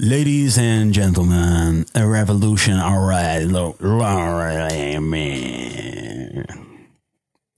Ladies 0.00 0.58
and 0.58 0.94
gentlemen, 0.94 1.86
a 1.96 2.06
revolution 2.06 2.78
alright. 2.78 3.50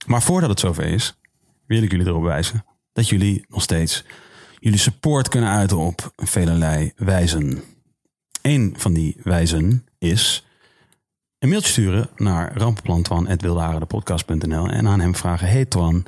Maar 0.05 0.21
voordat 0.21 0.49
het 0.49 0.59
zover 0.59 0.83
is, 0.83 1.17
wil 1.65 1.83
ik 1.83 1.91
jullie 1.91 2.07
erop 2.07 2.23
wijzen 2.23 2.65
dat 2.93 3.09
jullie 3.09 3.45
nog 3.47 3.61
steeds 3.61 4.03
jullie 4.59 4.79
support 4.79 5.29
kunnen 5.29 5.49
uiten 5.49 5.77
op 5.77 6.13
velelei 6.15 6.91
wijzen. 6.95 7.61
Een 8.41 8.73
van 8.77 8.93
die 8.93 9.17
wijzen 9.23 9.85
is 9.97 10.45
een 11.39 11.49
mailtje 11.49 11.71
sturen 11.71 12.09
naar 12.15 12.57
rampenplantwan.wildeharendepodcast.nl 12.57 14.67
en 14.67 14.87
aan 14.87 14.99
hem 14.99 15.15
vragen, 15.15 15.47
hey 15.47 15.65
Twan, 15.65 16.05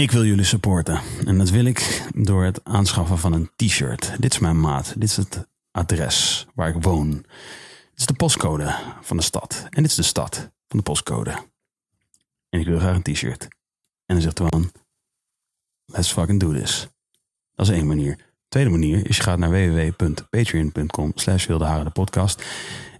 ik 0.00 0.10
wil 0.10 0.24
jullie 0.24 0.44
supporten. 0.44 1.00
En 1.26 1.38
dat 1.38 1.50
wil 1.50 1.64
ik 1.64 2.08
door 2.14 2.44
het 2.44 2.64
aanschaffen 2.64 3.18
van 3.18 3.32
een 3.32 3.50
t-shirt. 3.56 4.12
Dit 4.18 4.32
is 4.32 4.38
mijn 4.38 4.60
maat. 4.60 4.92
Dit 4.94 5.08
is 5.08 5.16
het 5.16 5.48
adres 5.70 6.46
waar 6.54 6.68
ik 6.68 6.82
woon. 6.82 7.10
Dit 7.10 7.26
is 7.96 8.06
de 8.06 8.14
postcode 8.14 8.74
van 9.00 9.16
de 9.16 9.22
stad. 9.22 9.66
En 9.70 9.82
dit 9.82 9.90
is 9.90 9.96
de 9.96 10.02
stad 10.02 10.34
van 10.68 10.78
de 10.78 10.82
postcode. 10.82 11.30
En 12.48 12.60
ik 12.60 12.66
wil 12.66 12.78
graag 12.78 12.94
een 12.94 13.02
t-shirt. 13.02 13.42
En 14.06 14.14
dan 14.14 14.20
zegt 14.20 14.34
Twan, 14.34 14.72
let's 15.84 16.12
fucking 16.12 16.40
do 16.40 16.52
this. 16.52 16.88
Dat 17.54 17.68
is 17.68 17.72
één 17.74 17.86
manier. 17.86 18.18
Tweede 18.48 18.70
manier 18.70 19.08
is 19.08 19.16
je 19.16 19.22
gaat 19.22 19.38
naar 19.38 19.50
www.patreon.com 19.50 21.12
slash 21.14 21.46
podcast. 21.92 22.44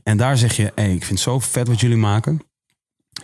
En 0.02 0.16
daar 0.16 0.36
zeg 0.36 0.56
je, 0.56 0.72
hey, 0.74 0.94
ik 0.94 1.04
vind 1.04 1.18
het 1.18 1.28
zo 1.28 1.38
vet 1.38 1.68
wat 1.68 1.80
jullie 1.80 1.96
maken. 1.96 2.42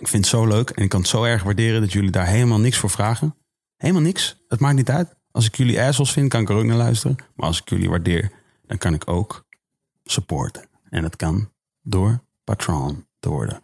Ik 0.00 0.08
vind 0.08 0.24
het 0.24 0.34
zo 0.34 0.46
leuk 0.46 0.70
en 0.70 0.82
ik 0.82 0.88
kan 0.88 1.00
het 1.00 1.08
zo 1.08 1.24
erg 1.24 1.42
waarderen 1.42 1.80
dat 1.80 1.92
jullie 1.92 2.10
daar 2.10 2.26
helemaal 2.26 2.60
niks 2.60 2.76
voor 2.76 2.90
vragen. 2.90 3.34
Helemaal 3.78 4.02
niks. 4.02 4.44
Het 4.48 4.60
maakt 4.60 4.76
niet 4.76 4.90
uit. 4.90 5.16
Als 5.30 5.46
ik 5.46 5.56
jullie 5.56 5.80
assholes 5.80 6.12
vind, 6.12 6.28
kan 6.28 6.40
ik 6.40 6.48
er 6.48 6.54
ook 6.54 6.64
naar 6.64 6.76
luisteren. 6.76 7.16
Maar 7.34 7.46
als 7.46 7.60
ik 7.60 7.68
jullie 7.68 7.90
waardeer, 7.90 8.30
dan 8.66 8.78
kan 8.78 8.94
ik 8.94 9.08
ook 9.08 9.46
supporten. 10.04 10.68
En 10.90 11.02
dat 11.02 11.16
kan 11.16 11.52
door 11.82 12.24
patron 12.44 13.06
te 13.18 13.28
worden. 13.28 13.62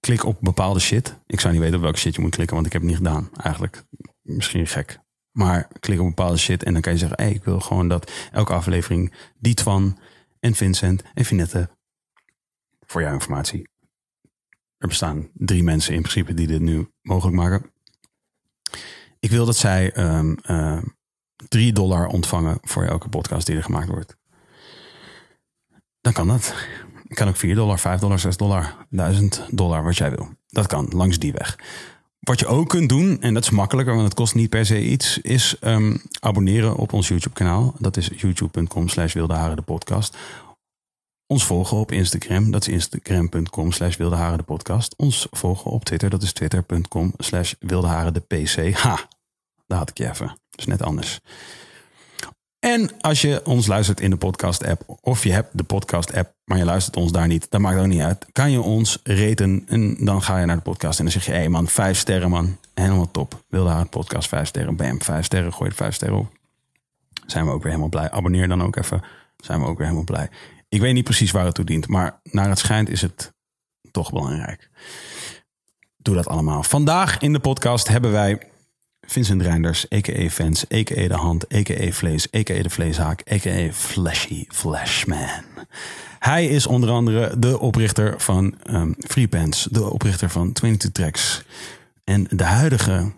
Klik 0.00 0.24
op 0.24 0.36
bepaalde 0.40 0.80
shit. 0.80 1.18
Ik 1.26 1.40
zou 1.40 1.52
niet 1.52 1.62
weten 1.62 1.76
op 1.76 1.82
welke 1.82 1.98
shit 1.98 2.14
je 2.14 2.20
moet 2.20 2.34
klikken, 2.34 2.54
want 2.54 2.66
ik 2.66 2.72
heb 2.72 2.82
het 2.82 2.90
niet 2.90 3.00
gedaan. 3.00 3.30
Eigenlijk 3.36 3.84
misschien 4.22 4.66
gek. 4.66 5.00
Maar 5.30 5.68
klik 5.80 6.00
op 6.00 6.06
bepaalde 6.06 6.38
shit 6.38 6.62
en 6.62 6.72
dan 6.72 6.82
kan 6.82 6.92
je 6.92 6.98
zeggen... 6.98 7.22
Hey, 7.22 7.32
ik 7.32 7.44
wil 7.44 7.60
gewoon 7.60 7.88
dat 7.88 8.12
elke 8.30 8.52
aflevering 8.52 9.14
die 9.38 9.60
van 9.62 9.98
en 10.40 10.54
Vincent 10.54 11.02
en 11.14 11.24
Finette... 11.24 11.70
voor 12.86 13.00
jouw 13.02 13.12
informatie. 13.12 13.68
Er 14.78 14.88
bestaan 14.88 15.30
drie 15.34 15.62
mensen 15.62 15.94
in 15.94 16.00
principe 16.00 16.34
die 16.34 16.46
dit 16.46 16.60
nu 16.60 16.88
mogelijk 17.02 17.36
maken. 17.36 17.71
Ik 19.22 19.30
wil 19.30 19.44
dat 19.44 19.56
zij 19.56 19.96
um, 19.96 20.36
uh, 20.50 20.78
3 21.48 21.72
dollar 21.72 22.06
ontvangen 22.06 22.58
voor 22.62 22.84
elke 22.84 23.08
podcast 23.08 23.46
die 23.46 23.56
er 23.56 23.62
gemaakt 23.62 23.88
wordt. 23.88 24.16
Dan 26.00 26.12
kan 26.12 26.28
dat. 26.28 26.54
Ik 27.08 27.16
kan 27.16 27.28
ook 27.28 27.36
4 27.36 27.54
dollar, 27.54 27.78
5 27.78 28.00
dollar, 28.00 28.18
6 28.18 28.36
dollar, 28.36 28.86
1000 28.90 29.46
dollar, 29.50 29.84
wat 29.84 29.96
jij 29.96 30.10
wil. 30.10 30.28
Dat 30.46 30.66
kan, 30.66 30.88
langs 30.88 31.18
die 31.18 31.32
weg. 31.32 31.58
Wat 32.20 32.40
je 32.40 32.46
ook 32.46 32.68
kunt 32.68 32.88
doen, 32.88 33.20
en 33.20 33.34
dat 33.34 33.42
is 33.42 33.50
makkelijker, 33.50 33.94
want 33.94 34.06
het 34.06 34.16
kost 34.16 34.34
niet 34.34 34.50
per 34.50 34.66
se 34.66 34.84
iets, 34.84 35.18
is 35.18 35.56
um, 35.60 36.02
abonneren 36.20 36.76
op 36.76 36.92
ons 36.92 37.08
YouTube 37.08 37.34
kanaal. 37.34 37.74
Dat 37.78 37.96
is 37.96 38.10
youtube.com 38.16 38.88
slash 38.88 39.12
de 39.12 39.62
podcast. 39.64 40.16
Ons 41.26 41.44
volgen 41.44 41.76
op 41.76 41.92
Instagram, 41.92 42.50
dat 42.50 42.66
is 42.66 42.74
instagram.com 42.74 43.72
slash 43.72 43.96
de 43.96 44.42
podcast. 44.46 44.96
Ons 44.96 45.26
volgen 45.30 45.70
op 45.70 45.84
Twitter, 45.84 46.10
dat 46.10 46.22
is 46.22 46.32
twitter.com 46.32 47.14
slash 47.18 47.54
de 47.58 48.22
PC. 48.28 48.74
Ha, 48.74 49.08
daar 49.66 49.78
had 49.78 49.90
ik 49.90 49.98
je 49.98 50.08
even. 50.08 50.26
Dat 50.26 50.58
is 50.58 50.66
net 50.66 50.82
anders. 50.82 51.20
En 52.64 53.00
als 53.00 53.20
je 53.20 53.40
ons 53.44 53.66
luistert 53.66 54.00
in 54.00 54.10
de 54.10 54.16
podcast-app, 54.16 54.82
of 55.00 55.24
je 55.24 55.32
hebt 55.32 55.58
de 55.58 55.62
podcast-app, 55.62 56.34
maar 56.44 56.58
je 56.58 56.64
luistert 56.64 56.96
ons 56.96 57.12
daar 57.12 57.26
niet, 57.26 57.50
dat 57.50 57.60
maakt 57.60 57.80
ook 57.80 57.86
niet 57.86 58.00
uit. 58.00 58.26
Kan 58.32 58.50
je 58.50 58.60
ons 58.60 59.00
reten 59.02 59.64
en 59.66 59.96
dan 60.04 60.22
ga 60.22 60.38
je 60.38 60.46
naar 60.46 60.56
de 60.56 60.62
podcast 60.62 60.98
en 60.98 61.04
dan 61.04 61.12
zeg 61.12 61.24
je: 61.24 61.30
hé 61.30 61.36
hey 61.36 61.48
man, 61.48 61.68
vijf 61.68 61.98
sterren 61.98 62.30
man, 62.30 62.58
helemaal 62.74 63.10
top. 63.10 63.44
Wil 63.48 63.64
daar 63.64 63.80
een 63.80 63.88
podcast, 63.88 64.28
vijf 64.28 64.48
sterren, 64.48 64.76
bam, 64.76 65.02
vijf 65.02 65.24
sterren, 65.24 65.52
gooi 65.52 65.70
er 65.70 65.76
vijf 65.76 65.94
sterren 65.94 66.18
op. 66.18 66.32
Zijn 67.26 67.44
we 67.44 67.50
ook 67.50 67.62
weer 67.62 67.70
helemaal 67.70 67.88
blij. 67.88 68.10
Abonneer 68.10 68.48
dan 68.48 68.62
ook 68.62 68.76
even, 68.76 69.02
zijn 69.36 69.60
we 69.60 69.66
ook 69.66 69.76
weer 69.76 69.86
helemaal 69.86 70.04
blij. 70.04 70.28
Ik 70.68 70.80
weet 70.80 70.94
niet 70.94 71.04
precies 71.04 71.30
waar 71.30 71.44
het 71.44 71.54
toe 71.54 71.64
dient, 71.64 71.88
maar 71.88 72.20
naar 72.22 72.48
het 72.48 72.58
schijnt 72.58 72.88
is 72.88 73.02
het 73.02 73.32
toch 73.90 74.12
belangrijk. 74.12 74.70
Doe 75.96 76.14
dat 76.14 76.26
allemaal. 76.26 76.62
Vandaag 76.62 77.18
in 77.18 77.32
de 77.32 77.40
podcast 77.40 77.88
hebben 77.88 78.12
wij 78.12 78.51
Vincent 79.06 79.42
Reinders, 79.42 79.86
a.k.a. 79.90 80.30
Fans, 80.30 80.64
a.k.a. 80.70 81.08
De 81.08 81.14
Hand, 81.14 81.54
a.k.a. 81.54 81.92
Vlees, 81.92 82.26
a.k.a. 82.34 82.62
De 82.62 82.70
Vleeshaak, 82.70 83.32
a.k.a. 83.32 83.72
Fleshy 83.72 84.44
Flashman. 84.48 85.44
Hij 86.18 86.46
is 86.46 86.66
onder 86.66 86.90
andere 86.90 87.38
de 87.38 87.58
oprichter 87.58 88.20
van 88.20 88.54
um, 88.70 88.94
Free 88.98 89.28
Pants, 89.28 89.68
de 89.70 89.90
oprichter 89.90 90.30
van 90.30 90.52
22 90.52 91.02
Tracks 91.02 91.42
en 92.04 92.26
de 92.30 92.44
huidige 92.44 93.12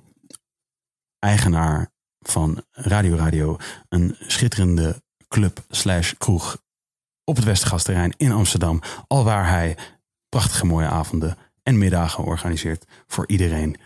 eigenaar 1.18 1.92
van 2.20 2.64
Radio 2.70 3.16
Radio, 3.16 3.56
een 3.88 4.16
schitterende 4.26 5.02
club 5.28 5.64
slash 5.68 6.12
kroeg 6.18 6.62
op 7.24 7.36
het 7.36 7.44
Westergasterrein 7.44 8.14
in 8.16 8.32
Amsterdam, 8.32 8.80
alwaar 9.06 9.48
hij 9.48 9.76
prachtige 10.28 10.66
mooie 10.66 10.86
avonden 10.86 11.36
en 11.62 11.78
middagen 11.78 12.24
organiseert 12.24 12.84
voor 13.06 13.28
iedereen 13.28 13.76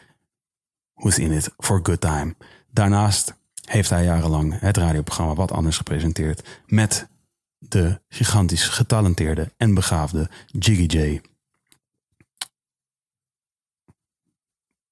Who's 0.98 1.18
in 1.18 1.32
it 1.32 1.50
for 1.56 1.76
a 1.76 1.80
good 1.82 2.00
time. 2.00 2.34
Daarnaast 2.70 3.34
heeft 3.64 3.90
hij 3.90 4.04
jarenlang 4.04 4.60
het 4.60 4.76
radioprogramma 4.76 5.34
Wat 5.34 5.52
Anders 5.52 5.76
gepresenteerd 5.76 6.62
met 6.66 7.08
de 7.58 8.00
gigantisch 8.08 8.68
getalenteerde 8.68 9.52
en 9.56 9.74
begaafde 9.74 10.30
Jiggy 10.46 10.98
J. 10.98 11.20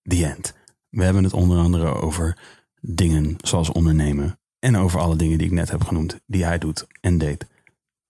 The 0.02 0.26
End. 0.26 0.54
We 0.88 1.04
hebben 1.04 1.24
het 1.24 1.32
onder 1.32 1.58
andere 1.58 1.86
over 1.86 2.38
dingen 2.80 3.36
zoals 3.40 3.70
ondernemen 3.70 4.38
en 4.58 4.76
over 4.76 5.00
alle 5.00 5.16
dingen 5.16 5.38
die 5.38 5.46
ik 5.46 5.52
net 5.52 5.70
heb 5.70 5.84
genoemd 5.84 6.20
die 6.26 6.44
hij 6.44 6.58
doet 6.58 6.86
en 7.00 7.18
deed. 7.18 7.46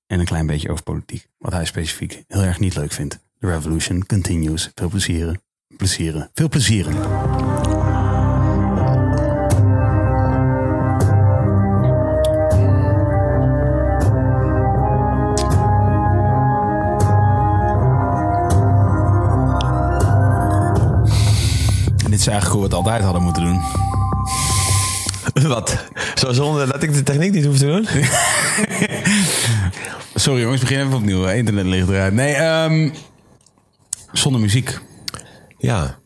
En 0.07 0.21
een 0.21 0.27
klein 0.27 0.47
beetje 0.47 0.71
over 0.71 0.85
politiek, 0.85 1.27
wat 1.39 1.53
hij 1.53 1.65
specifiek 1.65 2.25
heel 2.29 2.43
erg 2.43 2.59
niet 2.59 2.75
leuk 2.75 2.93
vindt. 2.93 3.19
The 3.39 3.47
revolution 3.47 4.07
continues. 4.07 4.71
Veel 4.75 4.89
plezieren. 4.89 5.41
Plezieren. 5.77 6.31
Veel 6.35 6.49
plezieren. 6.49 7.76
Is 22.27 22.33
eigenlijk 22.33 22.61
hoe 22.61 22.69
we 22.69 22.77
het 22.77 22.87
altijd 22.87 23.05
hadden 23.05 23.23
moeten 23.23 23.43
doen. 23.43 23.61
Wat? 25.53 25.85
Zo 26.15 26.33
zonder 26.33 26.67
dat 26.67 26.83
ik 26.83 26.93
de 26.93 27.03
techniek 27.03 27.33
niet 27.33 27.45
hoef 27.45 27.59
te 27.59 27.67
doen? 27.67 27.87
Sorry 30.15 30.41
jongens, 30.41 30.61
begin 30.61 30.79
even 30.79 30.95
opnieuw. 30.95 31.29
Internet 31.29 31.65
ligt 31.65 31.89
eruit. 31.89 32.13
Nee, 32.13 32.37
um, 32.37 32.93
zonder 34.13 34.41
muziek. 34.41 34.79
Ja. 35.59 35.99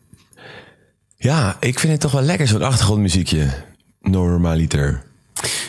Ja, 1.15 1.57
ik 1.59 1.79
vind 1.79 1.91
het 1.91 2.01
toch 2.01 2.11
wel 2.11 2.21
lekker 2.21 2.47
zo'n 2.47 2.61
achtergrondmuziekje. 2.61 3.47
Normaliter. 4.01 5.03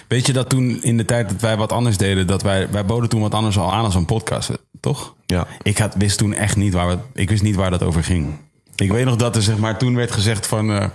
Weet 0.08 0.26
je 0.26 0.32
dat 0.32 0.48
toen 0.48 0.82
in 0.82 0.96
de 0.96 1.04
tijd 1.04 1.28
dat 1.28 1.40
wij 1.40 1.56
wat 1.56 1.72
anders 1.72 1.96
deden, 1.96 2.26
dat 2.26 2.42
wij, 2.42 2.70
wij 2.70 2.84
boden 2.84 3.08
toen 3.08 3.20
wat 3.20 3.34
anders 3.34 3.58
al 3.58 3.72
aan 3.72 3.84
als 3.84 3.94
een 3.94 4.04
podcast, 4.04 4.50
toch? 4.80 5.14
Ja. 5.26 5.46
Ik 5.62 5.78
had, 5.78 5.94
wist 5.94 6.18
toen 6.18 6.34
echt 6.34 6.56
niet 6.56 6.72
waar, 6.72 6.88
we, 6.88 6.98
ik 7.14 7.30
wist 7.30 7.42
niet 7.42 7.56
waar 7.56 7.70
dat 7.70 7.82
over 7.82 8.04
ging. 8.04 8.38
Ik 8.82 8.90
weet 8.92 9.04
nog 9.04 9.16
dat 9.16 9.36
er 9.36 9.42
zeg 9.42 9.58
maar 9.58 9.78
toen 9.78 9.94
werd 9.94 10.10
gezegd 10.12 10.46
van, 10.46 10.70
eh, 10.72 10.88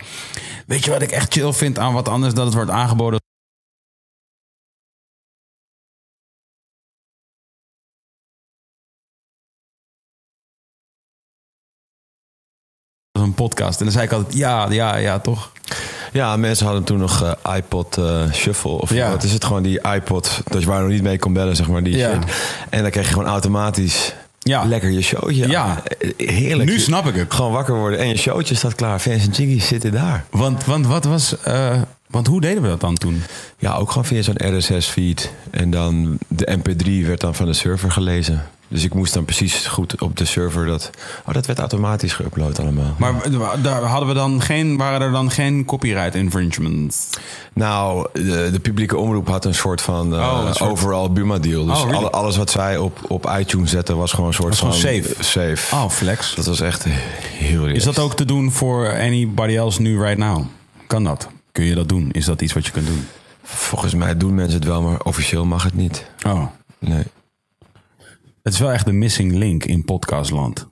weet 0.65 0.83
je 0.85 0.91
wat 0.91 1.01
ik 1.01 1.11
echt 1.11 1.33
chill 1.33 1.53
vind 1.53 1.79
aan 1.79 1.93
wat 1.93 2.07
anders, 2.07 2.33
dat 2.33 2.45
het 2.45 2.53
wordt 2.53 2.69
aangeboden 2.71 3.19
een 13.11 13.33
podcast. 13.33 13.77
En 13.79 13.83
dan 13.85 13.93
zei 13.93 14.05
ik 14.05 14.11
altijd, 14.11 14.33
ja, 14.33 14.71
ja, 14.71 14.95
ja, 14.95 15.19
toch? 15.19 15.51
Ja, 16.11 16.37
mensen 16.37 16.65
hadden 16.65 16.83
toen 16.83 16.97
nog 16.97 17.23
eh, 17.23 17.55
iPod 17.55 17.97
eh, 17.97 18.31
Shuffle. 18.31 18.71
Of 18.71 18.93
Ja. 18.93 19.09
wat 19.09 19.23
is 19.23 19.31
het? 19.33 19.45
Gewoon 19.45 19.63
die 19.63 19.81
iPod. 19.93 20.41
Dat 20.45 20.61
je 20.61 20.67
waar 20.67 20.77
je 20.77 20.83
nog 20.83 20.91
niet 20.91 21.03
mee 21.03 21.19
kon 21.19 21.33
bellen, 21.33 21.55
zeg 21.55 21.67
maar. 21.67 21.83
Die 21.83 21.97
Ja. 21.97 22.19
En 22.69 22.81
dan 22.81 22.91
kreeg 22.91 23.05
je 23.05 23.13
gewoon 23.13 23.27
automatisch 23.27 24.13
Ja. 24.47 24.63
lekker 24.65 24.89
je 24.89 25.01
showtje. 25.01 25.47
Ja. 25.47 25.83
Eh, 25.99 26.27
Heerlijk. 26.29 26.69
Nu 26.69 26.79
snap 26.79 27.05
ik 27.07 27.15
het. 27.15 27.33
Gewoon 27.33 27.51
wakker 27.51 27.75
worden 27.75 27.99
en 27.99 28.07
je 28.07 28.17
showtje 28.17 28.55
staat 28.55 28.75
klaar. 28.75 28.99
Fans 28.99 29.23
en 29.23 29.31
Jiggies 29.31 29.67
zitten 29.67 29.91
daar. 29.91 30.25
Want, 30.29 30.65
want 30.65 30.87
wat 30.87 31.05
was, 31.05 31.41
eh, 31.43 31.81
want 32.07 32.27
hoe 32.27 32.41
deden 32.41 32.61
we 32.61 32.67
dat 32.67 32.81
dan 32.81 32.95
toen? 32.95 33.21
Ja, 33.57 33.73
ook 33.75 33.89
gewoon 33.89 34.05
via 34.05 34.21
zo'n 34.21 34.57
RSS-feed. 34.57 35.31
En 35.51 35.69
dan 35.69 36.17
de 36.27 36.57
MP3 36.57 37.05
werd 37.05 37.21
dan 37.21 37.35
van 37.35 37.45
de 37.45 37.53
server 37.53 37.91
gelezen. 37.91 38.45
Dus 38.69 38.83
ik 38.83 38.93
moest 38.93 39.13
dan 39.13 39.25
precies 39.25 39.65
goed 39.67 40.01
op 40.01 40.17
de 40.17 40.25
server 40.25 40.65
dat... 40.65 40.89
Oh, 41.25 41.33
dat 41.33 41.45
werd 41.45 41.59
automatisch 41.59 42.13
geüpload 42.21 42.59
allemaal. 42.59 42.95
Maar 42.97 43.13
daar 43.61 43.81
hadden 43.83 44.07
we 44.07 44.13
dan 44.13 44.41
geen, 44.41 44.77
waren 44.77 45.01
er 45.01 45.11
dan 45.11 45.31
geen 45.31 45.65
copyright 45.65 46.15
infringements? 46.15 47.07
Nou, 47.53 48.07
de, 48.13 48.49
de 48.51 48.59
publieke 48.61 48.97
omroep 48.97 49.27
had 49.27 49.45
een 49.45 49.53
soort 49.55 49.81
van 49.81 50.13
Oh, 50.13 50.43
een 50.47 50.53
soort- 50.55 50.69
overal 50.69 51.11
Buma 51.11 51.37
deal. 51.37 51.65
Dus 51.65 51.77
Oh, 51.77 51.81
really? 51.83 51.97
alle- 51.97 52.09
alles 52.11 52.37
wat 52.37 52.49
zij 52.51 52.77
op, 52.77 52.99
op 53.07 53.33
iTunes 53.39 53.69
zetten 53.71 53.97
was 53.97 54.11
gewoon 54.11 54.27
een 54.27 54.33
soort 54.33 54.55
van 54.57 54.73
safe? 54.73 55.15
safe. 55.19 55.75
Oh, 55.75 55.89
flex. 55.89 56.35
Dat 56.35 56.45
was 56.45 56.59
echt 56.61 56.83
heel 56.83 57.65
Is 57.65 57.83
dat 57.83 57.99
ook 57.99 58.15
te 58.15 58.25
doen 58.25 58.51
voor 58.51 58.91
anybody 58.99 59.55
else 59.55 59.81
nu 59.81 60.01
right 60.01 60.17
now? 60.17 60.45
Kan 60.87 61.03
dat? 61.03 61.27
Kun 61.51 61.63
je 61.65 61.75
dat 61.75 61.89
doen? 61.89 62.09
Is 62.11 62.25
dat 62.25 62.41
iets 62.41 62.53
wat 62.53 62.65
je 62.65 62.71
kunt 62.71 62.87
doen? 62.87 63.07
Volgens 63.43 63.93
mij 63.93 64.17
doen 64.17 64.35
mensen 64.35 64.59
het 64.59 64.67
wel, 64.67 64.81
maar 64.81 64.99
officieel 65.03 65.45
mag 65.45 65.63
het 65.63 65.73
niet. 65.75 66.05
Oh, 66.25 66.43
Nee. 66.79 67.03
Het 68.47 68.55
is 68.55 68.61
wel 68.61 68.71
echt 68.71 68.85
de 68.85 68.91
missing 68.91 69.33
link 69.33 69.65
in 69.65 69.85
podcastland. 69.85 70.67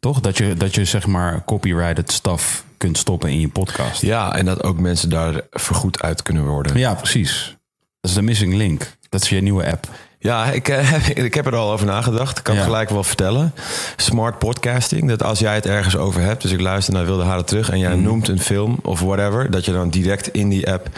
Toch? 0.00 0.20
Dat 0.20 0.36
je, 0.38 0.54
dat 0.54 0.74
je 0.74 0.84
zeg 0.84 1.06
maar 1.06 1.44
copyrighted 1.44 2.12
stuff 2.12 2.64
kunt 2.76 2.98
stoppen 2.98 3.30
in 3.30 3.40
je 3.40 3.48
podcast. 3.48 4.00
Ja, 4.02 4.34
en 4.36 4.44
dat 4.44 4.62
ook 4.62 4.78
mensen 4.80 5.10
daar 5.10 5.40
vergoed 5.50 6.02
uit 6.02 6.22
kunnen 6.22 6.46
worden. 6.46 6.78
Ja, 6.78 6.94
precies. 6.94 7.56
Dat 8.00 8.10
is 8.10 8.16
de 8.16 8.22
missing 8.22 8.54
link. 8.54 8.96
Dat 9.08 9.22
is 9.22 9.28
je 9.28 9.40
nieuwe 9.42 9.70
app. 9.70 9.88
Ja, 10.18 10.44
ik, 10.46 10.68
eh, 10.68 11.08
ik 11.26 11.34
heb 11.34 11.46
er 11.46 11.56
al 11.56 11.72
over 11.72 11.86
nagedacht. 11.86 12.38
Ik 12.38 12.44
kan 12.44 12.54
het 12.54 12.64
Ja. 12.64 12.70
gelijk 12.70 12.90
wel 12.90 13.04
vertellen. 13.04 13.54
Smart 13.96 14.38
podcasting. 14.38 15.08
Dat 15.08 15.22
als 15.22 15.38
jij 15.38 15.54
het 15.54 15.66
ergens 15.66 15.96
over 15.96 16.20
hebt. 16.20 16.42
Dus 16.42 16.50
ik 16.50 16.60
luister 16.60 16.94
naar 16.94 17.04
Wilde 17.04 17.22
Haren 17.22 17.44
terug. 17.44 17.70
En 17.70 17.78
jij 17.78 17.94
Mhm. 17.94 18.02
noemt 18.02 18.28
een 18.28 18.40
film 18.40 18.78
of 18.82 19.00
whatever. 19.00 19.50
Dat 19.50 19.64
je 19.64 19.72
dan 19.72 19.90
direct 19.90 20.28
in 20.28 20.48
die 20.48 20.70
app 20.72 20.88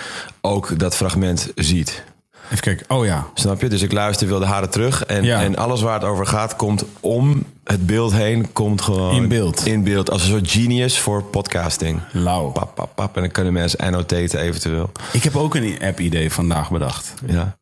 ook 0.41 0.79
dat 0.79 0.97
fragment 0.97 1.51
ziet. 1.55 2.05
Even 2.45 2.61
kijken. 2.61 2.87
Oh 2.89 3.05
ja. 3.05 3.27
Snap 3.35 3.61
je? 3.61 3.69
Dus 3.69 3.83
ik 3.83 3.93
luister 3.93 4.27
Wilde 4.27 4.45
Haren 4.47 4.71
terug. 4.71 5.05
En, 5.05 5.23
Ja. 5.25 5.43
en 5.43 5.57
alles 5.57 5.81
waar 5.83 5.95
het 5.95 6.05
over 6.05 6.27
gaat, 6.27 6.57
komt 6.57 6.85
om 7.01 7.45
het 7.65 7.87
beeld 7.87 8.13
heen. 8.13 8.53
Komt 8.53 8.81
gewoon 8.83 9.15
In 9.15 9.29
beeld. 9.29 9.67
In 9.67 9.85
beeld. 9.85 10.11
Als 10.11 10.23
een 10.23 10.29
soort 10.29 10.51
genius 10.51 10.99
voor 10.99 11.23
podcasting. 11.23 12.01
Lauw. 12.13 12.51
Pap, 12.51 12.75
pap, 12.75 12.91
pap. 12.95 13.15
En 13.17 13.23
dan 13.23 13.31
kunnen 13.31 13.53
mensen 13.53 13.79
annotaten 13.79 14.41
eventueel. 14.41 14.91
Ik 15.13 15.23
heb 15.23 15.37
ook 15.37 15.55
een 15.55 15.79
app-idee 15.83 16.33
vandaag 16.33 16.71
bedacht. 16.71 17.15
Ja. 17.27 17.57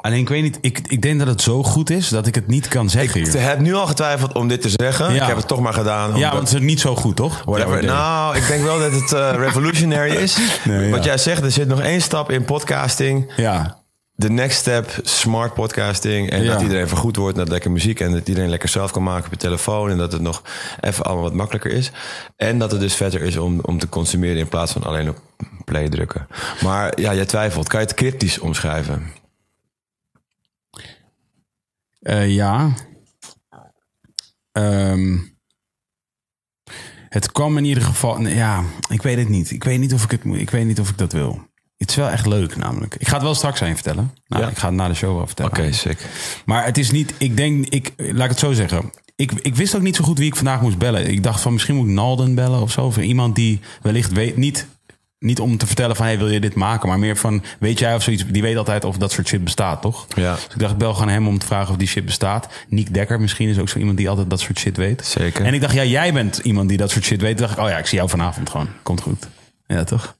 Alleen 0.00 0.18
ik 0.20 0.28
weet 0.28 0.42
niet, 0.42 0.58
ik, 0.60 0.80
ik 0.88 1.02
denk 1.02 1.18
dat 1.18 1.28
het 1.28 1.42
zo 1.42 1.62
goed 1.62 1.90
is 1.90 2.08
dat 2.08 2.26
ik 2.26 2.34
het 2.34 2.46
niet 2.46 2.68
kan 2.68 2.90
zeggen 2.90 3.20
Ik 3.20 3.26
hier. 3.32 3.42
heb 3.42 3.58
nu 3.60 3.74
al 3.74 3.86
getwijfeld 3.86 4.32
om 4.32 4.48
dit 4.48 4.62
te 4.62 4.68
zeggen. 4.68 5.14
Ja. 5.14 5.20
Ik 5.22 5.28
heb 5.28 5.36
het 5.36 5.48
toch 5.48 5.60
maar 5.60 5.72
gedaan. 5.72 6.16
Ja, 6.16 6.32
want 6.32 6.48
het 6.50 6.58
is 6.60 6.66
niet 6.66 6.80
zo 6.80 6.96
goed, 6.96 7.16
toch? 7.16 7.42
Whatever. 7.44 7.84
Nou, 7.84 8.36
ik 8.36 8.46
denk 8.46 8.62
wel 8.62 8.78
dat 8.78 8.92
het 8.92 9.12
eh, 9.12 9.30
revolutionary 9.36 10.10
is. 10.16 10.36
Nee, 10.64 10.84
ja. 10.84 10.90
Wat 10.90 11.04
jij 11.04 11.18
zegt, 11.18 11.42
er 11.42 11.50
zit 11.50 11.68
nog 11.68 11.80
één 11.80 12.00
stap 12.02 12.30
in 12.30 12.44
podcasting. 12.44 13.32
Ja, 13.36 13.79
De 14.20 14.30
next 14.30 14.58
step, 14.58 15.00
smart 15.02 15.54
podcasting. 15.54 16.30
En 16.30 16.42
Ja. 16.42 16.52
dat 16.52 16.62
iedereen 16.62 16.88
vergoed 16.88 17.16
wordt, 17.16 17.36
dat 17.36 17.48
lekker 17.48 17.70
muziek... 17.70 18.00
en 18.00 18.12
dat 18.12 18.28
iedereen 18.28 18.50
lekker 18.50 18.68
zelf 18.68 18.90
kan 18.90 19.02
maken 19.02 19.24
op 19.24 19.30
je 19.30 19.38
telefoon... 19.38 19.90
en 19.90 19.96
dat 19.98 20.12
het 20.12 20.22
nog 20.22 20.42
even 20.80 21.04
allemaal 21.04 21.22
wat 21.22 21.34
makkelijker 21.34 21.70
is. 21.70 21.90
En 22.36 22.58
dat 22.58 22.70
het 22.70 22.80
dus 22.80 22.94
vetter 22.94 23.22
is 23.22 23.36
om, 23.36 23.60
om 23.60 23.78
te 23.78 23.88
consumeren... 23.88 24.36
in 24.36 24.48
plaats 24.48 24.72
van 24.72 24.82
alleen 24.82 25.08
op 25.08 25.18
play 25.64 25.88
drukken. 25.88 26.26
Maar 26.62 27.00
ja, 27.00 27.14
jij 27.14 27.26
twijfelt. 27.26 27.68
Kan 27.68 27.80
je 27.80 27.86
het 27.86 27.94
cryptisch 27.94 28.38
omschrijven? 28.38 29.12
Eh, 32.00 32.34
ja. 32.34 32.74
Ehm, 34.52 35.18
het 37.08 37.32
kwam 37.32 37.56
in 37.56 37.64
ieder 37.64 37.82
geval. 37.82 38.20
Ja, 38.20 38.64
ik 38.88 39.02
weet 39.02 39.18
het 39.18 39.28
niet. 39.28 39.50
Ik 39.50 39.64
weet 39.64 39.78
niet 39.78 39.94
of 39.94 40.04
ik 40.04 40.10
het 40.10 40.24
moet. 40.24 40.38
Ik 40.38 40.50
weet 40.50 40.66
niet 40.66 40.80
of 40.80 40.88
ik 40.88 40.98
dat 40.98 41.12
wil. 41.12 41.48
Het 41.80 41.90
is 41.90 41.96
wel 41.96 42.08
echt 42.08 42.26
leuk, 42.26 42.56
namelijk. 42.56 42.94
Ik 42.98 43.08
ga 43.08 43.14
het 43.14 43.22
wel 43.22 43.34
straks 43.34 43.62
aan 43.62 43.68
je 43.68 43.74
vertellen. 43.74 44.14
Nou, 44.26 44.42
Ja. 44.42 44.48
Ik 44.48 44.58
ga 44.58 44.66
het 44.66 44.76
na 44.76 44.88
de 44.88 44.94
show 44.94 45.16
wel 45.16 45.26
vertellen. 45.26 45.50
Oké, 45.52 45.72
sick. 45.72 45.98
Maar 46.44 46.64
het 46.64 46.78
is 46.78 46.90
niet. 46.90 47.14
Ik 47.18 47.36
denk. 47.36 47.66
Ik, 47.66 47.92
laat 47.96 48.24
ik 48.24 48.30
het 48.30 48.38
zo 48.38 48.52
zeggen. 48.52 48.92
Ik, 49.16 49.32
ik 49.32 49.54
wist 49.54 49.74
ook 49.76 49.82
niet 49.82 49.96
zo 49.96 50.04
goed 50.04 50.18
wie 50.18 50.26
ik 50.26 50.36
vandaag 50.36 50.60
moest 50.60 50.78
bellen. 50.78 51.06
Ik 51.10 51.22
dacht 51.22 51.40
van 51.40 51.52
misschien 51.52 51.74
moet 51.74 51.86
ik 51.86 51.92
Nalden 51.92 52.34
bellen 52.34 52.60
of 52.60 52.70
zo. 52.70 52.84
Of 52.84 52.98
iemand 52.98 53.34
die 53.34 53.60
wellicht 53.82 54.12
weet. 54.12 54.36
Niet, 54.36 54.66
niet 55.18 55.40
om 55.40 55.56
te 55.56 55.66
vertellen 55.66 55.96
van 55.96 56.06
hey, 56.06 56.18
wil 56.18 56.28
je 56.28 56.40
dit 56.40 56.54
maken? 56.54 56.88
Maar 56.88 56.98
meer 56.98 57.16
van 57.16 57.42
weet 57.58 57.78
jij 57.78 57.94
of 57.94 58.02
zoiets. 58.02 58.24
Die 58.26 58.42
weet 58.42 58.56
altijd 58.56 58.84
of 58.84 58.96
dat 58.96 59.12
soort 59.12 59.28
shit 59.28 59.44
bestaat, 59.44 59.82
toch? 59.82 60.06
Ja. 60.16 60.34
Dus 60.34 60.44
ik 60.44 60.58
dacht, 60.58 60.72
ik 60.72 60.78
bel 60.78 60.94
gewoon 60.94 61.08
hem 61.08 61.28
om 61.28 61.38
te 61.38 61.46
vragen 61.46 61.70
of 61.70 61.76
die 61.76 61.88
shit 61.88 62.04
bestaat. 62.04 62.48
Nick 62.68 62.94
Dekker 62.94 63.20
misschien 63.20 63.48
is 63.48 63.58
ook 63.58 63.68
zo 63.68 63.78
iemand 63.78 63.96
die 63.96 64.08
altijd 64.08 64.30
dat 64.30 64.40
soort 64.40 64.58
shit 64.58 64.76
weet. 64.76 65.06
Zeker. 65.06 65.44
En 65.44 65.54
ik 65.54 65.60
dacht, 65.60 65.74
ja, 65.74 65.84
jij 65.84 66.12
bent 66.12 66.38
iemand 66.38 66.68
die 66.68 66.78
dat 66.78 66.90
soort 66.90 67.04
shit 67.04 67.20
weet. 67.20 67.36
Toen 67.36 67.46
dacht 67.46 67.58
ik, 67.58 67.64
oh 67.64 67.70
ja, 67.70 67.78
ik 67.78 67.86
zie 67.86 67.96
jou 67.98 68.10
vanavond 68.10 68.50
gewoon. 68.50 68.68
Komt 68.82 69.00
goed. 69.00 69.28
Ja, 69.66 69.84
toch? 69.84 70.16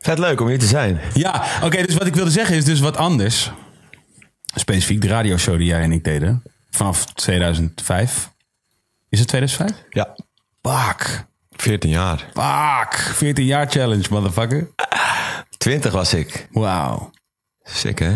Vet 0.00 0.18
leuk 0.18 0.40
om 0.40 0.48
hier 0.48 0.58
te 0.58 0.66
zijn. 0.66 1.00
Ja, 1.14 1.44
oké, 1.62 1.82
dus 1.86 1.94
wat 1.96 2.06
ik 2.06 2.14
wilde 2.14 2.30
zeggen 2.30 2.56
is 2.56 2.64
dus 2.64 2.80
wat 2.80 2.96
anders. 2.96 3.50
Specifiek 4.54 5.00
de 5.00 5.08
radioshow 5.08 5.56
die 5.56 5.66
jij 5.66 5.80
en 5.82 5.92
ik 5.92 6.04
deden. 6.04 6.42
Vanaf 6.70 7.04
2005. 7.04 8.30
Is 9.08 9.18
het 9.18 9.28
2005? 9.28 9.84
Ja, 9.90 10.14
Fuck. 10.62 11.24
14 11.50 11.90
jaar. 11.90 12.18
Fuck. 12.34 12.98
14 13.14 13.44
jaar 13.44 13.66
challenge, 13.70 14.04
motherfucker. 14.10 14.68
20 15.58 15.92
was 15.92 16.14
ik. 16.14 16.48
Wauw. 16.50 17.10
Sick, 17.62 17.98
hè? 17.98 18.14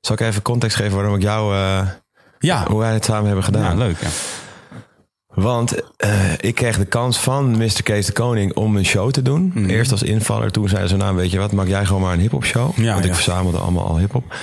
Zal 0.00 0.14
ik 0.14 0.20
even 0.20 0.42
context 0.42 0.76
geven 0.76 0.94
waarom 0.96 1.14
ik 1.14 1.22
jou... 1.22 1.54
eh, 1.56 1.88
Ja. 2.38 2.66
hoe 2.68 2.78
wij 2.78 2.92
het 2.92 3.04
samen 3.04 3.26
hebben 3.26 3.44
gedaan? 3.44 3.62
ja, 3.62 3.74
leuk. 3.74 4.00
Ja. 4.00 4.08
Want 5.42 5.74
eh, 5.96 6.32
ik 6.40 6.54
kreeg 6.54 6.78
de 6.78 6.84
kans 6.84 7.18
van 7.18 7.56
Mr. 7.56 7.82
Kees 7.82 8.06
de 8.06 8.12
Koning 8.12 8.54
om 8.54 8.76
een 8.76 8.84
show 8.84 9.10
te 9.10 9.22
doen. 9.22 9.50
Mhm. 9.54 9.68
Eerst 9.68 9.90
als 9.90 10.02
invaller. 10.02 10.50
Toen 10.50 10.68
zeiden 10.68 10.88
ze, 10.90 10.96
nou 10.96 11.16
weet 11.16 11.30
je 11.30 11.38
wat, 11.38 11.52
maak 11.52 11.66
jij 11.66 11.84
gewoon 11.86 12.02
maar 12.02 12.12
een 12.12 12.20
hip-hop 12.20 12.44
show. 12.44 12.78
Ja, 12.78 12.92
Want 12.92 13.04
ik 13.04 13.10
ja. 13.10 13.14
verzamelde 13.16 13.58
allemaal 13.58 13.86
al 13.86 13.98
hip-hop. 13.98 14.34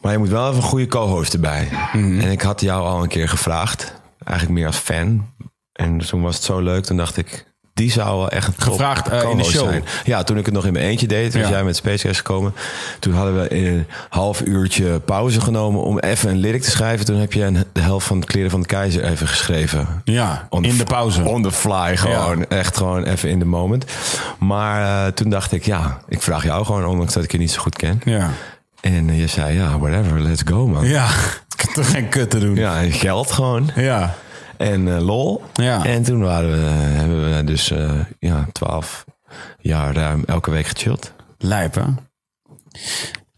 Maar 0.00 0.12
je 0.12 0.18
moet 0.18 0.28
wel 0.28 0.44
even 0.44 0.56
een 0.56 0.68
goede 0.68 0.86
co-host 0.86 1.32
erbij. 1.32 1.68
Mhm. 1.92 2.20
En 2.20 2.30
ik 2.30 2.40
had 2.40 2.60
jou 2.60 2.82
al 2.86 3.02
een 3.02 3.08
keer 3.08 3.28
gevraagd. 3.28 3.94
Eigenlijk 4.24 4.58
meer 4.58 4.66
als 4.66 4.76
fan. 4.76 5.32
En 5.72 5.98
toen 5.98 6.22
was 6.22 6.34
het 6.34 6.44
zo 6.44 6.60
leuk. 6.60 6.84
Toen 6.84 6.96
dacht 6.96 7.16
ik, 7.16 7.53
die 7.74 7.90
zou 7.90 8.18
wel 8.18 8.28
echt 8.28 8.50
Gevraagd, 8.58 9.08
eh, 9.08 9.30
in 9.30 9.36
de 9.36 9.44
show? 9.44 9.68
zijn. 9.68 9.84
Ja, 10.04 10.22
toen 10.22 10.38
ik 10.38 10.44
het 10.44 10.54
nog 10.54 10.66
in 10.66 10.72
mijn 10.72 10.84
eentje 10.84 11.06
deed. 11.06 11.30
Toen 11.30 11.40
Ja. 11.40 11.48
jij 11.48 11.64
met 11.64 11.76
Space 11.76 11.98
Guest 12.06 12.16
gekomen. 12.16 12.54
Toen 12.98 13.14
hadden 13.14 13.34
we 13.40 13.54
een 13.56 13.86
half 14.08 14.40
uurtje 14.40 15.00
pauze 15.00 15.40
genomen 15.40 15.82
om 15.82 15.98
even 15.98 16.30
een 16.30 16.36
lyric 16.36 16.62
te 16.62 16.70
schrijven. 16.70 17.06
Toen 17.06 17.16
heb 17.16 17.32
je 17.32 17.42
een, 17.44 17.64
de 17.72 17.80
helft 17.80 18.06
van 18.06 18.20
de 18.20 18.26
kleren 18.26 18.50
van 18.50 18.60
de 18.60 18.66
keizer 18.66 19.04
even 19.04 19.28
geschreven. 19.28 20.02
Ja, 20.04 20.46
On 20.50 20.64
in 20.64 20.76
de 20.76 20.84
pauze. 20.84 21.22
On 21.24 21.42
the 21.42 21.52
fly 21.52 21.96
gewoon. 21.96 22.46
Echt 22.48 22.76
gewoon 22.76 23.04
even 23.04 23.28
in 23.28 23.38
de 23.38 23.44
moment. 23.44 23.84
Maar 24.38 25.06
eh, 25.06 25.12
toen 25.12 25.30
dacht 25.30 25.52
ik, 25.52 25.64
ja, 25.64 25.98
ik 26.08 26.22
vraag 26.22 26.44
jou 26.44 26.64
gewoon, 26.64 26.86
ondanks 26.86 27.12
dat 27.12 27.24
ik 27.24 27.32
je 27.32 27.38
niet 27.38 27.50
zo 27.50 27.60
goed 27.60 27.76
ken. 27.76 28.00
Ja. 28.04 28.30
En 28.80 29.14
je 29.16 29.26
zei, 29.26 29.54
ja, 29.54 29.78
whatever, 29.78 30.20
let's 30.20 30.42
go 30.44 30.66
man. 30.66 30.86
Ja. 30.86 31.06
Ik 31.56 31.60
heb 31.60 31.70
toch 31.70 31.90
geen 31.90 32.08
kut 32.08 32.30
te 32.30 32.38
doen. 32.38 32.54
Ja, 32.54 32.80
geld 32.90 33.32
gewoon. 33.32 33.70
Ja. 33.74 34.14
En 34.64 34.96
eh, 34.96 35.04
lol. 35.04 35.42
Ja. 35.52 35.84
En 35.84 36.02
toen 36.02 36.20
waren 36.20 36.50
we, 36.50 36.66
hebben 36.66 37.36
we 37.36 37.44
dus 37.44 37.70
eh, 37.70 38.00
ja, 38.18 38.46
twaalf 38.52 39.04
jaar 39.58 39.94
ruim 39.94 40.22
elke 40.26 40.50
week 40.50 40.66
gechilled. 40.66 41.12
Lijp, 41.38 41.74
hè? 41.74 41.84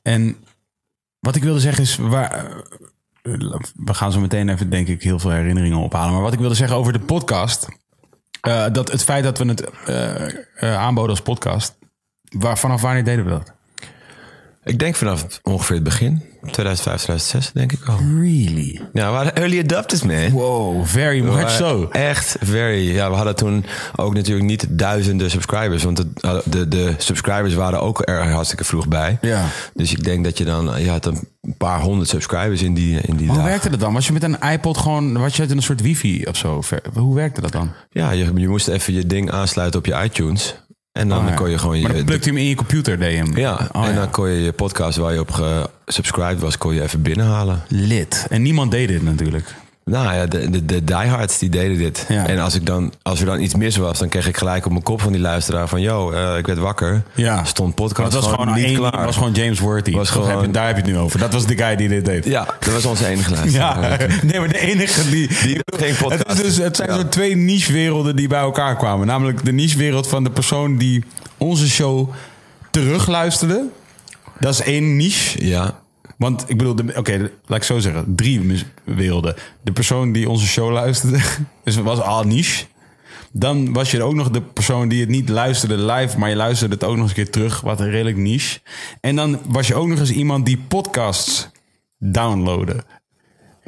En 0.02 0.36
wat 1.20 1.36
ik 1.36 1.42
wilde 1.42 1.60
zeggen 1.60 1.82
is... 1.82 1.96
Waar, 1.96 2.46
we 3.74 3.94
gaan 3.94 4.12
zo 4.12 4.20
meteen 4.20 4.48
even, 4.48 4.70
denk 4.70 4.88
ik, 4.88 5.02
heel 5.02 5.18
veel 5.18 5.30
herinneringen 5.30 5.78
ophalen. 5.78 6.12
Maar 6.12 6.22
wat 6.22 6.32
ik 6.32 6.38
wilde 6.38 6.54
zeggen 6.54 6.76
over 6.76 6.92
de 6.92 7.00
podcast... 7.00 7.68
eh, 8.40 8.64
dat 8.72 8.92
het 8.92 9.04
feit 9.04 9.24
dat 9.24 9.38
we 9.38 9.44
het 9.44 9.70
eh, 9.84 10.76
aanboden 10.76 11.10
als 11.10 11.22
podcast... 11.22 11.78
Waar, 12.38 12.58
vanaf 12.58 12.80
wanneer 12.80 13.04
deden 13.04 13.24
we 13.24 13.30
dat? 13.30 13.54
Ik 14.66 14.78
denk 14.78 14.94
vanaf 14.94 15.26
ongeveer 15.42 15.74
het 15.74 15.84
begin. 15.84 16.22
2005, 16.50 17.02
2006 17.02 17.52
denk 17.52 17.72
ik 17.72 17.88
al. 17.88 17.98
Really? 17.98 18.80
Ja, 18.92 19.06
we 19.06 19.12
waren 19.12 19.34
early 19.34 19.58
adopters, 19.58 20.02
man. 20.02 20.30
Wow, 20.30 20.84
very 20.84 21.20
much 21.20 21.50
so. 21.50 21.88
Echt 21.92 22.36
very. 22.40 22.94
Ja, 22.94 23.10
we 23.10 23.16
hadden 23.16 23.36
toen 23.36 23.64
ook 23.96 24.14
natuurlijk 24.14 24.46
niet 24.46 24.66
duizenden 24.68 25.30
subscribers. 25.30 25.82
Want 25.82 25.96
de, 25.96 26.42
de, 26.44 26.68
de 26.68 26.94
subscribers 26.98 27.54
waren 27.54 27.80
ook 27.80 28.02
er 28.08 28.30
hartstikke 28.30 28.64
vroeg 28.64 28.88
bij. 28.88 29.18
Ja. 29.20 29.46
Dus 29.74 29.92
ik 29.92 30.04
denk 30.04 30.24
dat 30.24 30.38
je 30.38 30.44
dan... 30.44 30.82
Je 30.82 30.90
had 30.90 31.06
een 31.06 31.28
paar 31.58 31.80
honderd 31.80 32.08
subscribers 32.08 32.62
in 32.62 32.74
die, 32.74 33.00
in 33.00 33.16
die 33.16 33.26
Hoe 33.26 33.36
dagen. 33.36 33.50
werkte 33.50 33.70
dat 33.70 33.80
dan? 33.80 33.92
Was 33.92 34.06
je 34.06 34.12
met 34.12 34.22
een 34.22 34.38
iPod 34.52 34.76
gewoon, 34.78 35.18
was 35.18 35.36
je 35.36 35.42
uit 35.42 35.50
een 35.50 35.62
soort 35.62 35.80
wifi 35.80 36.24
of 36.24 36.36
zo? 36.36 36.62
Hoe 36.94 37.14
werkte 37.14 37.40
dat 37.40 37.52
dan? 37.52 37.72
Ja, 37.90 38.10
je, 38.10 38.32
je 38.34 38.48
moest 38.48 38.68
even 38.68 38.92
je 38.92 39.06
ding 39.06 39.30
aansluiten 39.30 39.78
op 39.78 39.86
je 39.86 40.02
iTunes. 40.04 40.54
En 40.96 41.08
dan 41.08 41.26
ja. 41.26 41.34
kon 41.34 41.50
je 41.50 41.58
gewoon 41.58 41.80
Maar 41.80 41.90
je... 41.90 41.96
dan 41.96 42.04
plukte 42.06 42.24
je 42.28 42.34
hem 42.34 42.42
in 42.44 42.48
je 42.48 42.54
computer, 42.54 42.98
deed 42.98 43.16
hem? 43.16 43.36
ja, 43.36 43.68
Oh, 43.72 43.86
en 43.86 43.94
dan 43.94 44.10
kon 44.10 44.28
je 44.28 44.42
je 44.42 44.52
podcast 44.52 44.98
waar 44.98 45.12
je 45.12 45.20
op 45.20 45.30
gesubscribed 45.86 46.40
was, 46.40 46.58
kon 46.58 46.74
je 46.74 46.82
even 46.82 47.02
binnenhalen. 47.02 47.62
Lid. 47.68 48.26
En 48.30 48.42
niemand 48.42 48.70
deed 48.70 48.88
dit 48.88 49.02
natuurlijk. 49.02 49.54
Nou 49.90 50.14
ja, 50.14 50.26
de, 50.26 50.50
de, 50.50 50.64
de 50.66 50.84
diehards 50.84 51.38
die 51.38 51.48
deden 51.48 51.78
dit. 51.78 52.04
Ja. 52.08 52.26
En 52.26 52.38
als, 52.38 52.54
ik 52.54 52.66
dan, 52.66 52.92
als 53.02 53.20
er 53.20 53.26
dan 53.26 53.40
iets 53.40 53.54
mis 53.54 53.76
was, 53.76 53.98
dan 53.98 54.08
kreeg 54.08 54.28
ik 54.28 54.36
gelijk 54.36 54.64
op 54.64 54.70
mijn 54.70 54.82
kop 54.82 55.00
van 55.00 55.12
die 55.12 55.20
luisteraar 55.20 55.68
van... 55.68 55.80
Yo, 55.80 56.10
eh, 56.10 56.36
ik 56.38 56.46
werd 56.46 56.58
wakker. 56.58 57.02
Ja. 57.14 57.44
Stond 57.44 57.68
Maar 57.68 57.86
podcast 57.88 58.12
het 58.12 58.22
was 58.24 58.32
gewoon, 58.32 58.54
niet 58.54 58.64
één, 58.64 58.74
klaar. 58.76 59.04
was 59.04 59.16
gewoon 59.16 59.32
James 59.32 59.58
Worthy. 59.58 59.92
Was 59.92 60.10
gewoon- 60.10 60.28
heb 60.30 60.40
je- 60.40 60.50
daar 60.50 60.66
heb 60.66 60.76
je 60.76 60.82
het 60.82 60.90
nu 60.90 60.98
over. 60.98 61.18
Dat 61.18 61.32
was 61.32 61.46
de 61.46 61.56
guy 61.56 61.76
die 61.76 61.88
dit 61.88 62.04
deed. 62.04 62.24
Ja, 62.24 62.44
dat 62.60 62.72
was 62.72 62.84
onze 62.84 63.06
enige 63.06 63.30
luisteraar. 63.36 64.00
Ja, 64.00 64.06
nee, 64.22 64.38
maar 64.38 64.48
de 64.48 64.58
enige 64.58 65.10
die... 65.10 65.28
Die 65.42 65.60
geen 65.76 65.96
podcast. 65.96 66.26
Het, 66.26 66.38
is 66.38 66.44
dus, 66.54 66.56
het 66.64 66.76
zijn 66.76 66.88
Ja. 66.90 66.96
zo 66.96 67.08
twee 67.08 67.36
niche-werelden 67.36 68.16
die 68.16 68.28
bij 68.28 68.40
elkaar 68.40 68.76
kwamen. 68.76 69.06
Namelijk 69.06 69.44
de 69.44 69.52
niche-wereld 69.52 70.08
van 70.08 70.24
de 70.24 70.30
persoon 70.30 70.76
die 70.76 71.04
onze 71.36 71.68
show 71.68 72.10
terugluisterde. 72.70 73.62
Dat 74.40 74.52
is 74.52 74.60
één 74.62 74.96
niche. 74.96 75.46
Ja, 75.46 75.74
Want 76.16 76.50
ik 76.50 76.56
bedoel, 76.56 76.74
oké, 76.96 77.30
laat 77.46 77.58
ik 77.58 77.64
zo 77.64 77.78
zeggen. 77.78 78.14
Drie 78.14 78.64
werelden. 78.84 79.34
De 79.62 79.72
persoon 79.72 80.12
die 80.12 80.28
onze 80.28 80.46
show 80.46 80.72
luisterde, 80.72 81.20
dus 81.64 81.76
was 81.76 82.00
al 82.00 82.24
niche. 82.24 82.64
Dan 83.32 83.72
was 83.72 83.90
je 83.90 84.02
ook 84.02 84.14
nog 84.14 84.30
de 84.30 84.42
persoon 84.42 84.88
die 84.88 85.00
het 85.00 85.08
niet 85.08 85.28
luisterde 85.28 85.92
live, 85.92 86.18
maar 86.18 86.28
je 86.28 86.36
luisterde 86.36 86.74
het 86.74 86.84
ook 86.84 86.96
nog 86.96 87.00
eens 87.00 87.08
een 87.08 87.24
keer 87.24 87.30
terug, 87.30 87.60
wat 87.60 87.80
redelijk 87.80 88.16
niche. 88.16 88.60
En 89.00 89.16
dan 89.16 89.40
was 89.46 89.66
je 89.66 89.74
ook 89.74 89.86
nog 89.86 89.98
eens 89.98 90.10
iemand 90.10 90.46
die 90.46 90.58
podcasts 90.68 91.48
downloadde. 91.98 92.84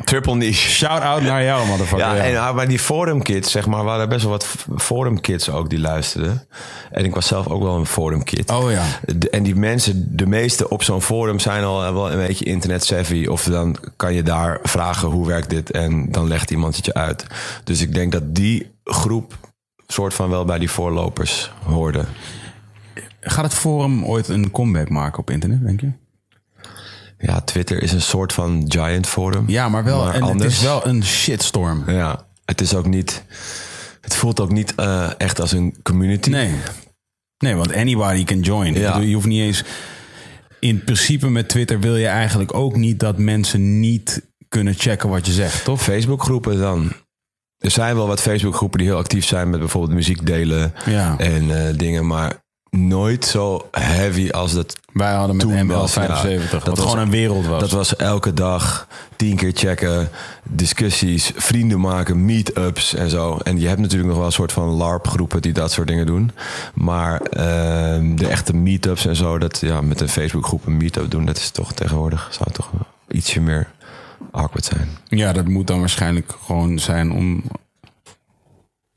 Triple 0.04 0.34
niche. 0.34 0.68
Shout 0.70 1.00
out 1.02 1.22
naar 1.22 1.44
jou, 1.44 1.66
motherfucker. 1.66 2.06
Ja, 2.16 2.48
en 2.48 2.54
maar 2.54 2.68
die 2.68 2.78
forum 2.78 3.22
kids, 3.22 3.50
zeg 3.50 3.66
maar, 3.66 3.84
waren 3.84 4.08
best 4.08 4.22
wel 4.22 4.30
wat 4.30 4.46
forum 4.76 5.20
kids 5.20 5.50
ook 5.50 5.70
die 5.70 5.78
luisterden. 5.80 6.46
En 6.90 7.04
ik 7.04 7.14
was 7.14 7.26
zelf 7.26 7.46
ook 7.48 7.62
wel 7.62 7.76
een 7.76 7.86
forum 7.86 8.24
kid. 8.24 8.50
Oh 8.50 8.70
ja. 8.70 8.84
De- 9.16 9.30
En 9.30 9.42
die 9.42 9.54
mensen, 9.56 10.16
de 10.16 10.26
meeste 10.26 10.68
op 10.68 10.82
zo'n 10.82 11.02
forum 11.02 11.38
zijn 11.38 11.64
al 11.64 11.92
wel 11.94 12.12
een 12.12 12.26
beetje 12.26 12.44
internet 12.44 12.84
savvy. 12.84 13.26
Of 13.26 13.44
dan 13.44 13.76
kan 13.96 14.14
je 14.14 14.22
daar 14.22 14.58
vragen 14.62 15.08
hoe 15.08 15.26
werkt 15.26 15.50
dit 15.50 15.70
en 15.70 16.12
dan 16.12 16.28
legt 16.28 16.50
iemand 16.50 16.76
het 16.76 16.84
je 16.84 16.94
uit. 16.94 17.26
Dus 17.64 17.80
ik 17.80 17.94
denk 17.94 18.12
dat 18.12 18.34
die 18.34 18.70
groep 18.84 19.34
soort 19.86 20.14
van 20.14 20.30
wel 20.30 20.44
bij 20.44 20.58
die 20.58 20.70
voorlopers 20.70 21.52
hoorde. 21.64 22.04
Gaat 23.20 23.44
het 23.44 23.54
forum 23.54 24.04
ooit 24.04 24.28
een 24.28 24.50
comeback 24.50 24.88
maken 24.88 25.18
op 25.18 25.30
internet, 25.30 25.64
denk 25.64 25.80
je? 25.80 25.90
Ja, 27.18 27.40
Twitter 27.40 27.82
is 27.82 27.92
een 27.92 28.02
soort 28.02 28.32
van 28.32 28.64
giant 28.68 29.06
forum. 29.06 29.44
Ja, 29.48 29.68
maar 29.68 29.84
wel. 29.84 30.04
Maar 30.04 30.14
en 30.14 30.20
het 30.22 30.30
anders. 30.30 30.54
is 30.54 30.62
wel 30.62 30.86
een 30.86 31.04
shitstorm. 31.04 31.90
Ja, 31.90 32.26
het 32.44 32.60
is 32.60 32.74
ook 32.74 32.86
niet. 32.86 33.22
Het 34.00 34.16
voelt 34.16 34.40
ook 34.40 34.50
niet 34.52 34.74
eh, 34.74 35.10
echt 35.18 35.40
als 35.40 35.52
een 35.52 35.74
community. 35.82 36.30
Nee. 36.30 36.54
Nee, 37.38 37.54
want 37.54 37.74
anybody 37.74 38.24
can 38.24 38.40
join. 38.40 38.74
Ja. 38.74 38.92
bedoel, 38.92 39.08
je 39.08 39.14
hoeft 39.14 39.26
niet 39.26 39.40
eens... 39.42 39.62
In 40.60 40.84
principe 40.84 41.28
met 41.28 41.48
Twitter 41.48 41.80
wil 41.80 41.96
je 41.96 42.06
eigenlijk 42.06 42.54
ook 42.54 42.76
niet 42.76 43.00
dat 43.00 43.18
mensen 43.18 43.80
niet 43.80 44.22
kunnen 44.48 44.74
checken 44.74 45.08
wat 45.08 45.26
je 45.26 45.32
zegt, 45.32 45.64
toch? 45.64 45.82
Facebookgroepen 45.82 46.58
dan. 46.58 46.92
Er 47.58 47.70
zijn 47.70 47.94
wel 47.96 48.06
wat 48.06 48.20
Facebookgroepen 48.20 48.78
die 48.78 48.88
heel 48.88 48.96
actief 48.96 49.26
zijn 49.26 49.50
met 49.50 49.60
bijvoorbeeld 49.60 49.94
muziek 49.94 50.26
delen 50.26 50.74
Ja. 50.86 51.18
en 51.18 51.66
eh, 51.66 51.78
dingen, 51.78 52.06
maar 52.06 52.44
nooit 52.70 53.24
zo 53.24 53.68
heavy 53.70 54.30
als 54.30 54.52
dat. 54.52 54.76
Wij 54.92 55.12
hadden 55.14 55.36
met 55.36 55.46
Toen 55.46 55.66
ML 55.66 55.74
was, 55.78 55.92
75, 55.92 56.58
ja, 56.58 56.64
dat 56.64 56.76
was- 56.78 56.86
gewoon 56.90 57.04
een 57.04 57.10
wereld 57.10 57.46
was. 57.46 57.60
Dat 57.60 57.70
was 57.70 57.96
elke 57.96 58.32
dag 58.34 58.86
tien 59.16 59.36
keer 59.36 59.52
checken, 59.54 60.08
discussies, 60.42 61.32
vrienden 61.36 61.80
maken, 61.80 62.24
meetups 62.24 62.94
en 62.94 63.10
zo. 63.10 63.36
En 63.42 63.60
je 63.60 63.68
hebt 63.68 63.80
natuurlijk 63.80 64.08
nog 64.08 64.16
wel 64.16 64.26
een 64.26 64.32
soort 64.32 64.52
van 64.52 64.68
LARP-groepen 64.68 65.42
die 65.42 65.52
dat 65.52 65.72
soort 65.72 65.88
dingen 65.88 66.06
doen. 66.06 66.30
Maar 66.74 67.20
ehm, 67.20 68.16
de 68.16 68.28
echte 68.28 68.54
meetups 68.54 69.06
en 69.06 69.16
zo, 69.16 69.38
dat 69.38 69.58
ja, 69.60 69.80
met 69.80 70.00
een 70.00 70.08
Facebookgroep 70.08 70.66
een 70.66 70.76
meetup 70.76 71.10
doen, 71.10 71.24
dat 71.24 71.36
is 71.36 71.50
toch 71.50 71.72
tegenwoordig 71.72 72.28
zou 72.30 72.50
toch 72.52 72.70
ietsje 73.08 73.40
meer 73.40 73.66
awkward 74.30 74.64
zijn. 74.64 74.88
Ja, 75.08 75.32
dat 75.32 75.48
moet 75.48 75.66
dan 75.66 75.78
waarschijnlijk 75.80 76.32
gewoon 76.46 76.78
zijn 76.78 77.12
om 77.12 77.42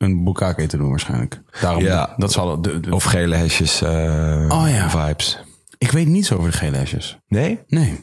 een 0.01 0.23
boekake 0.23 0.65
te 0.67 0.77
doen 0.77 0.89
waarschijnlijk. 0.89 1.41
Daarom, 1.61 1.83
Ja. 1.83 2.13
dat 2.17 2.31
zal... 2.31 2.61
De, 2.61 2.79
de- 2.79 2.93
Of 2.95 3.03
gele 3.03 3.35
hesjes 3.35 3.81
eh, 3.81 3.89
Oh 4.49 4.65
ja. 4.69 4.89
vibes. 4.89 5.39
ik 5.77 5.91
weet 5.91 6.07
niets 6.07 6.31
over 6.31 6.51
de 6.51 6.57
gele 6.57 6.77
hesjes. 6.77 7.17
Nee? 7.27 7.59
Nee. 7.67 7.99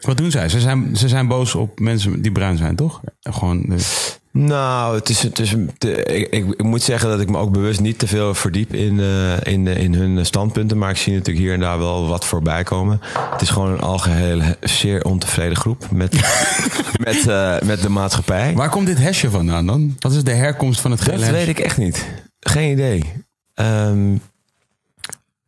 Wat 0.00 0.16
doen 0.16 0.30
zij? 0.30 0.48
Ze 0.48 0.60
zijn, 0.60 0.96
ze 0.96 1.08
zijn 1.08 1.26
boos 1.28 1.54
op 1.54 1.78
mensen 1.78 2.22
die 2.22 2.32
bruin 2.32 2.56
zijn, 2.56 2.76
toch? 2.76 3.00
Gewoon... 3.20 3.62
de- 3.62 4.14
Nou, 4.38 4.94
het 4.94 5.08
is, 5.08 5.22
het 5.22 5.38
is, 5.38 5.52
ik, 5.78 6.28
ik, 6.30 6.30
ik 6.30 6.62
moet 6.62 6.82
zeggen 6.82 7.08
dat 7.08 7.20
ik 7.20 7.30
me 7.30 7.38
ook 7.38 7.52
bewust 7.52 7.80
niet 7.80 7.98
te 7.98 8.06
veel 8.06 8.34
verdiep 8.34 8.74
in, 8.74 9.00
eh, 9.00 9.52
in, 9.52 9.66
in 9.66 9.94
hun 9.94 10.26
standpunten. 10.26 10.78
Maar 10.78 10.90
ik 10.90 10.96
zie 10.96 11.12
natuurlijk 11.12 11.44
hier 11.44 11.54
en 11.54 11.60
daar 11.60 11.78
wel 11.78 12.08
wat 12.08 12.24
voorbij 12.24 12.62
komen. 12.62 13.00
Het 13.30 13.40
is 13.40 13.50
gewoon 13.50 13.72
een 13.72 13.80
algeheel 13.80 14.40
zeer 14.60 15.04
ontevreden 15.04 15.56
groep 15.56 15.90
met, 15.90 16.14
met, 17.06 17.28
eh, 17.28 17.60
met 17.60 17.82
de 17.82 17.88
maatschappij. 17.88 18.54
Waar 18.54 18.70
komt 18.70 18.86
dit 18.86 18.98
hesje 18.98 19.30
vandaan 19.30 19.66
dan? 19.66 19.96
Wat 19.98 20.12
is 20.12 20.24
de 20.24 20.32
herkomst 20.32 20.80
van 20.80 20.90
het 20.90 21.00
gele 21.00 21.18
Dat 21.18 21.30
weet 21.30 21.48
ik 21.48 21.58
echt 21.58 21.76
niet. 21.76 22.06
Geen 22.40 22.72
idee. 22.72 23.12
Ehm, 23.54 24.14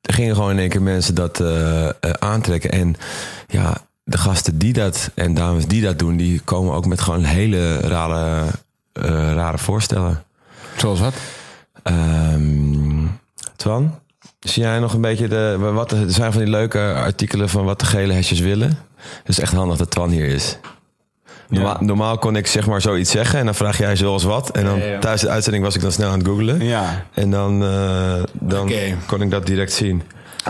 er 0.00 0.14
gingen 0.14 0.34
gewoon 0.34 0.50
in 0.50 0.58
één 0.58 0.68
keer 0.68 0.82
mensen 0.82 1.14
dat 1.14 1.40
eh, 1.40 1.88
eh, 1.88 1.92
aantrekken. 2.18 2.70
En 2.70 2.96
ja, 3.48 3.76
de 4.04 4.18
gasten 4.18 4.58
die 4.58 4.72
dat 4.72 5.10
en 5.14 5.34
dames 5.34 5.66
die 5.66 5.82
dat 5.82 5.98
doen, 5.98 6.16
die 6.16 6.40
komen 6.40 6.74
ook 6.74 6.86
met 6.86 7.00
gewoon 7.00 7.24
hele 7.24 7.80
rare, 7.80 8.46
eh, 8.46 8.52
rare 9.34 9.58
voorstellen. 9.58 10.22
Zoals 10.76 11.00
wat? 11.00 11.14
Ehm 11.82 13.06
Twan, 13.56 13.98
zie 14.40 14.62
jij 14.62 14.78
nog 14.78 14.92
een 14.94 15.00
beetje 15.00 15.28
de. 15.28 15.56
Wat, 15.58 15.92
er 15.92 16.10
zijn 16.10 16.32
van 16.32 16.40
die 16.42 16.50
leuke 16.50 16.92
artikelen 16.94 17.48
van 17.48 17.64
wat 17.64 17.80
de 17.80 17.86
gele 17.86 18.12
hesjes 18.12 18.40
willen. 18.40 18.78
Het 18.96 19.28
is 19.28 19.40
echt 19.40 19.52
handig 19.52 19.78
dat 19.78 19.90
Twan 19.90 20.10
hier 20.10 20.26
is. 20.26 20.58
Normaal, 21.48 21.76
normaal 21.80 22.18
kon 22.18 22.36
ik 22.36 22.46
zeg 22.46 22.66
maar 22.66 22.80
zoiets 22.80 23.10
zeggen 23.10 23.38
en 23.38 23.44
dan 23.44 23.54
vraag 23.54 23.78
jij 23.78 23.96
zoals 23.96 24.24
wat. 24.24 24.50
En 24.50 24.64
dan 24.64 24.78
Ja, 24.78 24.84
ja. 24.84 24.98
tijdens 24.98 25.22
de 25.22 25.28
uitzending 25.28 25.64
was 25.64 25.74
ik 25.74 25.80
dan 25.80 25.92
snel 25.92 26.10
aan 26.10 26.18
het 26.18 26.26
googlen. 26.26 26.64
Ja. 26.64 27.04
En 27.14 27.30
dan, 27.30 27.62
eh, 27.64 28.22
dan 28.32 28.70
kon 29.06 29.22
ik 29.22 29.30
dat 29.30 29.46
direct 29.46 29.72
zien. 29.72 30.02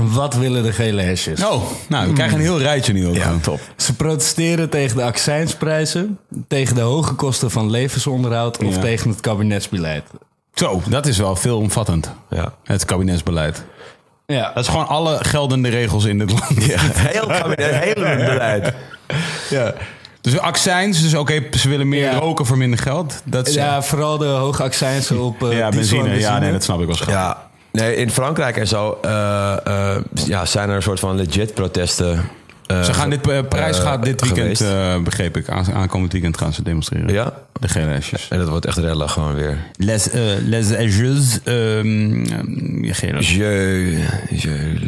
Wat 0.02 0.34
willen 0.34 0.62
de 0.62 0.72
gele 0.72 1.02
hesjes? 1.02 1.44
Oh, 1.44 1.62
nou, 1.88 2.06
we 2.06 2.12
krijgen 2.12 2.36
een 2.36 2.42
heel 2.42 2.60
rijtje 2.60 2.92
nu 2.92 3.06
ook. 3.06 3.16
gewoon. 3.18 3.40
top. 3.40 3.60
Ze 3.76 3.94
protesteren 3.96 4.68
tegen 4.70 4.96
de 4.96 5.02
accijnsprijzen, 5.02 6.18
tegen 6.48 6.74
de 6.74 6.80
hoge 6.80 7.14
kosten 7.14 7.50
van 7.50 7.70
levensonderhoud 7.70 8.64
of 8.64 8.74
Ja. 8.74 8.80
tegen 8.80 9.10
het 9.10 9.20
kabinetsbeleid. 9.20 10.04
Zo, 10.54 10.82
dat 10.88 11.06
is 11.06 11.18
wel 11.18 11.36
veelomvattend. 11.36 12.10
Ja. 12.30 12.52
Het 12.64 12.84
kabinetsbeleid. 12.84 13.64
Ja, 14.26 14.50
Dat 14.54 14.64
is 14.64 14.70
gewoon 14.70 14.88
alle 14.88 15.18
geldende 15.24 15.68
regels 15.68 16.04
in 16.04 16.18
dit 16.18 16.30
land. 16.30 16.64
ja. 16.64 16.78
Heel 17.12 17.26
kabinet, 17.26 17.74
hele 17.74 18.16
beleid. 18.24 18.72
Ja. 19.50 19.74
Dus 20.20 20.38
accijns, 20.38 21.02
dus 21.02 21.14
oké, 21.14 21.42
ze 21.58 21.68
willen 21.68 21.88
meer 21.88 22.02
Ja. 22.12 22.18
roken 22.18 22.46
voor 22.46 22.56
minder 22.58 22.78
geld. 22.78 23.22
Dat 23.24 23.48
is, 23.48 23.54
ja 23.54 23.82
vooral 23.82 24.18
de 24.18 24.24
hoge 24.26 24.62
accijnsen 24.62 25.18
op 25.20 25.42
eh 25.50 25.58
ja, 25.58 25.68
benzine. 25.68 26.18
Ja, 26.18 26.38
nee, 26.38 26.52
dat 26.52 26.62
snap 26.62 26.80
ik 26.80 26.86
wel. 26.86 26.96
schat. 26.96 27.08
Ja, 27.08 27.47
nee, 27.72 27.96
in 27.96 28.10
Frankrijk 28.10 28.56
en 28.56 28.68
zo 28.68 28.98
eh, 29.02 29.56
eh, 29.66 29.96
ja, 30.26 30.44
zijn 30.46 30.68
er 30.68 30.76
een 30.76 30.82
soort 30.82 31.00
van 31.00 31.16
legit 31.16 31.54
protesten. 31.54 32.28
eh, 32.66 32.82
Ze 32.82 32.94
gaan 32.94 33.10
dit, 33.10 33.48
Parijs 33.48 33.78
gaat 33.78 34.04
dit 34.04 34.20
weekend, 34.20 34.64
begreep 35.04 35.36
ik, 35.36 35.48
aan, 35.48 35.72
aankomend 35.72 36.12
weekend 36.12 36.38
gaan 36.38 36.52
ze 36.52 36.62
demonstreren. 36.62 37.12
Ja, 37.12 37.32
De 37.60 37.68
gele 37.68 38.00
en 38.28 38.38
dat 38.38 38.48
wordt 38.48 38.66
echt 38.66 38.76
rellen 38.78 39.10
gewoon 39.10 39.34
weer. 39.34 39.58
Les, 39.76 40.08
les 40.44 40.68
hesjes, 40.68 41.38
ehm, 41.44 42.24
ja, 42.84 42.92
gele. 42.94 43.36
Je, 43.36 44.04
je, 44.30 44.78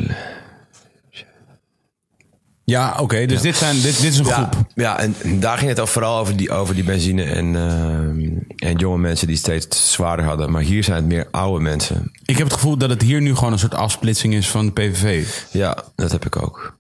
Ja, 2.70 2.96
oké, 3.00 3.26
dus 3.26 3.40
dit, 3.40 3.56
zijn, 3.56 3.74
dit, 3.74 4.00
dit 4.00 4.12
is 4.12 4.18
een 4.18 4.24
ja, 4.24 4.32
groep. 4.32 4.54
ja, 4.74 4.98
en 4.98 5.40
daar 5.40 5.58
ging 5.58 5.70
het 5.70 5.80
ook 5.80 5.88
vooral 5.88 6.18
over 6.18 6.36
die, 6.36 6.50
over 6.50 6.74
die 6.74 6.84
benzine 6.84 7.22
en, 7.22 7.56
eh, 7.56 8.68
en 8.68 8.76
jonge 8.76 8.98
mensen 8.98 9.26
die 9.26 9.36
steeds 9.36 9.92
zwaarder 9.92 10.24
hadden. 10.24 10.50
Maar 10.50 10.62
hier 10.62 10.84
zijn 10.84 10.96
het 10.96 11.06
meer 11.06 11.28
oude 11.30 11.62
mensen. 11.62 12.12
Ik 12.24 12.36
heb 12.36 12.46
het 12.46 12.54
gevoel 12.54 12.76
dat 12.76 12.90
het 12.90 13.02
hier 13.02 13.20
nu 13.20 13.34
gewoon 13.34 13.52
een 13.52 13.58
soort 13.58 13.74
afsplitsing 13.74 14.34
is 14.34 14.48
van 14.50 14.66
de 14.66 14.72
PVV. 14.72 15.28
Ja, 15.52 15.84
dat 15.94 16.12
heb 16.12 16.26
ik 16.26 16.42
ook. 16.42 16.78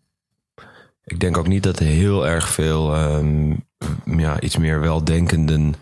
Ik 1.04 1.20
denk 1.20 1.38
ook 1.38 1.48
niet 1.48 1.62
dat 1.62 1.78
heel 1.78 2.26
erg 2.26 2.48
veel 2.48 2.94
ehm, 2.94 3.50
ja, 4.18 4.40
iets 4.40 4.56
meer 4.56 4.80
weldenkenden 4.80 5.74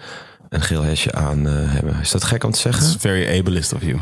een 0.48 0.62
geel 0.62 0.82
hesje 0.82 1.12
aan 1.12 1.46
eh, 1.46 1.52
hebben. 1.72 2.00
Is 2.00 2.10
dat 2.10 2.24
gek 2.24 2.44
om 2.44 2.50
te 2.50 2.68
It's 2.68 2.78
zeggen? 2.78 3.00
very 3.00 3.38
ableist 3.38 3.72
of 3.72 3.82
you. 3.82 3.98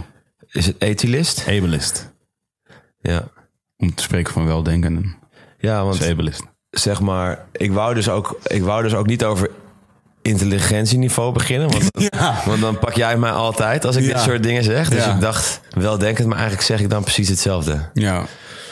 Is 0.48 0.66
het 0.66 0.76
etylist? 0.78 1.44
Ableist. 1.48 2.14
Ja. 3.00 3.28
Om 3.76 3.94
te 3.94 4.02
spreken 4.02 4.32
van 4.32 4.46
weldenkenden. 4.46 5.16
Ja, 5.58 5.84
want 5.84 5.98
zeg 6.70 7.00
maar, 7.00 7.44
ik 7.52 7.72
wou 7.72 7.94
dus 7.94 8.08
ook, 8.08 8.38
ik 8.46 8.62
wou 8.62 8.82
dus 8.82 8.94
ook 8.94 9.06
niet 9.06 9.24
over 9.24 9.50
intelligentieniveau 10.22 11.32
beginnen. 11.32 11.70
Want, 11.70 11.90
want 12.46 12.60
dan 12.60 12.78
pak 12.78 12.94
jij 12.94 13.16
mij 13.16 13.30
altijd 13.30 13.84
als 13.84 13.96
ik 13.96 14.04
Ja. 14.04 14.12
dit 14.12 14.22
soort 14.22 14.42
dingen 14.42 14.64
zeg. 14.64 14.88
Dus 14.88 15.04
Ja. 15.04 15.14
ik 15.14 15.20
dacht, 15.20 15.60
wel 15.70 15.98
denkend, 15.98 16.26
maar 16.26 16.36
eigenlijk 16.38 16.66
zeg 16.66 16.80
ik 16.80 16.90
dan 16.90 17.02
precies 17.02 17.28
hetzelfde. 17.28 17.88
Ja. 17.94 18.24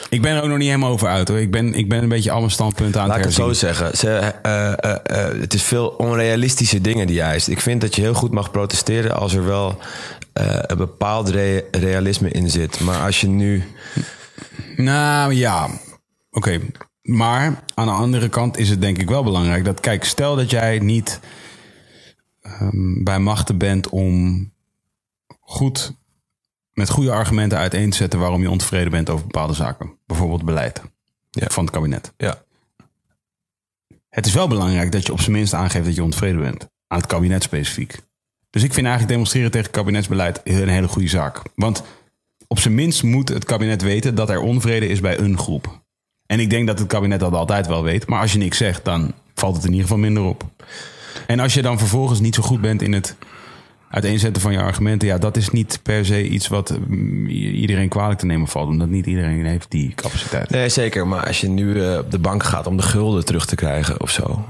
Ik 0.09 0.23
ben 0.23 0.33
er 0.37 0.43
ook 0.43 0.49
nog 0.49 0.59
niet 0.59 0.67
helemaal 0.67 0.91
over 0.91 1.09
uit 1.09 1.29
hoor. 1.29 1.41
Ik 1.41 1.51
ben, 1.51 1.75
ik 1.75 1.89
ben 1.89 2.03
een 2.03 2.09
beetje 2.09 2.31
al 2.31 2.39
mijn 2.39 2.51
standpunten 2.51 3.01
aan 3.01 3.07
Laat 3.09 3.17
ik 3.19 3.25
het 3.25 3.37
het 3.37 3.45
herzien. 3.47 3.55
zo 3.67 3.67
zeggen. 3.67 3.97
Ze, 3.99 4.09
eh, 4.43 4.73
eh, 4.73 4.97
eh, 5.05 5.41
het 5.41 5.55
is 5.55 5.63
veel 5.63 5.89
onrealistische 5.89 6.81
dingen 6.81 7.07
die 7.07 7.21
eist. 7.21 7.49
Ik 7.49 7.61
vind 7.61 7.81
dat 7.81 7.95
je 7.95 8.01
heel 8.03 8.15
goed 8.15 8.31
mag 8.33 8.51
protesteren 8.51 9.17
als 9.17 9.35
er 9.35 9.45
wel 9.45 9.79
een 10.33 10.77
bepaald 10.77 11.29
re- 11.29 11.65
realisme 11.71 12.29
in 12.31 12.51
zit. 12.51 12.81
Maar 12.81 13.01
als 13.01 13.21
je 13.21 13.29
nu... 13.29 13.65
Nou 14.77 15.35
ja, 15.35 15.69
oké. 16.35 16.61
Maar 17.03 17.63
aan 17.75 17.87
de 17.87 17.93
andere 17.93 18.29
kant 18.29 18.57
is 18.59 18.69
het 18.71 18.81
denk 18.81 18.99
ik 18.99 19.09
wel 19.09 19.23
belangrijk 19.25 19.65
dat, 19.65 19.81
kijk, 19.81 20.05
stel 20.05 20.37
dat 20.37 20.51
jij 20.51 20.79
niet 20.79 21.21
ehm, 22.41 23.03
bij 23.03 23.19
machten 23.19 23.59
bent 23.59 23.89
om 23.89 24.53
goed 25.41 25.93
met 26.73 26.91
goede 26.91 27.13
argumenten 27.13 27.59
uiteen 27.59 27.91
te 27.91 27.97
zetten 27.97 28.19
waarom 28.21 28.41
je 28.41 28.51
ontevreden 28.51 28.91
bent 28.91 29.11
over 29.11 29.25
bepaalde 29.27 29.55
zaken. 29.55 29.99
Bijvoorbeeld 30.07 30.45
beleid 30.45 30.83
Ja. 31.31 31.47
van 31.51 31.65
het 31.65 31.73
kabinet. 31.75 32.13
Ja, 32.17 32.43
Het 34.09 34.27
is 34.27 34.33
wel 34.35 34.49
belangrijk 34.49 34.93
dat 34.93 35.07
je 35.07 35.13
op 35.13 35.21
zijn 35.21 35.33
minst 35.33 35.55
aangeeft 35.55 35.85
dat 35.85 35.95
je 35.95 36.03
ontevreden 36.03 36.41
bent. 36.41 36.69
Aan 36.87 36.99
het 36.99 37.07
kabinet 37.07 37.43
specifiek. 37.43 37.99
Dus 38.51 38.63
ik 38.63 38.73
vind 38.73 38.87
eigenlijk 38.87 39.09
demonstreren 39.09 39.51
tegen 39.51 39.71
kabinetsbeleid 39.71 40.41
een 40.45 40.69
hele 40.69 40.89
goede 40.89 41.09
zaak. 41.09 41.43
Want 41.55 41.83
op 42.47 42.59
zijn 42.59 42.75
minst 42.75 43.03
moet 43.03 43.29
het 43.29 43.45
kabinet 43.45 43.83
weten 43.83 44.15
dat 44.15 44.31
er 44.31 44.41
onvrede 44.41 44.87
is 44.89 45.01
bij 45.01 45.19
een 45.19 45.39
groep. 45.39 45.84
En 46.27 46.41
ik 46.41 46.51
denk 46.51 46.67
dat 46.67 46.79
het 46.79 46.89
kabinet 46.89 47.21
dat 47.21 47.33
altijd 47.33 47.67
wel 47.67 47.83
weet. 47.83 48.07
Maar 48.07 48.21
als 48.21 48.33
je 48.33 48.39
niks 48.39 48.59
zegt, 48.59 48.85
dan 48.85 49.13
valt 49.35 49.55
het 49.57 49.65
in 49.65 49.71
ieder 49.71 49.87
geval 49.87 50.03
minder 50.03 50.23
op. 50.23 50.45
En 51.27 51.41
als 51.41 51.55
je 51.55 51.63
dan 51.63 51.79
vervolgens 51.79 52.21
niet 52.21 52.35
zo 52.35 52.43
goed 52.43 52.61
bent 52.61 52.83
in 52.83 52.93
het 52.93 53.17
uiteenzetten 53.95 54.43
van 54.43 54.53
je 54.53 54.61
argumenten... 54.61 55.09
ja, 55.09 55.19
dat 55.19 55.37
is 55.37 55.51
niet 55.51 55.81
per 55.83 56.05
se 56.05 56.29
iets 56.29 56.49
wat 56.49 56.79
mm, 56.89 57.27
iedereen 57.27 57.89
kwalijk 57.89 58.19
te 58.19 58.27
nemen 58.27 58.49
valt. 58.49 58.69
Omdat 58.69 58.89
niet 58.89 59.07
iedereen 59.07 59.47
heeft 59.47 59.71
die 59.71 59.95
capaciteit. 59.95 60.51
nee, 60.51 60.69
zeker. 60.69 61.07
Maar 61.07 61.27
als 61.27 61.41
je 61.41 61.49
nu 61.49 61.83
eh, 61.83 61.99
op 61.99 62.11
de 62.11 62.19
bank 62.19 62.43
gaat 62.43 62.67
om 62.67 62.77
de 62.77 62.83
gulden 62.83 63.25
terug 63.25 63.47
te 63.47 63.55
krijgen 63.55 64.01
of 64.01 64.11
zo... 64.11 64.47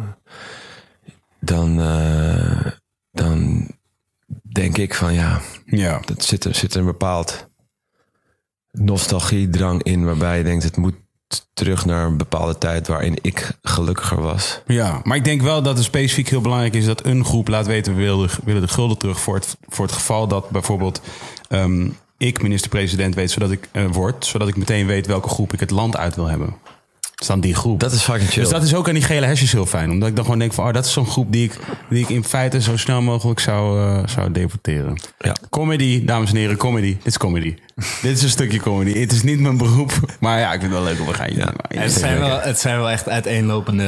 dan, 1.41 1.81
eh, 1.81 2.67
dan 3.11 3.69
denk 4.53 4.79
ik 4.79 4.95
van 4.95 5.15
ja, 5.15 5.41
Ja, 5.65 6.01
dat 6.05 6.25
zit 6.25 6.45
er, 6.45 6.55
zit 6.55 6.75
er 6.75 6.81
een 6.81 6.87
bepaald 6.87 7.49
nostalgiedrang 8.71 9.83
in... 9.83 10.05
waarbij 10.05 10.39
je 10.39 10.45
denkt, 10.45 10.65
het 10.65 10.77
moet 10.77 11.04
terug 11.55 11.85
naar 11.85 12.07
een 12.07 12.17
bepaalde 12.17 12.59
tijd 12.59 12.87
waarin 12.87 13.19
ik 13.23 13.51
gelukkiger 13.63 14.21
was. 14.21 14.61
Ja, 14.67 15.01
maar 15.03 15.17
ik 15.17 15.25
denk 15.25 15.43
wel 15.43 15.63
dat 15.63 15.77
het 15.77 15.85
specifiek 15.85 16.29
heel 16.29 16.41
belangrijk 16.41 16.75
is 16.75 16.85
dat 16.85 17.05
een 17.05 17.25
groep 17.25 17.49
laat 17.49 17.67
weten 17.67 17.97
we 17.97 18.29
willen, 18.45 18.63
de 18.63 18.69
gulden 18.69 18.99
terug 18.99 19.21
voor 19.21 19.35
het, 19.35 19.57
voor 19.69 19.85
het 19.85 19.95
geval 19.95 20.29
dat 20.29 20.51
bijvoorbeeld 20.51 21.01
ehm, 21.49 21.89
ik 22.17 22.43
minister-president 22.43 23.15
weet 23.15 23.31
zodat 23.31 23.51
ik 23.51 23.69
eh, 23.73 23.87
word, 23.87 24.27
zodat 24.27 24.49
ik 24.49 24.57
meteen 24.57 24.87
weet 24.87 25.07
welke 25.07 25.29
groep 25.29 25.53
ik 25.53 25.61
het 25.61 25.71
land 25.71 25.97
uit 25.97 26.15
wil 26.15 26.27
hebben. 26.27 26.57
Dus 27.15 27.27
dan 27.27 27.41
die 27.41 27.55
groep. 27.55 27.81
Dat 27.81 27.93
is 27.93 28.03
fucking 28.03 28.31
chill. 28.31 28.43
dus 28.43 28.53
dat 28.53 28.63
is 28.63 28.75
ook 28.75 28.89
aan 28.89 28.95
die 28.95 29.03
gele 29.03 29.27
hesjes 29.27 29.53
heel 29.53 29.67
fijn. 29.67 29.91
Omdat 29.91 30.09
ik 30.09 30.15
dan 30.17 30.25
gewoon 30.25 30.39
denk 30.39 30.53
van, 30.53 30.67
oh, 30.67 30.73
dat 30.73 30.85
is 30.85 30.93
zo'n 30.93 31.07
groep 31.07 31.33
die 31.33 31.45
ik, 31.45 31.59
die 31.91 32.03
ik 32.03 32.09
in 32.09 32.25
feite 32.25 32.61
zo 32.61 32.77
snel 32.77 33.03
mogelijk 33.03 33.41
zou, 33.41 33.81
eh, 33.81 34.03
zou 34.09 34.33
deporteren. 34.33 34.99
Ja. 35.19 35.33
Comedy, 35.51 36.05
dames 36.05 36.31
en 36.31 36.37
heren, 36.37 36.57
comedy. 36.57 36.97
Dit 36.97 37.07
is 37.07 37.19
comedy. 37.19 37.55
Dit 38.03 38.17
is 38.17 38.23
een 38.23 38.29
stukje 38.29 38.61
comedy. 38.61 38.99
Het 38.99 39.13
is 39.13 39.23
niet 39.23 39.41
mijn 39.41 39.57
beroep. 39.57 39.93
Maar 40.21 40.39
ja, 40.39 40.53
ik 40.53 40.61
vind 40.61 40.73
het 40.73 40.83
wel 40.83 40.91
leuk 40.93 41.01
om 41.01 41.09
een 41.09 41.15
geintje 41.15 41.39
te 41.41 41.45
maken. 41.47 41.81
Het 41.81 41.93
zijn, 41.93 42.19
wel, 42.19 42.41
het 42.41 42.59
zijn 42.61 42.77
wel 42.77 42.91
echt 42.91 43.09
uiteenlopende, 43.09 43.85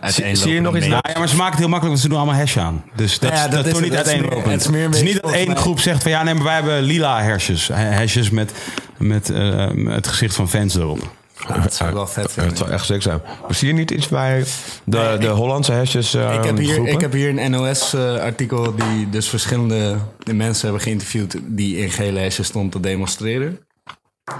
uiteenlopende 0.00 0.36
zie 0.36 0.52
je 0.54 0.60
nog 0.60 0.76
iets. 0.76 0.86
Nou 0.86 1.00
ja, 1.12 1.18
maar 1.18 1.28
ze 1.28 1.36
maken 1.36 1.50
het 1.50 1.60
heel 1.60 1.68
makkelijk, 1.68 1.88
want 1.88 2.00
ze 2.00 2.08
doen 2.08 2.16
allemaal 2.18 2.34
hash 2.40 2.56
aan. 2.56 2.84
Dus 2.96 3.18
dat, 3.18 3.30
Ja, 3.30 3.36
is- 3.36 3.42
dat 3.42 3.52
dat, 3.52 3.66
is 3.66 3.72
toch 3.72 3.80
niet 3.80 3.92
is 3.92 3.96
meer- 3.98 4.06
uiteenlopend. 4.06 4.52
het 4.52 4.60
is 4.60 4.68
meer 4.68 4.84
een 4.84 4.90
Het 4.90 4.96
is 5.00 5.12
niet 5.12 5.22
dat 5.22 5.32
één 5.32 5.56
groep 5.56 5.80
zegt 5.80 6.02
van 6.02 6.10
ja, 6.10 6.22
nee, 6.22 6.34
maar 6.34 6.44
wij 6.44 6.54
hebben 6.54 6.82
lila 6.82 7.22
hashjes. 7.22 7.68
Hashjes 7.68 8.30
met, 8.30 8.52
met 8.98 9.30
eh, 9.30 9.66
het 9.86 10.06
gezicht 10.06 10.34
van 10.34 10.48
fans 10.48 10.74
erop. 10.76 11.18
Dat 11.46 11.74
zou 11.74 11.94
wel 11.94 12.06
vet 12.06 12.22
Het 12.24 12.32
vinden. 12.32 12.56
zou 12.56 12.70
echt 12.70 12.84
sick 12.84 13.02
zijn. 13.02 13.20
Zie 13.48 13.68
je 13.68 13.74
niet 13.74 13.90
iets 13.90 14.08
bij 14.08 14.44
de, 14.84 15.16
de 15.20 15.28
Hollandse 15.28 15.72
hashjes 15.72 16.14
eh, 16.14 16.34
Ik 16.34 16.44
heb, 16.44 16.56
hier, 16.58 16.72
groepen? 16.72 16.92
ik 16.92 17.00
heb 17.00 17.12
hier 17.12 17.38
een 17.38 17.50
NOS-artikel 17.50 18.74
die 18.74 19.10
dus 19.10 19.28
verschillende 19.28 19.96
de 20.18 20.34
mensen 20.34 20.62
hebben 20.64 20.82
geïnterviewd 20.82 21.36
die 21.46 21.76
in 21.76 21.90
gele 21.90 22.18
hesjes 22.18 22.46
stond 22.46 22.72
te 22.72 22.80
demonstreren. 22.80 23.58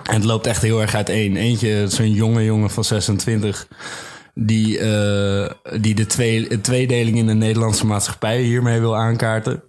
En 0.02 0.14
het 0.14 0.24
loopt 0.24 0.46
echt 0.46 0.62
heel 0.62 0.80
erg 0.80 0.94
uiteen. 0.94 1.36
Eentje, 1.36 1.84
zo'n 1.88 2.12
jonge 2.12 2.44
jongen 2.44 2.70
van 2.70 2.84
26, 2.84 3.68
die, 4.34 4.78
eh, 4.78 5.50
die 5.80 5.94
de 5.94 6.06
twee, 6.06 6.60
tweedeling 6.60 7.16
in 7.16 7.26
de 7.26 7.34
Nederlandse 7.34 7.86
maatschappij 7.86 8.40
hiermee 8.40 8.80
wil 8.80 8.96
aankaarten. 8.96 9.62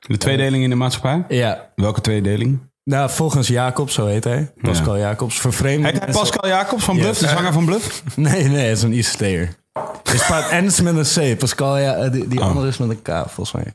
De 0.00 0.16
tweedeling 0.16 0.62
in 0.64 0.70
de 0.70 0.76
maatschappij? 0.76 1.24
Ja, 1.36 1.70
Welke 1.74 2.00
tweedeling? 2.00 2.70
Nou, 2.84 3.10
volgens 3.10 3.48
Jacobs, 3.48 3.94
zo 3.94 4.06
heet 4.06 4.24
hij. 4.24 4.52
Pascal 4.62 4.98
Jacobs, 4.98 5.40
vervreemd. 5.40 5.84
Heet 5.84 5.98
hij 6.04 6.12
Pascal 6.12 6.48
Jacobs 6.48 6.84
van 6.84 6.96
Bluff, 6.96 7.18
de 7.18 7.28
zanger 7.28 7.52
van 7.52 7.64
Bluff? 7.64 8.02
Nee, 8.16 8.44
nee, 8.44 8.66
het 8.68 8.76
is 8.76 8.82
een 8.82 8.92
ICT'er. 8.92 9.48
En 10.50 10.64
het 10.64 10.72
is 10.72 10.80
met 10.80 10.96
een 11.16 11.34
C. 11.34 11.38
Pascal, 11.38 11.78
ja, 11.78 11.94
eh, 11.94 12.12
die, 12.12 12.28
die 12.28 12.40
Oh. 12.40 12.46
andere 12.46 12.66
is 12.68 12.78
met 12.78 12.88
een 12.90 13.02
K, 13.02 13.08
volgens 13.30 13.52
mij. 13.52 13.74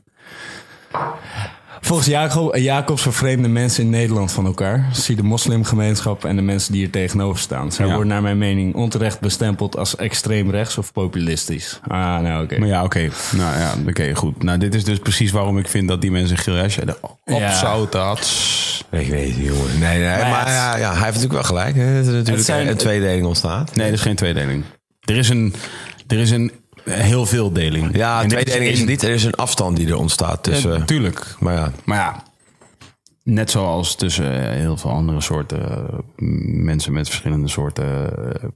Volgens 1.80 2.08
Jacob, 2.08 2.56
Jacobs 2.56 3.02
vervreemden 3.02 3.52
mensen 3.52 3.84
in 3.84 3.90
Nederland 3.90 4.32
van 4.32 4.46
elkaar. 4.46 4.88
Zie 4.92 5.16
de 5.16 5.22
moslimgemeenschap 5.22 6.24
en 6.24 6.36
de 6.36 6.42
mensen 6.42 6.72
die 6.72 6.84
er 6.84 6.90
tegenover 6.90 7.40
staan. 7.40 7.72
Zij 7.72 7.86
Ja. 7.86 7.92
worden 7.92 8.12
naar 8.12 8.22
mijn 8.22 8.38
mening 8.38 8.74
onterecht 8.74 9.20
bestempeld 9.20 9.76
als 9.76 9.96
extreem 9.96 10.50
rechts 10.50 10.78
of 10.78 10.92
populistisch. 10.92 11.80
Ah, 11.88 11.98
nou 11.98 12.44
oké. 12.44 12.58
Maar 12.58 12.68
ja, 12.68 12.84
oké. 12.84 13.08
Nou 13.36 13.58
ja, 13.58 13.74
oké, 13.88 14.14
goed. 14.14 14.42
Nou, 14.42 14.58
dit 14.58 14.74
is 14.74 14.84
dus 14.84 14.98
precies 14.98 15.30
waarom 15.30 15.58
ik 15.58 15.68
vind 15.68 15.88
dat 15.88 16.00
die 16.00 16.10
mensen 16.10 16.36
geel 16.38 16.54
hesje 16.54 16.82
op 17.00 17.18
Ja. 17.24 17.76
had. 17.90 18.20
Ik 18.90 19.08
weet 19.08 19.34
het, 19.34 19.44
jongen. 19.44 19.78
Nee, 19.78 19.98
nee, 19.98 20.06
maar, 20.18 20.38
het- 20.44 20.48
ja, 20.48 20.76
ja, 20.76 20.88
hij 20.94 21.04
heeft 21.04 21.20
natuurlijk 21.20 21.32
wel 21.32 21.42
gelijk. 21.42 21.74
Hè. 21.76 21.96
Dat 21.98 22.06
er 22.06 22.12
natuurlijk 22.12 22.44
zijn- 22.46 22.68
een 22.68 22.76
tweedeling 22.76 23.26
ontstaat. 23.26 23.74
Nee, 23.76 23.86
er 23.86 23.92
is 23.92 24.00
geen 24.00 24.16
tweedeling. 24.16 24.64
Er 25.04 25.16
is 25.16 25.28
een, 25.28 25.54
er 26.06 26.18
is 26.18 26.30
een 26.30 26.50
eh, 26.50 26.56
heel 26.90 27.26
veel 27.26 27.52
deling. 27.52 27.96
Ja, 27.96 28.22
En 28.22 28.28
tweedeling 28.28 28.70
is 28.70 28.78
het 28.78 28.88
niet. 28.88 29.02
Er 29.02 29.10
is 29.10 29.24
een 29.24 29.34
afstand 29.34 29.76
die 29.76 29.86
er 29.88 29.96
ontstaat 29.96 30.42
tussen... 30.42 30.78
Ja, 30.78 30.84
tuurlijk. 30.84 31.36
maar 31.40 31.54
ja, 31.54 31.72
Maar 31.84 31.96
ja, 31.98 32.22
net 33.22 33.50
zoals 33.50 33.94
tussen 33.94 34.42
eh, 34.50 34.50
heel 34.56 34.76
veel 34.76 34.90
andere 34.90 35.20
soorten 35.20 35.60
eh, 35.68 35.98
mensen 36.62 36.92
met 36.92 37.08
verschillende 37.08 37.48
soorten 37.48 38.12
eh, 38.42 38.48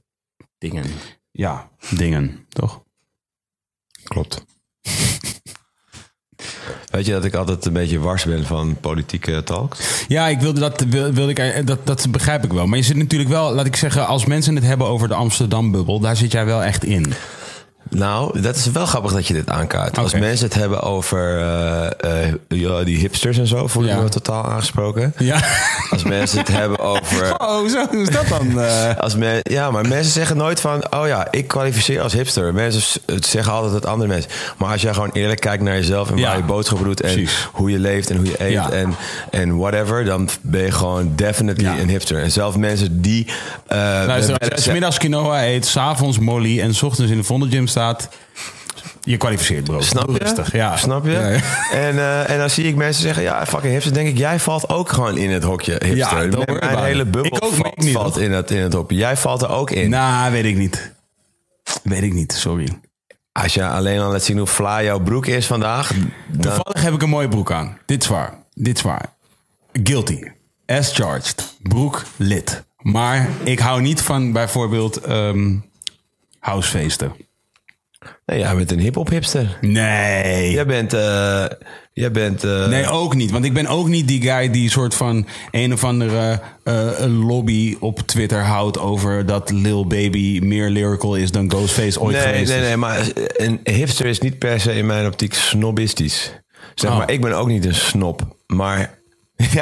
Dingen. 0.57 0.85
ja, 1.31 1.69
dingen, 1.89 2.45
toch? 2.49 2.81
klopt. 4.03 4.43
Weet 6.91 7.05
je 7.05 7.11
dat 7.11 7.25
ik 7.25 7.33
altijd 7.33 7.65
een 7.65 7.73
beetje 7.73 7.99
wars 7.99 8.23
ben 8.25 8.45
van 8.45 8.75
politieke 8.79 9.43
talks? 9.43 10.05
Ja, 10.07 10.27
ik 10.27 10.39
wilde 10.39 10.59
dat, 10.59 10.81
wil- 10.81 11.11
wilde 11.11 11.33
ik, 11.33 11.67
dat, 11.67 11.85
dat 11.87 12.11
begrijp 12.11 12.43
ik 12.43 12.51
wel. 12.53 12.67
Maar 12.67 12.77
je 12.77 12.83
zit 12.83 12.95
natuurlijk 12.95 13.29
wel, 13.29 13.53
laat 13.53 13.65
ik 13.65 13.75
zeggen, 13.75 14.07
als 14.07 14.25
mensen 14.25 14.55
het 14.55 14.63
hebben 14.63 14.87
over 14.87 15.07
de 15.07 15.13
Amsterdam-bubbel, 15.13 15.99
daar 15.99 16.15
zit 16.15 16.31
jij 16.31 16.45
wel 16.45 16.63
echt 16.63 16.83
in. 16.83 17.13
Nou, 17.95 18.41
dat 18.41 18.55
is 18.55 18.65
wel 18.71 18.85
grappig 18.85 19.11
dat 19.13 19.27
je 19.27 19.33
dit 19.33 19.49
aankaart. 19.49 19.97
Als 19.97 20.13
mensen 20.13 20.45
het 20.45 20.55
hebben 20.55 20.81
over 20.81 21.37
eh, 21.39 22.27
eh, 22.27 22.85
die 22.85 22.97
hipsters 22.97 23.37
en 23.37 23.47
zo, 23.47 23.67
voel 23.67 23.83
Ja. 23.85 24.01
me 24.01 24.09
totaal 24.09 24.45
aangesproken. 24.45 25.13
Ja. 25.17 25.41
Als 25.89 26.03
mensen 26.03 26.39
het 26.39 26.47
hebben 26.47 26.79
over... 26.79 27.31
Oh, 27.43 27.69
zo 27.69 27.85
is 27.91 28.09
dat 28.09 28.27
dan? 28.27 28.59
eh? 28.61 28.97
Als 28.97 29.15
men, 29.15 29.39
ja, 29.43 29.71
maar 29.71 29.87
mensen 29.87 30.11
zeggen 30.11 30.37
nooit 30.37 30.59
van... 30.61 30.83
oh 30.93 31.07
ja, 31.07 31.27
ik 31.31 31.47
kwalificeer 31.47 32.01
als 32.01 32.13
hipster. 32.13 32.53
Mensen 32.53 33.01
het 33.05 33.25
zeggen 33.25 33.53
altijd 33.53 33.71
dat 33.73 33.85
andere 33.85 34.09
mensen. 34.09 34.31
Maar 34.57 34.71
als 34.71 34.81
jij 34.81 34.93
gewoon 34.93 35.09
eerlijk 35.13 35.39
kijkt 35.39 35.63
naar 35.63 35.75
jezelf... 35.75 36.09
en 36.11 36.17
Ja, 36.17 36.27
waar 36.27 36.37
je 36.37 36.43
boodschap 36.43 36.83
doet... 36.83 37.01
en 37.01 37.11
precies. 37.13 37.47
hoe 37.51 37.71
je 37.71 37.79
leeft 37.79 38.09
en 38.09 38.15
hoe 38.17 38.25
je 38.25 38.43
eet 38.43 38.51
Ja. 38.51 38.71
en, 38.71 38.95
en 39.31 39.57
whatever... 39.57 40.05
dan 40.05 40.29
ben 40.41 40.61
je 40.61 40.71
gewoon 40.71 41.11
definitely 41.15 41.79
een 41.79 41.89
hipster. 41.89 42.21
En 42.21 42.31
zelf 42.31 42.57
mensen 42.57 43.01
die... 43.01 43.27
Luister, 43.67 44.37
als 44.51 44.65
je 44.65 44.71
middags 44.71 44.97
quinoa 44.97 45.45
eet, 45.45 45.65
s'avonds 45.65 46.19
molly 46.19 46.59
en 46.61 46.73
's 46.75 46.81
ochtends 46.83 47.11
in 47.11 47.17
de 47.17 47.23
Vondelgym 47.23 47.67
staat, 47.67 47.81
je 49.01 49.17
kwalificeert, 49.17 49.63
bro. 49.63 49.81
Snap 49.81 50.09
je? 50.09 50.17
Rustig, 50.17 50.51
ja. 50.51 50.77
Snap 50.77 51.05
je? 51.05 51.11
Ja, 51.11 51.27
ja. 51.27 51.39
En, 51.71 51.97
eh, 51.97 52.29
en 52.29 52.37
dan 52.37 52.49
zie 52.49 52.63
ik 52.65 52.75
mensen 52.75 53.01
zeggen, 53.01 53.23
ja, 53.23 53.45
fucking 53.45 53.71
hipster. 53.73 53.93
denk 53.93 54.07
ik, 54.07 54.17
jij 54.17 54.39
valt 54.39 54.69
ook 54.69 54.89
gewoon 54.89 55.17
in 55.17 55.29
het 55.29 55.43
hokje 55.43 55.71
hipster. 55.71 55.95
Ja, 56.31 56.45
Mijn- 56.59 56.83
hele 56.83 57.05
bubbel 57.05 57.25
Ik 57.35 57.43
ook, 57.43 57.53
valt, 57.53 57.77
niet, 57.77 57.93
valt 57.93 58.17
in, 58.17 58.31
het, 58.31 58.51
in 58.51 58.61
het 58.61 58.73
hokje. 58.73 58.95
Jij 58.97 59.17
valt 59.17 59.41
er 59.41 59.49
ook 59.49 59.71
in. 59.71 59.89
Nou, 59.89 60.31
weet 60.31 60.45
ik 60.45 60.57
niet. 60.57 60.91
Weet 61.83 62.03
ik 62.03 62.13
niet, 62.13 62.33
sorry. 62.33 62.79
Als 63.31 63.53
je 63.53 63.67
alleen 63.67 63.99
al 63.99 64.11
laat 64.11 64.23
zien 64.23 64.37
hoe 64.37 64.47
fly 64.47 64.79
jouw 64.83 64.99
broek 64.99 65.25
is 65.25 65.45
vandaag... 65.45 65.91
Dan, 66.27 66.41
Toevallig 66.41 66.81
heb 66.81 66.93
ik 66.93 67.01
een 67.01 67.09
mooie 67.09 67.27
broek 67.27 67.51
aan. 67.51 67.77
Dit 67.85 68.03
is 68.03 68.09
waar. 68.09 68.33
Dit 68.53 68.77
is 68.77 68.83
waar. 68.83 69.05
Guilty. 69.83 70.23
As 70.65 70.93
charged. 70.93 71.55
Broek 71.61 72.03
lid. 72.17 72.63
Maar 72.77 73.29
ik 73.43 73.59
hou 73.59 73.81
niet 73.81 74.01
van 74.01 74.31
bijvoorbeeld 74.31 74.97
ehm 74.97 75.55
housefeesten. 76.39 77.15
Nee, 78.25 78.39
jij 78.39 78.55
bent 78.55 78.71
een 78.71 78.79
hip-hop 78.79 79.09
hipster. 79.09 79.57
Nee. 79.61 80.51
Jij 80.51 80.65
bent. 80.65 80.93
eh 80.93 81.45
jij 81.93 82.11
bent. 82.11 82.43
eh, 82.43 82.67
Nee, 82.67 82.87
ook 82.89 83.15
niet. 83.15 83.31
Want 83.31 83.45
ik 83.45 83.53
ben 83.53 83.67
ook 83.67 83.87
niet 83.87 84.07
die 84.07 84.21
guy 84.21 84.49
die 84.51 84.69
soort 84.69 84.95
van 84.95 85.27
een 85.51 85.73
of 85.73 85.83
andere 85.83 86.39
eh, 86.63 86.89
lobby 87.27 87.77
op 87.79 87.99
Twitter 87.99 88.41
houdt 88.43 88.79
over 88.79 89.25
dat 89.25 89.51
Lil 89.51 89.87
Baby 89.87 90.39
meer 90.43 90.69
lyrical 90.69 91.15
is 91.15 91.31
dan 91.31 91.49
Ghostface 91.51 91.99
ooit 92.01 92.15
nee, 92.15 92.25
geweest 92.25 92.49
nee, 92.51 92.59
is. 92.61 92.67
nee, 92.67 92.77
maar 92.77 92.99
een 93.33 93.59
hipster 93.63 94.05
is 94.05 94.19
niet 94.19 94.37
per 94.39 94.59
se 94.59 94.73
in 94.75 94.85
mijn 94.85 95.05
optiek 95.05 95.33
snobistisch. 95.33 96.31
Zeg 96.75 96.91
Oh. 96.91 96.97
maar, 96.97 97.11
ik 97.11 97.21
ben 97.21 97.33
ook 97.33 97.47
niet 97.47 97.65
een 97.65 97.75
snob, 97.75 98.21
maar. 98.47 98.99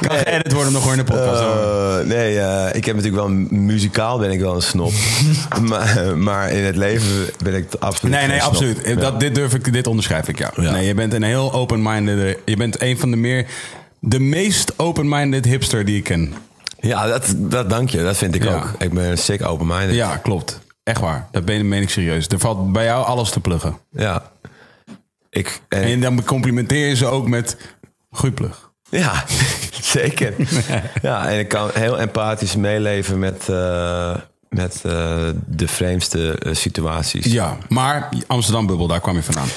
Kan 0.00 0.18
geëdit 0.18 0.52
worden 0.52 0.72
nog 0.72 0.82
hoor 0.82 0.92
in 0.92 0.98
de 0.98 1.04
podcast. 1.04 1.40
hoor. 1.42 1.73
Eh, 1.98 2.06
nee, 2.06 2.38
eh, 2.40 2.74
ik 2.74 2.84
heb 2.84 2.96
natuurlijk 2.96 3.22
wel 3.26 3.58
muzikaal 3.58 4.18
ben 4.18 4.30
ik 4.30 4.40
wel 4.40 4.54
een 4.54 4.62
snop. 4.62 4.92
maar, 5.68 6.18
maar 6.18 6.50
in 6.50 6.64
het 6.64 6.76
leven 6.76 7.30
ben 7.42 7.54
ik 7.54 7.74
absoluut. 7.78 8.14
Nee, 8.14 8.26
nee, 8.26 8.42
absoluut. 8.42 8.80
Ja. 8.84 8.94
Dat, 8.94 9.20
dit 9.20 9.34
durf 9.34 9.54
ik, 9.54 9.72
dit 9.72 9.86
onderschrijf 9.86 10.28
ik, 10.28 10.38
ja. 10.38 10.52
Ja. 10.56 10.70
Nee, 10.70 10.86
je 10.86 10.94
bent 10.94 11.12
een 11.12 11.22
heel 11.22 11.52
open-minded... 11.52 12.38
Je 12.44 12.56
bent 12.56 12.82
een 12.82 12.98
van 12.98 13.10
de 13.10 13.16
meer... 13.16 13.46
De 13.98 14.20
meest 14.20 14.78
open-minded 14.78 15.44
hipster 15.44 15.84
die 15.84 15.96
ik 15.96 16.04
ken. 16.04 16.34
Ja, 16.80 17.06
dat, 17.06 17.34
dat 17.36 17.70
dank 17.70 17.90
je. 17.90 18.02
Dat 18.02 18.16
vind 18.16 18.34
ik 18.34 18.42
Ja. 18.44 18.54
ook. 18.54 18.74
Ik 18.78 18.92
ben 18.92 19.10
een 19.10 19.18
sick 19.18 19.46
open-minded. 19.46 19.94
Ja, 19.94 20.16
klopt. 20.16 20.60
Echt 20.82 21.00
waar. 21.00 21.28
Dat 21.30 21.44
ben, 21.44 21.68
meen 21.68 21.82
ik 21.82 21.90
serieus. 21.90 22.28
Er 22.28 22.38
valt 22.38 22.72
bij 22.72 22.84
jou 22.84 23.04
alles 23.06 23.30
te 23.30 23.40
pluggen. 23.40 23.76
Ja. 23.90 24.30
Ik, 25.30 25.60
en, 25.68 25.82
En 25.82 26.00
dan 26.00 26.24
complimenteer 26.24 26.88
je 26.88 26.96
ze 26.96 27.06
ook 27.06 27.28
met... 27.28 27.56
Goeie 28.10 28.34
plug. 28.34 28.70
Ja, 28.98 29.24
zeker. 29.96 30.34
ja, 31.02 31.28
en 31.28 31.38
ik 31.38 31.48
kan 31.48 31.70
heel 31.72 31.98
empathisch 31.98 32.56
meeleven 32.56 33.18
met, 33.18 33.48
eh, 33.48 34.16
met 34.48 34.80
eh, 34.84 35.16
de 35.46 35.68
vreemdste 35.68 36.38
eh, 36.38 36.54
situaties. 36.54 37.32
Ja, 37.32 37.56
maar 37.68 38.08
Amsterdam-bubbel, 38.26 38.86
daar 38.86 39.00
kwam 39.00 39.14
je 39.16 39.22
vandaan. 39.22 39.48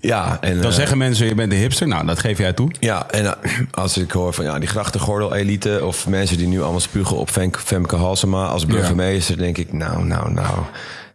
Ja, 0.00 0.38
en, 0.40 0.60
Dan 0.60 0.72
zeggen 0.72 0.98
mensen, 0.98 1.26
je 1.26 1.34
bent 1.34 1.50
de 1.50 1.56
hipster. 1.56 1.88
Nou, 1.88 2.06
dat 2.06 2.18
geef 2.18 2.38
jij 2.38 2.52
toe. 2.52 2.70
Ja, 2.80 3.10
en 3.10 3.34
als 3.70 3.96
ik 3.96 4.10
hoor 4.10 4.32
van 4.32 4.44
ja, 4.44 4.58
die 4.58 4.68
grachtengordel-elite... 4.68 5.84
of 5.84 6.06
mensen 6.06 6.36
die 6.36 6.46
nu 6.46 6.62
allemaal 6.62 6.80
spugen 6.80 7.16
op 7.16 7.30
Femke, 7.30 7.58
Femke 7.58 7.96
Halsema 7.96 8.46
als 8.46 8.66
burgemeester... 8.66 9.36
denk 9.36 9.58
ik, 9.58 9.72
nou, 9.72 10.04
nou, 10.04 10.32
nou... 10.32 10.58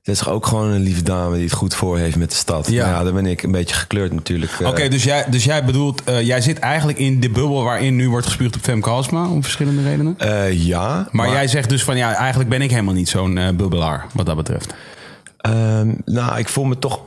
Dat 0.06 0.16
is 0.16 0.28
ook 0.28 0.46
gewoon 0.46 0.72
een 0.72 0.82
lieve 0.82 1.04
dame 1.04 1.36
die 1.36 1.44
het 1.44 1.54
goed 1.54 1.76
voor 1.76 1.98
heeft 1.98 2.16
met 2.16 2.30
de 2.30 2.36
stad. 2.36 2.70
Ja. 2.70 3.04
Dan 3.04 3.14
ben 3.14 3.26
ik 3.26 3.44
een 3.44 3.52
beetje 3.52 3.76
gekleurd 3.76 4.14
natuurlijk. 4.14 4.52
eh. 4.60 4.68
Oké, 4.68 4.88
dus, 4.88 5.04
jij, 5.04 5.26
dus 5.30 5.44
jij 5.44 5.66
bedoelt... 5.66 6.04
eh, 6.04 6.22
jij 6.22 6.42
zit 6.42 6.60
eigenlijk 6.60 6.98
in 6.98 7.20
de 7.20 7.30
bubbel 7.30 7.64
waarin 7.64 7.96
nu 7.96 8.10
wordt 8.10 8.26
gespuugd 8.26 8.56
op 8.56 8.62
Femke 8.62 8.90
Halsema... 8.90 9.28
om 9.30 9.44
verschillende 9.44 9.84
redenen. 9.84 10.16
Eh, 10.18 10.66
ja, 10.66 11.08
Maar, 11.12 11.30
jij 11.30 11.48
zegt 11.48 11.70
dus 11.70 11.84
van... 11.84 11.98
ja, 11.98 12.14
eigenlijk 12.14 12.50
ben 12.50 12.62
ik 12.62 12.70
helemaal 12.70 12.94
niet 12.94 13.10
zo'n 13.10 13.34
bubbelaar... 13.58 14.06
wat 14.14 14.26
dat 14.26 14.36
betreft. 14.36 14.74
Ehm, 15.38 15.94
nou, 16.06 16.38
ik 16.40 16.50
voel 16.50 16.66
me 16.66 16.80
toch... 16.80 17.04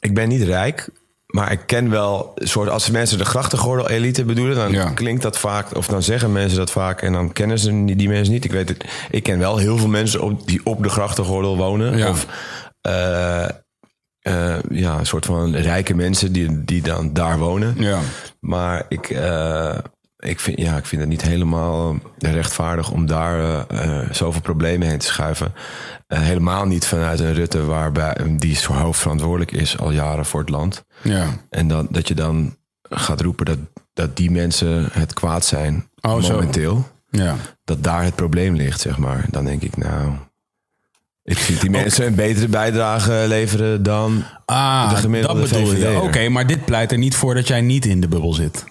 Ik 0.00 0.14
ben 0.14 0.28
niet 0.28 0.42
rijk, 0.42 0.88
maar 1.34 1.52
ik 1.52 1.60
ken 1.66 1.90
wel... 1.90 2.32
Soort, 2.36 2.68
als 2.68 2.90
mensen 2.90 3.18
de 3.18 3.24
grachtengordel-elite 3.24 4.24
bedoelen... 4.24 4.56
dan 4.56 4.72
Ja. 4.72 4.90
klinkt 4.90 5.22
dat 5.22 5.38
vaak... 5.38 5.76
of 5.76 5.86
dan 5.86 6.02
zeggen 6.02 6.32
mensen 6.32 6.58
dat 6.58 6.70
vaak... 6.70 7.02
en 7.02 7.12
dan 7.12 7.32
kennen 7.32 7.58
ze 7.58 7.84
die 7.84 7.96
die 7.96 8.08
mensen 8.08 8.32
niet. 8.32 8.44
Ik 8.44 8.52
weet 8.52 8.68
het. 8.68 8.84
Ik 9.10 9.22
ken 9.22 9.38
wel 9.38 9.56
heel 9.56 9.78
veel 9.78 9.88
mensen 9.88 10.20
op, 10.20 10.46
die 10.46 10.60
op 10.64 10.82
de 10.82 10.88
grachtengordel 10.88 11.56
wonen. 11.56 11.96
Ja. 11.96 12.08
Of 12.08 12.26
eh, 12.80 13.44
eh, 13.44 14.56
ja, 14.70 14.98
een 14.98 15.06
soort 15.06 15.26
van 15.26 15.54
rijke 15.56 15.94
mensen 15.94 16.32
die, 16.32 16.64
die 16.64 16.82
dan 16.82 17.12
daar 17.12 17.38
wonen. 17.38 17.74
Ja. 17.78 17.98
Maar 18.40 18.84
ik, 18.88 19.10
eh, 19.10 19.78
ik, 20.28 20.40
vind, 20.40 20.58
ja, 20.58 20.76
ik 20.76 20.86
vind 20.86 21.00
het 21.00 21.10
niet 21.10 21.22
helemaal 21.22 21.98
rechtvaardig 22.18 22.90
om 22.90 23.06
daar 23.06 23.38
eh, 23.68 24.00
eh, 24.00 24.10
zoveel 24.10 24.40
problemen 24.40 24.88
heen 24.88 24.98
te 24.98 25.06
schuiven. 25.06 25.52
Eh, 26.06 26.20
helemaal 26.20 26.64
niet 26.66 26.86
vanuit 26.86 27.20
een 27.20 27.34
Rutte 27.34 27.64
waarbij 27.64 28.16
die 28.36 28.50
is 28.50 28.64
hoofdverantwoordelijk 28.64 29.52
is 29.52 29.78
al 29.78 29.90
jaren 29.90 30.26
voor 30.26 30.40
het 30.40 30.48
land. 30.48 30.84
Ja. 31.02 31.26
En 31.50 31.68
dan, 31.68 31.86
dat 31.90 32.08
je 32.08 32.14
dan 32.14 32.56
gaat 32.90 33.20
roepen 33.20 33.44
dat, 33.46 33.58
dat 33.92 34.16
die 34.16 34.30
mensen 34.30 34.88
het 34.92 35.12
kwaad 35.14 35.44
zijn 35.44 35.88
Oh, 36.00 36.22
zo. 36.22 36.32
momenteel. 36.32 36.88
Ja. 37.10 37.36
Dat 37.64 37.82
daar 37.82 38.04
het 38.04 38.14
probleem 38.14 38.54
ligt, 38.54 38.80
zeg 38.80 38.98
maar. 38.98 39.24
Dan 39.30 39.44
denk 39.44 39.62
ik, 39.62 39.76
nou... 39.76 40.10
Ik 41.22 41.38
vind 41.38 41.60
die 41.60 41.70
mensen 41.70 42.06
een 42.06 42.14
betere 42.14 42.48
bijdrage 42.48 43.24
leveren 43.26 43.82
dan... 43.82 44.24
Ah, 44.44 44.90
De 44.90 44.96
gemiddelde 44.96 45.40
dat 45.40 45.50
bedoel 45.50 45.74
je. 45.74 46.00
Oké, 46.00 46.28
maar 46.28 46.46
dit 46.46 46.64
pleit 46.64 46.92
er 46.92 46.98
niet 46.98 47.16
voor 47.16 47.34
dat 47.34 47.46
jij 47.46 47.60
niet 47.60 47.86
in 47.86 48.00
de 48.00 48.08
bubbel 48.08 48.32
zit. 48.34 48.64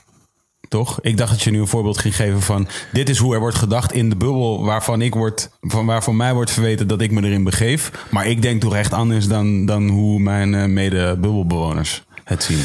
Toch? 0.67 0.99
Ik 1.01 1.17
dacht 1.17 1.31
dat 1.31 1.41
je 1.41 1.51
nu 1.51 1.59
een 1.59 1.67
voorbeeld 1.67 1.97
ging 1.97 2.15
geven 2.15 2.41
van... 2.41 2.67
dit 2.91 3.09
is 3.09 3.17
hoe 3.17 3.33
er 3.33 3.39
wordt 3.39 3.55
gedacht 3.55 3.93
in 3.93 4.09
de 4.09 4.15
bubbel... 4.15 4.65
waarvan, 4.65 5.01
ik 5.01 5.13
word, 5.13 5.49
van, 5.61 5.85
waarvan 5.85 6.15
mij 6.15 6.33
wordt 6.33 6.51
verweten 6.51 6.87
dat 6.87 7.01
ik 7.01 7.11
me 7.11 7.23
erin 7.23 7.43
begeef. 7.43 7.91
Maar 8.09 8.27
ik 8.27 8.41
denk 8.41 8.61
toch 8.61 8.75
echt 8.75 8.93
anders 8.93 9.27
dan, 9.27 9.65
dan 9.65 9.87
hoe 9.87 10.19
mijn 10.19 10.55
eh, 10.55 10.65
mede-bubbelbewoners 10.65 12.03
het 12.23 12.43
zien. 12.43 12.61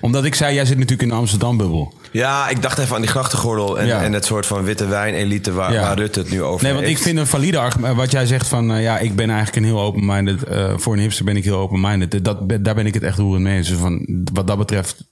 Omdat 0.00 0.24
ik 0.24 0.34
zei, 0.34 0.54
jij 0.54 0.64
zit 0.64 0.76
natuurlijk 0.76 1.02
in 1.02 1.08
de 1.08 1.14
Amsterdam-bubbel. 1.14 1.92
Ja, 2.14 2.48
ik 2.48 2.62
dacht 2.62 2.78
even 2.78 2.94
aan 2.94 3.00
die 3.00 3.10
grachtengordel 3.10 3.78
en, 3.78 3.86
Ja. 3.86 4.02
en 4.02 4.12
het 4.12 4.24
soort 4.24 4.46
van 4.46 4.64
witte 4.64 4.86
wijn-elite 4.86 5.52
waar, 5.52 5.72
Ja. 5.72 5.80
waar 5.80 5.96
Rutte 5.98 6.18
het 6.20 6.30
nu 6.30 6.42
over 6.42 6.64
Nee, 6.64 6.74
want 6.74 6.86
ik 6.86 6.98
vind 6.98 7.18
een 7.18 7.26
valide 7.26 7.58
argument. 7.58 7.96
Wat 7.96 8.10
jij 8.10 8.26
zegt 8.26 8.46
van, 8.48 8.72
eh, 8.72 8.82
ja, 8.82 8.98
ik 8.98 9.16
ben 9.16 9.26
eigenlijk 9.30 9.56
een 9.56 9.64
heel 9.72 9.80
open-minded. 9.80 10.42
eh, 10.44 10.72
voor 10.76 10.92
een 10.92 10.98
hipster 10.98 11.24
ben 11.24 11.36
ik 11.36 11.44
heel 11.44 11.58
open-minded. 11.58 12.24
Dat, 12.24 12.48
daar 12.64 12.74
ben 12.74 12.86
ik 12.86 12.94
het 12.94 13.02
echt 13.02 13.18
roerend 13.18 13.42
mee 13.44 13.56
eens. 13.56 13.68
Dus 13.68 13.78
van, 13.78 14.06
wat 14.32 14.46
dat 14.46 14.58
betreft 14.58 15.04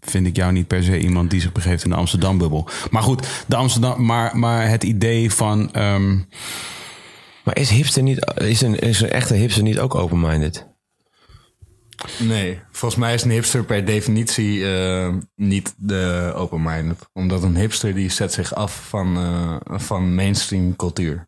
vind 0.00 0.26
ik 0.26 0.36
jou 0.36 0.52
niet 0.52 0.66
per 0.66 0.82
se 0.82 0.98
iemand 0.98 1.30
die 1.30 1.40
zich 1.40 1.52
begeeft 1.52 1.84
in 1.84 1.90
de 1.90 1.96
Amsterdam-bubbel. 1.96 2.68
Maar 2.90 3.02
goed, 3.02 3.26
de 3.46 3.56
Amsterdam, 3.56 4.04
maar, 4.04 4.38
maar 4.38 4.68
het 4.68 4.84
idee 4.84 5.32
van. 5.32 5.72
ehm, 5.72 6.16
Maar 7.44 7.58
is 7.58 7.70
hipster 7.70 8.02
niet, 8.02 8.32
is 8.34 8.60
een, 8.60 8.78
is 8.78 9.00
een 9.00 9.10
echte 9.10 9.34
hipster 9.34 9.62
niet 9.62 9.78
ook 9.78 9.94
open-minded? 9.94 10.66
Nee, 12.18 12.60
volgens 12.72 13.00
mij 13.00 13.14
is 13.14 13.22
een 13.22 13.30
hipster 13.30 13.64
per 13.64 13.84
definitie 13.84 14.72
eh, 14.74 15.08
niet 15.36 15.74
de 15.76 16.32
open-minded. 16.36 16.98
Omdat 17.12 17.42
een 17.42 17.56
hipster 17.56 17.94
die 17.94 18.10
zet 18.10 18.32
zich 18.32 18.54
af 18.54 18.80
van, 18.88 19.16
eh, 19.16 19.78
van 19.78 20.14
mainstream 20.14 20.76
cultuur. 20.76 21.26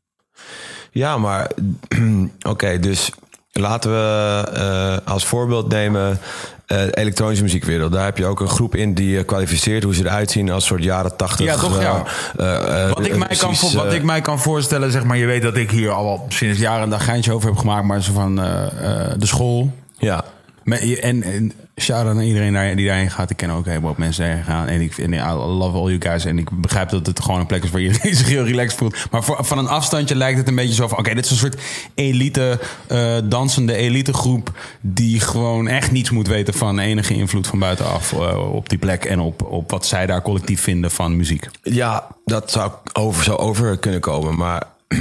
Ja, 0.90 1.18
maar 1.18 1.50
oké, 2.52 2.78
dus 2.78 3.10
laten 3.52 3.90
we 3.90 4.44
eh, 4.54 5.12
als 5.12 5.26
voorbeeld 5.26 5.68
nemen 5.68 6.18
eh, 6.66 6.78
de 6.84 6.96
elektronische 6.96 7.42
muziekwereld. 7.44 7.92
Daar 7.92 8.04
heb 8.04 8.18
je 8.18 8.26
ook 8.26 8.40
een 8.40 8.48
groep 8.48 8.74
in 8.76 8.94
die 8.94 9.18
eh, 9.18 9.24
kwalificeert 9.26 9.82
hoe 9.82 9.94
ze 9.94 10.04
eruit 10.04 10.30
zien 10.30 10.50
als 10.50 10.66
soort 10.66 10.82
jaren 10.84 11.16
tachtig. 11.16 11.46
Ja, 11.46 11.56
toch, 11.56 11.80
ja. 11.80 12.04
eh, 12.36 12.88
wat, 12.92 13.06
ik 13.06 13.16
mij 13.16 13.36
kan, 13.36 13.56
voor- 13.56 13.72
wat 13.84 13.92
ik 13.92 14.02
mij 14.02 14.20
kan 14.20 14.38
voorstellen, 14.38 14.90
zeg 14.90 15.04
maar, 15.04 15.16
je 15.16 15.26
weet 15.26 15.42
dat 15.42 15.56
ik 15.56 15.70
hier 15.70 15.90
al 15.90 16.26
sinds 16.28 16.58
jaren 16.58 16.82
een 16.82 16.90
dag 16.90 17.04
geintje 17.04 17.32
over 17.32 17.48
heb 17.48 17.58
gemaakt, 17.58 17.84
maar 17.86 18.02
zo 18.02 18.12
van 18.12 18.40
eh, 18.40 18.66
eh, 19.10 19.14
de 19.18 19.26
school. 19.26 19.72
Ja, 19.98 20.24
En, 20.64 21.22
en 21.22 21.52
shout-out 21.76 22.14
naar 22.14 22.24
iedereen 22.24 22.52
daar, 22.52 22.76
die 22.76 22.86
daarheen 22.86 23.10
gaat. 23.10 23.30
Ik 23.30 23.36
ken 23.36 23.50
ook 23.50 23.64
een 23.64 23.70
heleboel 23.70 23.94
mensen 23.96 24.24
daarheen 24.24 24.44
gaan. 24.44 24.66
En 24.66 24.80
ik 24.80 24.92
vind, 24.92 25.14
I 25.14 25.30
love 25.30 25.76
all 25.76 25.86
you 25.86 26.00
guys. 26.00 26.24
En 26.24 26.38
ik 26.38 26.60
begrijp 26.60 26.88
dat 26.88 27.06
het 27.06 27.20
gewoon 27.20 27.40
een 27.40 27.46
plek 27.46 27.64
is 27.64 27.70
waar 27.70 27.80
iedereen 27.80 28.14
zich 28.22 28.28
heel 28.28 28.44
relaxed 28.44 28.78
voelt. 28.78 28.96
Maar 29.10 29.22
van 29.24 29.58
een 29.58 29.68
afstandje 29.68 30.14
lijkt 30.14 30.38
het 30.38 30.48
een 30.48 30.54
beetje 30.54 30.74
zo 30.74 30.88
van... 30.88 30.98
Oké, 30.98 31.14
dit 31.14 31.24
is 31.24 31.30
een 31.30 31.36
soort 31.36 31.60
elite, 31.94 32.60
eh, 32.86 33.16
dansende 33.24 33.74
elitegroep... 33.74 34.52
die 34.80 35.20
gewoon 35.20 35.68
echt 35.68 35.90
niets 35.90 36.10
moet 36.10 36.28
weten 36.28 36.54
van 36.54 36.78
enige 36.78 37.14
invloed 37.14 37.46
van 37.46 37.58
buitenaf... 37.58 38.12
eh, 38.12 38.54
op 38.54 38.68
die 38.68 38.78
plek 38.78 39.04
en 39.04 39.20
op, 39.20 39.42
op 39.42 39.70
wat 39.70 39.86
zij 39.86 40.06
daar 40.06 40.22
collectief 40.22 40.60
vinden 40.60 40.90
van 40.90 41.16
muziek. 41.16 41.48
ja 41.62 42.06
dat 42.24 42.50
zou 42.50 42.72
over, 42.92 43.24
zou 43.24 43.38
over 43.38 43.78
kunnen 43.78 44.00
komen. 44.00 44.36
Maar 44.36 44.62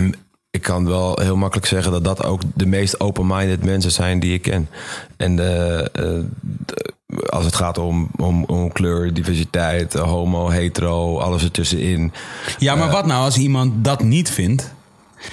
ik 0.52 0.62
kan 0.62 0.86
wel 0.86 1.20
heel 1.22 1.36
makkelijk 1.36 1.68
zeggen 1.68 1.92
dat 1.92 2.04
dat 2.04 2.24
ook 2.24 2.42
de 2.56 2.66
meest 2.66 3.00
open-minded 3.00 3.64
mensen 3.66 3.92
zijn 3.92 4.20
die 4.20 4.34
ik 4.34 4.42
ken. 4.42 4.70
En 5.18 5.40
eh, 5.40 5.80
eh, 5.80 5.86
de- 6.66 6.94
als 7.30 7.46
het 7.46 7.56
gaat 7.56 7.78
om, 7.78 8.10
om, 8.16 8.44
om 8.44 8.72
kleur, 8.72 9.14
diversiteit, 9.14 9.96
eh, 9.96 10.02
homo, 10.02 10.50
hetero, 10.50 11.18
alles 11.20 11.44
ertussenin. 11.44 12.12
Ja, 12.60 12.76
maar 12.76 12.92
wat 12.92 13.06
nou 13.06 13.24
als 13.24 13.38
iemand 13.38 13.84
dat 13.86 14.04
niet 14.04 14.30
vindt? 14.30 14.74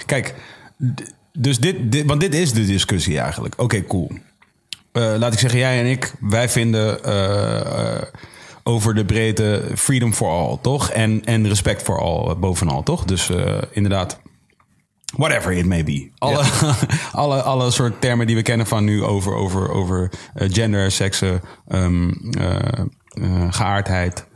Kijk, 0.06 0.34
dus 1.32 1.58
dit, 1.58 1.92
dit 1.92 2.06
want 2.06 2.20
dit 2.20 2.34
is 2.34 2.52
de 2.52 2.66
discussie 2.66 3.18
eigenlijk. 3.18 3.54
Oké, 3.62 3.84
cool. 3.84 4.10
Eh, 4.92 5.14
laat 5.18 5.32
ik 5.32 5.38
zeggen, 5.38 5.58
jij 5.58 5.80
en 5.80 5.86
ik, 5.86 6.14
wij 6.20 6.48
vinden 6.48 7.04
eh, 7.04 7.60
eh, 7.96 8.02
over 8.62 8.94
de 8.94 9.04
breedte 9.04 9.62
freedom 9.74 10.12
for 10.14 10.30
all, 10.30 10.58
toch? 10.62 10.90
En, 10.90 11.24
en 11.24 11.48
respect 11.48 11.82
for 11.82 12.00
all 12.00 12.28
eh, 12.30 12.36
bovenal, 12.36 12.82
toch? 12.82 13.04
Dus 13.04 13.30
eh, 13.30 13.54
inderdaad, 13.70 14.18
whatever 15.14 15.52
it 15.52 15.66
may 15.66 15.84
be. 15.84 16.10
Alle, 16.18 16.44
alle, 17.12 17.42
alle 17.42 17.70
soort 17.70 18.00
termen 18.00 18.26
die 18.26 18.36
we 18.36 18.42
kennen 18.42 18.66
van 18.66 18.84
nu 18.84 19.04
over, 19.04 19.34
over, 19.34 19.70
over 19.70 20.10
eh, 20.34 20.48
gender, 20.52 20.90
seksen, 20.90 21.40
ehm, 21.68 22.10
eh, 22.38 22.80
eh, 23.08 23.52
geaardheid, 23.52 24.26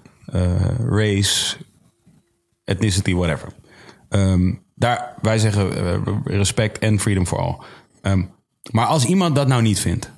race, 0.88 1.56
ethnicity, 2.64 3.14
whatever. 3.14 3.48
Ehm, 4.08 4.52
daar, 4.74 5.14
wij 5.22 5.38
zeggen 5.38 6.02
respect 6.24 6.78
en 6.78 7.00
freedom 7.00 7.26
for 7.26 7.38
all. 7.38 7.58
Ehm, 8.02 8.22
maar 8.70 8.86
als 8.86 9.04
iemand 9.04 9.34
dat 9.34 9.46
nou 9.48 9.62
niet 9.62 9.80
vindt, 9.80 10.10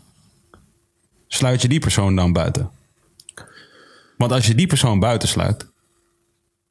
sluit 1.28 1.62
je 1.62 1.68
die 1.68 1.80
persoon 1.80 2.16
dan 2.16 2.32
buiten? 2.32 2.70
Want 4.16 4.32
als 4.32 4.46
je 4.46 4.54
die 4.54 4.66
persoon 4.66 4.98
buitensluit, 4.98 5.66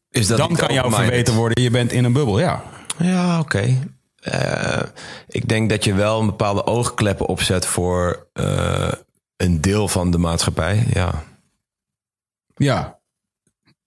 Is 0.09 0.27
dat 0.27 0.37
dan 0.37 0.55
kan 0.55 0.73
jou 0.73 0.93
verweten 0.93 1.33
worden, 1.35 1.63
je 1.63 1.69
bent 1.69 1.91
in 1.91 2.03
een 2.03 2.13
bubbel, 2.13 2.39
ja. 2.39 2.63
Ja, 2.97 3.39
oké. 3.39 3.77
Eh, 4.21 4.81
ik 5.27 5.49
denk 5.49 5.69
dat 5.69 5.83
je 5.83 5.93
wel 5.93 6.19
een 6.19 6.25
bepaalde 6.25 6.65
oogkleppen 6.65 7.25
opzet 7.25 7.65
voor 7.65 8.27
eh, 8.33 8.91
een 9.37 9.61
deel 9.61 9.87
van 9.87 10.11
de 10.11 10.17
maatschappij. 10.17 10.85
Ja. 10.93 11.23
Ja. 12.55 12.99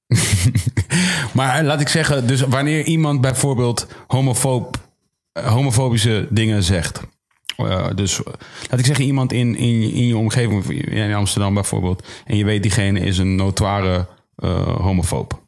maar 1.34 1.64
laat 1.64 1.80
ik 1.80 1.88
zeggen, 1.88 2.26
dus 2.26 2.40
wanneer 2.40 2.84
iemand 2.84 3.20
bijvoorbeeld 3.20 3.86
homofoob, 4.06 4.76
eh, 5.32 5.46
homofobische 5.46 6.26
dingen 6.30 6.62
zegt. 6.62 7.00
dus 7.94 8.20
laat 8.70 8.78
ik 8.78 8.86
zeggen, 8.86 9.04
iemand 9.04 9.32
in, 9.32 9.56
in, 9.56 9.92
in 9.92 10.06
je 10.06 10.16
omgeving, 10.16 10.64
in 10.90 11.14
Amsterdam 11.14 11.54
bijvoorbeeld. 11.54 12.06
En 12.24 12.36
je 12.36 12.44
weet, 12.44 12.62
diegene 12.62 13.00
is 13.00 13.18
een 13.18 13.34
notoire 13.34 14.06
homofoob. 14.78 15.42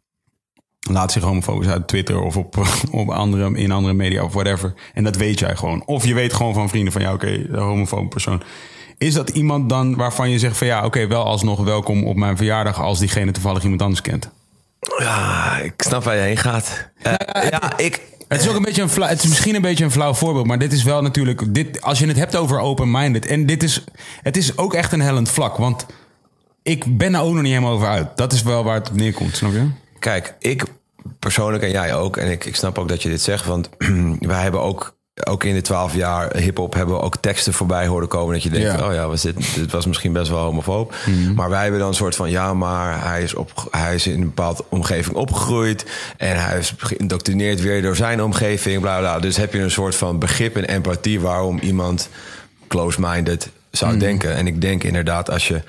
Laat 0.90 1.12
zich 1.12 1.22
homofobisch 1.22 1.68
uit 1.68 1.88
Twitter 1.88 2.20
of 2.20 2.36
op, 2.36 2.66
op 2.90 3.10
andere, 3.10 3.58
in 3.58 3.70
andere 3.70 3.94
media 3.94 4.22
of 4.22 4.32
whatever. 4.32 4.74
En 4.94 5.04
dat 5.04 5.16
weet 5.16 5.38
jij 5.38 5.56
gewoon. 5.56 5.82
Of 5.86 6.04
je 6.04 6.14
weet 6.14 6.32
gewoon 6.32 6.54
van 6.54 6.68
vrienden 6.68 6.92
van 6.92 7.02
ja, 7.02 7.12
oké, 7.12 7.46
de 7.50 7.58
homofobe 7.58 8.08
persoon. 8.08 8.42
Is 8.98 9.14
dat 9.14 9.28
iemand 9.28 9.68
dan 9.68 9.96
waarvan 9.96 10.30
je 10.30 10.38
zegt 10.38 10.56
van 10.56 10.66
ja, 10.66 10.84
oké, 10.84 11.06
wel 11.06 11.24
alsnog 11.24 11.64
welkom 11.64 12.04
op 12.04 12.16
mijn 12.16 12.36
verjaardag 12.36 12.80
als 12.80 12.98
diegene 12.98 13.32
toevallig 13.32 13.62
iemand 13.62 13.82
anders 13.82 14.00
kent? 14.00 14.30
ja, 14.98 15.58
ik 15.58 15.74
snap 15.76 16.04
waar 16.04 16.16
je 16.16 16.22
heen 16.22 16.36
gaat. 16.36 16.88
Eh, 17.02 17.14
ja, 17.50 17.78
ik... 17.78 18.00
Het 18.28 18.40
is 18.40 18.48
ook 18.48 18.56
een 18.56 18.62
beetje 18.62 18.82
een 18.82 18.88
flauw, 18.88 19.08
het 19.08 19.22
is 19.22 19.28
misschien 19.28 19.54
een 19.54 19.62
beetje 19.62 19.84
een 19.84 19.90
flauw 19.90 20.14
voorbeeld, 20.14 20.46
maar 20.46 20.58
dit 20.58 20.72
is 20.72 20.82
wel 20.82 21.02
natuurlijk, 21.02 21.54
dit, 21.54 21.82
als 21.82 21.98
je 21.98 22.06
het 22.06 22.16
hebt 22.16 22.36
over 22.36 22.58
open-minded, 22.58 23.26
en 23.26 23.46
dit 23.46 23.62
is, 23.62 23.84
het 24.22 24.36
is 24.36 24.58
ook 24.58 24.74
echt 24.74 24.92
een 24.92 25.00
hellend 25.00 25.30
vlak, 25.30 25.56
want 25.56 25.86
ik 26.62 26.98
ben 26.98 27.14
er 27.14 27.20
ook 27.20 27.32
nog 27.32 27.42
niet 27.42 27.52
helemaal 27.52 27.72
over 27.72 27.88
uit. 27.88 28.16
Dat 28.16 28.32
is 28.32 28.42
wel 28.42 28.64
waar 28.64 28.74
het 28.74 28.90
op 28.90 28.96
neerkomt, 28.96 29.36
snap 29.36 29.52
je? 29.52 29.68
Kijk, 29.98 30.34
ik 30.38 30.64
persoonlijk 31.18 31.62
en 31.62 31.70
jij 31.70 31.94
ook. 31.94 32.16
En 32.16 32.30
ik, 32.30 32.44
ik 32.44 32.56
snap 32.56 32.78
ook 32.78 32.88
dat 32.88 33.02
je 33.02 33.08
dit 33.08 33.22
zegt. 33.22 33.44
Want 33.44 33.68
wij 34.20 34.42
hebben 34.42 34.60
ook, 34.60 34.94
ook 35.24 35.44
in 35.44 35.54
de 35.54 35.60
twaalf 35.60 35.94
jaar 35.94 36.36
hip-hop 36.36 36.74
hebben 36.74 36.94
we 36.94 37.00
ook 37.00 37.16
teksten 37.16 37.52
voorbij 37.52 37.86
horen 37.86 38.08
komen. 38.08 38.34
Dat 38.34 38.42
je 38.42 38.50
denkt, 38.50 38.78
Ja. 38.78 38.86
oh 38.88 38.94
ja, 38.94 39.08
was 39.08 39.22
dit, 39.22 39.54
dit 39.54 39.72
was 39.72 39.86
misschien 39.86 40.12
best 40.12 40.30
wel 40.30 40.42
homofoob. 40.42 40.94
Maar 41.34 41.50
wij 41.50 41.62
hebben 41.62 41.80
dan 41.80 41.88
een 41.88 41.94
soort 41.94 42.16
van, 42.16 42.30
ja, 42.30 42.54
maar 42.54 43.04
hij 43.04 43.22
is, 43.22 43.34
op, 43.34 43.68
hij 43.70 43.94
is 43.94 44.06
in 44.06 44.14
een 44.20 44.24
bepaalde 44.26 44.64
omgeving 44.68 45.16
opgegroeid. 45.16 45.86
En 46.16 46.44
hij 46.44 46.58
is 46.58 46.74
geïndoctrineerd 46.76 47.60
weer 47.60 47.82
door 47.82 47.96
zijn 47.96 48.22
omgeving. 48.22 48.80
Bla 48.80 48.98
bla. 48.98 49.18
Dus 49.18 49.36
heb 49.36 49.52
je 49.52 49.60
een 49.60 49.70
soort 49.70 49.94
van 49.96 50.18
begrip 50.18 50.56
en 50.56 50.64
empathie 50.64 51.20
waarom 51.20 51.58
iemand 51.58 52.08
close-minded 52.68 53.50
zou 53.70 53.98
denken. 53.98 54.34
En 54.34 54.46
ik 54.46 54.60
denk 54.60 54.82
inderdaad, 54.84 55.30
als 55.30 55.48
je 55.48 55.62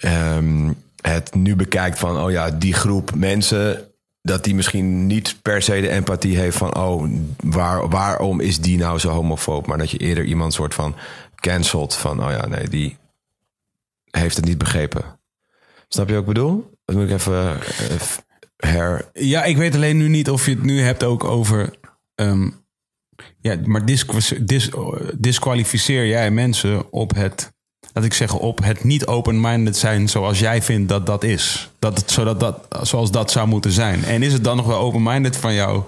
ehm, 0.00 0.70
het 1.02 1.34
nu 1.34 1.56
bekijkt 1.56 1.98
van, 1.98 2.20
oh 2.20 2.30
ja, 2.30 2.50
die 2.50 2.74
groep 2.74 3.14
mensen, 3.14 3.88
dat 4.22 4.44
die 4.44 4.54
misschien 4.54 5.06
niet 5.06 5.42
per 5.42 5.62
se 5.62 5.80
de 5.80 5.88
empathie 5.88 6.38
heeft 6.38 6.56
van, 6.56 6.76
oh, 6.76 7.10
waar, 7.36 7.88
waarom 7.88 8.40
is 8.40 8.60
die 8.60 8.78
nou 8.78 8.98
zo 8.98 9.08
homofoob? 9.08 9.66
Maar 9.66 9.78
dat 9.78 9.90
je 9.90 9.98
eerder 9.98 10.24
iemand 10.24 10.52
soort 10.52 10.74
van 10.74 10.94
cancelt 11.34 11.94
van, 11.94 12.24
oh 12.24 12.30
ja, 12.30 12.46
nee, 12.46 12.68
die 12.68 12.96
heeft 14.10 14.36
het 14.36 14.44
niet 14.44 14.58
begrepen. 14.58 15.20
Snap 15.88 16.06
je 16.06 16.12
wat 16.12 16.22
ik 16.22 16.28
bedoel? 16.28 16.70
Dat 16.84 16.96
moet 16.96 17.04
ik 17.04 17.12
even 17.12 17.60
eh, 17.60 18.00
her... 18.56 19.10
Ja, 19.12 19.44
ik 19.44 19.56
weet 19.56 19.74
alleen 19.74 19.96
nu 19.96 20.08
niet 20.08 20.30
of 20.30 20.46
je 20.46 20.50
het 20.50 20.62
nu 20.62 20.80
hebt 20.80 21.02
ook 21.02 21.24
over. 21.24 21.74
ehm, 22.14 22.48
ja, 23.40 23.56
maar 23.64 23.84
disqualificeer 25.18 26.06
jij 26.06 26.30
mensen 26.30 26.92
op 26.92 27.14
het. 27.14 27.52
Laat 27.92 28.04
ik 28.04 28.14
zeggen, 28.14 28.38
op 28.38 28.64
het 28.64 28.84
niet 28.84 29.06
open-minded 29.06 29.76
zijn 29.76 30.08
zoals 30.08 30.38
jij 30.38 30.62
vindt 30.62 30.88
dat 30.88 31.06
dat 31.06 31.24
is. 31.24 31.70
Dat 31.78 31.96
het, 31.98 32.10
zodat 32.10 32.40
dat, 32.40 32.58
zoals 32.82 33.10
dat 33.10 33.30
zou 33.30 33.48
moeten 33.48 33.70
zijn. 33.70 34.04
En 34.04 34.22
is 34.22 34.32
het 34.32 34.44
dan 34.44 34.56
nog 34.56 34.66
wel 34.66 34.78
open-minded 34.78 35.36
van 35.36 35.54
jou? 35.54 35.82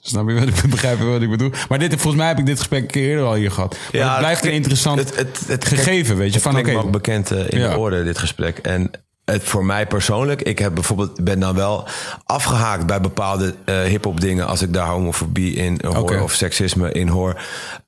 Snap 0.00 0.28
je 0.28 0.34
wat 0.34 0.48
ik 0.48 0.70
begrijp 0.70 0.98
wat 0.98 1.22
ik 1.22 1.30
bedoel? 1.30 1.50
Maar 1.68 1.78
dit, 1.78 1.90
volgens 1.90 2.14
mij 2.14 2.26
heb 2.26 2.38
ik 2.38 2.46
dit 2.46 2.58
gesprek 2.58 2.82
een 2.82 2.86
keer 2.86 3.08
eerder 3.08 3.24
al 3.24 3.34
hier 3.34 3.50
gehad. 3.50 3.76
Maar 3.92 4.08
het 4.10 4.18
blijft 4.18 4.44
een 4.44 4.52
interessant 4.52 4.98
het, 4.98 5.16
het, 5.16 5.40
het, 5.46 5.64
gegeven, 5.64 6.16
weet 6.16 6.32
je. 6.32 6.40
Van 6.40 6.58
oké, 6.58 6.76
ook 6.76 6.90
bekend 6.90 7.30
eh, 7.30 7.50
in 7.50 7.58
Ja. 7.58 7.70
de 7.70 7.78
orde, 7.78 8.04
dit 8.04 8.18
gesprek. 8.18 8.58
En 8.58 8.90
het 9.24 9.42
voor 9.42 9.64
mij 9.64 9.86
persoonlijk, 9.86 10.42
ik 10.42 10.58
heb 10.58 10.74
bijvoorbeeld, 10.74 11.24
ben 11.24 11.40
dan 11.40 11.54
wel 11.54 11.88
afgehaakt 12.24 12.86
bij 12.86 13.00
bepaalde 13.00 13.54
eh 13.64 13.82
hip-hop 13.82 14.20
dingen. 14.20 14.46
Als 14.46 14.62
ik 14.62 14.72
daar 14.72 14.86
homofobie 14.86 15.54
in 15.54 15.80
hoor 15.86 16.20
of 16.20 16.32
seksisme 16.32 16.92
in 16.92 17.08
hoor. 17.08 17.40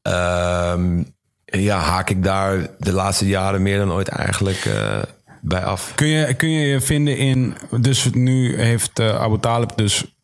Ehm, 0.03 1.03
ja, 1.51 1.79
haak 1.79 2.11
ik 2.11 2.23
daar 2.23 2.71
de 2.79 2.93
laatste 2.93 3.27
jaren 3.27 3.63
meer 3.63 3.79
dan 3.79 3.93
ooit 3.93 4.09
eigenlijk 4.09 4.65
eh, 4.65 5.03
bij 5.41 5.65
af. 5.65 5.93
Kun 5.95 6.07
je, 6.07 6.35
kun 6.35 6.51
je 6.51 6.67
je 6.67 6.81
vinden 6.81 7.17
in. 7.17 7.55
Dus 7.81 8.11
nu 8.11 8.61
heeft 8.61 8.99
eh 8.99 9.21
Abu 9.21 9.39
Talib 9.39 9.77
dus 9.77 10.17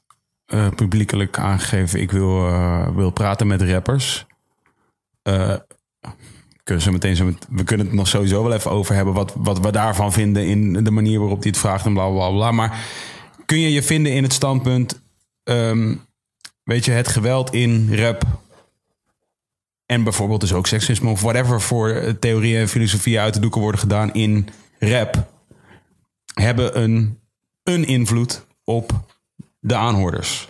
eh, 0.47 0.69
publiekelijk 0.75 1.39
aangegeven: 1.39 2.01
ik 2.01 2.11
wil, 2.11 2.51
wil 2.95 3.11
praten 3.11 3.47
met 3.47 3.63
rappers. 3.63 4.27
Kunnen 6.65 6.83
ze 6.83 6.93
meteen 6.93 7.39
we 7.49 7.65
kunnen 7.65 7.87
het 7.87 7.95
nog 7.95 8.09
sowieso 8.09 8.43
wel 8.43 8.53
even 8.53 8.71
over 8.71 8.95
hebben. 8.95 9.15
Wat, 9.15 9.33
wat 9.37 9.61
we 9.61 9.73
daarvan 9.73 10.13
vinden 10.13 10.47
in 10.47 10.85
de 10.85 10.91
manier 10.91 11.19
waarop 11.19 11.39
hij 11.41 11.51
het 11.51 11.61
vraagt 11.61 11.87
en 11.87 11.93
bla 11.93 12.09
bla 12.09 12.31
bla. 12.31 12.51
Maar 12.51 12.79
kun 13.47 13.59
je 13.59 13.73
je 13.73 13.83
vinden 13.83 14.13
in 14.13 14.23
het 14.23 14.33
standpunt. 14.33 15.03
ehm, 15.45 15.95
weet 16.63 16.85
je, 16.85 16.91
het 16.91 17.09
geweld 17.09 17.53
in 17.53 17.95
rap. 17.95 18.25
En 19.87 20.03
bijvoorbeeld 20.03 20.41
dus 20.41 20.53
ook 20.53 20.67
seksisme 20.67 21.11
of 21.11 21.21
whatever 21.21 21.61
voor 21.61 21.91
eh, 21.91 22.11
theorieën 22.11 22.61
en 22.61 22.69
filosofieën 22.69 23.21
uit 23.21 23.35
de 23.35 23.41
doeken 23.41 23.61
worden 23.61 23.81
gedaan 23.81 24.13
in 24.13 24.49
rap. 24.79 25.27
Hebben 26.35 26.81
een, 26.81 27.19
een 27.63 27.85
invloed 27.87 28.47
op 28.65 28.93
de 29.61 29.75
aanhoorders. 29.75 30.49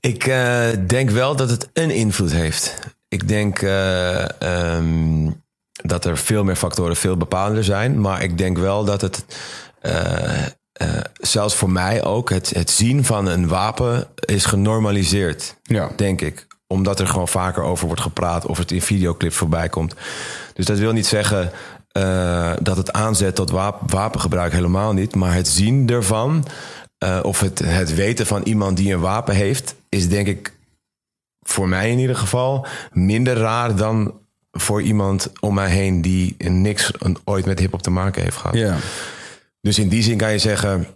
Ik 0.00 0.26
eh, 0.26 0.68
denk 0.86 1.10
wel 1.10 1.36
dat 1.36 1.50
het 1.50 1.70
een 1.72 1.90
invloed 1.90 2.32
heeft. 2.32 2.78
Ik 3.08 3.28
denk 3.28 3.62
eh, 3.62 4.40
ehm, 4.40 5.30
dat 5.72 6.04
er 6.04 6.18
veel 6.18 6.44
meer 6.44 6.56
factoren 6.56 6.96
veel 6.96 7.16
bepalender 7.16 7.64
zijn. 7.64 8.00
Maar 8.00 8.22
ik 8.22 8.38
denk 8.38 8.58
wel 8.58 8.84
dat 8.84 9.00
het, 9.00 9.24
zelfs 11.20 11.54
voor 11.54 11.70
mij 11.70 12.04
ook, 12.04 12.30
het, 12.30 12.50
het 12.50 12.70
zien 12.70 13.04
van 13.04 13.26
een 13.26 13.48
wapen 13.48 14.08
is 14.14 14.44
genormaliseerd. 14.44 15.56
Ja. 15.62 15.90
Denk 15.96 16.20
ik. 16.20 16.46
Omdat 16.72 17.00
er 17.00 17.06
gewoon 17.06 17.28
vaker 17.28 17.62
over 17.62 17.86
wordt 17.86 18.02
gepraat 18.02 18.46
of 18.46 18.58
het 18.58 18.72
in 18.72 18.82
videoclips 18.82 19.36
voorbij 19.36 19.68
komt. 19.68 19.94
Dus 20.54 20.66
dat 20.66 20.78
wil 20.78 20.92
niet 20.92 21.06
zeggen 21.06 21.50
eh, 21.92 22.52
dat 22.62 22.76
het 22.76 22.92
aanzet 22.92 23.34
tot 23.34 23.50
wap- 23.50 23.90
wapengebruik 23.90 24.52
helemaal 24.52 24.92
niet. 24.92 25.14
Maar 25.14 25.34
het 25.34 25.48
zien 25.48 25.88
ervan, 25.88 26.44
eh, 26.98 27.18
of 27.22 27.40
het, 27.40 27.58
het 27.58 27.94
weten 27.94 28.26
van 28.26 28.42
iemand 28.42 28.76
die 28.76 28.92
een 28.92 29.00
wapen 29.00 29.34
heeft, 29.34 29.74
is 29.88 30.08
denk 30.08 30.26
ik 30.26 30.52
voor 31.40 31.68
mij 31.68 31.90
in 31.90 31.98
ieder 31.98 32.16
geval 32.16 32.66
minder 32.92 33.36
raar 33.36 33.76
dan 33.76 34.14
voor 34.52 34.82
iemand 34.82 35.32
om 35.40 35.54
mij 35.54 35.70
heen 35.70 36.02
die 36.02 36.34
niks 36.38 36.90
ooit 37.24 37.46
met 37.46 37.58
hip-hop 37.58 37.82
te 37.82 37.90
maken 37.90 38.22
heeft 38.22 38.36
gehad. 38.36 38.56
Ja. 38.56 38.76
Dus 39.60 39.78
in 39.78 39.88
die 39.88 40.02
zin 40.02 40.16
kan 40.16 40.32
je 40.32 40.38
zeggen, 40.38 40.86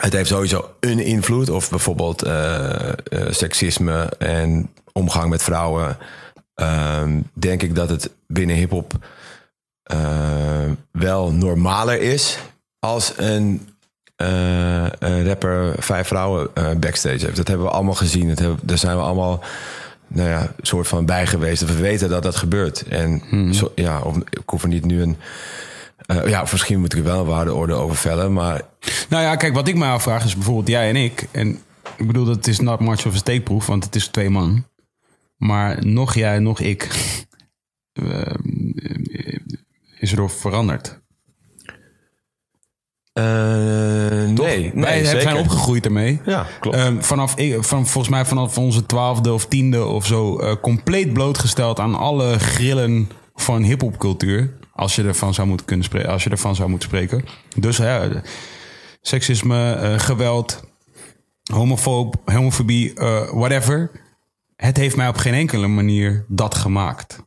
het 0.00 0.12
heeft 0.12 0.28
sowieso 0.28 0.74
een 0.80 0.98
invloed. 0.98 1.50
Of 1.50 1.70
bijvoorbeeld 1.70 2.22
eh, 2.22 2.88
eh, 2.88 2.94
seksisme 3.30 4.12
en 4.18 4.70
omgang 4.92 5.30
met 5.30 5.42
vrouwen. 5.42 5.96
Ehm, 6.54 7.20
denk 7.32 7.62
ik 7.62 7.74
dat 7.74 7.90
het 7.90 8.10
binnen 8.26 8.56
hip-hop 8.56 8.92
eh, 9.82 10.70
wel 10.92 11.32
normaler 11.32 12.00
is 12.00 12.38
als 12.78 13.12
een, 13.16 13.68
een 14.16 15.26
rapper 15.26 15.74
vijf 15.78 16.06
vrouwen 16.06 16.50
backstage 16.80 17.24
heeft. 17.24 17.36
Dat 17.36 17.48
hebben 17.48 17.66
we 17.66 17.72
allemaal 17.72 17.94
gezien. 17.94 18.28
Dat 18.28 18.38
hebben, 18.38 18.58
daar 18.62 18.78
zijn 18.78 18.96
we 18.96 19.02
allemaal 19.02 19.44
nou 20.06 20.28
ja, 20.28 20.52
soort 20.60 20.88
van 20.88 21.06
bij 21.06 21.26
geweest. 21.26 21.64
We 21.64 21.76
weten 21.76 22.08
dat 22.08 22.22
dat 22.22 22.36
gebeurt. 22.36 22.82
En 22.88 23.22
zo, 23.54 23.72
ja, 23.74 24.00
of, 24.00 24.16
ik 24.16 24.42
hoef 24.44 24.62
er 24.62 24.68
niet 24.68 24.84
nu 24.84 25.02
een. 25.02 25.16
Eh, 26.06 26.28
ja, 26.28 26.42
of 26.42 26.52
misschien 26.52 26.80
moet 26.80 26.92
ik 26.92 26.98
er 26.98 27.04
wel 27.04 27.20
een 27.20 27.26
waardeorde 27.26 27.72
over 27.72 27.96
vellen. 27.96 28.32
Maar 28.32 28.60
Nou 29.08 29.22
ja, 29.22 29.36
kijk, 29.36 29.54
wat 29.54 29.68
ik 29.68 29.76
mij 29.76 29.90
afvraag 29.90 30.24
is 30.24 30.34
bijvoorbeeld 30.34 30.68
jij 30.68 30.88
en 30.88 30.96
ik. 30.96 31.26
En 31.30 31.58
ik 31.96 32.06
bedoel, 32.06 32.24
dat 32.24 32.46
is 32.46 32.60
not 32.60 32.80
much 32.80 33.06
of 33.06 33.14
a 33.14 33.16
steekproef, 33.16 33.66
want 33.66 33.84
het 33.84 33.94
is 33.94 34.06
twee 34.06 34.30
man. 34.30 34.64
Maar 35.36 35.86
nog 35.86 36.14
jij, 36.14 36.38
nog 36.38 36.60
ik. 36.60 36.88
eh, 37.92 38.34
is 39.98 40.10
erdoor 40.10 40.30
veranderd. 40.30 40.98
eh, 43.12 43.22
nee, 43.24 44.34
nee, 44.34 44.72
Wij 44.74 45.04
zeker. 45.04 45.20
zijn 45.20 45.36
opgegroeid 45.36 45.84
ermee. 45.84 46.20
Ja, 46.24 46.46
klopt. 46.60 46.76
Ehm, 46.76 47.00
vanaf, 47.00 47.34
van, 47.58 47.86
volgens 47.86 48.08
mij 48.08 48.24
vanaf 48.24 48.58
onze 48.58 48.86
twaalfde 48.86 49.32
of 49.32 49.46
tiende 49.46 49.84
of 49.84 50.06
zo... 50.06 50.38
eh, 50.38 50.56
compleet 50.60 51.12
blootgesteld 51.12 51.80
aan 51.80 51.94
alle 51.94 52.38
grillen 52.38 53.08
van 53.34 53.62
hiphopcultuur. 53.62 54.58
Als 54.80 54.94
je 54.94 55.02
ervan 55.02 55.34
zou 55.34 55.48
moeten 55.48 55.66
kunnen 55.66 55.84
spreken. 55.84 56.10
Als 56.10 56.24
je 56.24 56.30
ervan 56.30 56.54
zou 56.54 56.68
moeten 56.68 56.88
spreken. 56.88 57.24
Dus 57.56 57.76
ja, 57.76 58.08
seksisme, 59.00 59.72
eh, 59.72 59.98
geweld, 59.98 60.64
homofoob, 61.52 62.16
homofobie, 62.24 62.94
eh, 62.94 63.30
whatever. 63.30 63.90
Het 64.56 64.76
heeft 64.76 64.96
mij 64.96 65.08
op 65.08 65.16
geen 65.16 65.34
enkele 65.34 65.66
manier 65.66 66.24
dat 66.28 66.54
gemaakt. 66.54 67.18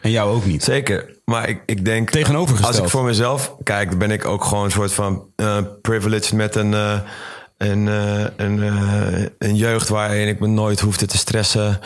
En 0.00 0.10
jou 0.10 0.34
ook 0.34 0.44
niet. 0.44 0.64
Zeker. 0.64 1.20
Maar 1.24 1.48
ik, 1.48 1.62
ik 1.66 1.84
denk... 1.84 2.10
Tegenovergesteld. 2.10 2.74
Als 2.74 2.84
ik 2.84 2.90
voor 2.90 3.04
mezelf 3.04 3.54
kijk, 3.62 3.98
ben 3.98 4.10
ik 4.10 4.24
ook 4.24 4.44
gewoon 4.44 4.64
een 4.64 4.70
soort 4.70 4.92
van 4.92 5.32
eh 5.36 5.58
privileged 5.82 6.32
met 6.32 6.54
een... 6.54 6.74
eh, 6.74 7.00
een, 7.56 7.86
een, 8.36 8.62
een 9.38 9.56
jeugd 9.56 9.88
waarin 9.88 10.28
ik 10.28 10.40
me 10.40 10.46
nooit 10.46 10.80
hoefde 10.80 11.06
te 11.06 11.18
stressen. 11.18 11.80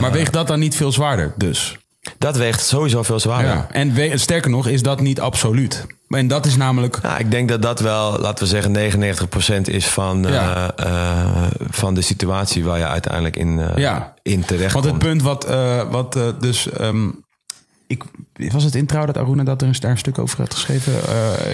Maar 0.00 0.12
weegt 0.12 0.32
dat 0.32 0.46
dan 0.46 0.58
niet 0.58 0.76
veel 0.76 0.92
zwaarder, 0.92 1.34
dus? 1.36 1.76
Dat 2.18 2.36
weegt 2.36 2.66
sowieso 2.66 3.02
veel 3.02 3.20
zwaarder. 3.20 3.50
Ja. 3.52 3.66
En 3.70 3.92
we- 3.94 4.12
sterker 4.18 4.50
nog, 4.50 4.66
is 4.68 4.82
dat 4.82 5.00
niet 5.00 5.20
absoluut. 5.20 5.86
En 6.08 6.28
dat 6.28 6.46
is 6.46 6.56
namelijk... 6.56 7.00
Ik 7.18 7.30
denk 7.30 7.48
dat 7.48 7.62
dat 7.62 7.80
wel, 7.80 8.18
laten 8.18 8.44
we 8.44 8.50
zeggen, 8.50 8.72
99% 8.72 9.68
is 9.68 9.86
van, 9.86 10.26
eh, 10.26 10.68
eh, 10.76 11.44
van 11.70 11.94
de 11.94 12.00
situatie 12.00 12.64
waar 12.64 12.78
je 12.78 12.86
uiteindelijk 12.86 13.36
in, 13.36 13.60
eh, 13.60 13.76
Ja. 13.76 14.14
in 14.22 14.44
terecht 14.44 14.72
Want 14.72 14.84
het 14.84 14.94
komt. 14.94 15.04
punt 15.06 15.22
wat, 15.22 15.46
wat 15.90 16.18
dus... 16.40 16.70
ehm, 16.70 17.08
ik, 17.86 18.04
was 18.52 18.64
het 18.64 18.74
in 18.74 18.86
Trouw 18.86 19.06
dat 19.06 19.16
Aruna 19.16 19.42
dat 19.44 19.62
er 19.62 19.68
een, 19.68 19.74
daar 19.80 19.90
een 19.90 19.98
stuk 19.98 20.18
over 20.18 20.38
had 20.38 20.54
geschreven? 20.54 20.92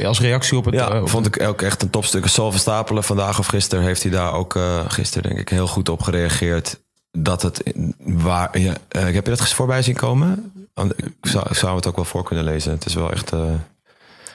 als 0.07 0.21
reactie 0.21 0.57
op 0.59 0.65
het... 0.65 0.75
Ja, 0.75 1.01
op 1.01 1.09
vond 1.09 1.27
ik 1.27 1.43
ook 1.43 1.63
echt 1.63 1.83
een 1.83 1.91
topstuk. 1.91 2.27
Sol 2.27 2.51
Verstapelen 2.51 3.05
vandaag 3.05 3.39
of 3.39 3.47
gisteren 3.47 3.85
heeft 3.85 4.03
hij 4.03 4.13
daar 4.13 4.33
ook, 4.33 4.59
gisteren 4.89 5.29
denk 5.29 5.41
ik, 5.41 5.49
heel 5.49 5.67
goed 5.67 5.89
op 5.89 6.03
gereageerd. 6.03 6.81
Dat 7.17 7.43
het 7.43 7.63
waar. 7.99 8.59
Ja, 8.59 8.75
eh, 8.89 9.03
heb 9.03 9.25
je 9.25 9.31
dat 9.31 9.49
voorbij 9.49 9.83
zien 9.83 9.95
komen? 9.95 10.53
Ik 10.99 11.29
zou, 11.31 11.47
ik 11.49 11.57
zou 11.57 11.77
het 11.77 11.87
ook 11.87 11.97
wel 11.97 12.05
voor 12.05 12.25
kunnen 12.25 12.45
lezen. 12.45 12.73
Het 12.73 12.87
is 12.87 12.95
wel 12.95 13.11
echt. 13.13 13.33
eh, 13.33 13.41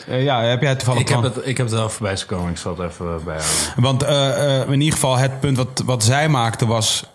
Eh, 0.07 0.23
ja, 0.23 0.41
heb 0.43 0.61
jij 0.61 0.75
toevallig... 0.75 1.01
Ik 1.01 1.09
heb, 1.09 1.21
het, 1.21 1.35
ik 1.43 1.57
heb 1.57 1.65
het 1.65 1.75
wel 1.75 1.89
voorbij 1.89 2.15
zien 2.15 2.27
komen. 2.27 2.49
Ik 2.51 2.57
zal 2.57 2.77
het 2.77 2.91
even 2.91 3.05
bijhouden. 3.05 3.73
Want 3.75 4.03
eh, 4.03 4.61
eh, 4.61 4.67
in 4.69 4.79
ieder 4.81 4.93
geval 4.93 5.17
het 5.17 5.39
punt 5.39 5.57
wat, 5.57 5.81
wat 5.85 6.03
zij 6.03 6.29
maakte 6.29 6.65
was... 6.65 7.05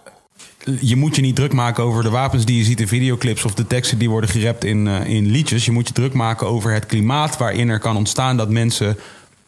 Je 0.81 0.97
moet 0.97 1.17
je 1.17 1.23
niet 1.23 1.37
druk 1.37 1.53
maken 1.53 1.85
over 1.85 2.03
de 2.03 2.11
wapens 2.11 2.45
die 2.45 2.59
je 2.59 2.65
ziet 2.65 2.81
in 2.81 2.89
videoclips... 2.89 3.45
of 3.45 3.55
de 3.55 3.67
teksten 3.67 3.99
die 3.99 4.11
worden 4.11 4.31
gerept 4.31 4.65
in, 4.65 4.87
in 4.87 5.27
liedjes. 5.27 5.65
Je 5.65 5.71
moet 5.73 5.89
je 5.89 5.95
druk 5.95 6.13
maken 6.13 6.47
over 6.47 6.73
het 6.73 6.87
klimaat 6.87 7.37
waarin 7.37 7.69
er 7.69 7.79
kan 7.79 7.97
ontstaan... 7.97 8.37
dat 8.37 8.49
mensen 8.51 8.99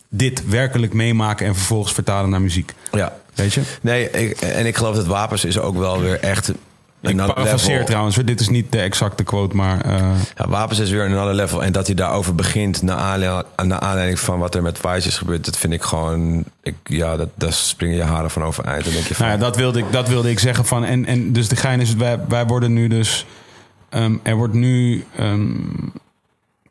dit 0.08 0.48
werkelijk 0.48 0.92
meemaken 0.92 1.46
en 1.46 1.54
vervolgens 1.54 1.92
vertalen 1.92 2.30
naar 2.30 2.40
muziek. 2.40 2.72
ja. 2.92 3.12
Weet 3.34 3.54
je? 3.54 3.62
Nee, 3.80 4.10
ik, 4.10 4.40
en 4.40 4.66
ik 4.66 4.76
geloof 4.76 4.96
dat 4.96 5.06
wapens 5.06 5.44
is 5.44 5.58
ook 5.58 5.76
wel 5.78 6.00
weer 6.00 6.20
echt. 6.20 6.48
Ik 7.00 7.14
level. 7.68 7.84
trouwens. 7.84 8.16
Dit 8.16 8.40
is 8.40 8.48
niet 8.48 8.72
de 8.72 8.80
exacte 8.80 9.22
quote, 9.22 9.56
maar... 9.56 9.80
eh, 9.80 10.10
Ja, 10.36 10.48
wapens 10.48 10.78
is 10.78 10.90
weer 10.90 11.04
een 11.04 11.16
ander 11.16 11.34
level. 11.34 11.64
En 11.64 11.72
dat 11.72 11.86
hij 11.86 11.94
daarover 11.94 12.34
begint 12.34 12.82
naar, 12.82 12.96
aanle- 12.96 13.44
naar 13.64 13.78
aanleiding 13.80 14.20
van 14.20 14.38
wat 14.38 14.54
er 14.54 14.62
met 14.62 14.78
Vice 14.78 15.08
is 15.08 15.18
gebeurd, 15.18 15.44
dat 15.44 15.56
vind 15.56 15.72
ik 15.72 15.82
gewoon. 15.82 16.44
Ik, 16.62 16.74
ja, 16.84 17.16
dat, 17.16 17.28
daar 17.34 17.52
springen 17.52 17.96
je 17.96 18.02
haren 18.02 18.30
van 18.30 18.42
overeind. 18.42 18.84
Dan 18.84 18.92
denk 18.92 19.06
je 19.06 19.14
van. 19.14 19.26
Nou 19.26 19.38
ja, 19.38 19.44
dat 19.44 19.56
wilde 19.56 19.78
ik, 19.78 19.92
dat 19.92 20.08
wilde 20.08 20.30
ik 20.30 20.38
zeggen 20.38 20.64
van. 20.64 20.84
En, 20.84 21.06
en 21.06 21.32
dus 21.32 21.48
de 21.48 21.56
gein 21.56 21.80
is, 21.80 21.94
wij, 21.94 22.18
wij 22.28 22.46
worden 22.46 22.72
nu 22.72 22.88
dus. 22.88 23.26
ehm, 23.88 24.14
er 24.22 24.36
wordt 24.36 24.54
nu 24.54 25.04
ehm, 25.16 25.50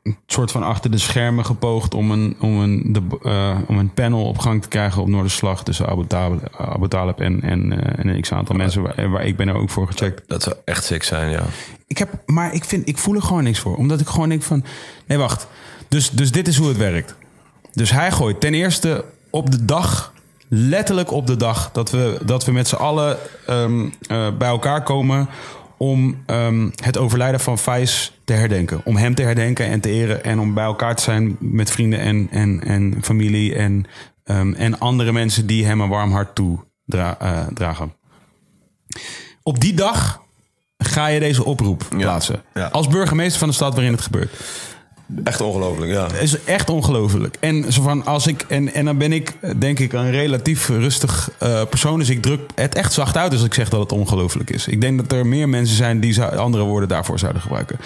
een 0.05 0.17
soort 0.25 0.51
van 0.51 0.63
achter 0.63 0.91
de 0.91 0.97
schermen 0.97 1.45
gepoogd 1.45 1.93
om 1.93 2.11
een, 2.11 2.35
om 2.39 2.59
een, 2.59 2.83
de, 2.93 3.01
eh, 3.23 3.57
om 3.67 3.77
een 3.77 3.93
panel 3.93 4.25
op 4.25 4.37
gang 4.37 4.61
te 4.61 4.67
krijgen 4.67 5.01
op 5.01 5.07
Noorderslag 5.07 5.63
tussen 5.63 5.87
Abu 5.87 6.07
Talib, 6.07 6.55
Abu 6.57 6.87
Talib 6.87 7.19
en, 7.19 7.41
en, 7.41 7.81
eh, 7.81 7.99
en 7.99 8.07
een 8.07 8.21
x-aantal 8.21 8.55
mensen. 8.55 8.81
Waar, 8.81 9.09
waar 9.09 9.25
ik 9.25 9.37
ben 9.37 9.47
er 9.47 9.55
ook 9.55 9.69
voor 9.69 9.87
gecheckt. 9.87 10.21
Dat 10.27 10.43
zou 10.43 10.55
echt 10.65 10.83
sick 10.83 11.03
zijn, 11.03 11.31
ja. 11.31 11.43
Ik 11.87 11.97
heb, 11.97 12.09
maar 12.25 12.53
ik, 12.53 12.63
vind, 12.63 12.87
ik 12.87 12.97
voel 12.97 13.15
er 13.15 13.21
gewoon 13.21 13.43
niks 13.43 13.59
voor. 13.59 13.75
Omdat 13.75 13.99
ik 13.99 14.07
gewoon 14.07 14.29
denk 14.29 14.43
van... 14.43 14.63
Nee, 15.05 15.17
wacht. 15.17 15.47
Dus, 15.87 16.09
dus 16.09 16.31
dit 16.31 16.47
is 16.47 16.57
hoe 16.57 16.67
het 16.67 16.77
werkt. 16.77 17.15
Dus 17.73 17.91
hij 17.91 18.11
gooit 18.11 18.39
ten 18.39 18.53
eerste 18.53 19.05
op 19.29 19.51
de 19.51 19.65
dag... 19.65 20.13
Letterlijk 20.47 21.11
op 21.11 21.27
de 21.27 21.35
dag 21.37 21.71
dat 21.71 21.91
we, 21.91 22.19
dat 22.25 22.45
we 22.45 22.51
met 22.51 22.67
z'n 22.67 22.75
allen 22.75 23.17
ehm, 23.45 23.89
eh, 24.07 24.27
bij 24.37 24.47
elkaar 24.47 24.83
komen... 24.83 25.29
om 25.77 26.23
ehm, 26.25 26.69
het 26.75 26.97
overlijden 26.97 27.39
van 27.39 27.57
Faiz 27.57 28.11
te 28.23 28.33
herdenken. 28.33 28.81
Om 28.83 28.95
hem 28.95 29.15
te 29.15 29.21
herdenken 29.21 29.65
en 29.65 29.79
te 29.79 29.89
eren. 29.89 30.23
En 30.23 30.39
om 30.39 30.53
bij 30.53 30.63
elkaar 30.63 30.95
te 30.95 31.03
zijn 31.03 31.35
met 31.39 31.71
vrienden 31.71 31.99
en, 31.99 32.27
en, 32.31 32.63
en 32.63 32.97
familie... 33.01 33.55
En, 33.55 33.85
ehm, 34.23 34.53
en 34.53 34.79
andere 34.79 35.11
mensen 35.11 35.45
die 35.45 35.65
hem 35.65 35.81
een 35.81 35.89
warm 35.89 36.11
hart 36.11 36.35
toedragen. 36.35 37.93
Op 39.43 39.59
die 39.59 39.73
dag 39.73 40.21
ga 40.77 41.07
je 41.07 41.19
deze 41.19 41.43
oproep 41.43 41.85
plaatsen. 41.89 42.43
ja. 42.53 42.67
Als 42.67 42.87
burgemeester 42.87 43.39
van 43.39 43.47
de 43.47 43.53
stad 43.53 43.73
waarin 43.73 43.91
het 43.91 44.01
gebeurt. 44.01 44.31
Echt 45.23 45.41
ongelooflijk, 45.41 45.91
ja. 45.91 46.07
Is 46.11 46.43
echt 46.43 46.69
ongelooflijk. 46.69 47.37
En, 47.39 47.73
zo 47.73 47.81
van 47.81 48.05
als 48.05 48.27
ik, 48.27 48.45
en, 48.47 48.73
en 48.73 48.85
dan 48.85 48.97
ben 48.97 49.13
ik, 49.13 49.33
denk 49.57 49.79
ik, 49.79 49.93
een 49.93 50.11
relatief 50.11 50.67
rustig 50.67 51.31
eh, 51.39 51.61
persoon. 51.69 51.99
Dus 51.99 52.09
ik 52.09 52.21
druk 52.21 52.49
het 52.55 52.75
echt 52.75 52.93
zacht 52.93 53.17
uit 53.17 53.31
als 53.31 53.43
ik 53.43 53.53
zeg 53.53 53.69
dat 53.69 53.79
het 53.79 53.91
ongelooflijk 53.91 54.49
is. 54.49 54.67
Ik 54.67 54.81
denk 54.81 54.97
dat 54.97 55.11
er 55.11 55.27
meer 55.27 55.49
mensen 55.49 55.75
zijn 55.75 55.99
die 55.99 56.21
andere 56.21 56.63
woorden 56.63 56.89
daarvoor 56.89 57.19
zouden 57.19 57.41
gebruiken. 57.41 57.77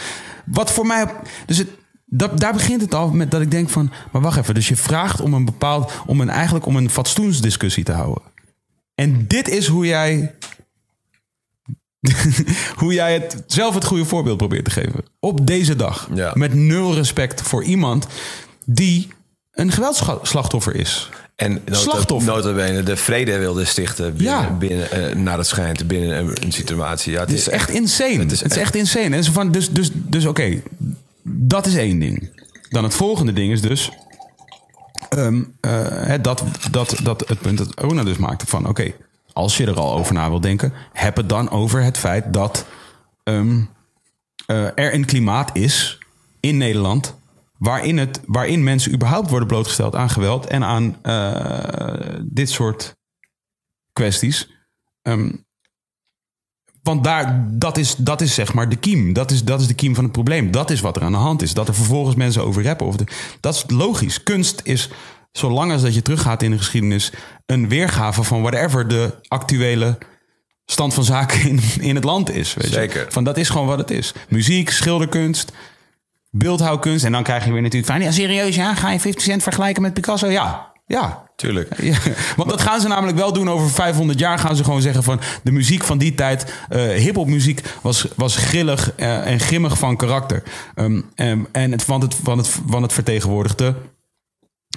Wat 0.46 0.72
voor 0.72 0.86
mij. 0.86 1.06
Dus 1.46 1.58
het, 1.58 1.70
dat, 2.06 2.40
daar 2.40 2.54
begint 2.54 2.82
het 2.82 2.96
al 2.96 3.10
met 3.10 3.32
dat 3.32 3.42
ik 3.42 3.52
denk 3.52 3.70
van. 3.70 3.92
Maar 4.12 4.22
wacht 4.22 4.38
even. 4.38 4.54
Dus 4.54 4.68
je 4.68 4.76
vraagt 4.76 5.22
om 5.22 5.34
een 5.34 5.46
bepaald. 5.46 5.92
om 6.06 6.22
een, 6.22 6.30
eigenlijk 6.30 6.66
om 6.66 6.76
een 6.76 6.90
fatsoensdiscussie 6.90 7.84
te 7.84 7.92
houden. 7.92 8.24
En 8.96 9.28
dit 9.28 9.50
is 9.50 9.68
hoe 9.68 9.86
jij 9.86 10.36
hoe 12.82 12.94
jij 12.94 13.14
het 13.14 13.44
zelf 13.48 13.74
het 13.74 13.84
goede 13.86 14.06
voorbeeld 14.06 14.38
probeert 14.38 14.66
te 14.66 14.72
geven. 14.72 15.04
Op 15.20 15.48
deze 15.48 15.76
dag. 15.76 16.10
Ja. 16.14 16.32
Met 16.34 16.54
nul 16.54 16.94
respect 16.96 17.42
voor 17.42 17.64
iemand 17.64 18.08
die 18.66 19.08
een 19.52 19.72
geweldsslachtoffer 19.72 20.76
is. 20.76 21.10
En 21.36 21.54
nota, 21.54 21.74
Slachtoffer. 21.74 22.34
notabene 22.34 22.84
de 22.84 22.96
vrede 22.98 23.38
wilde 23.38 23.66
stichten 23.66 24.14
binnen, 24.16 24.34
Ja. 24.42 24.52
binnen, 24.52 24.92
eh, 24.92 25.16
naar 25.16 25.38
het 25.38 25.48
schijnt, 25.48 25.88
binnen 25.88 26.18
een, 26.18 26.44
een 26.44 26.52
situatie. 26.52 27.12
Ja, 27.12 27.20
het, 27.20 27.30
Het 27.30 27.38
is 27.40 27.50
echt 27.50 27.70
insane. 27.70 28.18
Het 28.18 28.32
is 28.32 28.42
echt, 28.42 28.76
insane. 28.76 29.16
En 29.16 29.24
zo 29.24 29.32
van, 29.32 29.52
dus 29.52 29.70
dus, 29.70 29.90
dus 29.94 30.26
oké, 30.26 30.62
dat 31.24 31.66
is 31.66 31.76
één 31.76 32.00
ding. 32.00 32.30
Dan 32.70 32.84
het 32.84 32.94
volgende 32.94 33.34
ding 33.34 33.52
is 33.52 33.62
dus... 33.62 33.92
ehm, 35.10 35.42
eh, 35.62 36.14
dat, 36.22 36.44
dat, 36.72 36.96
dat 37.04 37.24
het 37.28 37.40
punt 37.42 37.58
dat 37.58 37.72
Rona 37.76 38.04
dus 38.04 38.18
maakte 38.18 38.46
van... 38.48 38.68
oké, 38.68 38.92
als 39.34 39.58
je 39.58 39.66
er 39.66 39.80
al 39.80 39.94
over 39.94 40.14
na 40.14 40.30
wil 40.30 40.40
denken... 40.40 40.74
heb 40.94 41.16
het 41.16 41.30
dan 41.30 41.50
over 41.50 41.84
het 41.84 41.98
feit 41.98 42.34
dat 42.34 42.66
ehm, 43.24 43.62
eh, 44.46 44.66
er 44.66 44.94
een 44.94 45.06
klimaat 45.06 45.50
is 45.56 45.98
in 46.40 46.58
Nederland... 46.58 47.18
Waarin, 47.58 47.98
het, 47.98 48.22
waarin 48.26 48.64
mensen 48.64 48.94
überhaupt 48.94 49.30
worden 49.30 49.48
blootgesteld 49.48 49.96
aan 49.96 50.10
geweld... 50.10 50.46
en 50.46 50.64
aan 50.64 50.98
eh, 51.02 52.20
dit 52.22 52.50
soort 52.50 52.96
kwesties... 53.94 54.50
Ehm, 55.02 55.30
want 56.84 57.04
daar, 57.04 57.46
dat, 57.52 57.78
is, 57.78 57.96
dat 57.96 58.22
is 58.22 58.34
zeg 58.34 58.54
maar 58.54 58.70
de 58.70 58.76
kiem. 58.76 59.14
Dat 59.14 59.32
is, 59.32 59.44
dat 59.44 59.62
is 59.62 59.68
de 59.68 59.74
kiem 59.74 59.96
van 59.96 60.04
het 60.04 60.14
probleem. 60.14 60.52
Dat 60.52 60.70
is 60.70 60.82
wat 60.82 60.96
er 60.96 61.02
aan 61.02 61.12
de 61.12 61.18
hand 61.18 61.42
is. 61.42 61.54
Dat 61.54 61.68
er 61.68 61.74
vervolgens 61.74 62.16
mensen 62.16 62.44
over 62.44 62.64
rappen. 62.64 62.88
Of 62.88 62.96
dat 63.40 63.56
is 63.56 63.64
logisch. 63.68 64.24
Kunst 64.24 64.62
is, 64.64 64.90
zolang 65.32 65.72
als 65.72 65.82
dat 65.82 65.94
je 65.94 66.02
teruggaat 66.02 66.44
in 66.44 66.52
de 66.52 66.58
geschiedenis... 66.58 67.12
een 67.46 67.70
weergave 67.70 68.24
van 68.24 68.42
whatever 68.42 68.88
de 68.88 69.14
actuele 69.28 69.98
stand 70.66 70.94
van 70.94 71.04
zaken 71.04 71.42
in, 71.50 71.60
in 71.80 71.96
het 71.96 72.04
land 72.04 72.32
is. 72.32 72.54
Weet 72.54 72.72
Zeker. 72.72 73.06
Je? 73.06 73.12
Van 73.12 73.24
dat 73.24 73.38
is 73.38 73.50
gewoon 73.50 73.68
wat 73.68 73.78
het 73.78 73.92
is. 73.92 74.14
Muziek, 74.30 74.70
schilderkunst, 74.70 75.52
beeldhouwkunst. 76.30 77.06
En 77.06 77.12
dan 77.12 77.24
krijg 77.24 77.46
je 77.46 77.52
weer 77.52 77.62
natuurlijk 77.62 77.92
van... 77.92 78.02
Ja, 78.02 78.12
serieus, 78.12 78.56
ja? 78.56 78.76
Ga 78.76 78.92
je 78.92 79.00
50 79.00 79.24
Cent 79.24 79.44
vergelijken 79.44 79.82
met 79.82 79.94
Picasso? 79.94 80.28
Ja, 80.28 80.72
ja. 80.86 81.28
Tuurlijk. 81.36 81.70
Ja, 81.82 81.98
want 82.36 82.50
dat 82.50 82.62
gaan 82.62 82.82
ze 82.82 82.88
namelijk 82.88 83.18
wel 83.18 83.34
doen 83.34 83.50
over 83.50 83.70
500 83.70 84.20
jaar. 84.20 84.40
Gaan 84.40 84.56
ze 84.56 84.64
gewoon 84.64 84.82
zeggen 84.82 85.04
van 85.04 85.20
de 85.44 85.52
muziek 85.52 85.84
van 85.84 85.98
die 85.98 86.16
tijd, 86.16 86.54
eh 86.70 86.82
hip-hop 86.82 87.28
muziek, 87.28 87.62
was, 87.82 88.08
was 88.16 88.36
grillig 88.36 88.96
eh, 88.96 89.32
en 89.32 89.40
grimmig 89.40 89.78
van 89.78 89.98
karakter. 89.98 90.44
Em, 90.76 91.06
en 91.52 91.72
het, 91.72 91.86
want, 91.86 92.04
het, 92.04 92.22
want, 92.22 92.46
het, 92.46 92.60
want 92.66 92.84
het 92.84 92.94
vertegenwoordigde 92.94 93.76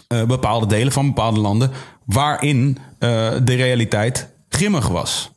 eh, 0.08 0.24
bepaalde 0.24 0.66
delen 0.66 0.92
van 0.92 1.06
bepaalde 1.06 1.40
landen 1.40 1.70
waarin 2.04 2.78
eh, 2.98 3.08
de 3.42 3.54
realiteit 3.54 4.34
grimmig 4.48 4.88
was. 4.88 5.30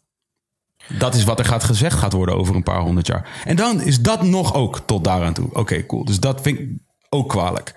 Dat 0.97 1.15
is 1.15 1.23
wat 1.23 1.39
er 1.39 1.45
gaat 1.45 1.63
gezegd 1.63 1.97
gaat 1.97 2.13
worden 2.13 2.35
over 2.35 2.55
een 2.55 2.63
paar 2.63 2.81
honderd 2.81 3.07
jaar. 3.07 3.41
En 3.45 3.55
dan 3.55 3.81
is 3.81 4.01
dat 4.01 4.23
nog 4.23 4.53
ook 4.53 4.79
tot 4.85 5.03
daaraan 5.03 5.33
toe. 5.33 5.49
Oké, 5.53 5.85
cool. 5.85 6.05
Dus 6.05 6.19
dat 6.19 6.41
vind 6.41 6.59
ik 6.59 6.69
ook 7.09 7.29
kwalijk. 7.29 7.73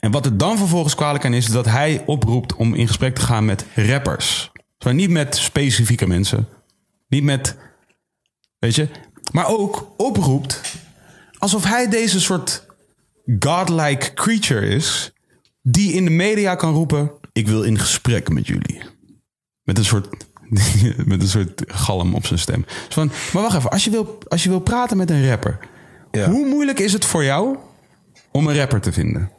En 0.00 0.10
wat 0.10 0.26
er 0.26 0.36
dan 0.36 0.58
vervolgens 0.58 0.94
kwalijk 0.94 1.24
aan 1.24 1.34
is, 1.34 1.46
is 1.46 1.52
dat 1.52 1.66
hij 1.66 2.02
oproept 2.06 2.54
om 2.54 2.74
in 2.74 2.86
gesprek 2.86 3.14
te 3.14 3.20
gaan 3.20 3.44
met 3.44 3.66
rappers. 3.74 4.50
Maar 4.84 4.94
niet 4.94 5.10
met 5.10 5.36
specifieke 5.36 6.06
mensen. 6.06 6.48
Niet 7.08 7.22
met, 7.22 7.56
weet 8.58 8.74
je, 8.74 8.88
maar 9.32 9.48
ook 9.48 9.94
oproept 9.96 10.60
alsof 11.38 11.64
hij 11.64 11.88
deze 11.88 12.20
soort 12.20 12.66
godlike 13.38 14.14
creature 14.14 14.66
is, 14.66 15.12
die 15.68 15.92
in 15.92 16.04
de 16.04 16.10
media 16.10 16.54
kan 16.54 16.72
roepen: 16.74 17.10
Ik 17.32 17.48
wil 17.48 17.62
in 17.62 17.78
gesprek 17.78 18.28
met 18.28 18.46
jullie. 18.46 18.80
Met 19.62 19.78
een 19.78 19.84
soort, 19.84 20.08
met 21.10 21.22
een 21.22 21.28
soort 21.28 21.62
galm 21.66 22.14
op 22.14 22.26
zijn 22.26 22.38
stem. 22.38 22.64
Dus 22.66 22.94
van, 22.94 23.10
maar 23.32 23.42
wacht 23.42 23.56
even, 23.56 23.70
als 23.70 23.84
je, 23.84 23.90
wil, 23.90 24.18
als 24.28 24.42
je 24.42 24.48
wil 24.48 24.60
praten 24.60 24.96
met 24.96 25.10
een 25.10 25.28
rapper, 25.28 25.58
Ja. 26.10 26.30
hoe 26.30 26.46
moeilijk 26.46 26.78
is 26.78 26.92
het 26.92 27.04
voor 27.04 27.24
jou 27.24 27.56
om 28.32 28.46
een 28.46 28.56
rapper 28.56 28.80
te 28.80 28.92
vinden? 28.92 29.30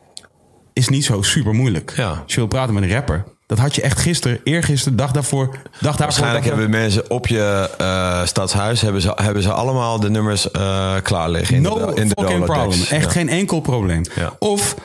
Is 0.74 0.90
niet 0.90 1.06
zo 1.06 1.22
super 1.22 1.54
moeilijk. 1.54 1.94
Ja. 1.96 2.10
Als 2.24 2.34
je 2.34 2.40
wil 2.40 2.48
praten 2.48 2.74
met 2.74 2.84
een 2.84 2.92
rapper, 2.92 3.24
Dat 3.48 3.58
had 3.58 3.76
je 3.76 3.82
echt 3.82 4.00
gisteren, 4.00 4.40
eergisteren, 4.44 4.98
dag 4.98 5.12
daarvoor, 5.12 5.48
dag 5.48 5.62
daarvoor. 5.82 5.98
Waarschijnlijk 6.00 6.44
dag 6.46 6.54
hebben 6.54 6.70
mensen 6.70 7.10
op 7.12 7.28
je 7.28 7.70
eh, 7.78 8.26
stadshuis 8.26 8.82
hebben 8.82 9.02
ze, 9.02 9.12
hebben 9.16 9.44
ze 9.44 9.52
allemaal 9.52 10.00
de 10.00 10.10
nummers 10.10 10.52
eh, 10.52 10.96
klaar 11.04 11.30
liggen. 11.30 11.56
In 11.56 11.62
No 11.62 11.86
de, 11.94 12.02
in 12.02 12.08
de 12.08 12.14
problem. 12.14 12.70
Echt 12.72 12.90
Ja. 12.90 13.10
geen 13.10 13.30
enkel 13.30 13.60
probleem. 13.62 14.02
Ja. 14.16 14.34
Of 14.40 14.76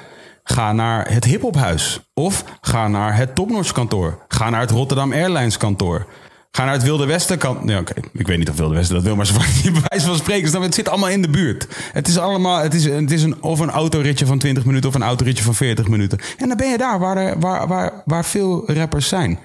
ga 0.45 0.73
naar 0.73 1.13
het 1.13 1.25
hiphophuis. 1.25 2.01
Of 2.15 2.45
ga 2.61 2.89
naar 2.89 3.17
het 3.17 3.35
Topnotch 3.35 3.73
kantoor. 3.73 4.19
Ga 4.29 4.51
naar 4.51 4.61
het 4.61 4.71
Rotterdam 4.71 5.13
Airlines 5.13 5.57
kantoor. 5.57 6.07
Ga 6.51 6.65
naar 6.65 6.73
het 6.73 6.83
Wilde 6.83 7.07
Westen 7.07 7.39
kantoor. 7.39 7.71
Ja, 7.71 7.79
oké. 7.79 7.93
Ik 8.13 8.27
weet 8.27 8.39
niet 8.39 8.51
of 8.51 8.57
Wilde 8.57 8.75
Westen 8.75 8.95
dat 8.95 9.05
wil, 9.05 9.17
maar 9.17 9.27
ze 9.27 9.33
bij 9.73 9.83
wijze 9.89 10.07
van 10.07 10.17
spreken. 10.17 10.51
je? 10.51 10.59
Het 10.59 10.75
zit 10.75 10.89
allemaal 10.89 11.09
in 11.09 11.23
de 11.23 11.31
buurt. 11.31 11.67
Het 11.93 12.09
is 12.09 12.19
allemaal, 12.19 12.63
het 12.63 12.75
is, 12.75 12.85
het 12.85 13.11
is 13.11 13.23
een, 13.23 13.43
of 13.43 13.59
een 13.59 13.71
autoritje 13.71 14.27
van 14.27 14.39
20 14.39 14.65
minuten 14.65 14.89
of 14.89 14.95
een 14.95 15.03
autoritje 15.03 15.45
van 15.45 15.55
40 15.55 15.89
minuten. 15.89 16.19
En 16.39 16.49
dan 16.49 16.57
ben 16.57 16.71
je 16.71 16.79
daar 16.79 16.99
waar, 16.99 17.17
er, 17.17 17.39
waar, 17.39 17.69
waar, 17.69 18.03
waar 18.05 18.25
veel 18.25 18.73
rappers 18.73 19.09
zijn. 19.09 19.39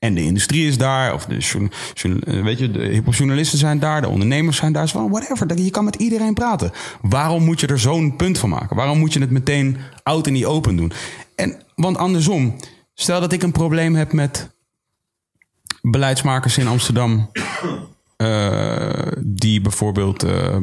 En 0.00 0.14
de 0.14 0.22
industrie 0.22 0.66
is 0.66 0.78
daar, 0.78 1.14
of 1.14 1.24
de, 1.26 1.68
eh, 2.24 2.42
weet 2.42 2.58
je, 2.58 2.70
de 2.70 2.84
hiphopjournalisten 2.84 3.58
zijn 3.58 3.78
daar, 3.78 4.00
de 4.00 4.08
ondernemers 4.08 4.56
zijn 4.56 4.72
daar. 4.72 4.88
Van, 4.88 5.10
whatever, 5.10 5.46
dat- 5.46 5.64
je 5.64 5.70
kan 5.70 5.84
met 5.84 5.94
iedereen 5.96 6.34
praten. 6.34 6.72
Waarom 7.02 7.44
moet 7.44 7.60
je 7.60 7.66
er 7.66 7.78
zo'n 7.78 8.16
punt 8.16 8.38
van 8.38 8.48
maken? 8.48 8.76
Waarom 8.76 8.98
moet 8.98 9.12
je 9.12 9.20
het 9.20 9.30
meteen 9.30 9.76
out 10.02 10.26
in 10.26 10.32
die 10.32 10.46
open 10.46 10.76
doen? 10.76 10.92
En, 11.34 11.62
want 11.74 11.96
andersom, 11.96 12.56
stel 12.94 13.20
dat 13.20 13.32
ik 13.32 13.42
een 13.42 13.52
probleem 13.52 13.94
heb 13.94 14.12
met 14.12 14.50
beleidsmakers 15.82 16.58
in 16.58 16.66
Amsterdam... 16.66 17.30
eh, 18.16 19.06
die 19.18 19.60
bijvoorbeeld 19.60 20.22
eh, 20.22 20.56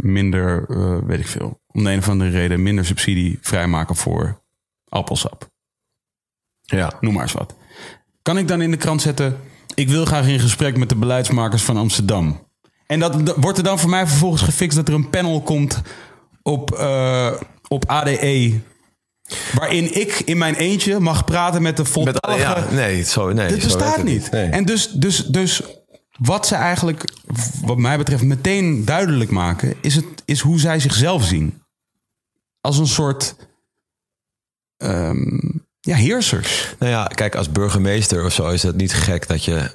minder, 0.00 0.66
weet 1.06 1.18
ik 1.20 1.26
veel, 1.26 1.60
om 1.66 1.84
de 1.84 1.90
een 1.92 1.98
of 1.98 2.08
andere 2.08 2.30
reden 2.30 2.62
minder 2.62 2.84
subsidie 2.84 3.38
vrijmaken 3.40 3.96
voor 3.96 4.40
appelsap 4.88 5.48
Ja. 6.62 6.92
noem 7.00 7.12
maar 7.14 7.22
eens 7.22 7.32
wat. 7.32 7.54
Kan 8.24 8.38
ik 8.38 8.48
dan 8.48 8.60
in 8.62 8.70
de 8.70 8.76
krant 8.76 9.02
zetten... 9.02 9.36
ik 9.74 9.88
wil 9.88 10.04
graag 10.04 10.26
in 10.26 10.40
gesprek 10.40 10.76
met 10.76 10.88
de 10.88 10.96
beleidsmakers 10.96 11.62
van 11.62 11.76
Amsterdam. 11.76 12.46
En 12.86 13.00
dat, 13.00 13.26
dat- 13.26 13.36
wordt 13.36 13.58
er 13.58 13.64
dan 13.64 13.78
voor 13.78 13.90
mij 13.90 14.06
vervolgens 14.06 14.42
gefixt... 14.42 14.76
dat 14.76 14.88
er 14.88 14.94
een 14.94 15.10
panel 15.10 15.42
komt 15.42 15.82
op, 16.42 16.72
eh, 16.72 17.32
op 17.68 17.84
ADE... 17.86 18.60
waarin 19.54 20.00
ik 20.00 20.20
in 20.24 20.38
mijn 20.38 20.54
eentje 20.54 21.00
mag 21.00 21.24
praten 21.24 21.62
met 21.62 21.76
de 21.76 21.82
Met, 21.82 21.92
voltallige... 21.92 22.40
ja, 22.40 22.70
nee, 22.70 23.02
zo, 23.02 23.32
nee, 23.32 23.48
Dit 23.48 23.62
bestaat 23.62 24.02
niet. 24.02 24.30
Nee. 24.30 24.50
En 24.50 24.64
dus, 24.64 24.88
dus, 24.88 25.26
dus 25.26 25.62
wat 26.18 26.46
ze 26.46 26.54
eigenlijk, 26.54 27.04
wat 27.62 27.78
mij 27.78 27.96
betreft, 27.98 28.22
meteen 28.22 28.84
duidelijk 28.84 29.30
maken... 29.30 29.74
is, 29.80 29.94
het, 29.94 30.06
is 30.24 30.40
hoe 30.40 30.60
zij 30.60 30.80
zichzelf 30.80 31.24
zien. 31.24 31.62
Als 32.60 32.78
een 32.78 32.86
soort... 32.86 33.36
ehm, 34.76 35.38
ja, 35.84 35.96
heersers. 35.96 36.74
Nou 36.78 36.92
ja, 36.92 37.04
kijk, 37.04 37.34
als 37.34 37.50
burgemeester 37.50 38.24
of 38.24 38.32
zo 38.32 38.48
is 38.48 38.62
het 38.62 38.76
niet 38.76 38.94
gek 38.94 39.28
dat 39.28 39.44
je 39.44 39.70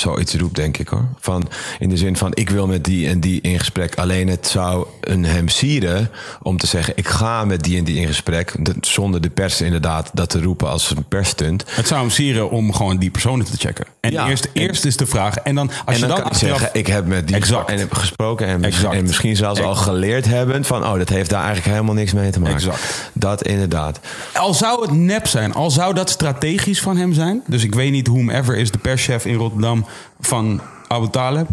zoiets 0.00 0.34
roept, 0.34 0.54
denk 0.56 0.78
ik 0.78 0.88
hoor. 0.88 1.04
Van, 1.20 1.48
in 1.78 1.88
de 1.88 1.96
zin 1.96 2.16
van, 2.16 2.30
ik 2.34 2.50
wil 2.50 2.66
met 2.66 2.84
die 2.84 3.08
en 3.08 3.20
die 3.20 3.40
in 3.40 3.58
gesprek. 3.58 3.94
Alleen 3.98 4.28
het 4.28 4.46
zou 4.46 4.86
een 5.00 5.24
hem 5.24 5.48
sieren 5.48 6.10
om 6.42 6.56
te 6.56 6.66
zeggen, 6.66 6.92
ik 6.96 7.08
ga 7.08 7.44
met 7.44 7.62
die 7.62 7.78
en 7.78 7.84
die 7.84 8.00
in 8.00 8.06
gesprek. 8.06 8.54
De- 8.58 8.74
zonder 8.80 9.20
de 9.20 9.30
pers 9.30 9.60
inderdaad 9.60 10.10
dat 10.12 10.30
te 10.30 10.42
roepen 10.42 10.68
als 10.68 10.90
een 10.90 11.04
persstunt. 11.08 11.64
Het 11.68 11.86
zou 11.86 12.00
hem 12.00 12.10
sieren 12.10 12.50
om 12.50 12.72
gewoon 12.72 12.96
die 12.98 13.10
personen 13.10 13.46
te 13.46 13.56
checken. 13.56 13.84
En 14.00 14.10
Ja, 14.12 14.28
eerst, 14.28 14.44
en- 14.44 14.50
eerst 14.62 14.84
is 14.84 14.96
de 14.96 15.06
vraag. 15.06 15.36
En 15.36 15.54
dan, 15.54 15.68
als 15.68 15.94
en 15.94 16.00
je 16.00 16.06
dan, 16.06 16.08
dan, 16.16 16.24
achteraf- 16.24 16.58
zeggen, 16.58 16.78
ik 16.78 16.86
heb 16.86 17.06
met 17.06 17.26
die 17.26 17.36
Exact. 17.36 17.70
en 17.70 17.78
heb 17.78 17.92
gesproken. 17.94 18.46
En, 18.46 18.60
misschien- 18.60 18.76
Exact. 18.78 18.94
en 19.00 19.02
misschien 19.06 19.36
zelfs 19.36 19.60
al 19.60 19.74
geleerd 19.74 20.24
hebben 20.24 20.64
van, 20.64 20.84
oh, 20.86 20.98
dat 20.98 21.08
heeft 21.08 21.30
daar 21.30 21.44
eigenlijk 21.44 21.72
helemaal 21.74 21.94
niks 21.94 22.12
mee 22.12 22.30
te 22.30 22.40
maken. 22.40 22.54
Exact. 22.56 23.10
Dat 23.12 23.46
inderdaad. 23.46 24.00
Al 24.34 24.54
zou 24.54 24.82
het 24.82 24.90
nep 24.90 25.26
zijn, 25.26 25.54
al 25.54 25.70
zou 25.70 25.94
dat 25.94 26.10
strategisch 26.10 26.80
van 26.80 26.96
hem 26.96 27.12
zijn. 27.12 27.42
Dus 27.46 27.64
ik 27.64 27.74
weet 27.74 27.90
niet 27.90 28.06
whomever 28.06 28.56
is 28.56 28.70
de 28.70 28.78
perschef 28.78 29.24
in 29.24 29.34
Rotterdam 29.34 29.85
van 30.20 30.60
Abu 30.88 31.08
Taleb. 31.08 31.48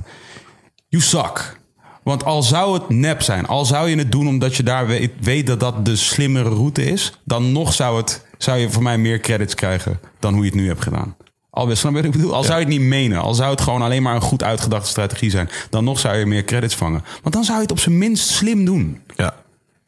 You 0.87 1.03
suck. 1.03 1.61
Want 2.03 2.25
al 2.25 2.43
zou 2.43 2.73
het 2.73 2.89
nep 2.89 3.21
zijn, 3.21 3.47
al 3.47 3.65
zou 3.65 3.89
je 3.89 3.97
het 3.97 4.11
doen 4.11 4.27
omdat 4.27 4.55
je 4.55 4.63
daar 4.63 4.87
weet, 4.87 5.11
weet 5.19 5.47
dat 5.47 5.59
dat 5.59 5.85
de 5.85 5.95
slimmere 5.95 6.49
route 6.49 6.85
is, 6.85 7.19
dan 7.23 7.51
nog 7.51 7.73
zou, 7.73 7.97
het, 7.97 8.25
zou 8.37 8.57
je 8.57 8.69
voor 8.69 8.83
mij 8.83 8.97
meer 8.97 9.19
credits 9.19 9.55
krijgen 9.55 9.99
dan 10.19 10.33
hoe 10.33 10.43
je 10.43 10.49
het 10.49 10.59
nu 10.59 10.67
hebt 10.67 10.83
gedaan. 10.83 11.15
Alweer, 11.49 11.77
snap 11.77 11.95
ik 11.95 12.11
bedoel? 12.11 12.33
Al 12.33 12.43
zou 12.43 12.59
je 12.59 12.65
het 12.65 12.73
niet 12.73 12.87
menen, 12.87 13.21
al 13.21 13.33
zou 13.33 13.51
het 13.51 13.61
gewoon 13.61 13.81
alleen 13.81 14.03
maar 14.03 14.15
een 14.15 14.21
goed 14.21 14.43
uitgedachte 14.43 14.89
strategie 14.89 15.29
zijn, 15.29 15.49
dan 15.69 15.83
nog 15.83 15.99
zou 15.99 16.17
je 16.17 16.25
meer 16.25 16.43
credits 16.43 16.75
vangen. 16.75 17.03
Want 17.21 17.35
dan 17.35 17.43
zou 17.43 17.55
je 17.55 17.63
het 17.63 17.71
op 17.71 17.79
zijn 17.79 17.97
minst 17.97 18.29
slim 18.29 18.65
doen. 18.65 19.01
Ja. 19.15 19.35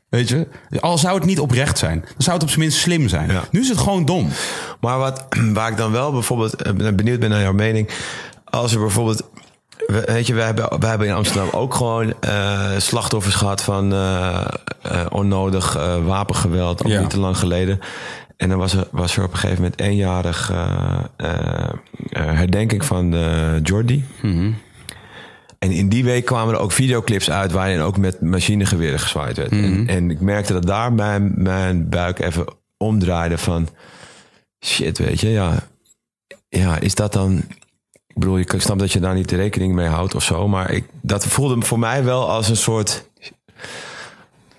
Weet 0.10 0.30
je? 0.30 0.48
Al 0.80 0.98
zou 0.98 1.16
het 1.16 1.26
niet 1.26 1.40
oprecht 1.40 1.78
zijn, 1.78 2.00
dan 2.00 2.14
zou 2.18 2.34
het 2.36 2.44
op 2.44 2.50
zijn 2.50 2.62
minst 2.62 2.78
slim 2.78 3.08
zijn. 3.08 3.32
Ja. 3.32 3.44
Nu 3.52 3.60
is 3.60 3.70
het 3.70 3.78
gewoon 3.78 4.06
dom. 4.06 4.30
Maar 4.80 4.98
wat, 4.98 5.26
waar 5.54 5.72
ik 5.72 5.78
dan 5.78 5.92
wel 5.92 6.12
bijvoorbeeld 6.12 6.62
eh, 6.62 6.74
ben 6.74 6.96
benieuwd 6.96 7.20
ben 7.20 7.30
naar 7.30 7.42
jouw 7.42 7.54
mening. 7.54 7.90
Als 8.56 8.74
er 8.74 8.80
bijvoorbeeld. 8.80 9.24
we- 9.88 10.04
Weet 10.06 10.28
je, 10.28 10.34
we 10.34 10.42
hebben, 10.42 10.80
we 10.80 10.86
hebben 10.86 11.08
in 11.08 11.14
Amsterdam 11.14 11.50
ook 11.52 11.74
gewoon 11.74 12.14
eh, 12.22 12.72
slachtoffers 12.78 13.36
gehad 13.36 13.62
van 13.64 13.94
eh, 13.94 14.46
eh, 14.82 15.06
onnodig 15.10 15.74
wapengeweld. 16.06 16.82
Ja. 16.88 17.00
niet 17.02 17.10
te 17.10 17.20
lang 17.20 17.38
geleden. 17.38 17.80
En 18.38 18.50
dan 18.50 18.58
was 18.58 18.74
er, 18.74 18.88
was 18.92 19.18
er 19.18 19.24
op 19.24 19.32
een 19.32 19.38
gegeven 19.38 19.62
moment 19.64 19.82
eenjarig 19.82 20.52
herdenking 22.14 22.86
van 22.86 23.10
Jordi. 23.64 24.06
En 25.60 25.72
in 25.72 25.90
die 25.90 26.04
week 26.04 26.26
kwamen 26.26 26.54
er 26.54 26.60
ook 26.60 26.72
videoclips 26.72 27.30
uit 27.32 27.52
waarin 27.52 27.80
ook 27.82 27.98
met 27.98 28.22
machinegeweren 28.22 29.00
gezwaaid 29.00 29.38
werd. 29.38 29.52
en, 29.52 29.88
en 29.88 30.12
ik 30.12 30.20
merkte 30.22 30.54
dat 30.54 30.66
daar 30.66 30.94
mijn, 30.94 31.34
mijn 31.36 31.90
buik 31.90 32.20
even 32.20 32.46
omdraaide 32.78 33.38
van... 33.38 33.68
Shit, 34.66 34.98
weet 34.98 35.20
je, 35.20 35.30
ja. 35.30 35.54
Ja, 36.50 36.80
is 36.80 36.96
dat 36.96 37.14
dan... 37.14 37.44
Ik 38.16 38.22
bedoel, 38.22 38.40
ik 38.40 38.54
snap 38.58 38.80
dat 38.80 38.92
je 38.92 39.00
daar 39.00 39.16
niet 39.16 39.32
rekening 39.32 39.74
mee 39.74 39.88
houdt 39.88 40.16
of 40.16 40.24
zo. 40.24 40.48
Maar 40.48 40.72
ik, 40.72 40.86
dat 41.02 41.26
voelde 41.26 41.66
voor 41.66 41.80
mij 41.80 42.04
wel 42.04 42.30
als 42.30 42.50
een 42.50 42.58
soort... 42.58 43.10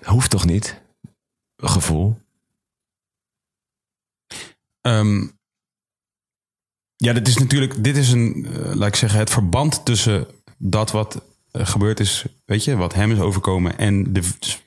Hoeft 0.03 0.29
toch 0.29 0.45
niet? 0.45 0.81
Gevoel. 1.55 2.17
Ehm, 4.81 5.27
ja, 6.95 7.13
dit 7.13 7.27
is 7.27 7.37
natuurlijk, 7.37 7.83
dit 7.83 7.97
is 7.97 8.11
een, 8.11 8.45
eh, 8.45 8.75
laat 8.75 8.87
ik 8.87 8.95
zeggen, 8.95 9.19
het 9.19 9.29
verband 9.29 9.85
tussen 9.85 10.27
dat 10.57 10.91
wat 10.91 11.21
gebeurd 11.51 11.99
is, 11.99 12.25
weet 12.45 12.63
je, 12.63 12.75
wat 12.75 12.93
hem 12.93 13.11
is 13.11 13.19
overkomen 13.19 13.77
en 13.77 14.13
de, 14.13 14.21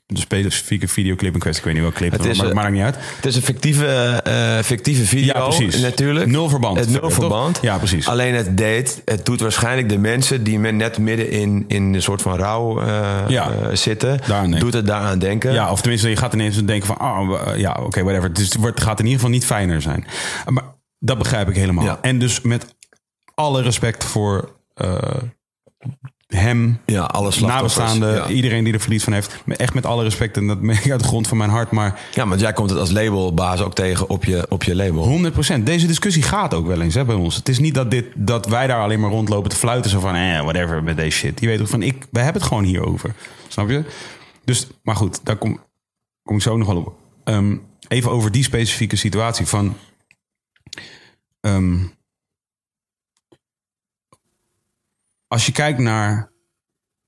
de 0.07 0.19
specifieke 0.19 0.89
videoclip 0.89 1.35
in 1.35 1.41
kwestie. 1.41 1.61
Ik 1.61 1.65
weet 1.65 1.75
niet 1.75 1.83
welke 1.83 1.99
clip, 1.99 2.13
Het 2.13 2.25
is, 2.31 2.37
maar 2.37 2.47
het 2.47 2.57
eh, 2.57 2.63
maakt 2.63 2.75
niet 2.75 2.83
uit. 2.83 2.97
Het 3.17 3.27
is 3.27 3.37
een 3.37 3.43
fictieve, 3.43 3.87
eh, 4.25 4.59
fictieve 4.59 5.05
video 5.05 5.35
Ja, 5.35 5.43
precies. 5.49 5.81
natuurlijk. 5.81 6.27
Nul 6.27 6.49
verband. 6.49 6.79
Het 6.79 6.89
nul 6.91 7.11
verband. 7.11 7.59
Ja, 7.63 7.79
precies. 7.79 8.09
Alleen 8.09 8.35
het 8.35 8.57
deed, 8.57 9.03
het 9.05 9.25
doet 9.27 9.41
waarschijnlijk 9.41 9.89
de 9.89 9.99
mensen 9.99 10.45
die 10.45 10.59
men 10.59 10.77
net 10.77 10.99
midden 10.99 11.31
in, 11.31 11.65
in 11.69 11.95
een 11.95 12.03
soort 12.03 12.23
van 12.23 12.37
rouw 12.37 12.81
eh, 12.81 13.19
Ja. 13.29 13.51
eh, 13.53 13.75
zitten, 13.77 14.21
doet 14.59 14.73
het 14.73 14.87
daaraan 14.87 15.19
denken. 15.19 15.53
Ja, 15.53 15.71
of 15.71 15.81
tenminste, 15.81 16.09
je 16.09 16.17
gaat 16.17 16.33
ineens 16.35 16.65
denken 16.65 16.87
van, 16.87 17.01
oh, 17.01 17.41
eh, 17.53 17.59
ja, 17.59 17.73
oké, 17.83 18.03
whatever. 18.03 18.33
Dus 18.33 18.45
het 18.45 18.55
wordt, 18.55 18.81
gaat 18.83 18.99
in 18.99 19.05
ieder 19.05 19.21
geval 19.21 19.35
niet 19.35 19.45
fijner 19.47 19.83
zijn. 19.83 20.07
Maar 20.47 20.65
dat 20.99 21.19
begrijp 21.19 21.49
ik 21.49 21.55
helemaal. 21.57 21.85
Ja. 21.85 21.99
En 22.03 22.19
dus 22.19 22.41
met 22.41 22.75
alle 23.35 23.63
respect 23.63 24.05
voor 24.05 24.57
eh, 24.75 25.03
hem, 26.31 26.79
Ja, 26.87 27.03
alle 27.03 27.33
nabestaanden, 27.41 28.15
Ja. 28.15 28.29
iedereen 28.29 28.65
die 28.65 28.73
er 28.73 28.81
verlies 28.81 29.05
van 29.05 29.13
heeft. 29.13 29.37
Echt 29.47 29.75
met 29.75 29.87
alle 29.87 30.03
respect, 30.03 30.37
en 30.37 30.47
dat 30.47 30.61
meen 30.71 30.77
ik 30.85 30.91
uit 30.91 31.01
de 31.01 31.07
grond 31.07 31.29
van 31.29 31.37
mijn 31.37 31.51
hart. 31.51 31.71
Maar 31.71 32.01
ja, 32.15 32.29
want 32.29 32.41
jij 32.41 32.53
komt 32.53 32.71
het 32.71 32.79
als 32.79 32.91
labelbaas 32.91 33.61
ook 33.61 33.75
tegen 33.75 34.09
op 34.09 34.25
je, 34.25 34.47
op 34.49 34.65
je 34.65 34.75
label. 34.77 35.33
100%. 35.59 35.63
Deze 35.63 35.87
discussie 35.87 36.23
gaat 36.23 36.55
ook 36.55 36.67
wel 36.67 36.81
eens 36.81 36.95
hè, 36.95 37.05
bij 37.05 37.15
ons. 37.15 37.35
Het 37.37 37.49
is 37.49 37.59
niet 37.59 37.75
dat, 37.75 37.91
dit, 37.91 38.07
dat 38.15 38.47
wij 38.47 38.67
daar 38.67 38.83
alleen 38.83 39.01
maar 39.01 39.11
rondlopen 39.11 39.51
te 39.51 39.57
fluiten. 39.57 39.91
Zo 39.91 40.01
van, 40.01 40.15
eh, 40.15 40.41
whatever 40.41 40.83
met 40.83 40.97
deze 40.97 41.17
shit. 41.19 41.41
Je 41.41 41.47
weet 41.47 41.59
toch 41.59 41.69
van, 41.69 41.83
ik, 41.83 42.07
wij 42.11 42.23
hebben 42.23 42.41
het 42.43 42.51
gewoon 42.51 42.65
hierover. 42.65 43.15
Snap 43.49 43.69
je? 43.69 43.85
Dus, 44.45 44.67
maar 44.83 44.97
goed, 44.97 45.21
daar 45.25 45.37
kom, 45.37 45.61
kom 46.23 46.37
ik 46.37 46.43
zo 46.43 46.57
nog 46.57 46.67
wel 46.67 46.77
op. 46.77 46.95
Ehm, 47.25 47.57
even 47.89 48.11
over 48.11 48.31
die 48.31 48.43
specifieke 48.45 48.97
situatie 48.97 49.47
van... 49.47 49.77
ehm, 51.41 51.77
als 55.31 55.47
je 55.47 55.53
kijkt 55.53 55.79
naar 55.79 56.33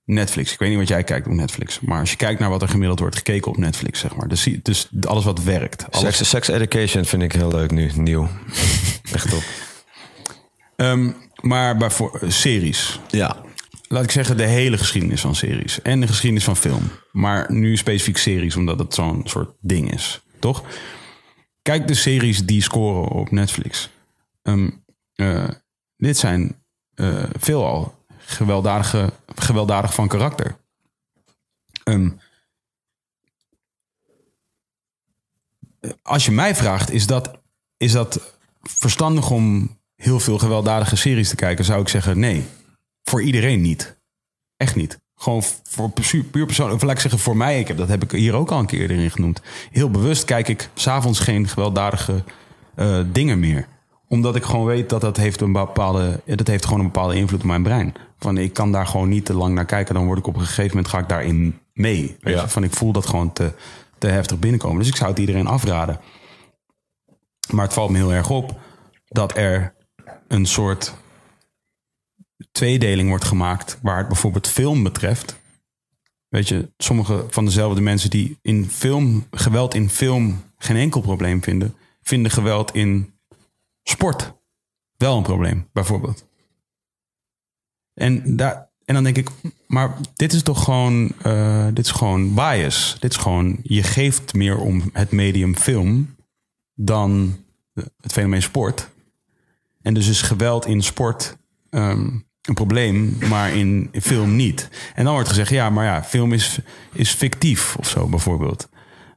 Netflix. 0.04 0.52
Ik 0.52 0.58
weet 0.58 0.68
niet 0.68 0.78
wat 0.78 0.88
jij 0.88 1.04
kijkt 1.04 1.26
op 1.26 1.32
Netflix. 1.32 1.80
Maar 1.80 2.00
als 2.00 2.10
je 2.10 2.16
kijkt 2.16 2.40
naar 2.40 2.50
wat 2.50 2.62
er 2.62 2.68
gemiddeld 2.68 2.98
wordt 2.98 3.16
gekeken 3.16 3.50
op 3.50 3.56
Netflix, 3.56 4.00
zeg 4.00 4.16
maar. 4.16 4.28
Dus, 4.28 4.48
dus 4.62 4.88
alles 5.00 5.24
wat 5.24 5.42
werkt. 5.42 5.90
Alles 5.90 6.16
Sex, 6.16 6.28
sex 6.28 6.48
education 6.48 7.04
vind 7.04 7.22
ik 7.22 7.32
heel 7.32 7.50
leuk 7.50 7.70
nu, 7.70 7.90
nieuw. 7.94 8.28
Echt 9.12 9.30
top. 9.30 9.42
Ehm, 10.76 11.10
maar 11.40 11.76
bij 11.76 11.90
voor, 11.90 12.20
series. 12.26 13.00
Ja. 13.10 13.44
Laat 13.88 14.04
ik 14.04 14.10
zeggen, 14.10 14.36
de 14.36 14.46
hele 14.46 14.78
geschiedenis 14.78 15.20
van 15.20 15.34
series. 15.34 15.82
En 15.82 16.00
de 16.00 16.06
geschiedenis 16.06 16.44
van 16.44 16.56
film. 16.56 16.90
Maar 17.12 17.52
nu 17.52 17.76
specifiek 17.76 18.16
series, 18.16 18.56
omdat 18.56 18.78
het 18.78 18.94
zo'n 18.94 19.22
soort 19.24 19.54
ding 19.60 19.92
is. 19.92 20.22
Toch? 20.38 20.64
Kijk 21.62 21.88
de 21.88 21.94
series 21.94 22.44
die 22.44 22.62
scoren 22.62 23.08
op 23.08 23.30
Netflix. 23.30 23.90
Ehm, 24.42 24.70
eh, 25.14 25.48
dit 25.96 26.16
zijn 26.16 26.60
eh, 26.94 27.24
veelal 27.38 28.01
gewelddadige, 28.32 29.12
gewelddadig 29.34 29.94
van 29.94 30.08
karakter. 30.08 30.56
Ehm, 31.84 32.10
als 36.02 36.24
je 36.24 36.30
mij 36.30 36.54
vraagt, 36.54 36.90
is 36.90 37.06
dat, 37.06 37.30
is 37.76 37.92
dat 37.92 38.36
verstandig 38.62 39.30
om 39.30 39.76
heel 39.96 40.20
veel 40.20 40.38
gewelddadige 40.38 40.96
series 40.96 41.28
te 41.28 41.36
kijken? 41.36 41.64
Zou 41.64 41.80
ik 41.80 41.88
zeggen 41.88 42.18
nee. 42.18 42.44
Voor 43.02 43.22
iedereen 43.22 43.60
niet. 43.60 44.00
Echt 44.56 44.76
niet. 44.76 45.00
Gewoon 45.16 45.42
voor 45.62 45.90
puur, 46.30 46.46
persoonlijk. 46.46 46.82
Of 46.82 46.90
ik 46.90 46.98
zeggen 46.98 47.18
voor 47.20 47.36
mij. 47.36 47.60
Ik 47.60 47.68
heb, 47.68 47.76
dat 47.76 47.88
heb 47.88 48.02
ik 48.02 48.10
hier 48.10 48.34
ook 48.34 48.50
al 48.50 48.58
een 48.58 48.66
keer 48.66 48.80
eerder 48.80 48.96
in 48.96 49.10
genoemd. 49.10 49.42
Heel 49.70 49.90
bewust 49.90 50.24
kijk 50.24 50.48
ik 50.48 50.68
s'avonds 50.74 51.18
geen 51.18 51.48
gewelddadige 51.48 52.24
eh, 52.74 53.00
dingen 53.12 53.38
meer. 53.38 53.66
Omdat 54.08 54.36
ik 54.36 54.42
gewoon 54.42 54.66
weet 54.66 54.88
dat 54.88 55.00
dat 55.00 55.16
heeft, 55.16 55.40
een 55.40 55.52
bepaalde, 55.52 56.20
dat 56.24 56.46
heeft 56.46 56.64
gewoon 56.64 56.80
een 56.80 56.86
bepaalde 56.86 57.14
invloed 57.14 57.40
op 57.40 57.46
mijn 57.46 57.62
brein. 57.62 57.94
Van 58.22 58.38
ik 58.38 58.52
kan 58.52 58.72
daar 58.72 58.86
gewoon 58.86 59.08
niet 59.08 59.24
te 59.24 59.34
lang 59.34 59.54
naar 59.54 59.64
kijken. 59.64 59.94
Dan 59.94 60.06
word 60.06 60.18
ik 60.18 60.26
op 60.26 60.34
een 60.34 60.40
gegeven 60.40 60.68
moment 60.76 60.88
ga 60.88 60.98
ik 60.98 61.08
daarin 61.08 61.58
mee. 61.72 62.16
Weet 62.20 62.34
Ja. 62.34 62.42
je? 62.42 62.48
Van 62.48 62.64
ik 62.64 62.74
voel 62.74 62.92
dat 62.92 63.06
gewoon 63.06 63.32
te, 63.32 63.52
te 63.98 64.06
heftig 64.06 64.38
binnenkomen. 64.38 64.78
Dus 64.78 64.88
ik 64.88 64.96
zou 64.96 65.10
het 65.10 65.18
iedereen 65.18 65.46
afraden. 65.46 66.00
Maar 67.52 67.64
het 67.64 67.74
valt 67.74 67.90
me 67.90 67.96
heel 67.96 68.12
erg 68.12 68.30
op 68.30 68.60
dat 69.06 69.36
er 69.36 69.74
een 70.28 70.46
soort 70.46 70.94
tweedeling 72.52 73.08
wordt 73.08 73.24
gemaakt 73.24 73.78
waar 73.82 73.98
het 73.98 74.08
bijvoorbeeld 74.08 74.48
film 74.48 74.82
betreft. 74.82 75.40
Weet 76.28 76.48
je, 76.48 76.72
sommige 76.76 77.26
van 77.28 77.44
dezelfde 77.44 77.80
mensen 77.80 78.10
die 78.10 78.38
in 78.42 78.70
film, 78.70 79.26
geweld 79.30 79.74
in 79.74 79.90
film 79.90 80.42
geen 80.56 80.76
enkel 80.76 81.00
probleem 81.00 81.42
vinden, 81.42 81.74
vinden 82.02 82.30
geweld 82.32 82.74
in 82.74 83.14
sport 83.82 84.32
wel 84.96 85.16
een 85.16 85.22
probleem, 85.22 85.68
bijvoorbeeld. 85.72 86.26
En, 87.94 88.36
daar, 88.36 88.68
en 88.84 88.94
dan 88.94 89.04
denk 89.04 89.16
ik, 89.16 89.28
maar 89.66 89.96
dit 90.14 90.32
is 90.32 90.42
toch 90.42 90.64
gewoon, 90.64 91.12
eh, 91.22 91.66
dit 91.72 91.84
is 91.84 91.90
gewoon 91.90 92.34
bias. 92.34 92.96
Dit 93.00 93.10
is 93.10 93.16
gewoon, 93.16 93.58
je 93.62 93.82
geeft 93.82 94.34
meer 94.34 94.58
om 94.58 94.90
het 94.92 95.10
medium 95.10 95.56
film 95.56 96.14
dan 96.74 97.36
het 97.74 98.12
fenomeen 98.12 98.42
sport. 98.42 98.88
En 99.82 99.94
dus 99.94 100.08
is 100.08 100.22
geweld 100.22 100.66
in 100.66 100.82
sport 100.82 101.36
ehm, 101.70 102.08
een 102.42 102.54
probleem, 102.54 103.16
maar 103.28 103.56
in 103.56 103.90
film 104.00 104.36
niet. 104.36 104.68
En 104.94 105.04
dan 105.04 105.12
wordt 105.12 105.28
gezegd, 105.28 105.50
ja, 105.50 105.70
maar 105.70 105.84
ja, 105.84 106.04
film 106.04 106.32
is, 106.32 106.58
is 106.92 107.10
fictief 107.10 107.76
of 107.76 107.88
zo 107.88 108.06
bijvoorbeeld. 108.06 108.68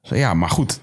Zo, 0.01 0.15
ja, 0.15 0.33
maar 0.33 0.49
goed, 0.49 0.79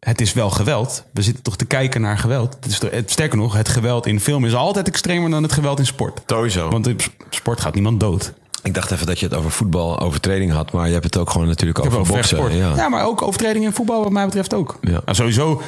het 0.00 0.20
is 0.20 0.32
wel 0.32 0.50
geweld. 0.50 1.04
We 1.12 1.22
zitten 1.22 1.42
toch 1.42 1.56
te 1.56 1.64
kijken 1.64 2.00
naar 2.00 2.18
geweld. 2.18 2.54
Het 2.60 2.66
is, 2.66 2.78
toch- 2.78 2.90
het, 2.90 3.10
sterker 3.10 3.38
nog, 3.38 3.54
het 3.54 3.68
geweld 3.68 4.06
in 4.06 4.20
film 4.20 4.44
is 4.44 4.54
altijd 4.54 4.88
extremer 4.88 5.30
dan 5.30 5.42
het 5.42 5.52
geweld 5.52 5.78
in 5.78 5.86
sport. 5.86 6.20
Sowieso. 6.26 6.68
Want 6.68 6.86
in 6.86 6.96
sport 7.30 7.60
gaat 7.60 7.74
niemand 7.74 8.00
dood. 8.00 8.32
ik 8.62 8.74
dacht 8.74 8.90
even 8.90 9.06
dat 9.06 9.18
je 9.18 9.26
het 9.26 9.34
over 9.34 9.50
voetbal, 9.50 10.00
overtreding 10.00 10.52
had. 10.52 10.72
Maar 10.72 10.86
je 10.86 10.92
hebt 10.92 11.04
het 11.04 11.16
ook 11.16 11.30
gewoon 11.30 11.46
natuurlijk 11.46 11.78
Ik 11.78 11.84
over 11.86 12.14
boksen. 12.14 12.56
Ja. 12.56 12.74
Ja. 12.76 12.88
maar 12.88 13.04
ook 13.06 13.22
overtreding 13.22 13.64
in 13.64 13.72
voetbal 13.72 14.02
wat 14.02 14.12
mij 14.12 14.24
betreft 14.24 14.54
ook. 14.54 14.78
Ja. 14.80 14.90
Nou, 14.90 15.02
sowieso, 15.14 15.62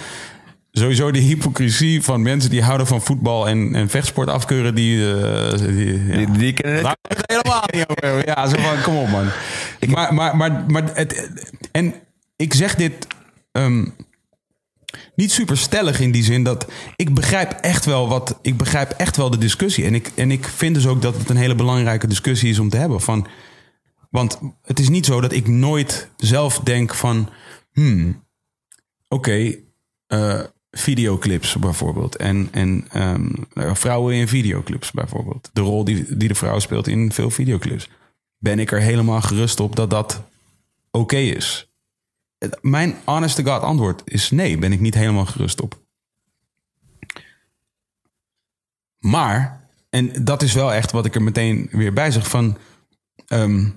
sowieso 0.73 1.11
de 1.11 1.19
hypocrisie 1.19 2.03
van 2.03 2.23
mensen 2.23 2.51
die 2.51 2.63
houden 2.63 2.87
van 2.87 3.01
voetbal 3.03 3.49
en, 3.49 3.75
en 3.75 3.89
vechtsport 3.89 4.29
afkeuren. 4.29 4.75
Die, 4.75 5.15
eh, 5.15 5.59
die, 5.59 6.07
ja. 6.07 6.17
Die, 6.17 6.31
die 6.31 6.53
kennen 6.53 6.87
het. 6.87 7.25
Helemaal 7.27 7.65
niet 7.73 7.85
over. 7.89 8.27
Ja, 8.27 8.47
zo 8.49 8.57
van, 8.59 8.83
kom 8.83 8.97
op 8.97 9.09
man. 9.09 9.27
maar, 9.89 10.15
maar, 10.15 10.37
maar, 10.37 10.65
maar 10.69 10.91
het, 10.95 11.31
en 11.73 11.95
ik 12.37 12.55
zeg 12.55 12.75
dit 12.75 13.07
ehm, 13.53 13.87
niet 15.15 15.33
super 15.33 15.59
stellig 15.59 16.01
in 16.01 16.11
die 16.11 16.23
zin 16.23 16.43
dat 16.43 16.67
ik 16.97 17.15
begrijp 17.15 17.53
echt 17.53 17.85
wel 17.85 18.09
wat, 18.09 18.39
ik 18.43 18.57
begrijp 18.57 18.91
echt 18.91 19.17
wel 19.17 19.31
de 19.31 19.39
discussie. 19.39 19.85
En 19.85 19.95
ik, 19.95 20.11
en 20.15 20.31
ik 20.31 20.45
vind 20.45 20.75
dus 20.75 20.87
ook 20.87 21.03
dat 21.03 21.17
het 21.17 21.29
een 21.29 21.37
hele 21.37 21.55
belangrijke 21.55 22.07
discussie 22.07 22.51
is 22.51 22.59
om 22.59 22.69
te 22.69 22.77
hebben. 22.77 23.01
Van, 23.01 23.27
want 24.11 24.41
het 24.63 24.79
is 24.79 24.89
niet 24.89 25.07
zo 25.07 25.21
dat 25.21 25.33
ik 25.33 25.49
nooit 25.49 26.09
zelf 26.17 26.59
denk 26.59 26.95
van, 26.95 27.29
hmm, 27.73 28.25
oké, 29.09 29.55
eh, 30.07 30.41
videoclips 30.71 31.57
bijvoorbeeld. 31.57 32.17
En, 32.17 32.49
en 32.51 32.87
ehm, 32.93 33.29
vrouwen 33.55 34.15
in 34.15 34.29
videoclips 34.29 34.91
bijvoorbeeld. 34.91 35.51
De 35.53 35.61
rol 35.61 35.85
die, 35.85 36.17
die 36.17 36.29
de 36.29 36.35
vrouw 36.35 36.59
speelt 36.59 36.87
in 36.89 37.13
veel 37.13 37.31
videoclips. 37.31 37.89
Ben 38.39 38.59
ik 38.59 38.73
er 38.73 38.81
helemaal 38.81 39.21
gerust 39.21 39.61
op 39.61 39.77
dat 39.77 39.91
dat 39.91 40.23
oké 40.91 41.17
is? 41.17 41.70
Mijn 42.61 42.97
honest 43.05 43.37
to 43.37 43.43
God 43.43 43.63
antwoord 43.63 44.03
is 44.05 44.31
nee, 44.31 44.59
ben 44.59 44.73
ik 44.73 44.81
niet 44.81 44.95
helemaal 44.95 45.27
gerust 45.27 45.61
op. 45.61 45.81
Maar, 48.99 49.69
en 49.91 50.25
dat 50.25 50.43
is 50.43 50.53
wel 50.53 50.73
echt 50.73 50.91
wat 50.91 51.05
ik 51.05 51.15
er 51.15 51.23
meteen 51.23 51.69
weer 51.73 51.93
bij 51.93 52.11
zeg 52.11 52.29
van... 52.29 52.59
ehm, 53.27 53.69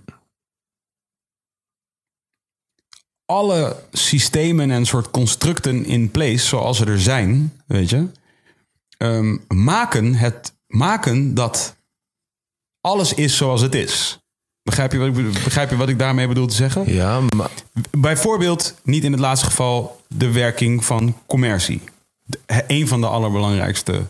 alle 3.25 3.83
systemen 3.91 4.71
en 4.71 4.85
soort 4.85 5.11
constructen 5.11 5.85
in 5.85 6.11
place, 6.11 6.45
zoals 6.45 6.77
ze 6.77 6.85
er 6.85 7.01
zijn, 7.01 7.59
weet 7.65 7.89
je, 7.89 8.11
ehm, 8.97 9.37
maken, 9.47 10.15
het, 10.15 10.55
maken 10.67 11.33
dat 11.33 11.75
alles 12.81 13.13
is 13.13 13.37
zoals 13.37 13.61
het 13.61 13.75
is. 13.75 14.22
Begrijp 14.63 14.91
je, 14.91 14.97
wat 14.97 15.07
ik, 15.07 15.13
begrijp 15.43 15.69
je 15.69 15.75
wat 15.75 15.89
ik 15.89 15.99
daarmee 15.99 16.27
bedoel 16.27 16.47
te 16.47 16.55
zeggen? 16.55 16.93
Ja, 16.93 17.19
maar 17.35 17.49
Bijvoorbeeld, 17.91 18.75
niet 18.83 19.03
in 19.03 19.11
het 19.11 19.21
laatste 19.21 19.45
geval, 19.45 20.01
de 20.07 20.31
werking 20.31 20.85
van 20.85 21.17
commercie. 21.25 21.81
De- 22.23 22.39
een 22.67 22.87
van 22.87 23.01
de 23.01 23.07
allerbelangrijkste 23.07 24.01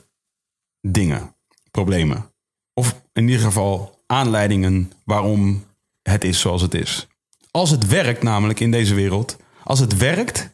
dingen, 0.82 1.36
problemen. 1.72 2.32
Of 2.74 3.02
in 3.14 3.28
ieder 3.28 3.46
geval 3.46 4.02
aanleidingen 4.08 4.92
waarom 5.04 5.66
het 6.02 6.24
is 6.24 6.40
zoals 6.40 6.62
het 6.62 6.74
is. 6.74 7.08
Als 7.52 7.70
het 7.70 7.88
werkt, 7.88 8.24
namelijk 8.24 8.60
in 8.60 8.72
deze 8.72 8.94
wereld, 8.94 9.38
als 9.64 9.80
het 9.80 9.98
werkt, 9.98 10.50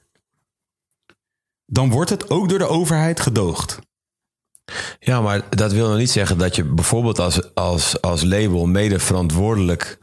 dan 1.65 1.89
wordt 1.89 2.09
het 2.09 2.29
ook 2.29 2.49
door 2.49 2.57
de 2.57 2.67
overheid 2.67 3.19
gedoogd. 3.19 3.79
Ja, 4.99 5.21
maar 5.21 5.41
dat 5.49 5.71
wil 5.73 5.89
nog 5.89 5.97
niet 5.97 6.11
zeggen 6.11 6.37
dat 6.37 6.55
je 6.55 6.63
bijvoorbeeld 6.63 7.19
als, 7.19 7.55
als, 7.55 8.01
als 8.01 8.23
label 8.23 8.65
mede 8.65 8.99
verantwoordelijk 8.99 9.99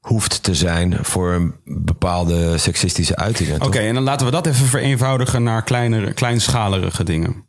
hoeft 0.00 0.42
te 0.42 0.54
zijn 0.54 1.04
voor 1.04 1.32
een 1.32 1.54
bepaalde 1.64 2.58
seksistische 2.58 3.16
uitingen. 3.16 3.62
Oké, 3.62 3.78
en 3.78 3.94
dan 3.94 4.02
laten 4.02 4.26
we 4.26 4.32
dat 4.32 4.46
even 4.46 4.66
vereenvoudigen 4.66 5.42
naar 5.42 5.62
kleinere, 5.62 6.12
kleinschalige 6.12 7.04
dingen. 7.04 7.44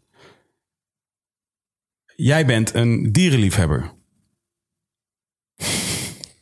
Jij 2.16 2.46
bent 2.46 2.74
een 2.74 3.12
dierenliefhebber. 3.12 3.97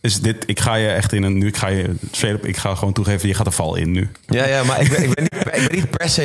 Is 0.06 0.20
dit, 0.22 0.44
ik 0.46 0.60
ga 0.60 0.76
je 0.76 0.88
echt 0.88 1.14
in 1.14 1.24
een. 1.24 1.38
Nu, 1.38 1.48
ik 1.48 1.58
ga 1.58 1.68
je. 1.68 1.96
straight 2.12 2.40
up- 2.44 2.50
Ik 2.50 2.58
ga 2.58 2.76
gewoon 2.76 2.94
toegeven, 2.94 3.28
je 3.28 3.34
gaat 3.34 3.46
er 3.46 3.52
val 3.52 3.76
in 3.76 3.92
nu. 3.92 4.10
Ja, 4.28 4.46
ja, 4.48 4.64
maar 4.64 4.82
ik 4.82 4.90
ben, 4.90 5.04
ik 5.04 5.14
ben, 5.14 5.24
niet, 5.24 5.36
ik 5.46 5.52
ben 5.68 5.76
niet 5.76 5.90
per 5.90 6.10
se 6.10 6.22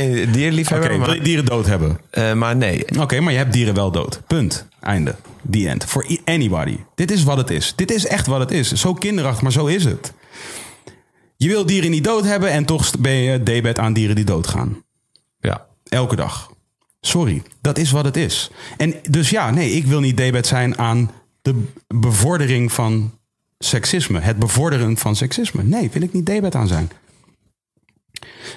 Oké, 0.75 0.99
wil 0.99 1.15
je 1.15 1.21
dieren 1.21 1.45
dood 1.45 1.67
hebben? 1.67 2.01
eh, 2.11 2.33
maar 2.33 2.57
nee. 2.57 2.85
Oké, 3.01 3.21
maar 3.21 3.33
je 3.33 3.39
hebt 3.39 3.53
dieren 3.53 3.75
wel 3.75 3.91
dood. 3.91 4.21
Punt. 4.27 4.67
Einde. 4.81 5.15
The 5.51 5.69
end. 5.69 5.85
For 5.85 6.07
anybody. 6.25 6.77
Dit 6.95 7.11
is 7.11 7.23
wat 7.23 7.37
het 7.37 7.51
is. 7.51 7.73
Dit 7.77 7.91
is 7.91 8.07
echt 8.07 8.27
wat 8.27 8.41
het 8.41 8.51
is. 8.51 8.73
Zo 8.73 8.95
kinderachtig, 8.95 9.43
maar 9.43 9.53
zo 9.53 9.67
is 9.67 9.85
het. 9.85 10.13
Je 11.37 11.49
wil 11.49 11.67
dieren 11.67 11.91
niet 11.91 12.05
dood 12.05 12.25
hebben 12.25 12.51
en 12.51 12.65
toch 12.65 12.91
ben 12.99 13.13
je 13.13 13.43
debet 13.43 13.79
aan 13.79 13.93
dieren 13.93 14.17
die 14.17 14.25
doodgaan. 14.25 14.83
Ja. 15.41 15.67
Elke 15.89 16.17
dag. 16.17 16.51
Sorry, 17.01 17.43
dat 17.61 17.79
is 17.79 17.91
wat 17.91 18.05
het 18.05 18.17
is. 18.17 18.51
En 18.77 18.95
dus 19.11 19.31
ja, 19.31 19.51
nee, 19.51 19.71
ik 19.71 19.87
wil 19.87 20.01
niet 20.01 20.17
debet 20.17 20.47
zijn 20.47 20.79
aan 20.79 21.11
de 21.43 21.63
bevordering 21.89 22.73
van 22.73 23.19
seksisme. 23.65 24.21
Het 24.21 24.39
bevorderen 24.39 24.97
van 24.97 25.17
seksisme. 25.17 25.63
Nee, 25.63 25.91
wil 25.91 26.03
ik 26.03 26.13
niet 26.13 26.27
debet 26.27 26.55
aan 26.55 26.69
zijn. 26.69 26.91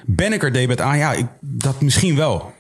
Ben 0.06 0.34
ik 0.34 0.44
er 0.44 0.54
debet 0.54 0.82
aan? 0.82 0.98
Ja, 0.98 1.14
ik, 1.14 1.26
dat 1.40 1.82
misschien 1.82 2.16
wel. 2.16 2.54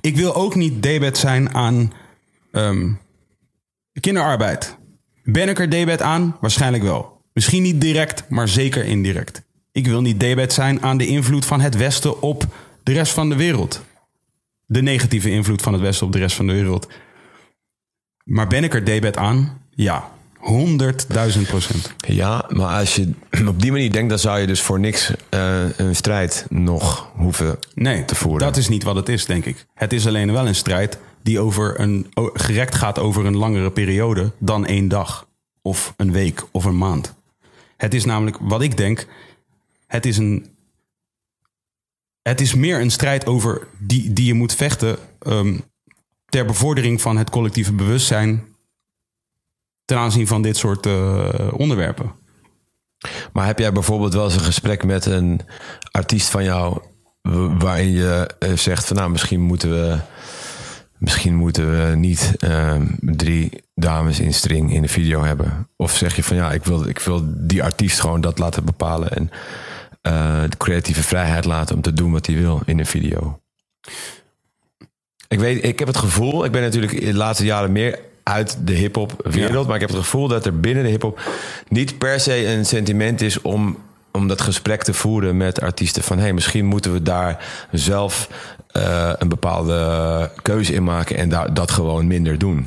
Ik 0.00 0.16
wil 0.16 0.34
ook 0.34 0.54
niet 0.54 0.82
debet 0.82 1.18
zijn 1.18 1.54
aan 1.54 1.92
ehm, 2.52 2.92
kinderarbeid. 4.00 4.76
Ben 5.24 5.48
ik 5.48 5.58
er 5.58 5.70
debet 5.70 6.02
aan? 6.02 6.36
Waarschijnlijk 6.40 6.82
wel. 6.82 7.20
Misschien 7.32 7.62
niet 7.62 7.80
direct, 7.80 8.28
maar 8.28 8.48
zeker 8.48 8.84
indirect. 8.84 9.42
Ik 9.72 9.86
wil 9.86 10.00
niet 10.00 10.20
debet 10.20 10.52
zijn 10.52 10.82
aan 10.82 10.96
de 10.96 11.06
invloed 11.06 11.44
van 11.44 11.60
het 11.60 11.76
Westen 11.76 12.22
op 12.22 12.46
de 12.82 12.92
rest 12.92 13.12
van 13.12 13.28
de 13.28 13.36
wereld. 13.36 13.82
De 14.66 14.82
negatieve 14.82 15.30
invloed 15.30 15.62
van 15.62 15.72
het 15.72 15.82
Westen 15.82 16.06
op 16.06 16.12
de 16.12 16.18
rest 16.18 16.36
van 16.36 16.46
de 16.46 16.52
wereld. 16.52 16.88
Maar 18.24 18.46
ben 18.46 18.64
ik 18.64 18.74
er 18.74 18.84
debet 18.84 19.16
aan? 19.16 19.60
Ja, 19.70 20.10
100.000 20.42 21.40
procent. 21.48 21.94
Ja, 21.96 22.44
maar 22.48 22.78
als 22.78 22.94
je 22.96 23.12
op 23.46 23.60
die 23.62 23.70
manier 23.70 23.92
denkt, 23.92 24.08
dan 24.08 24.18
zou 24.18 24.38
je 24.40 24.46
dus 24.46 24.60
voor 24.62 24.80
niks 24.80 25.12
eh, 25.28 25.78
een 25.78 25.96
strijd 25.96 26.46
nog 26.48 27.10
hoeven 27.14 27.58
Nee, 27.74 28.04
te 28.04 28.14
voeren. 28.14 28.46
dat 28.46 28.56
is 28.56 28.68
niet 28.68 28.82
wat 28.82 28.96
het 28.96 29.08
is, 29.08 29.24
denk 29.26 29.44
ik. 29.44 29.66
Het 29.74 29.92
is 29.92 30.06
alleen 30.06 30.32
wel 30.32 30.46
een 30.46 30.54
strijd 30.54 30.98
die 31.22 31.40
over 31.40 31.80
een, 31.80 32.12
gerekt 32.32 32.74
gaat 32.74 32.98
over 32.98 33.26
een 33.26 33.36
langere 33.36 33.70
periode 33.70 34.32
dan 34.38 34.66
één 34.66 34.88
dag. 34.88 35.26
Of 35.62 35.94
een 35.96 36.12
week 36.12 36.42
of 36.50 36.64
een 36.64 36.78
maand. 36.78 37.14
Het 37.76 37.94
is 37.94 38.04
namelijk, 38.04 38.36
wat 38.40 38.62
ik 38.62 38.76
denk, 38.76 39.06
het 39.86 40.06
is 40.06 40.16
een. 40.16 40.46
Het 42.22 42.40
is 42.40 42.54
meer 42.54 42.80
een 42.80 42.90
strijd 42.90 43.26
over 43.26 43.66
die, 43.78 44.12
die 44.12 44.26
je 44.26 44.34
moet 44.34 44.54
vechten 44.54 44.96
ehm, 45.18 45.58
ter 46.28 46.44
bevordering 46.44 47.00
van 47.00 47.16
het 47.16 47.30
collectieve 47.30 47.72
bewustzijn 47.72 48.44
ten 49.84 49.98
aanzien 49.98 50.26
van 50.26 50.42
dit 50.42 50.56
soort 50.56 50.86
eh, 50.86 51.28
onderwerpen. 51.52 52.12
Maar 53.32 53.46
heb 53.46 53.58
jij 53.58 53.72
bijvoorbeeld 53.72 54.14
wel 54.14 54.24
eens 54.24 54.34
een 54.34 54.40
gesprek 54.40 54.84
met 54.84 55.06
een 55.06 55.40
artiest 55.90 56.28
van 56.28 56.44
jou... 56.44 56.80
waarin 57.58 57.90
je 57.90 58.30
eh, 58.38 58.52
zegt 58.56 58.86
van 58.86 58.96
nou, 58.96 59.10
misschien 59.10 59.40
moeten 59.40 59.70
we 59.70 59.98
misschien 61.02 61.34
moeten 61.34 61.70
we 61.70 61.96
niet 61.96 62.34
ehm, 62.38 62.86
drie 63.00 63.50
dames 63.74 64.20
in 64.20 64.34
string 64.34 64.72
in 64.72 64.82
de 64.82 64.88
video 64.88 65.22
hebben. 65.22 65.68
Of 65.76 65.96
zeg 65.96 66.16
je 66.16 66.22
van 66.22 66.36
ja, 66.36 66.52
ik 66.52 66.64
wil, 66.64 66.88
ik 66.88 66.98
wil 66.98 67.22
die 67.26 67.62
artiest 67.62 68.00
gewoon 68.00 68.20
dat 68.20 68.38
laten 68.38 68.64
bepalen. 68.64 69.10
En 69.10 69.30
eh, 70.02 70.42
de 70.48 70.56
creatieve 70.56 71.02
vrijheid 71.02 71.44
laten 71.44 71.76
om 71.76 71.82
te 71.82 71.92
doen 71.92 72.12
wat 72.12 72.26
hij 72.26 72.36
wil 72.36 72.60
in 72.64 72.78
een 72.78 72.86
video. 72.86 73.40
Ik 75.28 75.38
weet, 75.38 75.64
ik 75.64 75.78
heb 75.78 75.88
het 75.88 75.96
gevoel, 75.96 76.44
ik 76.44 76.52
ben 76.52 76.62
natuurlijk 76.62 76.92
in 76.92 77.10
de 77.10 77.16
laatste 77.16 77.44
jaren 77.44 77.72
meer 77.72 77.98
uit 78.22 78.66
de 78.66 78.72
hip-hop 78.72 79.14
wereld, 79.24 79.66
maar 79.66 79.74
ik 79.74 79.80
heb 79.80 79.90
het 79.90 79.98
gevoel 79.98 80.28
dat 80.28 80.46
er 80.46 80.60
binnen 80.60 80.84
de 80.84 80.90
hip-hop 80.90 81.20
niet 81.68 81.98
per 81.98 82.20
se 82.20 82.46
een 82.46 82.66
sentiment 82.66 83.20
is 83.20 83.40
om, 83.40 83.78
om 84.12 84.28
dat 84.28 84.40
gesprek 84.40 84.82
te 84.82 84.94
voeren 84.94 85.36
met 85.36 85.60
artiesten 85.60 86.02
van 86.02 86.18
hey, 86.18 86.32
misschien 86.32 86.64
moeten 86.64 86.92
we 86.92 87.02
daar 87.02 87.66
zelf 87.70 88.28
eh, 88.66 89.12
een 89.18 89.28
bepaalde 89.28 90.30
keuze 90.42 90.72
in 90.72 90.84
maken 90.84 91.16
en 91.16 91.28
daar, 91.28 91.54
dat 91.54 91.70
gewoon 91.70 92.06
minder 92.06 92.38
doen. 92.38 92.66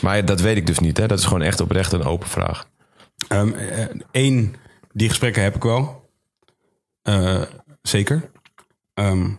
Maar 0.00 0.24
dat 0.24 0.40
weet 0.40 0.56
ik 0.56 0.66
dus 0.66 0.78
niet. 0.78 0.96
Hè? 0.96 1.06
Dat 1.06 1.18
is 1.18 1.24
gewoon 1.24 1.42
echt 1.42 1.60
oprecht 1.60 1.92
een 1.92 2.04
open 2.04 2.28
vraag. 2.28 2.68
Eén, 4.10 4.56
die 4.92 5.08
gesprekken 5.08 5.42
heb 5.42 5.56
ik 5.56 5.62
wel. 5.62 6.10
Eh, 7.02 7.42
zeker. 7.82 8.30
Ehm, 8.94 9.30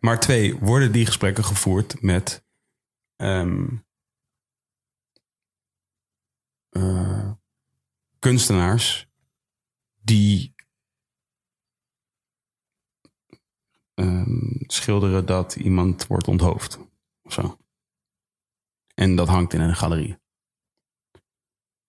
maar 0.00 0.20
twee, 0.20 0.56
worden 0.60 0.92
die 0.92 1.06
gesprekken 1.06 1.44
gevoerd 1.44 2.02
met 2.02 2.44
ehm, 3.16 3.64
eh, 6.72 7.30
kunstenaars 8.18 9.06
die 10.00 10.54
ehm, 13.94 14.62
schilderen 14.66 15.26
dat 15.26 15.56
iemand 15.56 16.06
wordt 16.06 16.28
onthoofd 16.28 16.78
of 17.22 17.32
zo. 17.32 17.56
En 18.94 19.16
dat 19.16 19.28
hangt 19.28 19.52
in 19.52 19.60
een 19.60 19.76
galerie. 19.76 20.16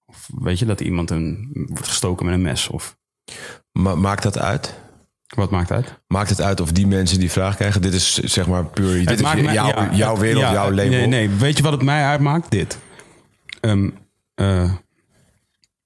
Of 0.06 0.30
weet 0.36 0.60
je 0.60 0.66
dat 0.66 0.82
iemand 0.82 1.10
een, 1.10 1.50
wordt 1.54 1.88
gestoken 1.88 2.26
met 2.26 2.36
een 2.36 2.42
mes 2.42 2.68
of 2.68 2.98
Ma 3.72 3.96
maakt 3.96 4.24
dat 4.24 4.38
uit? 4.38 4.82
wat 5.36 5.52
maakt 5.52 5.72
uit? 5.72 6.02
Maakt 6.08 6.30
het 6.30 6.42
uit 6.42 6.60
of 6.60 6.72
die 6.72 6.88
mensen 6.88 7.20
die 7.20 7.32
vraag 7.32 7.56
krijgen? 7.56 7.82
Dit 7.82 7.94
is 7.94 8.14
zeg 8.14 8.48
maar 8.48 8.66
puur. 8.66 9.06
Dit 9.06 9.20
is 9.20 9.22
mij- 9.22 9.54
jouw, 9.54 9.68
ja, 9.68 9.96
jouw 9.96 10.18
wereld, 10.18 10.44
ja, 10.44 10.52
jouw 10.52 10.72
label. 10.72 10.90
Nee, 10.90 11.08
nee, 11.08 11.30
weet 11.30 11.58
je 11.58 11.64
wat 11.64 11.72
het 11.72 11.82
mij 11.82 12.06
uitmaakt? 12.06 12.52
Dit. 12.52 12.78
Ehm, 13.60 13.90
eh, 14.34 14.74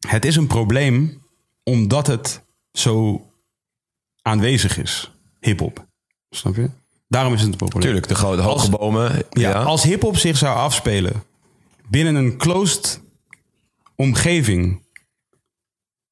het 0.07 0.25
is 0.25 0.35
een 0.35 0.47
probleem 0.47 1.21
omdat 1.63 2.07
het 2.07 2.41
zo 2.71 3.25
aanwezig 4.21 4.77
is. 4.77 5.11
Hip-hop. 5.39 5.85
Snap 6.29 6.55
je? 6.55 6.69
Daarom 7.07 7.33
is 7.33 7.41
het 7.41 7.51
een 7.51 7.57
probleem. 7.57 7.81
Tuurlijk, 7.81 8.07
de, 8.07 8.15
gro- 8.15 8.35
de 8.35 8.41
hoge 8.41 8.53
Als- 8.59 8.69
bomen. 8.69 9.11
Ja, 9.29 9.49
Ja, 9.49 9.63
Als 9.63 9.83
hip-hop 9.83 10.17
zich 10.17 10.37
zou 10.37 10.55
afspelen 10.57 11.23
binnen 11.89 12.15
een 12.15 12.37
closed 12.37 13.01
omgeving. 13.95 14.85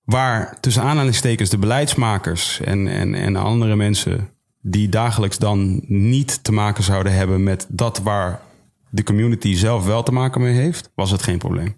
Waar 0.03 0.59
tussen 0.59 0.83
aanhalingstekens 0.83 1.49
de 1.49 1.57
beleidsmakers 1.57 2.59
en, 2.59 2.87
en, 2.87 3.15
en 3.15 3.35
andere 3.35 3.75
mensen 3.75 4.29
die 4.61 4.89
dagelijks 4.89 5.37
dan 5.37 5.81
niet 5.87 6.43
te 6.43 6.51
maken 6.51 6.83
zouden 6.83 7.13
hebben 7.13 7.43
met 7.43 7.65
dat 7.69 7.97
waar 7.99 8.41
de 8.89 9.03
community 9.03 9.53
zelf 9.55 9.85
wel 9.85 10.03
te 10.03 10.11
maken 10.11 10.41
mee 10.41 10.53
heeft, 10.53 10.91
was 10.95 11.11
het 11.11 11.23
geen 11.23 11.37
probleem. 11.37 11.77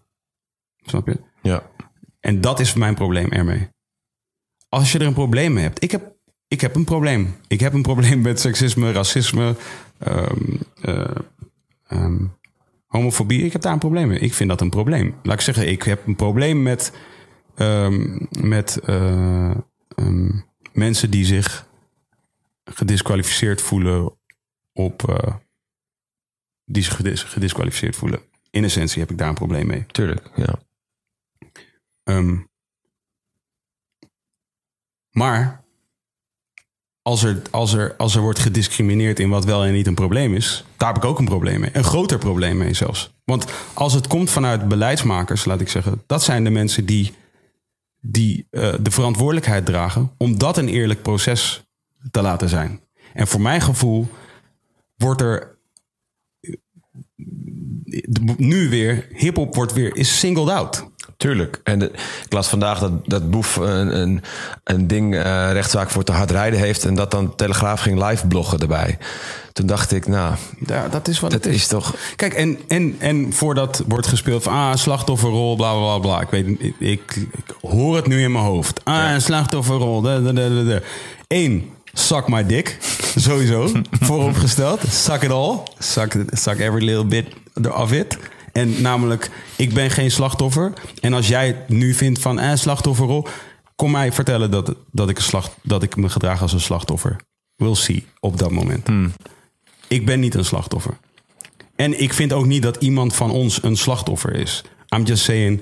Snap 0.90 1.08
je? 1.08 1.20
ja. 1.42 1.70
En 2.20 2.42
dat 2.42 2.60
is 2.60 2.74
mijn 2.74 2.96
probleem 2.96 3.32
ermee. 3.32 3.70
Als 4.70 4.92
je 4.92 5.00
er 5.00 5.06
een 5.06 5.14
probleem 5.14 5.54
mee 5.54 5.64
hebt. 5.64 5.84
Ik 5.84 5.92
heb, 5.92 6.16
ik 6.48 6.62
heb 6.62 6.76
een 6.76 6.84
probleem. 6.84 7.36
Ik 7.48 7.60
heb 7.60 7.74
een 7.74 7.82
probleem 7.82 8.22
met 8.22 8.40
seksisme, 8.40 8.92
racisme, 8.92 9.56
ehm, 10.00 10.56
eh, 10.82 11.16
ehm, 11.88 12.26
homofobie. 12.86 13.44
Ik 13.44 13.52
heb 13.54 13.62
daar 13.62 13.74
een 13.74 13.80
probleem 13.80 14.08
mee. 14.08 14.20
Ik 14.20 14.34
vind 14.34 14.50
dat 14.50 14.62
een 14.62 14.70
probleem. 14.70 15.16
Laat 15.24 15.36
ik 15.36 15.42
zeggen, 15.42 15.68
ik 15.70 15.84
heb 15.84 16.08
een 16.08 16.16
probleem 16.16 16.62
met, 16.64 16.94
ehm, 17.56 18.18
met 18.42 18.80
eh, 18.80 19.56
mensen 20.74 21.12
die 21.12 21.26
zich 21.26 21.68
gedisqualificeerd 22.64 23.62
voelen 23.62 24.18
op. 24.74 25.10
eh, 25.10 25.36
die 26.66 26.84
zich 26.84 26.96
gedis- 26.96 27.24
gedisqualificeerd 27.24 27.96
voelen. 27.96 28.20
In 28.50 28.64
essentie 28.64 29.02
heb 29.02 29.12
ik 29.12 29.18
daar 29.18 29.28
een 29.30 29.34
probleem 29.34 29.68
mee. 29.68 29.86
Tuurlijk, 29.86 30.30
ja. 30.36 30.60
Ehm, 32.08 32.38
maar 35.12 35.66
als 37.02 37.24
er, 37.24 37.42
als, 37.52 37.74
er, 37.74 37.96
als 37.98 38.16
er 38.16 38.22
wordt 38.22 38.40
gediscrimineerd 38.40 39.20
in 39.20 39.30
wat 39.30 39.46
wel 39.46 39.64
en 39.66 39.74
niet 39.74 39.88
een 39.88 39.96
probleem 39.96 40.34
is, 40.36 40.66
daar 40.78 40.88
heb 40.94 40.98
ik 41.04 41.10
ook 41.10 41.20
een 41.20 41.26
probleem 41.26 41.60
mee. 41.60 41.70
Een 41.74 41.84
groter 41.84 42.18
probleem 42.18 42.58
mee 42.58 42.74
zelfs. 42.74 43.14
Want 43.24 43.46
als 43.74 43.94
het 43.94 44.08
komt 44.08 44.30
vanuit 44.30 44.68
beleidsmakers, 44.68 45.46
laat 45.46 45.62
ik 45.62 45.70
zeggen, 45.70 46.04
dat 46.06 46.24
zijn 46.24 46.44
de 46.44 46.50
mensen 46.50 46.86
die, 46.86 47.14
die 48.00 48.48
eh, 48.50 48.74
de 48.82 48.92
verantwoordelijkheid 48.92 49.66
dragen 49.66 50.12
om 50.18 50.38
dat 50.38 50.58
een 50.58 50.70
eerlijk 50.70 51.02
proces 51.02 51.64
te 52.12 52.22
laten 52.22 52.50
zijn. 52.50 52.82
En 53.14 53.28
voor 53.28 53.42
mijn 53.42 53.62
gevoel 53.62 54.08
wordt 54.96 55.22
er 55.22 55.58
de- 57.16 58.34
nu 58.38 58.70
weer, 58.70 59.08
hip-hop 59.10 59.56
wordt 59.56 59.74
weer, 59.74 59.96
is 59.96 60.20
singled 60.20 60.50
out. 60.50 60.90
Tuurlijk. 61.18 61.60
En 61.64 61.80
de, 61.80 61.92
ik 62.26 62.34
las 62.34 62.48
vandaag 62.48 62.80
dat, 62.80 62.92
dat 63.06 63.30
Boef 63.30 63.56
een, 63.56 64.00
een, 64.00 64.24
een 64.64 64.88
ding, 64.88 65.16
eh, 65.16 65.52
rechtszaak 65.52 65.90
voor 65.90 66.04
te 66.04 66.12
hard 66.12 66.32
rijden 66.32 66.60
heeft. 66.60 66.86
En 66.86 66.96
dat 66.96 67.12
dan 67.12 67.36
Telegraaf 67.36 67.82
ging 67.82 68.10
live 68.10 68.28
bloggen 68.28 68.60
erbij. 68.60 68.98
Toen 69.54 69.66
dacht 69.66 69.92
ik, 69.92 70.08
nou, 70.08 70.36
Ja, 70.66 70.88
dat 70.88 71.08
is 71.08 71.20
wat 71.20 71.32
dat 71.32 71.44
het 71.44 71.54
is. 71.54 71.62
is 71.62 71.68
toch... 71.68 71.96
Kijk, 72.16 72.34
en, 72.34 72.60
en, 72.68 72.96
en 73.00 73.34
voordat 73.34 73.84
wordt 73.88 74.08
gespeeld 74.08 74.44
van 74.44 74.54
ah, 74.54 74.76
slachtofferrol, 74.76 75.56
bla 75.56 75.74
bla 75.74 75.98
bla. 75.98 76.22
Ik 76.22 76.30
weet, 76.30 76.48
ik, 76.48 76.76
ik, 76.80 77.16
ik 77.16 77.56
hoor 77.62 77.96
het 77.96 78.08
nu 78.08 78.22
in 78.22 78.32
mijn 78.32 78.46
hoofd. 78.46 78.82
Ah, 78.84 79.20
slachtofferrol. 79.20 80.02
Da, 80.02 80.20
da, 80.20 80.32
da, 80.32 80.50
da, 80.50 80.64
da. 80.64 80.80
Eén, 81.28 81.70
suck 81.94 82.28
my 82.28 82.46
dick. 82.46 82.78
Sowieso. 83.16 83.72
Vooropgesteld. 83.92 84.82
Suck 84.90 85.24
it 85.24 85.32
all. 85.32 85.58
Suck 85.80 86.60
every 86.60 86.84
little 86.86 87.06
bit 87.06 87.26
of 87.70 87.92
it. 87.92 88.18
En 88.58 88.82
namelijk, 88.82 89.30
ik 89.56 89.74
ben 89.74 89.90
geen 89.90 90.12
slachtoffer. 90.12 90.74
En 91.02 91.14
als 91.14 91.28
jij 91.28 91.64
nu 91.68 91.94
vindt 91.94 92.20
van 92.20 92.40
eh, 92.40 92.56
slachtofferrol, 92.56 93.28
kom 93.76 93.92
mij 93.92 94.12
vertellen 94.12 94.52
dat, 94.52 94.76
dat, 94.92 95.10
ik 95.10 95.18
een 95.18 95.24
slacht, 95.24 95.52
dat 95.62 95.84
ik 95.84 95.96
me 95.96 96.10
gedraag 96.10 96.42
als 96.42 96.54
een 96.54 96.60
slachtoffer. 96.60 97.16
We'll 97.56 97.76
see 97.76 98.06
op 98.20 98.38
dat 98.38 98.52
moment. 98.52 98.88
Ik 99.88 100.06
ben 100.06 100.20
niet 100.20 100.36
een 100.36 100.46
slachtoffer. 100.46 100.98
En 101.76 102.02
ik 102.02 102.14
vind 102.14 102.34
ook 102.34 102.46
niet 102.46 102.62
dat 102.62 102.76
iemand 102.76 103.16
van 103.16 103.32
ons 103.32 103.64
een 103.64 103.78
slachtoffer 103.78 104.36
is. 104.36 104.64
I'm 104.96 105.04
just 105.04 105.24
saying, 105.24 105.62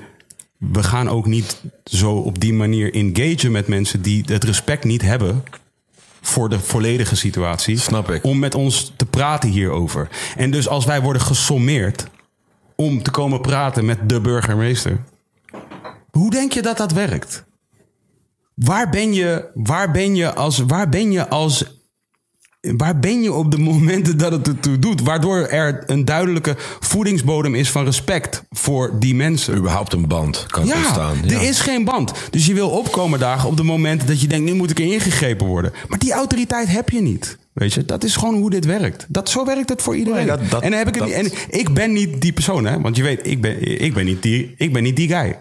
we 0.57 0.83
gaan 0.83 1.09
ook 1.09 1.25
niet 1.25 1.61
zo 1.83 2.11
op 2.11 2.39
die 2.39 2.53
manier 2.53 2.93
engagen 2.93 3.51
met 3.51 3.67
mensen 3.67 4.01
die 4.01 4.23
het 4.25 4.43
respect 4.43 4.83
niet 4.83 5.01
hebben 5.01 5.43
voor 6.21 6.49
de 6.49 6.59
volledige 6.59 7.15
situatie. 7.15 7.77
Snap 7.77 8.11
ik. 8.11 8.23
Om 8.23 8.39
met 8.39 8.55
ons 8.55 8.93
te 8.95 9.05
praten 9.05 9.49
hierover. 9.49 10.09
En 10.35 10.51
dus 10.51 10.67
als 10.67 10.85
wij 10.85 11.01
worden 11.01 11.21
gesommeerd 11.21 12.07
om 12.75 13.03
te 13.03 13.11
komen 13.11 13.41
praten 13.41 13.85
met 13.85 14.09
de 14.09 14.21
burgemeester. 14.21 15.03
Hoe 16.11 16.29
denk 16.29 16.51
je 16.51 16.61
dat 16.61 16.77
dat 16.77 16.91
werkt? 16.91 17.43
Waar 18.53 18.89
ben 18.89 19.13
je, 19.13 19.51
waar 19.53 19.91
ben 19.91 20.15
je 20.15 20.33
als, 20.33 20.59
waar 20.59 20.89
ben 20.89 21.11
je 21.11 21.27
als 21.27 21.74
waar 22.77 22.99
ben 22.99 23.21
je 23.21 23.33
op 23.33 23.51
de 23.51 23.57
momenten 23.57 24.17
dat 24.17 24.31
het 24.31 24.47
ertoe 24.47 24.79
doet? 24.79 25.01
Waardoor 25.01 25.37
er 25.37 25.83
een 25.85 26.05
duidelijke 26.05 26.55
voedingsbodem 26.79 27.55
is 27.55 27.71
van 27.71 27.85
respect 27.85 28.43
voor 28.49 28.99
die 28.99 29.15
mensen. 29.15 29.55
überhaupt 29.57 29.93
een 29.93 30.07
band 30.07 30.45
kan 30.47 30.65
Ja, 30.65 30.75
ontstaan. 30.75 31.17
er 31.23 31.41
is 31.41 31.59
geen 31.61 31.83
band. 31.83 32.11
Dus 32.29 32.45
je 32.45 32.53
wil 32.53 32.69
opkomen 32.69 33.19
dagen 33.19 33.49
op 33.49 33.57
de 33.57 33.63
momenten 33.63 34.07
dat 34.07 34.21
je 34.21 34.27
denkt, 34.27 34.45
nu 34.51 34.53
moet 34.57 34.69
ik 34.71 34.79
er 34.79 34.85
ingegrepen 34.93 35.47
worden. 35.47 35.73
Maar 35.87 35.99
die 35.99 36.13
autoriteit 36.13 36.67
heb 36.67 36.89
je 36.89 37.01
niet. 37.01 37.37
Weet 37.53 37.73
je, 37.73 37.85
dat 37.85 38.03
is 38.03 38.15
gewoon 38.15 38.35
hoe 38.35 38.49
dit 38.49 38.65
werkt. 38.65 39.05
Dat, 39.09 39.29
zo 39.29 39.45
werkt 39.45 39.69
het 39.69 39.81
voor 39.81 39.95
iedereen. 39.95 40.25
Nee, 40.25 40.37
dat- 40.37 40.49
dat- 40.49 40.61
en, 40.61 40.69
dan 40.69 40.79
heb 40.79 40.87
ik 40.87 40.95
het 40.95 41.09
dat- 41.13 41.21
niet, 41.23 41.47
en 41.51 41.59
ik 41.59 41.69
ben 41.73 41.93
niet 41.93 42.21
die 42.21 42.33
persoon, 42.33 42.65
hè? 42.65 42.81
Want 42.81 42.95
je 42.95 43.03
weet, 43.03 43.27
ik 43.27 43.41
ben, 43.41 43.81
ik, 43.81 43.93
ben 43.93 44.05
niet 44.05 44.21
die, 44.21 44.53
ik 44.57 44.73
ben 44.73 44.83
niet 44.83 44.95
die 44.95 45.07
guy. 45.07 45.37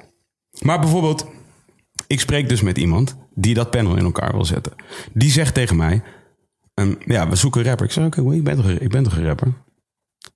Maar 0.61 0.81
bijvoorbeeld, 0.81 1.27
ik 2.07 2.20
spreek 2.20 2.49
dus 2.49 2.61
met 2.61 2.79
iemand 2.79 3.16
die 3.35 3.55
dat 3.55 3.70
panel 3.70 3.97
in 3.97 4.05
elkaar 4.05 4.33
wil 4.33 4.45
zetten. 4.45 4.72
Die 5.12 5.31
zegt 5.31 5.55
tegen 5.55 5.77
mij, 5.77 6.03
ehm, 6.75 6.95
ja, 7.07 7.29
we 7.29 7.37
zoeken 7.37 7.61
een 7.61 7.66
rapper. 7.66 7.87
Ik 7.87 7.93
zeg, 7.93 8.07
oké, 8.07 8.35
ik, 8.35 8.45
ben 8.45 8.57
toch, 8.57 8.68
ik 8.68 8.89
ben 8.89 9.03
toch 9.03 9.16
een 9.16 9.25
rapper? 9.25 9.53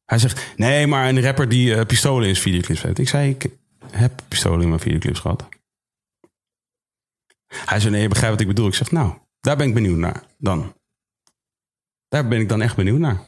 Hij 0.05 0.19
zegt, 0.19 0.55
nee, 0.57 0.87
maar 0.87 1.09
een 1.09 1.23
rapper 1.23 1.49
die 1.49 1.75
eh, 1.75 1.87
pistolen 1.87 2.29
in 2.29 2.35
zijn 2.35 2.47
videoclips 2.47 2.83
heeft. 2.83 2.99
Ik 2.99 3.09
zei, 3.09 3.31
ik 3.31 3.51
heb 3.91 4.23
pistolen 4.29 4.63
in 4.63 4.69
mijn 4.69 4.81
videoclips 4.81 5.21
gehad. 5.21 5.49
Hij 7.47 7.81
zei, 7.81 7.93
nee, 7.93 8.03
je 8.03 8.09
begrijpt 8.09 8.33
wat 8.33 8.43
ik 8.43 8.55
bedoel. 8.55 8.67
Ik 8.67 8.75
zeg, 8.75 8.91
nou, 8.91 9.13
daar 9.41 9.57
ben 9.57 9.69
ik 9.69 9.75
benieuwd 9.75 9.99
naar 9.99 10.23
dan. 10.39 10.73
Daar 12.09 12.29
ben 12.29 12.41
ik 12.41 12.49
dan 12.49 12.63
echt 12.63 12.77
benieuwd 12.77 12.99
naar. 12.99 13.21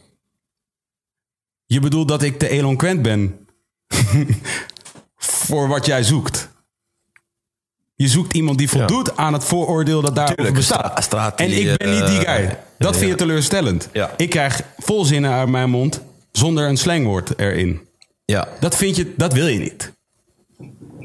Je 1.65 1.81
bedoelt 1.81 2.09
dat 2.09 2.23
ik 2.23 2.39
te 2.39 2.49
eloquent 2.49 3.03
ben 3.03 3.49
voor 5.17 5.69
wat 5.69 5.87
jij 5.87 6.03
zoekt. 6.03 6.50
Je 8.01 8.09
zoekt 8.09 8.35
iemand 8.35 8.59
die 8.59 8.69
voldoet 8.69 9.17
aan 9.17 9.33
het 9.33 9.45
vooroordeel 9.45 10.01
dat 10.01 10.15
daarover 10.15 10.37
Tuurlijk, 10.37 10.57
bestaat. 10.57 11.41
en 11.41 11.51
ik 11.51 11.79
ben 11.79 11.91
niet 11.91 12.07
die 12.07 12.25
eh, 12.25 12.35
guy. 12.35 12.59
Dat 12.79 12.97
vind 12.97 13.11
je 13.11 13.17
teleurstellend. 13.17 13.89
Ik 14.17 14.31
krijg 14.31 14.63
volzinnen 14.79 15.31
uit 15.31 15.49
mijn 15.49 15.71
mond 15.71 16.01
zonder 16.33 16.69
een 16.69 16.77
slangwoord 16.77 17.39
erin. 17.39 17.81
Ja. 18.25 18.49
Dat 18.61 18.77
vind 18.77 18.97
je, 18.97 19.13
dat 19.17 19.33
wil 19.33 19.47
je 19.47 19.59
niet. 19.59 19.93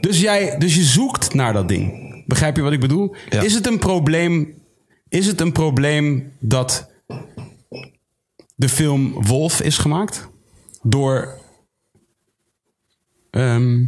Dus, 0.01 0.19
jij, 0.19 0.57
dus 0.57 0.75
je 0.75 0.83
zoekt 0.83 1.33
naar 1.33 1.53
dat 1.53 1.67
ding. 1.67 2.13
Begrijp 2.27 2.55
je 2.55 2.61
wat 2.61 2.71
ik 2.71 2.79
bedoel? 2.79 3.15
Ja. 3.29 3.41
Is 3.41 3.53
het 3.53 3.67
een 3.67 3.79
probleem? 3.79 4.53
Is 5.09 5.27
het 5.27 5.41
een 5.41 5.51
probleem 5.51 6.31
dat 6.39 6.89
de 8.55 8.69
film 8.69 9.23
Wolf 9.23 9.61
is 9.61 9.77
gemaakt 9.77 10.27
door 10.81 11.39
ehm, 13.31 13.85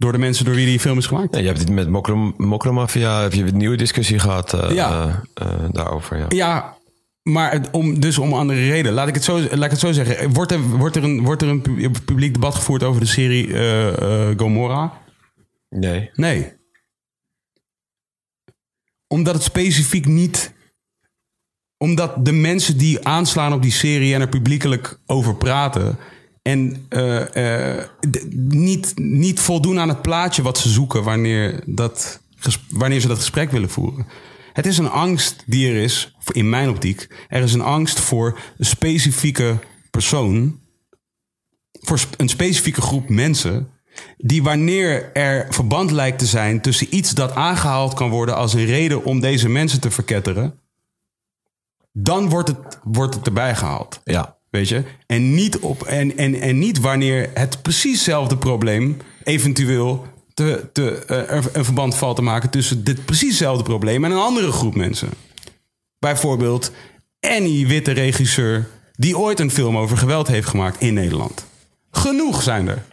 door 0.00 0.12
de 0.12 0.18
mensen 0.18 0.44
door 0.44 0.54
wie 0.54 0.66
die 0.66 0.80
film 0.80 0.98
is 0.98 1.06
gemaakt? 1.06 1.34
Ja, 1.34 1.40
je 1.40 1.46
hebt 1.46 1.58
het 1.58 1.70
met 1.70 1.88
Mokro- 1.88 2.34
Mokromafia, 2.36 3.22
heb 3.22 3.32
je 3.32 3.42
een 3.44 3.56
nieuwe 3.56 3.76
discussie 3.76 4.18
gehad 4.18 4.52
eh, 4.54 4.74
Ja. 4.74 5.22
eh, 5.34 5.46
eh, 5.46 5.68
daarover. 5.72 6.18
Ja. 6.18 6.26
Ja, 6.28 6.76
maar 7.22 7.60
om, 7.72 8.00
dus 8.00 8.18
om 8.18 8.32
andere 8.32 8.68
reden. 8.68 8.92
Laat 8.92 9.08
ik 9.08 9.14
het 9.14 9.24
zo, 9.24 9.40
laat 9.40 9.64
ik 9.64 9.70
het 9.70 9.78
zo 9.78 9.92
zeggen. 9.92 10.32
Wordt 10.32 10.52
er, 10.52 10.60
wordt 10.60 10.96
er, 10.96 11.04
een, 11.04 11.22
wordt 11.24 11.42
er 11.42 11.48
een 11.48 11.60
pu- 11.60 11.90
publiek 12.04 12.34
debat 12.34 12.54
gevoerd 12.54 12.82
over 12.82 13.00
de 13.00 13.06
serie 13.06 13.54
Gomorra? 14.36 15.02
Nee. 15.68 16.10
Nee. 16.14 16.52
Omdat 19.06 19.34
het 19.34 19.42
specifiek 19.42 20.06
niet. 20.06 20.52
Omdat 21.76 22.24
de 22.24 22.32
mensen 22.32 22.78
die 22.78 23.06
aanslaan 23.06 23.52
op 23.52 23.62
die 23.62 23.72
serie 23.72 24.14
en 24.14 24.20
er 24.20 24.28
publiekelijk 24.28 24.98
over 25.06 25.36
praten. 25.36 25.98
En 26.42 26.86
eh, 26.88 27.76
eh, 27.78 27.84
niet, 28.38 28.92
niet 28.98 29.40
voldoen 29.40 29.78
aan 29.78 29.88
het 29.88 30.02
plaatje 30.02 30.42
wat 30.42 30.58
ze 30.58 30.68
zoeken 30.68 31.02
wanneer, 31.02 31.62
dat, 31.66 32.20
wanneer 32.68 33.00
ze 33.00 33.08
dat 33.08 33.18
gesprek 33.18 33.50
willen 33.50 33.70
voeren. 33.70 34.06
Het 34.52 34.66
is 34.66 34.78
een 34.78 34.90
angst 34.90 35.42
die 35.46 35.68
er 35.68 35.76
is, 35.76 36.14
in 36.32 36.48
mijn 36.48 36.68
optiek. 36.68 37.06
Er 37.28 37.42
is 37.42 37.52
een 37.52 37.62
angst 37.62 38.00
voor 38.00 38.38
een 38.56 38.66
specifieke 38.66 39.58
persoon 39.90 40.60
voor 41.80 41.98
een 42.16 42.28
specifieke 42.28 42.80
groep 42.80 43.08
mensen. 43.08 43.70
Die 44.16 44.42
wanneer 44.42 45.12
er 45.12 45.46
verband 45.50 45.90
lijkt 45.90 46.18
te 46.18 46.26
zijn 46.26 46.60
tussen 46.60 46.94
iets 46.94 47.10
dat 47.10 47.34
aangehaald 47.34 47.94
kan 47.94 48.10
worden 48.10 48.36
als 48.36 48.54
een 48.54 48.64
reden 48.64 49.04
om 49.04 49.20
deze 49.20 49.48
mensen 49.48 49.80
te 49.80 49.90
verketteren. 49.90 50.60
Dan 51.92 52.28
wordt 52.28 52.48
het, 52.48 52.78
wordt 52.82 53.14
het 53.14 53.26
erbij 53.26 53.56
gehaald. 53.56 54.00
Ja. 54.04 54.38
Weet 54.50 54.68
je? 54.68 54.82
En 55.06 55.34
niet, 55.34 55.58
op, 55.58 55.82
en, 55.82 56.16
en, 56.16 56.40
en 56.40 56.58
niet 56.58 56.80
wanneer 56.80 57.30
het 57.34 57.62
precies 57.62 58.10
probleem 58.38 58.96
eventueel 59.24 60.06
te, 60.34 60.68
te, 60.72 61.04
eh, 61.04 61.44
een 61.52 61.64
verband 61.64 61.94
valt 61.94 62.16
te 62.16 62.22
maken 62.22 62.50
tussen 62.50 62.84
dit 62.84 63.04
precies 63.04 63.42
probleem 63.62 64.04
en 64.04 64.10
een 64.10 64.18
andere 64.18 64.52
groep 64.52 64.74
mensen. 64.74 65.08
Bijvoorbeeld 65.98 66.72
any 67.20 67.66
witte 67.66 67.90
regisseur 67.90 68.68
die 68.92 69.18
ooit 69.18 69.40
een 69.40 69.50
film 69.50 69.76
over 69.76 69.96
geweld 69.96 70.28
heeft 70.28 70.48
gemaakt 70.48 70.80
in 70.80 70.94
Nederland. 70.94 71.46
Genoeg 71.90 72.42
zijn 72.42 72.68
er. 72.68 72.84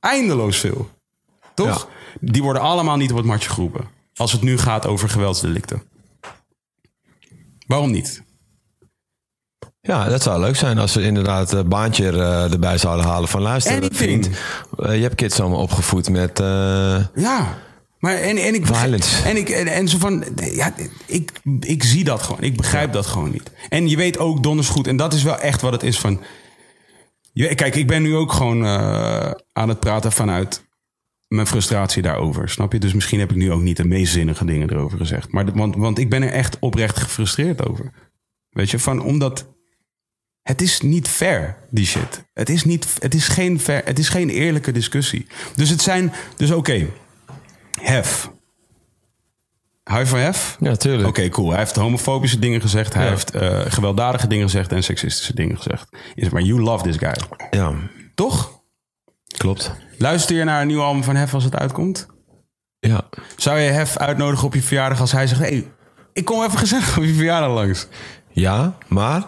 Eindeloos 0.00 0.58
veel. 0.58 0.90
Toch? 1.54 1.88
Die 2.20 2.42
worden 2.42 2.62
allemaal 2.62 2.96
niet 2.96 3.10
op 3.10 3.16
het 3.16 3.26
matje 3.26 3.50
geroepen. 3.50 3.88
Als 4.14 4.32
het 4.32 4.42
nu 4.42 4.58
gaat 4.58 4.86
over 4.86 5.08
geweldsdelicten. 5.08 5.82
Waarom 7.66 7.90
niet? 7.90 8.22
Ja, 9.90 10.08
dat 10.08 10.22
zou 10.22 10.40
leuk 10.40 10.56
zijn 10.56 10.78
als 10.78 10.94
we 10.94 11.02
inderdaad 11.02 11.52
een 11.52 11.68
baantje 11.68 12.06
er, 12.06 12.18
eh, 12.20 12.52
erbij 12.52 12.78
zouden 12.78 13.06
halen 13.06 13.28
van 13.28 13.42
luisteren. 13.42 13.78
Anything. 13.78 14.24
vriend. 14.24 14.38
eh, 14.78 14.96
je 14.96 15.02
hebt 15.02 15.14
kids 15.14 15.40
allemaal 15.40 15.60
opgevoed 15.60 16.08
met... 16.10 16.40
eh, 16.40 17.04
Ja. 17.14 17.58
Maar 17.98 18.14
en, 18.14 18.36
en 18.36 18.54
ik 18.54 18.66
Violence. 18.66 19.28
En 19.28 19.36
ik 19.36 19.48
en, 19.48 19.66
en 19.66 19.88
zo 19.88 19.98
van 19.98 20.24
ja, 20.36 20.74
ik, 21.06 21.32
ik 21.60 21.82
zie 21.82 22.04
dat 22.04 22.22
gewoon. 22.22 22.42
Ik 22.42 22.56
begrijp 22.56 22.92
dat 22.92 23.06
gewoon 23.06 23.30
niet. 23.30 23.50
En 23.68 23.88
je 23.88 23.96
weet 23.96 24.18
ook 24.18 24.42
donders 24.42 24.68
goed 24.68 24.86
en 24.86 24.96
dat 24.96 25.12
is 25.12 25.22
wel 25.22 25.38
echt 25.38 25.60
wat 25.60 25.72
het 25.72 25.82
is 25.82 25.98
van. 25.98 26.20
Je, 27.32 27.54
kijk, 27.54 27.74
ik 27.74 27.86
ben 27.86 28.02
nu 28.02 28.16
ook 28.16 28.32
gewoon 28.32 28.64
eh, 28.64 29.30
aan 29.52 29.68
het 29.68 29.80
praten 29.80 30.12
vanuit 30.12 30.64
mijn 31.28 31.46
frustratie 31.46 32.02
daarover. 32.02 32.48
Snap 32.48 32.72
je? 32.72 32.78
Dus 32.78 32.92
misschien 32.94 33.18
heb 33.20 33.30
ik 33.30 33.36
nu 33.36 33.52
ook 33.52 33.62
niet 33.62 33.76
de 33.76 33.84
meest 33.84 34.12
zinnige 34.12 34.44
dingen 34.44 34.70
erover 34.70 34.98
gezegd. 34.98 35.32
Maar 35.32 35.44
want, 35.54 35.76
want 35.76 35.98
ik 35.98 36.10
ben 36.10 36.22
er 36.22 36.32
echt 36.32 36.56
oprecht 36.60 36.98
gefrustreerd 36.98 37.68
over. 37.68 37.92
Weet 38.50 38.70
je, 38.70 38.78
van 38.78 39.02
omdat 39.02 39.46
het 40.42 40.62
is 40.62 40.80
niet 40.80 41.08
fair, 41.08 41.56
die 41.70 41.86
shit. 41.86 42.24
Het 42.32 42.48
is, 42.48 42.64
niet, 42.64 42.96
het 42.98 43.14
is, 43.14 43.28
geen, 43.28 43.60
fair, 43.60 43.82
het 43.84 43.98
is 43.98 44.08
geen 44.08 44.28
eerlijke 44.28 44.72
discussie. 44.72 45.26
Dus 45.56 45.68
het 45.68 45.82
zijn, 45.82 46.12
dus 46.36 46.50
oké, 46.50 46.86
hef. 47.80 48.30
Hou 49.82 50.06
van 50.06 50.18
hef? 50.18 50.56
Ja, 50.60 50.76
tuurlijk. 50.76 51.08
Oké, 51.08 51.28
cool. 51.28 51.50
Hij 51.50 51.58
heeft 51.58 51.76
homofobische 51.76 52.38
dingen 52.38 52.60
gezegd. 52.60 52.94
Hij 52.94 53.08
heeft 53.08 53.30
eh, 53.30 53.60
gewelddadige 53.68 54.26
dingen 54.26 54.44
gezegd 54.44 54.72
en 54.72 54.82
seksistische 54.82 55.34
dingen 55.34 55.56
gezegd. 55.56 55.96
Is 56.14 56.28
maar 56.28 56.42
you 56.42 56.60
love 56.60 56.84
this 56.84 56.96
guy. 56.96 57.16
Ja, 57.50 57.72
Toch? 58.14 58.58
klopt. 59.36 59.72
Luister 59.98 60.36
je 60.36 60.44
naar 60.44 60.60
een 60.60 60.66
nieuw 60.66 60.82
album 60.82 61.04
van 61.04 61.16
Hef 61.16 61.34
als 61.34 61.44
het 61.44 61.56
uitkomt? 61.56 62.06
Ja. 62.78 63.08
Zou 63.36 63.58
je 63.58 63.70
Hef 63.70 63.96
uitnodigen 63.96 64.46
op 64.46 64.54
je 64.54 64.62
verjaardag 64.62 65.00
als 65.00 65.12
hij 65.12 65.26
zegt... 65.26 65.40
hey, 65.40 65.66
ik 66.12 66.24
kom 66.24 66.44
even 66.44 66.58
gezellig 66.58 66.96
op 66.98 67.04
je 67.04 67.14
verjaardag 67.14 67.54
langs. 67.54 67.86
Ja, 68.28 68.76
maar 68.88 69.22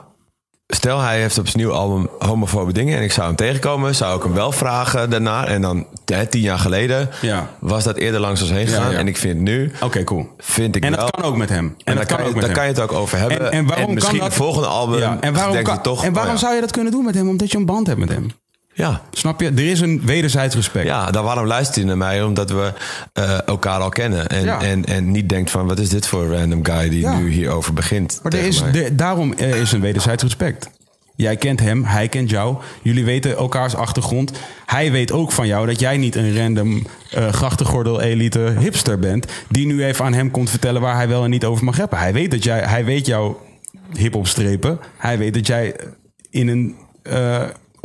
stel 0.74 1.00
hij 1.00 1.20
heeft 1.20 1.38
op 1.38 1.48
zijn 1.48 1.62
nieuw 1.62 1.72
album 1.72 2.08
homofobe 2.18 2.72
dingen 2.72 2.96
en 2.98 3.02
ik 3.02 3.12
zou 3.12 3.26
hem 3.26 3.36
tegenkomen, 3.36 3.94
zou 3.94 4.16
ik 4.16 4.22
hem 4.22 4.32
wel 4.34 4.52
vragen 4.52 5.10
daarna. 5.10 5.46
En 5.46 5.60
dan 5.62 5.86
hè, 6.04 6.26
tien 6.26 6.40
jaar 6.40 6.58
geleden 6.58 7.08
Ja. 7.20 7.48
was 7.58 7.84
dat 7.84 7.96
eerder 7.96 8.20
langs 8.20 8.40
ons 8.40 8.50
heen 8.50 8.66
gegaan. 8.66 8.90
ja. 8.92 8.98
En 8.98 9.08
ik 9.08 9.16
vind 9.16 9.40
nu, 9.40 9.72
Oké, 9.80 10.04
cool. 10.04 10.28
vind 10.38 10.76
ik 10.76 10.84
En 10.84 10.90
wel... 10.90 11.00
dat 11.00 11.10
kan 11.10 11.24
ook 11.24 11.36
met 11.36 11.48
hem. 11.48 11.64
En, 11.64 11.74
En, 11.84 11.96
dat 11.96 12.08
daar, 12.08 12.18
kan, 12.18 12.26
ook 12.26 12.32
je, 12.34 12.38
met 12.40 12.40
daar 12.46 12.50
hem. 12.50 12.52
kan 12.58 12.64
je 12.64 12.80
het 12.80 12.80
ook 12.80 12.92
over 13.00 13.18
hebben. 13.18 13.40
En, 13.40 13.50
en 13.58 13.66
waarom 13.66 13.94
misschien 13.94 14.18
kan 14.18 14.24
dat? 14.28 14.36
het 14.36 14.42
volgende 14.44 14.68
album 14.68 15.00
en 15.02 15.34
waarom, 15.34 15.62
kan, 15.62 15.78
en 15.84 16.12
waarom 16.12 16.14
oh 16.14 16.26
ja. 16.26 16.36
zou 16.36 16.54
je 16.54 16.60
dat 16.60 16.70
kunnen 16.70 16.92
doen 16.92 17.04
met 17.04 17.14
hem? 17.14 17.28
Omdat 17.28 17.50
je 17.52 17.58
een 17.58 17.66
band 17.66 17.86
hebt 17.86 17.98
met 17.98 18.08
hem. 18.08 18.30
Ja. 18.74 19.00
Snap 19.10 19.40
je? 19.40 19.46
Er 19.48 19.70
is 19.70 19.80
een 19.80 20.02
wederzijds 20.04 20.54
respect. 20.54 20.86
Ja, 20.86 21.10
dan 21.10 21.24
waarom 21.24 21.46
luistert 21.46 21.76
hij 21.76 21.84
naar 21.84 21.96
mij? 21.96 22.22
Omdat 22.22 22.50
we 22.50 22.72
eh, 23.12 23.46
elkaar 23.46 23.80
al 23.80 23.88
kennen. 23.88 24.28
En, 24.28 24.44
Ja. 24.44 24.60
en, 24.60 24.84
en 24.84 25.10
niet 25.10 25.28
denkt 25.28 25.50
van, 25.50 25.66
wat 25.66 25.78
is 25.78 25.88
dit 25.88 26.06
voor 26.06 26.22
een 26.22 26.38
random 26.38 26.64
guy 26.64 26.88
die 26.88 27.00
Ja. 27.00 27.18
nu 27.18 27.30
hierover 27.30 27.72
begint 27.74 28.20
Maar 28.22 28.32
er 28.32 28.44
is, 28.44 28.62
de- 28.72 28.94
daarom 28.94 29.32
eh, 29.32 29.60
is 29.60 29.72
een 29.72 29.80
wederzijds 29.80 30.22
respect. 30.22 30.70
Jij 31.16 31.36
kent 31.36 31.60
hem, 31.60 31.84
hij 31.84 32.08
kent 32.08 32.30
jou. 32.30 32.56
Jullie 32.82 33.04
weten 33.04 33.36
elkaars 33.36 33.74
achtergrond. 33.74 34.32
Hij 34.66 34.92
weet 34.92 35.12
ook 35.12 35.32
van 35.32 35.46
jou 35.46 35.66
dat 35.66 35.80
jij 35.80 35.96
niet 35.96 36.16
een 36.16 36.36
random 36.36 36.86
eh 37.10 37.28
grachtengordel-elite 37.28 38.54
hipster 38.58 38.98
bent... 38.98 39.26
die 39.48 39.66
nu 39.66 39.84
even 39.84 40.04
aan 40.04 40.12
hem 40.12 40.30
komt 40.30 40.50
vertellen 40.50 40.80
waar 40.80 40.94
hij 40.96 41.08
wel 41.08 41.24
en 41.24 41.30
niet 41.30 41.44
over 41.44 41.64
mag 41.64 41.76
hebben. 41.76 41.98
Hij 41.98 42.12
weet, 42.12 42.30
dat 42.30 42.44
jij, 42.44 42.60
hij 42.60 42.84
weet 42.84 43.06
jouw 43.06 43.40
hip-hop-strepen. 43.92 44.78
Hij 44.96 45.18
weet 45.18 45.34
dat 45.34 45.46
jij 45.46 45.74
in 46.30 46.48
een, 46.48 46.76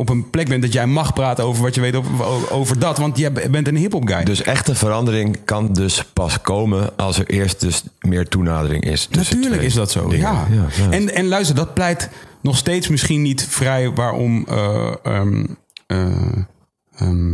op 0.00 0.08
een 0.08 0.30
plek 0.30 0.48
bent 0.48 0.62
dat 0.62 0.72
jij 0.72 0.86
mag 0.86 1.12
praten 1.12 1.44
over 1.44 1.62
wat 1.62 1.74
je 1.74 1.80
weet 1.80 1.94
over, 1.94 2.50
over 2.50 2.78
dat. 2.78 2.98
Want 2.98 3.18
jij 3.18 3.32
bent 3.32 3.68
een 3.68 3.76
hip-hop 3.76 4.08
guy. 4.08 4.24
Dus 4.24 4.42
echte 4.42 4.74
verandering 4.74 5.44
kan 5.44 5.72
dus 5.72 6.04
pas 6.04 6.40
komen 6.40 6.96
als 6.96 7.18
er 7.18 7.26
eerst 7.26 7.60
dus 7.60 7.82
meer 8.00 8.28
toenadering 8.28 8.84
is. 8.84 9.08
Natuurlijk 9.08 9.62
is 9.62 9.74
dat 9.74 9.90
zo, 9.90 10.14
ja. 10.14 10.46
ja. 10.50 10.90
En, 10.90 11.14
en 11.14 11.26
luister, 11.26 11.54
dat 11.54 11.74
pleit 11.74 12.10
nog 12.42 12.56
steeds 12.56 12.88
misschien 12.88 13.22
niet 13.22 13.46
vrij 13.48 13.90
waarom... 13.90 14.46
eh, 14.48 14.92
ehm, 15.02 15.44
eh, 15.86 16.32
ehm, 16.96 17.32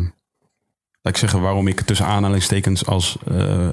laat 1.03 1.15
ik 1.15 1.17
zeggen, 1.17 1.41
waarom 1.41 1.69
ik 1.69 1.81
tussen 1.81 2.07
aanhalingstekens 2.07 2.87
als, 2.87 3.17
eh, 3.27 3.69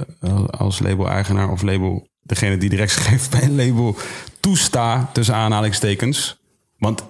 als 0.50 0.80
label-eigenaar 0.80 1.50
of 1.50 1.62
label... 1.62 2.08
degene 2.22 2.58
die 2.58 2.70
direct 2.70 2.96
geeft 3.08 3.30
bij 3.30 3.44
een 3.44 3.56
label 3.56 3.96
toesta 4.40 5.10
tussen 5.14 5.36
aanhalingstekens. 5.36 6.40
Want 6.78 7.04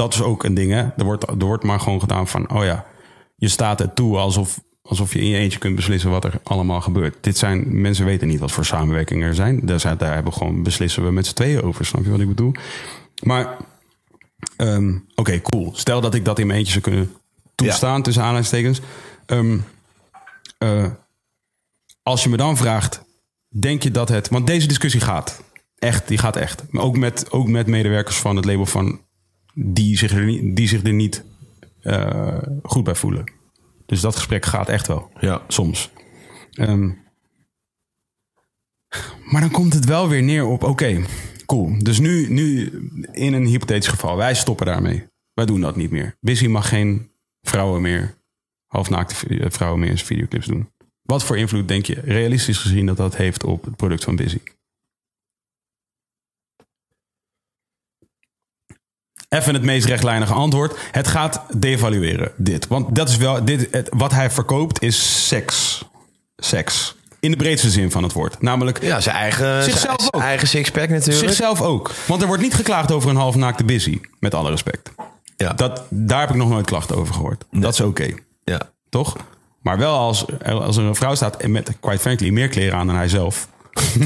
dat 0.00 0.14
is 0.14 0.22
ook 0.22 0.44
een 0.44 0.54
ding, 0.54 0.72
hè. 0.72 0.82
Er 0.96 1.04
wordt, 1.04 1.28
er 1.28 1.44
wordt 1.44 1.64
maar 1.64 1.80
gewoon 1.80 2.00
gedaan 2.00 2.28
van, 2.28 2.50
oh 2.50 2.64
ja, 2.64 2.86
je 3.36 3.48
staat 3.48 3.80
er 3.80 3.94
toe 3.94 4.16
alsof, 4.16 4.60
alsof 4.82 5.12
je 5.12 5.18
in 5.18 5.26
je 5.26 5.36
eentje 5.36 5.58
kunt 5.58 5.76
beslissen 5.76 6.10
wat 6.10 6.24
er 6.24 6.40
allemaal 6.42 6.80
gebeurt. 6.80 7.16
Dit 7.20 7.38
zijn, 7.38 7.80
mensen 7.80 8.04
weten 8.04 8.28
niet 8.28 8.40
wat 8.40 8.52
voor 8.52 8.64
samenwerkingen 8.64 9.28
er 9.28 9.34
zijn. 9.34 9.60
Daar, 9.66 9.80
zijn, 9.80 9.96
daar 9.98 10.14
hebben 10.14 10.32
we 10.32 10.38
gewoon, 10.38 10.62
beslissen 10.62 11.04
we 11.04 11.10
met 11.10 11.26
z'n 11.26 11.34
tweeën 11.34 11.62
over, 11.62 11.84
snap 11.84 12.04
je 12.04 12.10
wat 12.10 12.20
ik 12.20 12.28
bedoel? 12.28 12.52
Maar, 13.22 13.56
ehm, 14.56 14.98
oké, 15.14 15.40
cool. 15.40 15.70
Stel 15.74 16.00
dat 16.00 16.14
ik 16.14 16.24
dat 16.24 16.38
in 16.38 16.46
mijn 16.46 16.58
eentje 16.58 16.72
zou 16.72 16.84
kunnen 16.84 17.12
toestaan, 17.54 18.02
tussen 18.02 18.22
aanhalingstekens. 18.22 18.80
Ehm, 19.26 19.58
eh, 20.58 20.86
als 22.02 22.22
je 22.22 22.28
me 22.28 22.36
dan 22.36 22.56
vraagt, 22.56 23.02
denk 23.48 23.82
je 23.82 23.90
dat 23.90 24.08
het... 24.08 24.28
Want 24.28 24.46
deze 24.46 24.66
discussie 24.66 25.00
gaat. 25.00 25.42
Echt, 25.78 26.08
die 26.08 26.18
gaat 26.18 26.36
echt. 26.36 26.62
Maar 26.70 26.82
ook 26.82 26.96
met, 26.96 27.32
ook 27.32 27.48
met 27.48 27.66
medewerkers 27.66 28.16
van 28.16 28.36
het 28.36 28.44
label 28.44 28.66
van... 28.66 29.00
die 29.62 29.98
zich 29.98 30.12
er 30.12 30.24
niet, 30.24 30.56
die 30.56 30.68
zich 30.68 30.82
er 30.82 30.92
niet 30.92 31.24
eh, 31.80 32.38
goed 32.62 32.84
bij 32.84 32.94
voelen. 32.94 33.32
Dus 33.86 34.00
dat 34.00 34.16
gesprek 34.16 34.44
gaat 34.44 34.68
echt 34.68 34.86
wel. 34.86 35.10
Ja. 35.20 35.42
Soms. 35.48 35.90
Ehm, 36.52 36.90
maar 39.30 39.40
dan 39.40 39.50
komt 39.50 39.72
het 39.72 39.84
wel 39.84 40.08
weer 40.08 40.22
neer 40.22 40.44
op... 40.44 40.62
Oké, 40.62 41.04
cool. 41.46 41.78
Dus 41.78 41.98
nu, 41.98 42.28
nu 42.30 42.70
in 43.12 43.32
een 43.32 43.46
hypothetisch 43.46 43.86
geval. 43.88 44.16
Wij 44.16 44.34
stoppen 44.34 44.66
daarmee. 44.66 45.04
Wij 45.34 45.46
doen 45.46 45.60
dat 45.60 45.76
niet 45.76 45.90
meer. 45.90 46.16
Busy 46.20 46.46
mag 46.46 46.68
geen 46.68 47.10
vrouwen 47.42 47.82
meer... 47.82 48.14
halfnaakte 48.66 49.14
vi- 49.14 49.50
vrouwen 49.50 49.80
meer 49.80 49.90
in 49.90 49.96
zijn 49.96 50.08
videoclips 50.08 50.46
doen. 50.46 50.68
Wat 51.02 51.24
voor 51.24 51.38
invloed 51.38 51.68
denk 51.68 51.86
je 51.86 52.00
realistisch 52.00 52.58
gezien 52.58 52.86
dat 52.86 52.96
dat 52.96 53.16
heeft 53.16 53.44
op 53.44 53.64
het 53.64 53.76
product 53.76 54.04
van 54.04 54.16
Busy? 54.16 54.38
Even 59.30 59.54
het 59.54 59.62
meest 59.62 59.86
rechtlijnige 59.86 60.32
antwoord. 60.32 60.78
Het 60.90 61.08
gaat 61.08 61.40
devalueren, 61.56 62.32
dit. 62.36 62.66
Want 62.66 62.94
dat 62.94 63.08
is 63.08 63.16
wel, 63.16 63.44
dit, 63.44 63.68
het- 63.70 63.88
wat 63.96 64.12
hij 64.12 64.30
verkoopt 64.30 64.82
is 64.82 65.26
seks. 65.28 65.82
Seks. 66.36 66.94
In 67.20 67.30
de 67.30 67.36
breedste 67.36 67.70
zin 67.70 67.90
van 67.90 68.02
het 68.02 68.12
woord. 68.12 68.42
Namelijk 68.42 68.82
Ja, 68.82 69.00
zijn 69.00 69.16
eigen, 69.16 69.62
Zichzelf 69.64 70.00
zijn 70.00 70.12
ook. 70.14 70.20
eigen 70.22 70.48
sixpack 70.48 70.88
natuurlijk. 70.88 71.18
zichzelf 71.28 71.60
ook. 71.60 71.90
Want 72.06 72.20
er 72.20 72.26
wordt 72.26 72.42
niet 72.42 72.54
geklaagd 72.54 72.92
over 72.92 73.10
een 73.10 73.16
halfnaakte 73.16 73.64
busy. 73.64 74.00
Met 74.18 74.34
alle 74.34 74.50
respect. 74.50 74.90
Ja. 75.36 75.52
Dat, 75.52 75.82
daar 75.88 76.20
heb 76.20 76.30
ik 76.30 76.36
nog 76.36 76.48
nooit 76.48 76.66
klachten 76.66 76.96
over 76.96 77.14
gehoord. 77.14 77.44
Dat 77.50 77.72
is 77.72 77.80
oké. 77.80 78.14
ja. 78.44 78.60
Toch? 78.88 79.16
Maar 79.62 79.78
wel 79.78 79.96
als, 79.98 80.24
als 80.44 80.76
er 80.76 80.84
een 80.84 80.94
vrouw 80.94 81.14
staat 81.14 81.36
en 81.36 81.50
met, 81.50 81.70
quite 81.80 81.98
frankly, 81.98 82.30
meer 82.30 82.48
kleren 82.48 82.78
aan 82.78 82.86
dan 82.86 82.96
hij 82.96 83.08
zelf. 83.08 83.48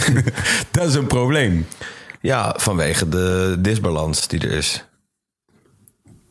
dat 0.70 0.89
is 0.89 0.95
een 0.95 1.07
probleem. 1.07 1.66
ja, 2.20 2.55
vanwege 2.59 3.09
de 3.09 3.57
disbalans 3.59 4.29
die 4.29 4.41
er 4.41 4.51
is. 4.53 4.85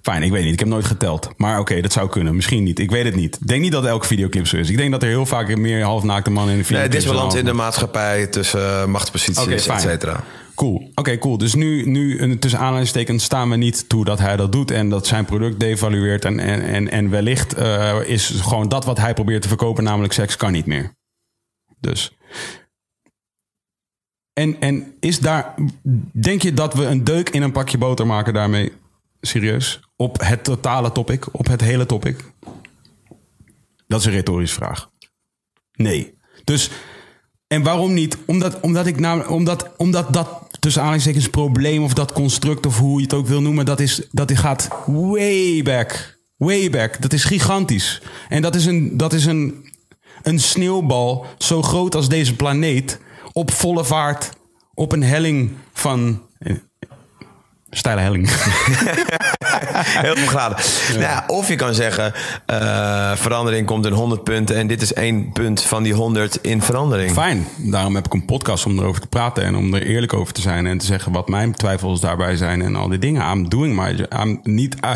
Fijn, 0.04 0.24
ik 0.24 0.32
weet 0.32 0.44
niet. 0.44 0.54
Ik 0.54 0.60
heb 0.60 0.68
nooit 0.68 0.86
geteld. 0.86 1.30
Maar 1.38 1.60
oké, 1.60 1.82
dat 1.82 1.92
zou 1.92 2.10
kunnen. 2.10 2.36
Misschien 2.36 2.64
niet. 2.64 2.80
Ik 2.80 2.92
weet 2.92 3.06
het 3.06 3.16
niet. 3.16 3.36
Ik 3.42 3.48
denk 3.48 3.62
niet 3.62 3.72
dat 3.72 3.86
elke 3.86 4.08
videoclip 4.08 4.48
zo 4.48 4.58
is. 4.58 4.70
Ik 4.70 4.78
denk 4.78 4.92
dat 4.92 5.02
er 5.04 5.08
heel 5.08 5.26
vaak 5.26 5.58
meer 5.58 5.84
halfnaakte 5.84 6.30
mannen 6.30 6.56
in 6.56 6.62
de 6.62 6.68
Nee, 6.72 6.80
videoclip 6.82 7.02
disbalans 7.02 7.36
in 7.36 7.46
de 7.46 7.54
maatschappij 7.54 8.28
tussen 8.28 8.60
uh, 8.62 8.86
machtsposities, 8.86 9.44
Oké, 9.44 9.54
et 9.54 9.62
fijn. 9.62 9.80
cetera. 9.80 10.24
Cool. 10.56 10.92
Oké, 10.96 11.18
cool. 11.18 11.38
Dus 11.38 11.54
nu, 11.54 11.86
nu 11.86 12.20
een- 12.22 12.40
tussen 12.40 12.60
aanhalingstekens 12.60 13.24
staan 13.24 13.50
we 13.50 13.56
niet 13.56 13.90
toe 13.90 14.06
dat 14.06 14.20
hij 14.20 14.36
dat 14.36 14.52
doet 14.52 14.72
en 14.72 14.90
dat 14.90 15.08
zijn 15.08 15.26
product 15.26 15.60
devalueert. 15.60 16.26
En, 16.26 16.40
en, 16.40 16.62
en, 16.62 16.92
en 16.92 17.10
wellicht 17.10 17.54
eh, 17.54 18.00
is 18.06 18.26
gewoon 18.30 18.70
dat 18.70 18.86
wat 18.86 18.98
hij 18.98 19.14
probeert 19.14 19.42
te 19.42 19.48
verkopen, 19.48 19.84
namelijk 19.84 20.14
seks, 20.14 20.36
kan 20.36 20.52
niet 20.52 20.66
meer. 20.66 20.96
Dus. 21.80 22.12
En, 24.34 24.60
en 24.60 24.94
is 25.00 25.20
daar. 25.20 25.54
Denk 26.12 26.42
je 26.42 26.54
dat 26.54 26.74
we 26.74 26.86
een 26.86 27.04
deuk 27.04 27.30
in 27.30 27.42
een 27.42 27.52
pakje 27.52 27.78
boter 27.78 28.08
maken 28.08 28.34
daarmee? 28.34 28.72
Serieus? 29.26 29.80
Op 29.96 30.20
het 30.22 30.44
totale 30.44 30.92
topic? 30.92 31.26
Op 31.32 31.48
het 31.48 31.62
hele 31.62 31.86
topic? 31.86 32.24
Dat 33.88 34.00
is 34.00 34.06
een 34.06 34.12
retorische 34.12 34.56
vraag. 34.56 34.90
Nee. 35.74 36.18
Dus. 36.44 36.70
En 37.48 37.64
waarom 37.64 37.94
niet? 37.94 38.18
Omdat, 38.26 38.60
omdat 38.60 38.86
ik. 38.86 39.28
Omdat, 39.30 39.70
omdat 39.78 40.14
dat 40.14 40.48
tussen 40.60 40.82
aanhalingstekens 40.82 41.30
probleem 41.30 41.84
of 41.84 41.94
dat 41.94 42.12
construct 42.12 42.66
of 42.66 42.78
hoe 42.78 42.98
je 42.98 43.04
het 43.04 43.14
ook 43.14 43.28
wil 43.28 43.42
noemen, 43.42 43.66
dat, 43.66 43.80
is, 43.80 44.08
dat 44.12 44.32
gaat 44.32 44.70
way 44.86 45.62
back. 45.62 46.20
Way 46.38 46.70
back. 46.70 47.02
Dat 47.02 47.14
is 47.14 47.24
gigantisch. 47.24 48.02
En 48.30 48.42
dat 48.42 48.56
is 48.56 48.66
een, 48.66 48.98
dat 48.98 49.14
is 49.14 49.26
een, 49.26 49.70
een 50.24 50.40
sneeuwbal 50.40 51.26
zo 51.38 51.62
groot 51.62 51.96
als 51.96 52.10
deze 52.10 52.36
planeet 52.36 53.00
op 53.34 53.52
volle 53.52 53.86
vaart 53.86 54.30
op 54.74 54.92
een 54.92 55.04
helling 55.04 55.52
van. 55.74 56.22
Eh, 57.74 57.78
Steile 57.78 58.02
helling. 58.02 58.30
Heel 60.06 60.16
veel 60.16 60.28
graden. 60.28 60.58
Nou 60.90 61.02
ja, 61.02 61.24
of 61.28 61.48
je 61.48 61.56
kan 61.56 61.74
zeggen, 61.74 62.14
eh, 62.46 63.12
verandering 63.16 63.66
komt 63.66 63.86
in 63.86 63.92
100 63.92 64.24
punten 64.24 64.56
en 64.56 64.68
dit 64.68 64.82
is 64.82 64.94
één 64.94 65.32
punt 65.32 65.62
van 65.62 65.84
die 65.84 65.94
100 65.94 66.38
in 66.42 66.62
verandering. 66.62 67.12
Fijn. 67.12 67.48
Daarom 67.58 67.96
heb 67.96 68.06
ik 68.06 68.14
een 68.14 68.26
podcast 68.26 68.66
om 68.66 68.80
erover 68.80 69.02
te 69.02 69.08
praten 69.08 69.44
en 69.44 69.56
om 69.56 69.74
er 69.74 69.84
eerlijk 69.84 70.14
over 70.14 70.34
te 70.34 70.42
zijn 70.42 70.66
en 70.68 70.78
te 70.78 70.86
zeggen 70.86 71.12
wat 71.12 71.30
mijn 71.30 71.54
twijfels 71.54 72.00
daarbij 72.00 72.36
zijn 72.36 72.62
en 72.62 72.76
al 72.76 72.88
die 72.88 73.00
dingen. 73.00 73.32
I'm 73.32 73.50
doing 73.50 73.76
my 73.76 73.92
job. 73.92 74.14
I'm 74.14 74.40
niet, 74.44 74.76
uh, 74.86 74.92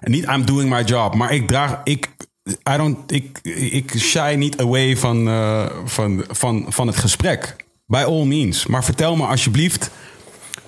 niet 0.00 0.24
I'm 0.24 0.44
doing 0.44 0.70
my 0.70 0.82
job, 0.82 1.14
maar 1.14 1.32
ik 1.32 1.46
draag, 1.46 1.80
ik, 1.84 2.08
I 2.48 2.76
don't, 2.76 3.12
ik, 3.12 3.38
ik 3.72 3.94
shy 3.98 4.34
niet 4.38 4.60
away 4.60 4.96
van, 4.96 5.28
eh, 5.28 5.66
van, 5.84 6.24
van, 6.28 6.66
van 6.68 6.86
het 6.86 6.96
gesprek. 6.96 7.56
By 7.86 8.02
all 8.06 8.24
means. 8.24 8.66
Maar 8.66 8.84
vertel 8.84 9.16
me 9.16 9.26
alsjeblieft, 9.26 9.90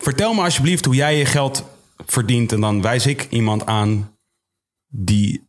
vertel 0.04 0.34
me 0.34 0.42
alsjeblieft 0.42 0.84
hoe 0.84 0.94
jij 0.94 1.18
je 1.18 1.24
geld 1.24 1.64
verdient 2.06 2.52
en 2.52 2.60
dan 2.60 2.82
wijs 2.82 3.06
ik 3.06 3.26
iemand 3.30 3.66
aan 3.66 4.16
die 4.88 5.48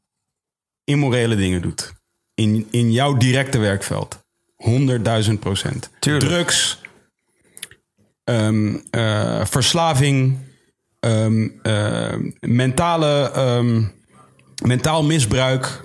immorele 0.83 1.35
dingen 1.35 1.61
doet. 1.61 1.93
In, 2.33 2.67
in 2.71 2.91
jouw 2.91 3.17
directe 3.17 3.57
werkveld. 3.57 4.23
100.000 5.27 5.39
procent. 5.39 5.89
Tuurlijk. 5.99 6.31
Drugs, 6.31 6.81
ehm, 8.23 8.75
eh, 8.89 9.45
verslaving, 9.45 10.37
ehm, 10.99 11.47
eh, 11.61 12.15
mentale, 12.39 13.31
ehm, 13.31 13.83
mentaal 14.63 15.03
misbruik. 15.03 15.83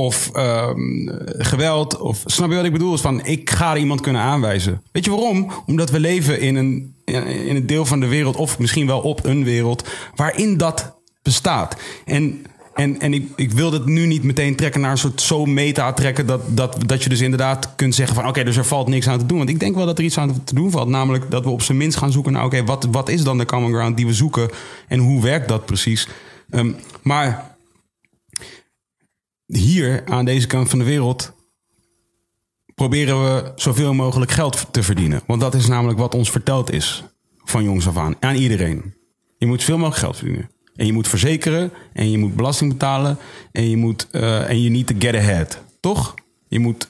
Of 0.00 0.30
ehm, 0.32 1.08
geweld. 1.38 1.98
Of, 1.98 2.22
snap 2.26 2.50
je 2.50 2.56
wat 2.56 2.64
ik 2.64 2.72
bedoel? 2.72 2.94
Is 2.94 3.00
van, 3.00 3.24
ik 3.24 3.50
ga 3.50 3.72
er 3.72 3.78
iemand 3.78 4.00
kunnen 4.00 4.22
aanwijzen. 4.22 4.82
Weet 4.92 5.04
je 5.04 5.10
waarom? 5.10 5.50
Omdat 5.66 5.90
we 5.90 6.00
leven 6.00 6.40
in 6.40 6.56
een, 6.56 6.94
in 7.04 7.56
een 7.56 7.66
deel 7.66 7.84
van 7.84 8.00
de 8.00 8.06
wereld, 8.06 8.36
of 8.36 8.58
misschien 8.58 8.86
wel 8.86 9.00
op 9.00 9.24
een 9.24 9.44
wereld, 9.44 9.88
waarin 10.14 10.56
dat 10.56 10.96
bestaat. 11.22 11.76
En, 12.04 12.44
en, 12.74 13.00
en 13.00 13.14
ik, 13.14 13.28
ik 13.36 13.52
wil 13.52 13.72
het 13.72 13.86
nu 13.86 14.06
niet 14.06 14.22
meteen 14.22 14.56
trekken 14.56 14.80
naar 14.80 14.90
een 14.90 14.98
soort 14.98 15.20
zo 15.20 15.44
meta 15.44 15.92
trekken, 15.92 16.26
dat, 16.26 16.40
dat, 16.48 16.76
dat 16.86 17.02
je 17.02 17.08
dus 17.08 17.20
inderdaad 17.20 17.74
kunt 17.76 17.94
zeggen 17.94 18.14
van 18.14 18.26
oké, 18.26 18.44
dus 18.44 18.56
er 18.56 18.64
valt 18.64 18.88
niks 18.88 19.08
aan 19.08 19.18
te 19.18 19.26
doen. 19.26 19.38
Want 19.38 19.50
ik 19.50 19.60
denk 19.60 19.74
wel 19.74 19.86
dat 19.86 19.98
er 19.98 20.04
iets 20.04 20.18
aan 20.18 20.44
te 20.44 20.54
doen 20.54 20.70
valt. 20.70 20.88
Namelijk 20.88 21.30
dat 21.30 21.44
we 21.44 21.50
op 21.50 21.62
zijn 21.62 21.78
minst 21.78 21.98
gaan 21.98 22.12
zoeken 22.12 22.32
naar 22.32 22.44
oké, 22.44 22.64
wat, 22.64 22.88
wat 22.90 23.08
is 23.08 23.22
dan 23.22 23.38
de 23.38 23.46
common 23.46 23.72
ground 23.72 23.96
die 23.96 24.06
we 24.06 24.14
zoeken 24.14 24.48
en 24.88 24.98
hoe 24.98 25.22
werkt 25.22 25.48
dat 25.48 25.66
precies? 25.66 26.08
Ehm, 26.50 26.72
maar 27.02 27.56
hier 29.56 30.02
aan 30.06 30.24
deze 30.24 30.46
kant 30.46 30.68
van 30.70 30.78
de 30.78 30.84
wereld 30.84 31.32
proberen 32.74 33.22
we 33.24 33.52
zoveel 33.56 33.94
mogelijk 33.94 34.30
geld 34.30 34.66
te 34.70 34.82
verdienen. 34.82 35.22
Want 35.26 35.40
dat 35.40 35.54
is 35.54 35.66
namelijk 35.66 35.98
wat 35.98 36.14
ons 36.14 36.30
verteld 36.30 36.72
is 36.72 37.04
van 37.44 37.64
jongs 37.64 37.88
af 37.88 37.96
aan. 37.96 38.16
Aan 38.20 38.34
iedereen. 38.34 38.94
Je 39.38 39.46
moet 39.46 39.60
zoveel 39.60 39.76
mogelijk 39.78 40.00
geld 40.00 40.16
verdienen. 40.16 40.50
En 40.76 40.86
je 40.86 40.92
moet 40.92 41.08
verzekeren. 41.08 41.72
En 41.92 42.10
je 42.10 42.18
moet 42.18 42.36
belasting 42.36 42.72
betalen. 42.72 43.18
En 43.52 43.70
je 43.70 43.76
moet. 43.76 44.06
eh, 44.10 44.48
en 44.50 44.62
je 44.62 44.70
need 44.70 44.86
to 44.86 44.94
get 44.98 45.14
ahead. 45.14 45.58
Toch? 45.80 46.14
Je 46.48 46.58
moet. 46.58 46.88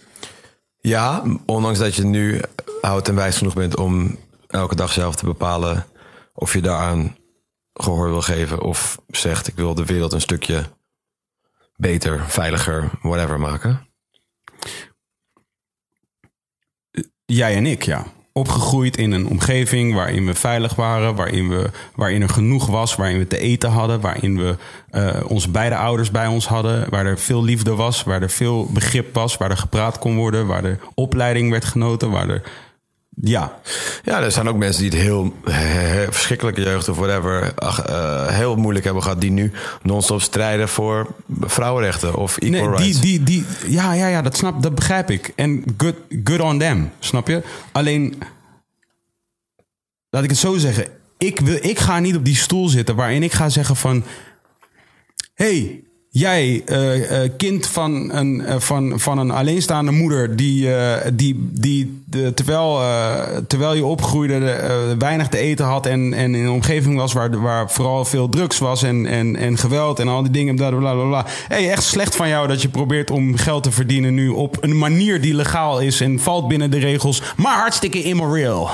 Ja, 0.81 1.23
ondanks 1.47 1.79
dat 1.79 1.95
je 1.95 2.05
nu 2.05 2.41
oud 2.81 3.09
en 3.09 3.15
wijs 3.15 3.37
genoeg 3.37 3.55
bent 3.55 3.77
om 3.77 4.17
elke 4.47 4.75
dag 4.75 4.93
zelf 4.93 5.17
te 5.17 5.25
bepalen 5.25 5.87
of 6.35 6.53
je 6.53 6.61
daaraan 6.61 7.17
gehoor 7.73 8.11
wil 8.11 8.23
geven 8.23 8.63
of 8.63 9.01
zegt 9.09 9.49
ik 9.49 9.55
wil 9.55 9.75
de 9.75 9.85
wereld 9.85 10.13
een 10.13 10.21
stukje 10.21 10.65
beter, 11.79 12.25
veiliger, 12.27 12.91
whatever 13.03 13.41
maken. 13.41 13.87
Jij 17.25 17.57
en 17.57 17.67
ik, 17.67 17.83
ja. 17.83 18.07
Opgegroeid 18.33 18.97
in 18.97 19.13
een 19.13 19.27
omgeving 19.27 19.95
waarin 19.95 20.27
we 20.27 20.35
veilig 20.35 20.75
waren, 20.75 21.15
waarin, 21.15 21.49
we, 21.49 21.71
waarin 21.95 22.23
er 22.23 22.29
genoeg 22.29 22.67
was, 22.67 22.97
waarin 22.97 23.19
we 23.19 23.27
te 23.27 23.39
eten 23.39 23.71
hadden, 23.71 24.01
waarin 24.01 24.39
we 24.39 24.57
eh, 24.91 25.21
onze 25.27 25.51
beide 25.51 25.77
ouders 25.77 26.11
bij 26.11 26.27
ons 26.27 26.47
hadden, 26.47 26.91
waar 26.91 27.07
er 27.07 27.19
veel 27.19 27.45
liefde 27.45 27.75
was, 27.75 28.03
waar 28.03 28.23
er 28.23 28.31
veel 28.31 28.67
begrip 28.73 29.15
was, 29.15 29.37
waar 29.37 29.51
er 29.51 29.57
gepraat 29.57 29.99
kon 29.99 30.17
worden, 30.17 30.47
waar 30.47 30.65
er 30.65 30.79
opleiding 30.95 31.51
werd 31.51 31.65
genoten, 31.65 32.11
waar 32.11 32.29
er. 32.29 32.43
Ja, 33.21 33.61
Ja, 34.05 34.21
er 34.23 34.33
zijn 34.33 34.49
ook 34.49 34.57
mensen 34.57 34.83
die 34.83 34.91
het 34.91 35.01
heel, 35.01 35.35
heel 35.51 36.13
verschrikkelijke 36.13 36.61
jeugd 36.61 36.89
of 36.89 36.97
whatever 36.97 37.53
ach, 37.55 37.83
eh, 37.85 38.27
heel 38.27 38.57
moeilijk 38.57 38.85
hebben 38.85 39.03
gehad, 39.03 39.21
die 39.21 39.31
nu 39.31 39.53
non-stop 39.83 40.21
strijden 40.21 40.69
voor 40.69 41.07
vrouwenrechten 41.41 42.15
of 42.15 42.37
equal 42.39 42.69
Nee, 42.69 42.77
rights. 42.77 43.01
die, 43.01 43.23
die, 43.23 43.45
die, 43.63 43.73
ja, 43.73 43.93
ja, 43.93 44.07
ja, 44.07 44.23
dat, 44.23 44.37
snap, 44.37 44.63
dat 44.63 44.75
begrijp 44.75 45.11
ik. 45.11 45.33
En 45.37 45.65
good, 45.77 45.95
good 46.25 46.41
on 46.41 46.59
them, 46.59 46.91
snap 46.99 47.29
je? 47.29 47.43
Alleen, 47.73 48.19
laat 50.11 50.23
ik 50.25 50.31
het 50.31 50.39
zo 50.39 50.57
zeggen. 50.57 50.87
Ik, 51.19 51.41
wil, 51.41 51.59
ik 51.61 51.79
ga 51.79 51.99
niet 51.99 52.17
op 52.17 52.25
die 52.25 52.37
stoel 52.37 52.69
zitten 52.69 52.97
waarin 52.97 53.23
ik 53.23 53.33
ga 53.33 53.49
zeggen 53.49 53.77
van... 53.77 54.05
hey, 55.35 55.83
jij, 56.11 56.63
eh, 56.67 57.25
eh, 57.25 57.31
kind 57.37 57.67
van 57.67 58.13
een, 58.13 58.41
eh, 58.41 58.55
van, 58.59 59.01
van 59.01 59.19
een 59.19 59.31
alleenstaande 59.31 59.91
moeder... 59.91 60.37
die, 60.37 60.69
die, 61.15 61.51
die 61.53 62.03
de, 62.07 62.35
terwijl, 62.35 62.81
terwijl 63.47 63.75
je 63.75 63.85
opgroeide 63.85 64.57
weinig 64.99 65.29
te 65.29 65.39
eten 65.39 65.65
had... 65.67 65.87
en, 65.87 66.15
en 66.15 66.35
in 66.35 66.45
een 66.45 66.51
omgeving 66.51 66.97
was 66.97 67.13
waar, 67.13 67.41
waar 67.41 67.71
vooral 67.71 68.05
veel 68.05 68.29
drugs 68.29 68.59
was... 68.59 68.83
en, 68.83 69.07
en, 69.07 69.37
en 69.37 69.59
geweld 69.59 69.99
en 69.99 70.09
al 70.09 70.23
die 70.23 70.33
dingen, 70.33 70.57
bla 70.57 70.71
bla 70.71 70.93
bla 70.93 71.07
bla. 71.07 71.27
Hey, 71.49 71.71
echt 71.71 71.83
slecht 71.83 72.17
van 72.17 72.29
jou 72.29 72.49
dat 72.49 72.63
je 72.63 72.69
probeert 72.69 73.11
om 73.11 73.37
geld 73.37 73.63
te 73.63 73.71
verdienen 73.71 74.15
nu... 74.15 74.29
op 74.29 74.57
een 74.61 74.79
manier 74.79 75.21
die 75.21 75.35
legaal 75.35 75.81
is 75.81 76.01
en 76.01 76.19
valt 76.19 76.49
binnen 76.49 76.71
de 76.71 76.79
regels... 76.79 77.23
maar 77.37 77.59
hartstikke 77.59 78.03
immoreel. 78.03 78.71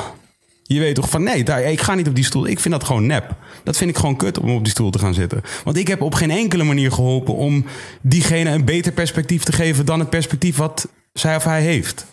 Je 0.66 0.80
weet 0.80 0.94
toch 0.94 1.10
van 1.10 1.22
nee, 1.22 1.44
daar, 1.44 1.62
ik 1.62 1.80
ga 1.80 1.94
niet 1.94 2.08
op 2.08 2.14
die 2.14 2.24
stoel. 2.24 2.46
Ik 2.46 2.60
vind 2.60 2.74
dat 2.74 2.84
gewoon 2.84 3.06
nep. 3.06 3.36
Dat 3.64 3.76
vind 3.76 3.90
ik 3.90 3.96
gewoon 3.96 4.16
kut 4.16 4.38
om 4.38 4.50
op 4.50 4.64
die 4.64 4.72
stoel 4.72 4.90
te 4.90 4.98
gaan 4.98 5.14
zitten. 5.14 5.42
Want 5.64 5.76
ik 5.76 5.88
heb 5.88 6.00
op 6.00 6.14
geen 6.14 6.30
enkele 6.30 6.64
manier 6.64 6.92
geholpen 6.92 7.34
om 7.34 7.64
diegene 8.00 8.50
een 8.50 8.64
beter 8.64 8.92
perspectief 8.92 9.42
te 9.42 9.52
geven 9.52 9.86
dan 9.86 9.98
het 9.98 10.10
perspectief 10.10 10.56
wat 10.56 10.88
zij 11.12 11.36
of 11.36 11.44
hij 11.44 11.62
heeft. 11.62 12.06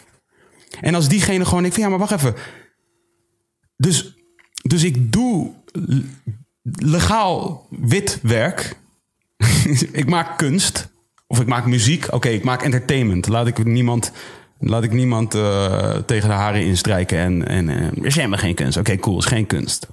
En 0.82 0.96
als 0.96 1.08
diegene 1.08 1.46
gewoon 1.46 1.62
denkt 1.62 1.76
van 1.76 1.84
ja, 1.84 1.90
maar 1.90 2.00
wacht 2.00 2.12
even. 2.12 2.36
Dus, 3.78 4.16
dus 4.62 4.84
ik 4.84 5.12
doe 5.12 5.52
legaal 6.64 7.68
wit 7.70 8.20
werk. 8.22 8.76
ik 9.92 10.10
maak 10.10 10.38
kunst. 10.38 10.90
Of 11.28 11.40
ik 11.40 11.48
maak 11.48 11.66
muziek. 11.66 12.14
Oké, 12.14 12.30
ik 12.30 12.44
maak 12.44 12.64
entertainment. 12.64 13.28
Laat 13.28 13.48
ik 13.48 13.66
niemand, 13.66 14.12
laat 14.62 14.84
ik 14.84 14.92
niemand 14.92 15.36
eh, 15.36 15.96
tegen 15.96 16.30
de 16.30 16.36
haren 16.36 16.66
instrijken. 16.66 17.18
En, 17.18 17.48
en 17.48 17.70
eh, 17.70 17.76
er 17.78 18.06
is 18.06 18.16
helemaal 18.16 18.40
geen 18.40 18.56
kunst. 18.56 18.78
Oké, 18.78 18.98
cool, 18.98 19.18
is 19.18 19.26
geen 19.26 19.46
kunst. 19.46 19.88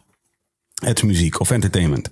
Het 0.75 0.97
is 0.97 1.03
muziek 1.03 1.41
of 1.41 1.51
entertainment. 1.51 2.11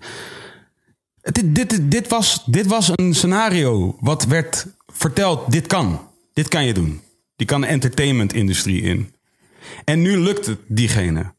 Dit, 1.23 1.55
dit, 1.55 1.91
dit, 1.91 2.09
was, 2.09 2.43
dit 2.47 2.67
was 2.67 2.91
een 2.95 3.15
scenario 3.15 3.97
wat 4.01 4.25
werd 4.25 4.67
verteld. 4.87 5.53
Dit 5.53 5.67
kan. 5.67 6.01
Dit 6.33 6.49
kan 6.49 6.65
je 6.65 6.75
doen. 6.75 7.01
Die 7.37 7.47
kan 7.47 7.61
de 7.61 7.67
entertainment-industrie 7.67 8.83
in. 8.83 9.15
En 9.85 10.03
nu 10.03 10.19
lukt 10.19 10.47
het 10.47 10.59
diegene. 10.67 11.35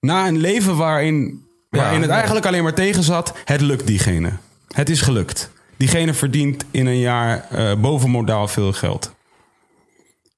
Na 0.00 0.26
een 0.26 0.38
leven 0.38 0.76
waarin, 0.76 1.46
waarin 1.70 2.00
het 2.00 2.08
ja. 2.08 2.14
eigenlijk 2.14 2.46
alleen 2.46 2.62
maar 2.62 2.74
tegen 2.74 3.02
zat, 3.02 3.34
het 3.44 3.60
lukt 3.60 3.86
diegene. 3.86 4.32
Het 4.68 4.90
is 4.90 5.00
gelukt. 5.00 5.50
Diegene 5.76 6.14
verdient 6.14 6.64
in 6.70 6.86
een 6.86 6.98
jaar 6.98 7.46
eh 7.50 7.80
boven 7.80 8.10
modaal 8.10 8.48
veel 8.48 8.72
geld. 8.72 9.12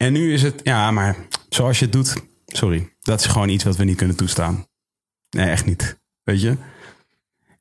En 0.04 0.12
nu 0.12 0.32
is 0.32 0.42
het, 0.42 0.60
ja, 0.62 0.90
maar 0.90 1.16
zoals 1.48 1.78
je 1.78 1.84
het 1.84 1.92
doet, 1.92 2.14
sorry, 2.46 2.92
dat 3.00 3.20
is 3.20 3.26
gewoon 3.26 3.48
iets 3.48 3.64
wat 3.64 3.76
we 3.76 3.84
niet 3.84 3.96
kunnen 3.96 4.16
toestaan. 4.16 4.66
Nee, 5.30 5.48
echt 5.50 5.66
niet. 5.66 5.98
Weet 6.22 6.40
je? 6.40 6.56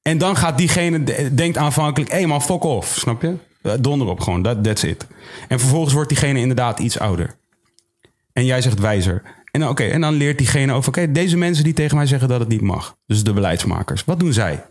En 0.01 0.17
dan 0.17 0.35
gaat 0.35 0.57
diegene, 0.57 1.03
de- 1.03 1.33
denkt 1.33 1.57
aanvankelijk, 1.57 2.11
hé 2.11 2.25
man, 2.25 2.41
fuck 2.41 2.63
off, 2.63 2.97
snap 2.97 3.21
je? 3.21 3.35
Eh, 3.61 3.73
Donder 3.79 4.07
op 4.07 4.19
gewoon, 4.19 4.43
that, 4.43 4.63
that's 4.63 4.83
it. 4.83 5.07
En 5.47 5.59
vervolgens 5.59 5.93
wordt 5.93 6.09
diegene 6.09 6.39
inderdaad 6.39 6.79
iets 6.79 6.99
ouder. 6.99 7.35
En 8.33 8.45
jij 8.45 8.61
zegt 8.61 8.79
wijzer. 8.79 9.21
En 9.51 9.59
dan, 9.59 9.69
oké, 9.69 9.83
en 9.83 10.01
dan 10.01 10.13
leert 10.13 10.37
diegene 10.37 10.73
over, 10.73 10.89
oké, 10.89 11.11
deze 11.11 11.37
mensen 11.37 11.63
die 11.63 11.73
tegen 11.73 11.97
mij 11.97 12.05
zeggen 12.05 12.27
dat 12.27 12.39
het 12.39 12.49
niet 12.49 12.61
mag. 12.61 12.97
Dus 13.05 13.23
de 13.23 13.33
beleidsmakers. 13.33 14.03
Wat 14.03 14.19
doen 14.19 14.33
zij 14.33 14.65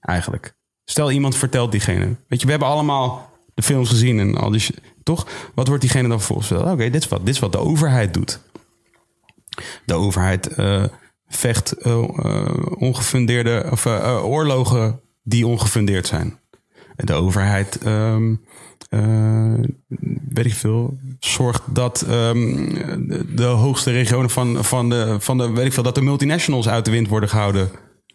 eigenlijk? 0.00 0.54
Stel 0.84 1.10
iemand 1.10 1.36
vertelt 1.36 1.70
diegene. 1.70 2.14
Weet 2.28 2.40
je, 2.40 2.44
we 2.44 2.50
hebben 2.50 2.68
allemaal 2.68 3.32
de 3.54 3.62
films 3.62 3.88
gezien 3.88 4.18
en 4.18 4.34
al 4.36 4.50
die 4.50 4.66
Toch? 5.04 5.26
Wat 5.54 5.66
wordt 5.66 5.82
diegene 5.82 6.08
dan 6.08 6.20
vervolgens? 6.20 6.52
Oké, 6.52 6.90
dit, 6.90 7.02
is 7.02 7.08
wat, 7.08 7.26
dit 7.26 7.34
is 7.34 7.40
wat 7.40 7.52
de 7.52 7.58
overheid 7.58 8.14
doet. 8.14 8.40
De 9.84 9.94
overheid 9.94 10.46
eh, 10.46 10.84
vecht 11.28 11.72
eh, 11.72 11.92
eh, 11.92 12.46
ongefundeerde 12.78 13.66
of, 13.70 13.86
oorlogen 14.22 15.00
die 15.22 15.46
ongefundeerd 15.46 16.06
zijn. 16.06 16.38
De 16.96 17.12
overheid, 17.12 17.78
eh, 17.78 19.54
weet 20.28 20.46
ik 20.46 20.54
veel, 20.54 20.98
zorgt 21.18 21.62
dat 21.66 22.02
ehm, 22.02 22.68
de, 23.36 23.44
hoogste 23.44 23.90
regionen 23.90 24.30
van, 24.30 24.64
van, 24.64 24.88
de, 24.88 25.16
van 25.18 25.38
de, 25.38 25.50
weet 25.50 25.66
ik 25.66 25.72
veel, 25.72 25.82
dat 25.82 25.94
de 25.94 26.02
multinationals 26.02 26.68
uit 26.68 26.84
de 26.84 26.90
wind 26.90 27.08
worden 27.08 27.28
gehouden 27.28 27.70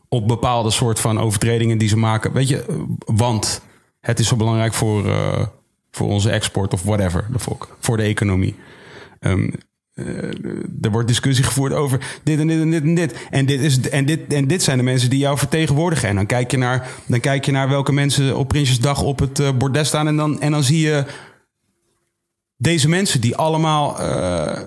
op 0.07 0.27
bepaalde 0.27 0.71
soort 0.71 0.99
van 0.99 1.19
overtredingen 1.19 1.77
die 1.77 1.87
ze 1.87 1.97
maken. 1.97 2.33
Weet 2.33 2.47
je, 2.47 2.85
want 3.05 3.61
het 3.99 4.19
is 4.19 4.27
zo 4.27 4.35
belangrijk 4.35 4.73
voor, 4.73 5.03
voor 5.91 6.07
onze 6.07 6.29
export 6.29 6.73
of 6.73 6.83
whatever, 6.83 7.27
de 7.31 7.39
fuck, 7.39 7.67
voor 7.79 7.97
de 7.97 8.03
economie. 8.03 8.55
Ehm, 9.19 9.49
er 10.81 10.91
wordt 10.91 11.07
discussie 11.07 11.45
gevoerd 11.45 11.73
over 11.73 12.19
dit 12.23 12.39
en 12.39 12.47
dit 12.47 12.61
en 12.61 12.69
dit 12.69 12.83
en 12.83 12.95
dit. 12.95 13.27
En 13.29 13.45
dit, 13.45 13.61
is, 13.61 13.89
en 13.89 14.05
dit, 14.05 14.33
en 14.33 14.47
dit 14.47 14.63
zijn 14.63 14.77
de 14.77 14.83
mensen 14.83 15.09
die 15.09 15.19
jou 15.19 15.37
vertegenwoordigen. 15.37 16.09
En 16.09 16.15
dan 16.15 16.25
kijk 16.25 16.51
je 16.51 16.57
naar, 16.57 16.89
dan 17.05 17.19
kijk 17.19 17.45
je 17.45 17.51
naar 17.51 17.69
welke 17.69 17.91
mensen 17.91 18.37
op 18.37 18.47
Prinsjesdag 18.47 19.03
op 19.03 19.19
het 19.19 19.39
eh, 19.39 19.51
bordes 19.57 19.87
staan. 19.87 20.07
En 20.07 20.15
dan, 20.15 20.41
en 20.41 20.51
dan 20.51 20.63
zie 20.63 20.79
je 20.79 21.05
deze 22.57 22.89
mensen 22.89 23.21
die 23.21 23.35
allemaal, 23.35 23.99
eh, 23.99 24.61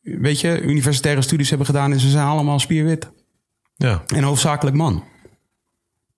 weet 0.00 0.40
je, 0.40 0.60
universitaire 0.60 1.22
studies 1.22 1.48
hebben 1.48 1.66
gedaan. 1.66 1.92
En 1.92 2.00
ze 2.00 2.10
zijn 2.10 2.26
allemaal 2.26 2.58
spierwit. 2.58 3.10
Ja. 3.76 4.02
En 4.06 4.22
hoofdzakelijk 4.22 4.76
man. 4.76 5.04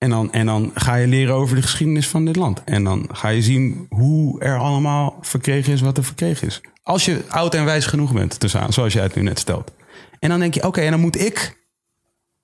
En 0.01 0.11
dan, 0.11 0.33
en 0.33 0.47
dan 0.47 0.71
ga 0.75 0.95
je 0.95 1.07
leren 1.07 1.35
over 1.35 1.57
de 1.57 1.63
geschiedenis 1.63 2.09
van 2.09 2.25
dit 2.25 2.37
land. 2.37 2.65
En 2.65 2.85
dan 2.85 3.09
ga 3.13 3.29
je 3.29 3.43
zien 3.43 3.87
hoe 3.89 4.41
er 4.41 4.59
allemaal 4.59 5.19
verkregen 5.21 5.73
is 5.73 5.81
wat 5.81 5.97
er 5.97 6.05
verkregen 6.05 6.47
is. 6.47 6.61
Als 6.83 7.05
je 7.05 7.25
oud 7.29 7.55
en 7.55 7.65
wijs 7.65 7.87
genoeg 7.87 8.13
bent, 8.13 8.41
tussen 8.41 8.61
aan, 8.61 8.73
zoals 8.73 8.93
jij 8.93 9.03
het 9.03 9.15
nu 9.15 9.23
net 9.23 9.39
stelt. 9.39 9.73
En 10.19 10.29
dan 10.29 10.39
denk 10.39 10.55
je, 10.55 10.67
oké, 10.67 10.81
en 10.81 10.91
dan 10.91 11.01
moet 11.01 11.21
ik. 11.21 11.67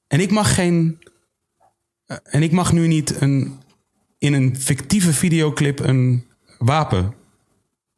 En 0.06 0.20
ik 0.20 0.30
mag 0.30 0.54
geen. 0.54 0.98
eh, 2.06 2.16
En 2.22 2.42
ik 2.42 2.52
mag 2.52 2.72
nu 2.72 2.86
niet 2.86 3.20
een, 3.20 3.60
in 4.18 4.32
een 4.32 4.56
fictieve 4.60 5.12
videoclip 5.12 5.78
een 5.78 6.26
wapen 6.58 7.14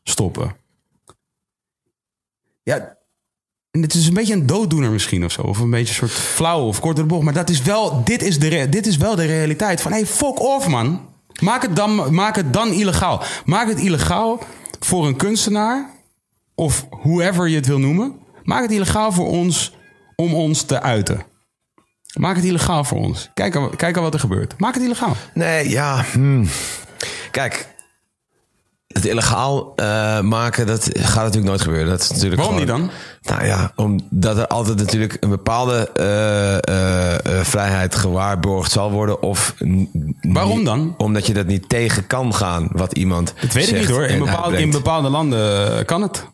stoppen. 0.03 0.57
Ja, 2.63 2.98
dit 3.81 3.95
is 3.95 4.07
een 4.07 4.15
beetje 4.15 4.33
een 4.35 4.47
dooddoener 4.47 4.91
misschien 4.91 5.25
of 5.25 5.33
zo. 5.33 5.43
Of 5.43 5.59
een 5.59 5.71
beetje 5.71 5.89
een 5.89 6.09
soort 6.09 6.21
flauw 6.21 6.67
of 6.67 6.81
korte 6.81 7.05
bocht. 7.05 7.23
Maar 7.25 7.33
dat 7.33 7.51
is 7.51 7.63
wel, 7.63 8.05
dit, 8.05 8.23
is 8.23 8.39
de, 8.39 8.67
dit 8.69 8.87
is 8.87 8.97
wel 8.97 9.15
de 9.17 9.25
realiteit. 9.25 9.81
Van 9.81 9.93
hey, 9.93 10.07
fuck 10.07 10.41
off 10.41 10.67
man. 10.69 11.07
Maak 11.43 11.63
het, 11.63 11.77
dan, 11.77 12.15
maak 12.15 12.37
het 12.37 12.53
dan 12.53 12.69
illegaal. 12.73 13.23
Maak 13.45 13.69
het 13.69 13.79
illegaal 13.81 14.39
voor 14.81 15.07
een 15.07 15.17
kunstenaar. 15.17 15.91
Of 16.55 16.87
whoever 16.91 17.49
je 17.49 17.57
het 17.57 17.67
wil 17.67 17.79
noemen. 17.79 18.15
Maak 18.43 18.63
het 18.63 18.71
illegaal 18.71 19.13
voor 19.13 19.27
ons 19.29 19.75
om 20.17 20.35
ons 20.35 20.63
te 20.63 20.83
uiten. 20.83 21.23
Maak 22.19 22.37
het 22.37 22.45
illegaal 22.45 22.85
voor 22.85 22.99
ons. 22.99 23.31
Kijk, 23.35 23.57
al- 23.57 23.69
kijk 23.77 23.97
wat 23.97 24.15
er 24.15 24.21
gebeurt. 24.21 24.55
Maak 24.59 24.75
het 24.75 24.83
illegaal. 24.83 25.17
Nee, 25.35 25.69
ja. 25.69 26.05
hmm. 26.13 26.49
Kijk, 27.31 27.69
het 28.89 29.05
illegaal 29.07 29.73
eh, 29.77 30.21
maken, 30.21 30.67
dat 30.67 30.89
gaat 30.93 31.15
natuurlijk 31.15 31.45
nooit 31.47 31.61
gebeuren. 31.61 31.89
Dat 31.89 32.01
is 32.01 32.11
natuurlijk 32.11 32.41
Waarom 32.43 32.59
gewoon- 32.59 32.81
niet 32.81 32.91
dan? 33.23 33.37
Nou 33.37 33.47
ja, 33.47 33.73
omdat 33.77 34.37
er 34.39 34.47
altijd 34.47 34.77
natuurlijk 34.79 35.17
een 35.21 35.29
bepaalde 35.29 35.91
eh, 35.93 36.55
eh, 36.57 37.45
vrijheid 37.45 37.95
gewaarborgd 37.95 38.71
zal 38.73 38.91
worden. 38.91 39.23
Of 39.23 39.55
Waarom 40.21 40.65
dan? 40.65 40.95
Omdat 40.97 41.27
je 41.27 41.35
dat 41.35 41.47
niet 41.47 41.69
tegen 41.69 42.07
kan 42.07 42.35
gaan, 42.35 42.69
wat 42.73 42.93
iemand 42.93 43.35
Dat 43.41 43.53
weet 43.53 43.69
ik 43.69 43.79
niet 43.79 43.89
hoor. 43.89 44.05
In 44.05 44.27
in 44.53 44.71
bepaalde 44.71 45.09
landen 45.09 45.85
kan 45.85 46.03
het. 46.03 46.27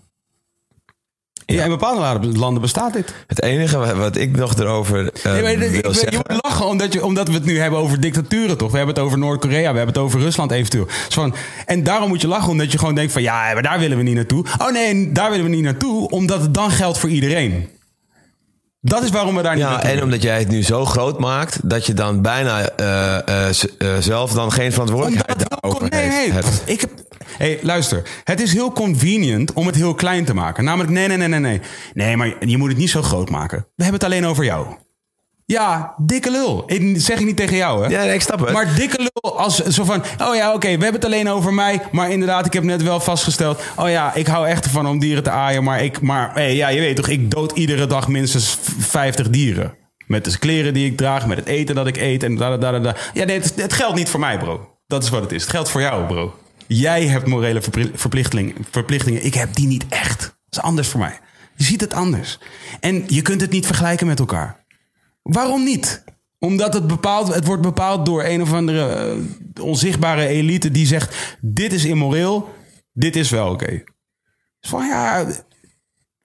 Ja, 1.47 1.62
in 1.64 1.68
bepaalde 1.70 2.26
landen 2.38 2.62
bestaat 2.62 2.92
dit. 2.92 3.14
Het 3.26 3.42
enige 3.42 3.78
wa- 3.78 3.95
wat 3.95 4.16
ik 4.16 4.36
nog 4.36 4.59
erover 4.59 5.11
eh, 5.12 5.32
Nee, 5.32 5.42
maar 5.42 5.51
ik- 5.53 5.61
ik- 5.61 5.82
wil 5.82 5.92
je 5.92 6.09
moet 6.28 6.40
lachen 6.42 6.66
omdat, 6.66 6.92
je, 6.92 7.05
omdat 7.05 7.28
we 7.28 7.34
het 7.34 7.45
nu 7.45 7.59
hebben 7.59 7.78
over 7.78 8.01
dictaturen, 8.01 8.57
toch? 8.57 8.70
We 8.70 8.76
hebben 8.76 8.95
het 8.95 9.05
over 9.05 9.18
Noord-Korea, 9.18 9.59
we 9.70 9.76
hebben 9.76 9.86
het 9.95 9.99
over 9.99 10.20
Rusland 10.20 10.51
eventueel. 10.51 10.84
Dus 10.84 11.14
van, 11.14 11.34
en 11.66 11.82
daarom 11.82 12.09
moet 12.09 12.20
je 12.20 12.28
lachen 12.28 12.51
omdat 12.51 12.72
je 12.72 12.78
gewoon 12.78 12.95
denkt 12.95 13.12
van... 13.12 13.22
ja, 13.22 13.53
maar 13.53 13.62
daar 13.62 13.78
willen 13.78 13.97
we 13.97 14.03
niet 14.03 14.14
naartoe. 14.14 14.45
Oh 14.59 14.70
nee, 14.72 15.12
daar 15.12 15.30
willen 15.30 15.45
we 15.45 15.51
niet 15.51 15.64
naartoe, 15.64 16.11
omdat 16.11 16.40
het 16.40 16.55
dan 16.55 16.70
geldt 16.70 16.99
voor 16.99 17.09
iedereen. 17.11 17.68
Dat 18.80 19.03
is 19.03 19.11
waarom 19.11 19.34
we 19.36 19.42
daar 19.42 19.55
niet 19.55 19.64
Ja, 19.64 19.82
en 19.82 20.03
omdat 20.03 20.22
jij 20.22 20.38
het 20.38 20.49
nu 20.49 20.62
zo 20.62 20.84
groot 20.84 21.18
maakt 21.18 21.59
dat 21.62 21.86
je 21.86 21.95
dan 21.95 22.22
bijna 22.22 22.68
eh, 22.68 23.49
eh, 23.49 23.55
zelf 24.01 24.32
dan 24.32 24.53
geen 24.53 24.72
verantwoordelijkheid 24.72 25.45
daarover 25.49 25.88
nee, 25.88 26.01
heeft. 26.11 26.32
nee. 26.66 26.74
Ik 26.74 26.80
heb, 26.80 26.90
hey, 27.39 27.59
luister. 27.62 28.03
Het 28.24 28.41
is 28.41 28.53
heel 28.53 28.72
convenient 28.72 29.53
om 29.53 29.66
het 29.66 29.74
heel 29.76 29.95
klein 29.95 30.24
te 30.24 30.35
maken. 30.35 30.64
Namelijk, 30.64 30.91
nee, 30.93 31.09
nee, 31.09 31.16
nee, 31.16 31.28
nee, 31.28 31.41
nee. 31.41 31.61
Nee, 31.95 32.16
maar 32.16 32.47
je 32.47 32.57
moet 32.59 32.68
het 32.68 32.78
niet 32.78 32.91
zo 32.91 33.03
groot 33.03 33.30
maken. 33.30 33.59
We 33.59 33.82
hebben 33.82 34.01
het 34.01 34.11
alleen 34.12 34.26
over 34.26 34.45
jou. 34.45 34.66
Ja, 35.47 35.95
dikke 35.97 36.30
lul. 36.30 36.62
Ik 36.66 36.95
zeg 37.01 37.18
ik 37.18 37.24
niet 37.26 37.37
tegen 37.37 37.57
jou, 37.57 37.85
hè? 37.85 37.91
Ja, 37.91 38.05
nee, 38.05 38.14
ik 38.14 38.20
snap 38.22 38.41
het. 38.41 38.53
Maar 38.53 38.74
dikke 38.74 38.99
lul 38.99 39.39
als 39.39 39.57
zo 39.59 39.85
van... 39.85 40.03
Oh 40.22 40.35
ja, 40.35 40.53
oké, 40.55 40.66
we 40.66 40.70
hebben 40.82 40.93
het 40.93 41.05
alleen 41.05 41.28
over 41.28 41.55
mij. 41.55 41.80
Maar 41.93 42.11
inderdaad, 42.11 42.47
ik 42.47 42.53
heb 42.53 42.62
net 42.62 42.82
wel 42.82 43.01
vastgesteld... 43.01 43.62
Oh 43.76 43.89
ja, 43.91 44.14
ik 44.14 44.26
hou 44.26 44.47
echt 44.47 44.64
ervan 44.64 44.87
om 44.87 44.99
dieren 44.99 45.22
te 45.22 45.30
aaien. 45.30 45.64
Maar, 45.64 45.82
ik, 45.85 46.01
maar 46.01 46.30
hey, 46.35 46.55
ja, 46.57 46.68
je 46.68 46.80
weet 46.80 46.97
toch, 46.97 47.09
ik 47.09 47.30
dood 47.30 47.53
iedere 47.53 47.87
dag 47.87 48.09
minstens 48.09 48.59
v- 48.62 48.85
50 48.89 49.30
dieren. 49.30 49.74
Met 50.07 50.24
de 50.24 50.39
kleren 50.39 50.74
die 50.74 50.87
ik 50.87 50.97
draag, 50.97 51.26
met 51.26 51.39
het 51.39 51.47
eten 51.47 51.74
dat 51.74 51.87
ik 51.87 51.97
eet. 51.97 52.22
En 52.22 52.37
da, 52.37 52.57
da, 52.57 52.70
da, 52.72 52.78
da. 52.78 52.97
Ja, 53.14 53.24
nee, 53.24 53.39
het, 53.41 53.53
het 53.57 53.72
geldt 53.72 53.97
niet 53.97 54.09
voor 54.09 54.20
mij, 54.20 54.39
bro. 54.39 54.68
Dat 54.87 55.03
is 55.03 55.09
wat 55.09 55.20
het 55.22 55.32
is. 55.32 55.43
Het 55.43 55.51
geldt 55.51 55.70
voor 55.70 55.80
jou, 55.80 56.05
bro. 56.07 56.35
Jij 56.67 57.07
hebt 57.07 57.27
morele 57.27 57.62
verpli- 57.62 57.91
verplichting, 57.95 58.55
verplichtingen. 58.71 59.25
Ik 59.25 59.35
heb 59.35 59.55
die 59.55 59.67
niet 59.67 59.85
echt. 59.89 60.21
Dat 60.21 60.35
is 60.51 60.61
anders 60.61 60.89
voor 60.89 61.01
mij. 61.01 61.21
Je 61.57 61.65
ziet 61.65 61.81
het 61.81 61.93
anders. 61.95 62.39
En 62.81 63.05
je 63.07 63.23
kunt 63.23 63.41
het 63.41 63.51
niet 63.51 63.67
vergelijken 63.67 64.07
met 64.07 64.19
elkaar. 64.19 64.65
Waarom 65.23 65.65
niet? 65.65 66.05
Omdat 66.39 66.75
het 66.75 66.87
bepaald, 66.87 67.35
het 67.35 67.47
wordt 67.47 67.62
bepaald 67.62 68.07
door 68.07 68.25
een 68.25 68.43
of 68.43 68.53
andere 68.53 68.87
eh, 69.57 69.62
onzichtbare 69.65 70.27
elite 70.27 70.71
die 70.71 70.87
zegt: 70.87 71.37
dit 71.41 71.73
is 71.73 71.85
immoreel, 71.85 72.55
dit 72.93 73.17
is 73.17 73.31
wel 73.31 73.51
oké. 73.51 73.83
Dus 74.61 74.71
van 74.71 74.87
ja, 74.87 75.27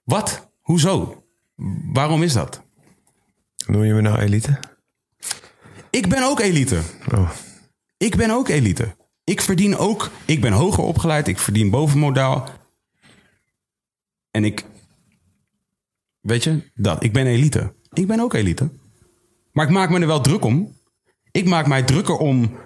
wat? 0.02 0.48
Hoezo? 0.60 1.24
Waarom 1.92 2.22
is 2.22 2.32
dat? 2.32 2.62
Noem 3.66 3.84
je 3.84 3.92
me 3.94 4.00
nou 4.00 4.18
elite? 4.18 4.58
Ik 5.90 6.08
ben 6.08 6.22
ook 6.22 6.40
elite. 6.40 6.80
Oh. 7.12 7.30
Ik 7.96 8.16
ben 8.16 8.30
ook 8.30 8.48
elite. 8.48 8.96
Ik 9.30 9.40
verdien 9.40 9.76
ook, 9.76 10.10
ik 10.24 10.40
ben 10.40 10.52
hoger 10.52 10.84
opgeleid, 10.84 11.28
ik 11.28 11.38
verdien 11.38 11.70
bovenmodaal. 11.70 12.48
En 14.30 14.44
ik, 14.44 14.64
weet 16.20 16.44
je, 16.44 16.70
dat, 16.74 17.02
ik 17.02 17.12
ben 17.12 17.26
elite. 17.26 17.74
Ik 17.92 18.06
ben 18.06 18.20
ook 18.20 18.34
elite. 18.34 18.70
Maar 19.52 19.66
ik 19.66 19.72
maak 19.72 19.90
me 19.90 20.00
er 20.00 20.06
wel 20.06 20.20
druk 20.20 20.44
om. 20.44 20.76
Ik 21.30 21.46
maak 21.46 21.66
mij 21.66 21.82
drukker 21.82 22.16
om 22.16 22.56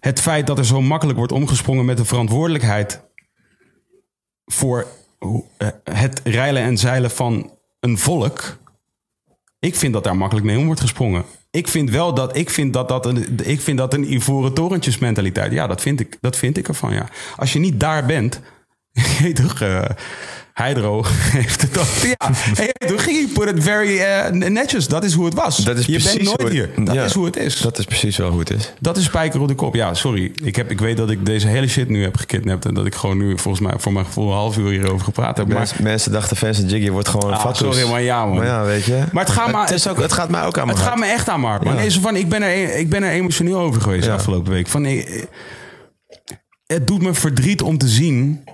het 0.00 0.20
feit 0.20 0.46
dat 0.46 0.58
er 0.58 0.66
zo 0.66 0.80
makkelijk 0.80 1.18
wordt 1.18 1.32
omgesprongen 1.32 1.84
met 1.84 1.96
de 1.96 2.04
verantwoordelijkheid 2.04 3.02
voor 4.44 4.86
eh, 5.18 5.68
het 5.84 6.20
reilen 6.24 6.62
en 6.62 6.78
zeilen 6.78 7.10
van 7.10 7.58
een 7.80 7.98
volk. 7.98 8.58
Ik 9.58 9.74
vind 9.74 9.92
dat 9.92 10.04
daar 10.04 10.16
makkelijk 10.16 10.46
mee 10.46 10.58
om 10.58 10.66
wordt 10.66 10.80
gesprongen. 10.80 11.24
Ik 11.50 11.68
vind 11.68 11.90
wel 11.90 12.14
dat 12.14 12.36
ik 12.36 12.50
vind 12.50 12.72
dat, 12.72 12.88
dat 12.88 13.06
een, 13.06 13.38
ik 13.42 13.60
vind 13.60 13.78
dat 13.78 13.94
een 13.94 14.12
ivoren 14.12 14.54
torentjes 14.54 14.98
mentaliteit. 14.98 15.52
Ja, 15.52 15.66
dat 15.66 15.80
vind 15.80 16.00
ik, 16.00 16.16
dat 16.20 16.36
vind 16.36 16.56
ik 16.56 16.68
ervan. 16.68 16.92
Ja. 16.92 17.08
Als 17.36 17.52
je 17.52 17.58
niet 17.58 17.80
daar 17.80 18.06
bent, 18.06 18.40
je 19.22 19.32
toch, 19.32 19.60
eh, 19.60 19.84
Hydro 20.64 21.04
heeft 21.38 21.62
het 21.62 21.78
ook. 21.78 21.86
Ja, 22.02 22.30
hey, 22.54 22.72
toen 22.86 22.98
ging 22.98 23.16
hij 23.16 23.44
put 23.44 23.56
it 23.56 23.62
very 23.64 23.98
eh, 23.98 24.30
netjes. 24.30 24.88
Dat 24.88 25.04
is 25.04 25.12
hoe 25.14 25.24
het 25.24 25.34
was. 25.34 25.56
Dat 25.56 25.76
is 25.78 25.86
je 25.86 25.92
precies 25.92 26.12
bent 26.12 26.24
nooit 26.24 26.36
hoe 26.40 26.46
het- 26.60 26.74
hier. 26.76 26.84
Dat 26.84 26.94
ja. 26.94 27.04
is 27.04 27.12
hoe 27.12 27.24
het 27.24 27.36
is. 27.36 27.60
Dat 27.60 27.78
is 27.78 27.84
precies 27.84 28.16
wel 28.16 28.30
hoe 28.30 28.38
het 28.38 28.50
is. 28.50 28.72
Dat 28.80 28.96
is 28.96 29.04
spijker 29.04 29.40
op 29.40 29.48
de 29.48 29.54
kop. 29.54 29.74
Ja, 29.74 29.94
sorry. 29.94 30.32
Ik, 30.42 30.56
heb, 30.56 30.70
ik 30.70 30.80
weet 30.80 30.96
dat 30.96 31.10
ik 31.10 31.26
deze 31.26 31.46
hele 31.46 31.68
shit 31.68 31.88
nu 31.88 32.02
heb 32.02 32.16
gekidnapt. 32.16 32.64
En 32.66 32.74
dat 32.74 32.86
ik 32.86 32.94
gewoon 32.94 33.18
nu 33.18 33.38
volgens 33.38 33.66
mij 33.66 33.74
voor 33.78 33.92
mijn 33.92 34.04
gevoel 34.06 34.28
een 34.30 34.36
half 34.36 34.56
uur 34.58 34.70
hierover 34.70 35.04
gepraat 35.04 35.36
heb. 35.36 35.46
Maar, 35.46 35.56
Mensen, 35.56 35.82
mensen 35.82 36.12
dachten 36.12 36.36
fans 36.36 36.58
en 36.58 36.66
Jiggy 36.68 36.90
wordt 36.90 37.08
gewoon 37.08 37.32
Ah, 37.32 37.54
sorry, 37.54 37.88
maar 37.90 38.02
ja, 38.02 38.26
man. 38.26 38.36
Maar 38.36 38.46
ja, 38.46 38.64
weet 38.64 38.84
je. 38.84 39.02
Maar 39.12 39.24
het 39.24 39.32
gaat 39.32 39.50
maar- 39.52 39.62
het, 39.66 39.70
is 39.70 39.88
ook, 39.88 40.00
het 40.00 40.12
gaat 40.12 40.28
mij 40.28 40.42
ook 40.44 40.58
aan 40.58 40.68
het 40.68 40.78
gaat 40.78 40.98
me 40.98 41.06
echt 41.06 41.28
aan, 41.28 41.40
Mark. 41.40 41.64
Man. 41.64 41.74
Ja. 41.74 41.80
Nee, 41.80 41.90
zo 41.90 42.00
van, 42.00 42.16
ik, 42.16 42.28
ben 42.28 42.42
er, 42.42 42.76
ik 42.76 42.88
ben 42.90 43.02
er 43.02 43.10
emotioneel 43.10 43.58
over 43.58 43.80
geweest 43.80 44.06
Ja. 44.06 44.14
afgelopen 44.14 44.52
week. 44.52 44.68
Van, 44.68 44.84
het 46.66 46.86
doet 46.86 47.02
me 47.02 47.14
verdriet 47.14 47.62
om 47.62 47.78
te 47.78 47.88
zien 47.88 48.44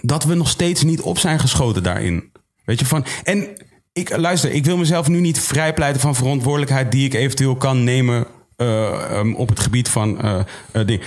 dat 0.00 0.24
we 0.24 0.34
nog 0.34 0.48
steeds 0.48 0.82
niet 0.82 1.00
op 1.00 1.18
zijn 1.18 1.40
geschoten 1.40 1.82
daarin. 1.82 2.32
Weet 2.64 2.78
je 2.78 2.86
van. 2.86 3.04
En 3.24 3.48
ik 3.92 4.16
luister, 4.16 4.50
ik 4.50 4.64
wil 4.64 4.76
mezelf 4.76 5.08
nu 5.08 5.20
niet 5.20 5.40
vrijpleiten 5.40 6.00
van 6.00 6.14
verantwoordelijkheid 6.14 6.92
die 6.92 7.04
ik 7.04 7.14
eventueel 7.14 7.56
kan 7.56 7.84
nemen 7.84 8.26
eh, 8.56 9.10
ehm, 9.10 9.34
op 9.34 9.48
het 9.48 9.60
gebied 9.60 9.88
van 9.88 10.44
ding- 10.86 11.02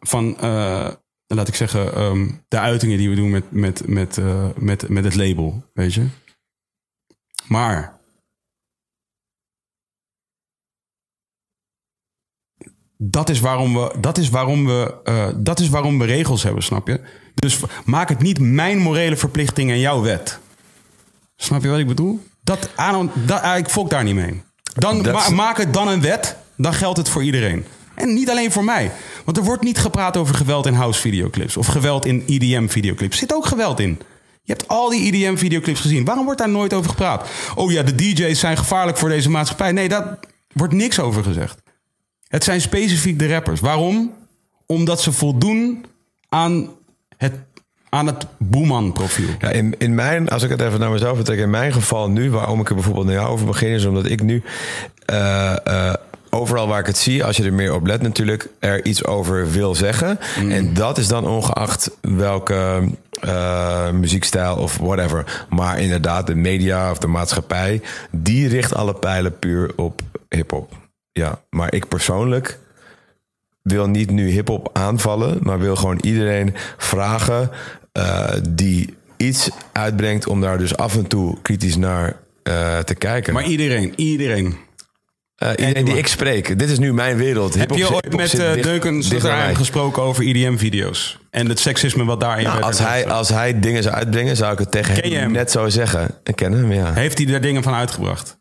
van 0.00 0.36
laat 1.26 1.48
ik 1.48 1.54
zeggen 1.54 1.94
ehm, 1.94 2.30
de 2.48 2.58
uitingen 2.58 2.98
die 2.98 3.08
we 3.08 3.14
doen 3.14 3.30
met 3.30 3.50
met 3.50 3.86
met 3.86 4.18
met 4.56 4.88
met 4.88 5.04
het 5.04 5.14
label, 5.14 5.64
weet 5.72 5.94
je. 5.94 6.06
Maar 7.46 8.00
dat 12.96 13.28
is 13.28 13.40
waarom 13.40 13.74
we, 13.74 13.94
dat 14.00 14.18
is 14.18 14.28
waarom 14.28 14.66
we, 14.66 15.34
dat 15.36 15.60
is 15.60 15.68
waarom 15.68 15.98
we 15.98 16.04
regels 16.04 16.42
hebben, 16.42 16.62
snap 16.62 16.86
je? 16.86 17.00
Dus 17.34 17.58
maak 17.84 18.08
het 18.08 18.22
niet 18.22 18.38
mijn 18.38 18.78
morele 18.78 19.16
verplichting 19.16 19.70
en 19.70 19.78
jouw 19.78 20.00
wet. 20.02 20.38
Snap 21.36 21.62
je 21.62 21.68
wat 21.68 21.78
ik 21.78 21.86
bedoel? 21.86 22.24
Dat, 22.42 22.70
dat, 23.26 23.42
ah, 23.42 23.58
ik 23.58 23.68
fok 23.68 23.90
daar 23.90 24.04
niet 24.04 24.14
mee. 24.14 24.42
Dan 24.74 25.00
ma- 25.00 25.30
maak 25.30 25.56
het 25.56 25.74
dan 25.74 25.88
een 25.88 26.00
wet, 26.00 26.36
dan 26.56 26.74
geldt 26.74 26.98
het 26.98 27.08
voor 27.08 27.22
iedereen. 27.22 27.64
En 27.94 28.14
niet 28.14 28.30
alleen 28.30 28.52
voor 28.52 28.64
mij. 28.64 28.90
Want 29.24 29.36
er 29.36 29.42
wordt 29.44 29.62
niet 29.62 29.78
gepraat 29.78 30.16
over 30.16 30.34
geweld 30.34 30.66
in 30.66 30.74
house 30.74 31.00
videoclips 31.00 31.56
of 31.56 31.66
geweld 31.66 32.06
in 32.06 32.24
EDM 32.26 32.68
videoclips. 32.68 33.12
Er 33.12 33.18
zit 33.18 33.34
ook 33.34 33.46
geweld 33.46 33.80
in. 33.80 33.98
Je 34.42 34.52
hebt 34.52 34.68
al 34.68 34.88
die 34.88 35.12
EDM 35.12 35.36
videoclips 35.36 35.80
gezien. 35.80 36.04
Waarom 36.04 36.24
wordt 36.24 36.40
daar 36.40 36.48
nooit 36.48 36.74
over 36.74 36.90
gepraat? 36.90 37.28
Oh 37.54 37.72
ja, 37.72 37.82
de 37.82 37.94
DJ's 37.94 38.40
zijn 38.40 38.56
gevaarlijk 38.56 38.98
voor 38.98 39.08
deze 39.08 39.30
maatschappij. 39.30 39.72
Nee, 39.72 39.88
daar 39.88 40.18
wordt 40.52 40.72
niks 40.72 40.98
over 40.98 41.24
gezegd. 41.24 41.58
Het 42.28 42.44
zijn 42.44 42.60
specifiek 42.60 43.18
de 43.18 43.28
rappers. 43.28 43.60
Waarom? 43.60 44.12
Omdat 44.66 45.00
ze 45.02 45.12
voldoen 45.12 45.84
aan 46.28 46.68
het, 47.20 47.34
aan 47.88 48.06
het 48.06 48.26
Boeman-profiel. 48.38 49.28
Ja, 49.38 49.48
in, 49.48 49.74
in 49.78 49.94
mijn, 49.94 50.28
als 50.28 50.42
ik 50.42 50.50
het 50.50 50.60
even 50.60 50.80
naar 50.80 50.90
mezelf 50.90 51.16
betrek, 51.16 51.38
in 51.38 51.50
mijn 51.50 51.72
geval 51.72 52.10
nu, 52.10 52.30
waarom 52.30 52.60
ik 52.60 52.68
er 52.68 52.74
bijvoorbeeld 52.74 53.06
naar 53.06 53.14
jou 53.14 53.28
over 53.28 53.46
begin, 53.46 53.68
is 53.68 53.84
omdat 53.84 54.06
ik 54.06 54.22
nu 54.22 54.42
eh, 55.04 55.66
eh, 55.66 55.94
overal 56.30 56.68
waar 56.68 56.80
ik 56.80 56.86
het 56.86 56.96
zie, 56.96 57.24
als 57.24 57.36
je 57.36 57.44
er 57.44 57.52
meer 57.52 57.74
op 57.74 57.86
let 57.86 58.02
natuurlijk, 58.02 58.48
er 58.58 58.84
iets 58.84 59.04
over 59.04 59.50
wil 59.50 59.74
zeggen. 59.74 60.18
En 60.48 60.74
dat 60.74 60.98
is 60.98 61.08
dan 61.08 61.26
ongeacht 61.26 61.90
welke 62.00 62.88
eh, 63.20 63.90
muziekstijl 63.90 64.56
of 64.56 64.76
whatever. 64.76 65.46
Maar 65.48 65.80
inderdaad, 65.80 66.26
de 66.26 66.34
media 66.34 66.90
of 66.90 66.98
de 66.98 67.06
maatschappij, 67.06 67.82
die 68.10 68.48
richt 68.48 68.74
alle 68.74 68.94
pijlen 68.94 69.38
puur 69.38 69.72
op 69.76 70.00
hip-hop. 70.28 70.72
Ja, 71.12 71.40
maar 71.50 71.74
ik 71.74 71.88
persoonlijk 71.88 72.58
wil 73.62 73.86
niet 73.86 74.10
nu 74.10 74.28
hip-hop 74.28 74.70
aanvallen, 74.72 75.38
maar 75.40 75.58
wil 75.58 75.76
gewoon 75.76 75.98
iedereen 76.00 76.54
vragen 76.76 77.50
eh, 77.92 78.32
die 78.48 78.94
iets 79.16 79.50
uitbrengt 79.72 80.26
om 80.26 80.40
daar 80.40 80.58
dus 80.58 80.76
af 80.76 80.96
en 80.96 81.06
toe 81.06 81.38
kritisch 81.42 81.76
naar 81.76 82.16
eh, 82.42 82.78
te 82.78 82.94
kijken. 82.94 83.32
Maar 83.34 83.44
iedereen, 83.44 83.92
iedereen. 83.96 84.56
Eh, 85.36 85.50
iedereen 85.56 85.84
die 85.84 85.96
ik 85.96 86.06
spreek, 86.06 86.58
dit 86.58 86.70
is 86.70 86.78
nu 86.78 86.92
mijn 86.92 87.16
wereld. 87.16 87.54
Heb 87.54 87.70
je 87.70 87.94
ooit 87.94 88.16
met 88.16 88.34
uh, 88.34 88.62
Duncan 88.62 89.02
gesproken 89.56 90.02
over 90.02 90.26
EDM-video's? 90.26 91.18
En 91.30 91.48
het 91.48 91.58
seksisme 91.58 92.04
wat 92.04 92.20
daarin 92.20 92.44
Nou, 92.44 92.54
werd 92.54 92.66
als, 92.66 92.78
hij, 92.78 93.08
als 93.08 93.28
hij 93.28 93.60
dingen 93.60 93.82
zou 93.82 93.94
uitbrengen, 93.94 94.36
zou 94.36 94.52
ik 94.52 94.58
het 94.58 94.70
tegen 94.70 94.94
hem 94.94 95.12
hem? 95.12 95.32
net 95.32 95.50
zo 95.50 95.68
zeggen. 95.68 96.14
Ik 96.24 96.36
ken 96.36 96.52
hem, 96.52 96.72
ja. 96.72 96.92
Heeft 96.92 97.18
hij 97.18 97.26
daar 97.26 97.40
dingen 97.40 97.62
van 97.62 97.74
uitgebracht? 97.74 98.38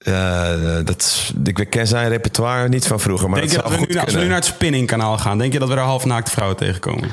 Eh, 0.00 0.78
dat, 0.84 1.32
ik 1.44 1.66
ken 1.70 1.86
zijn 1.86 2.08
repertoire 2.08 2.68
niet 2.68 2.86
van 2.86 3.00
vroeger, 3.00 3.30
maar 3.30 3.38
Denk 3.38 3.50
je 3.52 3.56
dat 3.56 3.70
we 3.70 3.86
nu, 3.88 3.98
als 3.98 4.14
we 4.14 4.20
nu 4.20 4.26
naar 4.26 4.34
het 4.34 4.44
spinning-kanaal 4.44 5.18
gaan... 5.18 5.38
denk 5.38 5.52
je 5.52 5.58
dat 5.58 5.68
we 5.68 5.74
daar 5.74 5.84
halfnaakte 5.84 6.30
vrouwen 6.30 6.56
tegenkomen? 6.56 7.10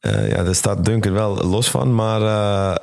Eh, 0.00 0.28
ja, 0.28 0.42
daar 0.42 0.54
staat 0.54 0.84
Duncan 0.84 1.12
wel 1.12 1.34
los 1.34 1.70
van, 1.70 1.94
maar 1.94 2.20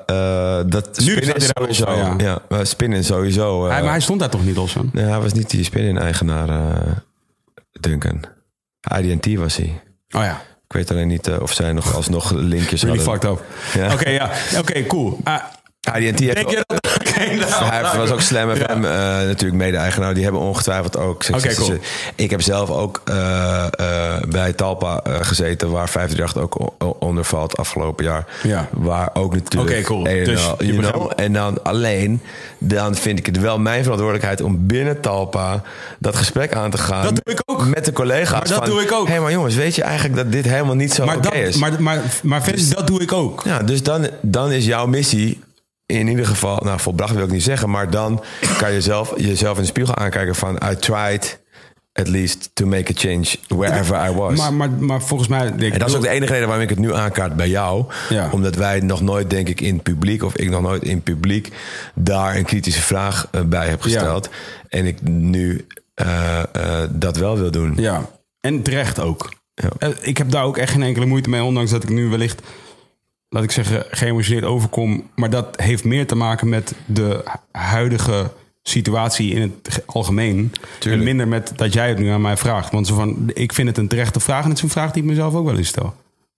eh, 0.06 0.62
dat 0.68 1.00
Nu 1.00 1.12
spinnen 1.12 1.36
is 1.36 1.50
sowieso. 1.56 1.86
van, 1.86 2.20
ja. 2.20 2.64
spinnen 2.64 3.04
sowieso. 3.04 3.68
hij, 3.68 3.82
maar 3.82 3.92
hij 3.92 4.00
stond 4.00 4.20
daar 4.20 4.30
toch 4.30 4.46
niet 4.46 4.56
los 4.56 4.72
van? 4.72 4.90
Nee, 4.94 5.06
hij 5.06 5.20
was 5.20 5.34
niet 5.34 5.50
die 5.50 5.64
spin-in-eigenaar, 5.64 6.50
eh, 6.50 6.92
Duncan. 7.72 8.24
IDT 9.00 9.36
was 9.36 9.56
hij. 9.56 9.82
Oh 10.10 10.22
ja. 10.24 10.42
Ik 10.68 10.76
weet 10.76 10.92
alleen 10.92 11.08
niet 11.08 11.30
of 11.30 11.54
zij 11.54 11.72
nog 11.72 11.96
alsnog 11.96 12.32
linkjes 12.32 12.82
Really 12.84 13.04
hadden. 13.04 13.22
fucked 13.22 13.40
up. 13.40 13.46
Ja. 13.82 13.94
Oké, 13.94 14.10
ja. 14.10 14.32
Oké, 14.58 14.86
cool. 14.86 15.20
Ah, 15.24 15.42
IDT 15.96 16.20
heeft 16.20 16.66
Oké, 17.20 17.36
nou, 17.36 17.64
hij 17.64 17.98
was 17.98 18.12
ook 18.12 18.22
Slam 18.22 18.56
FM 18.56 18.82
Ja. 18.82 19.20
eh, 19.20 19.28
natuurlijk 19.28 19.60
mede-eigenaar. 19.60 20.14
Die 20.14 20.24
hebben 20.24 20.42
ongetwijfeld 20.42 20.98
ook 20.98 21.26
cool. 21.56 21.78
Ik 22.16 22.30
heb 22.30 22.42
zelf 22.42 22.70
ook 22.70 23.02
eh, 23.06 23.66
eh, 23.66 24.24
bij 24.30 24.54
Talpa 24.54 25.02
gezeten... 25.04 25.72
waar 25.72 25.90
538 25.90 26.42
ook 26.42 26.74
onder 27.00 27.24
valt 27.24 27.58
afgelopen 27.58 28.06
jaar. 28.06 28.26
Ja. 28.44 28.68
Waar 28.72 29.10
ook 29.14 29.34
natuurlijk... 29.34 29.72
Oké, 29.72 29.82
cool. 29.82 30.06
en 30.06 30.24
Dus 30.24 30.52
je 30.60 30.66
you 30.66 30.92
know, 30.92 31.12
en 31.16 31.34
dan 31.34 31.64
alleen... 31.64 32.22
dan 32.58 32.96
vind 32.96 33.20
ik 33.20 33.26
het 33.26 33.40
wel 33.40 33.60
mijn 33.60 33.82
verantwoordelijkheid... 33.82 34.42
om 34.42 34.68
binnen 34.68 35.02
Talpa 35.02 35.62
dat 36.00 36.16
gesprek 36.16 36.54
aan 36.54 36.72
te 36.72 36.78
gaan. 36.78 37.04
Dat 37.04 37.22
doe 37.24 37.34
ik 37.34 37.42
ook. 37.46 37.66
Met 37.66 37.86
de 37.86 37.92
collega's. 37.92 38.32
Maar 38.32 38.48
dat 38.48 38.58
van, 38.58 38.66
doe 38.66 38.82
ik 38.82 38.92
ook. 38.92 39.08
Hé, 39.08 39.20
maar 39.20 39.32
jongens, 39.32 39.56
weet 39.56 39.76
je 39.76 39.84
eigenlijk 39.84 40.16
dat 40.16 40.32
dit 40.32 40.46
helemaal 40.46 40.76
niet 40.76 40.94
zo 40.94 41.06
maar, 41.06 41.18
oké 41.18 41.38
is? 41.38 41.56
maar, 41.56 41.82
maar, 41.82 42.02
maar 42.24 42.44
Vince, 42.44 42.76
dat 42.76 42.88
doe 42.88 43.02
ik 43.02 43.14
ook. 43.14 43.42
Ja, 43.46 43.60
dus 43.60 43.84
dan, 43.84 44.08
dan 44.22 44.52
is 44.52 44.66
jouw 44.66 44.86
missie 44.86 45.40
in 45.98 46.08
ieder 46.08 46.26
geval, 46.26 46.60
nou 46.64 46.80
volbracht 46.80 47.14
wil 47.14 47.24
ik 47.24 47.32
niet 47.32 47.44
zeggen, 47.44 47.70
maar 47.70 47.90
dan 47.90 48.24
kan 48.58 48.72
je 48.72 48.82
zelf, 48.82 49.14
jezelf 49.18 49.56
in 49.56 49.62
de 49.62 49.68
spiegel 49.68 49.96
aankijken 49.96 50.36
van 50.36 50.60
I 50.72 50.76
tried 50.76 51.40
at 51.94 52.08
least 52.08 52.50
to 52.54 52.66
make 52.66 52.92
a 52.92 52.96
change 52.96 53.26
wherever 53.48 54.10
I 54.10 54.14
was. 54.14 54.38
Maar, 54.38 54.54
maar, 54.54 54.72
maar 54.72 55.02
volgens 55.02 55.30
mij... 55.30 55.48
Ik 55.58 55.74
en 55.74 55.80
dat 55.80 55.90
is 55.90 55.96
ook 55.96 56.02
de 56.02 56.10
enige 56.10 56.32
reden 56.32 56.48
waarom 56.48 56.64
ik 56.64 56.70
het 56.70 56.80
nu 56.80 56.94
aankaart 56.94 57.36
bij 57.36 57.50
jou. 57.50 57.86
Ja. 58.10 58.30
Omdat 58.32 58.56
wij 58.56 58.80
nog 58.80 59.02
nooit, 59.02 59.30
denk 59.30 59.48
ik, 59.50 59.62
in 59.62 59.82
publiek, 59.82 60.24
of 60.24 60.36
ik 60.36 60.50
nog 60.50 60.62
nooit 60.62 60.84
in 60.84 61.02
publiek, 61.02 61.50
daar 61.96 62.36
een 62.36 62.46
kritische 62.46 62.82
vraag 62.82 63.28
eh, 63.32 63.42
bij 63.42 63.68
heb 63.68 63.82
gesteld. 63.82 64.30
En 64.68 64.86
ik 64.86 65.02
nu 65.02 65.66
eh, 65.94 66.40
eh, 66.40 66.90
dat 66.90 67.18
wel 67.18 67.38
wil 67.38 67.52
doen. 67.52 67.74
Ja, 67.76 68.10
en 68.42 68.62
terecht 68.62 69.00
ook. 69.00 69.34
Ja. 69.54 69.92
Ik 70.02 70.18
heb 70.18 70.32
daar 70.32 70.44
ook 70.44 70.58
echt 70.58 70.72
geen 70.72 70.84
enkele 70.84 71.06
moeite 71.06 71.30
mee, 71.30 71.44
ondanks 71.44 71.72
dat 71.72 71.84
ik 71.84 71.90
nu 71.90 72.10
wellicht, 72.10 72.42
laat 73.30 73.44
ik 73.44 73.52
zeggen, 73.52 73.86
geëmotioneerd 73.92 74.46
overkom. 74.46 75.10
Maar 75.16 75.30
dat 75.30 75.62
heeft 75.62 75.84
meer 75.84 76.08
te 76.08 76.16
maken 76.16 76.50
met 76.50 76.74
de 76.86 77.24
huidige 77.52 78.32
situatie 78.64 79.32
in 79.34 79.42
het 79.42 79.74
ge- 79.74 79.84
algemeen. 79.86 80.52
Tuurlijk. 80.80 81.02
En 81.02 81.08
minder 81.08 81.28
met 81.28 81.54
dat 81.56 81.74
jij 81.74 81.90
het 81.90 81.98
nu 82.00 82.10
aan 82.10 82.22
mij 82.22 82.38
vraagt. 82.38 82.72
Want 82.72 82.88
zo 82.88 82.96
van, 82.96 83.32
ik 83.34 83.54
vind 83.54 83.68
het 83.68 83.78
een 83.78 83.88
terechte 83.88 84.20
vraag 84.20 84.44
en 84.44 84.50
het 84.50 84.58
is 84.58 84.64
een 84.64 84.70
vraag 84.70 84.92
die 84.92 85.04
ik 85.04 85.10
mezelf 85.10 85.34
ook 85.36 85.46
wel 85.46 85.58
eens 85.58 85.68
stel. 85.68 85.96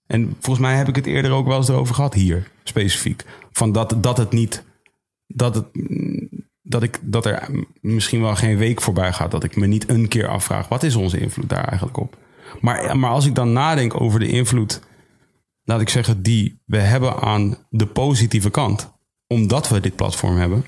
En 0.07 0.35
volgens 0.39 0.65
mij 0.65 0.75
heb 0.75 0.87
ik 0.87 0.95
het 0.95 1.05
eerder 1.05 1.31
ook 1.31 1.47
wel 1.47 1.57
eens 1.57 1.69
erover 1.69 1.95
gehad, 1.95 2.13
hier 2.13 2.47
specifiek. 2.63 3.23
Van 3.51 3.71
dat, 3.71 3.95
dat 3.97 4.17
het 4.17 4.31
niet, 4.31 4.63
dat 5.27 5.55
het 5.55 5.65
dat, 6.61 6.83
ik, 6.83 6.99
dat 7.01 7.25
er 7.25 7.49
misschien 7.81 8.21
wel 8.21 8.35
geen 8.35 8.57
week 8.57 8.81
voorbij 8.81 9.13
gaat 9.13 9.31
dat 9.31 9.43
ik 9.43 9.55
me 9.55 9.67
niet 9.67 9.89
een 9.89 10.07
keer 10.07 10.27
afvraag: 10.27 10.67
wat 10.67 10.83
is 10.83 10.95
onze 10.95 11.19
invloed 11.19 11.49
daar 11.49 11.65
eigenlijk 11.67 11.97
op? 11.97 12.17
Maar, 12.61 12.97
maar 12.97 13.09
als 13.09 13.25
ik 13.25 13.35
dan 13.35 13.53
nadenk 13.53 14.01
over 14.01 14.19
de 14.19 14.27
invloed, 14.27 14.81
laat 15.71 15.81
ik 15.81 15.89
zeggen, 15.89 16.21
die 16.21 16.61
we 16.65 16.77
hebben 16.77 17.15
aan 17.15 17.57
de 17.69 17.85
positieve 17.85 18.49
kant, 18.49 18.91
omdat 19.27 19.69
we 19.69 19.79
dit 19.79 19.95
platform 19.95 20.37
hebben, 20.37 20.65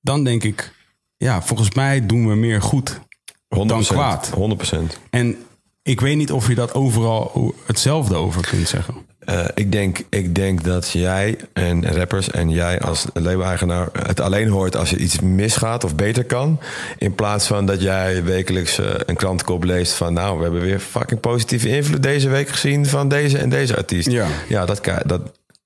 dan 0.00 0.24
denk 0.24 0.42
ik, 0.42 0.74
ja, 1.16 1.42
volgens 1.42 1.74
mij 1.74 2.06
doen 2.06 2.28
we 2.28 2.34
meer 2.34 2.62
goed 2.62 3.00
100%, 3.00 3.66
dan 3.66 3.82
kwaad. 3.82 4.30
100%. 4.30 4.76
En 5.10 5.36
ik 5.82 6.00
weet 6.00 6.16
niet 6.16 6.32
of 6.32 6.48
je 6.48 6.54
dat 6.54 6.74
overal 6.74 7.54
hetzelfde 7.66 8.14
over 8.14 8.46
kunt 8.48 8.68
zeggen. 8.68 9.01
Eh, 9.24 9.44
ik, 9.54 9.72
denk, 9.72 9.98
ik 10.08 10.34
denk 10.34 10.64
dat 10.64 10.90
jij 10.90 11.36
en 11.52 11.94
rappers 11.94 12.30
en 12.30 12.50
jij 12.50 12.80
als 12.80 13.06
label-eigenaar 13.14 13.88
het 14.06 14.20
alleen 14.20 14.48
hoort 14.48 14.76
als 14.76 14.92
er 14.92 14.98
iets 14.98 15.20
misgaat 15.20 15.84
of 15.84 15.94
beter 15.94 16.24
kan. 16.24 16.60
In 16.98 17.14
plaats 17.14 17.46
van 17.46 17.66
dat 17.66 17.82
jij 17.82 18.24
wekelijks 18.24 18.78
eh, 18.78 18.86
een 19.06 19.16
krantenkop 19.16 19.64
leest 19.64 19.92
van 19.92 20.12
nou, 20.12 20.36
we 20.36 20.42
hebben 20.42 20.60
weer 20.60 20.80
fucking 20.80 21.20
positieve 21.20 21.68
invloed 21.68 22.02
deze 22.02 22.28
week 22.28 22.48
gezien 22.48 22.86
van 22.86 23.08
deze 23.08 23.38
en 23.38 23.48
deze 23.48 23.76
artiest. 23.76 24.10
Ja. 24.10 24.26
ja 24.48 24.64
dat, 24.64 24.80
dat, 25.06 25.20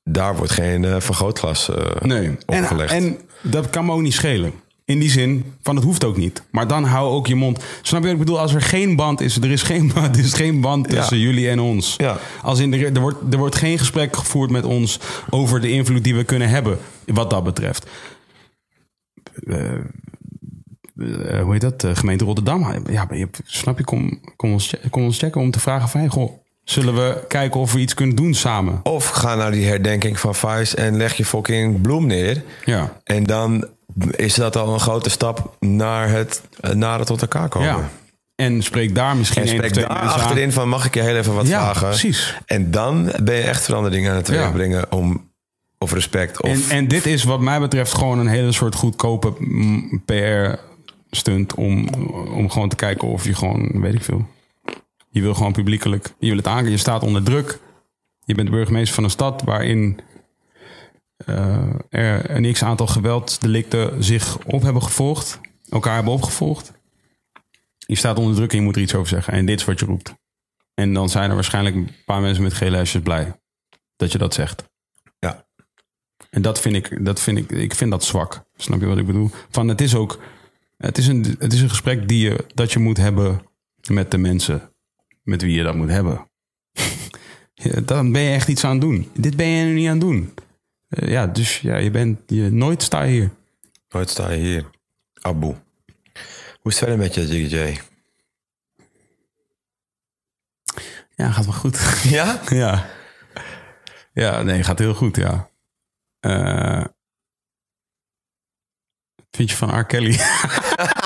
daar 0.05 0.37
wordt 0.37 0.53
geen 0.53 0.85
eh, 0.85 0.97
vergrootglas 0.99 1.71
Nee. 2.01 2.37
En, 2.47 2.63
opgelegd. 2.63 2.93
en 2.93 3.19
dat 3.43 3.71
kan 3.71 3.85
me 3.85 3.93
ook 3.93 4.01
niet 4.01 4.15
schelen. 4.15 4.53
In 4.87 4.99
die 4.99 5.11
zin 5.11 5.45
van 5.63 5.77
het 5.77 5.85
hoeft 5.85 6.05
ook 6.05 6.17
niet. 6.17 6.43
Maar 6.51 6.67
dan 6.67 6.85
hou 6.85 7.11
ook 7.11 7.27
je 7.27 7.35
mond. 7.35 7.65
Snap 7.83 8.01
je 8.01 8.07
wat 8.07 8.17
ik 8.17 8.25
bedoel? 8.25 8.41
Als 8.41 8.55
er 8.55 8.63
geen 8.63 8.97
band 8.97 9.21
is, 9.21 9.37
er 9.37 9.51
is 9.51 9.63
geen, 9.63 9.93
er 9.95 10.19
is 10.19 10.33
geen 10.33 10.61
band 10.61 10.89
tussen 10.89 11.19
jullie 11.19 11.49
en 11.49 11.61
ons. 11.61 11.95
Ja. 11.97 12.19
Als 12.43 12.59
in 12.59 12.73
er, 12.73 12.95
er, 12.95 13.01
wordt, 13.01 13.19
er 13.31 13.39
wordt 13.39 13.57
geen 13.57 13.79
gesprek 13.79 14.17
gevoerd 14.17 14.51
met 14.51 14.65
ons 14.65 15.01
over 15.31 15.61
de 15.61 15.71
invloed 15.71 16.05
die 16.05 16.15
we 16.15 16.25
kunnen 16.25 16.49
hebben. 16.49 16.79
Wat 17.07 17.31
dat 17.31 17.45
betreft. 17.45 17.87
Eh, 19.47 19.75
eh, 19.75 21.43
hoe 21.43 21.53
heet 21.53 21.61
dat? 21.61 21.81
De 21.81 21.97
gemeente 21.97 22.25
Rotterdam. 22.25 22.83
Ja, 22.91 23.07
je, 23.11 23.29
snap 23.45 23.79
je? 23.79 23.85
Kom, 23.85 24.21
kom, 24.37 24.53
ons, 24.53 24.75
kom 24.91 25.03
ons 25.03 25.19
checken 25.19 25.41
om 25.41 25.51
te 25.51 25.61
vragen 25.61 25.89
van... 25.89 26.01
hey, 26.01 26.09
goh, 26.09 26.33
zullen 26.67 26.95
we 26.95 27.25
kijken 27.29 27.61
of 27.61 27.73
we 27.73 27.79
iets 27.79 27.95
kunnen 27.95 28.17
doen 28.17 28.35
samen? 28.35 28.81
Of 28.83 29.07
ga 29.09 29.35
naar 29.35 29.51
die 29.51 29.67
herdenking 29.67 30.21
van 30.21 30.35
Vice 30.35 30.77
en 30.77 30.97
leg 30.97 31.15
je 31.15 31.25
fucking 31.25 31.81
bloem 31.81 32.07
neer. 32.07 32.43
Ja. 32.65 33.01
En 33.05 33.25
dan 33.25 33.67
is 34.11 34.35
dat 34.35 34.57
al 34.57 34.73
een 34.73 34.81
grote 34.81 35.11
stap 35.11 35.57
naar 35.61 36.09
het, 36.11 36.43
eh, 36.61 36.71
naar 36.71 36.99
het 36.99 37.07
tot 37.07 37.21
elkaar 37.21 37.49
komen. 37.49 37.69
ja. 37.69 37.89
En 38.35 38.63
spreek 38.63 38.95
daar 38.95 39.17
misschien 39.17 39.43
En 39.43 39.49
spreek 39.49 39.75
daar 39.75 39.87
aan. 39.87 40.09
achterin 40.09 40.53
van, 40.53 40.69
mag 40.69 40.85
ik 40.87 40.95
je 40.95 41.01
heel 41.03 41.17
even 41.17 41.35
wat 41.35 41.47
Ja, 41.49 41.61
vragen? 41.63 41.89
precies. 41.89 42.37
En 42.47 42.71
dan 42.71 43.13
ben 43.23 43.35
je 43.35 43.43
echt 43.43 43.63
veranderingen 43.65 44.11
aan 44.11 44.17
het 44.17 44.25
teweeg 44.25 44.41
Ja. 44.43 44.51
brengen 44.51 44.93
om, 44.93 45.31
of 45.79 45.93
respect. 45.93 46.43
Of, 46.43 46.51
En, 46.71 46.77
en 46.77 46.89
dit 46.89 47.07
is 47.07 47.25
wat 47.25 47.41
mij 47.41 47.61
betreft 47.61 47.95
gewoon 47.95 48.19
een 48.19 48.27
hele 48.27 48.53
soort 48.53 48.75
goedkope 48.75 49.33
mm, 49.39 50.03
PR-stunt 50.05 51.55
om, 51.55 51.89
om 52.35 52.51
gewoon 52.51 52.69
te 52.69 52.77
kijken 52.77 53.09
of 53.09 53.25
je 53.25 53.35
gewoon, 53.35 53.71
weet 53.81 53.95
ik 53.95 54.03
veel. 54.03 54.27
Je 55.17 55.23
wil 55.23 55.35
gewoon 55.35 55.53
publiekelijk, 55.53 56.15
je 56.19 56.29
wil 56.29 56.37
het 56.37 56.47
aangeven, 56.47 56.71
je 56.71 56.77
staat 56.77 57.03
onder 57.03 57.23
druk. 57.23 57.59
Je 58.25 58.35
bent 58.35 58.51
burgemeester 58.51 58.95
van 58.95 59.05
een 59.05 59.11
stad 59.11 59.43
waarin 59.43 60.01
eh, 61.17 61.75
er 61.89 62.31
een 62.31 62.53
x-aantal 62.53 62.87
geweldsdelicten 62.87 64.05
zich 64.05 64.39
op 64.45 64.63
hebben 64.63 64.83
gevolgd, 64.83 65.41
elkaar 65.69 65.95
hebben 65.95 66.13
opgevolgd. 66.13 66.73
Je 67.79 67.95
staat 67.95 68.19
onder 68.19 68.35
druk 68.35 68.51
en 68.53 68.59
je 68.59 68.65
moet 68.65 68.77
er 68.77 68.83
iets 68.83 68.95
over 68.95 69.09
zeggen. 69.09 69.33
En 69.33 69.47
dit 69.47 69.61
is 69.61 69.67
wat 69.67 69.81
je 69.81 69.87
roept. 69.87 70.15
En 70.75 70.93
dan 70.93 71.09
zijn 71.09 71.29
er 71.29 71.35
waarschijnlijk 71.35 71.77
een 71.77 71.91
paar 72.05 72.21
mensen 72.21 72.43
met 72.43 72.55
gele 72.55 72.77
huisjes 72.77 73.03
blij 73.03 73.41
dat 73.97 74.13
je 74.13 74.19
dat 74.19 74.35
zegt. 74.35 74.65
ja. 75.19 75.47
En 76.31 76.43
dat 76.43 76.61
vind 76.61 76.75
ik, 76.75 77.05
dat 77.05 77.21
vind 77.21 77.39
ik, 77.39 77.51
ik 77.51 77.75
vind 77.75 77.91
dat 77.91 78.05
zwak. 78.05 78.45
Snap 78.57 78.81
je 78.81 78.87
wat 78.87 78.99
ik 78.99 79.07
bedoel? 79.07 79.31
Van 79.51 79.69
het 79.69 79.81
is 79.81 79.95
ook, 79.95 80.19
het 80.77 80.99
is 80.99 81.07
een, 81.07 81.37
het 81.39 81.53
is 81.53 81.61
een 81.61 81.69
gesprek 81.69 82.09
die 82.09 82.29
je, 82.29 82.47
dat 82.55 82.73
je 82.73 82.79
moet 82.79 82.97
hebben 82.97 83.43
met 83.89 84.11
de 84.11 84.19
mensen 84.19 84.71
met 85.27 85.43
wie 85.43 85.57
je 85.57 85.63
dat 85.63 85.75
moet 85.75 85.89
hebben. 85.89 86.31
Ja, 87.55 87.81
Dan 87.81 88.13
ben 88.13 88.23
je 88.23 88.35
echt 88.35 88.49
iets 88.49 88.65
aan 88.65 88.71
het 88.71 88.81
doen. 88.81 89.11
Dit 89.15 89.37
ben 89.37 89.47
je 89.47 89.65
nu 89.65 89.75
niet 89.75 89.87
aan 89.87 89.93
het 89.93 90.01
doen. 90.01 90.35
Eh, 90.89 91.09
ja, 91.09 91.27
dus 91.27 91.61
ja, 91.61 91.77
je 91.77 91.91
bent, 91.91 92.21
je, 92.27 92.51
nooit 92.51 92.83
sta 92.83 93.03
je 93.03 93.13
hier. 93.13 93.31
Nooit 93.89 94.11
sta 94.11 94.31
je 94.31 94.39
hier. 94.39 94.71
Abu. 95.21 95.47
Hoe 95.47 95.57
is 96.73 96.75
het 96.75 96.79
verder 96.79 96.99
met 96.99 97.15
je, 97.15 97.27
Jiggy 97.27 97.57
J? 97.57 97.79
Ja, 101.15 101.31
gaat 101.31 101.45
wel 101.45 101.55
goed. 101.55 101.79
Ja? 102.17 102.41
ja. 102.49 102.87
Ja, 104.13 104.43
nee, 104.43 104.63
gaat 104.63 104.79
heel 104.79 104.95
goed, 104.95 105.17
ja. 105.17 105.51
Eh, 106.21 106.85
vind 109.31 109.51
je 109.51 109.57
van 109.57 109.79
R. 109.79 109.85
Kelly? 109.85 110.19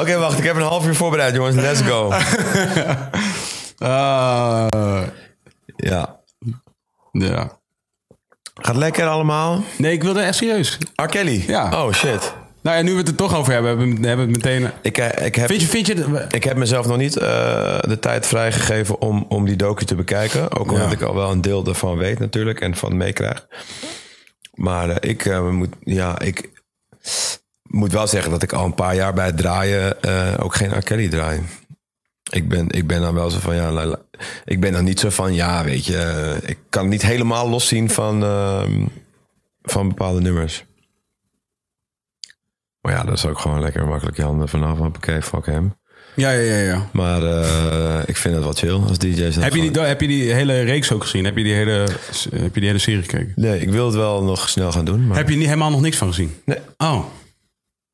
Oké, 0.00 0.18
wacht. 0.18 0.38
Ik 0.38 0.44
heb 0.44 0.56
een 0.56 0.62
half 0.62 0.86
uur 0.86 0.94
voorbereid, 0.94 1.34
jongens. 1.34 1.56
Let's 1.56 1.80
go. 1.80 2.12
Ah, 3.78 5.02
ja. 5.76 6.20
ja. 7.12 7.58
Gaat 8.54 8.76
lekker 8.76 9.06
allemaal? 9.06 9.62
Nee, 9.78 9.92
ik 9.92 10.02
wilde 10.02 10.20
echt 10.20 10.36
serieus. 10.36 10.78
R. 10.94 11.06
Kelly? 11.06 11.44
Ja. 11.46 11.84
Oh, 11.84 11.92
shit. 11.92 12.32
Nou 12.62 12.76
ja, 12.76 12.82
nu 12.82 12.90
we 12.92 12.98
het 12.98 13.08
er 13.08 13.14
toch 13.14 13.36
over 13.36 13.52
hebben, 13.52 13.78
hebben 13.78 14.16
we 14.26 14.32
het 14.32 14.44
meteen... 14.44 14.70
Ik, 14.82 14.98
eh, 14.98 15.26
ik, 15.26 15.34
heb, 15.34 15.46
Vind 15.46 15.60
je, 15.60 15.66
vind 15.66 15.86
je... 15.86 15.94
de- 15.94 16.26
ik 16.30 16.44
heb 16.44 16.56
mezelf 16.56 16.86
nog 16.86 16.96
niet 16.96 17.16
eh, 17.16 17.26
de 17.80 17.98
tijd 18.00 18.26
vrijgegeven 18.26 19.00
om, 19.00 19.24
om 19.28 19.44
die 19.44 19.56
docu 19.56 19.84
te 19.84 19.94
bekijken. 19.94 20.58
Ook 20.58 20.70
omdat 20.72 20.86
Ja. 20.90 20.92
ik 20.96 21.02
al 21.02 21.14
wel 21.14 21.30
een 21.30 21.40
deel 21.40 21.66
ervan 21.66 21.96
weet 21.96 22.18
natuurlijk 22.18 22.60
en 22.60 22.76
van 22.76 22.96
meekrijg. 22.96 23.46
Maar 24.54 24.90
eh, 24.90 25.10
ik, 25.10 25.24
eh, 25.26 25.48
moet, 25.48 25.74
ja, 25.84 26.18
ik 26.18 26.48
moet 27.70 27.92
wel 27.92 28.06
zeggen 28.06 28.30
dat 28.30 28.42
ik 28.42 28.52
al 28.52 28.64
een 28.64 28.74
paar 28.74 28.94
jaar 28.94 29.14
bij 29.14 29.26
het 29.26 29.36
draaien 29.36 30.02
eh, 30.02 30.34
ook 30.38 30.54
geen 30.54 30.78
R. 30.78 30.82
Kelly 30.82 31.08
draai. 31.08 31.40
Ik 32.30 32.48
ben, 32.48 32.66
ik 32.68 32.86
ben 32.86 33.00
dan 33.00 33.14
wel 33.14 33.30
zo 33.30 33.38
van, 33.38 33.54
ja, 33.54 33.70
la- 33.70 33.84
la- 33.86 34.02
ik 34.44 34.60
ben 34.60 34.72
dan 34.72 34.84
niet 34.84 35.00
zo 35.00 35.10
van, 35.10 35.34
ja, 35.34 35.64
weet 35.64 35.86
je, 35.86 35.96
eh, 35.96 36.48
ik 36.50 36.58
kan 36.68 36.88
niet 36.88 37.02
helemaal 37.02 37.48
loszien 37.48 37.90
van, 37.90 38.22
ehm, 38.22 38.86
van 39.62 39.88
bepaalde 39.88 40.20
nummers. 40.20 40.64
Maar 42.80 42.92
ja, 42.92 43.04
dat 43.04 43.14
is 43.16 43.26
ook 43.26 43.38
gewoon 43.38 43.60
lekker 43.60 43.86
makkelijk 43.86 44.16
je 44.16 44.22
handen 44.22 44.48
vanaf. 44.48 44.78
Hoppakee, 44.78 45.22
fuck 45.22 45.46
hem. 45.46 45.74
Ja, 46.16 46.30
ja, 46.30 46.40
ja. 46.54 46.58
ja. 46.58 46.88
Maar 46.92 47.22
eh, 47.22 47.98
ik 48.06 48.16
vind 48.16 48.34
het 48.34 48.44
wel 48.44 48.52
chill 48.52 48.80
als 48.88 48.98
DJ's. 48.98 49.36
Heb 49.36 49.54
je, 49.54 49.70
die, 49.70 49.80
heb 49.82 50.00
je 50.00 50.06
die 50.06 50.32
hele 50.32 50.60
reeks 50.62 50.92
ook 50.92 51.02
gezien? 51.02 51.24
Heb 51.24 51.36
je 51.36 51.44
die 51.44 51.54
hele, 51.54 51.86
heb 52.30 52.54
je 52.54 52.60
die 52.60 52.66
hele 52.68 52.78
serie 52.78 53.02
gekeken? 53.02 53.32
Nee, 53.36 53.60
ik 53.60 53.70
wil 53.70 53.86
het 53.86 53.94
wel 53.94 54.22
nog 54.24 54.48
snel 54.48 54.72
gaan 54.72 54.84
doen. 54.84 55.06
Maar... 55.06 55.16
Heb 55.16 55.28
je 55.28 55.36
niet, 55.36 55.44
helemaal 55.46 55.70
nog 55.70 55.80
niks 55.80 55.96
van 55.96 56.08
gezien? 56.08 56.34
Nee. 56.44 56.58
Oh. 56.76 57.04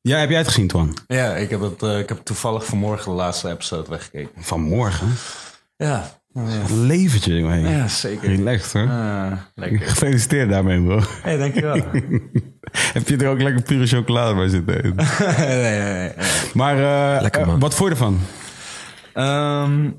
Ja, 0.07 0.17
heb 0.17 0.29
jij 0.29 0.37
het 0.37 0.47
gezien, 0.47 0.67
Twan? 0.67 0.97
Ja, 1.07 1.35
ik 1.35 1.49
heb, 1.49 1.61
het, 1.61 1.83
eh, 1.83 1.99
ik 1.99 2.09
heb 2.09 2.19
toevallig 2.23 2.65
vanmorgen 2.65 3.11
de 3.11 3.17
laatste 3.17 3.49
episode 3.49 3.89
weggekeken. 3.89 4.29
Vanmorgen? 4.43 5.07
Ja, 5.77 6.11
Een 6.33 6.85
leventje, 6.85 7.33
jongen. 7.37 7.69
ja 7.69 7.87
zeker. 7.87 8.29
Relaxed, 8.35 8.73
hoor. 8.73 8.89
Ah, 8.91 9.31
lekker. 9.55 9.79
Gefeliciteerd 9.87 10.49
daarmee, 10.49 10.81
bro. 10.83 10.99
Hey, 11.21 11.37
dankjewel. 11.37 11.73
heb 12.93 13.07
je 13.07 13.17
er 13.17 13.27
ook 13.29 13.41
lekker 13.41 13.61
pure 13.61 13.87
chocolade 13.87 14.35
bij 14.35 14.47
zitten? 14.47 14.75
nee, 15.37 15.61
nee, 15.61 15.79
nee. 15.79 16.11
maar 16.53 16.77
eh, 17.15 17.21
Lekker, 17.21 17.45
man. 17.45 17.59
wat 17.59 17.75
vond 17.75 17.89
je 17.89 17.95
ervan? 17.95 18.19
Ehm, 19.13 19.89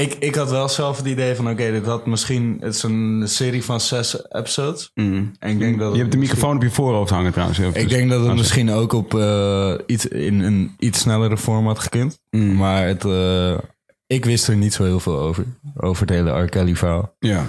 ik, 0.00 0.14
ik 0.14 0.34
had 0.34 0.50
wel 0.50 0.68
zelf 0.68 0.96
het 0.96 1.06
idee 1.06 1.34
van, 1.34 1.50
oké, 1.50 1.70
dit 1.70 1.86
had 1.86 2.06
misschien... 2.06 2.56
Het 2.60 2.74
is 2.74 2.82
een 2.82 3.22
serie 3.24 3.64
van 3.64 3.80
zes 3.80 4.30
episodes. 4.32 4.90
En 4.94 5.32
ik 5.40 5.58
denk 5.58 5.78
dat 5.78 5.92
Je 5.94 5.98
hebt 6.00 6.12
de 6.12 6.18
microfoon 6.18 6.56
op 6.56 6.62
je 6.62 6.70
voorhoofd 6.70 7.10
hangen 7.10 7.32
trouwens. 7.32 7.58
Ik 7.58 7.72
tussen- 7.72 7.88
denk 7.90 8.10
dat 8.10 8.20
het 8.20 8.28
Ah, 8.30 8.36
misschien 8.36 8.70
ook 8.70 8.92
op 8.92 9.14
eh, 9.14 9.74
iets, 9.86 10.06
in 10.06 10.40
een 10.40 10.74
iets 10.78 10.98
snellere 11.00 11.36
vorm 11.36 11.66
had 11.66 11.78
gekund. 11.78 12.20
Mm. 12.30 12.56
Maar 12.56 12.86
het, 12.86 13.04
eh, 13.04 13.58
ik 14.06 14.24
wist 14.24 14.48
er 14.48 14.56
niet 14.56 14.72
zo 14.74 14.84
heel 14.84 15.00
veel 15.00 15.18
over. 15.18 15.44
Over 15.76 16.00
het 16.06 16.10
hele 16.14 16.42
R. 16.42 16.48
Kelly 16.48 16.76
verhaal. 16.76 17.14
Ja. 17.18 17.44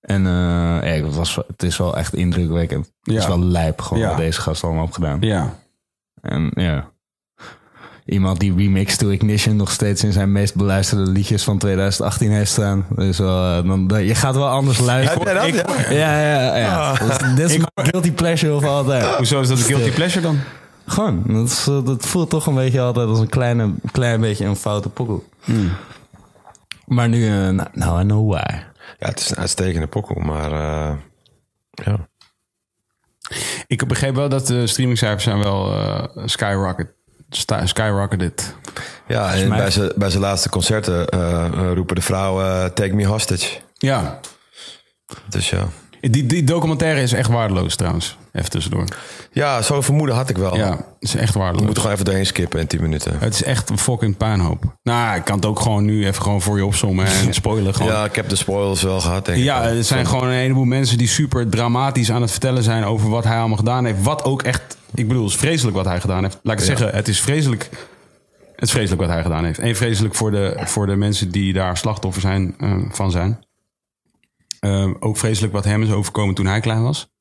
En 0.00 0.26
eh, 0.26 0.32
ja, 0.98 1.04
het, 1.04 1.14
was, 1.14 1.36
het 1.46 1.62
is 1.62 1.76
wel 1.76 1.96
echt 1.96 2.14
indrukwekkend. 2.14 2.92
Het 3.02 3.14
is 3.16 3.26
wel 3.26 3.40
lijp 3.40 3.80
gewoon 3.80 4.02
Ja. 4.02 4.08
wat 4.08 4.16
deze 4.18 4.40
gast 4.40 4.64
allemaal 4.64 4.82
heeft 4.82 4.94
gedaan. 4.94 5.20
Ja. 5.20 5.58
En 6.20 6.50
ja... 6.54 6.92
Iemand 8.04 8.40
die 8.40 8.54
Remix 8.56 8.96
to 8.96 9.08
Ignition 9.08 9.56
nog 9.56 9.70
steeds 9.70 10.04
in 10.04 10.12
zijn 10.12 10.32
meest 10.32 10.54
beluisterde 10.54 11.10
liedjes 11.10 11.44
van 11.44 11.58
2018 11.58 12.30
heeft 12.30 12.50
staan. 12.50 12.86
Dus 12.96 13.18
wel, 13.18 13.58
eh, 13.62 13.88
dan, 13.88 14.04
je 14.04 14.14
gaat 14.14 14.34
wel 14.34 14.48
anders 14.48 14.78
luisteren. 14.78 15.18
Heb 15.28 15.42
jij 15.44 15.52
dat? 15.52 15.68
ik- 15.78 15.90
Ja. 15.90 16.18
Ja, 16.18 16.20
ja, 16.20 16.56
ja. 16.56 16.92
Dus 16.92 17.18
dit 17.36 17.50
is 17.50 17.56
mijn 17.74 17.88
guilty 17.88 18.12
pleasure 18.12 18.54
of 18.54 18.64
altijd. 18.64 19.04
Hoezo 19.16 19.40
is 19.40 19.48
dat 19.48 19.58
een 19.58 19.64
guilty 19.64 19.90
pleasure 19.90 20.20
dan? 20.20 20.38
Gewoon, 20.86 21.22
dat, 21.26 21.46
is, 21.48 21.66
eh, 21.66 21.84
dat 21.84 22.06
voelt 22.06 22.30
toch 22.30 22.46
een 22.46 22.54
beetje 22.54 22.80
altijd 22.80 23.08
als 23.08 23.18
een 23.18 23.28
kleine, 23.28 23.72
klein 23.92 24.20
beetje 24.20 24.44
een 24.44 24.56
foute 24.56 24.88
pokkel. 24.88 25.24
Maar 26.86 27.08
nu, 27.08 27.26
eh, 27.26 27.32
nou, 27.48 27.68
now 27.72 28.00
I 28.00 28.04
know 28.04 28.32
why. 28.32 28.54
Ja, 28.98 29.06
het 29.08 29.20
is 29.20 29.30
een 29.30 29.36
uitstekende 29.36 29.86
pokkel, 29.86 30.20
maar 30.20 30.52
eh, 30.52 30.92
ja. 31.70 32.08
Ik 33.66 33.86
begreep 33.88 34.14
wel 34.14 34.28
dat 34.28 34.46
de 34.46 34.66
streamingcijfers 34.66 35.24
zijn 35.24 35.42
wel 35.42 35.72
eh 35.80 36.04
skyrocket, 36.26 36.88
skyrocketed. 37.64 38.54
Ja, 39.08 39.34
en 39.34 39.48
bij 39.48 39.70
zijn 39.70 39.92
bij 39.96 40.10
zijn 40.10 40.22
laatste 40.22 40.48
concerten 40.48 41.08
eh, 41.08 41.44
eh, 41.44 41.72
roepen 41.74 41.94
de 41.94 42.02
vrouwen 42.02 42.62
eh, 42.62 42.64
take 42.64 42.94
me 42.94 43.06
hostage. 43.06 43.46
Ja. 43.74 44.20
Dus 45.28 45.50
ja. 45.50 45.68
Die, 46.00 46.26
die 46.26 46.44
documentaire 46.44 47.00
is 47.00 47.12
echt 47.12 47.30
waardeloos 47.30 47.76
trouwens. 47.76 48.16
Even 48.32 48.50
tussendoor. 48.50 48.84
Ja, 49.32 49.62
zo'n 49.62 49.82
vermoeden 49.82 50.16
had 50.16 50.30
ik 50.30 50.36
wel. 50.36 50.56
Ja, 50.56 50.70
het 50.70 50.78
is 50.98 51.14
echt 51.14 51.32
We 51.32 51.38
waardeloos. 51.38 51.64
moeten 51.64 51.80
gewoon 51.80 51.96
even 51.96 52.08
doorheen 52.08 52.26
skippen 52.26 52.60
in 52.60 52.66
10 52.66 52.80
minuten. 52.80 53.16
Het 53.18 53.34
is 53.34 53.42
echt 53.42 53.70
een 53.70 53.78
fucking 53.78 54.16
puinhoop. 54.16 54.64
Nou, 54.82 55.16
ik 55.16 55.24
kan 55.24 55.36
het 55.36 55.46
ook 55.46 55.60
gewoon 55.60 55.84
nu 55.84 56.06
even 56.06 56.22
gewoon 56.22 56.42
voor 56.42 56.56
je 56.56 56.66
opzommen 56.66 57.06
en 57.06 57.34
spoilen. 57.40 57.74
Gewoon. 57.74 57.92
Ja, 57.92 58.04
ik 58.04 58.14
heb 58.14 58.28
de 58.28 58.36
spoils 58.36 58.82
wel 58.82 59.00
gehad, 59.00 59.24
denk 59.24 59.38
ik. 59.38 59.44
Ja, 59.44 59.62
er 59.62 59.84
zijn 59.84 60.06
gewoon 60.06 60.28
een 60.28 60.34
heleboel 60.34 60.64
mensen 60.64 60.98
die 60.98 61.08
super 61.08 61.48
dramatisch 61.48 62.10
aan 62.10 62.22
het 62.22 62.30
vertellen 62.30 62.62
zijn 62.62 62.84
over 62.84 63.10
wat 63.10 63.24
hij 63.24 63.38
allemaal 63.38 63.56
gedaan 63.56 63.84
heeft. 63.84 64.02
Wat 64.02 64.24
ook 64.24 64.42
echt, 64.42 64.76
ik 64.94 65.08
bedoel, 65.08 65.24
het 65.24 65.32
is 65.32 65.38
vreselijk 65.38 65.76
wat 65.76 65.84
hij 65.84 66.00
gedaan 66.00 66.22
heeft. 66.22 66.38
Laat 66.42 66.52
ik 66.60 66.60
het 66.60 66.68
Ja. 66.68 66.76
zeggen, 66.76 66.96
het 66.96 67.08
is 67.08 67.20
vreselijk. 67.20 67.68
Het 68.54 68.62
is 68.64 68.70
vreselijk 68.70 69.00
wat 69.00 69.10
hij 69.10 69.22
gedaan 69.22 69.44
heeft. 69.44 69.58
En 69.58 69.76
vreselijk 69.76 70.14
voor 70.14 70.30
de, 70.30 70.56
voor 70.64 70.86
de 70.86 70.96
mensen 70.96 71.30
die 71.30 71.52
daar 71.52 71.76
slachtoffer 71.76 72.22
zijn, 72.22 72.54
eh, 72.58 72.76
van 72.90 73.10
zijn. 73.10 73.46
Eh, 74.60 74.90
ook 75.00 75.16
vreselijk 75.16 75.52
wat 75.52 75.64
hem 75.64 75.82
is 75.82 75.90
overkomen 75.90 76.34
toen 76.34 76.46
hij 76.46 76.60
klein 76.60 76.82
was. 76.82 77.12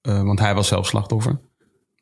Eh, 0.00 0.22
want 0.22 0.38
hij 0.38 0.54
was 0.54 0.68
zelf 0.68 0.86
slachtoffer. 0.86 1.38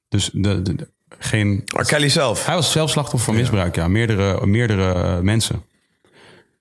Dus 0.09 0.31
de, 0.33 0.63
de, 0.63 0.75
de- 0.75 0.93
geen, 1.19 1.63
R. 1.77 1.83
Kelly 1.85 2.09
zelf. 2.09 2.47
hij 2.47 2.55
was 2.55 2.73
zelf 2.73 2.91
slachtoffer 2.91 3.33
van 3.33 3.35
misbruik, 3.41 3.75
ja. 3.75 3.89
Meerdere, 3.89 4.47
meerdere 4.47 5.23
mensen 5.23 5.63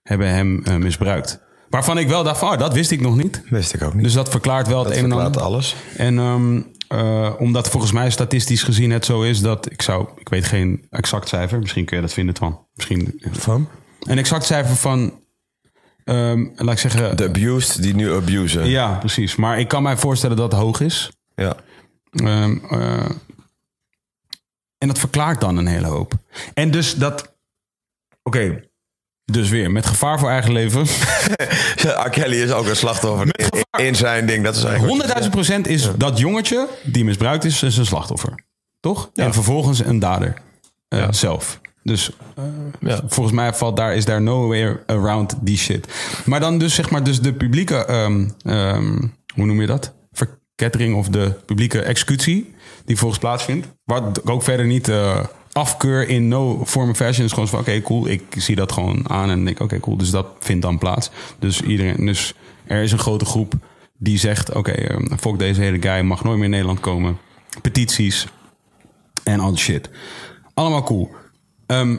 hebben 0.03 0.27
hem 0.29 0.63
misbruikt. 0.79 1.39
Waarvan 1.69 1.97
ik 1.97 2.07
wel 2.07 2.23
dacht 2.23 2.39
van, 2.39 2.51
oh, 2.51 2.57
dat 2.57 2.73
wist 2.73 2.91
ik 2.91 3.01
nog 3.01 3.15
niet. 3.15 3.41
Wist 3.49 3.73
ik 3.73 3.81
ook 3.83 3.93
niet. 3.93 4.03
Dus 4.03 4.13
dat 4.13 4.29
verklaart 4.29 4.67
wel 4.67 4.77
dat 4.83 4.85
het 4.85 4.95
een 4.97 5.03
en 5.03 5.09
verklaart 5.09 5.35
ander. 5.35 5.51
alles. 5.51 5.75
En 5.97 6.17
ehm, 6.19 6.61
eh, 6.93 7.33
omdat 7.37 7.69
volgens 7.69 7.91
mij 7.91 8.09
statistisch 8.11 8.63
gezien 8.63 8.91
het 8.91 9.05
zo 9.05 9.21
is 9.21 9.41
dat 9.41 9.71
ik 9.71 9.81
zou, 9.81 10.07
ik 10.17 10.29
weet 10.29 10.45
geen 10.45 10.85
exact 10.89 11.27
cijfer, 11.27 11.59
misschien 11.59 11.85
kun 11.85 11.95
je 11.95 12.01
dat 12.03 12.13
vinden 12.13 12.35
van. 12.35 12.65
Misschien 12.75 13.19
Van? 13.31 13.67
een 13.99 14.17
exact 14.17 14.45
cijfer 14.45 14.75
van, 14.75 15.19
ehm, 16.03 16.45
laat 16.55 16.73
ik 16.73 16.79
zeggen, 16.79 17.17
De 17.17 17.23
abused 17.27 17.81
die 17.83 17.95
nu 17.95 18.13
abusen. 18.13 18.65
ja, 18.65 18.93
precies. 18.93 19.35
Maar 19.35 19.59
ik 19.59 19.67
kan 19.67 19.83
mij 19.83 19.97
voorstellen 19.97 20.37
dat 20.37 20.51
het 20.51 20.61
hoog 20.61 20.79
is. 20.79 21.11
Ja. 21.35 21.55
Ehm, 22.11 22.57
eh, 22.69 23.09
en 24.77 24.87
dat 24.87 24.99
verklaart 24.99 25.41
dan 25.41 25.57
een 25.57 25.67
hele 25.67 25.87
hoop. 25.87 26.13
En 26.53 26.71
dus 26.71 26.95
dat, 26.95 27.35
oké, 28.23 28.63
dus 29.33 29.49
weer 29.49 29.71
met 29.71 29.85
gevaar 29.85 30.19
voor 30.19 30.29
eigen 30.29 30.51
leven. 30.51 30.85
R. 32.05 32.09
Kelly 32.09 32.41
is 32.41 32.51
ook 32.51 32.67
een 32.67 32.75
slachtoffer 32.75 33.27
in, 33.31 33.85
in 33.85 33.95
zijn 33.95 34.25
ding. 34.25 34.43
Dat 34.43 34.55
is 34.55 34.63
eigenlijk 34.63 35.01
wat 35.01 35.17
je 35.17 35.23
100.000 35.23 35.29
procent 35.29 35.67
is 35.67 35.89
dat 35.97 36.19
jongetje 36.19 36.67
die 36.83 37.03
misbruikt 37.05 37.43
is, 37.43 37.63
is 37.63 37.77
een 37.77 37.85
slachtoffer. 37.85 38.45
Toch? 38.79 39.09
En 39.13 39.33
vervolgens 39.33 39.85
een 39.85 39.99
dader 39.99 40.33
eh, 40.87 41.07
zelf. 41.11 41.59
Dus 41.83 42.11
eh, 42.35 42.43
Ja. 42.79 42.99
volgens 43.07 43.35
mij 43.35 43.53
valt 43.53 43.77
daar, 43.77 43.95
is 43.95 44.05
daar 44.05 44.21
no 44.21 44.47
way 44.47 44.77
around 44.85 45.35
die 45.41 45.57
shit. 45.57 45.87
Maar 46.25 46.39
dan 46.39 46.57
dus 46.57 46.73
zeg 46.75 46.89
maar 46.89 47.03
dus 47.03 47.21
de 47.21 47.33
publieke, 47.33 47.85
ehm, 47.85 48.29
ehm, 48.45 48.97
hoe 49.33 49.45
noem 49.45 49.61
je 49.61 49.67
dat? 49.67 49.93
Verkettering 50.11 50.95
of 50.95 51.07
de 51.07 51.31
publieke 51.45 51.81
executie 51.81 52.53
die 52.85 52.97
volgens 52.97 53.19
plaatsvindt. 53.19 53.67
Wat 53.83 54.17
ik 54.17 54.29
ook 54.29 54.43
verder 54.43 54.65
niet 54.65 54.89
eh, 54.89 55.19
afkeur 55.53 56.07
in 56.07 56.27
no 56.27 56.65
form 56.65 56.89
of 56.89 56.97
fashion. 56.97 57.25
is 57.25 57.31
gewoon 57.31 57.47
van 57.47 57.59
oké 57.59 57.81
cool, 57.81 58.07
ik 58.07 58.23
zie 58.37 58.55
dat 58.55 58.71
gewoon 58.71 59.09
aan 59.09 59.29
en 59.29 59.45
denk 59.45 59.59
oké 59.59 59.79
cool, 59.79 59.97
dus 59.97 60.09
dat 60.09 60.27
vindt 60.39 60.61
dan 60.61 60.77
plaats. 60.77 61.09
Dus 61.39 61.61
iedereen, 61.61 62.05
dus 62.05 62.33
er 62.65 62.81
is 62.83 62.91
een 62.91 62.99
grote 62.99 63.25
groep 63.25 63.53
die 63.97 64.17
zegt 64.17 64.53
oké, 64.53 64.71
ehm, 64.71 65.17
fuck 65.19 65.39
deze 65.39 65.61
hele 65.61 65.81
guy, 65.81 66.01
mag 66.01 66.23
nooit 66.23 66.35
meer 66.35 66.45
in 66.45 66.51
Nederland 66.51 66.79
komen. 66.79 67.17
Petities 67.61 68.27
en 69.23 69.39
al 69.39 69.57
shit. 69.57 69.89
Allemaal 70.53 70.83
cool. 70.83 71.11
Ehm, 71.65 71.97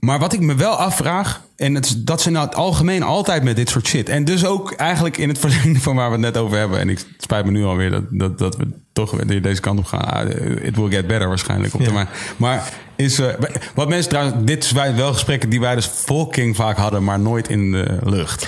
maar 0.00 0.18
wat 0.18 0.32
ik 0.32 0.40
me 0.40 0.54
wel 0.54 0.72
afvraag, 0.72 1.40
en 1.56 1.74
het, 1.74 2.06
dat 2.06 2.20
ze 2.20 2.30
nou 2.30 2.46
het 2.46 2.54
algemeen 2.54 3.02
altijd 3.02 3.42
met 3.42 3.56
dit 3.56 3.68
soort 3.68 3.86
shit. 3.86 4.08
En 4.08 4.24
dus 4.24 4.44
ook 4.44 4.72
eigenlijk 4.72 5.16
in 5.16 5.28
het 5.28 5.38
verlengde 5.48 5.80
van 5.80 5.96
waar 5.96 6.06
we 6.06 6.12
het 6.12 6.20
net 6.20 6.36
over 6.36 6.58
hebben. 6.58 6.78
En 6.78 6.88
ik 6.88 6.98
het 6.98 7.06
spijt 7.18 7.44
me 7.44 7.50
nu 7.50 7.64
alweer 7.64 7.90
dat, 7.90 8.04
dat, 8.10 8.38
dat 8.38 8.56
we 8.56 8.66
toch 8.92 9.10
weer 9.10 9.42
deze 9.42 9.60
kant 9.60 9.78
op 9.78 9.84
gaan. 9.84 10.04
Ah, 10.04 10.28
It 10.62 10.76
will 10.76 10.90
get 10.90 11.06
better 11.06 11.28
waarschijnlijk 11.28 11.74
op 11.74 11.82
termijn. 11.82 12.08
Maar 12.36 12.72
is, 12.96 13.18
eh, 13.18 13.26
wat 13.74 13.88
mensen 13.88 14.10
trouwens, 14.10 14.36
dit 14.44 14.64
zijn 14.64 14.96
wel 14.96 15.12
gesprekken 15.12 15.50
die 15.50 15.60
wij 15.60 15.74
dus 15.74 15.86
fucking 15.86 16.56
vaak 16.56 16.76
hadden, 16.76 17.04
maar 17.04 17.20
nooit 17.20 17.48
in 17.48 17.72
de 17.72 17.98
lucht. 18.02 18.46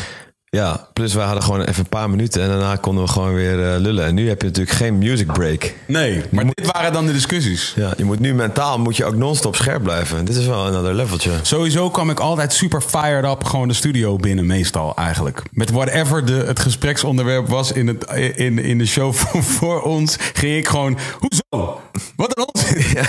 Ja, 0.57 0.87
plus 0.93 1.15
wij 1.15 1.25
hadden 1.25 1.43
gewoon 1.43 1.61
even 1.61 1.83
een 1.83 1.89
paar 1.89 2.11
minuten 2.11 2.43
en 2.43 2.49
daarna 2.49 2.77
konden 2.77 3.05
we 3.05 3.11
gewoon 3.11 3.35
weer 3.35 3.73
eh, 3.73 3.81
lullen. 3.81 4.05
En 4.05 4.15
nu 4.15 4.29
heb 4.29 4.41
je 4.41 4.47
natuurlijk 4.47 4.77
geen 4.77 4.99
music 4.99 5.33
break. 5.33 5.75
Nee, 5.87 6.23
maar 6.31 6.45
dit 6.45 6.73
waren 6.73 6.93
dan 6.93 7.07
de 7.07 7.13
discussies. 7.13 7.73
Ja, 7.77 7.93
je 7.97 8.05
moet 8.05 8.21
nu 8.21 8.35
mentaal 8.35 8.79
moet 8.79 8.97
je 8.97 9.05
ook 9.05 9.15
non-stop 9.15 9.57
scherp 9.57 9.83
blijven. 9.83 10.25
Dit 10.25 10.37
is 10.37 10.47
wel 10.47 10.67
een 10.67 10.75
ander 10.75 10.95
leveltje. 10.95 11.31
Sowieso 11.43 11.91
kwam 11.91 12.11
ik 12.11 12.21
altijd 12.21 12.53
super 12.53 12.81
fired 12.81 13.25
up 13.25 13.45
gewoon 13.45 13.69
de 13.69 13.75
studio 13.75 14.17
binnen, 14.17 14.47
meestal 14.47 14.97
eigenlijk. 14.97 15.43
Met 15.51 15.71
whatever 15.71 16.25
de, 16.25 16.33
het 16.47 16.61
gespreksonderwerp 16.61 17.49
was 17.49 17.73
in, 17.73 17.87
het, 17.87 18.05
in, 18.37 18.59
in 18.59 18.79
de 18.79 18.87
show 18.87 19.13
voor, 19.19 19.43
voor 19.43 19.83
ons, 19.83 20.17
ging 20.33 20.57
ik 20.57 20.69
gewoon, 20.69 20.99
hoezo? 21.19 21.81
Wat 22.17 22.39
een 22.39 22.47
onzin. 22.53 22.85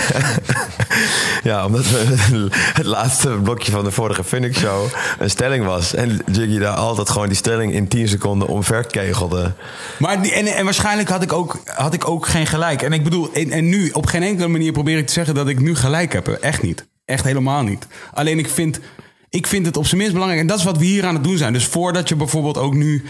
Ja, 1.42 1.64
omdat 1.66 1.90
we 1.90 2.16
het 2.80 2.86
laatste 2.86 3.28
blokje 3.28 3.72
van 3.72 3.84
de 3.84 3.90
vorige 3.90 4.24
Phoenix 4.24 4.58
Show 4.58 4.86
een 5.18 5.30
stelling 5.30 5.64
was. 5.64 5.94
En 5.94 6.20
Jiggy 6.32 6.58
daar 6.58 6.74
altijd 6.76 7.10
gewoon 7.10 7.28
die 7.28 7.33
stelling 7.34 7.72
in 7.72 7.88
10 7.88 8.08
seconden 8.08 8.48
omverkegelde. 8.48 9.52
Maar 9.98 10.22
die, 10.22 10.32
en, 10.32 10.46
en 10.46 10.64
waarschijnlijk 10.64 11.08
had 11.08 11.22
ik, 11.22 11.32
ook, 11.32 11.60
had 11.64 11.94
ik 11.94 12.08
ook 12.08 12.26
geen 12.26 12.46
gelijk. 12.46 12.82
En 12.82 12.92
ik 12.92 13.04
bedoel, 13.04 13.32
en, 13.32 13.50
en 13.50 13.68
nu 13.68 13.90
op 13.90 14.06
geen 14.06 14.22
enkele 14.22 14.48
manier 14.48 14.72
probeer 14.72 14.98
ik 14.98 15.06
te 15.06 15.12
zeggen 15.12 15.34
dat 15.34 15.48
ik 15.48 15.60
nu 15.60 15.74
gelijk 15.74 16.12
heb. 16.12 16.28
Echt 16.28 16.62
niet. 16.62 16.86
Echt 17.04 17.24
helemaal 17.24 17.62
niet. 17.62 17.86
Alleen 18.12 18.38
ik 18.38 18.48
vind, 18.48 18.80
ik 19.28 19.46
vind 19.46 19.66
het 19.66 19.76
op 19.76 19.86
zijn 19.86 19.96
minst 19.96 20.12
belangrijk. 20.12 20.42
En 20.42 20.48
dat 20.48 20.58
is 20.58 20.64
wat 20.64 20.78
we 20.78 20.84
hier 20.84 21.06
aan 21.06 21.14
het 21.14 21.24
doen 21.24 21.38
zijn. 21.38 21.52
Dus 21.52 21.66
voordat 21.66 22.08
je 22.08 22.16
bijvoorbeeld 22.16 22.58
ook 22.58 22.74
nu 22.74 23.04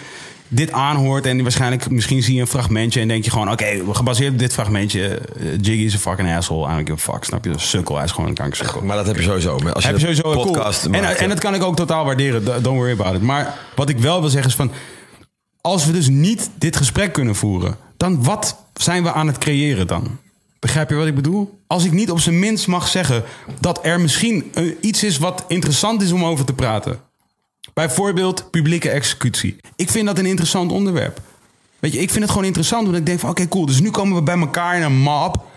dit 0.54 0.72
aanhoort 0.72 1.26
en 1.26 1.42
waarschijnlijk 1.42 1.90
misschien 1.90 2.22
zie 2.22 2.34
je 2.34 2.40
een 2.40 2.46
fragmentje 2.46 3.00
en 3.00 3.08
denk 3.08 3.24
je 3.24 3.30
gewoon, 3.30 3.50
oké, 3.50 3.82
gebaseerd 3.92 4.32
op 4.32 4.38
dit 4.38 4.52
fragmentje, 4.52 5.08
eh, 5.08 5.52
Jiggy 5.60 5.84
is 5.84 5.92
een 5.92 5.98
fucking 5.98 6.36
asshole, 6.36 6.76
give 6.76 6.92
a 6.92 6.96
fuck, 6.96 7.24
snap 7.24 7.44
je? 7.44 7.50
Een 7.50 7.60
sukkel, 7.60 7.94
hij 7.94 8.04
is 8.04 8.10
gewoon 8.10 8.28
een 8.28 8.34
kankersukkel. 8.34 8.82
Maar 8.82 8.96
dat 8.96 9.06
heb 9.06 9.16
je 9.16 9.22
sowieso. 9.22 9.50
Als 9.50 9.84
je, 9.84 9.90
Heb 9.90 9.98
je 9.98 10.00
sowieso 10.00 10.32
een 10.32 10.38
een 10.38 10.44
podcast 10.44 10.80
cool. 10.80 10.92
maakt, 10.92 11.16
en, 11.16 11.22
en 11.22 11.28
dat 11.28 11.38
kan 11.38 11.54
ik 11.54 11.62
ook 11.62 11.76
totaal 11.76 12.04
waarderen. 12.04 12.44
Don't 12.44 12.76
worry 12.76 12.92
about 12.92 13.14
it. 13.14 13.22
Maar 13.22 13.58
wat 13.74 13.88
ik 13.88 13.98
wel 13.98 14.20
wil 14.20 14.30
zeggen 14.30 14.50
is 14.50 14.56
van... 14.56 14.70
Als 15.60 15.86
we 15.86 15.92
dus 15.92 16.08
niet 16.08 16.50
dit 16.58 16.76
gesprek 16.76 17.12
kunnen 17.12 17.34
voeren... 17.34 17.76
dan 17.96 18.24
wat 18.24 18.56
zijn 18.74 19.02
we 19.02 19.12
aan 19.12 19.26
het 19.26 19.38
creëren 19.38 19.86
dan? 19.86 20.18
Begrijp 20.58 20.90
je 20.90 20.94
wat 20.94 21.06
ik 21.06 21.14
bedoel? 21.14 21.58
Als 21.66 21.84
ik 21.84 21.92
niet 21.92 22.10
op 22.10 22.20
zijn 22.20 22.38
minst 22.38 22.66
mag 22.66 22.88
zeggen... 22.88 23.22
dat 23.60 23.80
er 23.82 24.00
misschien 24.00 24.50
eh, 24.54 24.64
iets 24.80 25.02
is 25.02 25.18
wat 25.18 25.44
interessant 25.48 26.02
is 26.02 26.12
om 26.12 26.24
over 26.24 26.44
te 26.44 26.52
praten. 26.52 26.98
Bijvoorbeeld 27.74 28.50
publieke 28.50 28.90
executie. 28.90 29.56
Ik 29.76 29.90
vind 29.90 30.06
dat 30.06 30.18
een 30.18 30.26
interessant 30.26 30.72
onderwerp. 30.72 31.20
Weet 31.78 31.92
je, 31.92 31.98
ik 31.98 32.10
vind 32.10 32.22
het 32.22 32.30
gewoon 32.30 32.46
interessant. 32.46 32.84
Want 32.84 32.96
ik 32.96 33.06
denk 33.06 33.20
van, 33.20 33.30
oké, 33.30 33.48
cool. 33.48 33.66
Dus 33.66 33.80
nu 33.80 33.90
komen 33.90 34.16
we 34.16 34.22
bij 34.22 34.38
elkaar 34.38 34.76
in 34.76 34.82
een 34.82 34.98
map... 34.98 35.52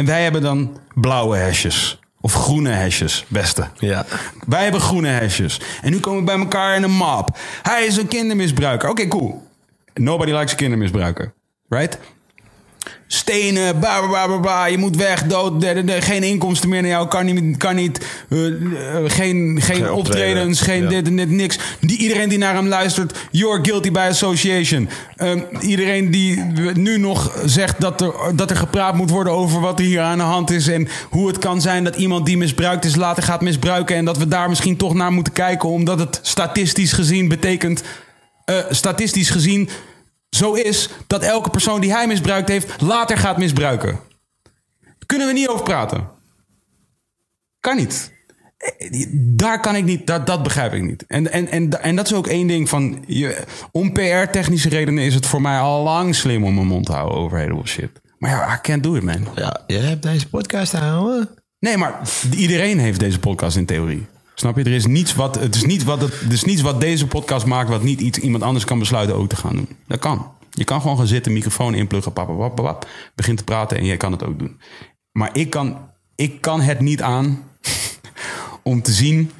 En 0.00 0.06
wij 0.06 0.22
hebben 0.22 0.42
dan 0.42 0.78
blauwe 0.94 1.36
hesjes. 1.36 1.98
Of 2.20 2.32
groene 2.32 2.70
hesjes, 2.70 3.24
beste. 3.28 3.68
Ja. 3.78 4.06
Wij 4.46 4.62
hebben 4.62 4.80
groene 4.80 5.08
hesjes. 5.08 5.60
En 5.82 5.90
nu 5.90 6.00
komen 6.00 6.18
we 6.18 6.24
bij 6.24 6.38
elkaar 6.38 6.76
in 6.76 6.82
een 6.82 6.90
map. 6.90 7.38
Hij 7.62 7.86
is 7.86 7.96
een 7.96 8.08
kindermisbruiker. 8.08 8.88
Oké, 8.88 9.08
cool. 9.08 9.46
Nobody 9.94 10.32
likes 10.32 10.54
kindermisbruiker. 10.54 11.32
Right? 11.68 11.98
Stenen, 13.06 13.78
bla 13.78 14.06
bla 14.06 14.26
bla 14.26 14.36
bla. 14.38 14.66
Je 14.66 14.78
moet 14.78 14.96
weg, 14.96 15.22
dood, 15.22 15.60
de- 15.60 15.74
de- 15.74 15.84
de- 15.84 16.00
geen 16.02 16.22
inkomsten 16.22 16.68
meer 16.68 16.80
naar 16.82 16.90
jou, 16.90 17.08
kan 17.08 17.24
niet, 17.24 17.56
kan 17.56 17.74
niet 17.74 18.04
eh, 18.28 18.46
eh, 18.46 18.52
geen, 19.06 19.58
geen, 19.60 19.76
optreden. 19.76 19.94
optredens, 19.94 20.60
geen 20.60 20.82
Ja. 20.82 20.88
dit 20.88 21.06
en 21.06 21.16
dit, 21.16 21.30
niks. 21.30 21.58
Die, 21.80 21.98
iedereen 21.98 22.28
die 22.28 22.38
naar 22.38 22.54
hem 22.54 22.66
luistert, 22.68 23.18
you're 23.30 23.58
guilty 23.64 23.90
by 23.90 24.06
association. 24.10 24.88
Ehm, 25.16 25.40
iedereen 25.60 26.10
die 26.10 26.42
nu 26.74 26.98
nog 26.98 27.32
zegt 27.44 27.80
dat 27.80 28.00
er, 28.00 28.12
dat 28.34 28.50
er 28.50 28.56
gepraat 28.56 28.94
moet 28.94 29.10
worden 29.10 29.32
over 29.32 29.60
wat 29.60 29.78
er 29.78 29.84
hier 29.84 30.00
aan 30.00 30.18
de 30.18 30.24
hand 30.24 30.50
is 30.50 30.68
en 30.68 30.88
hoe 31.10 31.26
het 31.28 31.38
kan 31.38 31.60
zijn 31.60 31.84
dat 31.84 31.96
iemand 31.96 32.26
die 32.26 32.36
misbruikt 32.36 32.84
is 32.84 32.96
later 32.96 33.22
gaat 33.22 33.40
misbruiken 33.40 33.96
en 33.96 34.04
dat 34.04 34.18
we 34.18 34.28
daar 34.28 34.48
misschien 34.48 34.76
toch 34.76 34.94
naar 34.94 35.12
moeten 35.12 35.32
kijken 35.32 35.68
omdat 35.68 35.98
het 35.98 36.18
statistisch 36.22 36.92
gezien 36.92 37.28
betekent, 37.28 37.82
eh, 38.44 38.56
statistisch 38.70 39.30
gezien 39.30 39.68
zo 40.30 40.52
is 40.52 40.88
dat 41.06 41.22
elke 41.22 41.50
persoon 41.50 41.80
die 41.80 41.92
hij 41.92 42.06
misbruikt 42.06 42.48
heeft 42.48 42.80
later 42.80 43.18
gaat 43.18 43.38
misbruiken. 43.38 44.00
Kunnen 45.06 45.26
we 45.26 45.32
niet 45.32 45.48
over 45.48 45.64
praten. 45.64 46.08
Kan 47.60 47.76
niet. 47.76 48.12
Daar 49.12 49.60
kan 49.60 49.76
ik 49.76 49.84
niet, 49.84 50.06
dat, 50.06 50.26
dat 50.26 50.42
begrijp 50.42 50.72
ik 50.72 50.82
niet. 50.82 51.04
En, 51.06 51.32
en, 51.32 51.50
en, 51.50 51.82
en 51.82 51.96
dat 51.96 52.06
is 52.06 52.12
ook 52.12 52.26
één 52.26 52.46
ding 52.46 52.68
van, 52.68 53.04
je, 53.06 53.44
om 53.72 53.92
PR-technische 53.92 54.68
redenen 54.68 55.04
is 55.04 55.14
het 55.14 55.26
voor 55.26 55.42
mij 55.42 55.58
al 55.58 55.82
lang 55.82 56.14
slim 56.14 56.44
om 56.44 56.54
mijn 56.54 56.66
mond 56.66 56.86
te 56.86 56.92
houden 56.92 57.18
over 57.18 57.38
heleboel 57.38 57.66
shit. 57.66 57.90
Maar 58.18 58.30
ja, 58.30 58.54
I 58.54 58.58
can't 58.60 58.82
do 58.82 58.94
it, 58.94 59.02
man. 59.02 59.28
ja, 59.34 59.60
je 59.66 59.78
hebt 59.78 60.02
deze 60.02 60.28
podcast 60.28 60.70
te 60.70 60.76
houden. 60.76 61.28
Nee, 61.58 61.76
maar 61.76 62.00
iedereen 62.36 62.78
heeft 62.78 63.00
deze 63.00 63.18
podcast 63.18 63.56
in 63.56 63.66
theorie. 63.66 64.06
Snap 64.40 64.56
je? 64.56 64.64
Er 64.64 64.72
is 64.72 64.86
niets 64.86 65.14
wat, 65.14 65.34
het 65.34 65.54
is 65.54 65.64
niet 65.64 65.84
wat, 65.84 66.00
het, 66.00 66.20
er 66.20 66.32
is 66.32 66.44
niets 66.44 66.60
wat 66.62 66.80
deze 66.80 67.06
podcast 67.06 67.46
maakt... 67.46 67.68
wat 67.68 67.82
niet 67.82 68.00
iets, 68.00 68.18
iemand 68.18 68.42
anders 68.42 68.64
kan 68.64 68.78
besluiten 68.78 69.16
ook 69.16 69.28
te 69.28 69.36
gaan 69.36 69.56
doen. 69.56 69.68
Dat 69.86 69.98
kan. 69.98 70.32
Je 70.50 70.64
kan 70.64 70.80
gewoon 70.80 70.96
gaan 70.96 71.06
zitten, 71.06 71.32
microfoon 71.32 71.74
inpluggen, 71.74 72.12
pap, 72.12 72.26
pap, 72.26 72.38
pap, 72.38 72.64
pap, 72.64 72.88
begint 73.14 73.38
te 73.38 73.44
praten 73.44 73.76
en 73.76 73.84
jij 73.84 73.96
kan 73.96 74.12
het 74.12 74.24
ook 74.24 74.38
doen. 74.38 74.60
Maar 75.12 75.30
ik 75.32 75.50
kan, 75.50 75.78
ik 76.14 76.40
kan 76.40 76.60
het 76.60 76.80
niet 76.80 77.02
aan 77.02 77.42
om 78.62 78.82
te 78.82 78.92
zien 78.92 79.30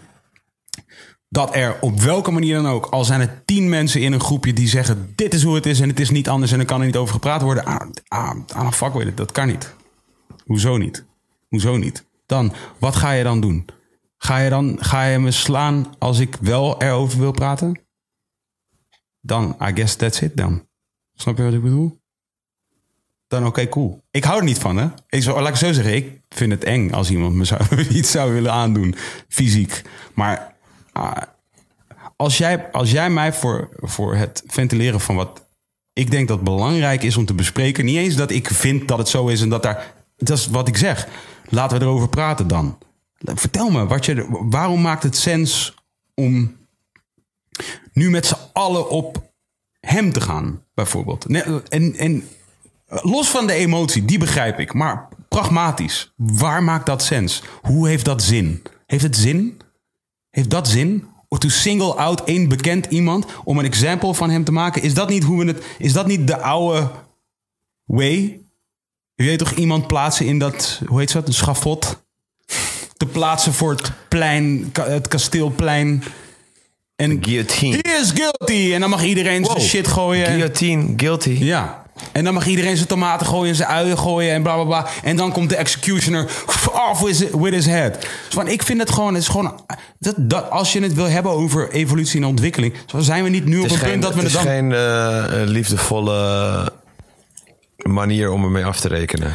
dat 1.29 1.55
er 1.55 1.79
op 1.81 2.01
welke 2.01 2.31
manier 2.31 2.55
dan 2.55 2.69
ook... 2.69 2.87
al 2.87 3.05
zijn 3.05 3.21
er 3.21 3.43
tien 3.45 3.69
mensen 3.69 4.01
in 4.01 4.13
een 4.13 4.21
groepje 4.21 4.53
die 4.53 4.69
zeggen... 4.69 5.13
dit 5.17 5.35
is 5.35 5.43
hoe 5.43 5.55
het 5.55 5.67
is 5.67 5.81
en 5.81 5.89
het 5.89 6.01
is 6.01 6.11
niet 6.11 6.29
anders... 6.29 6.53
en 6.53 6.59
er 6.59 6.65
kan 6.65 6.81
er 6.81 6.87
niet 6.87 6.97
over 6.97 7.15
gepraat 7.15 7.43
worden. 7.43 7.65
Ah, 7.65 7.89
ah, 8.09 8.37
ah 8.55 8.73
fuck 8.73 8.93
with 8.93 9.07
it. 9.07 9.17
Dat 9.17 9.33
kan 9.33 9.47
niet. 9.47 9.75
Hoezo 10.45 10.77
niet? 10.77 11.05
Hoezo 11.49 11.77
niet? 11.77 12.05
Dan, 12.27 12.53
wat 12.79 12.97
ga 12.97 13.11
je 13.11 13.23
dan 13.23 13.41
doen? 13.41 13.67
Ga 14.23 14.39
je 14.39 14.51
dan 14.51 14.77
ga 14.81 15.05
je 15.05 15.19
me 15.19 15.31
slaan 15.31 15.95
als 15.99 16.19
ik 16.19 16.37
wel 16.41 16.83
erover 16.83 17.19
wil 17.19 17.31
praten? 17.31 17.81
Dan, 19.21 19.57
I 19.63 19.73
guess 19.75 19.97
that's 19.97 20.21
it 20.21 20.37
dan. 20.37 20.69
Snap 21.15 21.37
je 21.37 21.43
wat 21.43 21.53
ik 21.53 21.63
bedoel? 21.63 22.01
Dan 23.27 23.47
oké, 23.47 23.69
cool. 23.69 24.03
Ik 24.11 24.25
hou 24.25 24.39
er 24.39 24.45
niet 24.45 24.59
van, 24.59 24.77
hè? 24.77 24.89
Ik 25.09 25.23
zou, 25.23 25.41
laat 25.41 25.49
ik 25.49 25.57
zo 25.57 25.73
zeggen, 25.73 25.95
ik 25.95 26.21
vind 26.29 26.53
het 26.53 26.65
eng 26.65 26.91
als 26.91 27.11
iemand 27.11 27.35
me 27.35 27.45
zou, 27.45 27.61
iets 27.89 28.11
zou 28.11 28.33
willen 28.33 28.53
aandoen, 28.53 28.95
fysiek. 29.29 29.83
Maar 30.15 30.55
ah, 30.93 31.23
als, 32.17 32.39
jij, 32.39 32.71
als 32.73 32.91
jij 32.91 33.11
mij 33.11 33.33
voor, 33.33 33.69
voor 33.77 34.15
het 34.15 34.43
ventileren 34.47 35.01
van 35.01 35.17
wat 35.17 35.49
ik 35.93 36.11
denk 36.11 36.29
dat 36.29 36.45
belangrijk 36.45 37.03
is 37.03 37.17
om 37.17 37.25
te 37.25 37.35
bespreken, 37.35 37.85
niet 37.85 37.97
eens 37.97 38.17
dat 38.17 38.31
ik 38.31 38.49
vind 38.49 38.89
dat 38.89 38.99
het 38.99 39.09
zo 39.09 39.27
is 39.27 39.41
en 39.41 39.49
dat 39.49 39.63
daar. 39.63 39.95
Dat 40.17 40.39
is 40.39 40.47
wat 40.47 40.69
ik 40.69 40.77
zeg. 40.77 41.09
Laten 41.49 41.79
we 41.79 41.85
erover 41.85 42.09
praten 42.09 42.49
dan. 42.49 42.79
Vertel 43.25 43.71
me, 43.71 43.87
wat 43.87 44.05
je, 44.05 44.27
waarom 44.31 44.81
maakt 44.81 45.03
het 45.03 45.17
sens 45.17 45.75
om 46.15 46.57
nu 47.93 48.11
met 48.11 48.27
z'n 48.27 48.37
allen 48.53 48.91
op 48.91 49.33
hem 49.81 50.13
te 50.13 50.21
gaan, 50.21 50.65
bijvoorbeeld? 50.75 51.27
En, 51.69 51.97
en 51.97 52.29
Los 52.91 53.29
van 53.29 53.47
de 53.47 53.53
emotie, 53.53 54.05
die 54.05 54.19
begrijp 54.19 54.59
ik. 54.59 54.75
Maar 54.75 55.09
pragmatisch, 55.29 56.13
waar 56.17 56.63
maakt 56.63 56.87
dat 56.87 57.03
sens? 57.03 57.43
Hoe 57.63 57.89
heeft 57.89 58.05
dat 58.05 58.23
zin? 58.23 58.63
Heeft 58.87 59.03
het 59.03 59.17
zin? 59.17 59.61
Heeft 60.31 60.51
dat 60.51 60.69
zin? 60.69 61.09
Or 61.29 61.39
to 61.39 61.49
single 61.49 61.95
out 61.95 62.25
één 62.25 62.49
bekend 62.49 62.87
iemand 62.87 63.27
om 63.45 63.59
een 63.59 63.65
example 63.65 64.15
van 64.15 64.31
hem 64.31 64.45
te 64.45 64.53
maken? 64.53 64.83
Is 64.83 64.95
dat 64.95 65.09
niet 65.09 65.25
hoe 65.25 65.39
we 65.39 65.45
het... 65.45 65.65
Is 65.79 65.93
dat 65.93 66.07
niet 66.07 66.27
de 66.27 66.41
oude 66.41 66.91
way? 67.85 68.41
Je 69.15 69.25
weet 69.25 69.39
toch 69.39 69.53
iemand 69.53 69.87
plaatsen 69.87 70.27
in 70.27 70.39
dat... 70.39 70.83
Hoe 70.87 70.99
heet 70.99 71.13
dat? 71.13 71.27
Een 71.27 71.35
schafot? 71.35 72.05
Te 73.01 73.07
plaatsen 73.07 73.53
voor 73.53 73.71
het 73.71 73.93
plein, 74.09 74.73
het 74.81 75.09
kasteelplein. 75.09 76.05
En 76.97 77.19
Guillotine. 77.25 77.79
he 77.83 77.99
is 78.01 78.11
guilty. 78.15 78.73
En 78.75 78.81
dan 78.81 78.91
mag 78.91 79.05
iedereen 79.05 79.45
zijn 79.45 79.61
shit 79.61 79.89
gooien. 79.89 80.27
Guillotine, 80.27 80.93
guilty. 80.97 81.31
Ja. 81.31 81.83
En 82.13 82.25
dan 82.25 82.35
mag 82.35 82.47
iedereen 82.47 82.77
zijn 82.77 82.89
tomaten 82.89 83.27
gooien 83.27 83.49
en 83.49 83.55
zijn 83.57 83.69
uien 83.69 83.99
gooien 83.99 84.33
en 84.33 84.43
bla 84.43 84.55
bla 84.55 84.65
bla. 84.65 84.87
En 85.03 85.17
dan 85.17 85.33
komt 85.33 85.49
de 85.49 85.57
executioner 85.57 86.31
off 86.91 87.01
with 87.33 87.55
his, 87.55 87.67
head. 87.67 88.01
Dus 88.01 88.11
van, 88.29 88.49
ik 88.49 88.63
vind 88.63 88.81
het 88.81 88.91
gewoon, 88.91 89.15
het 89.15 89.23
is 89.23 89.29
gewoon 89.29 89.65
dat, 89.99 90.15
dat, 90.19 90.51
als 90.51 90.73
je 90.73 90.83
het 90.83 90.95
wil 90.95 91.09
hebben 91.09 91.33
over 91.33 91.71
evolutie 91.71 92.21
en 92.21 92.27
ontwikkeling, 92.27 92.75
zo 92.87 92.99
zijn 92.99 93.25
we 93.25 93.31
niet 93.31 93.45
nu 93.45 93.59
op 93.61 93.63
Het 93.63 93.73
een 93.73 93.77
is 93.77 93.83
geen, 93.83 93.91
punt 93.91 94.03
dat 94.03 94.15
we 94.15 94.21
het 94.21 94.33
het 94.33 94.41
is 94.41 94.45
dan. 94.45 94.53
geen 94.53 94.73
eh, 94.73 95.49
liefdevolle 95.49 96.73
manier 97.77 98.31
om 98.31 98.45
ermee 98.45 98.65
af 98.65 98.81
te 98.81 98.89
rekenen. 98.89 99.33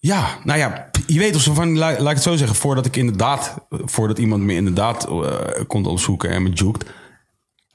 Ja, 0.00 0.38
nou 0.44 0.58
ja, 0.58 0.90
je 1.12 1.18
weet 1.18 1.34
of 1.34 1.42
zo 1.42 1.54
van, 1.54 1.78
laat, 1.78 2.00
ik 2.00 2.06
het 2.06 2.22
zo 2.22 2.36
zeggen, 2.36 2.56
voordat 2.56 2.86
ik 2.86 2.96
inderdaad, 2.96 3.54
voordat 3.68 4.18
iemand 4.18 4.42
me 4.42 4.54
inderdaad 4.54 5.08
eh, 5.08 5.66
komt 5.66 5.86
opzoeken 5.86 6.30
en 6.30 6.42
me 6.42 6.50
joekt. 6.50 6.90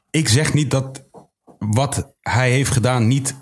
Ik 0.10 0.30
zeg 0.30 0.53
niet 0.53 0.72
dat 0.72 1.07
wat 1.57 2.15
hij 2.19 2.51
heeft 2.51 2.72
gedaan 2.72 3.07
niet, 3.07 3.35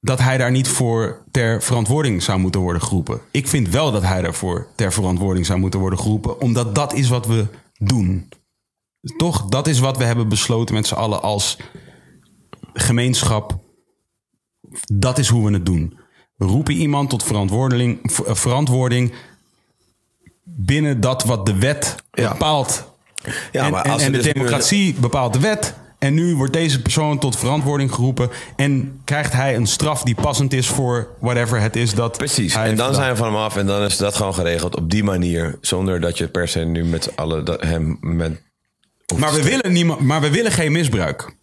dat 0.00 0.18
hij 0.18 0.38
daar 0.38 0.50
niet 0.50 0.68
voor 0.68 1.24
ter 1.30 1.62
verantwoording 1.62 2.22
zou 2.22 2.38
moeten 2.38 2.60
worden 2.60 2.82
geroepen. 2.82 3.20
Ik 3.30 3.48
vind 3.48 3.68
wel 3.68 3.92
dat 3.92 4.02
hij 4.02 4.22
daarvoor 4.22 4.66
ter 4.74 4.92
verantwoording 4.92 5.46
zou 5.46 5.58
moeten 5.58 5.80
worden 5.80 5.98
geroepen, 5.98 6.40
omdat 6.40 6.74
dat 6.74 6.92
is 6.92 7.08
wat 7.08 7.26
we 7.26 7.46
doen. 7.74 8.28
Toch, 9.16 9.44
dat 9.48 9.66
is 9.66 9.78
wat 9.78 9.96
we 9.96 10.04
hebben 10.04 10.28
besloten 10.28 10.74
met 10.74 10.86
z'n 10.86 10.94
allen 10.94 11.22
als 11.22 11.58
gemeenschap. 12.72 13.58
Dat 14.92 15.18
is 15.18 15.28
hoe 15.28 15.46
we 15.46 15.52
het 15.52 15.66
doen. 15.66 15.98
We 16.38 16.44
roepen 16.44 16.74
iemand 16.74 17.10
tot 17.10 17.22
eh, 17.22 18.34
verantwoording 18.34 19.12
binnen 20.56 21.00
dat 21.00 21.24
wat 21.24 21.46
de 21.46 21.58
wet 21.58 21.94
bepaalt. 22.10 22.86
Ja, 23.52 23.64
en 23.64 23.70
maar 23.70 23.88
als 23.88 24.02
en 24.02 24.12
de 24.12 24.18
dus- 24.18 24.32
democratie 24.32 24.94
bepaalt 24.94 25.32
de 25.32 25.40
wet. 25.40 25.74
En 25.98 26.14
nu 26.14 26.36
wordt 26.36 26.52
deze 26.52 26.82
persoon 26.82 27.18
tot 27.18 27.38
verantwoording 27.38 27.94
geroepen. 27.94 28.30
En 28.56 29.00
krijgt 29.04 29.32
hij 29.32 29.56
een 29.56 29.66
straf 29.66 30.02
die 30.02 30.14
passend 30.14 30.52
is 30.52 30.66
voor 30.66 31.08
whatever 31.20 31.60
het 31.60 31.76
is 31.76 31.94
dat. 31.94 32.16
Precies. 32.16 32.54
En 32.54 32.76
dan 32.76 32.94
zijn 32.94 33.10
we 33.10 33.16
van 33.16 33.26
hem 33.26 33.36
af 33.36 33.56
en 33.56 33.66
dan 33.66 33.82
is 33.82 33.96
dat 33.96 34.14
gewoon 34.14 34.34
geregeld 34.34 34.76
op 34.76 34.90
die 34.90 35.04
manier. 35.04 35.58
Zonder 35.60 36.00
dat 36.00 36.18
je 36.18 36.28
per 36.28 36.48
se 36.48 36.60
nu 36.60 36.84
met 36.84 37.04
z'n 37.04 37.10
allen 37.14 37.44
dat, 37.44 37.62
hem 37.62 37.98
met. 38.00 38.42
Maar 39.18 39.32
we, 39.32 39.42
willen 39.42 39.72
niemand, 39.72 40.00
maar 40.00 40.20
we 40.20 40.30
willen 40.30 40.52
geen 40.52 40.72
misbruik. 40.72 41.34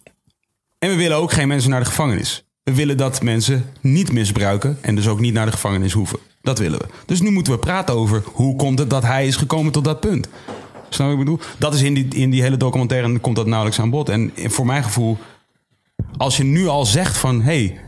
En 0.80 0.90
we 0.90 0.96
willen 0.96 1.18
ook 1.18 1.32
geen 1.32 1.48
mensen 1.48 1.70
naar 1.70 1.80
de 1.80 1.86
gevangenis. 1.86 2.46
We 2.64 2.74
willen 2.74 2.98
dat 2.98 3.22
mensen 3.22 3.72
niet 3.82 4.12
misbruiken 4.12 4.78
en 4.82 4.96
dus 4.96 5.08
ook 5.08 5.20
niet 5.20 5.34
naar 5.34 5.46
de 5.46 5.52
gevangenis 5.52 5.94
hoeven. 5.94 6.20
Dat 6.46 6.60
willen 6.60 6.80
we. 6.80 6.86
Dus 7.06 7.22
nu 7.22 7.32
moeten 7.32 7.54
we 7.54 7.60
praten 7.60 7.96
over 7.96 8.24
hoe 8.34 8.56
komt 8.56 8.80
het 8.80 8.90
dat 8.90 9.04
hij 9.04 9.28
is 9.28 9.36
gekomen 9.36 9.72
tot 9.72 9.84
dat 9.84 10.00
punt. 10.00 10.28
Snap 10.90 11.12
ik 11.12 11.18
bedoel? 11.18 11.40
Dat 11.58 11.74
is 11.74 11.82
in 11.82 11.94
die, 11.94 12.08
in 12.16 12.30
die 12.30 12.42
hele 12.42 12.58
documentaire 12.58 13.20
komt 13.20 13.36
dat 13.36 13.46
nauwelijks 13.46 13.80
aan 13.80 13.90
bod. 13.90 14.10
En 14.10 14.32
voor 14.36 14.66
mijn 14.66 14.84
gevoel, 14.84 15.18
als 16.18 16.38
je 16.38 16.44
nu 16.44 16.68
al 16.68 16.86
zegt 16.86 17.18
van... 17.18 17.42
hey, 17.42 17.80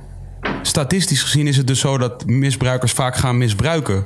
statistisch 0.61 1.21
gezien 1.21 1.47
is 1.47 1.57
het 1.57 1.67
dus 1.67 1.79
zo 1.79 1.97
dat 1.97 2.25
misbruikers 2.25 2.91
vaak 2.91 3.15
gaan 3.15 3.38
misbruiken. 3.38 4.05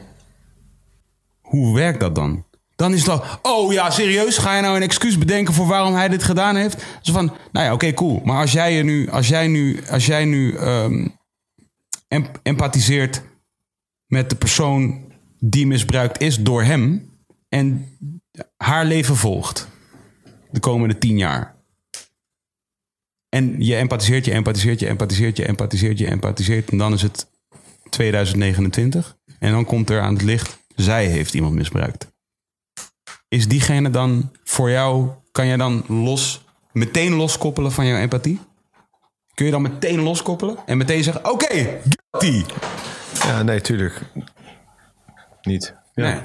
Hoe 1.42 1.76
werkt 1.76 2.00
dat 2.00 2.16
dan? 2.16 2.46
Dan 2.76 2.94
is 2.94 3.10
al, 3.10 3.24
oh 3.42 3.74
ja, 3.74 3.90
serieus? 3.90 4.38
Ga 4.38 4.56
je 4.56 4.62
nou 4.62 4.76
een 4.76 4.82
excuus 4.82 5.18
bedenken 5.18 5.54
voor 5.54 5.68
waarom 5.68 5.94
hij 5.94 6.10
dit 6.10 6.24
gedaan 6.24 6.56
heeft? 6.56 6.84
Zo 7.02 7.14
van, 7.14 7.34
nou 7.52 7.66
ja, 7.66 7.74
oké, 7.74 7.94
cool. 7.94 8.22
Maar 8.24 8.42
als 8.42 8.52
jij 8.52 8.74
je 8.74 8.84
nu, 8.84 9.10
als 9.10 9.28
jij 9.28 9.48
nu, 9.48 9.80
als 9.90 10.06
jij 10.06 10.26
nu 10.26 10.56
ehm, 10.56 11.08
em- 12.08 12.32
empathiseert 12.44 13.22
met 14.12 14.30
de 14.30 14.36
persoon 14.36 15.12
die 15.40 15.68
misbruikt 15.68 16.22
is 16.22 16.38
door 16.38 16.64
hem 16.64 17.10
en 17.50 17.98
haar 18.58 18.86
leven 18.86 19.16
volgt 19.16 19.68
de 20.52 20.60
komende 20.60 20.98
tien 20.98 21.18
jaar. 21.18 21.56
En 23.30 23.64
je 23.64 23.76
empathiseert, 23.76 24.26
je 24.26 24.32
empathiseert, 24.32 24.80
je 24.80 24.88
empathiseert, 24.88 25.38
je 25.38 25.46
empathiseert, 25.46 25.98
je 25.98 26.08
empathiseert. 26.08 26.70
En 26.70 26.78
dan 26.78 26.94
is 26.94 27.02
het 27.02 27.28
2029. 27.90 29.18
En 29.40 29.52
dan 29.52 29.66
komt 29.66 29.90
er 29.90 30.02
aan 30.02 30.14
het 30.14 30.22
licht, 30.22 30.58
zij 30.76 31.06
heeft 31.06 31.34
iemand 31.34 31.54
misbruikt. 31.54 32.08
Is 33.28 33.48
diegene 33.48 33.90
dan 33.90 34.32
voor 34.44 34.70
jou, 34.70 35.10
kan 35.32 35.48
jij 35.48 35.58
dan 35.58 35.84
los, 35.88 36.42
meteen 36.72 37.14
loskoppelen 37.14 37.72
van 37.72 37.86
jouw 37.86 37.98
empathie? 37.98 38.40
Kun 39.34 39.46
je 39.46 39.52
dan 39.52 39.62
meteen 39.62 40.00
loskoppelen 40.00 40.58
en 40.66 40.78
meteen 40.78 41.04
zeggen, 41.04 41.32
oké, 41.32 41.82
guilty. 42.10 42.44
Ja, 43.14 43.44
nee, 43.44 43.62
tuurlijk. 43.62 44.02
Niet. 45.42 45.76
Ja. 45.94 46.04
Nee. 46.04 46.22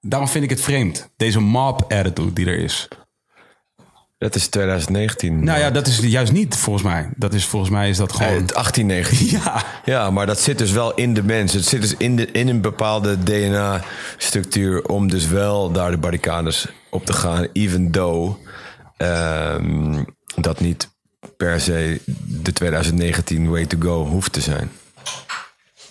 Daarom 0.00 0.28
vind 0.28 0.44
ik 0.44 0.50
het 0.50 0.60
vreemd, 0.60 1.10
deze 1.16 1.40
mob 1.40 1.92
attitude 1.92 2.32
die 2.32 2.46
er 2.46 2.58
is. 2.58 2.88
Dat 4.18 4.34
is 4.34 4.46
2019. 4.46 5.44
Nou 5.44 5.58
ja, 5.58 5.70
dat 5.70 5.86
is 5.86 5.98
juist 5.98 6.32
niet 6.32 6.56
volgens 6.56 6.84
mij. 6.84 7.10
Dat 7.16 7.34
is 7.34 7.44
volgens 7.46 7.70
mij 7.70 7.88
is 7.88 7.96
dat 7.96 8.12
gewoon. 8.12 8.34
het 8.34 8.54
18, 8.64 8.86
19. 8.86 9.26
Ja, 9.26 9.64
Ja, 9.84 10.10
maar 10.10 10.26
dat 10.26 10.40
zit 10.40 10.58
dus 10.58 10.70
wel 10.70 10.94
in 10.94 11.14
de 11.14 11.22
mens. 11.22 11.52
Het 11.52 11.64
zit 11.64 11.80
dus 11.80 11.96
in, 11.96 12.16
de, 12.16 12.30
in 12.30 12.48
een 12.48 12.60
bepaalde 12.60 13.18
DNA-structuur 13.22 14.84
om 14.84 15.08
dus 15.08 15.26
wel 15.26 15.72
daar 15.72 15.90
de 15.90 15.98
barricades 15.98 16.66
op 16.90 17.04
te 17.04 17.12
gaan. 17.12 17.46
Even 17.52 17.90
though 17.90 18.36
ehm, 18.96 20.04
dat 20.36 20.60
niet 20.60 20.88
per 21.36 21.60
se 21.60 22.00
de 22.24 22.52
2019 22.52 23.50
way 23.50 23.66
to 23.66 23.78
go 23.80 24.06
hoeft 24.06 24.32
te 24.32 24.40
zijn. 24.40 24.70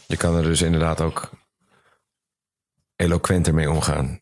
Je 0.07 0.17
kan 0.17 0.35
er 0.35 0.43
dus 0.43 0.61
inderdaad 0.61 1.01
ook 1.01 1.29
eloquenter 2.95 3.53
mee 3.53 3.71
omgaan. 3.71 4.21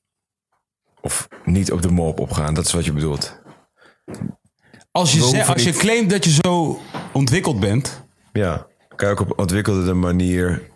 Of 1.01 1.27
niet 1.45 1.71
op 1.71 1.81
de 1.81 1.91
mop 1.91 2.19
opgaan, 2.19 2.53
dat 2.53 2.65
is 2.65 2.73
wat 2.73 2.85
je 2.85 2.93
bedoelt. 2.93 3.39
als 4.91 5.11
je, 5.13 5.27
ze- 5.27 5.43
als 5.45 5.63
je 5.63 5.69
niet- 5.69 5.77
claimt 5.79 6.09
dat 6.09 6.23
je 6.25 6.31
zo 6.43 6.79
ontwikkeld 7.13 7.59
bent, 7.59 8.01
Ja, 8.33 8.67
kan 8.95 9.07
je 9.09 9.13
ook 9.13 9.29
op 9.29 9.39
ontwikkelde 9.39 9.93
manier 9.93 10.69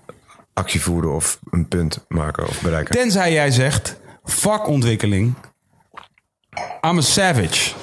actie 0.54 0.82
voeren 0.82 1.12
of 1.16 1.40
een 1.50 1.68
punt 1.68 2.06
maken 2.08 2.48
of 2.48 2.62
bereiken. 2.62 2.96
tenzij 2.96 3.34
jij 3.34 3.52
zegt: 3.52 4.00
fuck 4.24 4.68
ontwikkeling, 4.68 5.34
I'm 6.82 6.98
a 6.98 7.02
savage. 7.02 7.74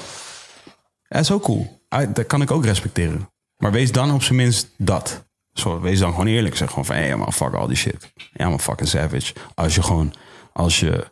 Dat 1.09 1.21
is 1.21 1.31
ook 1.31 1.43
cool. 1.43 1.81
Ah, 1.89 2.15
Dat 2.15 2.27
kan 2.27 2.43
ik 2.43 2.51
ook 2.51 2.65
respecteren. 2.65 3.31
Maar 3.57 3.73
wees 3.73 3.93
dan 3.93 4.13
op 4.13 4.23
zijn 4.23 4.37
minst 4.37 4.69
dat. 4.77 5.26
Wees 5.65 5.99
dan 5.99 6.11
gewoon 6.11 6.27
eerlijk. 6.27 6.57
Zeg 6.57 6.69
gewoon 6.69 6.85
van, 6.85 6.97
hé 6.97 7.07
hey, 7.07 7.17
man, 7.17 7.33
fuck 7.33 7.55
all 7.55 7.67
die 7.67 7.77
shit. 7.77 8.13
Ja, 8.33 8.49
man, 8.49 8.61
fucking 8.61 8.89
savage. 8.89 9.35
Als 9.55 9.75
je 9.75 9.83
gewoon, 9.83 10.15
als 10.53 10.81
je, 10.81 11.07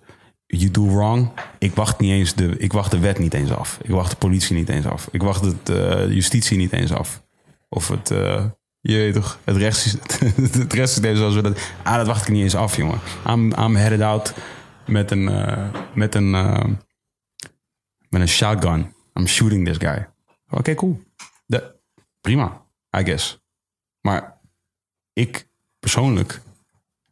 you 0.46 0.70
do 0.70 0.86
wrong. 0.86 1.30
Ik 1.58 1.74
wacht 1.74 2.00
niet 2.00 2.10
eens 2.10 2.34
de, 2.34 2.56
ik 2.58 2.72
wacht 2.72 2.90
de 2.90 2.98
wet 2.98 3.18
niet 3.18 3.34
eens 3.34 3.50
af. 3.50 3.78
Ik 3.82 3.90
wacht 3.90 4.10
de 4.10 4.16
politie 4.16 4.56
niet 4.56 4.68
eens 4.68 4.86
af. 4.86 5.08
Ik 5.10 5.22
wacht 5.22 5.44
het 5.44 5.68
eh, 5.68 6.08
justitie 6.10 6.56
niet 6.56 6.72
eens 6.72 6.92
af. 6.92 7.22
Of 7.68 7.88
het, 7.88 8.10
eh, 8.10 8.44
je 8.80 8.96
weet 8.96 9.14
toch, 9.14 9.38
het 9.44 9.56
rechtssysteem, 9.56 10.32
het 10.62 10.72
rechtssysteem 10.72 11.16
zoals 11.16 11.34
we 11.34 11.42
dat, 11.42 11.58
ah, 11.82 11.96
dat 11.96 12.06
wacht 12.06 12.22
ik 12.22 12.32
niet 12.32 12.42
eens 12.42 12.56
af, 12.56 12.76
jongen. 12.76 13.00
I'm, 13.28 13.52
I'm 13.52 13.76
headed 13.76 14.00
out 14.00 14.34
met 14.86 15.10
een, 15.10 15.28
eh, 15.28 15.68
met 15.94 16.14
een, 16.14 16.30
met 18.08 18.20
een 18.20 18.28
shotgun. 18.28 18.92
I'm 19.14 19.26
shooting 19.26 19.66
this 19.66 19.76
guy. 19.76 20.08
Oké, 20.50 20.74
cool. 20.74 21.02
De, 21.46 21.74
prima, 22.20 22.62
I 22.98 23.04
guess. 23.04 23.38
Maar 24.00 24.34
ik 25.14 25.48
persoonlijk 25.78 26.40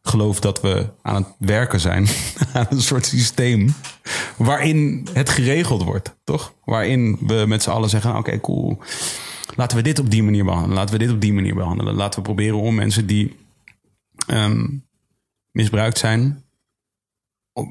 geloof 0.02 0.40
dat 0.40 0.60
we 0.60 0.88
aan 1.02 1.14
het 1.14 1.34
werken 1.38 1.80
zijn 1.80 2.06
aan 2.52 2.66
een 2.70 2.82
soort 2.82 3.06
systeem 3.06 3.74
waarin 4.36 5.06
het 5.12 5.28
geregeld 5.28 5.82
wordt, 5.82 6.16
toch? 6.24 6.54
Waarin 6.64 7.18
we 7.20 7.44
met 7.48 7.62
z'n 7.62 7.70
allen 7.70 7.88
zeggen, 7.88 8.16
oké, 8.16 8.40
cool. 8.40 8.78
Laten 9.54 9.76
we 9.76 9.82
dit 9.82 9.98
op 9.98 10.10
die 10.10 10.22
manier 10.22 10.44
behandelen. 10.44 10.76
Laten 10.76 10.98
we 10.98 11.04
dit 11.04 11.10
op 11.10 11.20
die 11.20 11.32
manier 11.32 11.54
behandelen. 11.54 11.94
Laten 11.94 12.18
we 12.18 12.24
proberen 12.24 12.58
om 12.58 12.74
mensen 12.74 13.06
die 13.06 13.36
ehm, 14.26 14.66
misbruikt 15.50 15.98
zijn, 15.98 16.44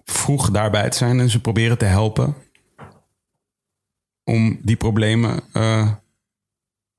vroeg 0.04 0.52
daarbij 0.52 0.90
te 0.90 0.98
zijn 0.98 1.20
en 1.20 1.30
ze 1.30 1.42
proberen 1.42 1.78
te 1.78 1.86
helpen 1.86 2.36
om 4.24 4.60
die 4.62 4.76
problemen, 4.76 5.44
eh, 5.54 5.92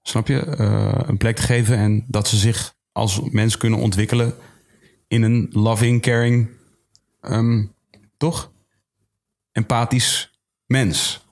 snap 0.03 0.27
je, 0.27 0.41
eh, 0.41 1.01
een 1.07 1.17
plek 1.17 1.37
te 1.37 1.43
geven 1.43 1.77
en 1.77 2.05
dat 2.07 2.29
ze 2.29 2.37
zich 2.37 2.75
als 2.93 3.21
mens 3.21 3.57
kunnen 3.57 3.79
ontwikkelen 3.79 4.35
in 5.09 5.23
een 5.23 5.49
loving, 5.51 6.03
caring, 6.03 6.51
ehm, 7.21 7.67
toch? 8.17 8.53
Empathisch 9.53 10.41
mens. 10.67 11.27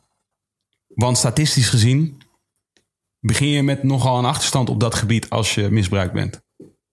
Want 0.86 1.18
statistisch 1.18 1.68
gezien 1.68 2.22
begin 3.20 3.48
je 3.48 3.62
met 3.62 3.82
nogal 3.82 4.18
een 4.18 4.24
achterstand 4.24 4.68
op 4.68 4.80
dat 4.80 4.94
gebied 4.94 5.30
als 5.30 5.54
je 5.54 5.70
misbruikt 5.70 6.12
bent. 6.12 6.42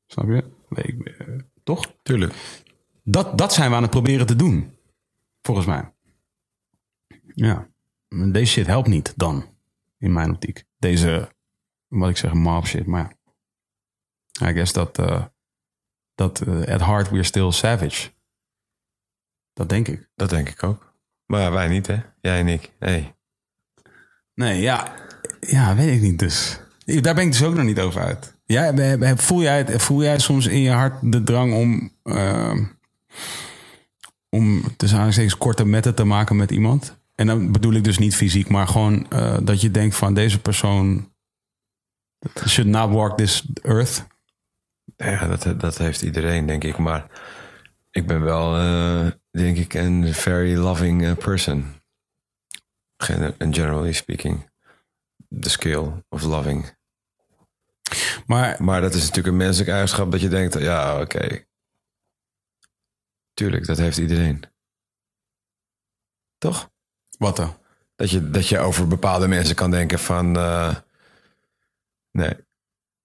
Snap 0.07 0.27
je? 0.27 0.44
Nee, 0.69 0.84
ik, 0.84 1.06
eh, 1.07 1.27
toch? 1.64 1.94
Tuurlijk. 2.03 2.34
Dat, 3.03 3.38
dat 3.38 3.53
zijn 3.53 3.69
we 3.69 3.76
aan 3.76 3.81
het 3.81 3.91
proberen 3.91 4.26
te 4.26 4.35
doen. 4.35 4.77
Volgens 5.41 5.68
mij. 5.68 5.91
Ja. 7.34 7.69
Deze 8.10 8.52
shit 8.52 8.68
helpt 8.68 8.88
niet 8.88 9.14
dan. 9.15 9.45
In 9.98 10.14
mijn 10.14 10.31
optiek. 10.31 10.64
Deze, 10.77 11.30
wat 11.88 12.10
ik 12.10 12.18
zeg, 12.18 12.34
mob 12.34 12.65
shit. 12.65 12.85
Maar 12.85 13.02
ja. 13.02 13.16
I 14.41 14.53
guess 14.53 14.73
dat, 14.73 14.99
eh, 14.99 15.23
dat 16.15 16.41
eh, 16.41 16.73
at 16.73 16.81
heart 16.81 17.09
we're 17.09 17.23
still 17.23 17.51
savage. 17.51 18.09
Dat 19.53 19.69
denk 19.69 19.88
ik. 19.88 20.09
Dat 20.15 20.30
denk 20.30 20.49
ik 20.49 20.64
ook. 20.64 20.93
Maar 21.26 21.51
wij 21.51 21.68
niet, 21.68 21.88
hè? 21.88 21.97
Jij 22.22 22.39
en 22.39 22.47
ik. 22.47 22.72
Hey. 22.80 23.15
Nee, 24.34 24.61
ja. 24.61 24.93
Ja, 25.39 25.76
weet 25.76 25.95
ik 25.95 26.01
niet 26.01 26.19
dus. 26.19 26.59
Daar 26.85 27.15
ben 27.15 27.26
ik 27.26 27.31
dus 27.31 27.43
ook 27.43 27.53
nog 27.55 27.64
niet 27.65 27.80
over 27.80 28.01
uit. 28.01 28.35
Be- 28.99 29.14
voel, 29.18 29.41
jij, 29.41 29.57
het- 29.57 29.81
voel 29.81 30.03
jij 30.03 30.19
soms 30.19 30.45
in 30.47 30.59
je 30.59 30.72
hart 30.72 31.11
de 31.11 31.23
drang 31.23 31.53
om... 31.53 31.91
eh, 32.03 32.53
om 34.30 34.61
tussen 34.61 34.97
aanhalingstekens 34.97 35.38
korte 35.38 35.65
metten 35.65 35.95
te 35.95 36.03
maken 36.03 36.35
met 36.35 36.51
iemand? 36.51 36.97
En 37.15 37.27
dan 37.27 37.51
bedoel 37.51 37.73
ik 37.73 37.84
dus 37.84 37.97
niet 37.97 38.15
fysiek, 38.15 38.49
maar 38.49 38.68
gewoon 38.68 39.09
eh, 39.09 39.38
dat 39.41 39.61
je 39.61 39.72
denkt 39.72 39.95
van 39.95 40.14
deze 40.14 40.39
persoon... 40.41 41.11
Should 42.47 42.69
not 42.72 42.91
walk 42.91 43.18
this 43.18 43.45
earth. 43.61 44.07
Ja, 44.98 45.28
dat, 45.28 45.60
dat 45.60 45.78
heeft 45.78 46.02
iedereen, 46.02 46.45
denk 46.45 46.64
ik. 46.64 46.78
Maar 46.78 47.10
ik 47.91 48.07
ben 48.07 48.22
wel, 48.22 48.56
eh, 48.56 49.11
denk 49.32 49.57
ik, 49.57 49.74
een 49.74 50.14
very 50.14 50.56
loving 50.56 51.06
eh, 51.06 51.15
person. 51.18 51.76
And 53.38 53.56
generally 53.56 53.94
speaking. 53.94 54.49
The 55.40 55.49
skill 55.49 56.03
of 56.10 56.22
loving. 56.22 56.76
Maar 58.26 58.64
Maar 58.64 58.82
dat 58.82 58.94
is 58.94 58.99
natuurlijk 59.02 59.28
een 59.28 59.38
menselijk 59.38 59.69
eigenschap 59.69 60.11
dat 60.11 60.22
je 60.22 60.30
denkt, 60.30 60.60
ja, 60.60 61.02
oké. 61.02 61.45
Tuurlijk, 63.34 63.65
dat 63.65 63.78
heeft 63.78 63.98
iedereen. 63.98 64.44
Toch? 66.38 66.69
wat 67.18 67.36
dan? 67.36 67.57
Dat 67.95 68.10
je, 68.10 68.30
dat 68.30 68.48
je 68.48 68.60
over 68.60 68.88
bepaalde 68.88 69.28
mensen 69.28 69.56
kan 69.56 69.72
denken 69.72 69.99
van... 69.99 70.36
eh, 70.36 70.76
nee, 72.11 72.47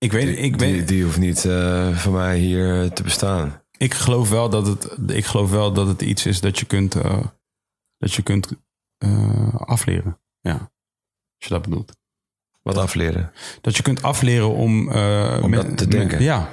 Ik 0.02 0.12
weet, 0.12 0.38
ik 0.38 0.56
weet, 0.56 0.74
die, 0.74 0.84
die 0.84 1.04
hoeft 1.04 1.18
niet 1.18 1.44
eh 1.44 1.96
voor 1.96 2.12
mij 2.12 2.38
hier 2.38 2.92
te 2.92 3.02
bestaan. 3.02 3.62
ik 3.76 3.94
geloof 3.94 4.30
wel 4.30 4.48
dat 4.50 4.66
het, 4.66 4.96
ik 5.06 5.24
geloof 5.24 5.50
wel 5.50 5.72
dat 5.72 5.86
het 5.86 6.02
iets 6.02 6.26
is 6.26 6.40
dat 6.40 6.58
je 6.58 6.64
kunt, 6.66 6.94
eh, 6.94 7.24
dat 7.98 8.12
je 8.12 8.22
kunt 8.22 8.48
eh, 8.98 9.54
afleren. 9.54 10.18
Ja, 10.40 10.52
als 10.52 10.68
je 11.36 11.48
dat 11.48 11.62
bedoelt. 11.62 11.96
Wat 12.62 12.78
afleren. 12.78 13.32
Dat 13.60 13.76
je 13.76 13.82
kunt 13.82 14.02
afleren 14.02 14.48
om... 14.54 14.90
eh, 14.90 15.38
Om 15.42 15.50
dat 15.50 15.76
te 15.76 15.88
denken. 15.88 16.22
ja. 16.22 16.52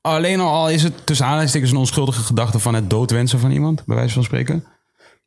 Alleen 0.00 0.40
al 0.40 0.70
is 0.70 0.82
het 0.82 1.06
tussen 1.06 1.26
aanhalingstekens 1.26 1.70
een 1.72 1.76
onschuldige 1.78 2.22
gedachte 2.22 2.58
van 2.58 2.74
het 2.74 2.90
doodwensen 2.90 3.38
van 3.38 3.50
iemand, 3.50 3.84
bij 3.84 3.96
wijze 3.96 4.14
van 4.14 4.24
spreken. 4.24 4.64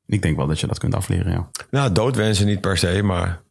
Ik 0.05 0.21
denk 0.21 0.37
wel 0.37 0.47
dat 0.47 0.59
je 0.59 0.67
dat 0.67 0.79
kunt 0.79 0.95
afleren, 0.95 1.31
ja. 1.31 1.49
Nou, 1.71 1.91
doodwensen 1.91 2.45
niet 2.45 2.61
per 2.61 2.77
se, 2.77 3.01
maar... 3.03 3.41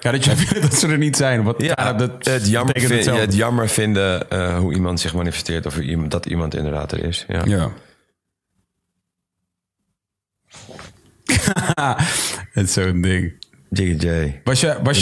Ja, 0.00 0.10
dat 0.10 0.24
je 0.24 0.34
dat 0.60 0.74
ze 0.74 0.88
er 0.88 0.98
niet 0.98 1.16
zijn. 1.16 1.42
Wat, 1.42 1.62
Ja, 1.62 1.92
dat 1.92 2.24
het, 2.26 2.48
jammer 2.48 2.80
vind- 2.80 3.04
het 3.04 3.34
jammer 3.34 3.68
vinden 3.68 4.30
eh, 4.30 4.58
hoe 4.58 4.74
iemand 4.74 5.00
zich 5.00 5.14
manifesteert... 5.14 5.66
of 5.66 5.74
dat 6.08 6.26
iemand 6.26 6.54
inderdaad 6.54 6.92
er 6.92 7.04
is. 7.04 7.24
Ja. 7.28 7.42
Ja. 7.44 7.70
het 12.52 12.66
is 12.66 12.72
zo'n 12.72 13.00
ding. 13.00 13.46
Jiggy 13.70 14.06
J. 14.06 14.40
Was, 14.44 14.60
jij, 14.60 14.78
was. 14.82 15.00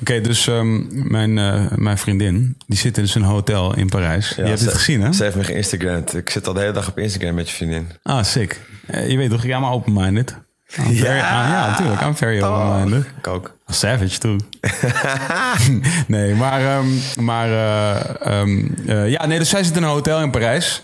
Oké, 0.00 0.20
dus 0.20 0.46
ehm, 0.46 0.84
mijn, 1.10 1.38
eh, 1.38 1.72
mijn 1.76 1.98
vriendin, 1.98 2.56
die 2.66 2.78
zit 2.78 2.98
in 2.98 3.08
een 3.14 3.22
hotel 3.22 3.76
in 3.76 3.88
Parijs. 3.88 4.32
je 4.36 4.42
hebt 4.42 4.58
ze- 4.58 4.64
het 4.64 4.74
gezien, 4.74 5.00
hè? 5.00 5.12
Ze 5.12 5.22
heeft 5.22 5.36
me 5.36 5.44
geïnstagramd. 5.44 6.14
Ik 6.16 6.30
zit 6.30 6.46
al 6.46 6.52
de 6.52 6.60
hele 6.60 6.72
dag 6.72 6.88
op 6.88 6.98
Instagram 6.98 7.34
met 7.34 7.48
je 7.48 7.54
vriendin. 7.54 7.88
Ah, 8.02 8.24
sick. 8.24 8.60
Eh, 8.86 9.10
je 9.10 9.16
weet 9.16 9.30
toch, 9.30 9.44
ja, 9.44 9.58
maar 9.60 9.70
open-minded. 9.72 10.36
Very- 10.66 10.94
Ja. 10.94 11.42
ah, 11.42 11.48
ja, 11.50 11.70
natuurlijk. 11.70 12.00
I'm 12.00 12.16
very 12.16 12.42
open-minded. 12.42 13.04
Ik 13.18 13.26
ook. 13.26 13.56
Savage, 13.70 14.18
toe. 14.18 14.36
nee, 16.06 16.34
maar... 16.34 16.60
ehm, 16.60 16.86
maar 17.24 17.48
eh, 17.48 18.40
ehm, 18.40 18.66
eh, 18.86 19.10
ja, 19.10 19.26
nee, 19.26 19.38
dus 19.38 19.48
zij 19.48 19.64
zit 19.64 19.76
in 19.76 19.82
een 19.82 19.88
hotel 19.88 20.20
in 20.20 20.30
Parijs. 20.30 20.82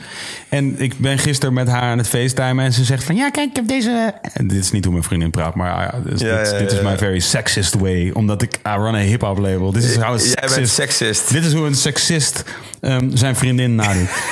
En 0.48 0.80
ik 0.80 0.98
ben 0.98 1.18
gisteren 1.18 1.54
met 1.54 1.68
haar 1.68 1.82
aan 1.82 1.98
het 1.98 2.08
facetimen. 2.08 2.64
En 2.64 2.72
ze 2.72 2.84
zegt 2.84 3.04
van... 3.04 3.16
Ja, 3.16 3.30
kijk, 3.30 3.50
ik 3.50 3.56
heb 3.56 3.66
deze... 3.66 4.14
En 4.32 4.46
dit 4.46 4.58
is 4.58 4.70
niet 4.70 4.84
hoe 4.84 4.92
mijn 4.92 5.04
vriendin 5.04 5.30
praat. 5.30 5.54
Maar 5.54 5.72
ah, 5.72 5.80
ja, 5.80 6.10
dus 6.10 6.20
Ja, 6.20 6.38
dit, 6.38 6.50
ja, 6.50 6.58
dit 6.58 6.70
is 6.70 6.76
ja, 6.76 6.82
mijn 6.82 6.98
very 6.98 7.18
sexist 7.18 7.74
way. 7.74 8.10
Omdat 8.10 8.42
ik... 8.42 8.54
I 8.54 8.76
run 8.76 8.94
a 8.94 8.98
hip-hop 8.98 9.38
label. 9.38 9.72
Dit 9.72 9.84
is 9.84 9.96
how 9.96 10.20
Jij 10.20 10.48
bent 10.54 10.68
sexist... 10.68 11.32
Dit 11.32 11.44
is 11.44 11.52
hoe 11.52 11.66
een 11.66 11.74
seksist 11.74 12.44
ehm, 12.80 13.16
zijn 13.16 13.36
vriendin 13.36 13.74
nadoet. 13.74 14.08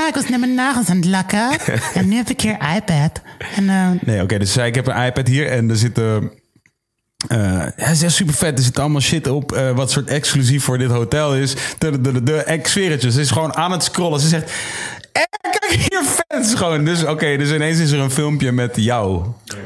Ah, 0.00 0.06
ik 0.06 0.14
was 0.14 0.28
net 0.28 0.40
mijn 0.40 0.54
nagels 0.54 0.88
aan 0.88 0.96
het 0.96 1.04
lakken. 1.04 1.50
En 1.94 2.08
nu 2.08 2.16
heb 2.16 2.28
ik 2.28 2.40
hier 2.40 2.56
iPad. 2.76 3.22
En 3.56 3.98
Nee, 4.04 4.22
oké, 4.22 4.38
dus 4.38 4.52
zei 4.52 4.68
ik 4.68 4.74
heb 4.74 4.86
een 4.86 5.04
iPad 5.04 5.28
hier 5.28 5.48
en 5.48 5.70
er 5.70 5.76
zitten. 5.76 6.30
Ja, 7.26 7.72
het 7.76 8.02
is 8.02 8.16
super 8.16 8.34
vet. 8.34 8.58
Er 8.58 8.64
zit 8.64 8.78
allemaal 8.78 9.00
shit 9.00 9.26
op 9.26 9.52
eh, 9.52 9.70
wat 9.70 9.90
soort 9.90 10.08
exclusief 10.08 10.64
voor 10.64 10.78
dit 10.78 10.90
hotel 10.90 11.34
is. 11.34 11.54
De, 11.78 12.00
de, 12.00 12.12
de, 12.12 12.22
de, 12.22 12.98
Ze 13.10 13.20
is 13.20 13.30
gewoon 13.30 13.54
aan 13.54 13.72
het 13.72 13.82
scrollen. 13.82 14.20
Ze 14.20 14.28
zegt, 14.28 14.52
eh, 15.12 15.22
kijk 15.40 15.72
hier 15.72 16.02
fans 16.02 16.54
gewoon. 16.54 16.84
Dus 16.84 17.04
oké, 17.04 17.36
dus 17.36 17.50
ineens 17.50 17.78
is 17.78 17.90
er 17.90 17.98
een 17.98 18.10
filmpje 18.10 18.52
met 18.52 18.72
jou 18.76 19.22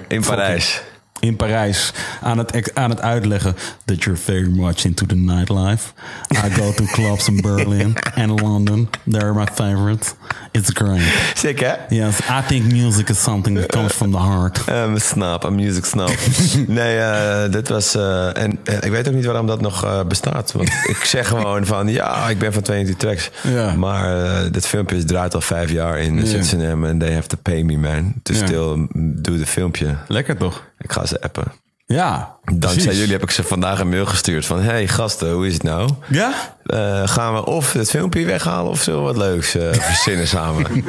In 0.09 0.21
Parijs. 0.21 0.83
In 1.23 1.37
Parijs 1.37 1.93
aan 2.21 2.39
het, 2.39 2.71
aan 2.75 2.91
het 2.91 3.01
uitleggen 3.01 3.57
that 3.85 4.03
you're 4.03 4.21
very 4.21 4.49
much 4.49 4.85
into 4.85 5.07
the 5.07 5.15
nightlife. 5.15 5.93
I 6.35 6.51
go 6.51 6.73
to 6.73 6.85
clubs 6.85 7.29
in 7.29 7.41
Berlin 7.41 7.95
and 8.23 8.41
London. 8.41 8.89
They're 9.07 9.35
my 9.35 9.47
favorites. 9.55 10.15
It's 10.51 10.71
great. 10.75 11.03
Sick, 11.35 11.61
hè? 11.61 11.73
Yes, 11.89 12.19
I 12.19 12.47
think 12.47 12.73
music 12.73 13.09
is 13.09 13.23
something 13.23 13.59
that 13.59 13.67
comes 13.67 13.93
from 13.93 14.11
the 14.11 14.19
heart. 14.19 14.69
Um, 14.69 14.99
snap, 14.99 15.45
een 15.45 15.55
music 15.55 15.85
snap. 15.85 16.13
nee, 16.67 16.99
eh, 16.99 17.51
dit 17.51 17.69
was... 17.69 17.95
en 18.35 18.59
ik 18.81 18.91
weet 18.91 19.09
ook 19.09 19.15
niet 19.15 19.25
waarom 19.25 19.47
dat 19.47 19.61
nog 19.61 20.07
bestaat. 20.07 20.53
Want 20.53 20.69
ik 20.69 21.05
zeg 21.15 21.29
gewoon 21.29 21.67
van... 21.67 21.89
Ja, 21.89 22.29
ik 22.29 22.39
ben 22.39 22.53
van 22.53 22.63
22 22.63 22.97
tracks. 22.97 23.31
Maar 23.77 24.51
dit 24.51 24.67
filmpje 24.67 25.05
draait 25.05 25.35
al 25.35 25.41
vijf 25.41 25.71
jaar 25.71 25.99
in. 25.99 26.27
Zwitserland. 26.27 26.85
En 26.85 26.99
they 26.99 27.15
have 27.15 27.29
to 27.29 27.37
pay 27.43 27.63
me, 27.63 27.79
man. 27.79 28.15
To 28.23 28.35
still 28.35 28.87
do 28.95 29.39
the 29.39 29.47
filmpje. 29.47 29.97
Lekker 30.09 30.37
toch? 30.37 30.63
Ik 30.79 30.93
ga 30.93 31.07
ze 31.13 31.21
appen. 31.21 31.53
Ja. 31.87 32.37
Dankzij 32.45 32.83
precies. 32.83 32.99
jullie 32.99 33.13
heb 33.13 33.23
ik 33.23 33.31
ze 33.31 33.43
vandaag 33.43 33.81
een 33.81 33.89
mail 33.89 34.07
gestuurd 34.07 34.47
van... 34.47 34.61
Hey 34.61 34.89
gasten, 34.89 35.33
hoe 35.33 35.47
is 35.47 35.53
het 35.53 35.63
nou? 35.63 35.91
Ja? 36.09 36.57
Eh, 36.65 37.09
gaan 37.09 37.35
we 37.35 37.47
of 37.47 37.73
het 37.73 37.91
filmpje 37.91 38.25
weghalen 38.25 38.71
of 38.71 38.85
we 38.85 38.93
wat 38.93 39.17
leuks 39.17 39.55
eh, 39.55 39.73
verzinnen 39.91 40.29
samen? 40.29 40.85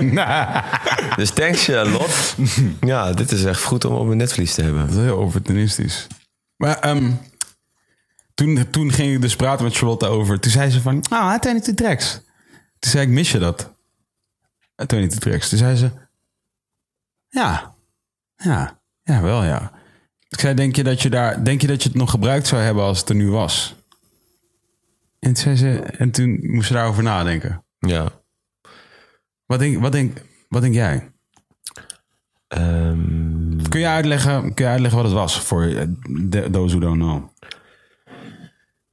dus 1.18 1.30
thanks 1.30 1.68
eh, 1.68 1.92
Lot. 1.92 2.36
Ja, 2.82 3.12
dit 3.12 3.32
is 3.32 3.44
echt 3.44 3.64
goed 3.64 3.86
om 3.86 3.96
op 3.96 4.06
mijn 4.06 4.18
netvlies 4.18 4.54
te 4.54 4.62
hebben. 4.62 4.82
Dat 4.88 4.96
is 4.96 5.04
heel 5.04 5.18
opportunistisch. 5.18 6.08
Maar 6.56 6.80
ehm, 6.80 7.12
toen, 8.34 8.70
toen 8.70 8.92
ging 8.92 9.14
ik 9.14 9.22
dus 9.22 9.36
praten 9.36 9.66
met 9.66 9.76
Charlotte 9.76 10.08
over. 10.08 10.40
Toen 10.40 10.52
zei 10.52 10.70
ze 10.70 10.82
van, 10.82 11.04
ah, 11.10 11.40
22 11.40 11.74
tracks. 11.74 12.22
Toen 12.80 12.92
zei 12.92 13.06
ik, 13.06 13.10
mis 13.10 13.32
je 13.32 13.40
dat? 13.40 13.70
Eh, 14.76 14.86
22 14.86 15.20
tracks. 15.20 15.50
Toen 15.50 15.58
zei 15.58 15.76
ze, 15.76 15.92
ja. 17.30 17.76
Ja, 18.36 18.80
ja, 19.04 19.22
wel 19.22 19.44
ja. 19.44 19.72
Ik 20.34 20.40
zei, 20.40 20.54
denk 20.54 20.76
je 20.76 20.84
dat 20.84 21.02
je 21.02 21.10
daar, 21.10 21.44
denk 21.44 21.62
je 21.62 21.68
dat 21.68 21.84
je 21.84 21.90
het 21.90 21.98
nog 21.98 22.10
gebruikt 22.10 22.48
zou 22.48 22.62
hebben 22.62 22.84
als 22.84 23.00
het 23.00 23.10
er 23.10 23.16
nu 23.16 23.30
was? 23.30 23.76
En 25.20 25.34
toen, 25.34 25.36
zei 25.36 25.56
ze, 25.56 25.80
en 25.80 26.12
toen 26.12 26.40
moest 26.42 26.68
ze 26.68 26.74
daarover 26.74 27.04
nadenken. 27.04 27.64
Ja. 27.80 28.12
Wat 29.46 29.60
denk, 29.60 29.82
wat 29.82 29.92
denk, 29.92 30.22
wat 30.50 30.62
denk 30.62 30.74
jij? 30.74 31.12
Ehm, 32.48 33.62
Kun 33.70 33.80
je 33.80 33.88
uitleggen, 33.88 34.54
kun 34.54 34.66
je 34.66 34.72
uitleggen 34.72 35.00
wat 35.02 35.10
het 35.10 35.20
was 35.20 35.40
voor 35.40 35.64
eh, 35.64 35.82
those 36.52 36.78
who 36.78 36.80
don't 36.80 37.00
know? 37.02 37.24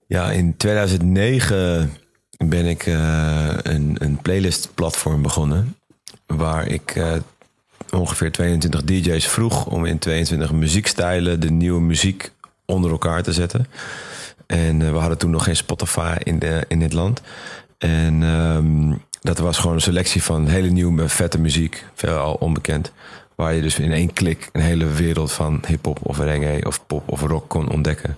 ja, 0.06 0.30
in 0.30 0.56
2009 0.56 1.92
ben 2.36 2.66
ik 2.66 2.86
eh, 2.86 3.54
een, 3.62 3.96
een 3.98 4.16
playlist 4.16 4.74
platform 4.74 5.22
begonnen. 5.22 5.76
Waar 6.26 6.66
ik 6.66 6.90
eh, 6.90 7.12
ongeveer 7.90 8.32
22 8.32 8.84
DJ's 8.84 9.26
vroeg 9.28 9.66
om 9.66 9.84
in 9.84 9.98
22 9.98 10.52
muziekstijlen 10.52 11.40
de 11.40 11.50
nieuwe 11.50 11.80
muziek 11.80 12.32
onder 12.64 12.90
elkaar 12.90 13.22
te 13.22 13.32
zetten. 13.32 13.66
En 14.46 14.82
eh, 14.82 14.90
we 14.90 14.98
hadden 14.98 15.18
toen 15.18 15.30
nog 15.30 15.44
geen 15.44 15.56
Spotify 15.56 16.16
in, 16.22 16.38
de, 16.38 16.64
in 16.68 16.78
dit 16.78 16.92
land. 16.92 17.20
En 17.78 18.22
ehm, 18.22 18.92
dat 19.20 19.38
was 19.38 19.58
gewoon 19.58 19.74
een 19.74 19.82
selectie 19.82 20.22
van 20.22 20.46
hele 20.46 20.68
nieuwe 20.68 21.08
vette 21.08 21.38
muziek, 21.40 21.84
veelal 21.94 22.34
onbekend. 22.34 22.92
Waar 23.34 23.54
je 23.54 23.62
dus 23.62 23.78
in 23.78 23.92
één 23.92 24.12
klik 24.12 24.48
een 24.52 24.60
hele 24.60 24.86
wereld 24.86 25.32
van 25.32 25.62
hip-hop 25.66 25.98
of 26.02 26.18
reggae 26.18 26.66
of 26.66 26.86
pop 26.86 27.08
of 27.08 27.20
rock 27.22 27.48
kon 27.48 27.70
ontdekken. 27.70 28.16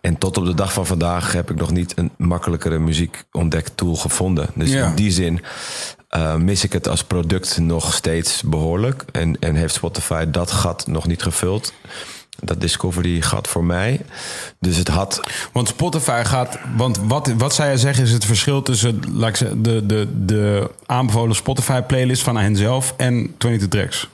En 0.00 0.18
tot 0.18 0.36
op 0.36 0.44
de 0.44 0.54
dag 0.54 0.72
van 0.72 0.86
vandaag 0.86 1.32
heb 1.32 1.50
ik 1.50 1.56
nog 1.56 1.70
niet 1.70 1.92
een 1.96 2.10
makkelijkere 2.16 2.78
muziek 2.78 3.22
tool 3.74 3.94
gevonden. 3.94 4.48
Dus 4.54 4.70
Ja. 4.72 4.86
in 4.88 4.94
die 4.94 5.10
zin 5.10 5.40
eh, 6.16 6.34
mis 6.34 6.64
ik 6.64 6.72
het 6.72 6.88
als 6.88 7.04
product 7.04 7.58
nog 7.58 7.94
steeds 7.94 8.42
behoorlijk. 8.42 9.04
En, 9.12 9.38
en 9.40 9.54
heeft 9.54 9.74
Spotify 9.74 10.30
dat 10.30 10.50
gat 10.50 10.86
nog 10.86 11.06
niet 11.06 11.22
gevuld. 11.22 11.72
dat 12.40 12.60
Discovery 12.60 13.20
gat 13.20 13.48
voor 13.48 13.64
mij. 13.64 14.00
Dus 14.58 14.76
het 14.76 14.88
had 14.88 15.20
Want 15.52 15.68
Spotify 15.68 16.22
gaat. 16.24 16.58
Want 16.76 16.98
wat, 16.98 17.32
wat 17.38 17.54
zij 17.54 17.70
je 17.70 17.78
zeggen 17.78 18.04
is 18.04 18.12
het 18.12 18.24
verschil 18.24 18.62
tussen 18.62 19.00
laat 19.12 19.28
ik 19.28 19.36
zeggen, 19.36 19.62
de, 19.62 19.86
de, 19.86 20.08
de 20.24 20.70
aanbevolen 20.86 21.36
Spotify 21.36 21.80
playlist 21.80 22.22
van 22.22 22.36
hen 22.36 22.56
zelf 22.56 22.94
en 22.96 23.34
22 23.38 23.68
tracks. 23.68 24.08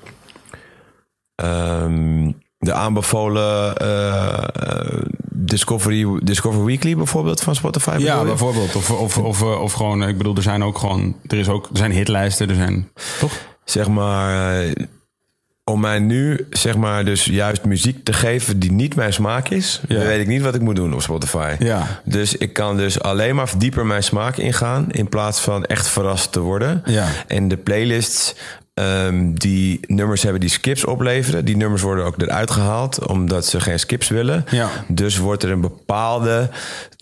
ehm, 1.35 2.31
de 2.63 2.73
aanbevolen 2.73 3.77
eh, 3.77 4.99
Discovery, 5.35 6.21
Discover 6.23 6.65
Weekly 6.65 6.97
bijvoorbeeld 6.97 7.41
van 7.41 7.55
Spotify. 7.55 7.97
Ja, 7.99 8.25
bijvoorbeeld. 8.25 8.77
Of, 8.77 8.91
of, 8.91 9.19
of, 9.19 9.41
eh, 9.43 9.61
of 9.61 9.73
gewoon, 9.73 10.03
ik 10.09 10.17
bedoel, 10.19 10.37
er 10.37 10.43
zijn 10.43 10.65
ook 10.65 10.79
gewoon. 10.79 11.17
Er, 11.27 11.39
is 11.39 11.49
ook, 11.49 11.69
er 11.71 11.77
zijn 11.77 11.93
hitlijsten, 11.93 12.49
er 12.49 12.55
zijn. 12.55 12.89
Toch? 13.21 13.33
zeg 13.65 13.89
maar, 13.89 14.65
om 15.65 15.81
mij 15.81 15.99
nu, 15.99 16.47
zeg 16.51 16.77
maar, 16.77 17.05
dus 17.05 17.25
juist 17.25 17.65
muziek 17.65 18.05
te 18.05 18.13
geven 18.13 18.59
die 18.59 18.73
niet 18.73 18.95
mijn 18.97 19.13
smaak 19.13 19.49
is, 19.49 19.81
Ja. 19.89 19.95
dan 19.97 20.07
weet 20.07 20.21
ik 20.21 20.27
niet 20.27 20.43
wat 20.43 20.55
ik 20.55 20.61
moet 20.61 20.77
doen 20.77 20.95
op 20.95 21.03
Spotify. 21.03 21.57
Ja. 21.59 22.01
Dus 22.05 22.37
ik 22.37 22.53
kan 22.53 22.77
dus 22.77 23.01
alleen 23.01 23.35
maar 23.35 23.51
dieper 23.59 23.87
mijn 23.87 24.03
smaak 24.03 24.37
ingaan, 24.37 24.87
in 24.91 25.09
plaats 25.09 25.41
van 25.41 25.65
echt 25.65 25.89
verrast 25.89 26.33
te 26.33 26.41
worden. 26.41 26.83
Ja. 26.85 27.07
En 27.27 27.49
de 27.49 27.57
playlists 27.57 28.35
ehm, 28.75 29.33
die 29.35 29.81
nummers 29.87 30.23
hebben 30.23 30.41
die 30.41 30.51
skips 30.51 30.85
opleveren, 30.85 31.45
die 31.45 31.57
nummers 31.57 31.83
worden 31.83 32.05
ook 32.05 32.21
eruit 32.21 32.51
gehaald, 32.51 33.07
omdat 33.07 33.47
ze 33.47 33.61
geen 33.61 33.79
skips 33.79 34.09
willen. 34.09 34.45
Ja. 34.51 34.69
Dus 34.89 35.19
wordt 35.19 35.43
er 35.43 35.51
een 35.51 35.61
bepaalde 35.61 36.51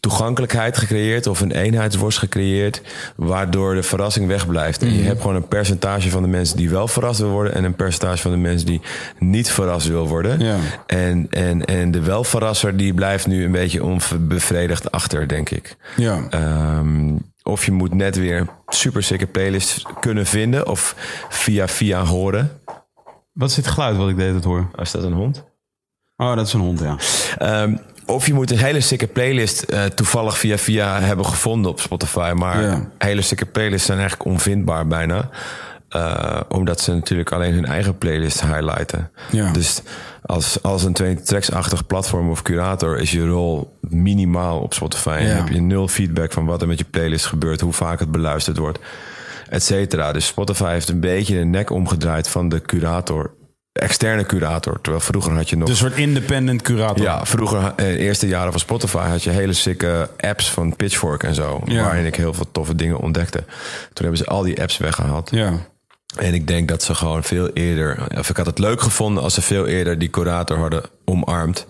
toegankelijkheid 0.01 0.79
gecreëerd 0.79 1.27
of 1.27 1.41
een 1.41 1.53
eenheidsworst 1.53 2.19
gecreëerd, 2.19 2.83
waardoor 3.17 3.75
de 3.75 3.83
verrassing 3.83 4.27
wegblijft. 4.27 4.83
En 4.83 4.97
je 4.97 5.03
hebt 5.03 5.21
gewoon 5.21 5.37
een 5.37 5.49
percentage 5.49 6.11
van 6.11 6.23
de 6.23 6.29
mensen 6.29 6.57
die 6.57 6.71
wel 6.71 6.89
verrast 6.89 7.21
wil 7.21 7.29
worden 7.29 7.55
en 7.55 7.65
een 7.65 7.75
percentage 7.75 8.23
van 8.23 8.31
de 8.31 8.37
mensen 8.37 8.67
die 8.67 8.81
niet 9.19 9.51
verrast 9.51 9.87
wil 9.87 10.09
worden. 10.09 10.41
Ja. 10.41 10.57
En, 10.87 11.27
en, 11.31 11.65
en 11.65 11.91
de 11.91 12.01
welverrasser 12.01 12.77
die 12.77 12.95
blijft 12.95 13.27
nu 13.27 13.45
een 13.45 13.53
beetje 13.53 13.85
onbevredigd 13.85 14.93
achter, 14.93 15.29
denk 15.29 15.51
ik. 15.51 15.77
Ja. 15.97 16.27
Ehm, 16.31 17.17
of 17.51 17.65
je 17.65 17.73
moet 17.73 17.95
net 17.95 18.17
weer 18.17 18.47
super 18.69 19.03
sicke 19.03 19.27
playlists 19.27 19.85
kunnen 20.01 20.27
vinden 20.27 20.67
of 20.67 20.95
via 21.29 21.69
via 21.69 22.05
horen. 22.05 22.61
Wat 23.33 23.49
is 23.49 23.55
dit 23.55 23.67
geluid 23.67 23.97
wat 23.97 24.09
ik 24.09 24.17
deed 24.17 24.35
het 24.35 24.45
hoor? 24.45 24.71
Is 24.77 24.91
dat 24.91 25.03
een 25.05 25.13
hond? 25.13 25.45
Oh, 26.17 26.35
dat 26.37 26.47
is 26.47 26.53
een 26.53 26.61
hond, 26.61 26.81
ja. 26.81 26.97
Ehm, 27.39 27.77
of 28.07 28.27
je 28.27 28.35
moet 28.35 28.51
een 28.51 28.59
hele 28.59 28.81
sicke 28.81 29.07
playlist 29.07 29.63
eh, 29.63 29.85
toevallig 29.85 30.39
via 30.39 30.59
via 30.59 31.01
hebben 31.01 31.27
gevonden 31.27 31.71
op 31.71 31.81
Spotify. 31.81 32.33
Maar 32.37 32.63
Ja. 32.63 32.89
hele 32.99 33.23
sicke 33.23 33.47
playlists 33.47 33.87
zijn 33.87 33.99
eigenlijk 33.99 34.31
onvindbaar 34.31 34.87
bijna. 34.87 35.29
Eh, 35.91 36.41
omdat 36.49 36.81
ze 36.81 36.93
natuurlijk 36.93 37.33
alleen 37.33 37.55
hun 37.55 37.65
eigen 37.65 37.99
playlist 37.99 38.41
highlighten. 38.43 39.11
Ja. 39.31 39.53
Dus 39.53 39.83
als, 40.23 40.63
als 40.63 40.85
een 40.85 40.93
20 40.93 41.25
tracks-achtig 41.25 41.87
platform 41.87 42.31
of 42.31 42.43
curator 42.43 42.99
is 42.99 43.11
je 43.13 43.27
rol 43.27 43.77
minimaal 43.81 44.59
op 44.61 44.75
Spotify. 44.75 45.09
En 45.21 45.27
Ja. 45.27 45.35
heb 45.35 45.49
je 45.49 45.61
nul 45.61 45.89
feedback 45.89 46.33
van 46.33 46.45
wat 46.47 46.63
er 46.63 46.69
met 46.69 46.79
je 46.79 46.85
playlist 46.85 47.27
gebeurt, 47.27 47.61
hoe 47.61 47.73
vaak 47.73 47.99
het 48.01 48.11
beluisterd 48.11 48.57
wordt, 48.57 48.79
et 49.49 49.63
cetera. 49.63 50.13
Dus 50.13 50.27
Spotify 50.27 50.71
heeft 50.71 50.89
een 50.89 51.01
beetje 51.01 51.39
de 51.39 51.45
nek 51.45 51.71
omgedraaid 51.71 52.29
van 52.29 52.49
de 52.49 52.61
curator, 52.63 53.31
externe 53.73 54.27
curator. 54.27 54.81
Terwijl 54.81 55.05
vroeger 55.05 55.33
had 55.35 55.51
je 55.51 55.57
nog. 55.57 55.69
Een 55.69 55.77
soort 55.77 55.97
independent 55.97 56.63
curator. 56.63 57.03
Ja, 57.05 57.25
vroeger, 57.27 57.59
eh, 57.59 57.75
de 57.77 57.99
eerste 57.99 58.29
jaren 58.29 58.51
van 58.51 58.61
Spotify, 58.61 59.09
had 59.09 59.23
je 59.23 59.31
hele 59.31 59.53
sicke 59.53 60.09
apps 60.17 60.51
van 60.51 60.77
Pitchfork 60.77 61.23
en 61.23 61.35
zo. 61.35 61.61
Ja. 61.65 61.83
Waarin 61.83 62.07
ik 62.07 62.15
heel 62.15 62.35
veel 62.35 62.47
toffe 62.53 62.75
dingen 62.75 62.99
ontdekte. 62.99 63.39
Toen 63.93 64.07
hebben 64.07 64.17
ze 64.19 64.27
al 64.27 64.43
die 64.43 64.61
apps 64.61 64.79
weggehaald. 64.79 65.31
Ja. 65.31 65.53
En 66.17 66.35
ik 66.35 66.47
denk 66.47 66.69
dat 66.69 66.83
ze 66.83 66.95
gewoon 66.95 67.25
veel 67.25 67.49
eerder, 67.49 68.19
of 68.19 68.29
ik 68.31 68.37
had 68.37 68.47
het 68.47 68.59
leuk 68.59 68.81
gevonden 68.81 69.23
als 69.23 69.35
ze 69.35 69.43
veel 69.43 69.67
eerder 69.67 69.99
die 69.99 70.11
curator 70.11 70.59
hadden 70.59 70.83
omarmd 71.05 71.67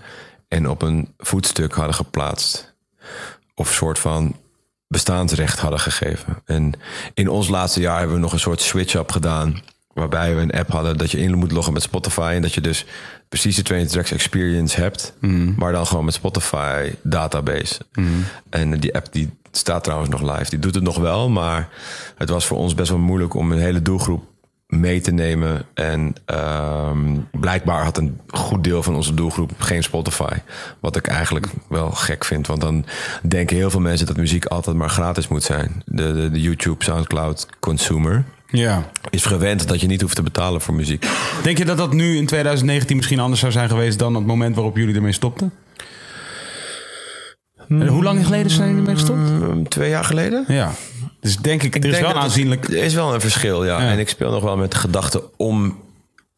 en 0.48 0.68
op 0.68 0.82
een 0.82 1.14
voetstuk 1.18 1.74
hadden 1.74 1.94
geplaatst. 1.94 2.74
Of 3.54 3.68
een 3.68 3.74
soort 3.74 3.98
van 3.98 4.36
bestaansrecht 4.88 5.58
hadden 5.58 5.80
gegeven. 5.80 6.42
En 6.44 6.72
in 7.14 7.28
ons 7.28 7.48
laatste 7.48 7.80
jaar 7.80 7.98
hebben 7.98 8.16
we 8.16 8.22
nog 8.22 8.32
een 8.32 8.40
soort 8.40 8.60
switch-up 8.60 9.10
gedaan. 9.10 9.62
Waarbij 9.92 10.34
we 10.34 10.40
een 10.40 10.50
app 10.50 10.70
hadden 10.70 10.98
dat 10.98 11.10
je 11.10 11.18
in 11.18 11.38
moet 11.38 11.52
loggen 11.52 11.72
met 11.72 11.82
Spotify. 11.82 12.32
En 12.34 12.42
dat 12.42 12.54
je 12.54 12.60
dus 12.60 12.84
precies 13.28 13.56
de 13.56 13.62
20 13.62 13.90
tracks 13.90 14.12
experience 14.12 14.80
hebt. 14.80 15.14
Maar 15.56 15.72
dan 15.72 15.86
gewoon 15.86 16.04
met 16.04 16.14
Spotify 16.14 16.92
database. 17.02 17.80
En 18.50 18.80
die 18.80 18.94
app 18.94 19.12
die 19.12 19.30
staat 19.50 19.84
trouwens 19.84 20.10
nog 20.10 20.22
live. 20.22 20.50
Die 20.50 20.58
doet 20.58 20.74
het 20.74 20.84
nog 20.84 20.98
wel. 20.98 21.28
Maar 21.28 21.68
het 22.16 22.28
was 22.28 22.46
voor 22.46 22.58
ons 22.58 22.74
best 22.74 22.90
wel 22.90 22.98
moeilijk 22.98 23.34
om 23.34 23.52
een 23.52 23.58
hele 23.58 23.82
doelgroep 23.82 24.29
mee 24.70 25.00
te 25.00 25.12
nemen. 25.12 25.62
En 25.74 26.14
ehm, 26.24 27.16
blijkbaar 27.30 27.84
had 27.84 27.98
een 27.98 28.20
goed 28.28 28.64
deel 28.64 28.82
van 28.82 28.94
onze 28.94 29.14
doelgroep 29.14 29.50
geen 29.58 29.82
Spotify. 29.82 30.36
Wat 30.80 30.96
ik 30.96 31.06
eigenlijk 31.06 31.46
wel 31.68 31.90
gek 31.90 32.24
vind. 32.24 32.46
Want 32.46 32.60
dan 32.60 32.84
denken 33.22 33.56
heel 33.56 33.70
veel 33.70 33.80
mensen 33.80 34.06
dat 34.06 34.16
muziek 34.16 34.44
altijd 34.44 34.76
maar 34.76 34.90
gratis 34.90 35.28
moet 35.28 35.42
zijn. 35.42 35.82
De, 35.86 36.12
de, 36.12 36.30
de 36.30 36.40
YouTube, 36.40 36.84
Soundcloud 36.84 37.46
consumer 37.60 38.24
ja. 38.46 38.90
is 39.10 39.24
gewend 39.24 39.68
dat 39.68 39.80
je 39.80 39.86
niet 39.86 40.00
hoeft 40.00 40.16
te 40.16 40.22
betalen 40.22 40.60
voor 40.60 40.74
muziek. 40.74 41.06
Denk 41.42 41.58
je 41.58 41.64
dat 41.64 41.76
dat 41.76 41.92
nu 41.92 42.16
in 42.16 42.26
2019 42.26 42.96
misschien 42.96 43.20
anders 43.20 43.40
zou 43.40 43.52
zijn 43.52 43.68
geweest 43.68 43.98
dan 43.98 44.14
het 44.14 44.26
moment 44.26 44.54
waarop 44.54 44.76
jullie 44.76 44.94
ermee 44.94 45.12
stopten? 45.12 45.52
En 47.68 47.86
hoe 47.86 48.02
lang 48.02 48.24
geleden 48.24 48.50
zijn 48.50 48.68
jullie 48.68 48.82
ermee 48.82 49.04
gestopt? 49.04 49.70
Twee 49.70 49.90
jaar 49.90 50.04
geleden? 50.04 50.44
Ja. 50.48 50.72
Dus 51.20 51.36
denk 51.36 51.62
ik, 51.62 51.74
er 51.74 51.84
is 51.84 51.90
denk 51.90 52.06
wel 52.06 52.22
aanzienlijk. 52.22 52.68
Er 52.68 52.82
is 52.82 52.94
wel 52.94 53.14
een 53.14 53.20
verschil, 53.20 53.64
ja. 53.64 53.80
En 53.80 53.98
ik 53.98 54.08
speel 54.08 54.30
nog 54.30 54.42
wel 54.42 54.56
met 54.56 54.70
de 54.70 54.78
gedachte 54.78 55.22
om 55.36 55.78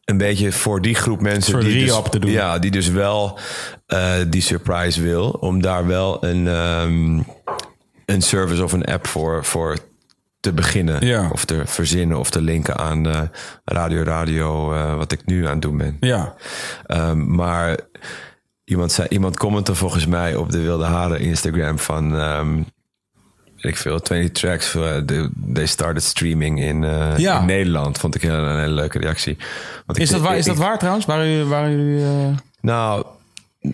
een 0.05 0.17
beetje 0.17 0.51
voor 0.51 0.81
die 0.81 0.95
groep 0.95 1.21
mensen 1.21 1.51
soort 1.51 1.63
die 1.63 1.85
dus, 1.85 2.01
te 2.09 2.19
doen. 2.19 2.31
Ja, 2.31 2.59
die 2.59 2.71
dus 2.71 2.87
wel 2.87 3.39
eh, 3.85 4.13
die 4.27 4.41
surprise 4.41 5.01
wil, 5.01 5.29
om 5.29 5.61
daar 5.61 5.87
wel 5.87 6.23
een, 6.23 6.47
ehm, 6.47 7.21
een 8.05 8.21
service 8.21 8.63
of 8.63 8.71
een 8.71 8.85
app 8.85 9.07
voor, 9.07 9.45
voor 9.45 9.77
te 10.39 10.53
beginnen. 10.53 11.05
Ja. 11.05 11.29
Of 11.31 11.45
te 11.45 11.61
verzinnen 11.65 12.17
of 12.17 12.29
te 12.29 12.41
linken 12.41 12.77
aan 12.77 13.07
eh, 13.07 13.21
Radio 13.63 14.03
Radio, 14.03 14.73
eh, 14.73 14.95
wat 14.95 15.11
ik 15.11 15.25
nu 15.25 15.45
aan 15.45 15.53
het 15.53 15.61
doen 15.61 15.77
ben. 15.77 15.97
Ja. 15.99 16.35
Ehm, 16.85 17.35
maar 17.35 17.79
iemand, 18.63 18.91
zei, 18.91 19.07
iemand 19.07 19.37
commentte 19.37 19.75
volgens 19.75 20.05
mij 20.05 20.35
op 20.35 20.51
de 20.51 20.59
Wilde 20.59 20.85
Haren 20.85 21.19
Instagram 21.19 21.79
van... 21.79 22.15
ehm, 22.15 22.61
ik 23.63 23.77
veel, 23.77 23.99
20 24.01 24.31
tracks. 24.31 24.75
eh, 24.75 24.81
de- 25.05 25.29
they 25.53 25.65
started 25.65 26.03
streaming 26.03 26.61
in, 26.61 26.83
eh, 26.83 27.17
Ja. 27.17 27.39
in 27.39 27.45
Nederland. 27.45 27.97
Vond 27.97 28.15
ik 28.15 28.23
een, 28.23 28.31
een 28.33 28.59
hele 28.59 28.73
leuke 28.73 28.99
reactie. 28.99 29.37
Want 29.85 29.97
ik- 29.97 30.03
Is 30.03 30.09
dat 30.09 30.21
waar, 30.21 30.37
is 30.37 30.45
dat 30.45 30.57
waar 30.57 30.77
trouwens? 30.77 31.05
Waren 31.05 31.29
jullie... 31.31 31.45
Waren 31.45 31.71
jullie 31.77 32.03
eh, 32.05 32.37
Nou, 32.61 33.05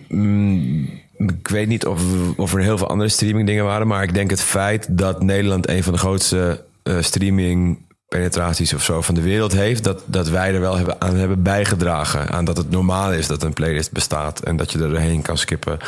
mm, 0.08 0.88
ik 1.16 1.48
weet 1.48 1.68
niet 1.68 1.86
of, 1.86 2.02
of 2.36 2.54
er 2.54 2.60
heel 2.60 2.78
veel 2.78 2.88
andere 2.88 3.10
streaming 3.10 3.46
dingen 3.46 3.64
waren. 3.64 3.86
Maar 3.86 4.02
ik 4.02 4.14
denk 4.14 4.30
het 4.30 4.40
feit 4.42 4.86
dat 4.90 5.22
Nederland 5.22 5.68
een 5.68 5.82
van 5.82 5.92
de 5.92 5.98
grootste 5.98 6.64
streaming 7.00 7.78
penetraties 8.08 8.74
of 8.74 8.82
zo 8.82 9.00
van 9.00 9.14
de 9.14 9.20
wereld 9.22 9.52
heeft. 9.52 9.84
Dat, 9.84 10.02
dat 10.06 10.28
wij 10.28 10.54
er 10.54 10.60
wel 10.60 10.76
hebben, 10.76 11.00
aan 11.00 11.14
hebben 11.16 11.42
bijgedragen. 11.42 12.28
Aan 12.30 12.44
dat 12.44 12.56
het 12.56 12.70
normaal 12.70 13.12
is 13.12 13.26
dat 13.26 13.42
een 13.42 13.52
playlist 13.52 13.92
bestaat. 13.92 14.40
En 14.40 14.56
dat 14.56 14.72
je 14.72 14.78
er 14.78 14.88
doorheen 14.90 15.22
kan 15.22 15.38
skippen, 15.38 15.78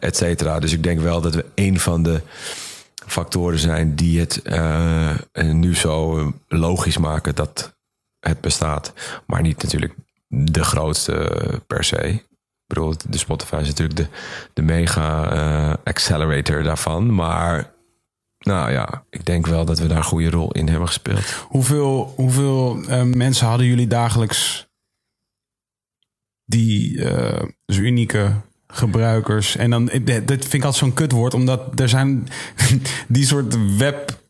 et 0.00 0.16
cetera. 0.16 0.58
Dus 0.58 0.72
ik 0.72 0.82
denk 0.82 1.00
wel 1.00 1.20
dat 1.20 1.34
we 1.34 1.44
een 1.54 1.80
van 1.80 2.02
de 2.02 2.20
factoren 3.06 3.58
zijn 3.58 3.94
die 3.94 4.20
het 4.20 4.42
eh, 4.42 5.16
nu 5.32 5.74
zo 5.74 6.18
eh, 6.18 6.26
logisch 6.48 6.98
maken 6.98 7.34
dat 7.34 7.76
het 8.20 8.40
bestaat. 8.40 8.92
Maar 9.26 9.42
niet 9.42 9.62
natuurlijk 9.62 9.94
de 10.28 10.64
grootste 10.64 11.14
eh, 11.14 11.58
per 11.66 11.84
se. 11.84 12.08
Ik 12.08 12.74
bedoel, 12.74 12.94
de 13.08 13.18
Spotify 13.18 13.58
is 13.60 13.66
natuurlijk 13.66 13.96
de, 13.96 14.06
de 14.52 14.62
mega 14.62 15.32
eh, 15.32 15.74
accelerator 15.84 16.62
daarvan. 16.62 17.14
Maar 17.14 17.72
nou 18.38 18.70
ja, 18.70 19.04
ik 19.10 19.26
denk 19.26 19.46
wel 19.46 19.64
dat 19.64 19.78
we 19.78 19.86
daar 19.86 19.96
een 19.96 20.04
goede 20.04 20.30
rol 20.30 20.52
in 20.52 20.68
hebben 20.68 20.86
gespeeld. 20.86 21.24
hoeveel 21.48 22.12
hoeveel 22.16 22.82
eh, 22.88 23.02
mensen 23.02 23.46
hadden 23.46 23.66
jullie 23.66 23.86
dagelijks 23.86 24.68
die 26.44 27.04
eh, 27.04 27.42
dus 27.64 27.76
unieke 27.76 28.32
gebruikers? 28.74 29.56
En 29.56 29.70
dan, 29.70 29.88
eh, 29.90 30.00
dat 30.04 30.24
vind 30.40 30.54
ik 30.54 30.64
altijd 30.64 30.74
zo'n 30.82 30.94
kutwoord, 30.94 31.34
omdat 31.34 31.80
er 31.80 31.88
zijn 31.88 32.28
die 33.08 33.24
soort 33.26 33.76
web 33.78 34.22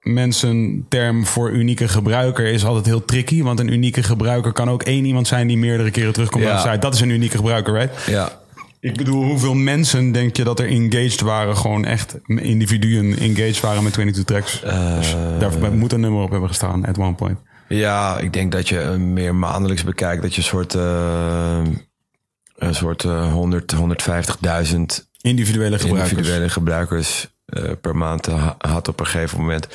mensen 0.00 0.84
term 0.88 1.26
voor 1.26 1.50
unieke 1.50 1.88
gebruiker 1.88 2.46
is 2.46 2.64
altijd 2.64 2.86
heel 2.86 3.04
tricky. 3.04 3.42
Want 3.42 3.60
een 3.60 3.72
unieke 3.72 4.02
gebruiker 4.02 4.52
kan 4.52 4.70
ook 4.70 4.82
één 4.82 5.04
iemand 5.04 5.26
zijn 5.28 5.46
die 5.46 5.56
meerdere 5.58 5.90
keren 5.90 6.12
terugkomt 6.12 6.44
Ja. 6.44 6.50
op 6.50 6.62
de 6.62 6.68
site. 6.68 6.78
Dat 6.80 6.94
is 6.94 7.00
een 7.00 7.10
unieke 7.10 7.36
gebruiker, 7.36 7.74
right? 7.74 8.02
Ja, 8.06 8.38
Ik 8.80 8.96
bedoel, 8.96 9.24
hoeveel 9.24 9.54
mensen 9.54 10.12
denk 10.12 10.36
je 10.36 10.44
dat 10.44 10.60
er 10.60 10.68
engaged 10.68 11.20
waren? 11.20 11.56
Gewoon 11.56 11.84
echt 11.84 12.16
individuen 12.26 13.18
engaged 13.18 13.60
waren 13.60 13.82
met 13.82 13.92
22 13.92 14.24
tracks. 14.24 14.60
dus 14.98 15.16
daar 15.38 15.72
moet 15.72 15.92
een 15.92 16.00
nummer 16.00 16.22
op 16.22 16.30
hebben 16.30 16.48
gestaan 16.48 16.86
at 16.86 16.98
one 16.98 17.14
point. 17.14 17.38
ja 17.68 18.18
ik 18.18 18.32
denk 18.32 18.52
dat 18.52 18.68
je 18.68 18.78
meer 18.98 19.34
maandelijks 19.34 19.84
bekijkt. 19.84 20.22
Dat 20.22 20.32
je 20.34 20.40
een 20.40 20.46
soort, 20.46 20.74
eh, 20.74 21.58
een 22.56 22.74
soort 22.74 23.04
eh, 23.04 23.32
100, 23.32 23.74
150.000 23.74 23.80
Individuele 25.20 25.78
gebruikers. 25.78 26.10
individuele 26.10 26.48
gebruikers 26.48 27.28
eh, 27.46 27.70
per 27.80 27.96
maand 27.96 28.26
ha- 28.26 28.54
had 28.58 28.88
op 28.88 29.00
een 29.00 29.06
gegeven 29.06 29.38
moment. 29.38 29.68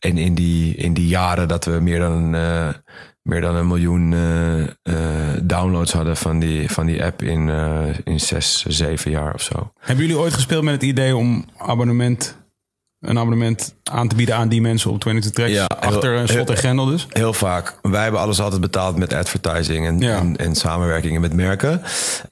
En 0.00 0.18
in 0.18 0.34
die, 0.34 0.74
in 0.74 0.94
die 0.94 1.06
jaren 1.06 1.48
dat 1.48 1.64
we 1.64 1.70
meer 1.70 1.98
dan, 1.98 2.34
eh, 2.34 2.68
meer 3.22 3.40
dan 3.40 3.54
een 3.54 3.66
miljoen 3.66 4.12
eh, 4.12 4.62
eh, 4.62 4.68
downloads 5.42 5.92
hadden 5.92 6.16
van 6.16 6.38
die, 6.38 6.70
van 6.70 6.86
die 6.86 7.04
app 7.04 7.22
in, 7.22 7.48
eh, 7.50 7.82
in 8.04 8.20
zes, 8.20 8.64
zeven 8.66 9.10
jaar 9.10 9.34
of 9.34 9.42
zo. 9.42 9.72
Hebben 9.80 10.04
jullie 10.06 10.20
ooit 10.20 10.34
gespeeld 10.34 10.64
met 10.64 10.74
het 10.74 10.82
idee 10.82 11.16
om 11.16 11.44
abonnement, 11.56 12.36
een 13.00 13.18
abonnement 13.18 13.74
aan 13.84 14.08
te 14.08 14.14
bieden 14.14 14.34
aan 14.36 14.48
die 14.48 14.60
mensen 14.60 14.90
op 14.90 15.00
22 15.00 15.42
Tracks? 15.44 15.58
Ja, 15.60 15.76
achter 15.80 16.16
een 16.16 16.28
slot 16.28 16.50
en 16.50 16.56
grendel 16.56 16.84
dus? 16.84 17.06
Heel 17.08 17.32
vaak. 17.32 17.78
Wij 17.82 18.02
hebben 18.02 18.20
alles 18.20 18.40
altijd 18.40 18.60
betaald 18.60 18.96
met 18.96 19.12
advertising 19.12 19.86
en, 19.86 19.98
Ja. 19.98 20.16
en, 20.16 20.36
en 20.36 20.54
samenwerkingen 20.54 21.20
met 21.20 21.32
merken. 21.32 21.82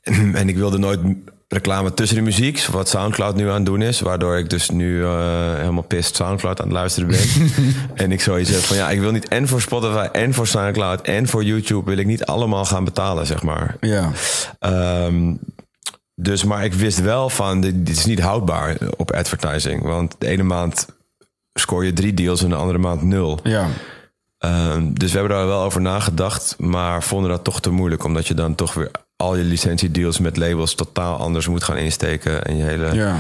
En 0.34 0.48
ik 0.48 0.56
wilde 0.56 0.78
nooit 0.78 1.00
reclame 1.48 1.94
tussen 1.94 2.16
de 2.16 2.22
muziek, 2.22 2.60
wat 2.70 2.88
Soundcloud 2.88 3.36
nu 3.36 3.48
aan 3.48 3.54
het 3.54 3.66
doen 3.66 3.82
is. 3.82 4.00
Waardoor 4.00 4.38
ik 4.38 4.50
dus 4.50 4.70
nu 4.70 5.04
eh, 5.04 5.54
helemaal 5.56 5.82
pist 5.82 6.16
Soundcloud 6.16 6.60
aan 6.60 6.66
het 6.66 6.74
luisteren 6.74 7.08
ben. 7.08 7.20
en 8.04 8.12
ik 8.12 8.20
zoiets 8.20 8.50
heb 8.50 8.60
van 8.60 8.76
ja, 8.76 8.90
ik 8.90 9.00
wil 9.00 9.10
niet 9.10 9.28
en 9.28 9.48
voor 9.48 9.60
Spotify 9.60 10.06
en 10.12 10.34
voor 10.34 10.46
Soundcloud 10.46 11.00
en 11.00 11.28
voor 11.28 11.44
YouTube 11.44 11.90
wil 11.90 11.98
ik 11.98 12.06
niet 12.06 12.24
allemaal 12.24 12.64
gaan 12.64 12.84
betalen, 12.84 13.26
zeg 13.26 13.42
maar. 13.42 13.76
Ja. 13.80 14.10
Ehm, 14.58 15.34
dus, 16.18 16.44
maar 16.44 16.64
ik 16.64 16.74
wist 16.74 17.00
wel 17.00 17.30
van, 17.30 17.60
dit, 17.60 17.86
dit 17.86 17.96
is 17.96 18.04
niet 18.04 18.20
houdbaar 18.20 18.76
op 18.96 19.12
advertising. 19.12 19.82
Want 19.82 20.14
de 20.18 20.26
ene 20.26 20.42
maand 20.42 20.86
scoor 21.52 21.84
je 21.84 21.92
drie 21.92 22.14
deals 22.14 22.42
en 22.42 22.48
de 22.48 22.54
andere 22.54 22.78
maand 22.78 23.02
nul. 23.02 23.38
Ja. 23.42 23.68
Ehm, 24.38 24.92
dus 24.92 25.12
we 25.12 25.18
hebben 25.18 25.36
daar 25.36 25.46
wel 25.46 25.62
over 25.62 25.80
nagedacht, 25.80 26.54
maar 26.58 27.02
vonden 27.02 27.30
dat 27.30 27.44
toch 27.44 27.60
te 27.60 27.70
moeilijk. 27.70 28.04
Omdat 28.04 28.26
je 28.26 28.34
dan 28.34 28.54
toch 28.54 28.74
weer 28.74 28.90
al 29.16 29.36
je 29.36 29.44
licentiedeals 29.44 30.18
met 30.18 30.36
labels 30.36 30.74
totaal 30.74 31.16
anders 31.16 31.48
moet 31.48 31.64
gaan 31.64 31.76
insteken. 31.76 32.44
En 32.44 32.56
je 32.56 32.64
hele, 32.64 32.94
ja. 32.94 33.16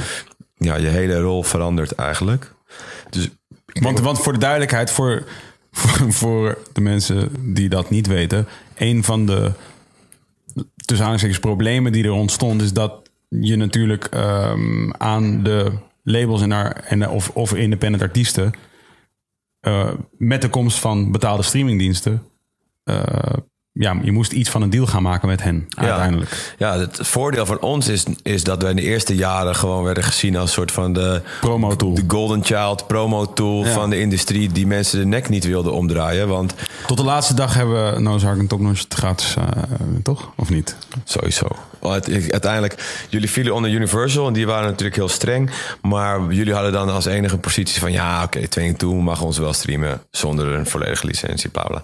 ja. 0.54 0.74
je 0.74 0.88
hele 0.88 1.20
rol 1.20 1.42
verandert 1.42 1.92
eigenlijk. 1.92 2.52
Dus 3.10 3.28
Want, 3.72 4.00
want 4.00 4.18
voor 4.18 4.32
de 4.32 4.38
duidelijkheid, 4.38 4.90
voor, 4.90 5.24
voor, 5.70 6.12
voor 6.22 6.58
de 6.72 6.80
mensen 6.80 7.30
die 7.54 7.68
dat 7.68 7.90
niet 7.90 8.06
weten, 8.06 8.48
een 8.76 9.04
van 9.04 9.26
de 9.26 9.52
tussen 10.74 11.06
aanhalingstekens 11.06 11.40
problemen 11.40 11.92
die 11.92 12.04
er 12.04 12.12
ontstond, 12.12 12.62
is 12.62 12.72
dat 12.72 13.10
je 13.28 13.56
natuurlijk 13.56 14.04
ehm, 14.04 14.90
aan 14.90 15.42
de 15.42 15.72
labels 16.02 16.42
en, 16.42 16.48
naar, 16.48 16.72
en 16.72 17.08
of, 17.08 17.30
of 17.30 17.54
independent 17.54 18.02
artiesten 18.02 18.52
eh, 19.60 19.92
met 20.18 20.42
de 20.42 20.48
komst 20.48 20.78
van 20.78 21.12
betaalde 21.12 21.42
streamingdiensten. 21.42 22.22
eh, 22.84 23.32
ja, 23.78 23.96
je 24.02 24.12
moest 24.12 24.32
iets 24.32 24.50
van 24.50 24.62
een 24.62 24.70
deal 24.70 24.86
gaan 24.86 25.02
maken 25.02 25.28
met 25.28 25.42
hen 25.42 25.68
uiteindelijk. 25.74 26.54
ja, 26.58 26.78
het 26.78 26.98
voordeel 27.02 27.46
van 27.46 27.60
ons 27.60 27.88
is, 27.88 28.04
is 28.22 28.44
dat 28.44 28.60
wij 28.62 28.70
in 28.70 28.76
de 28.76 28.82
eerste 28.82 29.14
jaren 29.16 29.54
gewoon 29.56 29.82
werden 29.84 30.04
gezien 30.04 30.36
als 30.36 30.52
soort 30.52 30.72
van 30.72 30.92
de 30.92 31.22
Promo 31.40 31.76
tool. 31.76 31.94
de 31.94 32.04
golden 32.06 32.44
child 32.44 32.86
promo 32.86 33.32
tool 33.32 33.64
Ja. 33.64 33.72
van 33.72 33.90
de 33.90 33.98
industrie 34.00 34.52
die 34.52 34.66
mensen 34.66 34.98
de 34.98 35.06
nek 35.06 35.28
niet 35.28 35.44
wilden 35.44 35.72
omdraaien. 35.72 36.28
Want 36.28 36.54
Tot 36.86 36.96
de 36.96 37.04
laatste 37.04 37.34
dag 37.34 37.54
hebben 37.54 37.94
we 37.94 38.00
No 38.00 38.18
Zark 38.18 38.38
en 38.38 38.46
Top 38.46 38.60
Notch 38.60 38.82
het 38.82 38.94
gratis, 38.94 39.34
eh, 39.36 39.44
toch? 40.02 40.30
Of 40.36 40.50
niet? 40.50 40.76
Sowieso. 41.04 41.46
Ik- 42.04 42.30
Uiteindelijk, 42.32 43.04
jullie 43.08 43.30
vielen 43.30 43.54
onder 43.54 43.70
Universal 43.70 44.26
en 44.26 44.32
die 44.32 44.46
waren 44.46 44.68
natuurlijk 44.68 44.96
heel 44.96 45.08
streng. 45.08 45.50
Maar 45.82 46.20
jullie 46.32 46.52
hadden 46.52 46.72
dan 46.72 46.88
als 46.90 47.04
enige 47.04 47.38
positie 47.38 47.80
van 47.80 47.92
ja, 47.92 48.22
oké, 48.22 48.48
22 48.48 49.00
mag 49.04 49.20
ons 49.22 49.38
wel 49.38 49.52
streamen 49.52 50.00
zonder 50.10 50.48
een 50.54 50.66
volledige 50.66 51.06
licentie, 51.06 51.50
bla 51.50 51.62
bla. 51.62 51.82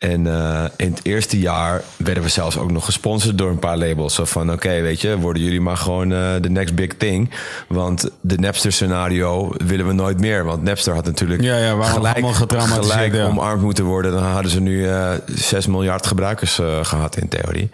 En 0.00 0.26
eh, 0.26 0.64
in 0.76 0.90
het 0.90 1.00
eerste 1.02 1.38
jaar 1.38 1.82
werden 1.96 2.22
we 2.22 2.28
zelfs 2.28 2.58
ook 2.58 2.70
nog 2.70 2.84
gesponsord 2.84 3.38
door 3.38 3.50
een 3.50 3.58
paar 3.58 3.78
labels. 3.78 4.14
Zo 4.14 4.24
van 4.24 4.52
oké, 4.52 4.80
weet 4.80 5.00
je, 5.00 5.18
worden 5.18 5.42
jullie 5.42 5.60
maar 5.60 5.76
gewoon 5.76 6.12
eh, 6.12 6.34
de 6.40 6.50
next 6.50 6.74
big 6.74 6.96
thing. 6.96 7.30
Want 7.68 8.10
de 8.20 8.38
Napster 8.38 8.72
scenario 8.72 9.52
willen 9.56 9.86
we 9.86 9.92
nooit 9.92 10.20
meer. 10.20 10.44
Want 10.44 10.62
Napster 10.62 10.94
had 10.94 11.04
natuurlijk 11.04 11.42
Ja, 11.42 11.56
ja, 11.56 11.82
gelijk, 11.82 12.26
gelijk 12.26 13.14
ja. 13.14 13.26
omarmd 13.26 13.62
moeten 13.62 13.84
worden. 13.84 14.12
Dan 14.12 14.22
hadden 14.22 14.50
ze 14.50 14.60
nu 14.60 14.88
eh 14.88 15.12
6 15.26 15.66
miljard 15.66 16.06
gebruikers 16.06 16.58
eh, 16.58 16.84
gehad 16.84 17.16
in 17.16 17.28
theorie. 17.28 17.70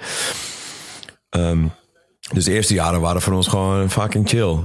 Ehm, 1.30 1.64
dus 2.32 2.44
de 2.44 2.52
eerste 2.52 2.74
jaren 2.74 3.00
waren 3.00 3.22
voor 3.22 3.32
ons 3.32 3.48
gewoon 3.48 3.90
fucking 3.90 4.28
chill. 4.28 4.56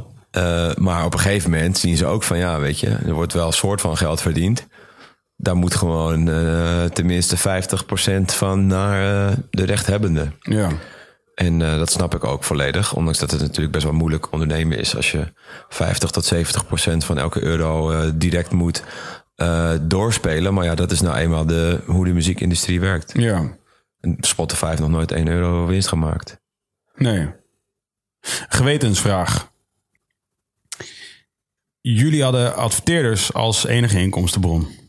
Maar 0.78 1.06
op 1.06 1.14
een 1.14 1.20
gegeven 1.20 1.52
moment 1.52 1.78
zien 1.78 1.98
ze 1.98 2.06
ook 2.06 2.24
van 2.24 2.38
ja, 2.38 2.60
weet 2.60 2.80
je, 2.80 2.90
er 3.06 3.14
wordt 3.14 3.34
wel 3.34 3.48
een 3.48 3.54
soort 3.54 3.82
van 3.82 3.98
geld 3.98 4.22
verdiend. 4.22 4.68
Daar 5.42 5.56
moet 5.56 5.76
gewoon 5.76 6.30
eh, 6.30 6.84
tenminste 6.84 7.38
50% 7.38 7.42
van 8.26 8.68
naar 8.68 9.30
eh, 9.30 9.38
de 9.50 9.64
rechthebbende. 9.64 10.32
Ja. 10.40 10.70
En 11.36 11.62
eh, 11.62 11.78
dat 11.78 11.92
snap 11.92 12.16
ik 12.16 12.24
ook 12.24 12.44
volledig. 12.44 12.96
Ondanks 12.96 13.20
dat 13.20 13.32
het 13.32 13.42
natuurlijk 13.42 13.72
best 13.72 13.84
wel 13.84 13.94
moeilijk 13.94 14.32
ondernemen 14.32 14.78
is 14.78 14.96
als 14.96 15.12
je 15.12 15.34
50 15.70 16.10
tot 16.10 16.26
70 16.26 16.66
procent 16.66 17.06
van 17.06 17.18
elke 17.18 17.42
euro 17.44 17.94
direct 18.18 18.52
moet 18.52 18.84
doorspelen. 19.82 20.54
Maar 20.54 20.66
ja, 20.66 20.76
dat 20.76 20.92
is 20.92 21.02
nou 21.02 21.18
eenmaal 21.18 21.46
de, 21.46 21.80
hoe 21.86 22.06
de 22.06 22.14
muziekindustrie 22.14 22.80
werkt. 22.80 23.12
Ja. 23.16 23.58
Spotify 24.20 24.68
heeft 24.68 24.80
nog 24.80 24.90
nooit 24.90 25.12
1 25.12 25.28
euro 25.28 25.66
winst 25.66 25.88
gemaakt. 25.88 26.42
Nee. 26.96 27.30
Gewetensvraag. 28.50 29.52
Jullie 31.82 32.24
hadden 32.24 32.56
adverteerders 32.56 33.34
als 33.34 33.66
enige 33.66 34.00
inkomstenbron. 34.00 34.81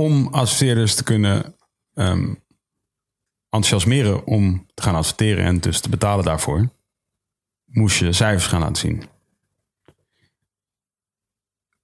Om 0.00 0.28
adverteerders 0.28 0.94
te 0.94 1.02
kunnen 1.02 1.54
ehm, 1.94 2.34
enthousiasmeren 3.50 4.26
om 4.26 4.66
te 4.74 4.82
gaan 4.82 4.94
adverteren 4.94 5.44
en 5.44 5.60
dus 5.60 5.80
te 5.80 5.88
betalen 5.88 6.24
daarvoor, 6.24 6.68
moest 7.64 7.98
je 7.98 8.12
cijfers 8.12 8.46
gaan 8.46 8.60
laten 8.60 8.76
zien. 8.76 9.02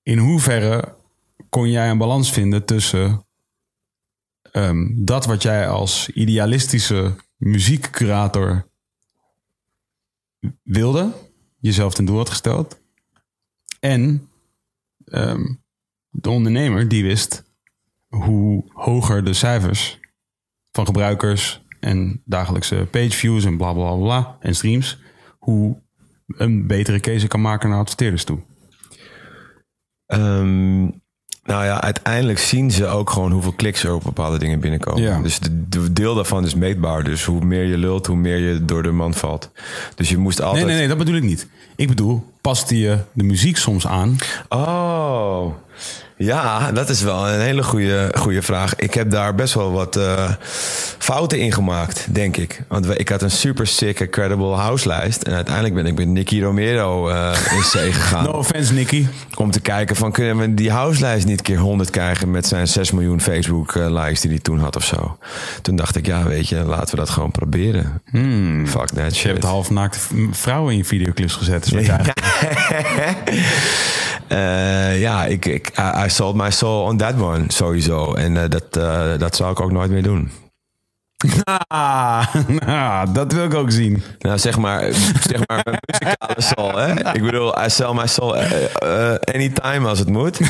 In 0.02 0.18
hoeverre 0.18 0.96
kon 1.48 1.70
jij 1.70 1.90
een 1.90 1.98
balans 1.98 2.32
vinden 2.32 2.64
tussen 2.64 3.26
ehm, 4.52 5.04
dat 5.04 5.26
wat 5.26 5.42
jij 5.42 5.68
als 5.68 6.08
idealistische 6.08 7.14
muziekcurator 7.36 8.68
wilde, 10.62 11.12
jezelf 11.58 11.94
ten 11.94 12.04
doel 12.04 12.16
had 12.16 12.28
gesteld, 12.28 12.80
en 13.80 14.30
ehm, 15.04 15.54
de 16.10 16.30
ondernemer 16.30 16.88
die 16.88 17.02
wist 17.02 17.45
hoe 18.22 18.64
hoger 18.72 19.24
de 19.24 19.32
cijfers 19.32 19.98
van 20.72 20.86
gebruikers 20.86 21.64
en 21.80 22.22
dagelijkse 22.24 22.86
pageviews 22.90 23.44
en 23.44 23.56
bla 23.56 23.72
bla 23.72 23.94
bla, 23.94 24.36
en 24.40 24.54
streams, 24.54 24.98
hoe 25.38 25.82
een 26.26 26.66
betere 26.66 27.00
keuze 27.00 27.26
kan 27.26 27.40
maken 27.40 27.68
naar 27.68 27.78
adverteerders 27.78 28.24
toe. 28.24 28.38
Ehm, 30.06 30.82
nou 31.46 31.64
ja, 31.64 31.80
uiteindelijk 31.80 32.38
zien 32.38 32.70
ze 32.70 32.86
ook 32.86 33.10
gewoon 33.10 33.32
hoeveel 33.32 33.52
kliks 33.52 33.84
er 33.84 33.94
op 33.94 34.02
bepaalde 34.02 34.38
dingen 34.38 34.60
binnenkomen. 34.60 35.02
Ja. 35.02 35.20
Dus 35.20 35.38
de, 35.38 35.68
de 35.68 35.92
deel 35.92 36.14
daarvan 36.14 36.44
is 36.44 36.54
meetbaar. 36.54 37.04
Dus 37.04 37.24
hoe 37.24 37.44
meer 37.44 37.64
je 37.64 37.78
lult, 37.78 38.06
hoe 38.06 38.16
meer 38.16 38.38
je 38.38 38.64
door 38.64 38.82
de 38.82 38.90
man 38.90 39.14
valt. 39.14 39.50
Dus 39.94 40.08
je 40.08 40.16
moest 40.16 40.40
altijd... 40.40 40.64
Nee, 40.64 40.64
nee, 40.64 40.78
nee, 40.78 40.88
dat 40.88 40.98
bedoel 40.98 41.16
ik 41.16 41.22
niet. 41.22 41.48
Ik 41.76 41.88
bedoel, 41.88 42.32
paste 42.40 42.78
je 42.78 42.98
de 43.12 43.24
muziek 43.24 43.56
soms 43.56 43.86
aan? 43.86 44.16
Oh, 44.48 45.54
ja, 46.18 46.72
dat 46.72 46.88
is 46.88 47.02
wel 47.02 47.28
een 47.28 47.40
hele 47.40 47.62
goede, 47.62 48.12
goede 48.18 48.42
vraag. 48.42 48.76
Ik 48.76 48.94
heb 48.94 49.10
daar 49.10 49.34
best 49.34 49.54
wel 49.54 49.72
wat 49.72 49.96
eh, 49.96 50.30
fouten 50.98 51.38
in 51.38 51.52
gemaakt, 51.52 52.06
denk 52.14 52.36
ik. 52.36 52.62
Want 52.68 52.98
ik 53.00 53.08
had 53.08 53.22
een 53.22 53.30
super 53.30 53.66
sick, 53.66 54.10
credible 54.10 54.46
houselijst. 54.54 55.22
En 55.22 55.34
uiteindelijk 55.34 55.74
ben 55.74 55.86
ik 55.86 55.94
met 55.94 56.06
Nicky 56.06 56.42
Romero 56.42 57.08
eh, 57.08 57.30
in 57.56 57.62
zee 57.62 57.92
gegaan. 57.98 58.24
No 58.24 58.30
offense, 58.30 58.72
Nicky. 58.72 59.06
Om 59.34 59.50
te 59.50 59.60
kijken 59.60 59.96
van 59.96 60.12
kunnen 60.12 60.36
we 60.36 60.54
die 60.54 60.70
houselijst 60.70 61.26
niet 61.26 61.42
keer 61.42 61.58
100 61.58 61.90
krijgen 61.90 62.30
met 62.30 62.46
zijn 62.46 62.68
6 62.68 62.90
miljoen 62.90 63.20
Facebook 63.20 63.74
eh, 63.74 63.86
likes 63.90 64.20
die 64.20 64.30
hij 64.30 64.40
toen 64.40 64.58
had 64.58 64.76
of 64.76 64.84
zo. 64.84 65.18
Toen 65.62 65.76
dacht 65.76 65.96
ik, 65.96 66.06
ja 66.06 66.22
weet 66.22 66.48
je, 66.48 66.56
laten 66.56 66.90
we 66.90 66.96
dat 66.96 67.10
gewoon 67.10 67.30
proberen. 67.30 68.02
Fuck 68.66 68.88
that 68.88 69.14
Je 69.14 69.20
shit. 69.20 69.30
hebt 69.30 69.44
halfnaakte 69.44 69.98
vrouwen 70.30 70.72
in 70.72 70.78
je 70.78 70.84
videoclips 70.84 71.34
gezet. 71.34 71.66
is 71.66 71.72
wat 71.72 71.86
je 71.86 71.92
Eh, 74.28 75.00
ja, 75.00 75.24
ik, 75.24 75.46
ik, 75.46 75.72
I, 76.04 76.08
sold 76.08 76.34
my 76.34 76.50
soul 76.50 76.84
on 76.84 76.96
that 76.96 77.20
one, 77.20 77.44
sowieso. 77.48 78.14
En 78.14 78.36
eh, 78.36 78.48
dat, 78.48 78.76
eh, 78.76 79.18
dat 79.18 79.36
zou 79.36 79.50
ik 79.50 79.60
ook 79.60 79.72
nooit 79.72 79.90
meer 79.90 80.02
doen. 80.02 80.30
Ah, 81.68 82.34
ah, 82.66 83.14
dat 83.14 83.32
wil 83.32 83.44
ik 83.44 83.54
ook 83.54 83.70
zien. 83.70 84.02
Nou, 84.18 84.38
zeg 84.38 84.58
maar, 84.58 84.92
zeg 85.20 85.40
maar 85.46 85.60
mijn 85.64 85.78
muzikale 85.86 86.42
soul, 86.54 86.76
hè? 86.76 87.14
Ik 87.14 87.22
bedoel, 87.22 87.64
I 87.64 87.70
sell 87.70 87.92
my 87.92 88.06
soul 88.06 88.36
eh, 88.36 88.64
eh, 89.12 89.18
anytime 89.34 89.88
als 89.88 89.98
het 89.98 90.08
moet. 90.08 90.38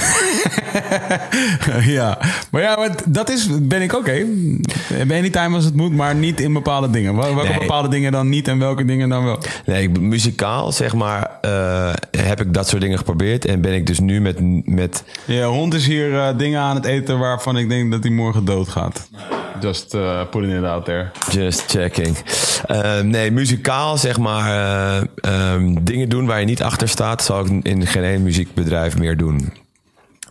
ja, 1.97 2.19
maar 2.51 2.63
ja, 2.63 2.77
maar 2.77 2.91
dat 3.07 3.31
is, 3.31 3.49
ben 3.63 3.83
ik 3.83 3.95
oké. 3.95 4.25
Anytime 5.11 5.55
als 5.55 5.65
het 5.65 5.75
moet, 5.75 5.93
maar 5.93 6.15
niet 6.15 6.41
in 6.41 6.53
bepaalde 6.53 6.91
dingen. 6.91 7.17
Wel- 7.17 7.35
Welke 7.35 7.51
Nee. 7.51 7.59
bepaalde 7.59 7.89
dingen 7.89 8.13
dan 8.13 8.29
niet 8.29 8.49
en 8.49 8.59
welke 8.59 8.85
dingen 8.85 9.09
dan 9.09 9.25
wel? 9.25 9.39
Nee, 9.67 9.83
ik, 9.83 10.01
muzikaal, 10.01 10.73
zeg 10.73 10.95
maar, 10.95 11.31
eh, 11.41 11.93
heb 12.11 12.41
ik 12.41 12.55
dat 12.55 12.69
soort 12.69 12.83
dingen 12.83 12.99
geprobeerd. 12.99 13.45
En 13.45 13.61
ben 13.61 13.75
ik 13.75 13.87
dus 13.87 14.01
nu 14.01 14.21
met, 14.21 14.37
met 14.65 15.05
Je 15.25 15.43
hond 15.43 15.75
is 15.75 15.87
hier 15.87 16.19
eh, 16.19 16.39
dingen 16.39 16.61
aan 16.61 16.75
het 16.77 16.85
eten 16.85 17.19
waarvan 17.19 17.57
ik 17.59 17.69
denk 17.69 17.91
dat 17.91 18.03
hij 18.03 18.13
morgen 18.13 18.45
doodgaat. 18.45 19.09
Just 19.61 19.95
uh, 19.95 20.21
putting 20.31 20.53
out 20.65 20.85
there. 20.85 21.11
Just 21.31 21.61
checking. 21.71 22.17
Eh, 22.67 23.01
nee, 23.01 23.31
muzikaal 23.31 23.97
zeg 23.99 24.19
maar 24.19 24.51
eh, 24.51 25.03
ehm, 25.55 25.75
dingen 25.83 26.09
doen 26.09 26.27
waar 26.27 26.41
je 26.41 26.47
niet 26.47 26.63
achter 26.63 26.89
staat, 26.89 27.23
zal 27.25 27.45
ik 27.45 27.65
in 27.65 27.87
geen 27.87 28.03
één 28.05 28.23
muziekbedrijf 28.23 28.99
meer 28.99 29.17
doen. 29.17 29.53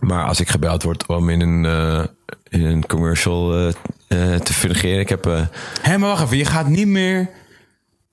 Maar 0.00 0.24
als 0.24 0.40
ik 0.40 0.48
gebeld 0.48 0.82
word 0.82 1.06
om 1.06 1.28
in 1.30 1.40
een, 1.40 1.64
eh, 1.64 2.04
in 2.48 2.64
een 2.64 2.86
commercial 2.86 3.54
eh, 3.54 3.68
eh, 4.34 4.40
te 4.40 4.52
fungeren, 4.52 5.00
ik 5.00 5.08
heb... 5.08 5.26
eh, 5.26 5.40
Hé, 5.82 5.98
maar 5.98 6.08
wacht 6.08 6.22
even. 6.22 6.36
Je 6.36 6.44
gaat 6.44 6.68
niet 6.68 6.86
meer... 6.86 7.28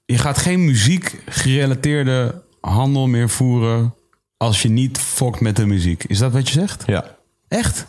Je 0.05 0.17
gaat 0.17 0.37
geen 0.37 0.65
muziek 0.65 1.21
gerelateerde 1.25 2.41
handel 2.61 3.07
meer 3.07 3.29
voeren... 3.29 3.93
als 4.37 4.61
je 4.61 4.69
niet 4.69 4.97
fokt 4.97 5.39
met 5.39 5.55
de 5.55 5.65
muziek. 5.65 6.03
Is 6.03 6.17
dat 6.17 6.31
wat 6.31 6.47
je 6.47 6.59
zegt? 6.59 6.83
ja, 6.85 7.12
Echt? 7.53 7.85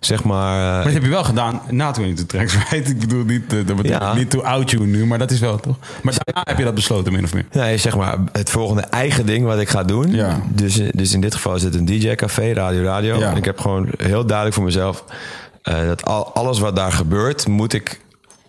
zeg 0.00 0.24
maar... 0.24 0.56
eh, 0.66 0.74
Maar 0.74 0.84
dat 0.84 0.92
heb 0.92 1.02
je 1.02 1.08
wel 1.08 1.24
gedaan 1.24 1.60
na 1.70 1.90
22 1.90 2.26
Tracks, 2.26 2.54
right? 2.70 2.88
Ik 2.88 2.98
bedoel 2.98 3.24
niet, 3.24 3.52
uh, 3.52 3.66
dat 3.66 3.86
Ja. 3.86 4.14
niet 4.14 4.30
to 4.30 4.40
out 4.42 4.70
you 4.70 4.86
nu, 4.86 5.06
maar 5.06 5.18
dat 5.18 5.30
is 5.30 5.40
wel 5.40 5.56
toch? 5.60 5.76
Maar 6.02 6.14
daarna 6.24 6.42
heb 6.44 6.58
je 6.58 6.64
dat 6.64 6.74
besloten, 6.74 7.12
min 7.12 7.24
of 7.24 7.34
meer. 7.34 7.46
Nee, 7.52 7.76
zeg 7.78 7.96
maar 7.96 8.18
het 8.32 8.50
volgende 8.50 8.82
eigen 8.82 9.26
ding 9.26 9.44
wat 9.44 9.58
ik 9.58 9.68
ga 9.68 9.82
doen. 9.84 10.10
Ja. 10.10 10.40
Dus, 10.48 10.80
dus 10.94 11.12
in 11.12 11.20
dit 11.20 11.34
geval 11.34 11.54
is 11.54 11.62
het 11.62 11.74
een 11.74 11.84
DJ-café, 11.84 12.52
Radio 12.52 12.82
Radio. 12.82 13.18
Ja. 13.18 13.30
En 13.30 13.36
ik 13.36 13.44
heb 13.44 13.58
gewoon 13.60 13.88
heel 13.96 14.24
duidelijk 14.26 14.56
voor 14.56 14.64
mezelf... 14.64 15.04
eh, 15.62 15.86
dat 15.86 16.04
al, 16.04 16.34
alles 16.34 16.58
wat 16.58 16.76
daar 16.76 16.92
gebeurt, 16.92 17.46
moet 17.48 17.72
ik 17.72 18.00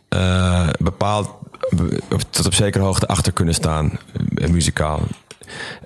eh, 0.10 0.68
bepaald... 0.80 1.30
tot 2.30 2.46
op 2.46 2.54
zekere 2.54 2.84
hoogte 2.84 3.08
achter 3.08 3.32
kunnen 3.34 3.54
staan, 3.54 4.00
eh, 4.36 4.50
muzikaal. 4.50 5.02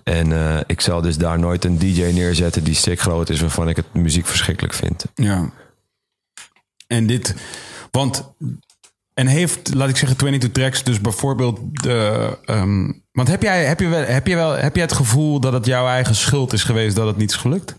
En 0.03 0.31
eh, 0.31 0.59
ik 0.65 0.81
zal 0.81 1.01
dus 1.01 1.17
daar 1.17 1.39
nooit 1.39 1.65
een 1.65 1.77
DJ 1.77 2.01
neerzetten 2.03 2.63
die 2.63 2.75
stik 2.75 2.99
groot 2.99 3.29
is... 3.29 3.41
waarvan 3.41 3.69
ik 3.69 3.75
het 3.75 3.93
muziek 3.93 4.25
verschrikkelijk 4.25 4.73
vind. 4.73 5.05
Ja. 5.15 5.49
En 6.87 7.07
dit, 7.07 7.35
want, 7.91 8.31
en 9.13 9.27
heeft, 9.27 9.73
laat 9.73 9.89
ik 9.89 9.97
zeggen, 9.97 10.17
22 10.17 10.51
Tracks 10.51 10.83
dus 10.83 11.01
bijvoorbeeld 11.01 11.59
de, 11.71 12.37
ehm, 12.45 12.91
want 13.11 13.27
heb 13.27 13.41
jij, 13.41 13.65
heb 13.65 13.79
je 13.79 13.87
wel, 13.87 14.03
heb 14.03 14.27
je 14.27 14.35
wel, 14.35 14.51
heb 14.51 14.75
jij 14.75 14.83
het 14.83 14.93
gevoel 14.93 15.39
dat 15.39 15.53
het 15.53 15.65
jouw 15.65 15.87
eigen 15.87 16.15
schuld 16.15 16.53
is 16.53 16.63
geweest 16.63 16.95
dat 16.95 17.07
het 17.07 17.17
niet 17.17 17.31
is 17.31 17.35
gelukt? 17.35 17.75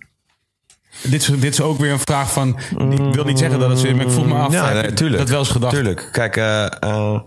Dit 1.03 1.21
is, 1.21 1.27
dit 1.27 1.53
is 1.53 1.61
ook 1.61 1.79
weer 1.79 1.93
een 1.93 1.99
vraag 1.99 2.33
van, 2.33 2.59
ik 2.91 3.15
wil 3.15 3.25
niet 3.25 3.39
zeggen 3.39 3.59
dat 3.59 3.71
het 3.71 3.79
zo 3.79 3.87
is, 3.87 3.95
maar 3.95 4.05
ik 4.05 4.11
vroeg 4.11 4.27
me 4.27 4.35
af, 4.35 4.53
Ja, 4.53 4.73
nee, 4.73 4.93
tuurlijk. 4.93 5.19
dat 5.19 5.29
wel 5.29 5.39
eens 5.39 5.49
gedacht? 5.49 5.75
Tuurlijk. 5.75 6.09
Kijk, 6.13 6.37
eh, 6.37 7.21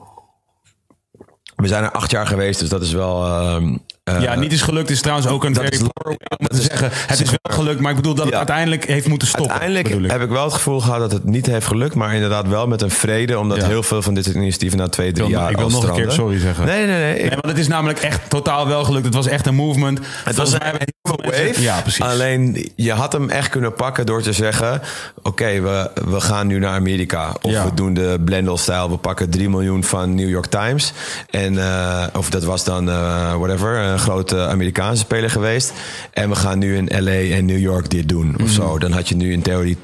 we 1.61 1.67
zijn 1.67 1.83
er 1.83 1.91
acht 1.91 2.11
jaar 2.11 2.27
geweest, 2.27 2.59
dus 2.59 2.69
dat 2.69 2.81
is 2.81 2.91
wel... 2.91 3.25
ehm, 3.25 3.77
eh, 4.03 4.21
Ja, 4.21 4.35
niet 4.35 4.51
is 4.51 4.61
gelukt 4.61 4.89
is 4.89 5.01
trouwens 5.01 5.27
ook 5.27 5.43
een 5.43 5.53
dat 5.53 5.63
very 5.63 5.75
is- 5.75 5.81
poor 5.93 6.03
way 6.17 6.17
om 6.37 6.47
te 6.47 6.61
zeggen. 6.61 6.89
Het 6.91 7.21
is 7.21 7.29
wel 7.29 7.55
gelukt, 7.57 7.79
maar 7.79 7.89
ik 7.91 7.95
bedoel 7.97 8.13
dat 8.13 8.23
het 8.23 8.31
Ja. 8.31 8.37
uiteindelijk 8.37 8.85
heeft 8.85 9.07
moeten 9.07 9.27
stoppen. 9.27 9.59
Uiteindelijk 9.59 10.03
ik. 10.05 10.11
heb 10.11 10.21
ik 10.21 10.29
wel 10.29 10.43
het 10.43 10.53
gevoel 10.53 10.79
gehad 10.81 10.99
dat 10.99 11.11
het 11.11 11.23
niet 11.25 11.45
heeft 11.45 11.67
gelukt, 11.67 11.95
maar 11.95 12.13
inderdaad 12.13 12.47
wel 12.47 12.67
met 12.67 12.81
een 12.81 12.91
vrede, 12.91 13.39
omdat 13.39 13.57
Ja. 13.57 13.67
heel 13.67 13.83
veel 13.83 14.01
van 14.01 14.13
dit 14.13 14.23
soort 14.23 14.35
initiatieven 14.35 14.77
na 14.77 14.87
twee, 14.87 15.11
drie 15.11 15.27
wil- 15.27 15.37
jaar 15.39 15.49
ik 15.51 15.57
wil 15.57 15.69
nog 15.69 15.83
een 15.87 15.93
keer 15.93 16.11
sorry 16.11 16.39
zeggen. 16.39 16.65
Nee, 16.65 16.85
nee, 16.85 16.97
nee. 16.99 17.13
Ik- 17.13 17.19
Nee, 17.21 17.29
want 17.29 17.45
het 17.45 17.57
is 17.57 17.67
namelijk 17.67 17.99
echt 17.99 18.29
totaal 18.29 18.67
wel 18.67 18.83
gelukt. 18.83 19.05
Het 19.05 19.13
was 19.13 19.27
echt 19.27 19.45
een 19.45 19.55
movement. 19.55 19.99
het 20.23 20.35
was 20.35 20.51
hebben 20.51 20.81
wave. 21.01 21.61
Ja, 21.61 21.81
precies. 21.81 22.03
Alleen 22.05 22.71
je 22.75 22.91
had 22.91 23.11
hem 23.11 23.29
echt 23.29 23.49
kunnen 23.49 23.73
pakken 23.73 24.05
door 24.05 24.21
te 24.21 24.33
zeggen: 24.33 24.81
Oké, 25.23 25.61
we, 25.61 25.91
we 26.09 26.21
gaan 26.21 26.47
nu 26.47 26.59
naar 26.59 26.73
Amerika. 26.75 27.35
Of 27.41 27.51
Ja. 27.51 27.65
we 27.65 27.73
doen 27.73 27.93
de 27.93 28.21
Blendel-stijl. 28.25 28.89
We 28.89 28.97
pakken 28.97 29.29
3 29.29 29.49
miljoen 29.49 29.83
van 29.83 30.15
New 30.15 30.29
York 30.29 30.45
Times. 30.45 30.93
En, 31.29 31.57
eh, 31.57 32.03
of 32.13 32.29
dat 32.29 32.43
was 32.43 32.63
dan, 32.63 32.89
eh, 32.89 33.35
whatever, 33.35 33.77
een 33.77 33.99
grote 33.99 34.47
Amerikaanse 34.47 35.01
speler 35.03 35.29
geweest. 35.29 35.73
En 36.13 36.29
we 36.29 36.35
gaan 36.35 36.59
nu 36.59 36.77
in 36.77 37.03
LA 37.03 37.35
en 37.35 37.45
New 37.45 37.59
York 37.59 37.89
dit 37.89 38.09
doen. 38.09 38.27
Mhm. 38.31 38.43
Of 38.43 38.49
zo. 38.49 38.79
Dan 38.79 38.91
had 38.91 39.09
je 39.09 39.15
nu 39.15 39.31
in 39.31 39.41
theorie 39.41 39.77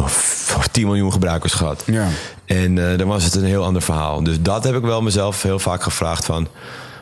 of, 0.00 0.54
of 0.56 0.66
10 0.68 0.86
miljoen 0.86 1.12
gebruikers 1.12 1.52
gehad. 1.52 1.82
Ja. 1.86 2.06
En 2.44 2.90
eh, 2.90 2.98
dan 2.98 3.08
was 3.08 3.24
het 3.24 3.34
een 3.34 3.44
heel 3.44 3.64
ander 3.64 3.82
verhaal. 3.82 4.22
Dus 4.22 4.40
dat 4.42 4.64
heb 4.64 4.74
ik 4.74 4.82
wel 4.82 5.02
mezelf 5.02 5.42
heel 5.42 5.58
vaak 5.58 5.82
gevraagd 5.82 6.24
van... 6.24 6.48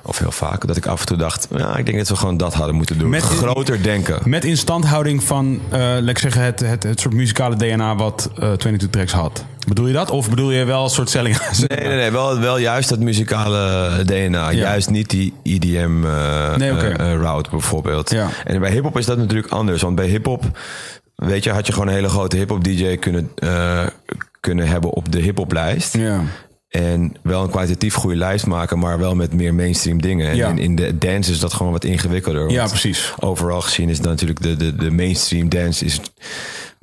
Of 0.07 0.19
heel 0.19 0.33
vaak, 0.33 0.67
dat 0.67 0.77
ik 0.77 0.87
af 0.87 1.01
en 1.01 1.07
toe 1.07 1.17
dacht... 1.17 1.49
Ja, 1.57 1.77
ik 1.77 1.87
denk 1.87 1.99
dat 1.99 2.09
we 2.09 2.17
gewoon 2.17 2.37
dat 2.37 2.55
hadden 2.55 2.75
moeten 2.75 2.99
doen. 2.99 3.09
Met- 3.09 3.23
Groter 3.23 3.83
denken. 3.83 4.19
Met 4.25 4.45
instandhouding 4.45 5.23
van, 5.23 5.61
eh 5.71 5.79
laat 5.79 6.09
ik 6.09 6.19
zeggen, 6.19 6.43
het, 6.43 6.61
het, 6.61 6.83
het 6.83 7.01
soort 7.01 7.15
muzikale 7.15 7.57
DNA 7.57 7.97
wat 7.97 8.31
eh 8.39 8.53
22 8.53 8.89
Tracks 8.91 9.13
had. 9.13 9.45
Bedoel 9.69 9.87
je 9.87 9.93
dat? 9.93 10.11
Of 10.11 10.31
bedoel 10.31 10.51
je 10.51 10.65
wel 10.65 10.85
een 10.85 10.91
soort 10.91 11.11
selling? 11.11 11.39
Nee, 11.69 11.89
nee, 11.89 11.97
nee. 11.97 12.11
Wel, 12.11 12.39
wel 12.41 12.59
juist 12.59 12.89
dat 12.89 12.99
muzikale 12.99 13.91
DNA. 14.05 14.51
Juist 14.51 14.91
niet 14.91 15.11
die 15.11 15.33
EDM 15.43 16.05
eh, 16.05 16.55
Nee, 16.57 16.73
route 17.17 17.51
bijvoorbeeld. 17.51 18.11
Ja. 18.11 18.29
En 18.45 18.61
bij 18.61 18.71
hip-hop 18.71 18.99
is 18.99 19.07
dat 19.07 19.19
natuurlijk 19.19 19.53
anders. 19.53 19.83
Want 19.83 19.95
bij 19.97 20.07
hip-hop, 20.07 20.59
weet 21.15 21.45
je, 21.45 21.51
had 21.51 21.67
je 21.67 21.73
gewoon 21.73 21.89
een 21.89 21.95
hele 21.95 22.09
grote 22.09 22.37
hip-hop 22.37 22.65
DJ 22.65 22.97
kunnen, 22.97 23.31
kunnen 24.41 24.67
hebben 24.69 24.91
op 24.91 25.13
de 25.13 25.21
hip-hop 25.21 25.53
lijst. 25.53 25.97
Ja. 25.97 26.21
En 26.75 27.15
wel 27.23 27.43
een 27.43 27.51
kwalitatief 27.51 27.95
goede 27.95 28.17
lijst 28.17 28.47
maken, 28.47 28.79
maar 28.79 28.99
wel 28.99 29.15
met 29.15 29.33
meer 29.33 29.55
mainstream 29.55 30.01
dingen. 30.03 30.31
En 30.31 30.37
Ja. 30.37 30.49
in, 30.49 30.59
in 30.59 30.75
de 30.77 30.99
dance 30.99 31.31
is 31.31 31.39
dat 31.39 31.53
gewoon 31.53 31.73
wat 31.73 31.85
ingewikkelder. 31.85 32.51
Ja, 32.51 32.67
precies. 32.67 33.13
Overal 33.21 33.61
gezien 33.61 33.89
is 33.89 34.01
natuurlijk 34.01 34.43
de, 34.43 34.57
de, 34.57 34.75
de 34.77 34.91
mainstream 34.91 35.49
dance 35.49 35.85
is, 35.85 36.01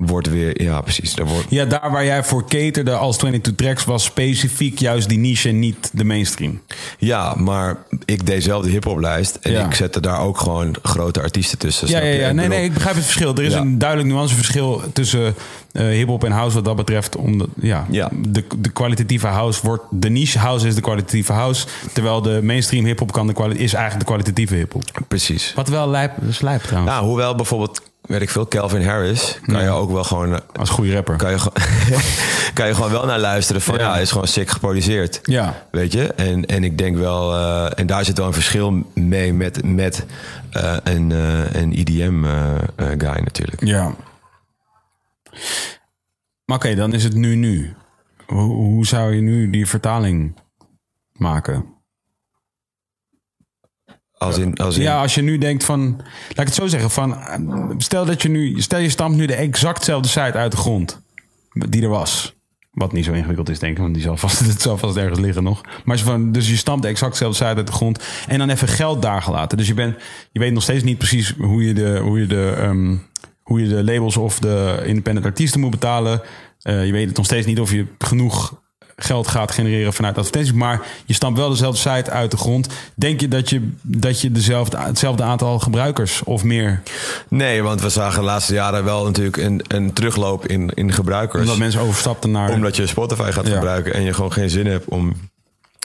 wordt 0.06 0.28
weer, 0.30 0.62
ja 0.62 0.80
precies. 0.80 1.14
Daar 1.14 1.26
wordt, 1.26 1.46
ja, 1.48 1.64
daar 1.64 1.90
waar 1.90 2.04
jij 2.04 2.24
voor 2.24 2.48
caterde 2.48 2.92
als 2.94 3.16
22 3.18 3.54
Tracks 3.54 3.84
was 3.84 4.04
specifiek 4.04 4.78
juist 4.78 5.08
die 5.08 5.18
niche 5.18 5.48
en 5.48 5.58
niet 5.58 5.90
de 5.92 6.04
mainstream. 6.04 6.60
ja, 6.98 7.34
maar 7.36 7.76
ik 8.04 8.26
deed 8.26 8.42
zelf 8.42 8.64
de 8.64 8.70
hip-hop 8.70 8.98
lijst 8.98 9.38
en 9.42 9.52
Ja. 9.52 9.66
ik 9.66 9.74
zette 9.74 10.00
daar 10.00 10.20
ook 10.20 10.38
gewoon 10.38 10.76
grote 10.82 11.20
artiesten 11.22 11.58
tussen. 11.58 11.88
Ja, 11.88 11.98
ja, 11.98 12.04
Nee, 12.04 12.34
bedoel- 12.34 12.48
nee, 12.48 12.64
ik 12.64 12.72
begrijp 12.74 12.94
het 12.94 13.04
verschil. 13.04 13.34
Er 13.36 13.42
is 13.44 13.52
Ja. 13.52 13.60
een 13.60 13.78
duidelijk 13.78 14.08
nuanceverschil 14.08 14.82
tussen 14.92 15.34
eh 15.72 15.86
hip-hop 15.86 16.24
en 16.24 16.32
house 16.32 16.54
wat 16.54 16.64
dat 16.64 16.76
betreft. 16.76 17.16
Omdat, 17.16 17.48
ja, 17.60 17.86
Ja. 17.90 18.08
De, 18.28 18.44
de 18.58 18.70
kwalitatieve 18.70 19.26
house 19.26 19.60
wordt. 19.66 19.82
De 19.90 20.08
niche 20.10 20.38
house 20.38 20.66
is 20.66 20.74
de 20.74 20.80
kwalitatieve 20.80 21.32
house. 21.32 21.66
Terwijl 21.92 22.22
de 22.22 22.40
mainstream 22.42 22.84
hip-hop 22.84 23.12
kan 23.12 23.26
de 23.26 23.32
is 23.56 23.72
eigenlijk 23.74 23.98
de 23.98 24.04
kwalitatieve 24.04 24.54
hip-hop. 24.54 24.84
Precies. 25.08 25.52
Wat 25.54 25.68
wel 25.68 25.88
lijp, 25.88 26.12
dat 26.20 26.28
is 26.28 26.40
lijp 26.40 26.62
trouwens. 26.62 26.92
Nou, 26.94 27.06
hoewel 27.06 27.34
bijvoorbeeld, 27.34 27.82
weet 28.02 28.22
ik 28.22 28.30
veel, 28.30 28.48
Calvin 28.48 28.84
Harris, 28.86 29.38
kan 29.46 29.62
je 29.62 29.68
ook 29.68 29.90
wel 29.90 30.04
gewoon... 30.04 30.40
Als 30.56 30.70
goede 30.70 30.92
rapper. 30.94 31.16
Kan 31.16 31.30
je, 31.30 31.38
gewoon- 31.38 32.02
kan 32.54 32.66
je 32.66 32.74
gewoon 32.74 32.90
wel 32.90 33.06
naar 33.06 33.18
luisteren 33.18 33.62
van 33.62 33.78
Ja. 33.78 33.96
is 33.98 34.10
gewoon 34.10 34.26
sick 34.28 34.48
geproduceerd. 34.48 35.20
Ja. 35.22 35.66
Weet 35.70 35.92
je? 35.92 36.12
En, 36.12 36.46
en 36.46 36.64
ik 36.64 36.78
denk 36.78 36.96
wel, 36.96 37.34
eh, 37.34 37.78
en 37.78 37.86
daar 37.86 38.04
zit 38.04 38.18
wel 38.18 38.26
een 38.26 38.32
verschil 38.32 38.84
mee 38.94 39.32
met, 39.32 39.64
met 39.64 40.06
eh, 40.50 40.76
een, 40.84 41.12
eh, 41.12 41.52
een 41.62 41.72
EDM-guy 41.72 43.20
natuurlijk. 43.20 43.64
Ja. 43.64 43.94
Maar 46.44 46.56
oké, 46.56 46.74
dan 46.74 46.92
is 46.92 47.04
het 47.04 47.14
nu 47.14 47.34
nu. 47.34 47.74
Hoe, 48.26 48.54
hoe 48.54 48.86
zou 48.86 49.14
je 49.14 49.20
nu 49.20 49.50
die 49.50 49.66
vertaling 49.66 50.36
maken? 51.12 51.71
Als 54.22 54.38
in, 54.38 54.56
als 54.56 54.76
Ja, 54.76 55.00
als 55.00 55.14
je 55.14 55.22
nu 55.22 55.38
denkt 55.38 55.64
van, 55.64 55.96
laat 56.28 56.38
ik 56.38 56.46
het 56.46 56.54
zo 56.54 56.66
zeggen, 56.66 56.90
van 56.90 57.16
stel 57.78 58.04
dat 58.04 58.22
je 58.22 58.28
nu, 58.28 58.60
stel 58.60 58.78
je 58.78 58.88
stampt 58.88 59.16
nu 59.16 59.26
de 59.26 59.34
exactzelfde 59.34 60.08
site 60.08 60.32
uit 60.32 60.50
de 60.50 60.56
grond 60.56 61.02
die 61.52 61.82
er 61.82 61.88
was. 61.88 62.34
Wat 62.72 62.92
niet 62.92 63.04
zo 63.04 63.12
ingewikkeld 63.12 63.48
is, 63.48 63.58
denk 63.58 63.72
ik, 63.76 63.82
want 63.82 63.94
die 63.94 64.02
zal 64.02 64.16
vast, 64.16 64.38
het 64.46 64.62
zal 64.62 64.78
vast 64.78 64.96
ergens 64.96 65.18
liggen 65.18 65.42
nog. 65.42 65.60
Maar 65.84 65.96
je 65.96 66.04
van, 66.04 66.32
dus 66.32 66.48
je 66.48 66.56
stampt 66.56 66.82
de 66.82 66.88
exactzelfde 66.88 67.36
site 67.36 67.56
uit 67.56 67.66
de 67.66 67.72
grond 67.72 68.04
en 68.28 68.38
dan 68.38 68.50
even 68.50 68.68
geld 68.68 69.02
daar 69.02 69.22
gelaten. 69.22 69.58
Dus 69.58 69.66
je, 69.66 69.74
bent, 69.74 69.96
je 70.32 70.40
weet 70.40 70.52
nog 70.52 70.62
steeds 70.62 70.84
niet 70.84 70.98
precies 70.98 71.34
hoe 71.38 71.66
je 71.66 71.74
de, 71.74 71.98
hoe 71.98 72.20
je 72.20 72.26
de, 72.26 72.54
ehm, 72.58 72.96
hoe 73.42 73.60
je 73.60 73.68
de 73.68 73.84
labels 73.84 74.16
of 74.16 74.38
de 74.38 74.82
independent 74.84 75.26
artiesten 75.26 75.60
moet 75.60 75.70
betalen. 75.70 76.20
Eh, 76.62 76.86
je 76.86 76.92
weet 76.92 77.06
het 77.06 77.16
nog 77.16 77.26
steeds 77.26 77.46
niet 77.46 77.60
of 77.60 77.72
je 77.72 77.86
genoeg 77.98 78.61
geld 78.96 79.28
gaat 79.28 79.50
genereren 79.50 79.92
vanuit 79.92 80.18
advertenties. 80.18 80.52
Maar 80.52 80.80
je 81.06 81.14
stampt 81.14 81.38
wel 81.38 81.48
dezelfde 81.48 81.90
site 81.90 82.10
uit 82.10 82.30
de 82.30 82.36
grond. 82.36 82.66
Denk 82.94 83.20
je 83.20 83.28
dat 83.28 83.50
je, 83.50 83.70
dat 83.82 84.20
je 84.20 84.32
dezelfde, 84.32 84.78
hetzelfde 84.78 85.22
aantal 85.22 85.58
gebruikers 85.58 86.22
of 86.24 86.44
meer... 86.44 86.82
Nee, 87.28 87.62
want 87.62 87.80
we 87.80 87.88
zagen 87.88 88.18
de 88.20 88.24
laatste 88.24 88.54
jaren 88.54 88.84
wel 88.84 89.04
natuurlijk 89.04 89.36
een, 89.36 89.62
een 89.68 89.92
terugloop 89.92 90.46
in, 90.46 90.70
in 90.74 90.92
gebruikers. 90.92 91.42
Omdat 91.42 91.58
mensen 91.58 91.80
overstapten 91.80 92.30
naar... 92.30 92.50
Omdat 92.50 92.76
je 92.76 92.86
Spotify 92.86 93.30
gaat 93.30 93.46
Ja. 93.46 93.54
gebruiken 93.54 93.94
en 93.94 94.02
je 94.02 94.12
gewoon 94.14 94.32
geen 94.32 94.50
zin 94.50 94.66
hebt 94.66 94.88
om 94.88 95.12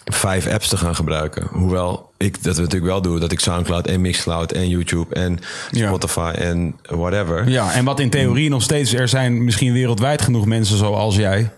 vijf 0.05 0.47
apps 0.47 0.67
te 0.67 0.77
gaan 0.77 0.95
gebruiken. 0.95 1.47
Hoewel 1.51 2.11
ik 2.17 2.43
dat 2.43 2.55
natuurlijk 2.57 2.85
wel 2.85 3.01
doe, 3.01 3.19
dat 3.19 3.31
ik 3.31 3.39
Soundcloud 3.39 3.88
en 3.88 4.01
Mixcloud 4.01 4.51
en 4.51 4.69
YouTube 4.69 5.15
en 5.15 5.39
Ja. 5.71 5.88
Spotify 5.88 6.31
en 6.35 6.75
whatever. 6.81 7.49
Ja, 7.49 7.73
en 7.73 7.85
wat 7.85 7.99
in 7.99 8.09
theorie 8.09 8.49
nog 8.49 8.61
steeds... 8.61 8.93
Er 8.93 9.07
zijn 9.07 9.43
misschien 9.43 9.73
wereldwijd 9.73 10.21
genoeg 10.21 10.45
mensen 10.45 10.77
zoals 10.77 11.15
jij... 11.15 11.49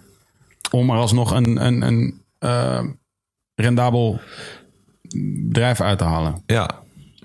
om 0.71 0.89
er 0.89 0.95
alsnog 0.97 1.31
een, 1.31 1.65
een, 1.65 1.81
een 1.81 2.21
eh, 2.39 2.83
rendabel 3.55 4.19
bedrijf 5.47 5.81
uit 5.81 5.97
te 5.97 6.03
halen. 6.03 6.43
Ja, 6.45 6.69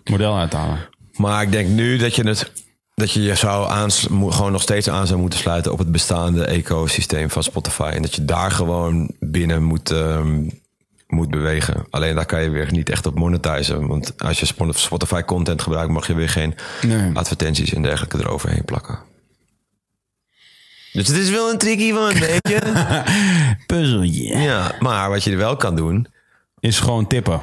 Model 0.04 0.36
uit 0.38 0.50
te 0.50 0.56
halen. 0.56 0.88
maar 1.16 1.42
ik 1.42 1.52
denk 1.52 1.68
nu 1.68 1.96
dat 1.96 2.14
je 2.14 2.26
het 2.26 2.52
dat 2.94 3.10
je 3.12 3.22
je 3.22 3.34
zou 3.34 3.70
aans, 3.70 4.08
mo- 4.08 4.30
gewoon 4.30 4.52
nog 4.52 4.62
steeds 4.62 4.88
aan 4.90 5.06
zou 5.06 5.20
moeten 5.20 5.38
sluiten 5.38 5.72
op 5.72 5.78
het 5.78 5.92
bestaande 5.92 6.44
ecosysteem 6.44 7.30
van 7.30 7.42
Spotify 7.42 7.90
en 7.94 8.02
dat 8.02 8.14
je 8.14 8.24
daar 8.24 8.50
gewoon 8.50 9.10
binnen 9.20 9.62
moet 9.62 9.90
ehm, 9.90 10.48
moet 11.06 11.30
bewegen. 11.30 11.86
Alleen 11.90 12.14
daar 12.14 12.26
kan 12.26 12.42
je 12.42 12.48
weer 12.50 12.72
niet 12.72 12.88
echt 12.90 13.06
op 13.06 13.14
monetizen, 13.18 13.86
want 13.86 14.22
als 14.22 14.40
je 14.40 14.46
Spo- 14.46 14.72
Spotify 14.72 15.22
content 15.22 15.62
gebruikt, 15.62 15.92
mag 15.92 16.06
je 16.06 16.14
weer 16.14 16.28
geen 16.28 16.54
Nee. 16.86 17.10
advertenties 17.14 17.74
en 17.74 17.82
dergelijke 17.82 18.18
eroverheen 18.18 18.64
plakken. 18.64 18.98
Dus 20.94 21.08
het 21.08 21.16
is 21.16 21.30
wel 21.30 21.50
een 21.50 21.58
tricky 21.58 21.92
one, 21.92 22.18
weet 22.18 22.48
je? 22.48 22.60
Puzzelje. 23.66 24.38
ja, 24.38 24.74
maar 24.80 25.08
wat 25.10 25.24
je 25.24 25.30
er 25.30 25.36
wel 25.36 25.56
kan 25.56 25.76
doen, 25.76 26.06
Is 26.60 26.80
gewoon 26.80 27.06
tippen. 27.06 27.40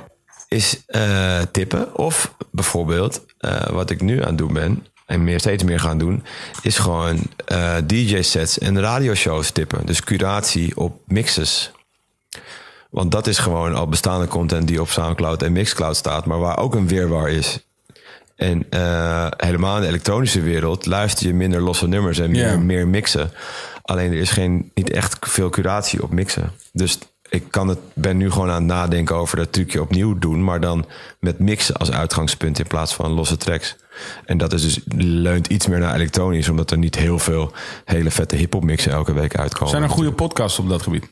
is 0.47 0.83
eh, 0.85 1.41
tippen. 1.51 1.95
Of 1.97 2.33
bijvoorbeeld, 2.51 3.25
eh, 3.37 3.67
wat 3.69 3.89
ik 3.89 4.01
nu 4.01 4.21
aan 4.21 4.27
het 4.27 4.37
doen 4.37 4.53
ben, 4.53 4.85
en 5.05 5.23
meer, 5.23 5.39
steeds 5.39 5.63
meer 5.63 5.79
gaan 5.79 5.97
doen, 5.97 6.23
is 6.61 6.77
gewoon 6.77 7.21
eh, 7.45 7.75
DJ-sets 7.85 8.59
en 8.59 8.79
radioshows 8.81 9.51
tippen. 9.51 9.85
Dus 9.85 10.01
curatie 10.03 10.77
op 10.77 11.01
mixes. 11.05 11.71
Want 12.89 13.11
dat 13.11 13.27
is 13.27 13.37
gewoon 13.37 13.75
al 13.75 13.87
bestaande 13.87 14.27
content 14.27 14.67
die 14.67 14.81
op 14.81 14.89
Soundcloud 14.89 15.43
en 15.43 15.51
Mixcloud 15.51 15.95
staat, 15.95 16.25
maar 16.25 16.39
waar 16.39 16.57
ook 16.57 16.75
een 16.75 16.87
weerwaar 16.87 17.29
is. 17.29 17.59
En 18.41 18.65
eh, 18.69 19.27
helemaal 19.37 19.75
in 19.75 19.81
de 19.81 19.87
elektronische 19.87 20.41
wereld 20.41 20.85
luister 20.85 21.27
je 21.27 21.33
minder 21.33 21.61
losse 21.61 21.87
nummers 21.87 22.19
en 22.19 22.65
meer, 22.65 22.87
mixen. 22.87 23.31
Alleen 23.81 24.11
er 24.11 24.17
is 24.17 24.29
geen, 24.29 24.71
niet 24.73 24.89
echt 24.89 25.17
veel 25.19 25.49
curatie 25.49 26.03
op 26.03 26.11
mixen. 26.11 26.51
Dus 26.73 26.97
ik 27.29 27.43
kan 27.49 27.67
het, 27.67 27.79
ben 27.93 28.17
nu 28.17 28.31
gewoon 28.31 28.49
aan 28.49 28.55
het 28.55 28.63
nadenken 28.63 29.15
over 29.15 29.37
dat 29.37 29.51
trucje 29.53 29.81
opnieuw 29.81 30.19
doen, 30.19 30.43
maar 30.43 30.59
dan 30.59 30.85
met 31.19 31.39
mixen 31.39 31.75
als 31.75 31.91
uitgangspunt 31.91 32.59
in 32.59 32.67
plaats 32.67 32.93
van 32.93 33.11
losse 33.11 33.37
tracks. 33.37 33.75
En 34.25 34.37
dat 34.37 34.53
is 34.53 34.61
dus, 34.61 34.79
leunt 34.95 35.47
iets 35.47 35.67
meer 35.67 35.79
naar 35.79 35.95
elektronisch, 35.95 36.49
omdat 36.49 36.71
er 36.71 36.77
niet 36.77 36.95
heel 36.95 37.19
veel 37.19 37.51
hele 37.85 38.11
vette 38.11 38.35
hip-hop 38.35 38.63
mixen 38.63 38.91
elke 38.91 39.13
week 39.13 39.37
uitkomen. 39.37 39.69
Zijn 39.69 39.83
er 39.83 39.89
goede 39.89 40.13
podcasts 40.13 40.59
op 40.59 40.69
dat 40.69 40.81
gebied? 40.81 41.07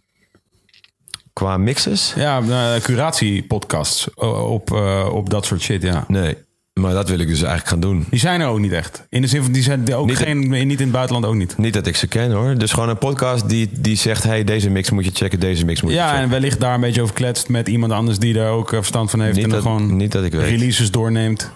Qua 1.33 1.57
mixes? 1.57 2.13
Ja, 2.15 2.41
uh, 2.41 2.75
curatiepodcasts 2.81 4.07
uh, 4.15 4.51
op, 4.51 4.71
uh, 4.71 5.09
op 5.13 5.29
dat 5.29 5.45
soort 5.45 5.61
shit, 5.61 5.81
ja. 5.81 6.05
Nee, 6.07 6.47
maar 6.79 6.93
dat 6.93 7.09
wil 7.09 7.19
ik 7.19 7.27
dus 7.27 7.37
eigenlijk 7.41 7.67
gaan 7.69 7.79
doen. 7.79 8.05
Die 8.09 8.19
zijn 8.19 8.41
er 8.41 8.47
ook 8.47 8.59
niet 8.59 8.71
echt. 8.71 9.05
In 9.09 9.21
de 9.21 9.27
zin 9.27 9.43
van, 9.43 9.51
die 9.51 9.63
zijn 9.63 9.93
ook 9.93 10.07
Niet- 10.07 10.17
geen, 10.17 10.39
niet 10.49 10.79
in 10.79 10.85
het 10.85 10.91
buitenland 10.91 11.25
ook 11.25 11.35
niet. 11.35 11.57
Niet 11.57 11.73
dat 11.73 11.87
ik 11.87 11.95
ze 11.95 12.07
ken 12.07 12.31
hoor. 12.31 12.57
Dus 12.57 12.71
gewoon 12.71 12.89
een 12.89 12.97
podcast 12.97 13.49
die, 13.49 13.69
die 13.79 13.95
zegt: 13.97 14.23
hey, 14.23 14.43
deze 14.43 14.69
mix 14.69 14.89
moet 14.89 15.05
je 15.05 15.11
checken, 15.13 15.39
deze 15.39 15.65
mix 15.65 15.81
moet 15.81 15.91
je 15.91 15.97
Ja, 15.97 16.05
checken. 16.07 16.23
en 16.23 16.29
wellicht 16.29 16.59
daar 16.59 16.73
een 16.73 16.81
beetje 16.81 17.01
over 17.01 17.13
kletst 17.15 17.49
met 17.49 17.67
iemand 17.67 17.91
anders 17.91 18.19
die 18.19 18.33
daar 18.33 18.49
ook 18.51 18.71
eh, 18.71 18.77
verstand 18.77 19.09
van 19.09 19.21
heeft. 19.21 19.35
Niet 19.35 19.43
en 19.43 19.49
dan 19.49 19.63
dat- 19.63 19.71
gewoon 19.71 19.95
niet 19.95 20.11
dat 20.11 20.23
ik 20.23 20.31
weet. 20.31 20.49
releases 20.49 20.91
doorneemt. 20.91 21.51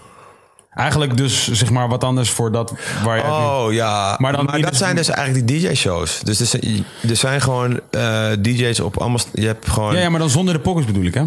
Eigenlijk 0.70 1.16
dus 1.16 1.50
zeg 1.52 1.70
maar 1.70 1.88
wat 1.88 2.04
anders 2.04 2.30
voor 2.30 2.52
dat 2.52 2.74
waar 3.04 3.16
je... 3.16 3.22
Oh 3.22 3.66
ja, 3.72 3.90
Maar 4.08 4.16
maar, 4.18 4.32
dan 4.32 4.44
niet 4.54 4.62
dat 4.62 4.70
dus- 4.70 4.78
zijn 4.78 4.96
dus 4.96 5.08
eigenlijk 5.08 5.48
die 5.48 5.60
DJ-shows. 5.68 6.20
Dus 6.20 6.40
er 6.40 6.46
zijn, 6.46 6.84
er 7.08 7.16
zijn 7.16 7.40
gewoon 7.40 7.80
eh, 7.90 8.30
DJ's 8.42 8.80
op 8.80 8.96
allemaal. 8.96 9.18
Je 9.32 9.46
hebt 9.46 9.68
gewoon 9.68 9.94
ja, 9.94 10.00
ja, 10.00 10.08
maar 10.10 10.20
dan 10.20 10.30
zonder 10.30 10.54
de 10.54 10.60
pockets 10.60 10.86
bedoel 10.86 11.04
ik, 11.04 11.14
hè? 11.14 11.24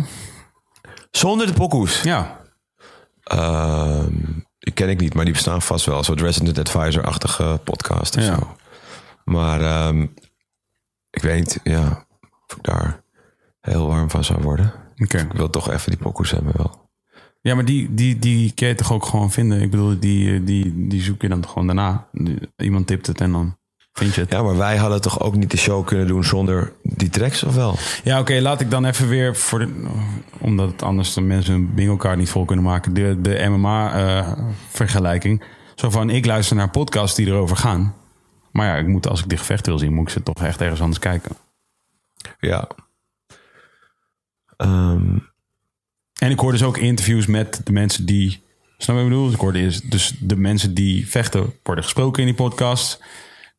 zonder 1.12 1.48
de 1.48 1.54
pokoes. 1.54 2.02
Ja. 2.02 2.36
Ehm, 3.28 4.14
die 4.60 4.74
ken 4.74 4.90
ik 4.90 5.00
niet, 5.00 5.14
maar 5.14 5.26
die 5.26 5.34
bestaan 5.34 5.62
vast 5.62 5.86
wel. 5.86 5.98
Een 5.98 6.04
soort 6.04 6.22
Resident 6.22 6.60
Advisor-achtige 6.60 7.60
podcast 7.64 8.18
of 8.18 8.24
Ja. 8.24 8.36
zo. 8.36 8.56
Maar 9.26 9.62
ehm, 9.62 10.02
ik 11.10 11.22
weet 11.22 11.38
niet, 11.40 11.60
ja, 11.64 12.06
of 12.48 12.56
ik 12.58 12.64
daar 12.64 13.02
heel 13.62 13.88
warm 13.88 14.10
van 14.10 14.24
zou 14.24 14.42
worden. 14.42 14.74
Ik 14.96 15.26
wil 15.34 15.50
toch 15.50 15.72
even 15.72 15.92
die 15.92 16.00
pokoes 16.00 16.32
hebben 16.32 16.54
wel. 16.58 16.90
Ja, 17.42 17.56
maar 17.56 17.66
die, 17.66 17.94
die, 17.94 18.20
die 18.20 18.52
kun 18.54 18.68
je 18.68 18.76
toch 18.76 18.92
ook 18.92 19.06
gewoon 19.06 19.32
vinden? 19.32 19.62
Ik 19.62 19.72
bedoel, 19.72 20.00
die, 20.00 20.44
die, 20.44 20.88
die 20.88 21.02
zoek 21.02 21.22
je 21.22 21.30
dan 21.30 21.48
gewoon 21.48 21.66
daarna. 21.68 22.08
Iemand 22.58 22.88
tipt 22.88 23.08
het 23.08 23.22
en 23.22 23.32
dan 23.32 23.58
vind 23.98 24.16
je 24.16 24.22
het. 24.22 24.32
Ja, 24.32 24.42
maar 24.44 24.58
wij 24.58 24.78
hadden 24.78 25.02
toch 25.02 25.20
ook 25.20 25.36
niet 25.36 25.52
de 25.52 25.58
show 25.58 25.86
kunnen 25.86 26.08
doen 26.08 26.24
zonder 26.24 26.74
die 26.84 27.10
tracks, 27.10 27.44
of 27.44 27.56
wel? 27.56 27.78
Ja, 28.04 28.20
oké, 28.20 28.40
laat 28.40 28.62
ik 28.62 28.72
dan 28.72 28.86
even 28.86 29.08
weer 29.08 29.36
voor 29.36 29.60
de, 29.60 29.86
omdat 30.38 30.72
het 30.72 30.84
anders 30.84 31.14
de 31.14 31.22
mensen 31.22 31.54
hun 31.54 31.74
bingo 31.74 32.16
niet 32.16 32.30
vol 32.30 32.46
kunnen 32.46 32.66
maken, 32.66 32.94
de, 32.94 33.18
de 33.22 33.46
MMA-vergelijking. 33.50 35.44
Zo 35.76 35.90
van, 35.90 36.10
ik 36.10 36.26
luister 36.26 36.56
naar 36.56 36.70
podcasts 36.70 37.16
die 37.16 37.28
erover 37.28 37.58
gaan. 37.58 37.96
Maar 38.52 38.68
ja, 38.68 38.76
ik 38.76 38.88
moet, 38.88 39.08
als 39.08 39.20
ik 39.22 39.30
die 39.30 39.38
gevechten 39.38 39.72
wil 39.72 39.80
zien, 39.82 39.94
moet 39.94 40.08
ik 40.08 40.14
ze 40.14 40.24
toch 40.24 40.44
echt 40.44 40.62
ergens 40.62 40.82
anders 40.82 41.00
kijken. 41.00 41.36
Ja. 42.40 42.68
Ehm, 44.58 45.18
En 46.20 46.32
ik 46.32 46.40
hoor 46.40 46.52
dus 46.52 46.64
ook 46.64 46.78
interviews 46.78 47.26
met 47.26 47.62
de 47.64 47.72
mensen 47.72 48.06
die. 48.06 48.30
Snap 48.78 48.96
je 48.96 49.02
wat 49.04 49.12
ik 49.12 49.18
bedoel? 49.18 49.32
Ik 49.32 49.40
hoorde 49.40 49.60
eerst- 49.60 49.92
dus 49.92 50.16
de 50.20 50.36
mensen 50.36 50.74
die 50.74 51.08
vechten 51.10 51.54
worden 51.64 51.84
gesproken 51.84 52.20
in 52.22 52.28
die 52.28 52.36
podcast. 52.38 53.04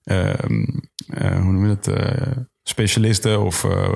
Ehm, 0.09 0.65
eh, 1.09 1.31
hoe 1.31 1.53
noem 1.53 1.69
je 1.69 1.77
dat? 1.81 1.95
Eh, 1.97 2.27
specialisten 2.63 3.41
of 3.45 3.65
eh, 3.65 3.89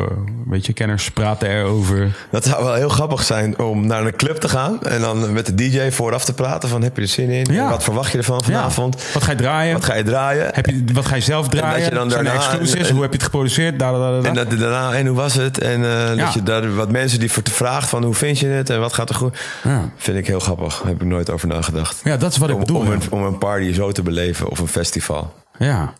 weet 0.46 0.66
je, 0.66 0.72
kenners 0.72 1.10
praten 1.10 1.48
erover. 1.48 2.16
dat 2.30 2.44
zou 2.44 2.64
wel 2.64 2.74
heel 2.74 2.88
grappig 2.88 3.22
zijn 3.22 3.58
om 3.58 3.86
naar 3.86 4.06
een 4.06 4.16
club 4.16 4.36
te 4.36 4.48
gaan 4.48 4.82
en 4.82 5.00
dan 5.00 5.32
met 5.32 5.46
de 5.46 5.54
DJ 5.54 5.90
vooraf 5.90 6.24
te 6.24 6.34
praten 6.34 6.68
van 6.68 6.82
heb 6.82 6.96
je 6.96 7.02
er 7.02 7.08
zin 7.08 7.28
in? 7.30 7.46
Ja. 7.52 7.68
Wat 7.70 7.82
verwacht 7.84 8.12
je 8.12 8.18
ervan 8.18 8.42
vanavond? 8.44 9.00
Ja. 9.00 9.12
Wat 9.12 9.22
ga 9.22 9.30
je 9.30 9.36
draaien? 9.36 9.72
Wat 9.72 9.84
ga 9.84 9.94
je 9.94 10.02
draaien? 10.02 10.48
Heb 10.52 10.66
je, 10.66 10.84
wat 10.92 11.06
ga 11.06 11.14
je 11.14 11.20
zelf 11.20 11.48
draaien? 11.48 11.78
dat 11.80 11.88
je 11.88 11.94
dan 11.94 12.08
daarna- 12.08 12.34
exclusives? 12.34 12.88
en- 12.88 12.92
Hoe 12.92 13.02
heb 13.02 13.10
je 13.10 13.16
het 13.16 13.26
geproduceerd? 13.26 13.78
Da, 13.78 13.92
da, 13.92 13.98
da, 13.98 14.20
da. 14.20 14.28
En 14.28 14.34
dat, 14.34 14.50
daarna, 14.50 14.92
en 14.94 15.06
hoe 15.06 15.16
was 15.16 15.34
het? 15.34 15.58
En 15.58 15.80
Ja. 15.80 16.14
dat 16.14 16.32
je 16.32 16.42
daar 16.42 16.74
wat 16.74 16.90
mensen 16.90 17.18
die 17.18 17.32
voor 17.32 17.42
te 17.42 17.50
vraagt 17.50 17.88
van 17.88 18.04
hoe 18.04 18.14
vind 18.14 18.38
je 18.38 18.46
het 18.46 18.70
en 18.70 18.80
wat 18.80 18.92
gaat 18.92 19.08
er 19.08 19.14
goed? 19.14 19.38
Ja. 19.64 19.90
Vind 19.96 20.18
ik 20.18 20.26
heel 20.26 20.40
grappig. 20.40 20.78
Daar 20.78 20.86
heb 20.92 21.02
ik 21.02 21.06
nooit 21.08 21.30
over 21.30 21.48
nagedacht. 21.48 22.00
ja, 22.04 22.16
dat 22.16 22.30
is 22.32 22.38
wat 22.38 22.48
ik 22.48 22.54
Om, 22.54 22.60
bedoel. 22.60 22.80
om, 22.80 22.90
een, 22.90 23.02
om 23.10 23.22
een 23.22 23.38
party 23.38 23.72
zo 23.72 23.92
te 23.92 24.02
beleven 24.02 24.48
of 24.48 24.58
een 24.58 24.68
festival. 24.68 25.34
Ja, 25.58 25.92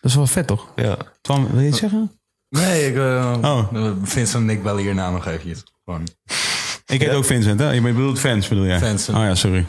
dat 0.00 0.10
is 0.10 0.14
wel 0.14 0.26
vet 0.26 0.46
toch? 0.46 0.66
Ja. 0.76 0.96
Twan, 1.20 1.50
wil 1.50 1.60
je 1.60 1.68
iets 1.68 1.78
zeggen? 1.78 2.12
Nee, 2.48 2.86
ik 2.86 2.94
uh, 2.96 3.36
Oh. 3.42 3.92
Vincent 4.02 4.42
en 4.44 4.50
ik 4.50 4.62
bellen 4.62 4.82
hierna 4.82 5.10
nog 5.10 5.26
eventjes. 5.26 5.62
Gewoon. 5.84 6.08
Ik 6.86 7.00
heet 7.00 7.10
ook 7.10 7.24
Vincent, 7.24 7.60
hè? 7.60 7.70
Je 7.70 7.80
bedoelt 7.80 8.18
fans, 8.18 8.48
bedoel 8.48 8.64
jij? 8.66 8.78
Vincent. 8.78 9.16
Oh 9.16 9.22
ja, 9.24 9.34
sorry. 9.34 9.66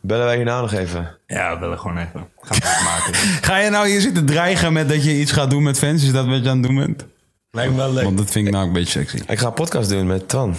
Bellen 0.00 0.24
wij 0.24 0.36
hierna 0.36 0.60
nog 0.60 0.72
even? 0.72 1.16
Ja, 1.26 1.52
we 1.54 1.58
bellen 1.58 1.78
gewoon 1.78 1.98
even. 1.98 2.28
Gaan 2.40 2.84
maken. 2.84 3.14
Ga 3.48 3.56
je 3.58 3.70
nou 3.70 3.88
hier 3.88 4.00
zitten 4.00 4.26
dreigen 4.26 4.72
met 4.72 4.88
dat 4.88 5.04
je 5.04 5.18
iets 5.20 5.32
gaat 5.32 5.50
doen 5.50 5.62
met 5.62 5.78
fans? 5.78 6.02
Is 6.04 6.12
dat 6.12 6.26
wat 6.26 6.42
je 6.44 6.50
aan 6.50 6.58
het 6.58 6.66
doen 6.66 6.76
bent? 6.76 7.06
Lijkt 7.50 7.70
me 7.70 7.76
wel 7.76 7.92
leuk. 7.92 8.04
Want 8.04 8.18
dat 8.18 8.30
vind 8.30 8.46
ik 8.46 8.52
nou 8.52 8.66
een 8.66 8.72
beetje 8.72 8.90
sexy. 8.90 9.22
Ik 9.26 9.38
ga 9.38 9.46
een 9.46 9.52
podcast 9.52 9.88
doen 9.88 10.06
met 10.06 10.28
Twan. 10.28 10.54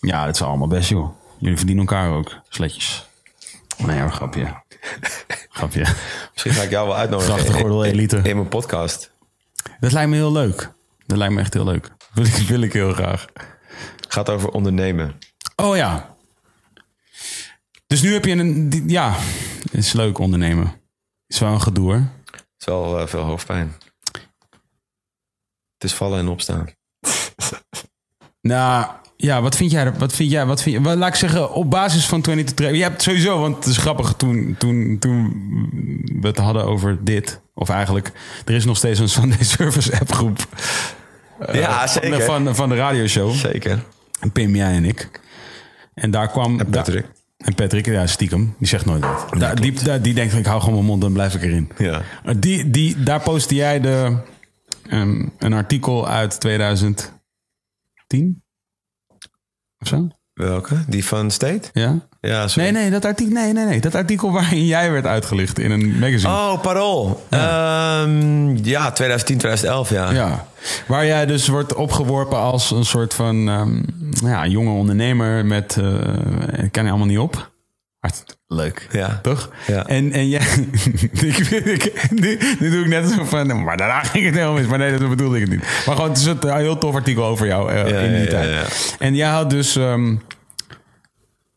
Ja, 0.00 0.26
dat 0.26 0.34
is 0.34 0.42
allemaal 0.42 0.68
best, 0.68 0.88
joh. 0.88 1.10
Jullie 1.38 1.56
verdienen 1.56 1.84
elkaar 1.86 2.10
ook, 2.10 2.40
sletjes. 2.48 3.06
Nee, 3.76 4.00
hoor, 4.00 4.10
grapje. 4.10 4.61
Grapje. 5.48 5.86
Misschien 6.32 6.52
ga 6.52 6.62
ik 6.62 6.70
jou 6.70 6.86
wel 6.86 6.96
uitnodigen 6.96 7.34
Grachtengordel 7.34 7.84
in, 7.84 7.90
in, 7.90 7.98
elite. 7.98 8.16
in 8.16 8.36
mijn 8.36 8.48
podcast. 8.48 9.12
Dat 9.80 9.92
lijkt 9.92 10.10
me 10.10 10.16
heel 10.16 10.32
leuk. 10.32 10.72
Dat 11.06 11.18
lijkt 11.18 11.34
me 11.34 11.40
echt 11.40 11.54
heel 11.54 11.64
leuk. 11.64 11.90
Wil 12.14 12.24
ik, 12.24 12.32
wil 12.32 12.60
ik 12.60 12.72
heel 12.72 12.92
graag. 12.92 13.26
Gaat 14.08 14.30
over 14.30 14.48
ondernemen. 14.48 15.18
Oh 15.56 15.76
ja. 15.76 16.16
Dus 17.86 18.02
nu 18.02 18.12
heb 18.12 18.24
je 18.24 18.32
een... 18.32 18.82
Ja, 18.86 19.16
is 19.70 19.92
leuk 19.92 20.18
ondernemen. 20.18 20.80
Is 21.26 21.38
wel 21.38 21.52
een 21.52 21.60
gedoe, 21.60 21.84
hoor. 21.84 22.06
Het 22.30 22.44
is 22.58 22.66
wel 22.66 22.98
eh, 22.98 23.06
veel 23.06 23.22
hoofdpijn. 23.22 23.76
Het 25.74 25.90
is 25.90 25.94
vallen 25.94 26.18
en 26.18 26.28
opstaan. 26.28 26.68
Nou, 28.40 28.86
ja, 29.22 29.42
wat 29.42 29.56
vind 29.56 29.70
jij? 29.70 29.92
Wat 29.92 30.12
vind 30.12 30.30
jij? 30.30 30.46
Wat 30.46 30.62
vind 30.62 30.76
je, 30.76 30.82
wat, 30.82 30.96
laat 30.96 31.08
ik 31.08 31.14
zeggen, 31.14 31.52
op 31.52 31.70
basis 31.70 32.06
van 32.06 32.20
22 32.20 32.66
Tra- 32.66 32.76
Je 32.76 32.82
hebt 32.82 33.02
sowieso, 33.02 33.40
want 33.40 33.56
het 33.56 33.66
is 33.66 33.76
grappig, 33.76 34.14
toen, 34.16 34.54
toen, 34.58 34.96
toen 34.98 35.28
we 36.20 36.26
het 36.26 36.38
hadden 36.38 36.64
over 36.64 36.98
dit, 37.04 37.40
of 37.54 37.68
eigenlijk, 37.68 38.12
er 38.44 38.54
is 38.54 38.64
nog 38.64 38.76
steeds 38.76 38.98
een 38.98 39.08
Sunday 39.08 39.42
Service 39.58 39.98
appgroep 40.00 40.38
ja, 41.52 41.88
van, 41.88 42.10
de- 42.10 42.20
van, 42.22 42.54
van 42.54 42.68
de 42.68 42.74
radioshow. 42.74 43.32
Zeker. 43.32 43.82
Pim, 44.32 44.56
jij 44.56 44.72
en 44.74 44.84
ik. 44.84 45.10
En 45.94 46.10
daar 46.10 46.28
kwam... 46.28 46.60
En 46.60 46.70
Patrick. 46.70 47.06
en 47.36 47.54
Patrick, 47.54 47.86
ja, 47.86 48.06
stiekem. 48.06 48.54
Die 48.58 48.68
zegt 48.68 48.84
nooit 48.84 49.04
wat. 49.04 49.26
Daar, 49.38 49.60
die, 49.60 49.72
daar- 49.82 50.02
die 50.02 50.14
denkt, 50.14 50.34
ik 50.34 50.46
hou 50.46 50.58
gewoon 50.60 50.74
mijn 50.74 50.86
mond, 50.86 51.00
dan 51.00 51.12
blijf 51.12 51.34
ik 51.34 51.42
erin. 51.42 51.70
Ja. 51.78 52.02
Maar 52.24 52.40
Die, 52.40 52.70
die, 52.70 53.02
daar 53.02 53.20
postte 53.20 53.54
jij 53.54 53.80
de, 53.80 54.16
ehm, 54.88 55.28
een 55.38 55.52
artikel 55.52 56.08
uit 56.08 56.40
2010? 56.40 58.42
Of 59.82 59.88
zo? 59.88 60.08
Welke? 60.34 60.74
Die 60.86 61.04
van 61.04 61.30
State? 61.30 61.68
Ja? 61.72 61.98
Ja, 62.20 62.48
sorry. 62.48 62.70
Nee, 62.70 62.82
nee, 62.82 62.90
dat 62.90 63.04
artikel, 63.04 63.34
nee, 63.34 63.52
nee, 63.52 63.64
nee. 63.64 63.80
Dat 63.80 63.94
artikel 63.94 64.32
waarin 64.32 64.66
jij 64.66 64.90
werd 64.90 65.06
uitgelicht 65.06 65.58
in 65.58 65.70
een 65.70 65.98
magazine. 65.98 66.32
Oh, 66.32 66.60
Parool. 66.60 67.26
Ja, 67.30 68.06
ja 68.62 68.92
2010, 68.92 69.38
2011, 69.38 69.90
ja. 69.90 70.10
Ja, 70.10 70.46
waar 70.86 71.06
jij 71.06 71.26
dus 71.26 71.48
wordt 71.48 71.74
opgeworpen 71.74 72.38
als 72.38 72.70
een 72.70 72.84
soort 72.84 73.14
van 73.14 73.48
ehm, 73.48 73.82
ja, 74.28 74.46
jonge 74.46 74.70
ondernemer 74.70 75.46
met... 75.46 75.76
eh 75.76 76.64
ik 76.64 76.72
kan 76.72 76.84
je 76.84 76.90
allemaal 76.90 77.06
niet 77.08 77.18
op. 77.18 77.51
Leuk. 78.46 78.88
Ja. 78.90 79.18
Toch? 79.22 79.50
Ja. 79.66 79.86
En, 79.86 80.12
en 80.12 80.28
jij... 80.28 80.40
ik, 81.12 81.38
ik, 81.38 82.10
nu, 82.10 82.70
doe 82.70 82.80
ik 82.80 82.86
net 82.86 83.08
zo 83.08 83.24
van... 83.24 83.62
Maar 83.64 83.76
daarna 83.76 84.02
ging 84.02 84.24
het 84.24 84.34
helemaal 84.34 84.54
mis. 84.54 84.66
Maar 84.66 84.78
nee, 84.78 84.98
dat 84.98 85.08
bedoelde 85.08 85.36
ik 85.36 85.42
het 85.42 85.50
niet. 85.50 85.60
Maar 85.86 85.94
gewoon, 85.94 86.08
het 86.10 86.18
is 86.18 86.24
een 86.24 86.56
heel 86.56 86.78
tof 86.78 86.94
artikel 86.94 87.24
over 87.24 87.46
jou 87.46 87.70
eh, 87.72 87.88
Ja, 87.88 87.98
in 87.98 88.12
die 88.12 88.22
ja, 88.22 88.28
tijd. 88.28 88.48
ja, 88.48 88.54
ja. 88.54 88.66
En 88.98 89.14
jij 89.14 89.28
had 89.28 89.50
dus... 89.50 89.76
ehm, 89.76 90.16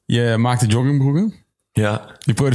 je 0.06 0.38
maakte 0.38 0.66
joggingbroeken. 0.66 1.34
Ja. 1.72 2.02
Je, 2.20 2.34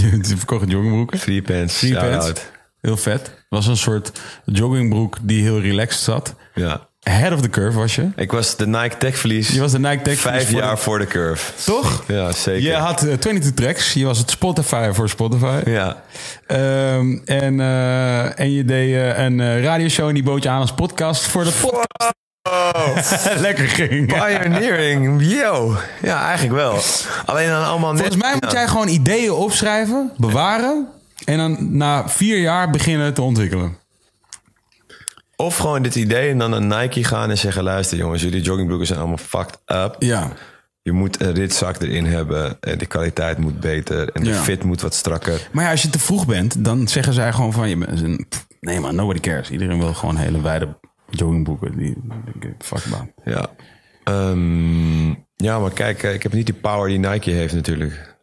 je, 0.00 0.18
je 0.22 0.36
verkocht 0.36 0.70
joggingbroeken. 0.70 1.18
Free 1.18 1.42
pants. 1.42 1.78
Free 1.78 1.94
pants. 1.94 2.26
out. 2.26 2.52
Heel 2.80 2.96
vet. 2.96 3.20
Het 3.26 3.46
was 3.48 3.66
een 3.66 3.76
soort 3.76 4.20
joggingbroek 4.44 5.18
die 5.22 5.42
heel 5.42 5.60
relaxed 5.60 6.02
zat. 6.02 6.34
Ja. 6.54 6.88
Ahead 7.04 7.32
of 7.32 7.40
the 7.40 7.50
curve 7.50 7.78
was 7.78 7.94
je. 7.94 8.08
Ik 8.16 8.32
was 8.32 8.56
de 8.56 8.66
Nike 8.66 8.96
Tech 8.98 9.18
Verlies. 9.18 9.48
Je 9.48 9.60
was 9.60 9.72
de 9.72 9.78
Nike 9.78 10.02
Tech 10.02 10.18
Vijf 10.18 10.42
voor 10.42 10.60
de- 10.60 10.66
jaar 10.66 10.78
voor 10.78 10.98
de 10.98 11.06
curve. 11.06 11.52
Toch? 11.64 12.02
Ja, 12.06 12.32
zeker. 12.32 12.62
Je 12.62 12.74
had 12.74 13.02
eh, 13.02 13.12
22 13.14 13.52
tracks. 13.64 13.92
Je 13.92 14.04
was 14.04 14.18
het 14.18 14.30
Spotify 14.30 14.90
voor 14.92 15.08
Spotify. 15.08 15.60
Ja. 15.64 16.02
Ehm, 16.46 17.18
en, 17.24 17.60
eh, 17.60 18.38
en 18.40 18.52
je 18.52 18.64
deed 18.64 18.94
eh, 18.94 19.18
een 19.24 19.62
radioshow 19.62 20.08
en 20.08 20.14
die 20.14 20.22
bood 20.22 20.42
je 20.42 20.48
aan 20.48 20.60
als 20.60 20.72
podcast 20.72 21.22
voor 21.22 21.44
de 21.44 21.50
podcast. 21.60 22.12
lekker 23.40 23.68
ging. 23.68 24.06
Pioneering, 24.06 25.22
yo. 25.40 25.76
Ja, 26.02 26.26
eigenlijk 26.26 26.54
wel. 26.54 26.78
Alleen 27.24 27.48
dan 27.48 27.64
allemaal 27.64 27.92
net... 27.92 28.00
Volgens 28.00 28.22
mij 28.22 28.36
moet 28.40 28.52
jij 28.52 28.66
gewoon 28.68 28.88
ideeën 28.88 29.32
opschrijven, 29.32 30.12
bewaren 30.16 30.86
en 31.24 31.36
dan 31.38 31.56
na 31.76 32.08
vier 32.08 32.38
jaar 32.38 32.70
beginnen 32.70 33.14
te 33.14 33.22
ontwikkelen. 33.22 33.76
Of 35.36 35.56
gewoon 35.56 35.82
dit 35.82 35.94
idee 35.94 36.30
en 36.30 36.38
dan 36.38 36.50
naar 36.66 36.80
Nike 36.82 37.04
gaan 37.04 37.30
en 37.30 37.38
zeggen... 37.38 37.62
luister 37.62 37.98
jongens, 37.98 38.22
jullie 38.22 38.40
joggingbroeken 38.42 38.86
zijn 38.86 38.98
allemaal 38.98 39.16
fucked 39.16 39.58
up. 39.66 39.96
Ja. 39.98 40.28
Je 40.82 40.92
moet 40.92 41.20
een 41.20 41.32
ritzak 41.32 41.80
erin 41.82 42.06
hebben. 42.06 42.56
En 42.60 42.78
de 42.78 42.86
kwaliteit 42.86 43.38
moet 43.38 43.60
beter. 43.60 44.08
En 44.12 44.22
de 44.24 44.30
Ja. 44.30 44.36
fit 44.42 44.64
moet 44.64 44.80
wat 44.80 44.94
strakker. 44.94 45.48
Maar 45.52 45.64
ja, 45.64 45.70
als 45.70 45.82
je 45.82 45.90
te 45.90 45.98
vroeg 45.98 46.26
bent, 46.26 46.64
dan 46.64 46.88
zeggen 46.88 47.12
zij 47.12 47.32
gewoon 47.32 47.52
van 47.52 47.68
je 47.68 47.76
bent 47.76 48.00
een- 48.00 48.26
pff, 48.28 48.46
nee 48.60 48.80
man, 48.80 48.94
nobody 48.94 49.20
cares. 49.20 49.50
Iedereen 49.50 49.78
wil 49.78 49.94
gewoon 49.94 50.16
hele 50.16 50.40
wijde 50.40 50.76
joggingboeken. 51.10 51.76
Die, 51.76 51.96
fuck 52.58 52.84
about. 52.92 53.08
Ja. 53.24 53.46
Ehm, 54.04 55.08
ja, 55.36 55.58
maar 55.58 55.70
kijk, 55.72 56.02
eh, 56.02 56.14
ik 56.14 56.22
heb 56.22 56.32
niet 56.32 56.46
die 56.46 56.54
power 56.54 56.88
die 56.88 56.98
Nike 56.98 57.30
heeft 57.30 57.54
natuurlijk. 57.54 58.13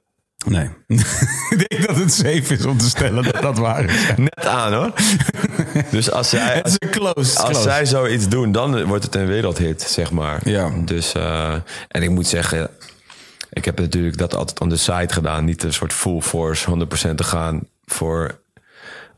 Nee. 0.46 0.70
ik 1.50 1.66
denk 1.70 1.88
dat 1.88 1.96
het 1.96 2.14
safe 2.14 2.54
is 2.54 2.66
om 2.66 2.78
te 2.78 2.90
stellen 2.90 3.24
dat 3.24 3.42
dat 3.42 3.58
waar 3.58 3.84
is. 3.84 3.94
Net 4.16 4.46
aan 4.46 4.74
hoor. 4.74 4.94
dus 5.92 6.12
als 6.12 6.30
zij, 6.30 6.64
een 6.66 6.90
close. 6.90 7.14
als 7.40 7.44
close. 7.44 7.62
zij 7.62 7.86
zoiets 7.86 8.28
doen, 8.30 8.52
dan 8.52 8.84
wordt 8.86 9.04
het 9.04 9.16
een 9.16 9.26
wereldhit, 9.26 9.82
zeg 9.82 10.12
maar. 10.12 10.50
Ja. 10.50 10.72
Dus, 10.86 11.14
eh, 11.14 11.54
en 11.88 12.04
ik 12.04 12.10
moet 12.10 12.28
zeggen, 12.28 12.70
ik 13.50 13.66
heb 13.66 13.80
natuurlijk 13.80 14.18
dat 14.18 14.36
altijd 14.36 14.60
on 14.60 14.70
the 14.70 14.78
side 14.78 15.14
gedaan. 15.14 15.46
Niet 15.46 15.64
een 15.64 15.74
soort 15.74 15.94
full 15.94 16.22
force 16.22 16.70
100% 16.70 17.18
te 17.18 17.24
gaan 17.24 17.62
voor 17.86 18.40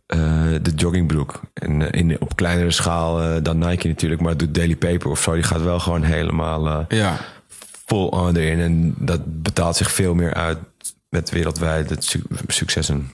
eh, 0.05 0.19
de 0.61 0.71
joggingbroek. 0.75 1.41
En 1.53 1.91
eh, 1.91 1.99
in, 1.99 2.21
op 2.21 2.35
kleinere 2.35 2.71
schaal 2.71 3.41
dan 3.43 3.57
Nike 3.57 3.87
natuurlijk. 3.87 4.21
Maar 4.21 4.37
doet 4.37 4.55
Daily 4.55 4.75
Paper 4.75 5.09
of 5.09 5.21
zo, 5.21 5.33
die 5.33 5.43
gaat 5.43 5.61
wel 5.63 5.79
gewoon 5.79 6.03
helemaal 6.03 6.85
Ja. 6.89 7.17
full 7.85 8.07
on 8.07 8.35
erin. 8.35 8.59
En 8.59 8.95
dat 8.97 9.21
betaalt 9.25 9.75
zich 9.75 9.91
veel 9.91 10.13
meer 10.13 10.33
uit 10.33 10.57
met 11.13 11.29
wereldwijd 11.29 11.89
het 11.89 12.03
su- 12.03 12.23
successen. 12.47 13.11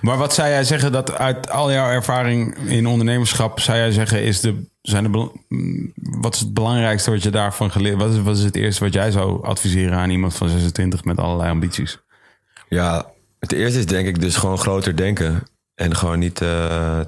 Maar 0.00 0.16
wat 0.16 0.34
zou 0.34 0.48
jij 0.48 0.64
zeggen 0.64 0.92
dat 0.92 1.18
uit 1.18 1.50
al 1.50 1.72
jouw 1.72 1.88
ervaring 1.90 2.56
in 2.56 2.86
ondernemerschap, 2.86 3.60
zou 3.60 3.78
jij 3.78 3.92
zeggen, 3.92 4.22
is 4.22 4.40
de, 4.40 4.64
zijn 4.82 5.12
de, 5.12 5.30
mm, 5.48 5.92
wat 5.94 6.34
is 6.34 6.40
het 6.40 6.54
belangrijkste 6.54 7.10
wat 7.10 7.22
je 7.22 7.30
daarvan 7.30 7.70
geleerd? 7.70 7.96
Wat 7.98 8.12
is, 8.12 8.20
wat 8.20 8.36
is 8.36 8.44
het 8.44 8.56
eerste 8.56 8.84
wat 8.84 8.92
jij 8.92 9.10
zou 9.10 9.44
adviseren 9.44 9.98
aan 9.98 10.10
iemand 10.10 10.34
van 10.34 10.48
26 10.48 11.04
met 11.04 11.18
allerlei 11.18 11.50
ambities? 11.50 11.98
Ja, 12.68 13.06
het 13.38 13.52
eerste 13.52 13.78
is 13.78 13.86
denk 13.86 14.06
ik 14.06 14.20
dus 14.20 14.36
gewoon 14.36 14.58
groter 14.58 14.96
denken. 14.96 15.42
En 15.74 15.96
gewoon 15.96 16.18
niet... 16.18 16.40
eh, 16.40 17.00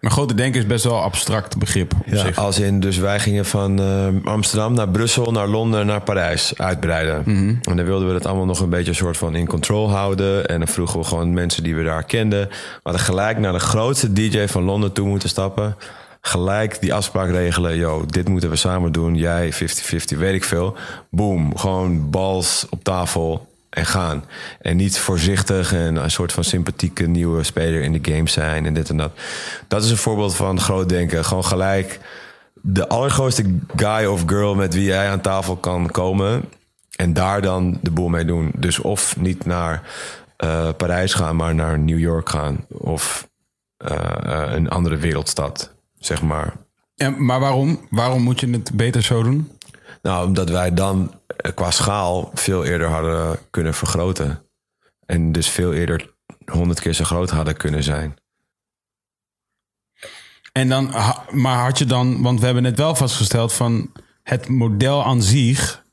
Maar 0.00 0.10
grote 0.10 0.34
denken 0.34 0.60
is 0.60 0.66
best 0.66 0.84
wel 0.84 0.96
een 0.96 1.02
abstract 1.02 1.58
begrip 1.58 1.92
op 1.94 2.06
ja, 2.06 2.18
zich. 2.18 2.38
als 2.38 2.58
in, 2.58 2.80
dus 2.80 2.96
wij 2.96 3.20
gingen 3.20 3.44
van 3.44 3.80
eh, 3.80 4.06
Amsterdam 4.24 4.74
naar 4.74 4.88
Brussel, 4.88 5.32
naar 5.32 5.48
Londen, 5.48 5.86
naar 5.86 6.00
Parijs 6.00 6.58
uitbreiden. 6.58 7.22
En 7.62 7.76
dan 7.76 7.84
wilden 7.84 8.06
we 8.06 8.12
dat 8.12 8.26
allemaal 8.26 8.46
nog 8.46 8.60
een 8.60 8.70
beetje 8.70 8.88
een 8.88 8.94
soort 8.94 9.16
van 9.16 9.34
in 9.34 9.46
control 9.46 9.90
houden. 9.90 10.46
En 10.46 10.58
dan 10.58 10.68
vroegen 10.68 10.98
we 10.98 11.04
gewoon 11.04 11.34
mensen 11.34 11.62
die 11.62 11.76
we 11.76 11.82
daar 11.82 12.04
kenden. 12.04 12.48
We 12.48 12.80
hadden 12.82 13.02
gelijk 13.02 13.38
naar 13.38 13.52
de 13.52 13.58
grootste 13.58 14.12
DJ 14.12 14.46
van 14.46 14.62
Londen 14.62 14.92
toe 14.92 15.08
moeten 15.08 15.28
stappen. 15.28 15.76
Gelijk 16.20 16.80
die 16.80 16.94
afspraak 16.94 17.30
regelen. 17.30 17.76
Yo, 17.76 18.04
dit 18.06 18.28
moeten 18.28 18.50
we 18.50 18.56
samen 18.56 18.92
doen. 18.92 19.14
Jij 19.14 19.52
50-50, 19.52 19.56
weet 20.18 20.34
ik 20.34 20.44
veel. 20.44 20.76
Boom, 21.10 21.56
gewoon 21.56 22.10
bals 22.10 22.66
op 22.70 22.84
tafel 22.84 23.46
en 23.76 23.86
gaan. 23.86 24.24
En 24.60 24.76
niet 24.76 24.98
voorzichtig 24.98 25.72
en 25.72 25.96
een 25.96 26.10
soort 26.10 26.32
van 26.32 26.44
sympathieke 26.44 27.06
nieuwe 27.06 27.42
speler 27.42 27.82
in 27.82 27.92
de 27.92 28.12
game 28.12 28.28
zijn 28.28 28.66
en 28.66 28.74
dit 28.74 28.88
en 28.88 28.96
dat. 28.96 29.12
Dat 29.68 29.84
is 29.84 29.90
een 29.90 29.96
voorbeeld 29.96 30.34
van 30.34 30.60
groot 30.60 30.88
denken. 30.88 31.24
Gewoon 31.24 31.44
gelijk 31.44 32.00
de 32.52 32.88
allergrootste 32.88 33.58
guy 33.76 34.04
of 34.04 34.22
girl 34.26 34.54
met 34.54 34.74
wie 34.74 34.84
jij 34.84 35.10
aan 35.10 35.20
tafel 35.20 35.56
kan 35.56 35.90
komen. 35.90 36.44
En 36.96 37.12
daar 37.12 37.42
dan 37.42 37.78
de 37.82 37.90
boel 37.90 38.08
mee 38.08 38.24
doen. 38.24 38.52
Dus 38.56 38.78
of 38.78 39.16
niet 39.16 39.44
naar 39.46 39.82
eh, 40.36 40.68
Parijs 40.76 41.14
gaan, 41.14 41.36
maar 41.36 41.54
naar 41.54 41.78
New 41.78 41.98
York 41.98 42.28
gaan. 42.28 42.66
Of 42.68 43.28
eh, 43.76 43.96
eh, 44.22 44.52
een 44.52 44.68
andere 44.68 44.96
wereldstad, 44.96 45.72
zeg 45.98 46.22
maar. 46.22 46.52
En, 46.96 47.24
maar 47.24 47.40
waarom? 47.40 47.86
Waarom 47.90 48.22
moet 48.22 48.40
je 48.40 48.50
het 48.50 48.70
beter 48.74 49.02
zo 49.02 49.22
doen? 49.22 49.50
Nou, 50.02 50.26
omdat 50.26 50.50
wij 50.50 50.74
dan 50.74 51.12
qua 51.54 51.70
schaal 51.70 52.30
veel 52.34 52.64
eerder 52.64 52.88
hadden 52.88 53.38
kunnen 53.50 53.74
vergroten. 53.74 54.42
En 55.06 55.32
dus 55.32 55.48
veel 55.48 55.72
eerder 55.72 56.14
honderd 56.46 56.80
keer 56.80 56.92
zo 56.92 57.04
groot 57.04 57.30
hadden 57.30 57.56
kunnen 57.56 57.82
zijn. 57.82 58.16
En 60.52 60.68
dan, 60.68 60.94
maar 61.30 61.64
had 61.64 61.78
je 61.78 61.84
dan, 61.84 62.22
want 62.22 62.38
we 62.38 62.44
hebben 62.44 62.62
net 62.62 62.76
wel 62.78 62.94
vastgesteld 62.94 63.52
van 63.52 63.92
het 64.22 64.48
model 64.48 65.04
aan 65.04 65.22
zich 65.22 65.84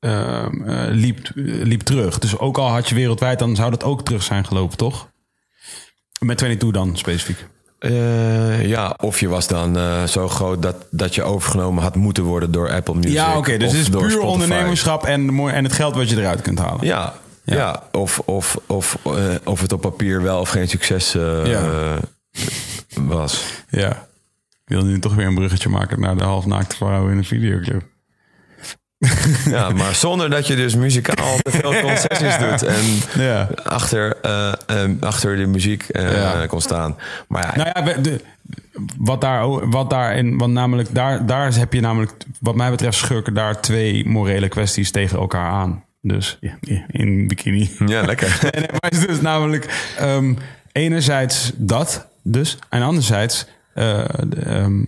ehm, 0.00 0.62
eh, 0.62 0.94
liep, 0.94 1.18
eh, 1.18 1.44
liep 1.44 1.80
terug. 1.80 2.18
Dus 2.18 2.38
ook 2.38 2.58
al 2.58 2.68
had 2.68 2.88
je 2.88 2.94
wereldwijd, 2.94 3.38
dan 3.38 3.56
zou 3.56 3.70
dat 3.70 3.84
ook 3.84 4.04
terug 4.04 4.22
zijn 4.22 4.44
gelopen, 4.44 4.76
toch? 4.76 5.08
Met 6.18 6.38
22 6.38 6.82
dan 6.82 6.96
specifiek. 6.96 7.46
Eh, 7.80 8.66
ja, 8.66 8.94
of 9.00 9.20
je 9.20 9.28
was 9.28 9.46
dan 9.46 9.76
eh, 9.78 10.04
zo 10.04 10.28
groot 10.28 10.62
dat, 10.62 10.76
dat 10.90 11.14
je 11.14 11.22
overgenomen 11.22 11.82
had 11.82 11.94
moeten 11.94 12.22
worden 12.24 12.50
door 12.50 12.70
Apple 12.70 12.94
Music. 12.94 13.12
Ja, 13.12 13.36
oké. 13.36 13.56
dus 13.56 13.72
het 13.72 13.80
is 13.80 13.88
puur 13.88 14.00
Spotify. 14.10 14.26
ondernemerschap 14.26 15.04
en, 15.04 15.38
en 15.48 15.64
het 15.64 15.72
geld 15.72 15.94
wat 15.94 16.10
je 16.10 16.16
eruit 16.16 16.42
kunt 16.42 16.58
halen. 16.58 16.86
Ja, 16.86 17.14
ja. 17.44 17.82
of, 17.92 18.18
of, 18.18 18.56
of, 18.66 18.98
eh, 19.04 19.12
of 19.44 19.60
het 19.60 19.72
op 19.72 19.80
papier 19.80 20.22
wel 20.22 20.40
of 20.40 20.48
geen 20.48 20.68
succes 20.68 21.12
Ja. 21.44 21.98
was. 22.94 23.44
Ja. 23.68 23.90
Ik 24.66 24.76
wil 24.76 24.84
nu 24.84 24.98
toch 24.98 25.14
weer 25.14 25.26
een 25.26 25.34
bruggetje 25.34 25.68
maken 25.68 26.00
naar 26.00 26.16
de 26.16 26.24
halfnaakte 26.24 26.76
vrouw 26.76 27.08
in 27.08 27.16
een 27.18 27.24
videoclip. 27.24 27.82
Ja, 29.44 29.70
maar 29.70 29.94
zonder 29.94 30.30
dat 30.30 30.46
je 30.46 30.56
dus 30.56 30.74
muzikaal 30.74 31.36
te 31.42 31.50
veel 31.50 31.80
concessies 31.88 32.38
doet. 32.38 32.62
En 32.62 32.84
Ja. 33.22 33.48
achter, 33.62 34.16
eh, 34.22 34.52
eh, 34.66 34.90
achter 35.00 35.36
de 35.36 35.46
muziek 35.46 35.82
eh, 35.82 36.12
Ja. 36.12 36.46
kon 36.46 36.60
staan. 36.60 36.96
Maar 37.28 37.42
ja, 37.42 37.56
Nou 37.64 37.70
ja, 37.74 37.84
we- 37.94 38.00
de, 38.00 38.20
wat 38.98 39.20
daar, 39.20 39.68
wat 39.70 39.90
daarin, 39.90 40.38
want 40.38 40.52
namelijk 40.52 40.94
daar, 40.94 41.26
daar 41.26 41.54
heb 41.54 41.72
je 41.72 41.80
namelijk, 41.80 42.12
wat 42.40 42.54
mij 42.54 42.70
betreft, 42.70 42.96
schurken 42.96 43.34
daar 43.34 43.60
twee 43.60 44.08
morele 44.08 44.48
kwesties 44.48 44.90
tegen 44.90 45.18
elkaar 45.18 45.50
aan. 45.50 45.84
Dus 46.02 46.38
ja, 46.40 46.58
in 46.86 47.28
bikini. 47.28 47.70
ja, 47.86 48.02
lekker. 48.02 48.38
En 48.50 48.60
maar 48.60 48.90
het 48.90 48.94
is 48.94 49.06
dus 49.06 49.20
namelijk 49.20 49.92
ehm, 49.98 50.34
enerzijds 50.72 51.52
dat, 51.56 52.06
dus, 52.22 52.58
en 52.68 52.82
anderzijds 52.82 53.46
eh, 53.74 54.04
de, 54.26 54.40
ehm, 54.40 54.82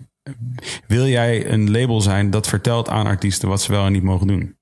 wil 0.87 1.07
jij 1.07 1.51
een 1.51 1.71
label 1.71 2.01
zijn 2.01 2.31
dat 2.31 2.49
vertelt 2.49 2.89
aan 2.89 3.07
artiesten 3.07 3.49
wat 3.49 3.63
ze 3.63 3.73
wel 3.73 3.87
en 3.87 3.93
niet 3.93 4.03
mogen 4.03 4.27
doen. 4.27 4.57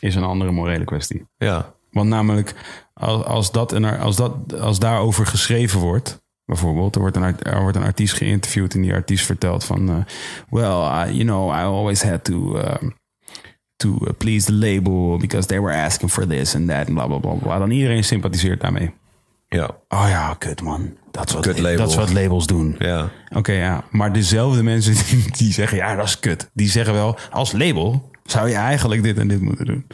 Is 0.00 0.14
een 0.14 0.22
andere 0.24 0.50
morele 0.50 0.84
kwestie. 0.84 1.26
Ja, 1.36 1.74
Want 1.90 2.08
namelijk, 2.08 2.54
als, 2.94 3.24
als, 3.24 3.52
dat 3.52 3.72
een, 3.72 3.84
als, 3.84 4.16
dat, 4.16 4.60
als 4.60 4.78
daarover 4.78 5.26
geschreven 5.26 5.80
wordt, 5.80 6.22
bijvoorbeeld, 6.44 6.94
er 6.94 7.00
wordt 7.00 7.16
een, 7.16 7.40
er 7.42 7.60
wordt 7.60 7.76
een 7.76 7.82
artiest 7.82 8.14
geïnterviewd 8.14 8.74
en 8.74 8.80
die 8.82 8.92
artiest 8.94 9.24
vertelt 9.26 9.64
van, 9.64 9.88
eh, 9.88 9.96
well, 10.50 11.06
I- 11.08 11.12
you 11.12 11.24
know, 11.24 11.48
I 11.50 11.62
always 11.62 12.02
had 12.02 12.24
to, 12.24 12.56
um, 12.56 12.94
to 13.76 13.88
uh, 14.00 14.08
please 14.18 14.46
the 14.46 14.52
label 14.52 15.18
because 15.18 15.46
they 15.46 15.60
were 15.60 15.74
asking 15.84 16.10
for 16.10 16.26
this 16.26 16.54
and 16.54 16.68
that 16.68 16.86
en 16.88 16.94
bla 16.94 17.06
bla. 17.06 17.34
bla. 17.34 17.58
Dan 17.58 17.70
iedereen 17.70 18.04
sympathiseert 18.04 18.60
daarmee. 18.60 18.94
Ja, 19.52 19.70
Oh 19.88 20.06
ja, 20.08 20.34
kut 20.38 20.62
man. 20.62 20.96
Dat 21.10 21.28
is 21.28 21.34
wat, 21.34 21.42
Kut 21.42 21.58
label. 21.58 21.76
dat 21.76 21.88
is 21.90 21.94
wat 21.96 22.12
labels 22.12 22.46
doen. 22.46 22.76
ja. 22.78 23.10
Oké, 23.34 23.52
ja. 23.52 23.84
Maar 23.90 24.12
dezelfde 24.12 24.62
mensen 24.62 24.94
die, 25.10 25.30
die 25.36 25.52
zeggen, 25.52 25.76
ja, 25.76 25.94
dat 25.94 26.06
is 26.06 26.20
kut. 26.20 26.50
Die 26.52 26.68
zeggen 26.70 26.94
wel, 26.94 27.18
als 27.30 27.52
label 27.52 28.10
zou 28.24 28.48
je 28.48 28.54
eigenlijk 28.54 29.02
dit 29.02 29.18
en 29.18 29.28
dit 29.28 29.40
moeten 29.40 29.66
doen. 29.66 29.86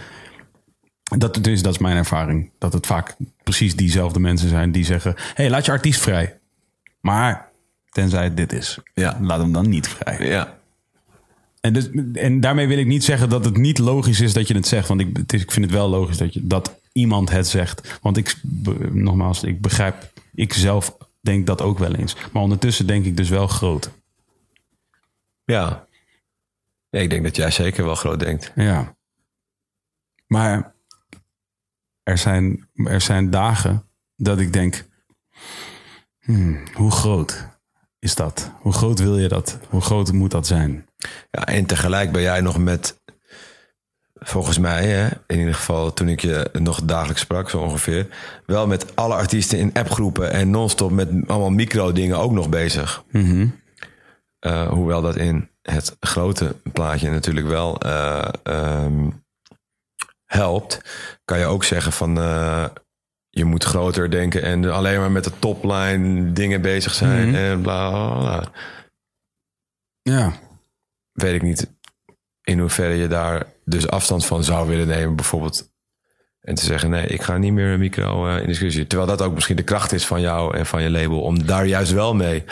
Dat, 1.19 1.39
dus, 1.45 1.63
dat 1.63 1.73
is 1.73 1.79
mijn 1.79 1.97
ervaring. 1.97 2.51
Dat 2.59 2.73
het 2.73 2.87
vaak 2.87 3.17
precies 3.43 3.77
diezelfde 3.77 4.21
mensen 4.21 4.49
zijn 4.49 4.73
die 4.73 4.85
zeggen... 4.85 5.15
hey, 5.35 5.51
laat 5.51 5.65
je 5.65 5.71
artiest 5.73 6.01
vrij. 6.01 6.39
Maar 7.01 7.49
tenzij 7.91 8.25
het 8.25 8.37
dit 8.37 8.53
is. 8.53 8.79
Ja. 8.95 9.19
Laat 9.21 9.41
hem 9.41 9.53
dan 9.53 9.69
niet 9.69 9.89
vrij. 9.89 10.29
ja. 10.29 10.57
En, 11.61 11.73
dus, 11.73 11.91
en 12.13 12.41
daarmee 12.41 12.67
wil 12.69 12.79
ik 12.79 12.87
niet 12.87 13.05
zeggen 13.05 13.29
dat 13.29 13.45
het 13.45 13.57
niet 13.57 13.79
logisch 13.79 14.21
is 14.21 14.33
dat 14.33 14.49
je 14.49 14.55
het 14.55 14.67
zegt. 14.67 14.89
Want 14.89 15.01
ik, 15.01 15.17
het 15.17 15.33
is, 15.33 15.43
ik 15.43 15.53
vind 15.53 15.65
het 15.65 15.75
wel 15.75 15.89
logisch 15.89 16.17
dat, 16.17 16.35
je, 16.35 16.47
dat 16.47 16.81
iemand 16.99 17.31
het 17.31 17.47
zegt. 17.47 17.99
Want 18.03 18.17
ik, 18.17 18.41
nogmaals, 18.93 19.43
ik 19.43 19.61
begrijp... 19.61 20.13
Ik 20.35 20.53
zelf 20.53 20.97
denk 21.21 21.47
dat 21.47 21.63
ook 21.63 21.79
wel 21.79 21.95
eens. 21.95 22.17
Maar 22.33 22.43
ondertussen 22.43 22.87
denk 22.87 23.05
ik 23.05 23.17
dus 23.17 23.29
wel 23.29 23.47
groot. 23.47 23.91
Ja. 25.45 25.87
Ja, 26.91 27.01
ik 27.01 27.11
denk 27.11 27.23
dat 27.23 27.37
jij 27.37 27.51
zeker 27.51 27.85
wel 27.85 27.95
groot 27.95 28.21
denkt. 28.21 28.53
Ja. 28.55 28.97
Maar 30.27 30.75
er 32.03 32.19
zijn, 32.19 32.69
er 32.75 33.01
zijn 33.01 33.31
dagen 33.31 33.85
dat 34.17 34.39
ik 34.39 34.53
denk: 34.53 34.87
hmm, 36.21 36.63
hoe 36.75 36.91
groot 36.91 37.49
is 37.99 38.15
dat? 38.15 38.53
Hoe 38.61 38.73
groot 38.73 38.99
wil 38.99 39.19
je 39.19 39.29
dat? 39.29 39.59
Hoe 39.69 39.81
groot 39.81 40.13
moet 40.13 40.31
dat 40.31 40.47
zijn? 40.47 40.87
Ja, 41.31 41.47
en 41.47 41.67
tegelijk 41.67 42.13
ben 42.13 42.23
jij 42.23 42.41
nog 42.41 42.59
met, 42.59 43.01
volgens 44.21 44.59
mij, 44.59 44.87
hè, 44.87 45.09
in 45.27 45.39
ieder 45.39 45.55
geval 45.55 45.93
toen 45.93 46.09
ik 46.09 46.21
je 46.21 46.51
nog 46.53 46.83
dagelijks 46.83 47.21
sprak, 47.21 47.51
zo 47.51 47.59
ongeveer, 47.61 48.07
wel 48.47 48.67
met 48.67 48.97
alle 48.97 49.15
artiesten 49.15 49.59
in 49.59 49.71
appgroepen 49.75 50.31
en 50.31 50.51
non-stop 50.51 50.91
met 50.91 51.09
allemaal 51.27 51.51
micro-dingen 51.51 52.19
ook 52.19 52.33
nog 52.33 52.49
bezig. 52.49 53.05
eh, 54.39 54.69
hoewel 54.69 55.03
dat 55.03 55.17
in 55.17 55.49
het 55.63 55.97
grote 56.01 56.57
plaatje 56.73 57.11
natuurlijk 57.11 57.47
wel 57.47 57.79
eh, 57.81 58.29
ehm, 58.43 59.09
helpt, 60.25 60.81
kan 61.25 61.39
je 61.39 61.45
ook 61.47 61.65
zeggen 61.65 61.93
van 61.93 62.19
eh, 62.19 62.65
je 63.29 63.45
moet 63.45 63.65
groter 63.65 64.11
denken 64.11 64.43
en 64.43 64.65
alleen 64.65 64.99
maar 64.99 65.11
met 65.11 65.25
de 65.25 65.39
topline 65.39 66.33
dingen 66.33 66.63
bezig 66.63 66.95
zijn 66.95 67.27
Mhm. 67.29 67.37
en 67.37 67.61
bla 67.63 67.91
bla 67.91 68.19
bla. 68.19 68.51
Ja. 70.03 70.33
Weet 71.13 71.35
ik 71.35 71.43
niet 71.43 71.77
in 72.43 72.59
hoeverre 72.59 72.95
je 72.95 73.09
daar 73.09 73.47
dus 73.69 73.89
afstand 73.89 74.27
van 74.27 74.45
zou 74.45 74.69
willen 74.69 74.87
nemen, 74.87 75.17
bijvoorbeeld. 75.17 75.71
En 76.41 76.55
te 76.55 76.65
zeggen, 76.65 76.91
nee, 76.91 77.07
ik 77.07 77.23
ga 77.23 77.37
niet 77.37 77.53
meer 77.53 77.73
een 77.73 77.79
micro 77.79 78.29
eh, 78.29 78.41
in 78.41 78.47
discussie. 78.47 78.87
Terwijl 78.87 79.11
dat 79.11 79.23
ook 79.23 79.35
misschien 79.35 79.57
de 79.57 79.63
kracht 79.63 79.93
is 79.93 80.07
van 80.07 80.21
jou 80.21 80.57
en 80.57 80.67
van 80.67 80.83
je 80.83 80.91
label... 80.91 81.21
om 81.21 81.47
daar 81.47 81.67
juist 81.67 81.93
wel 81.93 82.15
mee 82.15 82.45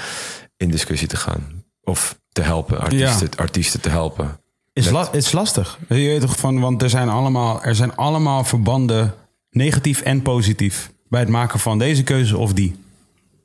in 0.56 0.70
discussie 0.70 1.09
te 1.09 1.16
gaan. 1.16 1.64
Of 1.82 2.18
te 2.32 2.43
helpen, 2.43 2.80
artiesten, 2.80 3.28
artiesten 3.36 3.80
te 3.80 3.88
helpen. 3.88 4.40
Is, 4.72 4.90
la- 4.90 5.12
is 5.12 5.32
lastig. 5.32 5.78
Je 5.88 5.94
weet 5.94 6.20
toch 6.20 6.36
van, 6.36 6.60
want 6.60 6.82
er 6.82 6.90
zijn, 6.90 7.09
allemaal, 7.09 7.62
er 7.62 7.74
zijn 7.74 7.97
allemaal 7.97 8.44
verbanden, 8.44 9.14
negatief 9.51 10.01
en 10.01 10.22
positief, 10.22 10.90
bij 11.09 11.20
het 11.20 11.28
maken 11.28 11.59
van 11.59 11.78
deze 11.78 12.02
keuze 12.02 12.36
of 12.36 12.52
die. 12.52 12.76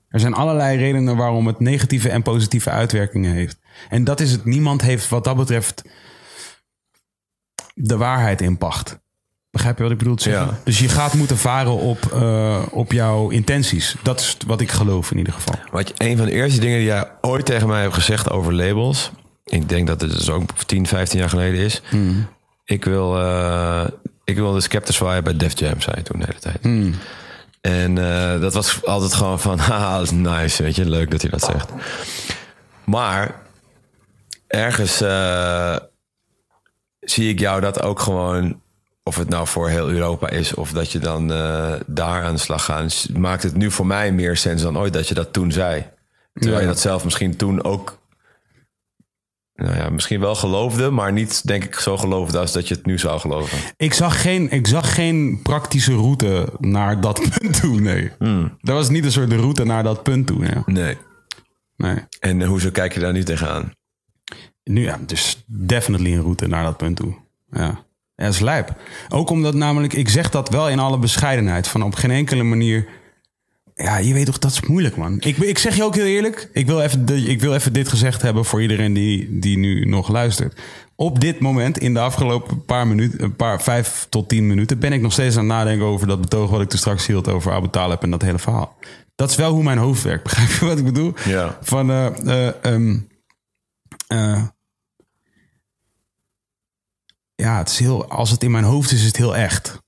Er 0.08 0.20
zijn 0.20 0.34
allerlei 0.34 0.78
redenen 0.78 1.18
waarom 1.18 1.48
het 1.48 1.60
negatieve 1.60 2.10
en 2.10 2.22
positieve 2.22 2.70
uitwerkingen 2.70 3.32
heeft. 3.32 3.60
En 3.90 4.04
dat 4.04 4.20
is 4.20 4.32
het. 4.32 4.46
Niemand 4.46 4.82
heeft 4.82 5.10
wat 5.10 5.24
dat 5.24 5.36
betreft 5.36 5.84
de 7.74 7.98
waarheid 7.98 8.42
in 8.42 8.58
pacht. 8.58 9.00
Begrijp 9.52 9.78
je 9.78 9.84
wat 9.84 9.92
ik 9.92 9.98
bedoel 9.98 10.16
te 10.16 10.24
zeggen? 10.24 10.48
Ja. 10.48 10.58
Dus 10.64 10.80
je 10.80 10.90
gaat 10.90 11.14
moeten 11.14 11.38
varen 11.38 11.72
op, 11.72 12.12
eh, 12.14 12.62
op 12.72 12.92
jouw 12.92 13.30
intenties. 13.30 13.96
Dat 14.04 14.20
is 14.20 14.38
wat 14.48 14.62
ik 14.62 14.72
geloof 14.72 15.12
in 15.12 15.18
ieder 15.18 15.34
geval. 15.34 15.56
Wat 15.72 15.94
een 15.98 16.18
van 16.18 16.26
de 16.26 16.32
eerste 16.32 16.60
dingen 16.60 16.78
die 16.78 16.88
jij 16.88 17.12
ooit 17.22 17.46
tegen 17.46 17.68
mij 17.68 17.82
hebt 17.82 17.94
gezegd 17.94 18.30
over 18.30 18.54
labels... 18.54 19.12
ik 19.46 19.70
denk 19.70 19.88
dat 19.88 20.02
het 20.02 20.12
dus 20.12 20.30
ook 20.30 20.58
10, 20.66 20.88
15 20.88 21.20
jaar 21.20 21.30
geleden 21.30 21.60
is... 21.60 21.82
ik 22.66 22.86
wil... 22.86 23.18
eh, 23.18 23.84
ik 24.24 24.36
wil 24.36 24.54
de 24.54 24.62
Skeptics 24.62 24.98
bij 24.98 25.38
Def 25.38 25.60
Jam, 25.60 25.82
zei 25.82 26.02
toen 26.04 26.20
de 26.20 26.26
hele 26.26 26.40
tijd. 26.40 26.64
En 27.62 27.98
eh, 27.98 28.42
dat 28.42 28.54
was 28.54 28.86
altijd 28.86 29.14
gewoon 29.14 29.40
van, 29.40 29.60
haha, 29.70 29.98
dat 29.98 30.06
is 30.06 30.12
nice, 30.12 30.64
weet 30.64 30.76
je, 30.76 30.90
leuk 30.90 31.12
dat 31.12 31.22
hij 31.22 31.32
dat 31.32 31.42
zegt. 31.44 31.70
Maar 32.84 33.36
ergens 34.48 34.98
zie 37.12 37.30
ik 37.30 37.40
jou 37.40 37.62
dat 37.62 37.82
ook 37.82 38.00
gewoon, 38.00 38.62
of 39.04 39.16
het 39.16 39.30
nou 39.30 39.48
voor 39.48 39.70
heel 39.70 39.90
Europa 39.90 40.30
is, 40.30 40.54
of 40.54 40.72
dat 40.72 40.92
je 40.92 41.00
dan 41.00 41.32
eh, 41.34 41.74
daar 41.88 42.24
aan 42.24 42.34
de 42.34 42.40
slag 42.40 42.66
gaat, 42.66 43.08
maakt 43.18 43.44
het 43.44 43.56
nu 43.56 43.72
voor 43.72 43.86
mij 43.88 44.12
meer 44.12 44.38
sens 44.38 44.62
dan 44.62 44.78
ooit 44.78 44.94
dat 44.94 45.08
je 45.08 45.14
dat 45.14 45.34
toen 45.34 45.52
zei. 45.52 45.86
Terwijl 46.34 46.56
Ja. 46.56 46.62
je 46.62 46.68
dat 46.68 46.80
zelf 46.80 47.04
misschien 47.04 47.36
toen 47.36 47.64
ook, 47.64 48.00
nou 49.56 49.76
ja, 49.76 49.90
misschien 49.90 50.20
wel 50.20 50.36
geloofde, 50.36 50.90
maar 50.90 51.12
niet 51.12 51.48
denk 51.48 51.64
ik 51.64 51.76
zo 51.76 51.98
geloofde 51.98 52.38
als 52.40 52.52
dat 52.52 52.68
je 52.68 52.74
het 52.76 52.86
nu 52.86 53.00
zou 53.00 53.20
geloven. 53.20 53.58
Ik 53.78 53.94
zag 53.94 54.22
geen, 54.22 54.50
ik 54.52 54.68
zag 54.68 54.94
geen 54.94 55.40
praktische 55.44 55.94
route 55.94 56.48
naar 56.60 57.02
dat 57.02 57.22
punt 57.38 57.60
toe, 57.62 57.80
nee. 57.80 58.12
Dat 58.62 58.76
was 58.76 58.90
niet 58.90 59.06
een 59.06 59.12
soort 59.12 59.34
route 59.34 59.64
naar 59.66 59.84
dat 59.84 60.04
punt 60.04 60.28
toe, 60.28 60.46
ja. 60.46 60.64
Nee. 60.66 60.98
Nee. 61.76 61.96
En 62.20 62.42
hoezo 62.44 62.70
kijk 62.72 62.94
je 62.94 63.00
daar 63.00 63.14
nu 63.14 63.24
tegenaan? 63.24 63.72
Nu 64.64 64.82
ja, 64.84 65.00
dus 65.06 65.44
definitely 65.46 66.14
een 66.14 66.22
route 66.22 66.48
naar 66.48 66.64
dat 66.64 66.78
punt 66.78 66.96
toe. 66.96 67.14
Ja. 67.52 67.84
Ja, 68.16 68.28
is 68.28 68.40
lijp. 68.40 68.76
Ook 69.10 69.30
omdat 69.30 69.54
namelijk, 69.54 69.94
ik 69.94 70.10
zeg 70.10 70.30
dat 70.30 70.50
wel 70.50 70.70
in 70.70 70.80
alle 70.80 70.98
bescheidenheid. 71.00 71.68
Van 71.68 71.84
op 71.84 71.96
geen 71.96 72.12
enkele 72.12 72.44
manier... 72.44 72.88
Ja, 73.76 73.98
je 73.98 74.14
weet 74.14 74.26
toch, 74.26 74.40
dat 74.40 74.52
is 74.52 74.62
moeilijk, 74.62 74.96
man. 74.98 75.18
Ik, 75.20 75.38
ik 75.38 75.58
zeg 75.58 75.76
je 75.76 75.84
ook 75.84 75.96
heel 75.96 76.06
eerlijk. 76.06 76.50
Ik 76.54 76.66
wil 76.66 76.82
even, 76.82 77.06
de- 77.06 77.24
ik 77.26 77.42
wil 77.42 77.54
even 77.54 77.74
dit 77.74 77.88
gezegd 77.88 78.22
hebben 78.22 78.46
voor 78.46 78.62
iedereen 78.62 78.94
die, 78.94 79.40
die 79.40 79.58
nu 79.58 79.86
nog 79.86 80.08
luistert. 80.10 80.60
Op 80.96 81.20
dit 81.20 81.40
moment, 81.40 81.78
in 81.78 81.94
de 81.94 82.00
afgelopen 82.00 82.66
paar 82.66 82.88
minuten, 82.88 83.24
een 83.24 83.36
paar 83.36 83.62
vijf 83.62 84.08
tot 84.10 84.30
tien 84.30 84.48
minuten, 84.48 84.80
ben 84.80 84.94
ik 84.94 85.02
nog 85.02 85.12
steeds 85.12 85.36
aan 85.38 85.44
het 85.44 85.52
nadenken 85.54 85.86
over 85.86 86.08
dat 86.08 86.22
betoog 86.22 86.50
wat 86.50 86.62
ik 86.62 86.70
toen 86.70 86.80
straks 86.80 87.08
hield 87.08 87.28
over 87.30 87.52
Abu 87.52 87.70
Talib 87.70 88.02
en 88.04 88.10
dat 88.12 88.22
hele 88.22 88.40
verhaal. 88.40 88.78
Dat 89.16 89.30
is 89.30 89.36
wel 89.36 89.52
hoe 89.54 89.64
mijn 89.64 89.78
hoofd 89.78 90.04
werkt. 90.04 90.24
Begrijp 90.30 90.50
je 90.50 90.66
wat 90.66 90.78
ik 90.78 90.86
bedoel? 90.86 91.14
Ja. 91.26 91.58
Van, 91.62 91.90
eh, 91.90 92.06
eh, 92.48 92.54
ehm, 92.62 92.98
eh, 94.12 94.44
ja, 97.36 97.58
het 97.58 97.70
is 97.70 97.80
heel, 97.80 98.10
als 98.10 98.32
het 98.32 98.44
in 98.44 98.52
mijn 98.52 98.64
hoofd 98.64 98.92
is, 98.92 99.00
is 99.00 99.06
het 99.06 99.18
heel 99.18 99.36
echt. 99.36 99.80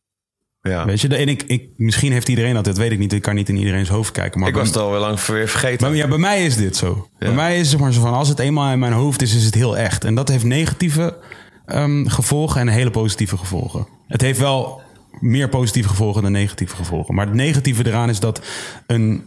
Ja. 0.62 0.86
Weet 0.86 1.02
je, 1.02 1.08
en 1.08 1.28
ik, 1.28 1.44
ik, 1.44 1.70
misschien 1.78 2.12
heeft 2.12 2.30
iedereen 2.30 2.54
dat, 2.54 2.66
dat 2.66 2.78
weet 2.78 2.92
ik 2.92 3.00
niet. 3.00 3.14
Ik 3.14 3.22
kan 3.22 3.36
niet 3.36 3.50
in 3.50 3.58
iedereen's 3.58 3.90
hoofd 3.90 4.12
kijken. 4.12 4.40
Maar 4.40 4.50
Ik 4.50 4.56
was 4.56 4.68
het 4.68 4.78
al 4.78 4.92
wel 4.92 5.00
lang 5.00 5.26
weer 5.26 5.48
vergeten. 5.48 5.88
maar 5.88 5.98
ja, 5.98 6.08
bij 6.08 6.18
mij 6.18 6.46
is 6.46 6.56
dit 6.56 6.76
zo. 6.76 7.10
Bij 7.20 7.34
mij 7.34 7.60
is 7.60 7.72
het 7.72 7.80
maar 7.80 7.94
zo 7.94 8.02
van, 8.02 8.14
als 8.14 8.28
het 8.28 8.40
eenmaal 8.40 8.72
in 8.72 8.80
mijn 8.80 8.94
hoofd 8.94 9.22
is, 9.22 9.36
is 9.36 9.46
het 9.46 9.56
heel 9.56 9.78
echt. 9.78 10.04
En 10.04 10.16
dat 10.16 10.28
heeft 10.28 10.44
negatieve 10.44 11.18
ehm, 11.66 12.06
gevolgen 12.06 12.62
en 12.62 12.68
hele 12.68 12.92
positieve 12.92 13.38
gevolgen. 13.38 13.88
Het 14.08 14.22
heeft 14.22 14.40
wel 14.40 14.82
meer 15.20 15.50
positieve 15.50 15.90
gevolgen 15.90 16.22
dan 16.22 16.32
negatieve 16.32 16.76
gevolgen. 16.76 17.16
Maar 17.16 17.26
het 17.26 17.36
negatieve 17.36 17.88
eraan 17.88 18.10
is 18.10 18.20
dat 18.20 18.42
een, 18.88 19.24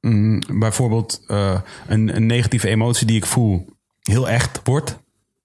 mm, 0.00 0.42
bijvoorbeeld 0.52 1.22
eh, 1.26 1.60
een, 1.86 2.16
een 2.16 2.26
negatieve 2.26 2.68
emotie 2.68 3.06
die 3.06 3.16
ik 3.16 3.26
voel 3.26 3.66
heel 4.02 4.28
echt 4.28 4.60
wordt. 4.64 4.98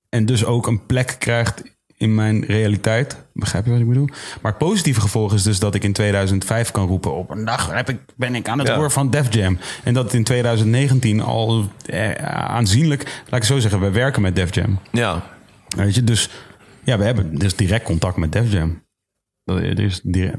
En 0.09 0.25
dus 0.25 0.45
ook 0.45 0.67
een 0.67 0.85
plek 0.85 1.15
krijgt 1.19 1.63
in 1.97 2.15
mijn 2.15 2.45
realiteit. 2.45 3.25
Begrijp 3.33 3.65
je 3.65 3.71
wat 3.71 3.79
ik 3.79 3.87
bedoel? 3.87 4.07
Maar 4.41 4.51
het 4.51 4.57
positieve 4.57 5.01
gevolg 5.01 5.33
is 5.33 5.43
dus 5.43 5.59
dat 5.59 5.75
ik 5.75 5.83
in 5.83 5.93
2005 5.93 6.71
kan 6.71 6.87
roepen... 6.87 7.15
op 7.15 7.29
een 7.29 7.45
dag 7.45 7.71
heb 7.71 7.89
ik, 7.89 7.99
ben 8.15 8.35
ik 8.35 8.47
aan 8.47 8.59
het 8.59 8.67
Ja. 8.67 8.75
roer 8.75 8.91
van 8.91 9.09
Def 9.09 9.33
Jam. 9.33 9.57
En 9.83 9.93
dat 9.93 10.13
in 10.13 10.23
2019 10.23 11.21
al 11.21 11.65
eh, 11.85 12.11
aanzienlijk... 12.33 13.23
Laat 13.29 13.39
ik 13.41 13.47
zo 13.47 13.59
zeggen, 13.59 13.79
we 13.79 13.89
werken 13.91 14.21
met 14.21 14.35
Def 14.35 14.55
Jam. 14.55 14.79
Ja. 14.91 15.23
Weet 15.75 15.95
je, 15.95 16.03
dus 16.03 16.29
ja, 16.83 16.97
we 16.97 17.03
hebben 17.03 17.37
dus 17.37 17.55
direct 17.55 17.85
contact 17.85 18.17
met 18.17 18.31
Def 18.31 18.51
Jam. 18.51 18.83
Er 19.43 19.79
is 19.79 20.01
direct, 20.03 20.37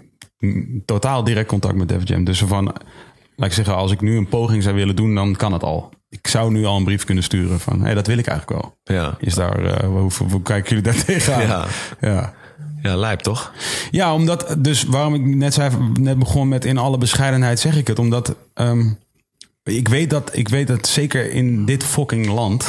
totaal 0.84 1.24
direct 1.24 1.48
contact 1.48 1.74
met 1.74 1.88
Def 1.88 2.08
Jam. 2.08 2.24
Dus 2.24 2.38
van, 2.42 2.64
laat 3.36 3.48
ik 3.48 3.52
zeggen, 3.52 3.74
als 3.76 3.92
ik 3.92 4.00
nu 4.00 4.16
een 4.16 4.28
poging 4.28 4.62
zou 4.62 4.74
willen 4.74 4.96
doen, 4.96 5.14
dan 5.14 5.36
kan 5.36 5.52
het 5.52 5.62
al. 5.62 5.92
Ik 6.08 6.26
zou 6.26 6.52
nu 6.52 6.64
al 6.64 6.76
een 6.76 6.84
brief 6.84 7.04
kunnen 7.04 7.24
sturen 7.24 7.60
van, 7.60 7.78
hé, 7.78 7.84
hey, 7.84 7.94
dat 7.94 8.06
wil 8.06 8.18
ik 8.18 8.26
eigenlijk 8.26 8.62
wel. 8.62 8.76
Ja. 8.96 9.16
Is 9.20 9.34
daar, 9.34 9.64
eh, 9.64 9.88
hoe, 9.88 10.10
hoe 10.30 10.42
kijken 10.42 10.68
jullie 10.68 10.92
daar 10.92 11.04
tegenaan? 11.04 11.46
Ja. 11.46 11.66
ja. 12.00 12.34
Ja, 12.82 12.96
lijp 12.96 13.20
toch? 13.20 13.52
Ja, 13.90 14.14
omdat, 14.14 14.56
dus 14.58 14.84
waarom 14.84 15.14
ik 15.14 15.24
net 15.24 15.54
zei, 15.54 15.70
net 15.92 16.18
begon 16.18 16.48
met 16.48 16.64
in 16.64 16.78
alle 16.78 16.98
bescheidenheid 16.98 17.60
zeg 17.60 17.76
ik 17.76 17.86
het, 17.86 17.98
omdat 17.98 18.34
ehm, 18.54 18.88
ik 19.62 19.88
weet 19.88 20.10
dat, 20.10 20.30
ik 20.36 20.48
weet 20.48 20.66
dat 20.66 20.86
zeker 20.88 21.30
in 21.30 21.64
dit 21.64 21.84
fucking 21.84 22.26
land, 22.26 22.66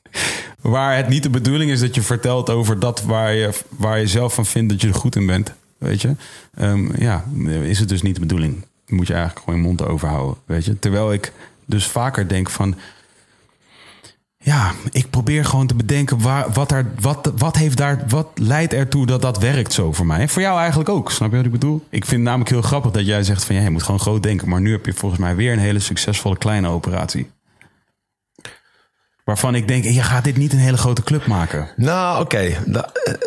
waar 0.60 0.96
het 0.96 1.08
niet 1.08 1.22
de 1.22 1.30
bedoeling 1.30 1.70
is 1.70 1.80
dat 1.80 1.94
je 1.94 2.02
vertelt 2.02 2.50
over 2.50 2.78
dat 2.78 3.02
waar 3.02 3.34
je, 3.34 3.50
waar 3.68 3.98
je 3.98 4.06
zelf 4.06 4.34
van 4.34 4.46
vindt 4.46 4.72
dat 4.72 4.80
je 4.80 4.88
er 4.88 4.94
goed 4.94 5.16
in 5.16 5.26
bent, 5.26 5.52
weet 5.78 6.02
je, 6.02 6.14
Ehm, 6.54 7.02
ja, 7.02 7.24
is 7.62 7.78
het 7.78 7.88
dus 7.88 8.02
niet 8.02 8.14
de 8.14 8.20
bedoeling. 8.20 8.64
Moet 8.86 9.06
je 9.06 9.12
eigenlijk 9.12 9.44
gewoon 9.44 9.60
je 9.60 9.66
mond 9.66 9.82
overhouden, 9.82 10.36
weet 10.44 10.64
je. 10.64 10.78
Terwijl 10.78 11.12
ik 11.12 11.32
dus 11.66 11.86
vaker 11.86 12.28
denk 12.28 12.50
van, 12.50 12.74
ja, 14.42 14.72
ik 14.90 15.10
probeer 15.10 15.44
gewoon 15.44 15.66
te 15.66 15.74
bedenken 15.74 16.20
waar, 16.20 16.52
wat, 16.52 16.72
er, 16.72 16.90
wat, 17.00 17.32
wat, 17.36 17.56
heeft 17.56 17.76
daar, 17.76 18.04
wat 18.08 18.26
leidt 18.34 18.72
ertoe 18.72 19.06
dat 19.06 19.22
dat 19.22 19.38
werkt 19.38 19.72
zo 19.72 19.92
voor 19.92 20.06
mij. 20.06 20.28
Voor 20.28 20.42
jou 20.42 20.58
eigenlijk 20.58 20.88
ook, 20.88 21.10
snap 21.10 21.30
je 21.30 21.36
wat 21.36 21.44
ik 21.44 21.52
bedoel? 21.52 21.84
Ik 21.88 22.04
vind 22.04 22.10
het 22.10 22.20
namelijk 22.20 22.50
heel 22.50 22.62
grappig 22.62 22.90
dat 22.90 23.06
jij 23.06 23.22
zegt 23.22 23.44
van 23.44 23.54
ja, 23.54 23.62
je 23.62 23.70
moet 23.70 23.82
gewoon 23.82 24.00
groot 24.00 24.22
denken. 24.22 24.48
Maar 24.48 24.60
nu 24.60 24.72
heb 24.72 24.86
je 24.86 24.92
volgens 24.92 25.20
mij 25.20 25.36
weer 25.36 25.52
een 25.52 25.58
hele 25.58 25.78
succesvolle 25.78 26.36
kleine 26.36 26.68
operatie. 26.68 27.30
Waarvan 29.24 29.54
ik 29.54 29.68
denk, 29.68 29.84
je 29.84 30.02
gaat 30.02 30.24
dit 30.24 30.36
niet 30.36 30.52
een 30.52 30.58
hele 30.58 30.76
grote 30.76 31.02
club 31.02 31.26
maken. 31.26 31.68
Nou, 31.76 32.20
oké. 32.20 32.38
Eh, 32.38 32.54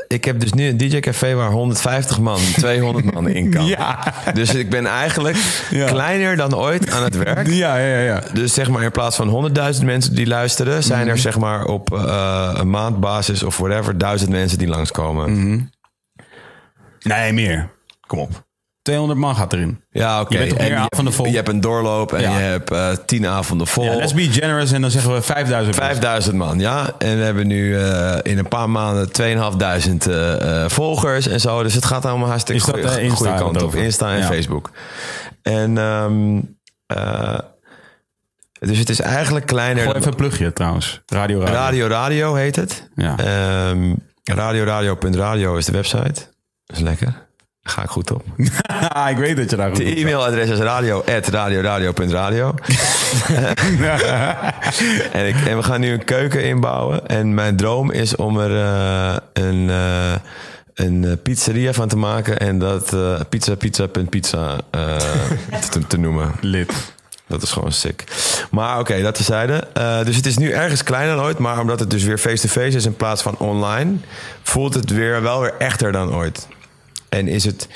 Ik 0.08 0.26
heb 0.26 0.40
dus 0.40 0.54
nu 0.54 0.68
een 0.68 0.78
DJ-café 0.78 1.34
waar 1.34 1.52
150 1.52 2.20
man, 2.20 2.40
200 2.58 3.14
man 3.14 3.28
in 3.30 3.50
kan. 3.50 3.66
Ja. 3.66 4.14
Dus 4.34 4.54
ik 4.54 4.70
ben 4.70 4.86
eigenlijk 4.86 5.38
Ja. 5.70 5.88
kleiner 5.88 6.36
dan 6.36 6.56
ooit 6.56 6.92
aan 6.92 7.04
het 7.04 7.18
werk. 7.18 7.48
Ja, 7.48 7.78
ja, 7.78 8.00
ja. 8.00 8.24
Dus 8.34 8.54
zeg 8.54 8.70
maar 8.70 8.84
in 8.84 8.92
plaats 8.92 9.16
van 9.16 9.30
100.000 9.78 9.86
mensen 9.86 10.16
die 10.16 10.28
luisteren... 10.28 10.84
zijn 10.84 11.02
Mhm. 11.02 11.10
er 11.10 11.18
zeg 11.18 11.38
maar 11.38 11.66
op 11.66 11.94
eh, 11.94 12.52
een 12.54 12.70
maandbasis 12.70 13.44
of 13.44 13.58
whatever... 13.58 13.98
duizend 13.98 14.30
mensen 14.30 14.58
die 14.58 14.68
langskomen. 14.68 15.32
Mhm. 15.40 15.60
Nee, 17.02 17.34
meer. 17.34 17.70
Kom 18.08 18.20
op. 18.20 18.44
200 18.86 19.20
man 19.20 19.36
gaat 19.36 19.54
erin. 19.54 19.82
Ja, 19.92 20.22
oké. 20.22 20.40
Je 20.40 20.56
En 20.56 20.68
je, 20.68 20.76
avonden 20.76 21.14
vol. 21.14 21.26
je 21.26 21.36
hebt 21.36 21.50
een 21.50 21.62
doorloop 21.62 22.14
en 22.14 22.22
Ja. 22.22 22.38
je 22.38 22.44
hebt 22.44 22.72
eh, 22.72 22.92
tien 23.06 23.28
avonden 23.28 23.68
vol. 23.68 23.84
Ja, 23.84 23.96
let's 23.96 24.14
be 24.14 24.32
generous 24.32 24.72
en 24.72 24.82
dan 24.82 24.92
zeggen 24.92 25.14
we 25.14 25.22
5000. 25.22 25.76
5000 25.76 26.36
man, 26.36 26.60
ja. 26.60 26.94
En 26.98 27.18
we 27.18 27.24
hebben 27.24 27.48
nu 27.48 27.78
eh, 27.80 28.18
in 28.22 28.38
een 28.38 28.48
paar 28.48 28.70
maanden 28.70 29.12
2500 29.12 30.08
eh 30.08 30.64
eh 30.64 30.70
volgers 30.70 31.28
en 31.28 31.40
zo. 31.40 31.64
Dus 31.64 31.74
het 31.74 31.86
gaat 31.86 32.06
allemaal 32.06 32.28
hartstikke 32.28 32.72
dat, 32.72 33.00
goede, 33.12 33.34
kant 33.36 33.62
op. 33.64 33.76
Insta 33.76 34.12
en 34.12 34.18
Ja. 34.18 34.28
Facebook. 34.28 34.72
En 35.42 35.78
ehm, 35.78 36.42
eh, 36.86 37.40
dus 38.60 38.78
het 38.78 38.90
is 38.90 39.00
eigenlijk 39.00 39.46
kleiner. 39.46 39.84
Gooi 39.84 39.96
even 39.96 40.08
een 40.08 40.16
plugje 40.18 40.54
trouwens. 40.54 41.02
Radio 41.06 41.40
Radio. 41.40 41.54
Radio 41.56 41.88
Radio 41.88 42.34
heet 42.34 42.56
het. 42.56 42.90
Ja. 42.96 43.18
Ehm 43.18 43.94
radioradio.radio 44.24 45.56
is 45.58 45.66
de 45.66 45.72
website. 45.72 46.22
Dat 46.66 46.76
is 46.78 46.80
lekker. 46.80 47.25
Ga 47.68 47.84
ik 47.84 47.90
goed 47.90 48.12
op. 48.12 48.24
ik 49.12 49.18
weet 49.18 49.38
dat 49.38 49.50
je 49.50 49.56
daar 49.56 49.68
goed 49.70 49.78
De 49.78 50.00
e-mailadres 50.00 50.50
is 50.50 50.60
radio 50.60 51.04
radioradio.radio. 51.06 52.54
en, 55.12 55.28
ik, 55.28 55.36
en 55.36 55.58
we 55.58 55.64
gaan 55.64 55.80
nu 55.80 55.92
een 55.92 56.04
keuken 56.04 56.44
inbouwen. 56.44 57.08
En 57.08 57.34
mijn 57.34 57.56
droom 57.56 57.92
is 57.92 58.16
om 58.16 58.40
er 58.40 58.52
eh, 58.52 59.16
een, 59.34 59.70
eh, 59.70 60.16
een 60.74 61.06
eh, 61.06 61.12
pizzeria 61.24 61.74
van 61.74 61.88
te 61.88 61.98
maken. 61.98 62.40
En 62.40 62.60
dat 62.60 62.94
eh, 62.94 63.20
pizza, 63.30 63.56
pizza, 63.56 63.88
pizza 64.10 64.58
te, 65.72 65.88
te 65.88 65.98
noemen. 65.98 66.32
Lid. 66.42 66.74
Dat 67.28 67.42
is 67.42 67.52
gewoon 67.52 67.72
sick. 67.72 68.04
Maar 68.52 68.80
oké, 68.80 69.02
dat 69.02 69.16
tezijde. 69.16 69.68
Uh, 69.78 70.04
dus 70.04 70.16
het 70.16 70.26
is 70.26 70.38
nu 70.38 70.52
ergens 70.52 70.84
kleiner 70.84 71.16
dan 71.16 71.26
ooit. 71.26 71.38
Maar 71.38 71.60
omdat 71.60 71.80
het 71.80 71.90
dus 71.90 72.04
weer 72.04 72.18
face-to-face 72.18 72.78
is 72.78 72.86
in 72.86 72.96
plaats 72.96 73.22
van 73.22 73.38
online... 73.38 73.96
voelt 74.44 74.74
het 74.74 74.90
weer 74.90 75.22
wel 75.22 75.42
weer 75.42 75.54
echter 75.58 75.92
dan 75.92 76.14
ooit. 76.14 76.48
En 77.16 77.28
is 77.28 77.44
het 77.44 77.68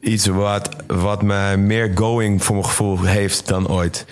iets 0.00 0.26
wat, 0.26 0.68
wat 0.86 1.22
mij 1.22 1.56
meer 1.56 1.92
going 1.94 2.44
voor 2.44 2.54
mijn 2.54 2.66
gevoel 2.66 3.02
heeft 3.02 3.48
dan 3.48 3.68
ooit. 3.68 4.04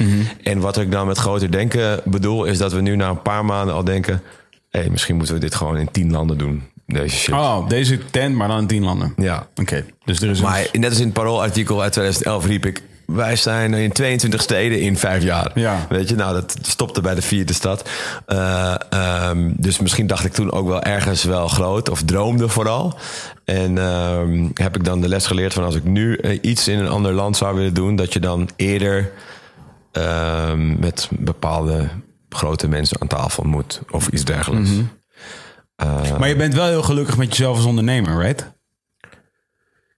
En 0.42 0.58
wat 0.58 0.78
ik 0.78 0.90
dan 0.90 1.06
met 1.06 1.18
groter 1.18 1.50
denken 1.50 2.00
bedoel... 2.04 2.44
is 2.44 2.58
dat 2.58 2.72
we 2.72 2.80
nu 2.80 2.96
na 2.96 3.08
een 3.08 3.22
paar 3.22 3.44
maanden 3.44 3.74
al 3.74 3.84
denken... 3.84 4.22
hé, 4.70 4.80
hey, 4.80 4.90
misschien 4.90 5.16
moeten 5.16 5.34
we 5.34 5.40
dit 5.40 5.54
gewoon 5.54 5.76
in 5.76 5.90
tien 5.90 6.10
landen 6.10 6.38
doen. 6.38 6.62
Deze 6.86 7.16
shit. 7.16 7.34
Oh, 7.34 7.68
deze 7.68 7.98
tent, 8.10 8.34
maar 8.34 8.48
dan 8.48 8.58
in 8.58 8.66
tien 8.66 8.82
landen. 8.82 9.12
Ja. 9.16 9.48
Oké, 9.54 9.84
dus 10.04 10.20
er 10.20 10.30
is. 10.30 10.40
Maar 10.40 10.68
net 10.72 10.90
als 10.90 10.98
in 10.98 11.04
het 11.04 11.14
Paroolartikel 11.14 11.82
uit 11.82 11.92
2011 11.92 12.46
riep 12.46 12.66
ik... 12.66 12.82
wij 13.06 13.36
zijn 13.36 13.74
in 13.74 13.92
22 13.92 14.42
steden 14.42 14.80
in 14.80 14.96
vijf 14.96 15.22
jaar. 15.22 15.50
Ja. 15.54 15.86
Weet 15.88 16.08
je, 16.08 16.14
nou 16.14 16.32
dat 16.32 16.56
stopte 16.62 17.00
bij 17.00 17.14
de 17.14 17.22
vierde 17.22 17.52
stad. 17.52 17.88
Uh, 18.26 18.74
um, 19.28 19.54
dus 19.56 19.78
misschien 19.78 20.06
dacht 20.06 20.24
ik 20.24 20.32
toen 20.32 20.52
ook 20.52 20.68
wel 20.68 20.82
ergens 20.82 21.24
wel 21.24 21.48
groot. 21.48 21.88
Of 21.88 22.02
droomde 22.02 22.48
vooral. 22.48 22.98
En 23.44 23.78
um, 23.78 24.50
heb 24.54 24.76
ik 24.76 24.84
dan 24.84 25.00
de 25.00 25.08
les 25.08 25.26
geleerd 25.26 25.52
van 25.52 25.64
als 25.64 25.74
ik 25.74 25.84
nu 25.84 26.18
uh, 26.20 26.38
iets 26.42 26.68
in 26.68 26.78
een 26.78 26.88
ander 26.88 27.12
land 27.12 27.36
zou 27.36 27.54
willen 27.54 27.74
doen... 27.74 27.96
dat 27.96 28.12
je 28.12 28.20
dan 28.20 28.48
eerder 28.56 29.12
uh, 29.92 30.52
met 30.78 31.08
bepaalde 31.10 31.88
grote 32.28 32.68
mensen 32.68 33.00
aan 33.00 33.08
tafel 33.08 33.44
moet. 33.44 33.82
Of 33.90 34.08
iets 34.08 34.24
dergelijks. 34.24 34.70
Mm 34.70 34.88
-hmm. 35.76 36.18
maar 36.18 36.28
je 36.28 36.36
bent 36.36 36.54
wel 36.54 36.66
heel 36.66 36.82
gelukkig 36.82 37.16
met 37.16 37.28
jezelf 37.28 37.56
als 37.56 37.66
ondernemer, 37.66 38.22
right? 38.22 38.54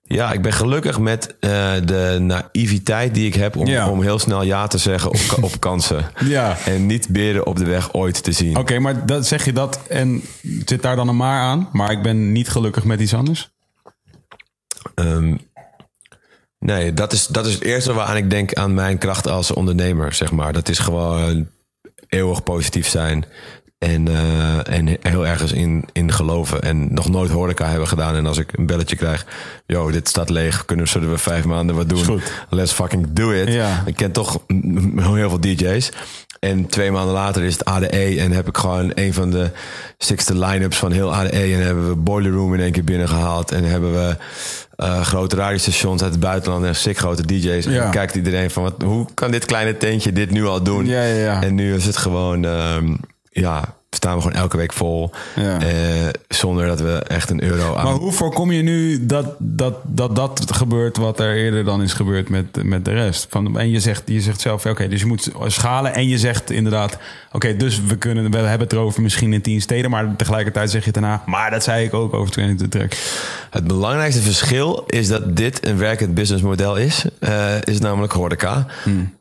Ja, 0.08 0.32
ik 0.32 0.42
ben 0.42 0.52
gelukkig 0.52 0.98
met 0.98 1.34
uh, 1.40 1.72
de 1.84 2.16
naïviteit 2.20 3.14
die 3.14 3.26
ik 3.26 3.34
heb 3.34 3.56
om, 3.56 3.66
ja. 3.66 3.90
om 3.90 4.02
heel 4.02 4.18
snel 4.18 4.42
ja 4.42 4.66
te 4.66 4.78
zeggen 4.78 5.10
op, 5.10 5.38
op 5.40 5.60
kansen. 5.68 6.10
ja. 6.24 6.58
En 6.64 6.86
niet 6.86 7.08
beren 7.08 7.46
op 7.46 7.56
de 7.56 7.64
weg 7.64 7.92
ooit 7.92 8.22
te 8.22 8.32
zien. 8.32 8.50
Oké, 8.50 8.60
okay, 8.60 8.78
maar 8.78 9.06
dat, 9.06 9.26
zeg 9.26 9.44
je 9.44 9.52
dat 9.52 9.80
en 9.88 10.22
zit 10.64 10.82
daar 10.82 10.96
dan 10.96 11.08
een 11.08 11.16
maar 11.16 11.40
aan? 11.40 11.68
Maar 11.72 11.90
ik 11.90 12.02
ben 12.02 12.32
niet 12.32 12.48
gelukkig 12.48 12.84
met 12.84 13.00
iets 13.00 13.14
anders? 13.14 13.50
Um, 14.94 15.38
nee, 16.58 16.94
dat 16.94 17.12
is, 17.12 17.26
dat 17.26 17.46
is 17.46 17.54
het 17.54 17.62
eerste 17.62 17.92
waaraan 17.92 18.16
ik 18.16 18.30
denk 18.30 18.54
aan 18.54 18.74
mijn 18.74 18.98
kracht 18.98 19.28
als 19.28 19.52
ondernemer, 19.52 20.12
zeg 20.12 20.32
maar. 20.32 20.52
Dat 20.52 20.68
is 20.68 20.78
gewoon 20.78 21.48
eeuwig 22.08 22.42
positief 22.42 22.88
zijn. 22.88 23.24
En, 23.78 24.08
uh, 24.08 24.68
en 24.76 24.96
heel 25.00 25.26
ergens 25.26 25.52
in, 25.52 25.84
in 25.92 26.12
geloven. 26.12 26.60
En 26.62 26.94
nog 26.94 27.08
nooit 27.08 27.30
horeca 27.30 27.68
hebben 27.68 27.88
gedaan. 27.88 28.14
En 28.14 28.26
als 28.26 28.38
ik 28.38 28.58
een 28.58 28.66
belletje 28.66 28.96
krijg. 28.96 29.26
Yo, 29.66 29.90
dit 29.90 30.08
staat 30.08 30.30
leeg. 30.30 30.64
Kunnen, 30.64 30.88
zullen 30.88 31.10
we 31.10 31.18
vijf 31.18 31.44
maanden 31.44 31.76
wat 31.76 31.88
doen? 31.88 32.20
Let's 32.48 32.72
fucking 32.72 33.06
do 33.12 33.30
it. 33.30 33.52
Ja. 33.52 33.82
Ik 33.86 33.96
ken 33.96 34.12
toch 34.12 34.38
heel 35.02 35.28
veel 35.28 35.40
DJ's. 35.40 35.90
En 36.40 36.66
twee 36.66 36.90
maanden 36.90 37.14
later 37.14 37.42
is 37.42 37.52
het 37.52 37.64
ADE. 37.64 38.16
En 38.20 38.32
heb 38.32 38.48
ik 38.48 38.56
gewoon 38.56 38.92
een 38.94 39.14
van 39.14 39.30
de 39.30 39.50
sixte 39.98 40.38
line-ups 40.38 40.76
van 40.76 40.92
heel 40.92 41.14
ADE. 41.14 41.28
En 41.54 41.62
hebben 41.64 41.88
we 41.88 41.96
Boiler 41.96 42.32
Room 42.32 42.54
in 42.54 42.60
één 42.60 42.72
keer 42.72 42.84
binnengehaald. 42.84 43.50
En 43.52 43.64
hebben 43.64 43.92
we 43.92 44.16
uh, 44.76 45.00
grote 45.00 45.36
radiostations 45.36 46.02
uit 46.02 46.10
het 46.12 46.20
buitenland. 46.20 46.64
En 46.64 46.76
sick 46.76 46.98
grote 46.98 47.26
DJ's. 47.26 47.66
En 47.66 47.72
Ja. 47.72 47.90
kijkt 47.90 48.14
iedereen 48.14 48.50
van, 48.50 48.62
wat, 48.62 48.74
hoe 48.82 49.06
kan 49.14 49.30
dit 49.30 49.44
kleine 49.44 49.76
tentje 49.76 50.12
dit 50.12 50.30
nu 50.30 50.46
al 50.46 50.62
doen? 50.62 50.86
Ja, 50.86 51.02
ja, 51.02 51.14
ja. 51.14 51.42
En 51.42 51.54
nu 51.54 51.74
is 51.74 51.84
het 51.86 51.96
gewoon, 51.96 52.44
um, 52.44 53.00
ja, 53.40 53.76
staan 53.90 54.16
we 54.16 54.22
gewoon 54.22 54.36
elke 54.36 54.56
week 54.56 54.72
vol. 54.72 55.10
Ja. 55.36 55.62
Uh, 55.62 56.08
zonder 56.28 56.66
dat 56.66 56.80
we 56.80 56.92
echt 56.92 57.30
een 57.30 57.42
euro 57.42 57.74
aan... 57.74 57.84
Maar 57.84 57.94
hoe 57.94 58.12
voorkom 58.12 58.52
je 58.52 58.62
nu 58.62 59.06
dat 59.06 59.34
dat, 59.38 59.74
dat, 59.84 60.16
dat 60.16 60.52
gebeurt 60.52 60.96
wat 60.96 61.20
er 61.20 61.34
eerder 61.34 61.64
dan 61.64 61.82
is 61.82 61.92
gebeurd 61.92 62.28
met, 62.28 62.64
met 62.64 62.84
de 62.84 62.92
rest? 62.92 63.26
Van, 63.30 63.58
en 63.58 63.70
je 63.70 63.80
zegt, 63.80 64.02
je 64.06 64.20
zegt 64.20 64.40
zelf, 64.40 64.60
oké, 64.60 64.70
okay, 64.70 64.88
dus 64.88 65.00
je 65.00 65.06
moet 65.06 65.30
schalen. 65.46 65.94
En 65.94 66.08
je 66.08 66.18
zegt 66.18 66.50
inderdaad, 66.50 66.94
oké, 66.94 67.36
okay, 67.36 67.56
dus 67.56 67.82
we 67.82 67.96
kunnen, 67.96 68.30
we 68.30 68.36
hebben 68.36 68.66
het 68.66 68.72
erover 68.72 69.02
misschien 69.02 69.32
in 69.32 69.42
tien 69.42 69.60
steden. 69.60 69.90
Maar 69.90 70.16
tegelijkertijd 70.16 70.70
zeg 70.70 70.84
je 70.84 70.92
daarna, 70.92 71.22
maar 71.26 71.50
dat 71.50 71.62
zei 71.62 71.84
ik 71.84 71.94
ook 71.94 72.14
over 72.14 72.32
22 72.32 72.68
Track. 72.68 72.92
Het 73.50 73.66
belangrijkste 73.66 74.22
verschil 74.22 74.84
is 74.86 75.08
dat 75.08 75.36
dit 75.36 75.66
een 75.66 75.78
werkend 75.78 76.14
businessmodel 76.14 76.76
is. 76.76 77.04
Uh, 77.20 77.60
is 77.64 77.78
namelijk 77.78 78.12
horeca. 78.12 78.66
Hmm. 78.82 79.17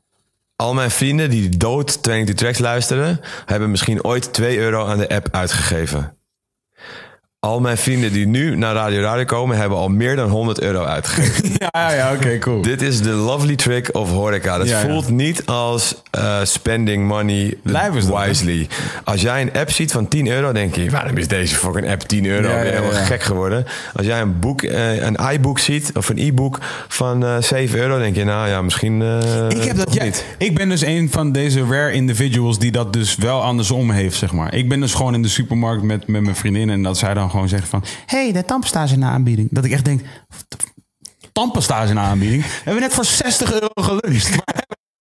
Al 0.63 0.73
mijn 0.73 0.91
vrienden 0.91 1.29
die 1.29 1.57
dood 1.57 2.03
22 2.03 2.35
Tracks 2.35 2.59
luisteren... 2.59 3.19
hebben 3.45 3.69
misschien 3.71 4.03
ooit 4.03 4.33
2 4.33 4.57
euro 4.57 4.85
aan 4.85 4.97
de 4.97 5.09
app 5.09 5.27
uitgegeven. 5.31 6.17
Al 7.39 7.59
mijn 7.59 7.77
vrienden 7.77 8.11
die 8.11 8.27
nu 8.27 8.55
naar 8.55 8.73
Radio 8.73 9.01
Radio 9.01 9.25
komen... 9.25 9.57
hebben 9.57 9.77
al 9.77 9.89
meer 9.89 10.15
dan 10.15 10.29
100 10.29 10.61
euro 10.61 10.83
uitgegeven. 10.83 11.49
ja, 11.71 11.93
ja, 11.93 12.11
oké, 12.13 12.25
okay, 12.25 12.37
cool. 12.37 12.61
Dit 12.61 12.81
is 12.81 13.01
de 13.01 13.09
lovely 13.09 13.55
trick 13.55 13.89
of 13.91 14.09
horeca. 14.09 14.57
Dat 14.57 14.67
Ja, 14.67 14.79
ja. 14.79 14.87
voelt 14.87 15.09
niet 15.09 15.45
als 15.45 16.01
uh, 16.17 16.39
spending 16.43 17.07
money 17.07 17.57
dat, 17.63 17.91
wisely. 17.93 18.67
Als 19.03 19.21
jij 19.21 19.41
een 19.41 19.53
app 19.53 19.71
ziet 19.71 19.91
van 19.91 20.07
10 20.07 20.27
euro... 20.27 20.51
denk 20.51 20.75
je, 20.75 20.89
waarom 20.89 21.17
is 21.17 21.27
deze 21.27 21.55
fucking 21.55 21.89
app 21.89 22.01
10 22.01 22.25
euro? 22.25 22.47
Ja, 22.47 22.61
ben 22.61 22.73
helemaal 22.73 23.05
gek 23.05 23.21
geworden. 23.21 23.65
Als 23.93 24.05
jij 24.05 24.21
een 24.21 24.39
boek, 24.39 24.61
uh, 24.61 25.01
een 25.01 25.17
iBook 25.33 25.59
ziet... 25.59 25.91
of 25.93 26.09
een 26.09 26.17
e-book 26.17 26.59
van 26.87 27.23
uh, 27.23 27.37
7 27.39 27.79
euro... 27.79 27.99
denk 27.99 28.15
je, 28.15 28.23
nou 28.23 28.47
ja, 28.47 28.61
misschien 28.61 29.01
Ik, 29.49 29.63
heb 29.63 29.77
dat, 29.77 30.03
niet. 30.03 30.25
ik 30.37 30.55
ben 30.55 30.69
dus 30.69 30.81
een 30.81 31.11
van 31.11 31.31
deze 31.31 31.65
rare 31.69 31.91
individuals 31.91 32.59
die 32.59 32.71
dat 32.71 32.93
dus 32.93 33.15
wel 33.15 33.43
andersom 33.43 33.91
heeft, 33.91 34.17
zeg 34.17 34.31
maar. 34.31 34.53
Ik 34.53 34.69
ben 34.69 34.79
dus 34.79 34.93
gewoon 34.93 35.13
in 35.13 35.21
de 35.21 35.27
supermarkt 35.27 35.83
met, 35.83 36.07
met 36.07 36.21
mijn 36.21 36.35
vriendin 36.35 36.69
en 36.69 36.83
dat 36.83 36.97
zij 36.97 37.13
dan 37.13 37.25
gewoon 37.29 37.49
zegt 37.49 37.69
van... 37.69 37.83
hey, 38.05 38.31
de 38.31 38.45
tandpasta 38.45 38.83
is 38.83 38.91
in 38.91 38.99
de 38.99 39.05
aanbieding. 39.05 39.49
Dat 39.51 39.65
ik 39.65 39.71
echt 39.71 39.85
denk, 39.85 40.01
tandpasta 41.31 41.83
is 41.83 41.89
in 41.89 41.95
de 41.95 42.01
aanbieding. 42.01 42.43
We 42.43 42.61
hebben 42.63 42.81
net 42.81 42.93
voor 42.93 43.05
60 43.05 43.53
euro 43.53 43.69
geluncht. 43.73 44.35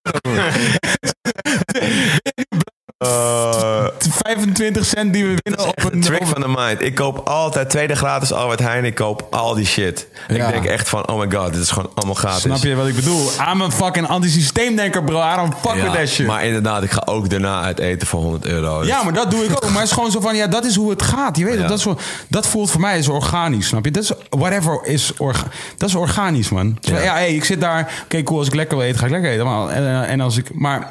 Uh, 3.04 3.86
25 4.24 4.84
cent 4.84 5.12
die 5.12 5.24
we 5.24 5.34
winnen 5.42 5.68
op 5.68 5.92
een... 5.92 6.00
trick 6.00 6.26
van 6.26 6.40
de 6.40 6.48
mind. 6.48 6.82
Ik 6.82 6.94
koop 6.94 7.28
altijd 7.28 7.70
tweede 7.70 7.94
gratis 7.96 8.32
Albert 8.32 8.60
Heijn. 8.60 8.84
Ik 8.84 8.94
koop 8.94 9.26
al 9.30 9.54
die 9.54 9.66
shit. 9.66 10.08
Ja. 10.28 10.46
Ik 10.46 10.52
denk 10.52 10.64
echt 10.64 10.88
van, 10.88 11.08
oh 11.08 11.18
my 11.18 11.36
god, 11.36 11.52
dit 11.52 11.62
is 11.62 11.70
gewoon 11.70 11.90
allemaal 11.94 12.14
gratis. 12.14 12.42
Snap 12.42 12.58
je 12.62 12.74
wat 12.74 12.86
ik 12.86 12.94
bedoel? 12.94 13.30
I'm 13.52 13.62
a 13.62 13.70
fucking 13.70 14.06
antisysteemdenker, 14.08 15.04
bro. 15.04 15.32
I 15.32 15.36
don't 15.36 15.54
fuck 15.60 15.74
Ja, 15.74 15.82
with 15.82 15.92
that 15.92 16.08
shit. 16.08 16.26
maar 16.26 16.44
inderdaad, 16.44 16.82
ik 16.82 16.90
ga 16.90 17.02
ook 17.04 17.30
daarna 17.30 17.60
uit 17.62 17.78
eten 17.78 18.06
voor 18.06 18.20
100 18.20 18.44
euro. 18.46 18.84
Ja, 18.84 19.02
maar 19.02 19.12
dat 19.12 19.30
doe 19.30 19.44
ik 19.44 19.50
ook. 19.50 19.62
Maar 19.64 19.72
het 19.72 19.82
is 19.88 19.92
gewoon 19.92 20.10
zo 20.10 20.20
van, 20.20 20.36
ja, 20.36 20.46
dat 20.46 20.64
is 20.64 20.74
hoe 20.76 20.90
het 20.90 21.02
gaat. 21.02 21.36
Je 21.36 21.44
weet 21.44 21.58
Ja. 21.58 21.66
dat, 21.66 21.80
zo, 21.80 21.98
dat 22.28 22.46
voelt 22.46 22.70
voor 22.70 22.80
mij 22.80 22.98
is 22.98 23.08
organisch, 23.08 23.66
snap 23.66 23.84
je? 23.84 23.90
Dat 23.90 24.02
is, 24.02 24.12
whatever 24.30 24.80
is, 24.84 25.12
orga, 25.18 25.46
dat 25.76 25.88
is 25.88 25.94
organisch, 25.94 26.48
man. 26.48 26.76
Ja, 26.80 26.94
hey, 26.96 27.34
ik 27.34 27.44
zit 27.44 27.60
daar, 27.60 27.92
oké, 28.04 28.22
cool, 28.22 28.38
als 28.38 28.48
ik 28.48 28.54
lekker 28.54 28.76
wil 28.76 28.86
eten, 28.86 28.98
ga 28.98 29.04
ik 29.04 29.12
lekker 29.12 29.30
eten. 29.30 29.44
Maar, 29.46 29.68
en, 29.68 29.86
eh, 29.86 30.10
en 30.10 30.20
als 30.20 30.36
ik, 30.36 30.54
maar 30.54 30.90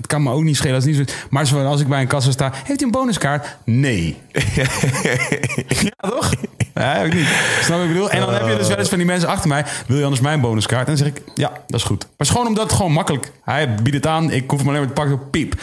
het 0.00 0.08
kan 0.08 0.22
me 0.22 0.32
ook 0.32 0.42
niet 0.42 0.56
schelen 0.56 0.74
als 0.74 0.84
niet 0.84 0.96
zo 0.96 1.02
Maar 1.30 1.46
zo 1.46 1.64
als 1.64 1.80
ik 1.80 1.88
bij 1.88 2.00
een 2.00 2.06
kassa 2.06 2.30
sta, 2.30 2.52
heeft 2.64 2.82
u 2.82 2.84
een 2.84 2.90
bonuskaart? 2.90 3.56
Nee. 3.64 4.16
ja, 5.86 6.08
toch? 6.08 6.32
Ja, 6.74 6.94
ik 6.94 7.14
niet. 7.14 7.28
Snap 7.62 7.76
wat 7.76 7.86
ik 7.86 7.92
bedoel? 7.92 8.10
En 8.10 8.20
dan 8.20 8.34
heb 8.34 8.46
je 8.48 8.56
dus 8.56 8.68
wel 8.68 8.76
eens 8.76 8.88
van 8.88 8.98
die 8.98 9.06
mensen 9.06 9.28
achter 9.28 9.48
mij, 9.48 9.64
wil 9.86 9.96
je 9.96 10.02
anders 10.02 10.22
mijn 10.22 10.40
bonuskaart? 10.40 10.88
En 10.88 10.96
dan 10.96 11.06
zeg 11.06 11.14
ik, 11.14 11.22
ja, 11.34 11.52
dat 11.66 11.80
is 11.80 11.86
goed. 11.86 11.98
Maar 11.98 12.10
het 12.16 12.26
is 12.26 12.32
gewoon 12.32 12.46
omdat 12.46 12.64
het 12.64 12.72
gewoon 12.72 12.92
makkelijk, 12.92 13.32
hij 13.44 13.74
biedt 13.74 13.96
het 13.96 14.06
aan, 14.06 14.30
ik 14.30 14.50
hoef 14.50 14.58
hem 14.58 14.68
alleen 14.68 14.80
maar 14.80 14.88
te 14.88 15.00
pakken, 15.00 15.30
piep. 15.30 15.54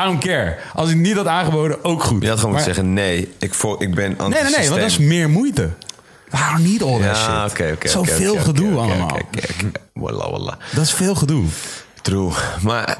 I 0.00 0.04
don't 0.04 0.20
care. 0.20 0.56
Als 0.74 0.90
ik 0.90 0.96
niet 0.96 1.16
had 1.16 1.26
aangeboden, 1.26 1.84
ook 1.84 2.02
goed. 2.02 2.22
Je 2.22 2.28
had 2.28 2.38
gewoon 2.38 2.54
Maar- 2.54 2.64
moeten 2.64 2.84
zeggen, 2.84 2.92
nee, 2.92 3.28
ik, 3.38 3.54
voor, 3.54 3.82
ik 3.82 3.94
ben 3.94 4.16
Nee, 4.18 4.28
nee, 4.28 4.42
nee, 4.42 4.68
want 4.68 4.80
dat 4.80 4.90
is 4.90 4.98
meer 4.98 5.30
moeite. 5.30 5.70
Waarom 6.30 6.62
niet 6.62 6.82
all 6.82 7.00
that 7.00 7.16
shit? 7.16 7.26
Ja, 7.26 7.44
oké, 7.44 7.70
oké. 7.74 7.88
Zoveel 7.88 8.30
oké, 8.30 8.40
oké, 8.40 8.48
gedoe 8.48 8.78
allemaal. 8.78 9.18
Wallah, 9.92 10.30
wallah. 10.30 10.54
Dat 10.72 10.84
is 10.84 10.92
veel 10.92 11.14
gedoe. 11.14 11.44
True. 12.02 12.30
Maar 12.62 12.98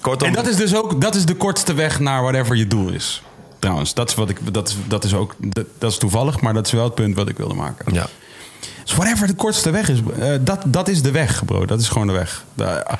kortom... 0.00 0.28
En 0.28 0.34
dat 0.34 0.46
is 0.46 0.56
dus 0.56 0.74
ook 0.74 1.00
dat 1.00 1.14
is 1.14 1.24
de 1.24 1.34
kortste 1.34 1.74
weg 1.74 2.00
naar 2.00 2.22
whatever 2.22 2.56
je 2.56 2.66
doel 2.66 2.90
is. 2.90 3.22
Trouwens, 3.58 3.94
dat 3.94 4.08
is, 4.08 4.14
wat 4.14 4.28
ik, 4.28 4.54
dat 4.54 4.76
dat 4.88 5.04
is 5.04 5.14
ook 5.14 5.34
dat, 5.38 5.66
dat 5.78 5.90
is 5.90 5.98
toevallig, 5.98 6.40
maar 6.40 6.54
dat 6.54 6.66
is 6.66 6.72
wel 6.72 6.84
het 6.84 6.94
punt 6.94 7.14
wat 7.16 7.28
ik 7.28 7.36
wilde 7.36 7.54
maken. 7.54 7.94
Ja. 7.94 8.06
Dus 8.82 8.94
whatever 8.94 9.26
de 9.26 9.34
kortste 9.34 9.70
weg 9.70 9.88
is, 9.88 9.98
eh, 10.18 10.34
dat, 10.40 10.62
dat 10.66 10.88
is 10.88 11.02
de 11.02 11.10
weg, 11.10 11.44
bro. 11.44 11.66
Dat 11.66 11.80
is 11.80 11.88
gewoon 11.88 12.06
de 12.06 12.12
weg. 12.12 12.44
De- 12.54 12.98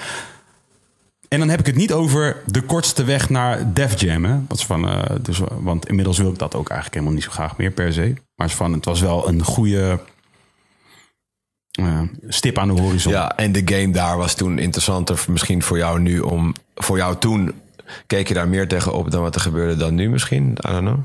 en 1.28 1.38
dan 1.38 1.48
heb 1.48 1.60
ik 1.60 1.66
het 1.66 1.76
niet 1.76 1.92
over 1.92 2.36
de 2.46 2.62
kortste 2.62 3.04
weg 3.04 3.28
naar 3.28 3.72
Def 3.72 4.00
Jam. 4.00 4.24
Hè? 4.24 4.38
Is 4.48 4.64
van, 4.64 4.88
eh, 4.88 5.16
dus, 5.20 5.40
want 5.60 5.88
inmiddels 5.88 6.18
wil 6.18 6.30
ik 6.30 6.38
dat 6.38 6.54
ook 6.54 6.68
eigenlijk 6.68 6.94
helemaal 6.94 7.14
niet 7.14 7.24
zo 7.24 7.30
graag 7.30 7.56
meer 7.56 7.70
per 7.70 7.92
se. 7.92 8.00
Maar 8.00 8.46
het, 8.46 8.50
is 8.50 8.54
van, 8.54 8.72
het 8.72 8.84
was 8.84 9.00
wel 9.00 9.28
een 9.28 9.42
goede 9.44 9.90
eh, 9.90 9.98
stip 12.28 12.58
aan 12.58 12.74
de 12.74 12.80
horizon. 12.80 13.12
ja, 13.12 13.36
en 13.36 13.52
de 13.52 13.62
game 13.64 13.90
daar 13.90 14.16
was 14.16 14.34
toen 14.34 14.58
interessanter 14.58 15.24
misschien 15.28 15.62
voor 15.62 15.78
jou 15.78 16.00
nu 16.00 16.20
om... 16.20 16.54
Voor 16.74 16.96
jou 16.96 17.16
toen 17.16 17.54
keek 18.06 18.28
je 18.28 18.34
daar 18.34 18.48
meer 18.48 18.68
tegenop 18.68 19.10
dan 19.10 19.22
wat 19.22 19.34
er 19.34 19.40
gebeurde 19.40 19.76
dan 19.76 19.94
nu 19.94 20.10
misschien? 20.10 20.50
I 20.50 20.70
don't 20.70 20.80
know. 20.80 20.98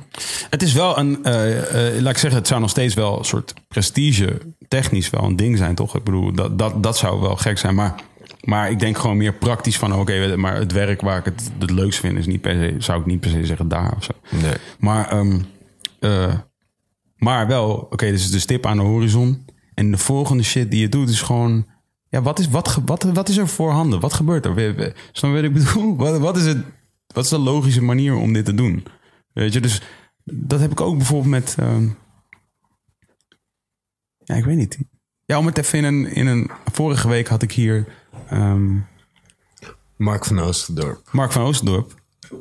Het 0.49 0.61
is 0.61 0.73
wel 0.73 0.97
een, 0.97 1.23
eh, 1.23 1.95
eh, 1.97 2.01
laat 2.01 2.11
ik 2.11 2.17
zeggen, 2.17 2.39
het 2.39 2.47
zou 2.47 2.61
nog 2.61 2.69
steeds 2.69 2.93
wel 2.93 3.17
een 3.17 3.25
soort 3.25 3.53
prestige, 3.67 4.37
technisch 4.67 5.09
wel 5.09 5.23
een 5.23 5.35
ding 5.35 5.57
zijn, 5.57 5.75
toch? 5.75 5.95
Ik 5.95 6.03
bedoel, 6.03 6.33
dat, 6.33 6.59
dat, 6.59 6.83
dat 6.83 6.97
zou 6.97 7.21
wel 7.21 7.35
gek 7.35 7.57
zijn. 7.57 7.75
Maar, 7.75 7.95
maar 8.41 8.71
ik 8.71 8.79
denk 8.79 8.97
gewoon 8.97 9.17
meer 9.17 9.33
praktisch 9.33 9.77
van, 9.77 9.93
oké, 9.93 10.35
maar 10.35 10.55
het 10.55 10.71
werk 10.71 11.01
waar 11.01 11.17
ik 11.17 11.25
het 11.25 11.51
het 11.59 11.71
leukst 11.71 11.99
vind, 11.99 12.17
is 12.17 12.25
niet 12.25 12.41
per 12.41 12.53
se, 12.53 12.75
zou 12.77 12.99
ik 12.99 13.05
niet 13.05 13.19
per 13.19 13.29
se 13.29 13.45
zeggen 13.45 13.67
daar 13.67 13.93
of 13.97 14.03
zo. 14.03 14.11
Nee. 14.29 14.53
Maar, 14.79 15.09
ehm, 15.09 15.39
eh, 15.99 16.33
maar 17.15 17.47
wel, 17.47 17.87
oké, 17.89 18.11
dus 18.11 18.31
de 18.31 18.39
stip 18.39 18.65
aan 18.65 18.77
de 18.77 18.83
horizon. 18.83 19.45
En 19.75 19.91
de 19.91 19.97
volgende 19.97 20.43
shit 20.43 20.71
die 20.71 20.79
je 20.79 20.89
doet 20.89 21.09
is 21.09 21.21
gewoon... 21.21 21.65
Ja, 22.09 22.21
wat 22.21 22.39
is, 22.39 22.49
wat, 22.49 22.79
wat, 22.85 23.03
wat 23.03 23.29
is 23.29 23.37
er 23.37 23.47
voorhanden? 23.47 23.99
Wat 23.99 24.13
gebeurt 24.13 24.45
er? 24.45 24.95
Snap 25.11 25.33
wat 25.33 25.43
ik 25.43 25.53
bedoel? 25.53 25.95
Wat, 26.05 26.17
wat, 26.17 26.37
is 26.37 26.45
het, 26.45 26.65
wat 27.07 27.23
is 27.23 27.29
de 27.29 27.37
logische 27.37 27.81
manier 27.81 28.15
om 28.15 28.33
dit 28.33 28.45
te 28.45 28.53
doen? 28.53 28.85
Weet 29.33 29.53
je, 29.53 29.59
dus 29.59 29.81
dat 30.23 30.59
heb 30.59 30.71
ik 30.71 30.81
ook 30.81 30.97
bijvoorbeeld 30.97 31.31
met... 31.31 31.55
ehm, 31.59 31.87
ja, 34.23 34.35
ik 34.35 34.45
weet 34.45 34.57
niet. 34.57 34.77
Ja, 35.25 35.37
om 35.37 35.45
het 35.45 35.57
even 35.57 35.79
in 35.79 35.85
een... 35.85 36.05
In 36.05 36.27
een 36.27 36.51
vorige 36.71 37.07
week 37.07 37.27
had 37.27 37.41
ik 37.41 37.51
hier... 37.51 37.87
ehm, 38.27 38.77
Mark 39.95 40.25
van 40.25 40.39
Oosterdorp. 40.39 41.09
Mark 41.11 41.31
van 41.31 41.41
Oosterdorp, 41.41 41.93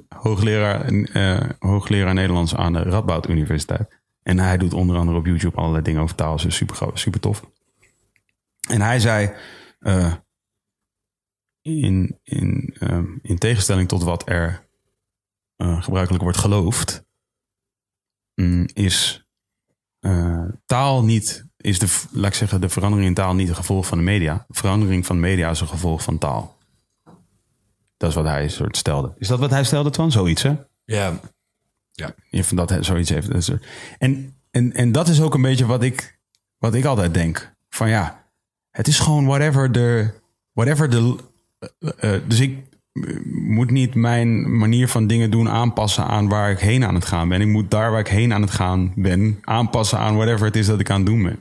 hoogleraar, 0.08 0.84
eh, 0.88 1.50
hoogleraar 1.58 2.14
Nederlands 2.14 2.54
aan 2.54 2.72
de 2.72 2.82
Radboud 2.82 3.28
Universiteit. 3.28 4.02
En 4.24 4.38
hij 4.38 4.58
doet 4.58 4.72
onder 4.72 4.96
andere 4.96 5.18
op 5.18 5.26
YouTube 5.26 5.56
allerlei 5.56 5.82
dingen 5.82 6.02
over 6.02 6.16
taal. 6.16 6.36
Dus 6.36 6.56
super, 6.56 6.90
super 6.94 7.20
tof. 7.20 7.50
En 8.68 8.80
hij 8.80 9.00
zei, 9.00 9.34
eh, 9.78 10.14
in, 11.62 12.18
in, 12.22 12.76
ehm, 12.78 13.06
in 13.22 13.38
tegenstelling 13.38 13.88
tot 13.88 14.02
wat 14.02 14.28
er 14.28 14.68
eh, 15.56 15.82
gebruikelijk 15.82 16.22
wordt 16.22 16.38
geloofd, 16.38 17.04
mm, 18.34 18.68
is 18.72 19.28
eh, 20.00 20.44
taal 20.64 21.04
niet, 21.04 21.46
is 21.56 21.78
de, 21.78 22.02
laat 22.12 22.30
ik 22.30 22.34
zeggen, 22.34 22.60
de 22.60 22.68
verandering 22.68 23.08
in 23.08 23.14
taal 23.14 23.34
niet 23.34 23.48
een 23.48 23.54
gevolg 23.54 23.86
van 23.86 23.98
de 23.98 24.04
media. 24.04 24.44
Verandering 24.48 25.06
van 25.06 25.20
media 25.20 25.50
is 25.50 25.60
een 25.60 25.68
gevolg 25.68 26.02
van 26.02 26.18
taal. 26.18 26.56
Dat 27.96 28.08
is 28.08 28.14
wat 28.14 28.24
hij 28.24 28.48
soort 28.48 28.76
stelde. 28.76 29.14
Is 29.18 29.28
dat 29.28 29.38
wat 29.38 29.50
hij 29.50 29.64
stelde, 29.64 29.90
Twan? 29.90 30.12
Zoiets, 30.12 30.42
hè? 30.42 30.54
Ja. 30.84 31.20
Je 32.30 32.44
van 32.44 32.56
dat 32.56 32.76
zoiets 32.80 33.10
heeft. 33.10 33.50
En, 33.98 34.36
en, 34.50 34.72
en 34.72 34.92
dat 34.92 35.08
is 35.08 35.20
ook 35.20 35.34
een 35.34 35.42
beetje 35.42 35.66
wat 35.66 35.82
ik, 35.82 36.18
wat 36.58 36.74
ik 36.74 36.84
altijd 36.84 37.14
denk. 37.14 37.54
Van 37.68 37.88
ja, 37.88 38.24
het 38.70 38.86
is 38.88 38.98
gewoon 38.98 39.26
whatever 39.26 39.72
de. 39.72 40.10
Whatever 40.52 40.90
de 40.90 41.16
eh, 41.58 42.14
eh, 42.14 42.20
dus 42.26 42.40
ik 42.40 42.58
eh, 42.92 43.02
moet 43.24 43.70
niet 43.70 43.94
mijn 43.94 44.58
manier 44.58 44.88
van 44.88 45.06
dingen 45.06 45.30
doen 45.30 45.48
aanpassen 45.48 46.04
aan 46.04 46.28
waar 46.28 46.50
ik 46.50 46.58
heen 46.58 46.84
aan 46.84 46.94
het 46.94 47.04
gaan 47.04 47.28
ben. 47.28 47.40
Ik 47.40 47.46
moet 47.46 47.70
daar 47.70 47.90
waar 47.90 48.00
ik 48.00 48.08
heen 48.08 48.32
aan 48.32 48.42
het 48.42 48.50
gaan 48.50 48.92
ben 48.96 49.38
aanpassen 49.42 49.98
aan 49.98 50.16
whatever 50.16 50.46
het 50.46 50.56
is 50.56 50.66
dat 50.66 50.80
ik 50.80 50.90
aan 50.90 50.96
het 50.96 51.06
doen 51.06 51.22
ben. 51.22 51.38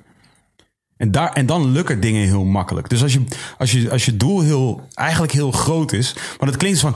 En, 0.98 1.12
daar, 1.12 1.34
en 1.34 1.46
dan 1.46 1.72
lukken 1.72 2.00
dingen 2.00 2.26
heel 2.26 2.46
makkelijk. 2.46 2.90
Dus 2.90 3.02
als 3.02 3.14
je, 3.14 3.24
als 3.58 3.72
je, 3.72 3.90
als 3.90 4.06
je 4.06 4.18
doel 4.18 4.42
heel, 4.42 4.88
eigenlijk 4.94 5.32
heel 5.32 5.52
groot 5.52 5.92
is. 5.92 6.16
Want 6.38 6.52
het 6.52 6.58
klinkt 6.60 6.80
van 6.80 6.96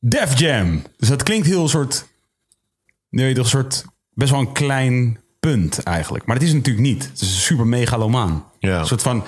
Def 0.00 0.38
Jam. 0.38 0.82
Dus 0.96 1.08
dat 1.08 1.22
klinkt 1.22 1.46
heel 1.46 1.68
soort 1.68 2.06
Nee, 3.14 3.34
toch 3.34 3.44
een 3.44 3.50
soort 3.50 3.84
best 4.10 4.30
wel 4.30 4.40
een 4.40 4.52
klein 4.52 5.18
punt 5.40 5.82
eigenlijk. 5.82 6.26
Maar 6.26 6.36
het 6.36 6.44
is 6.44 6.52
natuurlijk 6.52 6.86
niet. 6.86 7.04
Het 7.04 7.20
is 7.20 7.44
super 7.44 7.66
megalomaan. 7.66 8.44
Ja. 8.58 8.78
Een 8.78 8.86
soort 8.86 9.02
van 9.02 9.24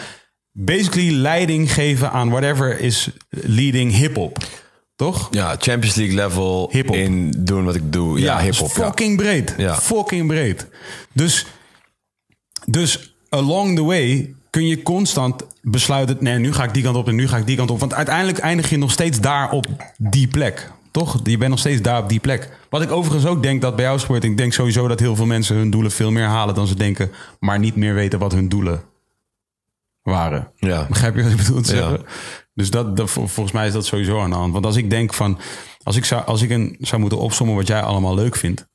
basically 0.52 1.12
leiding 1.12 1.72
geven 1.72 2.10
aan 2.10 2.30
whatever 2.30 2.80
is 2.80 3.10
leading 3.28 3.92
hip-hop. 3.92 4.38
Toch? 4.96 5.28
Ja, 5.30 5.56
Champions 5.58 5.94
League 5.94 6.14
level 6.14 6.68
Hip-hop. 6.72 6.96
in 6.96 7.34
doen 7.38 7.64
wat 7.64 7.74
ik 7.74 7.92
doe. 7.92 8.20
Ja, 8.20 8.34
dus 8.34 8.44
hip-hop. 8.44 8.76
Ja. 8.76 8.84
fucking 8.84 9.16
breed. 9.16 9.54
Ja. 9.56 9.74
Fucking 9.74 10.26
breed. 10.26 10.66
Dus, 11.12 11.46
dus 12.64 13.14
along 13.28 13.76
the 13.76 13.84
way 13.84 14.34
kun 14.50 14.66
je 14.66 14.82
constant 14.82 15.42
besluiten... 15.62 16.16
nee, 16.20 16.38
nu 16.38 16.52
ga 16.52 16.64
ik 16.64 16.74
die 16.74 16.82
kant 16.82 16.96
op 16.96 17.08
en 17.08 17.14
nu 17.14 17.28
ga 17.28 17.36
ik 17.36 17.46
die 17.46 17.56
kant 17.56 17.70
op. 17.70 17.80
Want 17.80 17.94
uiteindelijk 17.94 18.38
eindig 18.38 18.70
je 18.70 18.78
nog 18.78 18.90
steeds 18.90 19.20
daar 19.20 19.50
op 19.50 19.66
die 19.96 20.28
plek. 20.28 20.70
Toch? 20.96 21.20
Je 21.24 21.36
bent 21.38 21.50
nog 21.50 21.58
steeds 21.58 21.82
daar 21.82 22.02
op 22.02 22.08
die 22.08 22.20
plek. 22.20 22.58
Wat 22.70 22.82
ik 22.82 22.90
overigens 22.90 23.26
ook 23.26 23.42
denk 23.42 23.62
dat 23.62 23.76
bij 23.76 23.84
jou 23.84 23.98
gebeurt... 23.98 24.24
ik 24.24 24.36
denk 24.36 24.52
sowieso 24.52 24.88
dat 24.88 25.00
heel 25.00 25.16
veel 25.16 25.26
mensen 25.26 25.56
hun 25.56 25.70
doelen 25.70 25.90
veel 25.90 26.10
meer 26.10 26.26
halen 26.26 26.54
dan 26.54 26.66
ze 26.66 26.74
denken... 26.74 27.10
maar 27.40 27.58
niet 27.58 27.76
meer 27.76 27.94
weten 27.94 28.18
wat 28.18 28.32
hun 28.32 28.48
doelen 28.48 28.82
waren. 30.02 30.52
Ja. 30.56 30.86
Begrijp 30.88 31.16
je 31.16 31.22
wat 31.22 31.30
ik 31.30 31.36
bedoel 31.36 31.60
te 31.60 31.74
Ja. 31.76 31.80
zeggen? 31.82 32.06
Dus 32.54 32.70
dat, 32.70 32.96
dat, 32.96 33.10
vol- 33.10 33.26
volgens 33.26 33.54
mij 33.54 33.66
is 33.66 33.72
dat 33.72 33.86
sowieso 33.86 34.20
aan 34.20 34.30
de 34.30 34.36
hand. 34.36 34.52
Want 34.52 34.66
als 34.66 34.76
ik 34.76 34.90
denk 34.90 35.14
van... 35.14 35.38
Als 35.82 35.96
ik, 35.96 36.04
zou, 36.04 36.24
als 36.24 36.42
ik 36.42 36.50
een, 36.50 36.76
zou 36.80 37.00
moeten 37.00 37.18
opsommen 37.18 37.56
wat 37.56 37.66
jij 37.66 37.82
allemaal 37.82 38.14
leuk 38.14 38.36
vindt... 38.36 38.66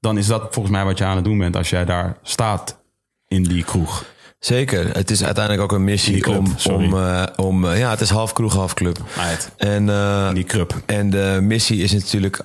dan 0.00 0.18
is 0.18 0.26
dat 0.26 0.42
volgens 0.50 0.74
mij 0.74 0.84
wat 0.84 0.98
je 0.98 1.04
aan 1.04 1.16
het 1.16 1.24
doen 1.24 1.38
bent... 1.38 1.56
als 1.56 1.70
jij 1.70 1.84
daar 1.84 2.16
staat 2.22 2.80
in 3.28 3.42
die 3.42 3.64
kroeg. 3.64 4.04
Zeker. 4.40 4.90
Het 4.92 5.10
is 5.10 5.24
uiteindelijk 5.24 5.64
ook 5.64 5.78
een 5.78 5.84
missie 5.84 6.20
club, 6.20 6.38
om... 6.38 6.52
sorry. 6.56 6.84
om, 6.86 6.94
eh, 6.94 7.22
om 7.36 7.68
eh, 7.68 7.78
ja, 7.78 7.90
het 7.90 8.00
is 8.00 8.10
half 8.10 8.32
kroeg, 8.32 8.54
half 8.54 8.74
club. 8.74 8.98
Right. 9.14 9.50
En, 9.56 9.88
eh, 9.88 10.32
die 10.32 10.44
club. 10.44 10.74
en 10.86 11.10
de 11.10 11.38
missie 11.42 11.82
is 11.82 11.92
natuurlijk 11.92 12.40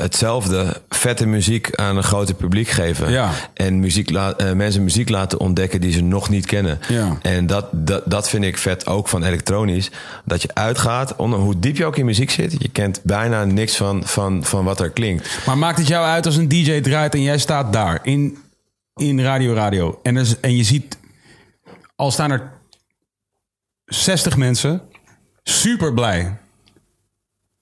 hetzelfde. 0.00 0.80
Vette 0.88 1.26
muziek 1.26 1.74
aan 1.74 1.96
een 1.96 2.02
groter 2.02 2.34
publiek 2.34 2.68
geven. 2.68 3.10
Ja. 3.10 3.30
En 3.54 3.80
muziek 3.80 4.10
mensen 4.54 4.82
muziek 4.82 5.08
laten 5.08 5.40
ontdekken 5.40 5.80
die 5.80 5.92
ze 5.92 6.02
nog 6.02 6.28
niet 6.28 6.46
kennen. 6.46 6.78
Ja. 6.88 7.18
En 7.22 7.46
dat, 7.46 7.66
dat, 7.72 8.02
dat 8.04 8.28
vind 8.28 8.44
ik 8.44 8.58
vet 8.58 8.86
ook 8.86 9.08
van 9.08 9.24
elektronisch. 9.24 9.90
Dat 10.24 10.42
je 10.42 10.48
uitgaat, 10.52 11.16
onder, 11.16 11.38
hoe 11.38 11.58
diep 11.58 11.76
je 11.76 11.84
ook 11.84 11.96
in 11.96 12.04
muziek 12.04 12.30
zit. 12.30 12.54
Je 12.58 12.68
kent 12.68 13.00
bijna 13.02 13.44
niks 13.44 13.76
van, 13.76 14.02
van, 14.04 14.44
van 14.44 14.64
wat 14.64 14.80
er 14.80 14.90
klinkt. 14.90 15.38
Maar 15.46 15.58
maakt 15.58 15.78
het 15.78 15.88
jou 15.88 16.06
uit 16.06 16.26
als 16.26 16.36
een 16.36 16.48
DJ 16.48 16.80
draait 16.80 17.14
en 17.14 17.22
jij 17.22 17.38
staat 17.38 17.72
daar 17.72 17.98
in, 18.02 18.38
in 18.96 19.20
Radio 19.20 19.54
Radio. 19.54 20.00
En, 20.02 20.16
er, 20.16 20.38
en 20.40 20.56
je 20.56 20.64
ziet, 20.64 20.98
al 21.96 22.10
staan 22.10 22.30
er 22.30 22.52
60 23.84 24.36
mensen, 24.36 24.82
super 25.42 25.94
blij. 25.94 26.38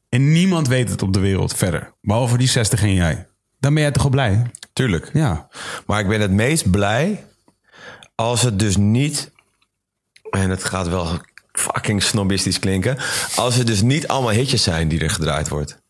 En 0.08 0.32
niemand 0.32 0.68
weet 0.68 0.88
het 0.88 1.02
op 1.02 1.12
de 1.12 1.20
wereld 1.20 1.54
verder. 1.54 1.92
Behalve 2.00 2.36
die 2.36 2.48
60 2.48 2.82
en 2.82 2.94
jij. 2.94 3.26
Dan 3.58 3.74
ben 3.74 3.82
jij 3.82 3.92
toch 3.92 4.02
wel 4.02 4.10
blij? 4.10 4.50
Tuurlijk. 4.72 5.10
Ja. 5.12 5.48
Maar 5.86 6.00
ik 6.00 6.08
ben 6.08 6.20
het 6.20 6.30
meest 6.30 6.70
blij 6.70 7.26
als 8.14 8.42
het 8.42 8.58
dus 8.58 8.76
niet. 8.76 9.32
En 10.30 10.50
het 10.50 10.64
gaat 10.64 10.88
wel 10.88 11.18
fucking 11.52 12.02
snobistisch 12.02 12.58
klinken. 12.58 12.98
Als 13.36 13.54
het 13.54 13.66
dus 13.66 13.82
niet 13.82 14.08
allemaal 14.08 14.32
hitjes 14.32 14.62
zijn 14.62 14.88
die 14.88 15.00
er 15.00 15.10
gedraaid 15.10 15.48
wordt. 15.48 15.82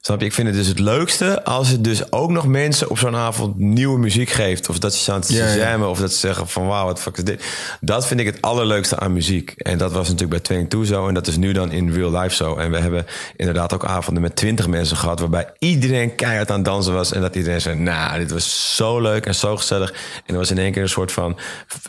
Snap 0.00 0.20
je? 0.20 0.26
Ik 0.26 0.32
vind 0.32 0.48
het 0.48 0.56
dus 0.56 0.66
het 0.66 0.78
leukste 0.78 1.44
als 1.44 1.68
het 1.68 1.84
dus 1.84 2.12
ook 2.12 2.30
nog 2.30 2.46
mensen 2.46 2.90
op 2.90 2.98
zo'n 2.98 3.16
avond 3.16 3.58
nieuwe 3.58 3.98
muziek 3.98 4.30
geeft. 4.30 4.68
Of 4.68 4.78
dat 4.78 4.94
ze 4.94 4.98
staan 4.98 5.20
te 5.20 5.34
Ja. 5.34 5.88
Of 5.88 5.98
dat 5.98 6.12
ze 6.12 6.18
zeggen 6.18 6.48
van 6.48 6.66
wauw, 6.66 6.84
wat 6.84 7.00
fuck 7.00 7.16
is 7.16 7.24
dit? 7.24 7.44
Dat 7.80 8.06
vind 8.06 8.20
ik 8.20 8.26
het 8.26 8.42
allerleukste 8.42 8.98
aan 8.98 9.12
muziek. 9.12 9.50
En 9.50 9.78
dat 9.78 9.92
was 9.92 10.04
natuurlijk 10.04 10.30
bij 10.30 10.40
Twinning 10.40 10.70
Two 10.70 10.84
zo. 10.84 11.08
En 11.08 11.14
dat 11.14 11.26
is 11.26 11.36
nu 11.36 11.52
dan 11.52 11.72
in 11.72 11.92
real 11.92 12.18
life 12.18 12.34
zo. 12.34 12.56
En 12.56 12.70
we 12.70 12.78
hebben 12.78 13.06
inderdaad 13.36 13.74
ook 13.74 13.84
avonden 13.84 14.22
met 14.22 14.36
twintig 14.36 14.66
mensen 14.66 14.96
gehad. 14.96 15.20
Waarbij 15.20 15.52
iedereen 15.58 16.14
keihard 16.14 16.50
aan 16.50 16.56
het 16.56 16.64
dansen 16.64 16.92
was. 16.92 17.12
En 17.12 17.20
dat 17.20 17.36
iedereen 17.36 17.60
zei, 17.60 17.78
nou, 17.78 18.18
dit 18.18 18.30
was 18.30 18.76
zo 18.76 19.00
leuk 19.00 19.26
en 19.26 19.34
zo 19.34 19.56
gezellig. 19.56 19.90
En 20.26 20.32
er 20.34 20.36
was 20.36 20.50
in 20.50 20.58
één 20.58 20.72
keer 20.72 20.82
een 20.82 20.88
soort 20.88 21.12
van 21.12 21.38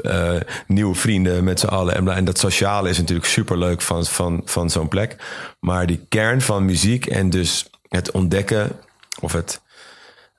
eh, 0.02 0.32
nieuwe 0.68 0.96
vrienden 0.96 1.44
met 1.44 1.60
z'n 1.60 1.68
allen. 1.68 1.96
En, 1.96 2.08
en 2.08 2.26
dat 2.26 2.40
sociale 2.40 2.90
is 2.90 2.98
natuurlijk 2.98 3.28
super 3.28 3.58
leuk 3.58 3.82
van, 3.82 4.06
van, 4.06 4.42
van 4.46 4.70
zo'n 4.70 4.88
plek. 4.88 5.16
Maar 5.60 5.86
die 5.86 6.06
kern 6.10 6.42
van 6.42 6.66
muziek 6.66 7.06
en 7.06 7.30
dus 7.30 7.70
het 7.90 8.12
ontdekken 8.12 8.80
of 9.20 9.32
het 9.32 9.62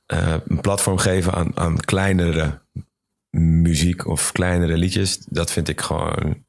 eh, 0.07 0.37
een 0.47 0.61
platform 0.61 0.99
geven 0.99 1.33
aan, 1.33 1.57
aan 1.57 1.81
kleinere 1.81 2.63
muziek 3.31 4.07
of 4.07 4.33
kleinere 4.33 4.77
liedjes, 4.77 5.19
dat 5.19 5.51
vind 5.51 5.69
ik 5.69 5.81
gewoon 5.81 6.45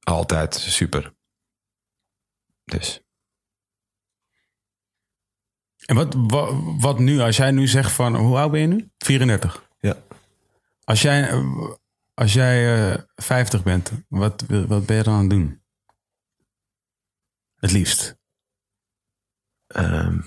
altijd 0.00 0.54
super. 0.54 1.14
Dus. 2.64 3.02
En 5.86 5.96
wat, 5.96 6.14
wat, 6.16 6.54
wat 6.78 6.98
nu, 6.98 7.20
als 7.20 7.36
jij 7.36 7.50
nu 7.50 7.66
zegt 7.66 7.92
van, 7.92 8.16
hoe 8.16 8.36
oud 8.36 8.50
ben 8.50 8.60
je 8.60 8.66
nu? 8.66 8.90
34. 8.98 9.68
Ja. 9.80 9.96
Als 10.84 11.02
jij, 11.02 11.42
als 12.14 12.32
jij 12.32 12.90
eh 12.92 13.02
50 13.16 13.62
bent, 13.62 13.92
wat, 14.08 14.44
wat 14.48 14.86
ben 14.86 14.96
je 14.96 15.02
dan 15.02 15.14
aan 15.14 15.20
het 15.20 15.30
doen? 15.30 15.62
Het 17.56 17.72
liefst. 17.72 18.19
Ehm, 19.70 20.18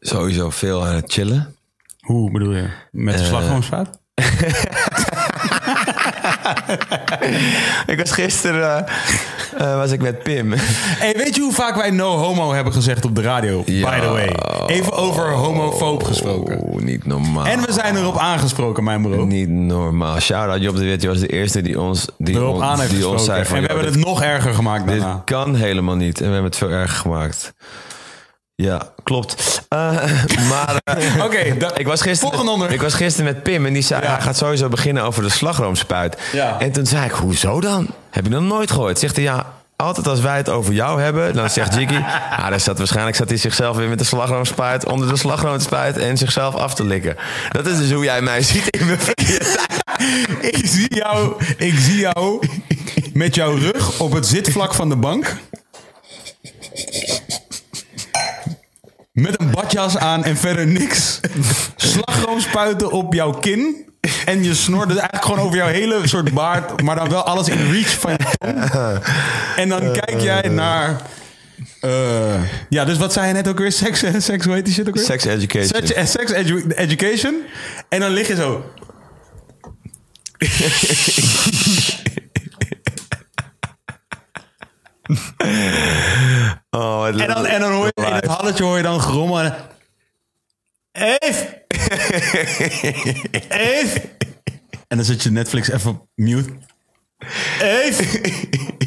sowieso 0.00 0.50
veel 0.50 0.86
aan 0.86 0.94
het 0.94 1.12
chillen. 1.12 1.56
Hoe 2.00 2.30
bedoel 2.30 2.54
je? 2.54 2.70
Met 2.90 3.14
de 3.16 3.20
Eh, 3.22 3.26
slagroomsfout? 3.26 4.00
ik 7.92 7.98
was 7.98 8.10
gisteren 8.10 8.86
eh, 8.86 9.70
eh, 9.70 9.76
was 9.76 9.90
ik 9.90 10.02
met 10.02 10.22
Pim. 10.22 10.52
Hey, 10.56 11.14
weet 11.16 11.34
je 11.34 11.40
hoe 11.40 11.52
vaak 11.52 11.76
wij 11.76 11.90
no 11.90 12.16
homo 12.16 12.52
hebben 12.52 12.72
gezegd 12.72 13.04
op 13.04 13.14
de 13.14 13.22
radio? 13.22 13.62
Ja. 13.66 13.90
By 13.90 14.00
the 14.00 14.08
way. 14.08 14.34
Even 14.66 14.92
over 14.92 15.30
homofoob 15.30 16.02
gesproken. 16.04 16.58
Oh, 16.58 16.80
niet 16.80 17.06
normaal. 17.06 17.46
En 17.46 17.60
we 17.60 17.72
zijn 17.72 17.96
erop 17.96 18.18
aangesproken, 18.18 18.84
mijn 18.84 19.02
bro. 19.02 19.24
Niet 19.24 19.48
normaal. 19.48 20.20
Shout-out 20.20 20.62
Job 20.62 20.76
de 20.76 20.84
Wit. 20.84 21.02
Je 21.02 21.08
was 21.08 21.18
de 21.20 21.26
eerste 21.28 21.62
die 21.62 21.80
ons, 21.80 22.06
die 22.18 22.34
Erop 22.34 22.54
ons, 22.54 22.62
aan 22.64 22.80
heeft 22.80 22.90
die 22.92 23.08
ons 23.08 23.16
gesproken. 23.16 23.46
zei 23.46 23.46
van... 23.46 23.56
en 23.56 23.62
we 23.62 23.68
"Yo, 23.68 23.74
hebben 23.74 23.94
het 23.94 24.04
nog 24.04 24.22
erger 24.22 24.54
gemaakt 24.54 24.86
Dit 24.88 25.04
kan 25.24 25.54
helemaal 25.54 25.96
niet. 25.96 26.16
En 26.20 26.26
we 26.26 26.32
hebben 26.32 26.50
het 26.50 26.56
veel 26.58 26.70
erger 26.70 26.96
gemaakt. 26.98 27.52
Ja, 28.62 28.92
klopt. 29.02 29.62
Eh, 29.68 29.78
maar 30.50 30.80
Oké, 31.24 31.56
da- 31.58 31.76
ik, 31.76 31.86
was 31.86 32.00
gisteren, 32.00 32.34
volgende 32.34 32.50
onder. 32.52 32.70
ik 32.70 32.80
was 32.80 32.94
gisteren 32.94 33.32
met 33.32 33.42
Pim 33.42 33.66
en 33.66 33.72
die 33.72 33.82
zei... 33.82 34.02
Ja. 34.02 34.10
hij 34.10 34.20
gaat 34.20 34.36
sowieso 34.36 34.68
beginnen 34.68 35.02
over 35.02 35.22
de 35.22 35.28
slagroomspuit. 35.28 36.16
Ja. 36.32 36.60
En 36.60 36.72
toen 36.72 36.86
zei 36.86 37.04
ik, 37.04 37.10
hoezo 37.10 37.60
dan? 37.60 37.88
Heb 38.10 38.24
je 38.24 38.30
dat 38.30 38.42
nooit 38.42 38.70
gehoord? 38.70 38.98
Zegt 38.98 39.14
hij, 39.16 39.24
ja... 39.24 39.46
Altijd 39.76 40.06
als 40.06 40.20
wij 40.20 40.36
het 40.36 40.48
over 40.48 40.72
jou 40.72 41.00
hebben, 41.00 41.34
dan 41.34 41.50
zegt 41.50 41.74
Jiggy... 41.74 42.00
Ah, 42.38 42.48
dan 42.50 42.60
zat, 42.60 42.78
waarschijnlijk 42.78 43.16
zat 43.16 43.28
hij 43.28 43.38
zichzelf 43.38 43.76
weer 43.76 43.88
met 43.88 43.98
de 43.98 44.04
slagroomspuit... 44.04 44.86
onder 44.86 45.08
de 45.08 45.16
slagroomspuit 45.16 45.96
en 45.98 46.16
zichzelf 46.16 46.54
af 46.54 46.74
te 46.74 46.84
likken. 46.84 47.16
Dat 47.50 47.66
is 47.66 47.78
dus 47.78 47.92
hoe 47.92 48.04
jij 48.04 48.20
mij 48.20 48.42
ziet 48.42 48.76
in 48.76 48.86
mijn 48.86 48.98
ik, 50.58 50.66
zie 50.66 50.94
jou, 50.94 51.32
ik 51.56 51.74
zie 51.78 51.96
jou 51.98 52.48
met 53.12 53.34
jouw 53.34 53.54
rug 53.56 54.00
op 54.00 54.12
het 54.12 54.26
zitvlak 54.26 54.74
van 54.74 54.88
de 54.88 54.96
bank. 54.96 55.36
Met 59.20 59.40
een 59.40 59.50
badjas 59.50 59.96
aan 59.96 60.24
en 60.24 60.36
verder 60.36 60.66
niks. 60.66 61.20
Slagroom 61.76 62.40
spuiten 62.40 62.90
op 62.92 63.14
jouw 63.14 63.30
kin. 63.30 63.86
En 64.24 64.44
je 64.44 64.54
snor 64.54 64.86
dus 64.88 64.96
eigenlijk 64.96 65.24
gewoon 65.24 65.40
over 65.40 65.56
jouw 65.56 65.66
hele 65.66 66.00
soort 66.08 66.34
baard. 66.34 66.82
Maar 66.82 66.96
dan 66.96 67.08
wel 67.08 67.22
alles 67.24 67.48
in 67.48 67.70
reach 67.70 67.90
van 68.00 68.12
je 68.12 68.18
tong. 68.38 69.02
En 69.56 69.68
dan 69.68 69.92
kijk 69.92 70.20
jij 70.20 70.48
naar... 70.48 70.96
eh, 71.80 72.42
ja, 72.68 72.84
dus 72.84 72.98
wat 72.98 73.12
zei 73.12 73.26
je 73.26 73.32
net 73.32 73.48
ook 73.48 73.58
weer? 73.58 73.72
Seks, 73.72 74.04
seks 74.18 74.44
hoe 74.44 74.54
heet 74.54 74.64
die 74.64 74.74
shit 74.74 74.88
ook 74.88 74.94
weer? 74.94 75.04
Sex 75.04 75.24
education. 75.24 75.86
Sex, 75.86 76.10
sex 76.10 76.32
edu- 76.32 76.66
education. 76.74 77.34
En 77.88 78.00
dan 78.00 78.10
lig 78.10 78.28
je 78.28 78.34
zo. 78.34 78.64
Oh, 86.70 87.06
En 87.06 87.16
dan, 87.28 87.46
en 87.46 87.60
dan 87.60 87.72
hoor 87.72 87.84
je 87.94 88.06
in 88.06 88.12
het 88.12 88.26
halletje 88.26 88.64
hoor 88.64 88.76
je 88.76 88.82
dan 88.82 89.00
gerommel. 89.00 89.40
En, 89.40 89.54
Eve! 90.92 91.62
Eve! 93.48 94.00
En 94.88 94.96
dan 94.96 95.04
zet 95.04 95.22
je 95.22 95.30
Netflix 95.30 95.70
even 95.70 95.90
op 95.90 96.06
mute. 96.14 96.50
Eve! 97.60 98.20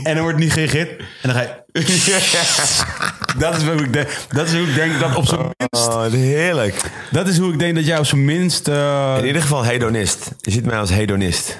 En 0.04 0.14
dan 0.16 0.24
wordt 0.24 0.38
niet 0.38 0.52
gereageerd. 0.54 1.00
En 1.00 1.06
dan 1.22 1.32
ga 1.32 1.42
je... 1.42 1.60
dat, 3.40 3.58
is 3.58 3.64
hoe 3.64 3.82
ik 3.84 3.94
denk, 3.94 4.10
dat 4.30 4.48
is 4.48 4.54
hoe 4.54 4.68
ik 4.68 4.76
denk 4.76 5.00
dat 5.00 5.16
op 5.16 5.26
zijn 5.26 5.42
minst... 5.58 5.88
Oh, 5.88 6.06
heerlijk. 6.12 6.82
Dat 7.12 7.28
is 7.28 7.38
hoe 7.38 7.54
ik 7.54 7.60
denk 7.60 7.76
dat 7.76 7.86
jij 7.86 7.98
op 7.98 8.06
zijn 8.06 8.26
minst... 8.26 8.68
eh, 8.68 9.16
In 9.20 9.26
ieder 9.26 9.42
geval 9.42 9.64
hedonist. 9.64 10.32
Je 10.38 10.52
ziet 10.52 10.66
mij 10.66 10.78
als 10.80 10.90
hedonist. 10.90 11.58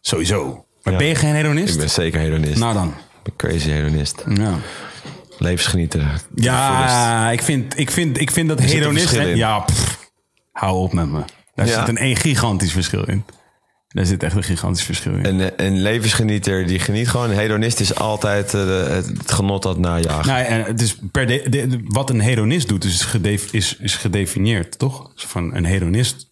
sowieso. 0.00 0.64
Maar 0.82 0.96
ben 0.96 1.06
je 1.06 1.14
geen 1.14 1.34
hedonist? 1.34 1.74
Ik 1.74 1.80
ben 1.80 1.90
zeker 1.90 2.20
hedonist. 2.20 2.58
Nou 2.58 2.74
dan. 2.74 2.94
Crazy 3.36 3.70
hedonist. 3.70 4.24
Ja. 4.34 4.54
Levensgenieter. 5.38 6.22
Ja, 6.34 7.30
ik 7.30 7.42
vind, 7.42 7.78
ik 7.78 7.90
vind, 7.90 8.20
ik 8.20 8.30
vind 8.30 8.48
dat 8.48 8.60
hedonist... 8.60 9.14
Ja, 9.34 9.58
pff, 9.58 10.10
hou 10.52 10.76
op 10.76 10.92
met 10.92 11.08
me. 11.08 11.22
Daar 11.54 11.66
Ja. 11.66 11.78
zit 11.78 11.88
een, 11.88 12.02
een 12.04 12.16
gigantisch 12.16 12.72
verschil 12.72 13.04
in. 13.04 13.24
Daar 13.88 14.06
zit 14.06 14.22
echt 14.22 14.36
een 14.36 14.42
gigantisch 14.42 14.82
verschil 14.82 15.12
in. 15.14 15.24
Een, 15.40 15.52
een 15.56 15.80
levensgenieter 15.80 16.66
die 16.66 16.78
geniet 16.78 17.08
gewoon. 17.08 17.30
Een 17.30 17.36
hedonist 17.36 17.80
is 17.80 17.94
altijd 17.94 18.54
eh, 18.54 18.86
het, 18.86 19.12
genot 19.26 19.62
dat 19.62 19.78
najagen. 19.78 20.26
Nou, 20.32 20.44
en 20.44 20.64
het 20.64 20.80
is 20.80 20.98
per 21.12 21.26
de, 21.26 21.46
de- 21.48 21.80
wat 21.84 22.10
een 22.10 22.20
hedonist 22.20 22.68
doet, 22.68 22.84
is, 22.84 23.02
gedef, 23.02 23.52
is, 23.52 23.76
is 23.76 23.96
gedefinieerd, 23.96 24.78
toch? 24.78 25.10
Van 25.14 25.54
een 25.54 25.64
hedonist. 25.64 26.26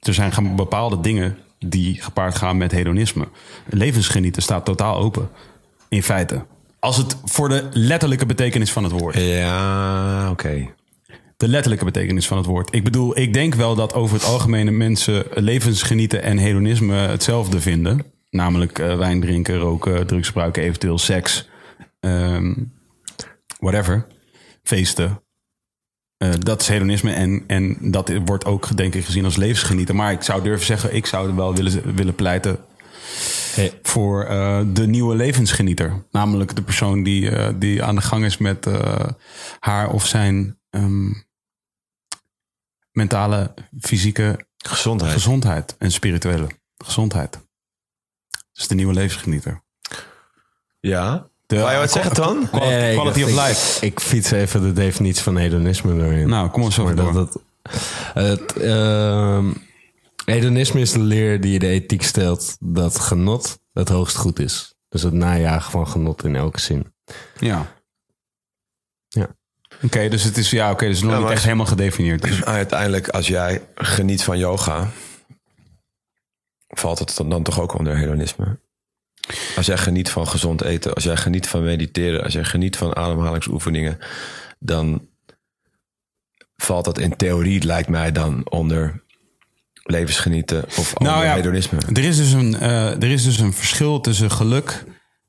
Er 0.00 0.14
zijn 0.14 0.56
bepaalde 0.56 1.00
dingen 1.00 1.36
die 1.58 2.02
gepaard 2.02 2.34
gaan 2.34 2.56
met 2.56 2.72
hedonisme. 2.72 3.28
Levensgenieten 3.68 4.42
staat 4.42 4.64
totaal 4.64 4.96
open. 4.96 5.28
In 5.90 6.02
feite. 6.02 6.46
Als 6.78 6.96
het 6.96 7.16
voor 7.24 7.48
de 7.48 7.68
letterlijke 7.72 8.26
betekenis 8.26 8.72
van 8.72 8.84
het 8.84 8.92
woord. 8.92 9.16
Ja, 9.16 10.30
oké. 10.30 10.74
De 11.36 11.48
letterlijke 11.48 11.84
betekenis 11.84 12.26
van 12.26 12.36
het 12.36 12.46
woord. 12.46 12.74
Ik 12.74 12.84
bedoel, 12.84 13.18
ik 13.18 13.34
denk 13.34 13.54
wel 13.54 13.74
dat 13.74 13.94
over 13.94 14.16
het 14.16 14.24
algemeen 14.24 14.76
mensen 14.76 15.24
levensgenieten 15.34 16.22
en 16.22 16.38
hedonisme 16.38 16.94
hetzelfde 16.94 17.60
vinden. 17.60 18.04
Namelijk 18.30 18.78
eh, 18.78 18.96
wijn 18.96 19.20
drinken, 19.20 19.58
roken, 19.58 20.06
drugs 20.06 20.26
gebruiken, 20.26 20.62
eventueel 20.62 20.98
seks. 20.98 21.48
ehm, 22.00 22.54
whatever. 23.58 24.06
Feesten. 24.62 25.22
Eh, 26.16 26.30
dat 26.38 26.60
is 26.60 26.68
hedonisme 26.68 27.12
en, 27.12 27.44
en 27.46 27.76
dat 27.80 28.12
wordt 28.24 28.44
ook 28.44 28.76
denk 28.76 28.94
ik 28.94 29.04
gezien 29.04 29.24
als 29.24 29.36
levensgenieten. 29.36 29.96
Maar 29.96 30.12
ik 30.12 30.22
zou 30.22 30.42
durven 30.42 30.66
zeggen, 30.66 30.94
ik 30.94 31.06
zou 31.06 31.28
er 31.28 31.36
wel 31.36 31.54
willen, 31.54 31.94
willen 31.94 32.14
pleiten 32.14 32.58
voor 33.82 34.24
eh, 34.24 34.60
de 34.66 34.86
nieuwe 34.86 35.14
levensgenieter. 35.16 36.04
Namelijk 36.10 36.56
de 36.56 36.62
persoon 36.62 37.02
die, 37.02 37.30
eh, 37.30 37.48
die 37.56 37.82
aan 37.82 37.94
de 37.94 38.00
gang 38.00 38.24
is 38.24 38.38
met 38.38 38.66
eh, 38.66 39.06
haar 39.60 39.90
of 39.90 40.06
zijn 40.06 40.58
ehm, 40.70 41.12
mentale, 42.92 43.54
fysieke 43.80 44.46
Gezondheid. 44.56 45.12
gezondheid 45.12 45.76
en 45.78 45.90
spirituele 45.92 46.46
gezondheid. 46.84 47.38
Is 48.54 48.68
de 48.68 48.74
nieuwe 48.74 48.92
levensgenieter. 48.94 49.62
ja. 50.80 51.28
De, 51.46 51.58
Wou 51.58 51.72
je 51.72 51.78
wat 51.78 51.90
zeggen, 51.92 52.12
Twan? 52.12 52.48
Quality, 52.50 52.70
Nee, 52.74 53.00
of 53.00 53.16
ik- 53.16 53.26
life. 53.26 53.86
Ik, 53.86 54.00
fiets 54.00 54.30
even 54.30 54.62
de 54.62 54.72
definitie 54.72 55.22
van 55.22 55.36
hedonisme 55.36 55.96
doorheen. 55.96 56.28
Nou, 56.28 56.48
kom 56.50 56.62
eens 56.62 56.76
Maar 56.78 56.94
door. 56.94 57.12
dat, 57.12 57.32
dat, 57.32 57.42
het, 58.14 58.56
ehm, 58.56 59.50
hedonisme 60.30 60.80
is 60.80 60.92
de 60.92 60.98
leer 60.98 61.40
die 61.40 61.58
de 61.58 61.66
ethiek 61.68 62.02
stelt 62.02 62.56
dat 62.60 62.98
genot 62.98 63.60
het 63.72 63.88
hoogst 63.88 64.16
goed 64.16 64.38
is. 64.38 64.74
Dus 64.88 65.02
het 65.02 65.12
najagen 65.12 65.70
van 65.70 65.88
genot 65.88 66.24
in 66.24 66.36
elke 66.36 66.60
zin. 66.60 66.94
Ja. 67.38 67.76
Ja. 69.08 69.36
Oké, 69.82 70.08
dus 70.08 70.22
het 70.22 70.36
is 70.36 70.50
ja, 70.50 70.70
oké, 70.70 70.86
dus 70.86 71.00
nog 71.02 71.10
Ja, 71.10 71.16
niet 71.16 71.24
echt 71.26 71.34
als- 71.34 71.44
helemaal 71.44 71.66
gedefinieerd. 71.66 72.22
Dus. 72.22 72.44
Uiteindelijk, 72.60 73.08
als 73.08 73.26
jij 73.26 73.66
geniet 73.74 74.22
van 74.22 74.38
yoga, 74.38 74.90
valt 76.68 76.98
het 76.98 77.16
dan 77.16 77.42
toch 77.42 77.60
ook 77.60 77.78
onder 77.78 77.96
hedonisme. 77.96 78.58
Als 79.56 79.66
jij 79.66 79.78
geniet 79.78 80.10
van 80.10 80.28
gezond 80.28 80.62
eten, 80.62 80.94
als 80.94 81.04
jij 81.04 81.16
geniet 81.16 81.48
van 81.48 81.62
mediteren, 81.64 82.22
als 82.22 82.32
jij 82.32 82.44
geniet 82.44 82.76
van 82.76 82.96
ademhalingsoefeningen, 82.96 83.98
dan 84.58 85.08
valt 86.56 86.84
dat 86.84 86.98
in 86.98 87.16
theorie, 87.16 87.62
lijkt 87.64 87.88
mij, 87.88 88.12
dan 88.12 88.50
onder 88.50 89.04
levensgenieten 89.82 90.64
of 90.64 90.98
Nou 90.98 91.24
ja, 91.24 91.34
hedonisme. 91.34 91.78
Er 91.92 92.04
is, 92.04 92.16
dus 92.16 92.32
een, 92.32 92.54
eh, 92.54 93.02
er 93.02 93.10
is 93.10 93.24
dus 93.24 93.38
een 93.38 93.52
verschil 93.52 94.00
tussen 94.00 94.30
geluk 94.30 94.84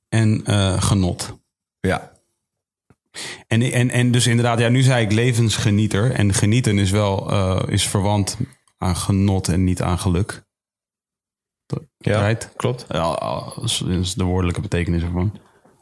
en 0.09 0.41
eh, 0.45 0.81
genot. 0.81 1.39
Ja, 1.79 2.11
En, 3.47 3.61
en, 3.61 3.89
en 3.89 4.11
dus 4.11 4.27
inderdaad, 4.27 4.59
ja, 4.59 4.69
nu 4.69 4.81
zei 4.81 5.05
ik 5.05 5.11
levensgenieter. 5.11 6.11
En 6.11 6.33
genieten 6.33 6.77
is 6.77 6.91
wel 6.91 7.31
eh, 7.31 7.61
is 7.67 7.87
verwant 7.87 8.37
aan 8.77 8.95
genot 8.95 9.47
en 9.47 9.63
niet 9.63 9.81
aan 9.81 9.99
geluk. 9.99 10.43
ja 11.97 12.27
Right? 12.27 12.51
klopt. 12.55 12.85
Ja, 12.89 13.15
dat 13.55 13.81
is 13.87 14.13
de 14.13 14.23
woordelijke 14.23 14.61
betekenis 14.61 15.03
ervan. 15.03 15.39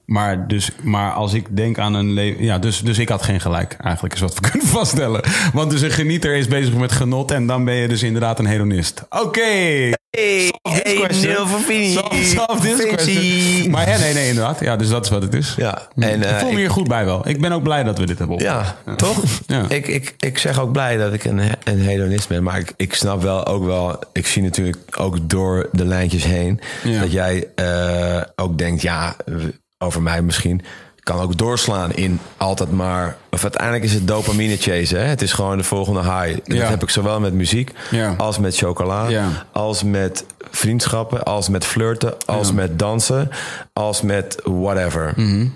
Maar, 0.10 0.48
dus, 0.48 0.72
maar 0.82 1.12
als 1.12 1.34
ik 1.34 1.46
denk 1.50 1.78
aan 1.78 1.94
een 1.94 2.12
leven. 2.12 2.44
Ja, 2.44 2.60
dus, 2.60 2.82
dus 2.82 2.98
ik 2.98 3.10
had 3.10 3.22
geen 3.22 3.40
gelijk, 3.40 3.76
eigenlijk, 3.80 4.14
is 4.14 4.20
wat 4.20 4.34
we 4.34 4.42
kunnen 4.50 4.68
vaststellen. 4.68 5.24
Want 5.54 5.72
dus 5.72 5.82
een 5.82 5.92
genieter 5.92 6.36
is 6.36 6.48
bezig 6.48 6.74
met 6.74 6.92
genot 6.92 7.32
en 7.32 7.48
dan 7.48 7.66
ben 7.66 7.74
je 7.74 7.88
dus 7.88 8.04
inderdaad 8.04 8.40
een 8.40 8.46
hedonist. 8.46 9.06
Oké. 9.10 9.42
Hey, 10.10 10.52
this 10.64 10.94
question. 10.94 11.48
Solve, 11.48 12.24
solve 12.24 12.60
this 12.62 12.86
question. 12.86 13.70
Maar 13.72 13.90
ja, 13.90 13.98
nee, 13.98 14.14
nee, 14.14 14.28
inderdaad. 14.28 14.60
Ja, 14.60 14.76
dus 14.76 14.90
dat 14.90 15.06
is 15.06 15.12
wat 15.12 15.22
het 15.22 15.34
is. 15.34 15.54
Ja, 15.58 15.88
en 15.96 16.22
ik 16.22 16.26
eh, 16.26 16.38
voel 16.38 16.52
me 16.52 16.58
hier 16.58 16.70
goed 16.70 16.88
bij 16.88 17.06
wel. 17.06 17.28
Ik 17.28 17.42
ben 17.42 17.52
ook 17.52 17.64
blij 17.64 17.84
dat 17.84 17.98
we 17.98 18.06
dit 18.06 18.18
hebben 18.18 18.36
op. 18.36 18.42
Ja, 18.42 18.76
toch? 18.96 19.24
Ja. 19.48 19.66
Ik, 19.68 19.88
ik, 19.88 20.16
ik 20.20 20.38
zeg 20.38 20.60
ook 20.60 20.72
blij 20.72 20.98
dat 20.98 21.14
ik 21.14 21.24
een, 21.24 21.42
een 21.64 21.80
hedonist 21.80 22.28
ben. 22.28 22.44
Maar 22.44 22.60
ik, 22.60 22.74
ik 22.76 22.94
snap 22.94 23.22
wel 23.22 23.46
ook 23.46 23.66
wel... 23.66 24.00
Ik 24.14 24.28
zie 24.28 24.42
natuurlijk 24.42 24.78
ook 25.00 25.30
door 25.30 25.70
de 25.72 25.86
lijntjes 25.86 26.24
heen... 26.24 26.60
Ja. 26.84 27.00
dat 27.00 27.12
jij 27.12 27.48
eh, 27.56 28.22
ook 28.36 28.58
denkt... 28.58 28.82
Ja, 28.82 29.16
over 29.84 30.02
mij 30.02 30.22
misschien... 30.22 30.62
kan 31.00 31.20
ook 31.20 31.38
doorslaan 31.38 31.92
in 31.94 32.20
altijd 32.38 32.72
maar... 32.72 33.18
Of 33.30 33.42
uiteindelijk 33.44 33.84
is 33.84 33.94
het 33.94 34.08
dopamine 34.08 34.58
chase. 34.58 34.98
Hè? 34.98 35.04
Het 35.04 35.22
is 35.22 35.34
gewoon 35.34 35.58
de 35.58 35.64
volgende 35.64 36.00
high. 36.02 36.40
Dat 36.44 36.58
Ja. 36.58 36.70
heb 36.70 36.82
ik 36.84 36.90
zowel 36.90 37.20
met 37.20 37.34
muziek... 37.34 37.72
Ja. 37.92 38.14
als 38.18 38.40
met 38.40 38.58
chocola... 38.58 39.08
Ja. 39.08 39.28
als 39.52 39.84
met 39.84 40.26
vriendschappen... 40.52 41.24
als 41.24 41.50
met 41.50 41.66
flirten... 41.66 42.14
als 42.26 42.52
met 42.52 42.80
dansen... 42.80 43.30
als 43.74 44.02
met 44.02 44.42
whatever... 44.44 45.14
Mhm. 45.16 45.48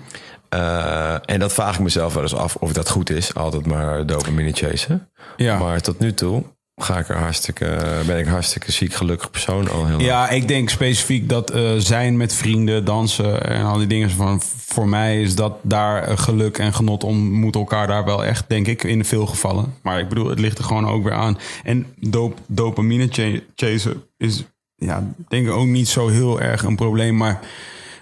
Eh, 0.48 1.14
en 1.24 1.40
dat 1.40 1.52
vraag 1.52 1.74
ik 1.74 1.80
mezelf 1.80 2.14
wel 2.14 2.22
eens 2.22 2.34
af 2.34 2.54
of 2.56 2.72
dat 2.72 2.88
goed 2.90 3.10
is. 3.10 3.34
Altijd 3.34 3.66
maar 3.66 4.06
dopamine 4.06 4.52
chasen. 4.52 5.08
Maar 5.36 5.80
tot 5.80 5.98
nu 5.98 6.14
toe 6.14 6.42
ga 6.76 6.98
ik 6.98 7.08
er 7.08 7.16
hartstikke, 7.16 7.78
ben 8.06 8.18
ik 8.18 8.26
hartstikke 8.26 8.72
ziek, 8.72 8.94
gelukkig 8.94 9.30
persoon 9.30 9.70
al 9.70 9.82
heel 9.86 9.90
lang. 9.96 10.02
Ja, 10.02 10.28
ik 10.28 10.48
denk 10.48 10.70
specifiek 10.70 11.28
dat 11.28 11.50
eh, 11.50 11.72
zijn 11.76 12.16
met 12.16 12.34
vrienden, 12.34 12.84
dansen 12.84 13.42
en 13.48 13.64
al 13.64 13.78
die 13.78 13.86
dingen. 13.86 14.10
Van, 14.10 14.40
voor 14.56 14.88
mij 14.88 15.22
is 15.22 15.34
dat 15.34 15.52
daar 15.62 16.02
eh, 16.02 16.18
geluk 16.18 16.58
en 16.58 16.74
genot 16.74 17.04
ontmoeten 17.04 17.60
elkaar 17.60 17.86
daar 17.86 18.04
wel 18.04 18.24
echt, 18.24 18.44
denk 18.48 18.66
ik, 18.66 18.82
in 18.84 19.04
veel 19.04 19.26
gevallen. 19.26 19.74
Maar 19.82 19.98
ik 20.00 20.08
bedoel, 20.08 20.28
het 20.28 20.38
ligt 20.38 20.58
er 20.58 20.64
gewoon 20.64 20.88
ook 20.88 21.02
weer 21.04 21.12
aan. 21.12 21.38
En 21.64 21.86
dop, 22.00 22.38
dopamine 22.46 23.06
cha- 23.10 23.40
chasen 23.54 24.02
is, 24.16 24.44
ja, 24.76 25.12
denk 25.28 25.46
ik 25.46 25.52
ook 25.52 25.66
niet 25.66 25.88
zo 25.88 26.08
heel 26.08 26.40
erg 26.40 26.62
een 26.62 26.76
probleem. 26.76 27.16
Maar 27.16 27.40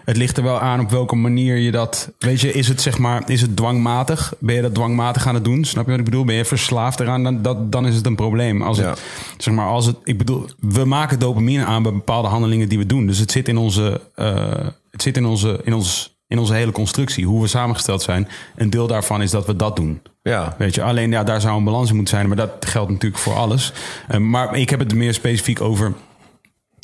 het 0.05 0.16
ligt 0.16 0.37
er 0.37 0.43
wel 0.43 0.61
aan 0.61 0.81
op 0.81 0.91
welke 0.91 1.16
manier 1.16 1.57
je 1.57 1.70
dat. 1.70 2.12
Weet 2.19 2.41
je, 2.41 2.53
is 2.53 2.69
het 2.69 2.81
zeg 2.81 2.99
maar, 2.99 3.23
is 3.31 3.41
het 3.41 3.57
dwangmatig? 3.57 4.35
Ben 4.39 4.55
je 4.55 4.62
dat 4.62 4.74
dwangmatig 4.74 5.27
aan 5.27 5.35
het 5.35 5.45
doen? 5.45 5.65
Snap 5.65 5.85
je 5.85 5.91
wat 5.91 5.99
ik 5.99 6.05
bedoel? 6.05 6.24
Ben 6.24 6.35
je 6.35 6.45
verslaafd 6.45 7.01
eraan? 7.01 7.23
Dan, 7.23 7.43
dat, 7.43 7.73
dan 7.73 7.87
is 7.87 7.95
het 7.97 8.07
een 8.07 8.15
probleem. 8.16 8.62
Als 8.62 8.77
het, 8.79 8.87
Ja. 8.87 8.95
zeg 9.39 9.55
maar, 9.55 9.66
als 9.66 9.87
het, 9.87 9.97
ik 10.05 10.19
bedoel, 10.19 10.47
we 10.59 10.85
maken 10.85 11.19
dopamine 11.19 11.65
aan 11.65 11.83
bij 11.83 11.93
bepaalde 11.93 12.29
handelingen 12.29 12.69
die 12.69 12.79
we 12.79 12.87
doen. 12.87 13.07
Dus 13.07 13.19
het 13.19 13.31
zit 13.33 13.49
in 13.49 13.57
onze, 13.57 14.01
eh, 14.15 14.66
het 14.91 15.03
zit 15.03 15.16
in 15.16 15.24
onze, 15.27 15.61
in 15.65 15.74
ons, 15.74 16.16
in 16.27 16.39
onze 16.39 16.55
hele 16.55 16.73
constructie, 16.73 17.27
hoe 17.27 17.41
we 17.41 17.47
samengesteld 17.47 18.03
zijn. 18.03 18.29
Een 18.57 18.70
deel 18.70 18.87
daarvan 18.87 19.23
is 19.23 19.31
dat 19.31 19.47
we 19.47 19.57
dat 19.57 19.77
doen. 19.77 20.01
Ja. 20.23 20.55
Weet 20.59 20.74
je, 20.74 20.83
alleen 20.83 21.11
ja, 21.11 21.24
daar 21.24 21.41
zou 21.41 21.57
een 21.59 21.65
balans 21.65 21.89
in 21.91 21.97
moeten 21.97 22.15
zijn, 22.15 22.29
maar 22.29 22.37
dat 22.37 22.51
geldt 22.61 22.91
natuurlijk 22.91 23.23
voor 23.23 23.35
alles. 23.35 23.73
Eh, 24.09 24.19
maar 24.19 24.57
ik 24.57 24.70
heb 24.70 24.79
het 24.79 24.95
meer 24.95 25.15
specifiek 25.15 25.61
over. 25.61 25.93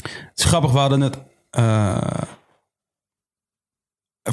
Het 0.02 0.32
is 0.34 0.44
grappig, 0.44 0.70
we 0.72 0.78
hadden 0.78 1.00
het. 1.00 1.18
eh, 1.50 1.96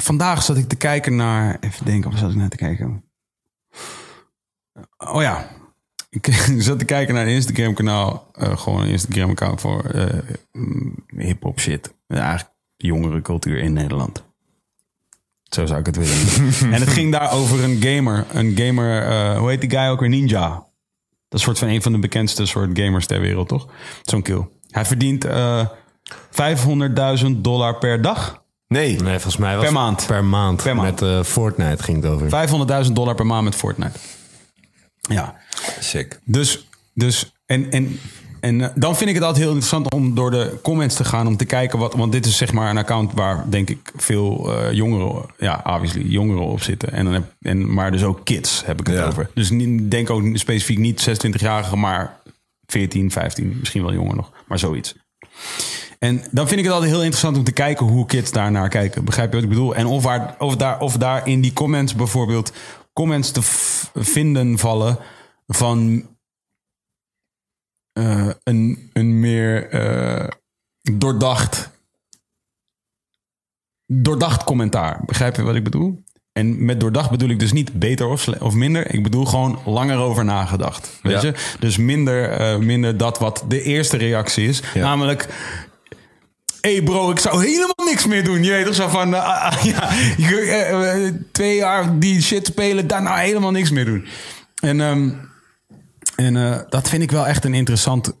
vandaag 0.00 0.42
zat 0.42 0.56
ik 0.56 0.68
te 0.68 0.76
kijken 0.76 1.16
naar. 1.16 1.56
Even 1.60 1.84
denken, 1.84 2.10
wat 2.10 2.18
zat 2.18 2.30
ik 2.30 2.36
naar 2.36 2.48
te 2.48 2.56
kijken? 2.56 3.04
Oh 4.96 5.22
ja. 5.22 5.48
Ik 6.10 6.26
zat 6.58 6.78
te 6.78 6.84
kijken 6.84 7.14
naar 7.14 7.26
een 7.26 7.32
Instagram-kanaal. 7.32 8.30
eh, 8.32 8.56
gewoon 8.58 8.80
een 8.82 8.88
Instagram-account 8.88 9.60
voor 9.60 9.90
mm, 10.52 10.94
hip-hop 11.16 11.60
shit. 11.60 11.94
Eigenlijk 12.06 12.50
jongere 12.76 13.22
cultuur 13.22 13.58
in 13.58 13.72
Nederland. 13.72 14.24
Zo 15.42 15.66
zou 15.66 15.80
ik 15.80 15.86
het 15.86 15.96
willen. 15.96 16.52
en 16.74 16.80
het 16.80 16.88
ging 16.88 17.12
daar 17.12 17.32
over 17.32 17.64
een 17.64 17.82
gamer. 17.82 18.26
Een 18.32 18.56
gamer, 18.56 19.02
eh, 19.02 19.38
hoe 19.38 19.48
heet 19.48 19.60
die 19.60 19.70
guy 19.70 19.88
ook 19.88 20.00
weer? 20.00 20.08
Ninja. 20.08 20.48
Dat 21.28 21.38
is 21.38 21.42
soort 21.42 21.58
van 21.58 21.68
een 21.68 21.82
van 21.82 21.92
de 21.92 21.98
bekendste 21.98 22.46
soort 22.46 22.78
gamers 22.78 23.06
ter 23.06 23.20
wereld, 23.20 23.48
toch? 23.48 23.68
Zo'n 24.02 24.22
kill. 24.22 24.48
Hij 24.70 24.84
verdient 24.84 25.24
eh 25.24 25.66
500.000 26.30 27.26
dollar 27.36 27.78
per 27.78 28.02
dag. 28.02 28.44
Nee. 28.68 28.96
Nee, 29.00 29.12
volgens 29.12 29.36
mij 29.36 29.54
was 29.56 29.64
Per 29.64 29.72
maand. 29.72 30.06
Per 30.06 30.24
maand. 30.24 30.62
Per 30.62 30.74
maand. 30.76 31.00
Met 31.00 31.10
eh, 31.10 31.22
Fortnite 31.22 31.82
ging 31.82 32.02
het 32.02 32.12
over. 32.12 32.84
500.000 32.86 32.92
dollar 32.92 33.14
per 33.14 33.26
maand 33.26 33.44
met 33.44 33.54
Fortnite. 33.54 33.98
Ja. 35.00 35.36
Sick. 35.80 36.20
Dus, 36.24 36.68
dus 36.94 37.32
en, 37.46 37.70
en, 37.70 38.00
en 38.40 38.60
eh, 38.60 38.68
dan 38.74 38.96
vind 38.96 39.08
ik 39.08 39.14
het 39.14 39.24
altijd 39.24 39.42
heel 39.44 39.54
interessant 39.54 39.92
om 39.94 40.14
door 40.14 40.30
de 40.30 40.58
comments 40.62 40.94
te 40.96 41.04
gaan. 41.04 41.26
Om 41.26 41.36
te 41.36 41.44
kijken 41.44 41.78
wat. 41.78 41.94
Want 41.94 42.12
dit 42.12 42.26
is 42.26 42.36
zeg 42.36 42.52
maar 42.52 42.70
een 42.70 42.78
account 42.78 43.12
waar 43.12 43.44
denk 43.50 43.70
ik 43.70 43.92
veel 43.96 44.52
eh, 44.58 44.72
jongeren. 44.72 45.22
Ja, 45.38 45.60
obviously 45.64 46.02
jongeren 46.02 46.42
op 46.46 46.62
zitten. 46.62 46.92
En 46.92 47.04
dan 47.04 47.14
heb, 47.14 47.24
en, 47.40 47.74
maar 47.74 47.90
dus 47.92 48.02
ook 48.02 48.24
kids 48.24 48.62
heb 48.64 48.80
ik 48.80 48.86
het 48.86 48.96
Ja. 48.96 49.04
over. 49.06 49.30
Dus 49.34 49.50
niet, 49.50 49.90
denk 49.90 50.10
ook 50.10 50.22
specifiek 50.32 50.78
niet 50.78 51.08
26-jarigen, 51.08 51.78
maar 51.78 52.20
14, 52.66 53.10
15, 53.10 53.56
misschien 53.58 53.82
wel 53.82 53.92
jonger 53.92 54.16
nog. 54.16 54.30
Maar 54.48 54.58
zoiets. 54.58 54.94
En 55.98 56.22
dan 56.30 56.46
vind 56.48 56.58
ik 56.58 56.64
het 56.64 56.74
altijd 56.74 56.90
heel 56.92 57.00
interessant 57.02 57.36
om 57.36 57.44
te 57.44 57.52
kijken 57.52 57.86
hoe 57.86 58.06
kids 58.06 58.32
daar 58.32 58.50
naar 58.50 58.68
kijken. 58.68 59.04
Begrijp 59.04 59.28
je 59.28 59.34
wat 59.34 59.44
ik 59.44 59.48
bedoel? 59.50 59.74
En 59.74 59.86
of, 59.86 60.02
waar, 60.02 60.34
of, 60.38 60.56
daar, 60.56 60.80
of 60.80 60.96
daar 60.96 61.28
in 61.28 61.40
die 61.40 61.52
comments 61.52 61.94
bijvoorbeeld 61.94 62.52
comments 62.92 63.30
te 63.30 63.40
vinden 63.94 64.58
vallen 64.58 64.98
van 65.46 66.06
eh, 67.92 68.28
een, 68.42 68.90
een 68.92 69.20
meer 69.20 69.68
eh, 69.70 70.28
doordacht, 70.92 71.70
doordacht 73.86 74.44
commentaar. 74.44 75.00
Begrijp 75.06 75.36
je 75.36 75.42
wat 75.42 75.54
ik 75.54 75.64
bedoel? 75.64 76.04
En 76.32 76.64
met 76.64 76.80
doordacht 76.80 77.10
bedoel 77.10 77.28
ik 77.28 77.38
dus 77.38 77.52
niet 77.52 77.72
beter 77.78 78.06
of, 78.06 78.28
of 78.28 78.54
minder. 78.54 78.94
Ik 78.94 79.02
bedoel 79.02 79.24
gewoon 79.24 79.60
langer 79.64 79.98
over 79.98 80.24
nagedacht. 80.24 80.98
Weet 81.02 81.22
Ja. 81.22 81.28
je? 81.28 81.56
Dus 81.60 81.76
minder, 81.76 82.30
eh, 82.30 82.56
minder 82.58 82.96
dat 82.96 83.18
wat 83.18 83.44
de 83.48 83.62
eerste 83.62 83.96
reactie 83.96 84.48
is. 84.48 84.62
Ja. 84.74 84.80
Namelijk, 84.80 85.28
hey 86.66 86.82
bro, 86.82 87.10
ik 87.10 87.18
zou 87.18 87.44
helemaal 87.44 87.84
niks 87.84 88.06
meer 88.06 88.24
doen. 88.24 88.42
Je 88.42 88.50
weet 88.50 88.64
toch 88.64 88.74
zo 88.74 88.88
van, 88.88 89.14
eh, 89.14 89.24
ah, 89.24 89.42
ah, 89.42 89.66
eh, 90.30 91.06
eh, 91.06 91.14
twee 91.32 91.56
jaar 91.56 91.98
die 91.98 92.22
shit 92.22 92.46
spelen, 92.46 92.86
daarna 92.86 93.16
helemaal 93.16 93.50
niks 93.50 93.70
meer 93.70 93.84
doen. 93.84 94.06
En, 94.60 94.80
ehm, 94.80 95.10
en 96.16 96.66
dat 96.68 96.88
vind 96.88 97.02
ik 97.02 97.10
wel 97.10 97.26
echt 97.26 97.44
een 97.44 97.54
interessant. 97.54 98.12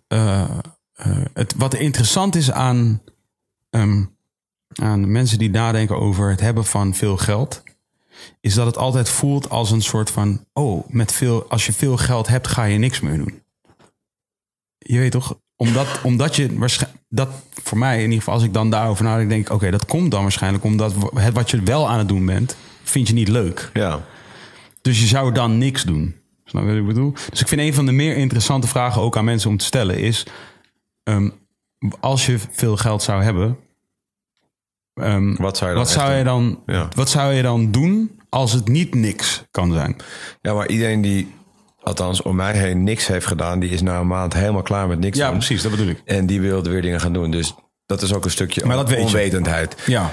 het, 1.32 1.54
wat 1.56 1.74
interessant 1.74 2.36
is 2.36 2.52
aan, 2.52 3.02
ehm, 3.70 4.04
aan 4.74 5.12
mensen 5.12 5.38
die 5.38 5.50
nadenken 5.50 5.96
over 5.96 6.30
het 6.30 6.40
hebben 6.40 6.64
van 6.64 6.94
veel 6.94 7.16
geld, 7.16 7.62
is 8.40 8.54
dat 8.54 8.66
het 8.66 8.76
altijd 8.76 9.08
voelt 9.08 9.50
als 9.50 9.70
een 9.70 9.82
soort 9.82 10.10
van: 10.10 10.46
oh, 10.52 10.88
met 10.88 11.12
veel, 11.12 11.48
als 11.48 11.66
je 11.66 11.72
veel 11.72 11.96
geld 11.96 12.26
hebt, 12.26 12.46
ga 12.46 12.64
je 12.64 12.78
niks 12.78 13.00
meer 13.00 13.16
doen. 13.16 13.42
Je 14.78 14.98
weet 14.98 15.12
toch? 15.12 15.38
Omdat, 15.56 15.86
omdat 16.02 16.36
je 16.36 16.58
waarschijnlijk, 16.58 17.02
dat 17.08 17.28
voor 17.62 17.78
mij 17.78 17.96
in 17.96 18.02
ieder 18.02 18.18
geval, 18.18 18.34
als 18.34 18.42
ik 18.42 18.52
dan 18.52 18.70
daarover 18.70 19.04
nadenk, 19.04 19.28
denk 19.28 19.46
ik: 19.46 19.52
oké, 19.52 19.70
dat 19.70 19.86
komt 19.86 20.10
dan 20.10 20.22
waarschijnlijk 20.22 20.64
omdat 20.64 20.94
het 21.14 21.34
wat 21.34 21.50
je 21.50 21.62
wel 21.62 21.88
aan 21.88 21.98
het 21.98 22.08
doen 22.08 22.26
bent, 22.26 22.56
vind 22.82 23.08
je 23.08 23.14
niet 23.14 23.28
leuk. 23.28 23.70
Ja. 23.72 24.00
Dus 24.82 25.00
je 25.00 25.06
zou 25.06 25.32
dan 25.32 25.58
niks 25.58 25.82
doen. 25.84 26.14
Snap 26.44 26.62
je 26.62 26.68
wat 26.68 26.76
ik 26.78 26.86
bedoel? 26.86 27.12
Dus 27.30 27.40
ik 27.40 27.48
vind 27.48 27.60
een 27.60 27.74
van 27.74 27.86
de 27.86 27.92
meer 27.92 28.16
interessante 28.16 28.66
vragen 28.66 29.02
ook 29.02 29.16
aan 29.16 29.24
mensen 29.24 29.50
om 29.50 29.56
te 29.56 29.64
stellen 29.64 29.98
is... 29.98 30.26
ehm, 31.02 31.30
als 32.00 32.26
je 32.26 32.38
veel 32.50 32.76
geld 32.76 33.02
zou 33.02 33.22
hebben... 33.22 33.56
ehm, 34.94 35.34
Wat 35.36 35.56
zou 35.56 35.70
je 35.70 35.76
dan 35.76 35.84
wat 35.84 35.92
zou 35.92 36.12
je 36.12 36.24
dan, 36.24 36.60
Ja. 36.66 36.88
wat 36.94 37.10
zou 37.10 37.32
je 37.32 37.42
dan 37.42 37.70
doen 37.70 38.20
als 38.28 38.52
het 38.52 38.68
niet 38.68 38.94
niks 38.94 39.42
kan 39.50 39.72
zijn? 39.72 39.96
Ja, 40.42 40.54
maar 40.54 40.68
iedereen 40.68 41.00
die, 41.00 41.34
althans 41.86 42.22
om 42.22 42.36
mij 42.36 42.52
heen, 42.52 42.84
niks 42.84 43.06
heeft 43.06 43.26
gedaan, 43.26 43.58
die 43.58 43.70
is 43.70 43.82
na 43.82 43.98
een 43.98 44.06
maand 44.06 44.32
helemaal 44.34 44.62
klaar 44.62 44.86
met 44.88 44.98
niks 44.98 45.18
Ja, 45.18 45.26
doen. 45.28 45.36
precies, 45.36 45.62
dat 45.62 45.70
bedoel 45.70 45.88
ik. 45.88 46.02
En 46.04 46.26
die 46.26 46.40
wilde 46.40 46.70
weer 46.70 46.82
dingen 46.82 47.00
gaan 47.00 47.12
doen. 47.12 47.30
Dus 47.30 47.54
dat 47.86 48.02
is 48.02 48.14
ook 48.14 48.24
een 48.24 48.30
stukje 48.30 48.64
Maar 48.66 48.76
dat 48.76 48.88
weet 48.88 48.98
je. 48.98 49.04
onwetendheid. 49.04 49.76
Ja. 49.86 50.12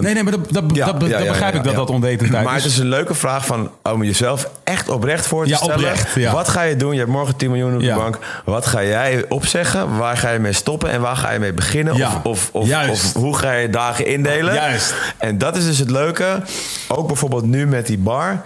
nee, 0.00 0.14
nee, 0.14 0.22
maar 0.22 0.32
dat, 0.32 0.52
dat, 0.52 0.62
Ehm, 0.64 0.74
Ja, 0.74 0.86
dat, 0.86 1.00
dat 1.00 1.08
ja, 1.08 1.18
ja, 1.18 1.24
begrijp 1.26 1.52
ja, 1.52 1.58
ik 1.58 1.64
dat 1.64 1.74
dat 1.74 1.90
onwetendheid 1.90 2.44
Maar 2.44 2.56
is. 2.56 2.62
het 2.62 2.72
is 2.72 2.78
een 2.78 2.88
leuke 2.88 3.14
vraag 3.14 3.46
van 3.46 3.70
om 3.82 4.02
jezelf 4.04 4.50
echt 4.64 4.88
oprecht 4.88 5.26
voor 5.26 5.44
te 5.44 5.50
Ja, 5.50 5.56
stellen. 5.56 5.74
oprecht, 5.74 6.14
ja. 6.14 6.32
Wat 6.32 6.48
ga 6.48 6.62
je 6.62 6.76
doen? 6.76 6.92
Je 6.92 6.98
hebt 6.98 7.10
morgen 7.10 7.36
10 7.36 7.50
miljoen 7.50 7.74
op 7.74 7.80
Ja. 7.80 7.94
de 7.94 8.00
bank. 8.00 8.18
Wat 8.44 8.66
ga 8.66 8.82
jij 8.84 9.24
opzeggen? 9.28 9.96
Waar 9.96 10.16
ga 10.16 10.30
je 10.30 10.38
mee 10.38 10.52
stoppen? 10.52 10.90
En 10.90 11.00
waar 11.00 11.16
ga 11.16 11.30
je 11.32 11.38
mee 11.38 11.52
beginnen? 11.52 11.96
Ja. 11.96 12.08
Of, 12.24 12.50
of, 12.52 12.52
of, 12.52 12.88
of 12.90 13.12
hoe 13.12 13.36
ga 13.36 13.52
je 13.52 13.70
dagen 13.70 14.06
indelen? 14.06 14.54
Juist. 14.54 14.94
En 15.18 15.38
dat 15.38 15.56
is 15.56 15.64
dus 15.64 15.78
het 15.78 15.90
leuke. 15.90 16.42
Ook 16.88 17.06
bijvoorbeeld 17.06 17.44
nu 17.44 17.66
met 17.66 17.86
die 17.86 17.98
bar. 17.98 18.42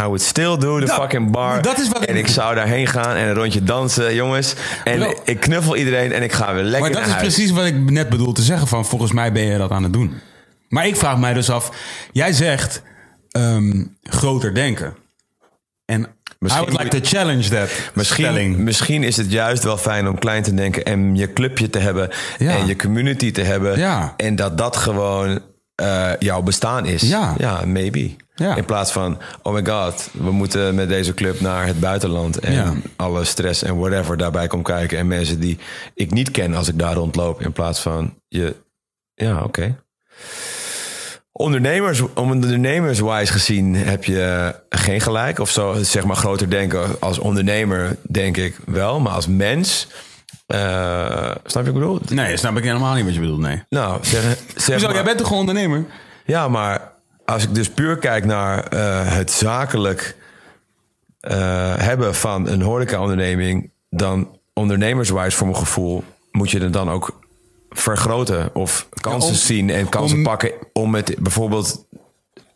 I 0.00 0.02
would 0.02 0.22
still 0.22 0.56
do 0.58 0.78
the 0.80 0.86
Nou, 0.86 1.00
fucking 1.00 1.30
bar. 1.30 1.62
dat 1.62 1.78
is 1.78 1.88
wat 1.88 2.04
en 2.04 2.16
ik- 2.16 2.26
ik 2.26 2.32
zou 2.32 2.54
daarheen 2.54 2.86
gaan 2.86 3.16
en 3.16 3.28
een 3.28 3.34
rondje 3.34 3.62
dansen, 3.62 4.14
jongens. 4.14 4.54
En 4.84 4.98
Bro. 4.98 5.14
ik 5.24 5.40
knuffel 5.40 5.76
iedereen 5.76 6.12
en 6.12 6.22
ik 6.22 6.32
ga 6.32 6.54
weer 6.54 6.62
lekker 6.62 6.80
Maar 6.80 6.90
dat 6.90 6.98
naar 7.00 7.08
is 7.08 7.14
huis. 7.22 7.34
precies 7.34 7.50
wat 7.52 7.64
ik 7.64 7.90
net 7.90 8.08
bedoel 8.08 8.32
te 8.32 8.42
zeggen 8.42 8.66
van 8.68 8.84
volgens 8.86 9.12
mij 9.12 9.32
ben 9.32 9.42
je 9.42 9.58
dat 9.58 9.70
aan 9.70 9.82
het 9.82 9.92
doen. 9.92 10.14
Maar 10.68 10.86
ik 10.86 10.96
vraag 10.96 11.18
mij 11.18 11.32
dus 11.34 11.50
af, 11.50 11.70
jij 12.12 12.32
zegt 12.32 12.82
ehm, 13.30 13.84
groter 14.02 14.54
denken. 14.54 14.94
En 15.84 16.06
Misschien 16.38 16.62
I 16.62 16.66
would 16.70 16.82
like 16.82 17.00
to 17.00 17.08
challenge 17.18 17.48
that 17.48 17.68
Misschien, 17.94 18.64
misschien 18.64 19.02
is 19.02 19.16
het 19.16 19.30
juist 19.30 19.62
wel 19.62 19.76
fijn 19.78 20.08
om 20.08 20.18
klein 20.18 20.42
te 20.42 20.54
denken 20.54 20.84
en 20.84 21.16
je 21.16 21.32
clubje 21.32 21.70
te 21.70 21.78
hebben 21.78 22.08
Ja. 22.38 22.50
en 22.56 22.66
je 22.66 22.76
community 22.76 23.32
te 23.32 23.40
hebben. 23.42 23.78
Ja. 23.78 24.14
En 24.16 24.36
dat 24.36 24.58
dat 24.58 24.76
gewoon 24.76 25.40
eh, 25.74 26.10
jouw 26.18 26.42
bestaan 26.42 26.86
is. 26.86 27.02
Ja. 27.02 27.34
ja 27.38 27.62
maybe. 27.64 28.10
Ja. 28.38 28.56
In 28.56 28.64
plaats 28.64 28.92
van, 28.92 29.18
oh 29.42 29.52
my 29.52 29.66
god, 29.66 30.08
we 30.12 30.30
moeten 30.30 30.74
met 30.74 30.88
deze 30.88 31.14
club 31.14 31.40
naar 31.40 31.66
het 31.66 31.80
buitenland. 31.80 32.38
En 32.38 32.52
Ja. 32.52 32.72
alle 32.96 33.24
stress 33.24 33.62
en 33.62 33.78
whatever 33.78 34.16
daarbij 34.16 34.46
komt 34.46 34.64
kijken. 34.64 34.98
En 34.98 35.06
mensen 35.06 35.40
die 35.40 35.58
ik 35.94 36.10
niet 36.10 36.30
ken 36.30 36.54
als 36.54 36.68
ik 36.68 36.78
daar 36.78 36.94
rondloop. 36.94 37.40
In 37.42 37.52
plaats 37.52 37.80
van, 37.80 38.14
je, 38.28 38.54
ja, 39.14 39.42
oké. 39.42 39.76
Ondernemers, 41.32 42.00
om 42.00 42.30
ondernemerswise 42.30 43.32
gezien 43.32 43.74
heb 43.74 44.04
je 44.04 44.54
geen 44.68 45.00
gelijk. 45.00 45.38
Of 45.38 45.50
zo, 45.50 45.74
zeg 45.82 46.04
maar 46.04 46.16
groter 46.16 46.50
denken. 46.50 47.00
Als 47.00 47.18
ondernemer 47.18 47.96
denk 48.10 48.36
ik 48.36 48.56
wel. 48.66 49.00
Maar 49.00 49.12
als 49.12 49.26
mens, 49.26 49.86
eh, 50.46 51.30
snap 51.44 51.44
je 51.44 51.52
wat 51.52 51.66
ik 51.66 51.72
bedoel? 51.72 52.00
Nee, 52.08 52.36
snap 52.36 52.56
ik 52.56 52.64
helemaal 52.64 52.94
niet 52.94 53.04
wat 53.04 53.14
je 53.14 53.20
bedoelt, 53.20 53.40
nee. 53.40 53.62
Nou, 53.68 53.98
zeg, 54.04 54.22
zeg 54.56 54.66
Hoezo, 54.66 54.86
maar, 54.86 54.94
jij 54.94 55.04
bent 55.04 55.18
toch 55.18 55.26
gewoon 55.26 55.40
ondernemer? 55.48 55.84
Ja, 56.26 56.48
maar 56.48 56.92
als 57.26 57.42
ik 57.42 57.54
dus 57.54 57.70
puur 57.70 57.96
kijk 57.98 58.24
naar 58.24 58.64
eh, 58.66 59.12
het 59.14 59.30
zakelijk 59.30 60.16
eh, 61.20 61.74
hebben 61.76 62.14
van 62.14 62.48
een 62.48 62.62
horeca-onderneming... 62.62 63.70
dan 63.90 64.38
ondernemerswise 64.54 65.36
voor 65.36 65.46
mijn 65.46 65.58
gevoel 65.58 66.04
moet 66.32 66.50
je 66.50 66.60
het 66.60 66.72
dan 66.72 66.90
ook 66.90 67.18
vergroten... 67.70 68.54
of 68.54 68.88
kansen 69.00 69.30
om- 69.30 69.36
zien 69.36 69.70
en 69.70 69.88
kansen 69.88 70.16
om- 70.18 70.22
pakken 70.24 70.52
om 70.72 70.94
het 70.94 71.14
bijvoorbeeld 71.18 71.84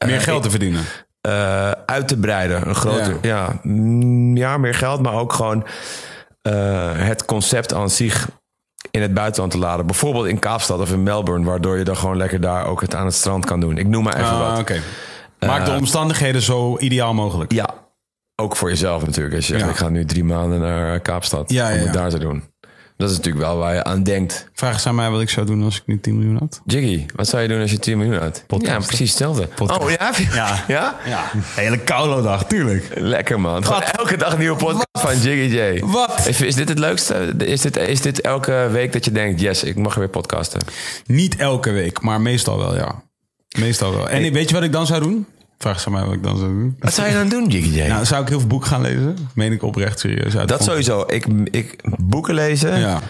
Meer 0.06 0.20
geld 0.20 0.42
te 0.42 0.50
verdienen. 0.50 0.84
eh, 1.20 1.70
uit 1.70 2.08
te 2.08 2.16
breiden. 2.18 2.68
Een 2.68 2.74
groter, 2.74 3.16
ja. 3.22 3.58
mm, 3.62 4.36
ja, 4.36 4.56
meer 4.56 4.74
geld, 4.74 5.02
maar 5.02 5.14
ook 5.14 5.32
gewoon 5.32 5.66
eh, 6.42 6.90
het 6.94 7.24
concept 7.24 7.74
aan 7.74 7.90
zich 7.90 8.28
in 8.90 9.02
het 9.02 9.14
buitenland 9.14 9.52
te 9.52 9.58
laden. 9.58 9.86
Bijvoorbeeld 9.86 10.26
in 10.26 10.38
Kaapstad 10.38 10.80
of 10.80 10.92
in 10.92 11.02
Melbourne, 11.02 11.44
waardoor 11.46 11.78
je 11.78 11.84
dan 11.84 11.96
gewoon 11.96 12.16
lekker 12.16 12.40
daar 12.40 12.66
ook 12.66 12.80
het 12.80 12.94
aan 12.94 13.04
het 13.04 13.14
strand 13.14 13.44
kan 13.44 13.60
doen. 13.60 13.78
Ik 13.78 13.86
noem 13.86 14.02
maar 14.04 14.14
even 14.16 14.28
Ah, 14.28 14.56
wat. 14.56 14.72
Maak 15.38 15.64
de 15.64 15.72
omstandigheden 15.72 16.42
zo 16.42 16.78
ideaal 16.78 17.14
mogelijk. 17.14 17.52
Ja, 17.52 17.68
ook 18.36 18.56
voor 18.56 18.68
jezelf 18.68 19.06
natuurlijk. 19.06 19.34
Als 19.36 19.46
je 19.46 19.52
zegt, 19.52 19.64
Ja. 19.64 19.70
ik 19.70 19.76
ga 19.76 19.88
nu 19.88 20.04
drie 20.04 20.24
maanden 20.24 20.60
naar 20.60 21.00
Kaapstad 21.00 21.50
Ja, 21.50 21.72
om 21.72 21.78
het 21.78 21.92
daar 21.92 22.10
te 22.10 22.18
doen. 22.18 22.42
Dat 23.00 23.10
is 23.10 23.16
natuurlijk 23.16 23.44
wel 23.44 23.56
waar 23.56 23.74
je 23.74 23.84
aan 23.84 24.02
denkt. 24.02 24.48
Vraag 24.52 24.72
eens 24.72 24.86
aan 24.86 24.94
mij 24.94 25.10
wat 25.10 25.20
ik 25.20 25.30
zou 25.30 25.46
doen 25.46 25.62
als 25.62 25.76
ik 25.76 25.82
nu 25.86 26.00
10 26.00 26.18
miljoen 26.18 26.36
had. 26.36 26.60
Jiggy, 26.64 27.06
wat 27.14 27.28
zou 27.28 27.42
je 27.42 27.48
doen 27.48 27.60
als 27.60 27.70
je 27.70 27.78
10 27.78 27.98
miljoen 27.98 28.18
had? 28.18 28.44
Ja, 28.58 28.78
precies 28.78 29.08
hetzelfde. 29.08 29.48
Oh 29.58 29.90
ja? 29.90 30.12
Ja. 30.32 30.64
ja? 30.68 30.98
Ja, 31.06 31.30
hele 31.54 31.78
koude 31.78 32.22
dag, 32.22 32.44
tuurlijk. 32.46 32.88
Lekker 32.94 33.40
man. 33.40 33.64
Elke 33.92 34.16
dag 34.16 34.32
een 34.32 34.38
nieuwe 34.38 34.56
podcast 34.56 34.86
van 34.92 35.18
Jiggy 35.18 35.56
J. 35.56 35.80
Wat? 35.84 36.26
Is, 36.26 36.40
is 36.40 36.54
dit 36.54 36.68
het 36.68 36.78
leukste? 36.78 37.34
Is 37.38 37.60
dit, 37.60 37.76
is 37.76 38.00
dit 38.00 38.20
elke 38.20 38.68
week 38.72 38.92
dat 38.92 39.04
je 39.04 39.12
denkt, 39.12 39.40
yes, 39.40 39.64
ik 39.64 39.76
mag 39.76 39.94
weer 39.94 40.08
podcasten? 40.08 40.60
Niet 41.06 41.36
elke 41.36 41.70
week, 41.70 42.00
maar 42.00 42.20
meestal 42.20 42.58
wel, 42.58 42.76
ja. 42.76 43.02
Meestal 43.58 43.94
wel. 43.94 44.08
En 44.08 44.32
weet 44.32 44.48
je 44.48 44.54
wat 44.54 44.64
ik 44.64 44.72
dan 44.72 44.86
zou 44.86 45.00
doen? 45.00 45.26
Vraag 45.62 45.86
aan 45.86 45.92
mij 45.92 46.04
wat 46.04 46.14
ik 46.14 46.22
dan 46.22 46.36
zou 46.38 46.48
doen. 46.50 46.76
Wat 46.78 46.92
zou 46.94 47.08
je 47.08 47.14
dan 47.14 47.28
doen, 47.28 47.46
Jiggy? 47.48 47.80
Nou, 47.88 48.04
zou 48.04 48.22
ik 48.22 48.28
heel 48.28 48.38
veel 48.38 48.48
boeken 48.48 48.68
gaan 48.68 48.80
lezen? 48.80 49.16
Meen 49.34 49.52
ik 49.52 49.62
oprecht 49.62 49.98
serieus. 50.00 50.36
uit. 50.36 50.48
dat 50.48 50.62
sowieso. 50.62 51.04
Ik, 51.06 51.26
ik 51.50 51.76
boeken 51.98 52.34
lezen. 52.34 52.78
Ja. 52.78 53.00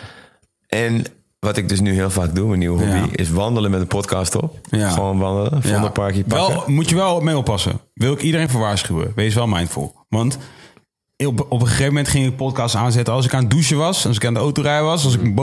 En 0.69 1.05
wat 1.39 1.57
ik 1.57 1.69
dus 1.69 1.81
nu 1.81 1.93
heel 1.93 2.11
vaak 2.11 2.35
doe, 2.35 2.47
mijn 2.47 2.59
nieuwe 2.59 2.79
hobby, 2.79 2.97
Ja. 2.97 3.07
is 3.13 3.31
wandelen 3.31 3.71
met 3.71 3.81
een 3.81 3.87
podcast 3.87 4.35
op. 4.37 4.59
Ja. 4.71 4.91
Gewoon 4.91 5.19
wandelen, 5.19 5.61
Ja. 5.63 5.69
vondelparkje 5.73 6.25
pakken. 6.25 6.49
Wel, 6.55 6.65
moet 6.67 6.89
je 6.89 6.95
wel 6.95 7.21
mee 7.21 7.37
oppassen. 7.37 7.81
Wil 7.95 8.13
ik 8.13 8.21
iedereen 8.23 8.49
voor 8.49 8.61
waarschuwen. 8.61 9.13
Wees 9.15 9.35
wel 9.35 9.47
mindful. 9.47 9.95
Want 10.09 10.39
op, 11.27 11.47
op 11.49 11.61
een 11.61 11.67
gegeven 11.67 11.87
moment 11.87 12.09
ging 12.09 12.27
ik 12.27 12.37
podcast 12.37 12.75
aanzetten 12.75 13.15
als 13.15 13.25
ik 13.27 13.35
aan 13.35 13.41
het 13.43 13.51
douchen 13.51 13.77
was. 13.77 14.07
Als 14.07 14.17
ik 14.17 14.25
aan 14.27 14.35
de 14.35 14.41
autorijden 14.41 14.85
was. 14.85 15.05
Als 15.05 15.15
ik 15.15 15.21
voor 15.21 15.35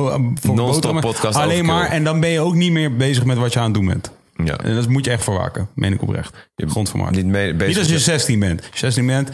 boterhammen- 0.55 1.03
podcast 1.03 1.35
Alleen 1.35 1.45
overkill. 1.47 1.73
maar. 1.73 1.89
En 1.89 2.03
dan 2.03 2.19
ben 2.19 2.29
je 2.29 2.39
ook 2.39 2.53
niet 2.55 2.71
meer 2.71 2.95
bezig 2.95 3.25
met 3.25 3.37
wat 3.37 3.53
je 3.53 3.59
aan 3.59 3.65
het 3.65 3.73
doen 3.73 3.85
bent. 3.85 4.11
Ja. 4.43 4.57
En 4.57 4.75
dat 4.75 4.87
moet 4.87 5.05
je 5.05 5.11
echt 5.11 5.23
verwaken. 5.23 5.69
Meen 5.75 5.93
ik 5.93 6.01
oprecht. 6.01 6.49
Grond 6.55 6.89
van 6.89 6.99
Maart. 6.99 7.15
Niet, 7.15 7.25
mee, 7.25 7.53
Niet 7.53 7.77
als 7.77 7.87
je 7.87 7.93
met- 7.93 8.01
16 8.01 8.39
bent. 8.39 8.59
Als 8.61 8.69
je 8.71 8.77
16 8.79 9.05
bent, 9.05 9.29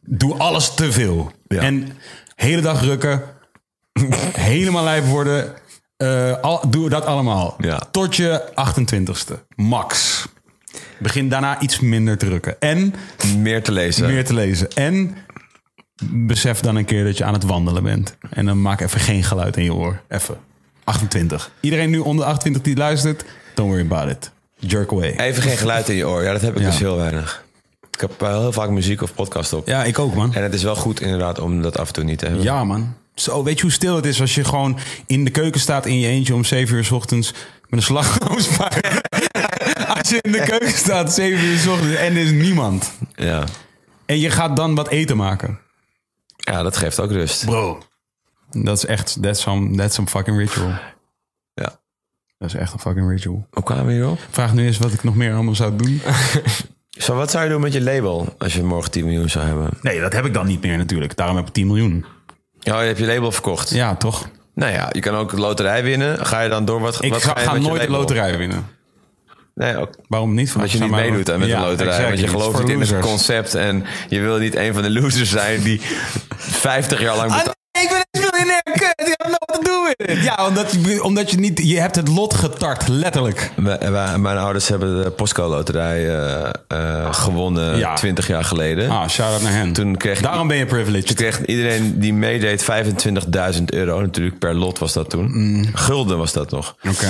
doe 0.00 0.34
alles 0.34 0.74
te 0.74 0.92
veel. 0.92 1.32
Ja. 1.48 1.60
En 1.62 1.96
hele 2.34 2.60
dag 2.60 2.82
rukken. 2.82 3.22
helemaal 4.52 4.84
lijf 4.84 5.06
worden. 5.08 5.52
eh, 5.96 6.40
al, 6.40 6.70
doe 6.70 6.88
dat 6.88 7.04
allemaal. 7.04 7.54
Ja. 7.58 7.78
Tot 7.90 8.16
je 8.16 8.42
28ste. 8.54 9.34
Max. 9.56 10.24
Begin 10.98 11.28
daarna 11.28 11.60
iets 11.60 11.80
minder 11.80 12.18
te 12.18 12.28
rukken. 12.28 12.60
En 12.60 12.94
meer 13.38 13.62
te 13.62 13.72
lezen. 13.72 14.06
meer 14.06 14.24
te 14.24 14.34
lezen. 14.34 14.68
En 14.72 15.16
besef 16.10 16.60
dan 16.60 16.76
een 16.76 16.84
keer 16.84 17.04
dat 17.04 17.16
je 17.18 17.24
aan 17.24 17.32
het 17.34 17.44
wandelen 17.44 17.82
bent. 17.82 18.16
En 18.30 18.46
dan 18.46 18.62
maak 18.62 18.80
even 18.80 19.00
geen 19.00 19.22
geluid 19.22 19.56
in 19.56 19.64
je 19.64 19.74
oor. 19.74 20.00
Even. 20.08 20.36
28. 20.84 21.50
Iedereen 21.60 21.90
nu 21.90 21.98
onder 21.98 22.24
28 22.26 22.62
die 22.62 22.76
luistert, 22.76 23.24
don't 23.54 23.70
worry 23.70 23.84
about 23.90 24.10
it. 24.10 24.32
Jerk 24.66 24.92
away. 24.92 25.14
Even 25.16 25.42
geen 25.42 25.56
geluid 25.56 25.88
in 25.88 25.96
je 25.96 26.08
oor. 26.08 26.22
Ja, 26.22 26.32
dat 26.32 26.40
heb 26.40 26.54
ik 26.56 26.60
Ja. 26.62 26.66
dus 26.70 26.78
heel 26.78 26.96
weinig. 26.96 27.44
Ik 27.90 28.00
heb 28.00 28.20
wel 28.20 28.40
heel 28.40 28.52
vaak 28.52 28.70
muziek 28.70 29.02
of 29.02 29.14
podcast 29.14 29.52
op. 29.52 29.66
Ja, 29.66 29.84
ik 29.84 29.98
ook, 29.98 30.14
man. 30.14 30.34
En 30.34 30.42
het 30.42 30.54
is 30.54 30.62
wel 30.62 30.76
goed 30.76 31.00
inderdaad 31.00 31.38
om 31.40 31.62
dat 31.62 31.78
af 31.78 31.86
en 31.86 31.92
toe 31.92 32.04
niet 32.04 32.18
te 32.18 32.24
hebben. 32.26 32.42
Ja, 32.44 32.64
man. 32.64 32.94
Zo, 33.14 33.42
weet 33.42 33.56
je 33.56 33.62
hoe 33.62 33.72
stil 33.72 33.96
het 33.96 34.06
is 34.06 34.20
als 34.20 34.34
je 34.34 34.44
gewoon 34.44 34.78
in 35.06 35.24
de 35.24 35.30
keuken 35.30 35.60
staat 35.60 35.86
in 35.86 35.98
je 35.98 36.06
eentje 36.08 36.34
om 36.34 36.44
7 36.44 36.76
uur 36.76 36.84
s 36.84 36.90
ochtends 36.90 37.32
met 37.68 37.80
een 37.80 37.82
slagroomspuit. 37.82 38.80
als 39.98 40.08
je 40.08 40.18
in 40.20 40.32
de 40.32 40.42
keuken 40.42 40.72
staat 40.72 41.14
7 41.14 41.44
uur 41.44 41.58
s 41.58 41.66
ochtends 41.66 41.94
en 41.96 42.16
er 42.16 42.22
is 42.22 42.30
niemand. 42.30 42.92
Ja. 43.14 43.44
En 44.06 44.18
je 44.20 44.30
gaat 44.30 44.56
dan 44.56 44.74
wat 44.74 44.88
eten 44.88 45.16
maken. 45.16 45.58
Ja, 46.36 46.62
dat 46.62 46.76
geeft 46.76 47.00
ook 47.00 47.10
rust. 47.10 47.44
Bro. 47.44 47.82
Dat 48.50 48.76
is 48.76 48.84
echt, 48.86 49.22
that's 49.22 49.40
some, 49.40 49.76
that's 49.76 49.94
some 49.94 50.08
fucking 50.08 50.36
ritual. 50.38 50.72
Dat 52.38 52.48
is 52.48 52.54
echt 52.54 52.72
een 52.72 52.78
fucking 52.78 53.10
ritual. 53.10 53.46
Hoe 53.50 53.62
kwamen 53.62 53.86
we 53.86 53.92
hierop? 53.92 54.18
Vraag 54.30 54.54
nu 54.54 54.66
eens 54.66 54.78
wat 54.78 54.92
ik 54.92 55.04
nog 55.04 55.14
meer 55.14 55.34
allemaal 55.34 55.54
zou 55.54 55.76
doen. 55.76 56.00
Zo, 56.90 57.14
wat 57.14 57.30
zou 57.30 57.44
je 57.44 57.50
doen 57.50 57.60
met 57.60 57.72
je 57.72 57.80
label 57.82 58.34
als 58.38 58.54
je 58.54 58.62
morgen 58.62 58.90
10 58.90 59.04
miljoen 59.04 59.30
zou 59.30 59.46
hebben? 59.46 59.70
Nee, 59.82 60.00
dat 60.00 60.12
heb 60.12 60.24
ik 60.24 60.34
dan 60.34 60.46
niet 60.46 60.62
meer 60.62 60.76
natuurlijk. 60.76 61.16
Daarom 61.16 61.36
heb 61.36 61.46
ik 61.46 61.52
10 61.52 61.66
miljoen. 61.66 62.04
Ja, 62.60 62.80
je 62.80 62.86
hebt 62.86 62.98
je 62.98 63.06
label 63.06 63.32
verkocht. 63.32 63.70
Ja, 63.70 63.94
toch? 63.96 64.28
Nou 64.54 64.72
ja, 64.72 64.88
je 64.92 65.00
kan 65.00 65.14
ook 65.14 65.30
de 65.30 65.36
loterij 65.36 65.82
winnen. 65.82 66.26
Ga 66.26 66.40
je 66.40 66.48
dan 66.48 66.64
door 66.64 66.80
wat, 66.80 67.04
Ik 67.04 67.12
wat 67.12 67.22
ga, 67.22 67.40
je 67.40 67.46
ga 67.46 67.52
met 67.52 67.62
je 67.62 67.68
nooit 67.68 67.82
de 67.82 67.90
loterij 67.90 68.38
winnen. 68.38 68.66
Nee, 69.54 69.76
ook 69.76 69.90
Waarom 70.08 70.34
niet? 70.34 70.54
omdat 70.54 70.70
je 70.70 70.78
niet 70.78 70.90
meedoet 70.90 71.38
met 71.38 71.48
Ja, 71.48 71.60
de 71.62 71.66
loterij. 71.66 71.86
exactly. 71.92 72.06
Want 72.08 72.20
je 72.20 72.28
gelooft 72.28 72.58
niet 72.58 72.68
in 72.90 72.96
het 72.96 72.98
concept. 73.04 73.54
En 73.54 73.84
je 74.08 74.20
wil 74.20 74.38
niet 74.38 74.54
een 74.54 74.74
van 74.74 74.82
de 74.82 74.90
losers 74.90 75.30
zijn 75.30 75.62
die 75.62 75.80
50 76.38 77.00
jaar 77.00 77.16
lang 77.16 77.28
betaalt. 77.32 77.56
ik 77.82 77.88
ben 77.88 78.06
een 78.10 78.30
miljonair, 78.30 78.62
kut. 78.62 78.94
Je 78.96 79.14
hebt 79.16 79.24
nooit 79.26 79.62
te 79.62 79.70
doen 79.70 79.73
Ja, 80.22 80.46
omdat 80.48 80.72
je, 80.72 81.02
omdat 81.02 81.30
je 81.30 81.36
niet... 81.36 81.60
Je 81.64 81.80
hebt 81.80 81.96
het 81.96 82.08
lot 82.08 82.34
getart, 82.34 82.88
letterlijk. 82.88 83.50
Wij- 83.56 83.90
wij- 83.92 84.18
Mijn 84.18 84.36
ouders 84.38 84.68
hebben 84.68 85.02
de 85.02 85.10
Postco 85.10 85.48
Loterij 85.48 86.08
eh, 86.18 86.50
eh, 86.68 87.14
gewonnen 87.14 87.78
Ja. 87.78 87.94
20 87.94 88.26
jaar 88.26 88.44
geleden. 88.44 88.90
Ah, 88.90 89.08
shout-out 89.08 89.42
naar 89.42 89.52
hen. 89.52 89.72
Toen 89.72 89.96
kreeg 89.96 90.20
Daarom 90.20 90.48
ben 90.48 90.56
je 90.56 90.66
Toen 90.66 90.76
privileged. 90.76 91.14
kreeg 91.14 91.44
iedereen 91.46 91.98
die 92.00 92.14
meedeed 92.14 92.62
25.000 92.62 93.64
euro. 93.64 94.00
Natuurlijk 94.00 94.38
per 94.38 94.54
lot 94.54 94.78
was 94.78 94.92
dat 94.92 95.10
toen. 95.10 95.66
Gulden 95.74 96.18
was 96.18 96.32
dat 96.32 96.50
nog. 96.50 96.76
Oké. 96.88 97.08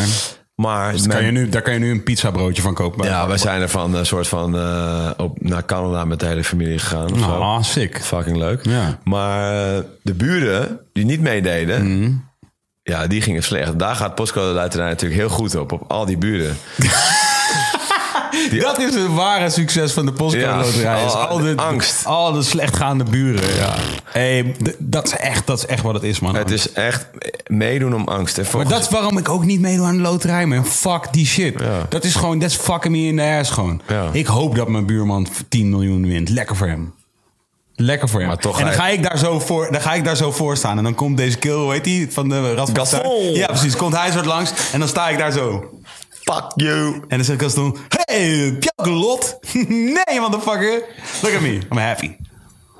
Maar 0.54 0.92
Dus 0.92 1.06
kan 1.06 1.24
je 1.24 1.30
nu, 1.30 1.48
daar 1.48 1.62
kan 1.62 1.72
je 1.72 1.78
nu 1.78 1.90
een 1.90 2.02
pizzabroodje 2.02 2.62
van 2.62 2.74
kopen. 2.74 3.06
ja, 3.06 3.26
wij 3.28 3.38
zijn 3.38 3.60
er 3.62 3.68
van 3.68 3.94
een 3.94 4.06
soort 4.06 4.28
van 4.28 4.56
eh, 4.58 5.10
op, 5.16 5.36
naar 5.42 5.64
Canada 5.64 6.04
met 6.04 6.20
de 6.20 6.26
hele 6.26 6.44
familie 6.44 6.78
gegaan. 6.78 7.22
Ah, 7.22 7.62
sick. 7.62 8.00
Fucking 8.02 8.36
leuk. 8.36 8.64
Ja. 8.64 8.98
Maar 9.04 9.52
eh, 9.76 9.82
de 10.02 10.14
buren 10.14 10.80
die 10.92 11.04
niet 11.04 11.20
meededen, 11.20 12.24
ja, 12.84 13.06
die 13.06 13.20
gingen 13.22 13.42
slecht. 13.42 13.78
Daar 13.78 13.94
gaat 13.96 14.14
Postco 14.14 14.40
Loterij 14.42 14.88
natuurlijk 14.88 15.20
heel 15.20 15.28
goed 15.30 15.54
op. 15.56 15.72
Op 15.72 15.84
al 15.88 16.06
die 16.06 16.18
buren. 16.18 16.56
Dat 18.60 18.78
is 18.78 18.94
het 18.94 19.14
ware 19.14 19.50
succes 19.50 19.92
van 19.92 20.06
de 20.06 20.12
postcode 20.12 20.56
loterij. 20.56 21.04
al- 21.04 21.16
al 21.16 21.38
de 21.38 21.52
angst. 21.56 22.06
Al 22.06 22.32
de 22.32 22.42
slechtgaande 22.42 23.04
buren. 23.04 23.54
Ja. 23.56 23.74
Hey, 24.04 24.54
dat, 24.78 25.06
is 25.06 25.16
echt, 25.16 25.46
dat 25.46 25.58
is 25.58 25.66
echt 25.66 25.82
wat 25.82 25.94
het 25.94 26.02
is, 26.02 26.20
man. 26.20 26.34
Het 26.34 26.50
is 26.50 26.72
echt 26.72 27.06
meedoen 27.46 27.94
om 27.94 28.08
angst. 28.08 28.52
Maar 28.54 28.68
dat 28.68 28.80
is 28.80 28.88
waarom 28.88 29.18
ik 29.18 29.28
ook 29.28 29.44
niet 29.44 29.60
meedoe 29.60 29.86
aan 29.86 29.96
de 29.96 30.02
loterij, 30.02 30.46
man. 30.46 30.66
Fuck 30.66 31.08
die 31.12 31.26
shit. 31.26 31.60
Ja. 31.60 31.86
Dat 31.88 32.04
is 32.04 32.14
gewoon, 32.14 32.38
that's 32.38 32.56
fucking 32.56 32.94
me 32.94 33.00
in 33.06 33.16
the 33.16 33.36
ass 33.38 33.50
gewoon. 33.50 33.80
Ja. 33.88 34.08
Ik 34.12 34.26
hoop 34.26 34.56
dat 34.56 34.68
mijn 34.68 34.86
buurman 34.86 35.26
10 35.48 35.70
miljoen 35.70 36.06
wint. 36.06 36.28
Lekker 36.28 36.56
voor 36.56 36.66
hem. 36.68 36.94
Lekker 37.76 38.08
voor 38.08 38.18
hem. 38.20 38.28
Maar 38.28 38.38
toch 38.38 38.58
en 38.58 38.64
dan 38.64 38.74
ga 38.74 38.86
je- 38.86 38.96
ik 38.96 39.02
daar 39.02 39.18
zo 39.18 39.40
voor, 39.40 39.68
dan 39.72 39.80
ga 39.80 39.94
ik 39.94 40.04
daar 40.04 40.16
zo 40.16 40.32
voor 40.32 40.56
staan. 40.56 40.78
En 40.78 40.84
dan 40.84 40.94
komt 40.94 41.16
deze 41.16 41.38
kill, 41.38 41.52
hoe 41.52 41.72
heet 41.72 41.84
die? 41.84 42.12
Van 42.12 42.28
de 42.28 42.54
Rad 42.54 42.70
van. 42.74 43.32
Ja, 43.32 43.46
precies. 43.46 43.76
Komt 43.76 43.96
hij 43.96 44.10
zo 44.10 44.22
langs. 44.22 44.52
En 44.72 44.78
dan 44.78 44.88
sta 44.88 45.08
ik 45.08 45.18
daar 45.18 45.32
zo. 45.32 45.70
Fuck 46.10 46.44
you. 46.56 46.94
En 46.94 47.16
dan 47.16 47.24
zegt 47.24 47.42
Gaston... 47.42 47.76
Hey, 47.88 48.56
Pjauke 48.58 48.90
lot. 48.98 49.38
nee, 49.68 50.20
motherfucker. 50.20 50.82
Look 51.22 51.34
at 51.34 51.40
me. 51.40 51.58
I'm 51.70 51.76
happy. 51.78 52.10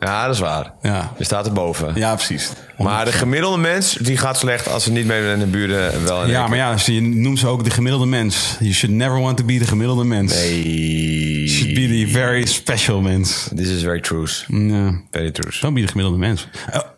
Ja, 0.05 0.27
dat 0.27 0.35
is 0.35 0.41
waar. 0.41 0.73
Ja. 0.83 1.13
Je 1.19 1.25
staat 1.25 1.47
erboven. 1.47 1.93
Ja, 1.95 2.15
precies. 2.15 2.51
Maar 2.79 3.05
de 3.05 3.13
gemiddelde 3.13 3.59
mens 3.59 3.93
die 3.93 4.17
gaat 4.17 4.39
slecht 4.39 4.69
als 4.69 4.85
ze 4.85 4.93
niet 4.93 5.07
meedoen 5.07 5.31
en 5.31 5.39
de 5.39 5.47
buren 5.47 6.05
wel. 6.05 6.23
in 6.23 6.31
Ja, 6.31 6.47
maar 6.47 6.57
ja, 6.59 6.75
je 6.85 7.01
noemt 7.01 7.39
ze 7.39 7.47
ook 7.47 7.65
de 7.65 7.71
gemiddelde 7.71 8.07
mens. 8.07 8.57
You 8.61 8.73
should 8.73 8.97
never 8.97 9.21
want 9.21 9.37
to 9.37 9.45
be 9.45 9.59
de 9.59 9.65
gemiddelde 9.67 10.05
mens. 10.05 10.33
keer. 10.33 10.63
You 10.63 11.49
should 11.49 11.75
be 11.75 11.87
the 11.89 12.09
very 12.13 12.47
special 12.47 13.01
mens. 13.01 13.49
This 13.55 13.69
is 13.69 13.83
very 13.83 14.01
true. 14.01 14.27
Ja. 14.47 15.01
Very 15.11 15.31
true. 15.31 15.53
Don't 15.61 15.75
be 15.75 15.81
de 15.81 15.89
gemiddelde 15.89 16.19
mens. 16.19 16.49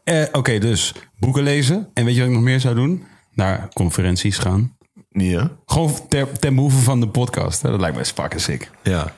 Eh, 0.05 0.23
eh, 0.23 0.29
Oké, 0.33 0.59
dus 0.59 0.93
boeken 1.19 1.43
lezen. 1.43 1.89
En 1.95 2.05
weet 2.05 2.15
je 2.15 2.21
wat 2.21 2.29
ik 2.29 2.35
nog 2.35 2.45
meer 2.45 2.61
zou 2.61 2.75
doen? 2.75 3.05
Naar 3.35 3.69
conferenties 3.73 4.39
gaan. 4.39 4.75
Ja. 5.11 5.51
Gewoon 5.67 5.95
ter, 6.09 6.39
ten 6.39 6.55
behoeve 6.55 6.79
van 6.79 7.01
de 7.01 7.09
podcast. 7.09 7.63
hè. 7.63 7.71
Dat 7.71 7.81
lijkt 7.81 7.97
me 7.97 8.05
fucking 8.05 8.41
sick. 8.41 8.71
Ja. 8.83 9.13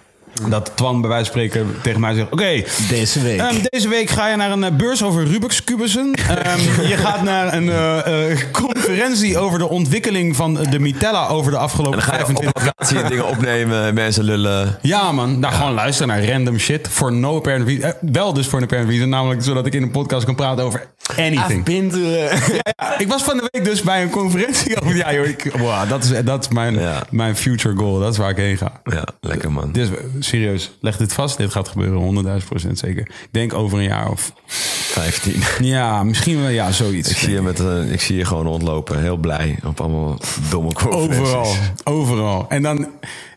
Dat 0.49 0.73
Twan 0.75 1.01
bij 1.01 1.11
wijze 1.11 1.31
van 1.31 1.41
spreken 1.41 1.77
tegen 1.83 2.01
mij 2.01 2.15
zegt... 2.15 2.33
Oké, 2.33 2.65
Deze 2.89 3.23
week. 3.23 3.41
Ehm, 3.41 3.57
deze 3.69 3.89
week 3.89 4.11
ga 4.11 4.29
je 4.29 4.37
naar 4.37 4.51
een 4.51 4.65
eh, 4.65 4.73
beurs 4.73 5.03
over 5.03 5.25
Rubik's 5.25 5.65
kubussen. 5.65 6.15
Ehm, 6.15 6.87
je 6.89 6.97
gaat 6.97 7.23
naar 7.23 7.55
een 7.55 7.69
eh, 7.69 8.31
eh, 8.31 8.39
conferentie 8.53 9.39
over 9.39 9.59
de 9.59 9.69
ontwikkeling 9.69 10.37
van 10.37 10.55
de 10.55 10.79
Mitella 10.79 11.27
over 11.27 11.51
de 11.51 11.59
afgelopen 11.59 11.99
Dan 11.99 12.09
ga 12.09 12.17
je 12.17 12.21
op 12.21 12.27
25 12.27 12.65
locatie 12.65 13.09
dingen 13.09 13.27
opnemen, 13.27 13.95
mensen 13.95 14.25
lullen. 14.25 14.79
Ja 14.83 15.13
man, 15.13 15.39
nou 15.39 15.55
gewoon 15.55 15.73
luisteren 15.73 16.09
naar 16.09 16.29
random 16.29 16.59
shit. 16.59 16.89
For 16.89 17.13
no 17.13 17.37
apparent 17.37 17.69
reason. 17.69 17.85
Eh, 17.85 17.91
wel 18.01 18.33
dus 18.33 18.47
voor 18.47 18.59
een 18.59 18.65
apparent 18.65 18.89
reason. 18.89 19.09
Namelijk 19.09 19.43
zodat 19.43 19.67
ik 19.67 19.75
in 19.75 19.83
een 19.83 19.91
podcast 19.91 20.25
kan 20.25 20.35
praten 20.35 20.65
over 20.65 20.87
anything. 21.17 21.67
Ja, 21.67 22.99
ik 22.99 23.09
was 23.09 23.23
van 23.23 23.37
de 23.37 23.49
week 23.51 23.65
dus 23.65 23.83
bij 23.83 24.03
een 24.03 24.11
conferentie 24.11 24.81
over... 24.81 24.97
Ja 24.97 25.13
joh, 25.13 25.27
ik, 25.27 25.53
wow, 25.57 25.89
dat 25.89 26.05
is, 26.05 26.25
dat 26.25 26.43
is 26.45 26.49
mijn, 26.49 26.79
mijn 27.11 27.37
future 27.37 27.77
goal. 27.77 27.99
Dat 27.99 28.13
is 28.13 28.19
waar 28.19 28.31
ik 28.31 28.37
heen 28.37 28.57
ga. 28.57 28.73
Ja, 28.85 29.05
lekker 29.21 29.53
man. 29.53 29.75
Is, 29.75 29.89
serieus, 30.29 30.71
leg 30.81 30.97
dit 30.97 31.13
vast. 31.13 31.37
Dit 31.37 31.53
gaat 31.53 31.69
gebeuren, 31.69 32.41
100.000 32.41 32.47
procent 32.47 32.79
zeker. 32.79 33.03
Ik 33.03 33.29
denk 33.31 33.55
over 33.55 33.79
een 33.79 33.85
jaar 33.85 34.11
of... 34.11 34.33
15. 34.47 35.43
Ja, 35.67 36.05
misschien 36.05 36.41
wel, 36.41 36.49
ja, 36.49 36.73
zoiets. 36.73 37.11
Ik 37.11 37.17
zie 37.17 37.31
je, 37.33 37.43
met, 37.43 37.59
een- 37.59 37.93
ik 37.93 38.01
zie 38.01 38.17
je 38.17 38.25
gewoon 38.25 38.47
rondlopen, 38.47 39.01
heel 39.01 39.17
blij 39.17 39.59
op 39.65 39.81
allemaal 39.81 40.19
domme 40.51 40.73
conferenties. 40.73 41.19
Overal, 41.19 41.55
overal. 41.85 42.47
En 42.49 42.63
dan, 42.63 42.89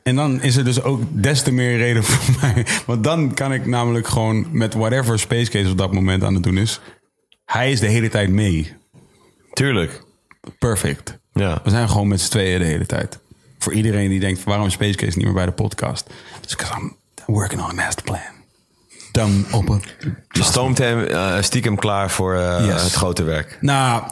en 0.04 0.16
dan 0.16 0.42
is 0.42 0.56
er 0.56 0.64
dus 0.64 0.82
ook 0.84 1.02
des 1.10 1.42
te 1.42 1.52
meer 1.52 1.78
reden 1.78 2.04
voor 2.04 2.36
mij. 2.42 2.66
Want 2.86 3.04
dan 3.04 3.34
kan 3.34 3.54
ik 3.54 3.66
namelijk 3.66 4.08
gewoon 4.08 4.48
met 4.52 4.74
whatever 4.74 5.20
Space 5.20 5.52
Case 5.52 5.70
op 5.72 5.78
dat 5.78 5.94
moment 5.94 6.24
aan 6.24 6.34
het 6.34 6.44
doen 6.44 6.58
is... 6.58 6.80
Hij 7.46 7.72
is 7.72 7.80
de 7.80 7.88
hele 7.88 8.10
tijd 8.10 8.30
mee. 8.30 8.74
Tuurlijk. 9.54 10.04
Perfect. 10.60 11.20
Ja. 11.34 11.62
We 11.64 11.70
zijn 11.70 11.90
gewoon 11.90 12.08
met 12.08 12.22
z'n 12.22 12.30
tweeën 12.30 12.60
de 12.60 12.66
hele 12.66 12.86
tijd. 12.86 13.20
Voor 13.62 13.74
iedereen 13.74 14.10
die 14.10 14.20
denkt, 14.20 14.44
waarom 14.44 14.66
is 14.66 14.74
Space 14.74 14.96
Case 14.98 15.18
niet 15.18 15.26
meer 15.26 15.36
bij 15.36 15.46
de 15.46 15.52
podcast? 15.52 16.10
Dus 16.42 16.56
because 16.56 16.80
I'm 16.80 16.96
working 17.26 17.62
on 17.62 17.70
a 17.70 17.74
masterplan. 17.74 18.20
Dan 19.12 19.46
op 19.52 19.70
een... 19.70 19.84
Je 20.30 20.44
stoomt 20.44 20.78
hem 20.78 21.04
eh, 21.06 21.42
stiekem 21.42 21.76
klaar 21.76 22.12
voor 22.12 22.36
eh, 22.36 22.66
Yes. 22.66 22.84
het 22.84 22.94
grote 22.94 23.24
werk. 23.24 23.58
Nou, 23.62 24.04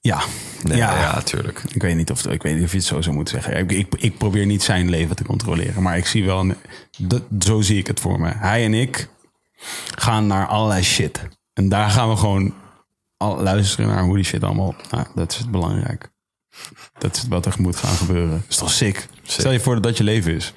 ja. 0.00 0.20
Nee, 0.62 0.76
ja. 0.76 1.00
ja, 1.00 1.20
tuurlijk. 1.22 1.62
Ik 1.72 1.82
weet 1.82 1.96
niet 1.96 2.10
of, 2.10 2.26
ik 2.26 2.42
weet 2.42 2.54
niet 2.54 2.64
of 2.64 2.70
je 2.70 2.76
het 2.76 2.86
zo 2.86 3.00
zou 3.00 3.14
moeten 3.14 3.42
zeggen. 3.42 3.56
Ik, 3.62 3.72
ik, 3.72 3.94
ik 3.98 4.18
probeer 4.18 4.46
niet 4.46 4.62
zijn 4.62 4.90
leven 4.90 5.16
te 5.16 5.24
controleren. 5.24 5.82
Maar 5.82 5.96
ik 5.96 6.06
zie 6.06 6.24
wel... 6.24 6.40
Een, 6.40 6.56
dat, 6.98 7.22
zo 7.40 7.60
zie 7.60 7.78
ik 7.78 7.86
het 7.86 8.00
voor 8.00 8.20
me. 8.20 8.32
Hij 8.36 8.64
en 8.64 8.74
ik 8.74 9.08
gaan 9.96 10.26
naar 10.26 10.46
allerlei 10.46 10.82
shit. 10.82 11.20
En 11.52 11.68
daar 11.68 11.90
gaan 11.90 12.08
we 12.08 12.16
gewoon 12.16 12.54
al, 13.16 13.42
luisteren 13.42 13.86
naar 13.90 14.02
hoe 14.02 14.14
die 14.16 14.24
shit 14.24 14.42
allemaal... 14.42 14.74
Nou, 14.90 15.06
dat 15.14 15.32
is 15.32 15.38
het 15.38 15.50
belangrijk. 15.50 16.10
Dat 16.98 17.16
is 17.16 17.24
wat 17.28 17.46
er 17.46 17.54
moet 17.58 17.76
gaan 17.76 17.94
gebeuren. 17.96 18.30
Dat 18.30 18.40
is 18.48 18.56
toch 18.56 18.70
sick? 18.70 19.06
Stel 19.22 19.52
je 19.52 19.60
voor 19.60 19.74
dat 19.74 19.82
dat 19.82 19.96
je 19.96 20.04
leven 20.04 20.34
is. 20.34 20.52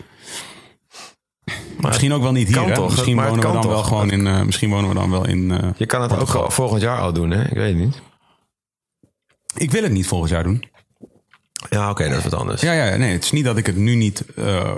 misschien 1.80 2.14
ook 2.14 2.22
wel 2.22 2.32
niet 2.32 2.48
hier. 2.48 2.66
Hè? 2.66 2.74
toch? 2.74 2.90
Misschien 2.90 3.16
Maar 3.16 3.30
wonen 3.30 3.46
we 3.48 3.52
dan 3.54 3.68
wel 3.68 3.84
gewoon 3.84 4.12
in. 4.12 4.28
eh, 4.28 4.42
misschien 4.42 4.70
wonen 4.70 4.90
we 4.90 4.96
dan 4.96 5.10
wel 5.12 5.28
in. 5.28 5.52
eh, 5.52 5.70
Je 5.78 5.86
kan 5.86 6.02
het 6.02 6.12
ook 6.12 6.18
Portugal. 6.18 6.50
volgend 6.52 6.82
jaar 6.82 7.00
al 7.00 7.14
doen, 7.14 7.32
hè? 7.32 7.44
Ik 7.44 7.54
weet 7.54 7.74
het 7.76 7.84
niet. 7.86 8.02
Ik 9.56 9.72
wil 9.72 9.84
het 9.84 9.92
niet 9.92 10.08
volgend 10.08 10.30
jaar 10.32 10.44
doen. 10.44 10.64
Ja, 11.70 11.90
oké, 11.90 12.10
dat 12.10 12.18
is 12.18 12.24
wat 12.24 12.34
anders. 12.34 12.62
Ja, 12.62 12.72
ja, 12.74 12.96
nee, 12.96 13.12
het 13.14 13.24
is 13.24 13.32
niet 13.32 13.46
dat 13.46 13.58
ik 13.58 13.66
het 13.66 13.76
nu 13.76 13.96
niet. 13.96 14.26
eh, 14.36 14.78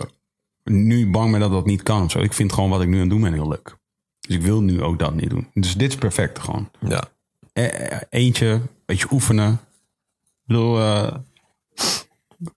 nu 0.64 1.10
bang 1.10 1.32
ben 1.32 1.40
dat 1.40 1.52
dat 1.52 1.66
niet 1.66 1.84
kan 1.84 2.04
of 2.04 2.12
zo. 2.12 2.20
Ik 2.20 2.34
vind 2.34 2.54
gewoon 2.54 2.70
wat 2.70 2.82
ik 2.82 2.88
nu 2.88 2.94
aan 2.94 3.00
het 3.02 3.10
doen 3.10 3.22
ben 3.22 3.34
heel 3.34 3.48
leuk. 3.48 3.76
Dus 4.28 4.36
ik 4.36 4.42
wil 4.42 4.62
nu 4.62 4.82
ook 4.82 5.00
dat 5.00 5.16
niet 5.16 5.30
doen. 5.30 5.48
Dus 5.54 5.74
dit 5.76 5.90
is 5.92 5.98
perfect 5.98 6.40
gewoon. 6.40 6.70
Ja. 6.88 7.04
Eh, 7.54 7.92
eh, 7.92 8.00
eentje, 8.10 8.48
een 8.48 8.70
beetje 8.86 9.08
oefenen. 9.12 9.60
Ik 10.46 10.50
bedoel, 10.50 10.80
eh 10.80 11.16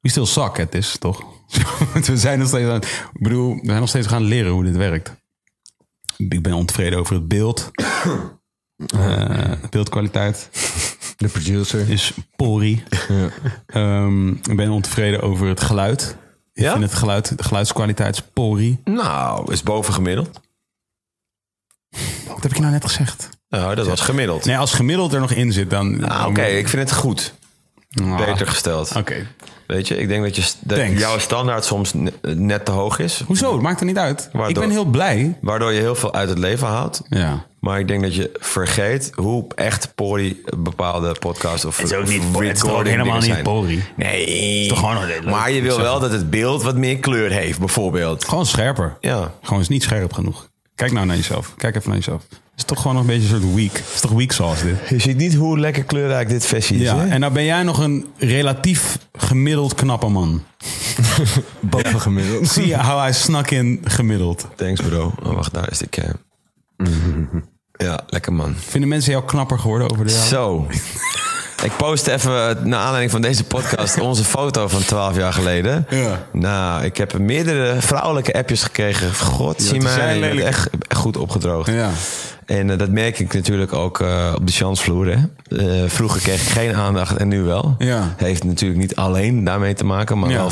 we 0.01 0.09
still 0.09 0.25
suck 0.27 0.59
at 0.61 0.71
this, 0.71 0.97
toch? 0.99 1.23
we 2.07 2.17
zijn 2.17 2.39
nog 2.39 2.49
steeds 2.49 2.69
aan, 2.71 2.81
ik 3.13 3.23
bedoel, 3.23 3.55
we 3.55 3.67
zijn 3.67 3.81
nog 3.81 3.89
steeds 3.89 4.07
gaan 4.07 4.23
leren 4.23 4.53
hoe 4.53 4.65
dit 4.65 4.77
werkt. 4.77 5.15
Ik 6.17 6.43
ben 6.43 6.53
ontevreden 6.53 6.99
over 6.99 7.15
het 7.15 7.29
beeld. 7.29 7.71
Eh, 8.87 9.53
beeldkwaliteit 9.71 10.49
De 11.17 11.29
producer. 11.29 11.91
is 11.91 12.13
pori. 12.37 12.83
Ehm, 13.67 14.29
ik 14.29 14.57
ben 14.57 14.71
ontevreden 14.71 15.21
over 15.23 15.47
het 15.49 15.61
geluid. 15.61 16.17
Ik 16.53 16.63
Ja? 16.63 16.71
vind 16.73 16.85
het 16.85 16.95
geluid, 16.95 17.39
de 17.39 17.45
geluidskwaliteit 17.45 18.15
is 18.15 18.23
pori. 18.23 18.81
Nou, 18.85 19.53
is 19.53 19.63
boven 19.63 19.95
gemiddeld. 19.95 20.41
Wat 22.29 22.43
heb 22.43 22.51
ik 22.51 22.55
je 22.55 22.61
nou 22.61 22.73
net 22.73 22.85
gezegd? 22.85 23.29
Nou, 23.49 23.75
dat 23.75 23.87
was 23.87 24.01
gemiddeld. 24.01 24.45
Nee, 24.45 24.59
als 24.59 24.73
gemiddeld 24.73 25.13
er 25.13 25.21
nog 25.21 25.31
in 25.33 25.53
zit, 25.53 25.71
dan... 25.71 25.91
Nou, 25.97 26.09
dan 26.13 26.27
oké, 26.27 26.43
ik 26.45 26.69
vind 26.69 26.89
het 26.91 26.99
goed. 26.99 27.35
Ah, 28.03 28.17
Beter 28.27 28.47
gesteld. 28.47 28.93
Oké. 28.97 29.27
Weet 29.67 29.89
je, 29.89 29.97
ik 29.99 30.09
denk 30.09 30.23
dat, 30.23 30.37
je, 30.37 30.53
dat 30.61 30.79
jouw 30.99 31.19
standaard 31.19 31.65
soms 31.65 31.93
ne- 31.95 32.13
net 32.23 32.65
te 32.65 32.71
hoog 32.71 32.99
is. 32.99 33.23
Hoezo? 33.27 33.53
Het 33.53 33.63
maakt 33.63 33.81
er 33.81 33.87
niet 33.87 33.99
uit. 33.99 34.29
Waardoor- 34.33 34.49
Ik 34.49 34.69
ben 34.69 34.71
heel 34.71 34.85
blij. 34.85 35.37
Waardoor 35.41 35.73
je 35.73 35.81
heel 35.81 35.95
veel 35.95 36.15
uit 36.15 36.29
het 36.29 36.39
leven 36.39 36.67
haalt. 36.67 37.01
Ja. 37.09 37.45
Maar 37.61 37.79
ik 37.79 37.89
denk 37.89 38.03
dat 38.03 38.15
je 38.15 38.31
vergeet 38.41 39.11
hoe 39.15 39.47
echt 39.55 39.95
pori 39.95 40.43
bepaalde 40.59 41.13
podcasts 41.19 41.65
of 41.65 41.77
Het 41.77 41.87
is 41.87 41.93
ook 41.97 42.07
niet- 42.09 42.23
recording 42.23 42.49
het 42.49 42.57
is 42.87 42.91
helemaal 42.91 43.21
niet 43.21 43.43
pori? 43.43 43.85
Nee. 43.97 44.69
toch 44.69 44.79
gewoon 44.79 44.97
maar 45.25 45.51
je 45.51 45.63
wil 45.63 45.81
wel 45.81 46.01
dat 46.01 46.13
het 46.13 46.31
beeld 46.31 46.63
wat 46.63 46.77
meer 46.77 46.99
kleur 46.99 47.31
heeft, 47.31 47.59
bijvoorbeeld. 47.59 48.25
Gewoon 48.29 48.47
scherper. 48.47 48.97
Ja. 49.01 49.33
Gewoon 49.43 49.61
is 49.61 49.69
niet 49.69 49.83
scherp 49.83 50.13
genoeg. 50.13 50.49
Kijk 50.75 50.93
nou 50.93 51.07
naar 51.07 51.17
jezelf. 51.17 51.55
Kijk 51.57 51.77
even 51.77 51.89
naar 51.89 51.99
jezelf. 51.99 52.23
Het 52.57 52.65
is 52.65 52.71
toch 52.71 52.83
gewoon 52.83 52.97
nog 52.97 53.07
een 53.07 53.19
beetje 53.19 53.35
een 53.35 53.41
soort 53.43 53.55
weak. 53.55 53.73
Het 53.73 53.95
is 53.95 54.01
toch 54.01 54.11
weak 54.11 54.33
sauce 54.33 54.65
dit? 54.65 54.89
Je 54.89 54.99
ziet 54.99 55.17
niet 55.17 55.35
hoe 55.35 55.59
lekker 55.59 55.85
kleurrijk 55.85 56.29
dit 56.29 56.47
versie 56.47 56.77
is. 56.77 56.83
Ja, 56.83 56.99
hè? 56.99 57.09
en 57.09 57.21
nou 57.21 57.33
ben 57.33 57.45
jij 57.45 57.63
nog 57.63 57.79
een 57.79 58.07
relatief 58.19 58.99
gemiddeld 59.13 59.75
knappe 59.75 60.09
man. 60.09 60.43
Boven 61.61 62.01
gemiddeld. 62.01 62.49
Zie 62.53 62.67
je 62.67 62.77
how 62.77 62.99
hij 62.99 63.13
snak 63.13 63.51
in 63.51 63.81
gemiddeld. 63.85 64.47
Thanks 64.55 64.81
bro. 64.81 65.15
Oh, 65.23 65.35
wacht, 65.35 65.55
daar 65.55 65.71
is 65.71 65.79
de 65.79 65.89
cam. 65.89 66.15
Ja, 67.79 68.01
lekker 68.07 68.33
man. 68.33 68.55
Vinden 68.59 68.89
mensen 68.89 69.13
jou 69.13 69.25
knapper 69.25 69.59
geworden 69.59 69.91
over 69.91 70.07
de 70.07 70.13
jaren? 70.13 70.29
Zo. 70.29 70.67
Ik 71.63 71.77
post 71.77 72.07
even, 72.07 72.69
naar 72.69 72.81
aanleiding 72.81 73.11
van 73.11 73.21
deze 73.21 73.45
podcast, 73.45 74.01
onze 74.01 74.25
foto 74.25 74.69
van 74.69 74.85
12 74.85 75.17
jaar 75.17 75.33
geleden. 75.33 75.87
Ja. 75.91 76.27
Nou, 76.33 76.85
ik 76.85 76.97
heb 76.97 77.19
meerdere 77.19 77.81
vrouwelijke 77.81 78.35
appjes 78.35 78.63
gekregen. 78.63 79.15
God, 79.15 79.63
zie 79.63 79.73
die 79.73 79.83
mij, 79.83 80.45
echt, 80.45 80.69
echt 80.89 81.01
goed 81.01 81.17
opgedroogd. 81.17 81.71
Ja. 81.71 81.91
En 82.47 82.71
eh, 82.71 82.79
dat 82.79 82.89
merk 82.91 83.19
ik 83.19 83.35
natuurlijk 83.35 83.73
ook 83.73 84.01
eh, 84.01 84.33
op 84.37 84.47
de 84.47 84.53
chansvloer. 84.53 85.07
Hè? 85.07 85.17
Eh, 85.83 85.91
vroeger 85.91 86.21
kreeg 86.21 86.43
ik 86.43 86.49
geen 86.49 86.75
aandacht 86.75 87.17
en 87.17 87.29
nu 87.29 87.43
wel. 87.43 87.75
Ja. 87.79 88.15
Heeft 88.17 88.45
natuurlijk 88.45 88.81
niet 88.81 88.97
alleen 88.97 89.45
daarmee 89.45 89.75
te 89.75 89.85
maken, 89.85 90.19
maar 90.19 90.31
Ja. 90.31 90.37
wel 90.37 90.51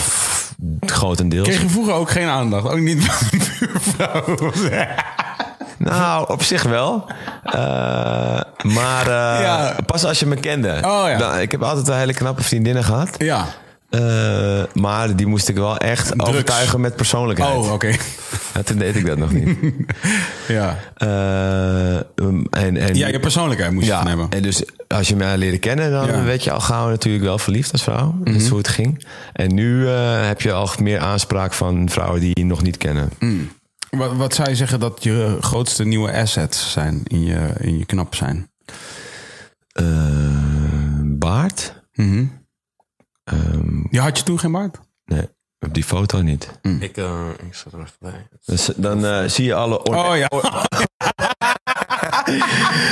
grotendeels. 0.81 1.49
Kreeg 1.49 1.61
je 1.63 1.69
vroeger 1.69 1.95
ook 1.95 2.11
geen 2.11 2.29
aandacht? 2.29 2.69
Ook 2.69 2.79
niet 2.81 3.05
van 3.07 3.39
de 3.39 3.57
buurvrouw? 3.61 4.25
Nou, 5.79 6.29
op 6.31 6.43
zich 6.43 6.63
wel. 6.63 7.07
Maar 8.63 9.09
Ja. 9.11 9.77
pas 9.87 10.05
als 10.05 10.19
je 10.19 10.27
me 10.27 10.37
kende. 10.37 10.69
Oh, 10.85 11.05
ja. 11.09 11.17
Dan- 11.19 11.39
ik 11.39 11.51
heb 11.53 11.63
altijd 11.63 11.87
wel 11.87 11.97
hele 11.97 12.15
knappe 12.15 12.43
vriendinnen 12.43 12.85
gehad. 12.85 13.09
ja. 13.19 13.45
Eh, 13.95 14.63
maar 14.73 15.17
die 15.17 15.27
moest 15.27 15.49
ik 15.49 15.57
wel 15.57 15.77
echt 15.77 16.21
overtuigen 16.21 16.81
met 16.81 16.97
persoonlijkheid. 16.97 17.57
Oh, 17.57 17.73
oké. 17.73 17.93
Ja, 18.55 18.63
toen 18.63 18.79
deed 18.79 18.97
ik 18.97 19.07
dat 19.07 19.19
nog 19.19 19.33
niet. 19.33 19.59
Ja. 20.49 20.79
Eh, 20.97 21.97
en, 21.97 22.77
en, 22.77 22.95
ja, 22.95 23.09
je 23.09 23.21
persoonlijkheid 23.21 23.73
moest 23.73 23.87
je 23.87 23.93
ja, 23.93 24.07
hebben. 24.07 24.27
en 24.31 24.43
dus 24.43 24.63
als 24.89 25.09
je 25.09 25.17
mij 25.17 25.37
leerde 25.37 25.59
kennen, 25.59 25.91
dan 25.91 26.07
Ja. 26.07 26.17
Mhm. 26.17 26.25
werd 26.25 26.45
je 26.45 26.51
al 26.51 26.61
gauw 26.61 26.89
natuurlijk 26.89 27.25
wel 27.25 27.39
verliefd 27.39 27.73
als 27.73 27.83
vrouw. 27.83 28.15
Dat 28.25 28.35
is 28.35 28.49
hoe 28.49 28.59
het 28.59 28.69
ging. 28.69 29.07
En 29.33 29.55
nu 29.55 29.89
eh, 29.89 30.27
heb 30.27 30.41
je 30.41 30.53
al 30.53 30.69
meer 30.81 30.99
aanspraak 30.99 31.53
van 31.53 31.89
vrouwen 31.89 32.21
die 32.21 32.31
je 32.39 32.45
nog 32.45 32.63
niet 32.63 32.77
kennen. 32.77 33.09
Wat, 33.91 34.17
wat 34.17 34.35
zou 34.35 34.49
je 34.49 34.57
zeggen 34.57 34.81
dat 34.81 35.03
je 35.03 35.37
grootste 35.41 35.85
nieuwe 35.85 36.13
assets 36.13 36.73
zijn 36.73 37.01
in 37.05 37.23
je, 37.25 37.49
in 37.59 37.79
je 37.79 37.85
knap 37.87 38.15
zijn? 38.15 38.51
Baard? 41.19 41.83
Mhm. 41.95 42.25
Ehm, 43.25 43.85
Je 43.91 44.01
had 44.01 44.19
je 44.19 44.25
toen 44.25 44.39
geen 44.39 44.53
baard? 44.53 44.81
nee, 45.05 45.29
op 45.61 45.75
die 45.75 45.85
foto 45.85 46.23
niet. 46.23 46.51
Ik, 46.81 46.97
eh, 46.97 47.29
ik 47.47 47.55
zat 47.55 47.73
er 47.73 47.79
even 47.81 47.97
bij. 48.01 48.29
Dus 48.45 48.71
dan 48.77 49.05
eh, 49.05 49.25
zie 49.29 49.45
je 49.45 49.55
alle 49.55 49.83
Oh 49.83 50.17
ja. 50.17 50.29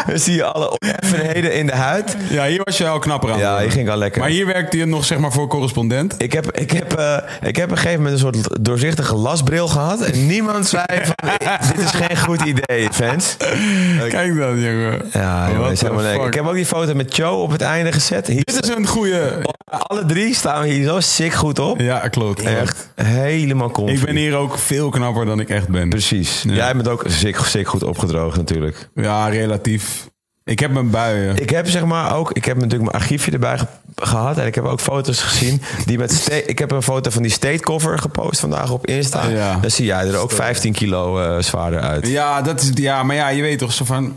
dan 0.07 0.19
zie 0.19 0.35
je 0.35 0.45
alle 0.45 0.79
oneffenheden 0.81 1.55
in 1.55 1.67
de 1.67 1.75
huid. 1.75 2.17
Ja, 2.31 2.45
hier 2.47 2.61
was 2.65 2.79
je 2.79 2.89
al 2.89 2.99
knapper 2.99 3.33
aan. 3.33 3.39
Ja, 3.39 3.59
hier 3.59 3.71
ging 3.71 3.91
al 3.91 3.97
lekker. 3.97 4.21
Maar 4.21 4.31
hier 4.31 4.47
werkte 4.47 4.77
je 4.77 4.85
nog 4.87 5.05
zeg 5.05 5.19
maar 5.19 5.33
voor 5.33 5.47
correspondent. 5.49 6.15
Ik 6.19 6.33
heb, 6.33 6.51
ik, 6.51 6.71
heb, 6.71 6.93
eh, 6.93 7.17
ik 7.43 7.57
heb 7.57 7.65
op 7.65 7.71
een 7.71 7.77
gegeven 7.77 8.03
moment 8.03 8.13
een 8.13 8.33
soort 8.33 8.65
doorzichtige 8.65 9.15
lasbril 9.15 9.69
gehad. 9.69 10.01
En 10.01 10.27
niemand 10.27 10.67
zei 10.67 10.85
van, 11.03 11.31
dit 11.75 11.85
is 11.85 11.91
geen 11.91 12.17
goed 12.17 12.41
idee, 12.43 12.89
fans. 12.93 13.37
Kijk 14.09 14.37
dan, 14.39 14.61
jongen. 14.61 15.03
Ja, 15.13 15.51
jongen, 15.53 15.71
is 15.71 15.81
helemaal 15.81 16.03
lekker. 16.03 16.27
Ik 16.27 16.35
heb 16.35 16.47
ook 16.47 16.55
die 16.55 16.67
foto 16.67 16.95
met 16.95 17.17
Joe 17.17 17.37
op 17.37 17.51
het 17.51 17.61
einde 17.61 17.93
gezet. 17.93 18.27
Hier, 18.27 18.45
Dit 18.45 18.63
is 18.63 18.69
een 18.69 18.87
goede. 18.87 19.47
alle 19.65 20.07
drie 20.07 20.35
staan 20.35 20.63
we 20.63 20.69
hier 20.69 20.85
zo 20.85 21.01
sick 21.01 21.33
goed 21.33 21.59
op. 21.59 21.81
Ja, 21.81 22.09
klopt. 22.09 22.43
Echt 22.43 22.89
helemaal 22.95 23.71
comfy. 23.71 23.93
Ik 23.93 24.05
ben 24.05 24.17
hier 24.17 24.35
ook 24.37 24.59
veel 24.59 24.91
knapper 24.91 25.25
dan 25.25 25.41
ik 25.41 25.49
echt 25.49 25.69
ben. 25.69 25.89
Precies. 25.89 26.45
Jij 26.49 26.75
bent 26.75 26.89
ook 26.89 27.05
sick, 27.07 27.37
sick 27.37 27.67
goed 27.67 27.83
opgedroogd 27.83 28.37
natuurlijk. 28.37 28.89
Ja, 28.95 29.22
relatief. 29.31 30.11
Ik 30.45 30.59
heb 30.59 30.71
mijn 30.71 30.91
buien. 30.91 31.37
Ik 31.37 31.51
heb 31.51 31.69
zeg 31.69 31.85
maar 31.85 32.17
ook, 32.17 32.33
ik 32.33 32.45
heb 32.45 32.57
natuurlijk 32.57 32.91
mijn 32.91 33.03
archiefje 33.03 33.31
erbij 33.33 33.59
ge- 33.59 33.67
gehad. 33.97 34.39
En 34.39 34.47
ik 34.47 34.55
heb 34.55 34.65
ook 34.65 34.81
foto's 34.81 35.21
gezien. 35.23 35.63
Die 35.87 35.99
met 35.99 36.43
ik 36.47 36.59
heb 36.59 36.71
een 36.71 36.83
foto 36.83 37.11
van 37.11 37.23
die 37.23 37.31
state 37.31 37.61
cover 37.61 37.99
gepost 37.99 38.41
vandaag 38.41 38.71
op 38.71 38.87
Insta. 38.87 39.27
Ja. 39.27 39.59
Dan 39.61 39.71
zie 39.71 39.85
jij 39.85 40.07
er 40.09 40.17
ook 40.17 40.31
15 40.33 40.73
kilo 40.73 41.21
eh, 41.21 41.43
zwaarder 41.43 41.81
uit. 41.81 42.07
Ja, 42.07 42.43
dat 42.43 42.61
is, 42.61 42.71
ja, 42.75 43.03
maar 43.03 43.17
ja, 43.17 43.29
je 43.29 43.43
weet 43.43 43.59
toch 43.59 43.73
zo 43.73 43.85
van... 43.85 44.15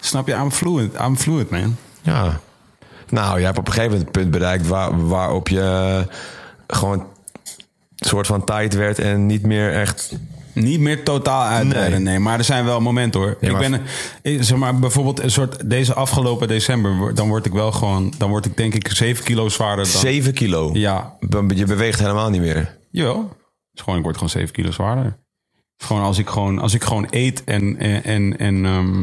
Snap 0.00 0.26
je, 0.26 0.34
I'm 0.34 0.50
fluid, 0.50 0.90
I'm 1.00 1.16
fluid, 1.16 1.50
man. 1.50 1.76
Ja. 2.02 2.40
Nou, 3.08 3.36
jij 3.36 3.44
hebt 3.46 3.58
op 3.58 3.66
een 3.66 3.72
gegeven 3.72 3.92
moment 3.96 4.08
het 4.14 4.20
punt 4.22 4.30
bereikt 4.32 4.66
waar, 4.68 5.06
waarop 5.08 5.48
je 5.48 5.60
eh, 5.60 6.14
gewoon 6.76 6.98
een 7.98 8.08
soort 8.08 8.26
van 8.26 8.44
tight 8.44 8.74
werd 8.74 8.98
en 8.98 9.26
niet 9.26 9.46
meer 9.46 9.72
echt. 9.72 10.12
Niet 10.54 10.80
meer 10.80 11.04
totaal 11.04 11.42
uitbreiden, 11.44 12.02
nee. 12.02 12.12
Nee. 12.12 12.18
Maar 12.22 12.38
er 12.38 12.44
zijn 12.44 12.64
wel 12.64 12.80
momenten 12.80 13.20
hoor. 13.20 13.36
Ja, 13.40 13.58
ik 13.60 13.80
ben, 14.22 14.44
zeg 14.44 14.58
maar, 14.58 14.78
bijvoorbeeld 14.78 15.20
een 15.22 15.30
soort 15.30 15.70
deze 15.70 15.94
afgelopen 15.94 16.48
december, 16.48 17.14
dan 17.14 17.28
word 17.28 17.46
ik 17.46 17.52
wel 17.52 17.72
gewoon, 17.72 18.12
dan 18.18 18.30
word 18.30 18.46
ik 18.46 18.56
denk 18.56 18.74
ik 18.74 18.88
7 18.88 19.24
kilo 19.24 19.48
zwaarder 19.48 19.84
dan. 19.84 20.00
7 20.00 20.34
kilo. 20.34 20.70
Ja, 20.72 21.16
Je 21.54 21.64
beweegt 21.66 21.98
helemaal 21.98 22.30
niet 22.30 22.40
meer. 22.40 22.78
jawel. 22.90 23.36
Dus 23.72 23.82
gewoon, 23.82 23.98
ik 23.98 24.04
word 24.04 24.14
gewoon 24.14 24.30
7 24.30 24.52
kilo 24.54 24.70
zwaarder. 24.70 25.18
Gewoon 25.76 26.02
als 26.02 26.18
ik 26.18 26.28
gewoon, 26.28 26.58
als 26.58 26.74
ik 26.74 26.84
gewoon 26.84 27.06
eet 27.10 27.44
en, 27.44 27.78
en, 27.78 28.04
en, 28.04 28.38
en 28.38 28.64
ehm, 28.64 29.02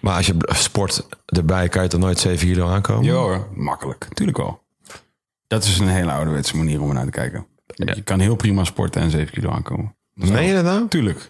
Maar 0.00 0.16
als 0.16 0.26
je 0.26 0.36
sport 0.46 1.06
erbij, 1.26 1.68
kan 1.68 1.82
je 1.82 1.88
toch 1.88 2.00
nooit 2.00 2.18
7 2.18 2.46
kilo 2.46 2.68
aankomen? 2.68 3.04
ja 3.04 3.12
hoor, 3.12 3.48
makkelijk. 3.54 4.08
Tuurlijk 4.14 4.38
wel. 4.38 4.64
Dat 5.46 5.64
is 5.64 5.78
een 5.78 5.88
hele 5.88 6.12
ouderwetse 6.12 6.56
manier 6.56 6.80
om 6.80 6.88
er 6.88 6.94
naar 6.94 7.04
te 7.04 7.10
kijken. 7.10 7.46
Je 7.74 8.02
kan 8.02 8.20
heel 8.20 8.36
prima 8.36 8.64
sporten 8.64 9.02
en 9.02 9.10
7 9.10 9.32
kilo 9.32 9.50
aankomen. 9.50 9.96
Meen 10.16 10.44
je 10.46 10.54
dat 10.54 10.64
nou? 10.64 10.88
Tuurlijk. 10.88 11.28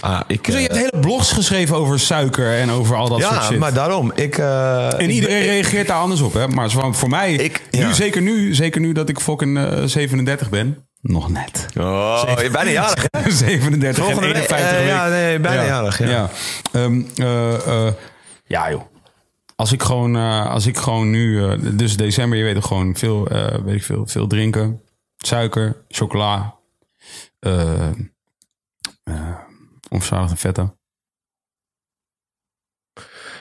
Ah, 0.00 0.20
ik, 0.26 0.46
Zo, 0.50 0.58
je 0.58 0.68
eh, 0.68 0.74
hebt 0.74 0.90
hele 0.92 1.02
blogs 1.02 1.32
geschreven 1.32 1.76
over 1.76 2.00
suiker 2.00 2.58
en 2.58 2.70
over 2.70 2.96
al 2.96 3.08
dat 3.08 3.20
soort 3.22 3.34
ja, 3.34 3.42
shit. 3.42 3.58
maar 3.58 3.72
daarom. 3.74 4.12
Ik, 4.14 4.38
eh, 4.38 5.00
en 5.00 5.10
iedereen 5.10 5.42
reageert 5.42 5.86
daar 5.86 5.98
anders 5.98 6.20
op, 6.20 6.32
hè? 6.32 6.48
Maar 6.48 6.70
voor, 6.70 7.08
mij, 7.08 7.32
Ik- 7.34 7.62
nu, 7.70 7.78
ja. 7.80 7.92
zeker 7.92 8.22
nu, 8.22 8.54
zeker 8.54 8.80
nu 8.80 8.92
dat 8.92 9.08
ik 9.08 9.20
fucking 9.20 9.58
eh, 9.58 9.82
37 9.84 10.50
ben. 10.50 10.86
Nog 11.00 11.28
net. 11.30 11.66
Oh, 11.78 12.22
je 12.28 12.34
bent 12.36 12.52
bijna 12.52 12.70
jarig, 12.70 13.06
hè? 13.10 13.30
37 13.46 14.04
Volgende 14.04 14.26
en 14.28 14.32
week, 14.34 14.50
51 14.50 14.70
eh, 14.70 14.78
week. 14.78 14.88
ja, 14.88 15.08
nee, 15.08 15.38
bijna 15.40 15.64
jarig, 15.64 15.98
ja. 15.98 16.30
Ehm, 16.72 17.02
eh, 17.16 17.86
eh, 17.86 17.92
ja, 18.46 18.70
joh. 18.70 18.82
Als 19.56 19.72
ik 19.72 19.82
gewoon, 19.82 20.16
als 20.46 20.66
ik 20.66 20.76
gewoon 20.76 21.10
nu, 21.10 21.56
dus 21.76 21.96
december, 21.96 22.38
je 22.38 22.44
weet 22.44 22.54
toch 22.54 22.66
gewoon 22.66 22.96
veel, 22.96 23.28
weet 23.64 23.74
ik 23.74 23.82
veel, 23.82 24.06
veel 24.06 24.26
drinken, 24.26 24.80
suiker, 25.16 25.76
chocola, 25.88 26.54
eh 27.42 27.88
eh 29.02 29.38
onverzadigde 29.90 30.36
vetten. 30.36 30.76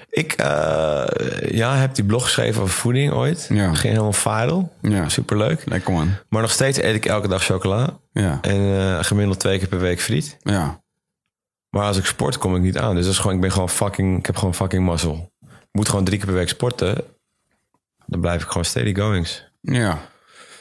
Ik 0.10 0.34
eh, 0.34 1.06
ja, 1.52 1.76
heb 1.76 1.96
die 1.96 2.04
blog 2.06 2.24
geschreven 2.24 2.62
over 2.62 2.74
voeding 2.74 3.14
ooit. 3.14 3.46
Ja. 3.50 3.66
Ging 3.74 3.94
helemaal 3.94 4.14
viral. 4.14 4.76
Ja. 4.82 5.10
Superleuk. 5.10 5.70
Lekker 5.70 5.94
man. 5.94 6.10
Maar 6.30 6.42
nog 6.42 6.52
steeds 6.52 6.78
eet 6.82 6.96
ik 6.96 7.06
elke 7.06 7.28
dag 7.28 7.44
chocola. 7.44 8.00
Ja, 8.12 8.42
En 8.42 9.06
gemiddeld 9.06 9.40
twee 9.40 9.58
keer 9.60 9.68
per 9.68 9.80
week 9.80 10.02
friet. 10.02 10.38
ja. 10.42 10.80
Maar 11.70 11.84
als 11.86 11.98
ik 11.98 12.06
sport, 12.06 12.38
kom 12.38 12.56
ik 12.56 12.62
niet 12.62 12.78
aan. 12.78 12.96
Dus 12.96 13.04
dat 13.06 13.14
is 13.14 13.20
gewoon, 13.20 13.36
ik 13.36 13.42
ben 13.42 13.52
gewoon 13.52 13.70
fucking, 13.70 14.18
ik 14.20 14.26
heb 14.26 14.36
gewoon 14.36 14.56
fucking 14.56 14.86
mazzel. 14.86 15.32
Ik 15.42 15.68
moet 15.72 15.90
gewoon 15.90 16.04
drie 16.06 16.18
keer 16.18 16.26
per 16.28 16.36
week 16.36 16.50
sporten. 16.50 17.04
Dan 18.06 18.22
blijf 18.22 18.42
ik 18.42 18.48
gewoon 18.48 18.66
steady 18.66 18.96
goings. 18.96 19.52
Ja. 19.62 20.00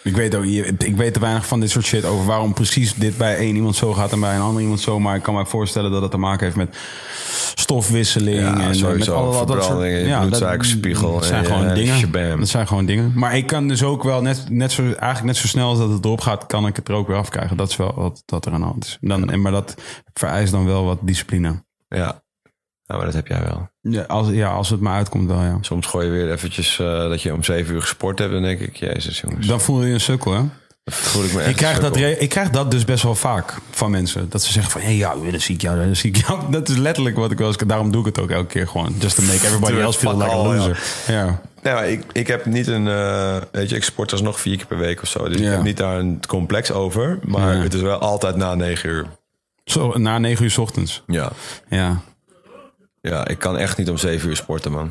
Ik 0.03 0.17
weet, 0.17 0.35
ook, 0.35 0.45
ik 0.45 0.97
weet 0.97 1.13
te 1.15 1.21
weinig 1.21 1.47
van 1.47 1.61
dit 1.61 1.71
soort 1.71 1.85
shit 1.85 2.05
over 2.05 2.27
waarom 2.27 2.55
precies 2.55 2.95
dit 2.95 3.17
bij 3.17 3.37
één 3.37 3.55
iemand 3.55 3.77
zo 3.77 3.93
gaat 3.93 4.13
en 4.13 4.21
bij 4.21 4.35
een 4.35 4.41
ander 4.41 4.63
iemand 4.63 4.81
zo. 4.81 4.99
Maar 4.99 5.17
ik 5.17 5.23
kan 5.23 5.35
me 5.35 5.47
voorstellen 5.47 5.91
dat 5.91 6.03
het 6.03 6.11
te 6.11 6.17
maken 6.17 6.45
heeft 6.45 6.57
met 6.57 6.77
stofwisseling. 7.55 8.41
Ja, 8.41 8.61
en 8.61 8.75
sowieso. 8.75 9.13
met 9.13 9.35
alle, 9.35 9.47
dat 9.47 9.65
soort 9.65 10.21
bloedsuikerspiegel 10.21 11.13
Dat 11.13 11.25
zijn 11.25 11.45
en, 11.45 11.51
gewoon 11.51 11.67
eh, 11.67 11.75
dingen. 11.75 11.99
shabam. 11.99 12.39
Dat 12.39 12.49
zijn 12.49 12.67
gewoon 12.67 12.87
dingen. 12.87 13.13
Maar 13.15 13.37
ik 13.37 13.47
kan 13.47 13.69
dus 13.69 13.83
ook 13.83 14.03
wel 14.03 14.23
net, 14.23 14.45
net 14.49 14.73
zo, 14.73 14.83
eigenlijk 14.83 15.25
net 15.25 15.37
zo 15.37 15.47
snel 15.47 15.69
als 15.69 15.79
dat 15.79 15.91
het 15.91 16.05
erop 16.05 16.21
gaat, 16.21 16.47
kan 16.47 16.67
ik 16.67 16.77
het 16.77 16.89
er 16.89 16.95
ook 16.95 17.07
weer 17.07 17.17
afkrijgen. 17.17 17.57
Dat 17.57 17.69
is 17.69 17.77
wel 17.77 17.95
wat, 17.95 18.23
wat 18.27 18.47
er 18.47 18.53
aan 18.53 18.61
de 18.61 18.67
hand 18.67 18.85
is. 18.85 18.99
Dan, 19.01 19.31
en, 19.31 19.41
maar 19.41 19.53
dat 19.53 19.75
vereist 20.13 20.53
dan 20.53 20.65
wel 20.65 20.85
wat 20.85 20.99
discipline. 21.03 21.65
Ja. 21.89 22.23
Nou, 22.87 23.03
maar 23.03 23.05
dat 23.05 23.15
heb 23.15 23.27
jij 23.27 23.43
wel. 23.43 23.70
Ja, 23.83 24.03
als, 24.03 24.29
ja, 24.29 24.49
als 24.51 24.71
het 24.71 24.81
maar 24.81 24.97
uitkomt 24.97 25.29
wel, 25.29 25.43
ja. 25.43 25.59
Soms 25.61 25.87
gooi 25.87 26.07
je 26.07 26.13
weer 26.13 26.31
eventjes 26.33 26.79
eh, 26.79 26.87
dat 27.09 27.23
je 27.23 27.33
om 27.35 27.45
zeven 27.45 27.75
uur 27.75 27.81
gesport 27.81 28.19
hebt. 28.19 28.33
Dan 28.33 28.43
denk 28.43 28.61
ik, 28.61 28.77
jezus 28.77 29.21
jongens. 29.21 29.47
Dan 29.47 29.61
voel 29.61 29.81
je 29.83 29.87
je 29.89 29.95
een 29.95 30.01
sukkel, 30.01 30.33
hè? 30.33 30.39
Dan 30.85 30.95
voel 30.95 31.25
ik 31.25 31.33
me 31.33 31.41
echt 31.41 31.51
Ik 31.51 31.57
krijg, 31.57 31.79
dat, 31.81 31.97
ik 31.97 32.29
krijg 32.29 32.51
dat 32.51 32.71
dus 32.71 32.85
best 32.85 33.03
wel 33.03 33.15
vaak 33.15 33.55
van 33.71 33.91
mensen. 33.91 34.27
Dat 34.31 34.43
ze 34.43 34.53
zeggen 34.53 34.73
van, 34.73 34.81
hé, 34.81 34.87
hey, 34.87 34.97
ja, 34.97 35.15
dat 35.31 35.41
zie 35.41 35.55
ik 35.55 35.61
jou, 35.61 35.87
dat 35.87 35.97
zie 35.97 36.11
ik 36.11 36.27
jou. 36.27 36.41
Dat 36.53 36.69
is 36.69 36.77
letterlijk 36.77 37.17
wat 37.17 37.31
ik 37.31 37.39
wel 37.39 37.47
eens... 37.47 37.57
Daarom 37.57 37.91
doe 37.93 38.01
ik 38.01 38.07
het 38.07 38.19
ook 38.21 38.31
elke 38.31 38.47
keer 38.47 38.69
gewoon. 38.69 38.95
Just 38.99 39.17
to 39.17 39.23
make 39.23 39.47
everybody 39.47 39.77
else 39.79 39.99
feel 39.99 40.17
like 40.17 40.31
a 40.31 40.37
ja. 40.37 40.43
loser. 40.43 40.83
Ja. 41.07 41.41
Nee, 41.63 41.75
maar 41.75 41.89
ik, 41.89 42.05
ik 42.13 42.27
heb 42.27 42.45
niet 42.47 42.67
een... 42.67 42.89
eh, 42.89 43.37
weet 43.53 43.71
je, 43.71 43.77
ik 43.77 43.85
sport 43.85 44.13
alsnog 44.13 44.41
vier 44.41 44.57
keer 44.57 44.67
per 44.67 44.79
week 44.79 45.03
of 45.03 45.09
zo. 45.09 45.29
Dus 45.29 45.39
Ja. 45.39 45.47
ik 45.47 45.51
heb 45.53 45.63
niet 45.63 45.77
daar 45.77 45.99
een 45.99 46.21
complex 46.29 46.71
over. 46.73 47.19
Maar 47.23 47.57
Ja. 47.57 47.63
het 47.63 47.75
is 47.75 47.81
wel 47.81 47.99
altijd 47.99 48.37
na 48.37 48.55
negen 48.55 48.89
uur. 48.91 49.07
Zo, 49.65 49.99
na 49.99 50.19
negen 50.19 50.45
uur 50.45 50.51
's 50.51 50.59
ochtends. 50.59 51.03
Ja. 51.07 51.31
Ja. 51.69 52.01
Ja, 53.01 53.29
ik 53.29 53.39
kan 53.39 53.57
echt 53.57 53.79
niet 53.79 53.91
om 53.91 53.97
zeven 53.97 54.29
uur 54.29 54.37
sporten, 54.37 54.73
man. 54.73 54.91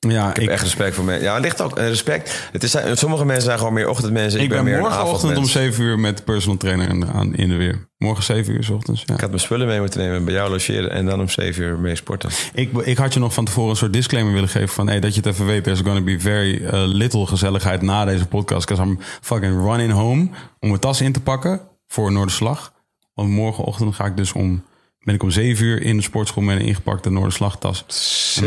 Ja, 0.00 0.30
Ik 0.30 0.40
heb 0.40 0.48
echt 0.50 0.62
respect 0.62 0.94
voor 0.94 1.04
mensen. 1.04 1.24
Ja, 1.24 1.34
het 1.34 1.42
ligt 1.42 1.62
ook 1.62 1.78
eh, 1.78 1.88
respect. 1.88 2.48
Het 2.52 2.62
is, 2.62 2.76
sommige 2.92 3.24
mensen 3.24 3.44
zijn 3.44 3.58
gewoon 3.58 3.72
meer 3.72 3.88
ochtendmensen. 3.88 4.38
Ik, 4.38 4.44
ik 4.44 4.50
ben 4.50 4.64
meer 4.64 4.74
een 4.74 4.80
morgenochtend 4.80 5.22
om 5.22 5.28
avondmens. 5.28 5.52
7 5.52 5.84
uur 5.84 5.98
met 5.98 6.16
de 6.16 6.22
personal 6.22 6.56
trainer 6.56 6.88
in 6.88 7.00
de, 7.00 7.06
aan, 7.06 7.34
in 7.34 7.48
de 7.48 7.54
weer. 7.56 7.88
Morgen 7.98 8.24
7 8.24 8.54
uur 8.54 8.64
's 8.64 8.70
ochtends, 8.70 9.02
ja. 9.06 9.14
Ik 9.14 9.20
had 9.20 9.28
mijn 9.28 9.40
spullen 9.40 9.66
mee 9.66 9.80
moeten 9.80 10.00
nemen, 10.00 10.24
bij 10.24 10.34
jou 10.34 10.50
logeren 10.50 10.90
en 10.90 11.06
dan 11.06 11.20
om 11.20 11.28
zeven 11.28 11.62
uur 11.62 11.78
mee 11.78 11.96
sporten. 11.96 12.30
Ik, 12.54 12.72
ik 12.72 12.96
had 12.96 13.14
je 13.14 13.20
nog 13.20 13.34
van 13.34 13.44
tevoren 13.44 13.70
een 13.70 13.76
soort 13.76 13.92
disclaimer 13.92 14.32
willen 14.32 14.48
geven 14.48 14.68
van... 14.68 14.88
Hey, 14.88 15.00
dat 15.00 15.14
je 15.14 15.20
het 15.20 15.32
even 15.32 15.46
weet, 15.46 15.64
there's 15.64 15.80
gonna 15.80 16.00
be 16.00 16.20
very 16.20 16.54
uh, 16.62 16.70
little 16.72 17.26
gezelligheid 17.26 17.82
na 17.82 18.04
deze 18.04 18.26
podcast. 18.26 18.66
Because 18.66 18.88
I'm 18.88 18.98
fucking 19.20 19.60
running 19.60 19.92
home 19.92 20.28
om 20.60 20.68
mijn 20.68 20.80
tas 20.80 21.00
in 21.00 21.12
te 21.12 21.20
pakken 21.20 21.60
voor 21.86 22.12
Noorderslag. 22.12 22.72
Want 23.14 23.28
morgenochtend 23.28 23.94
ga 23.94 24.04
ik 24.04 24.16
dus 24.16 24.32
om... 24.32 24.64
Ben 25.06 25.14
ik 25.14 25.22
om 25.22 25.30
7 25.30 25.64
uur 25.64 25.82
in 25.82 25.96
de 25.96 26.02
sportschool 26.02 26.42
met 26.42 26.60
een 26.60 26.66
ingepakte 26.66 27.10
Noorderslagtas. 27.10 27.84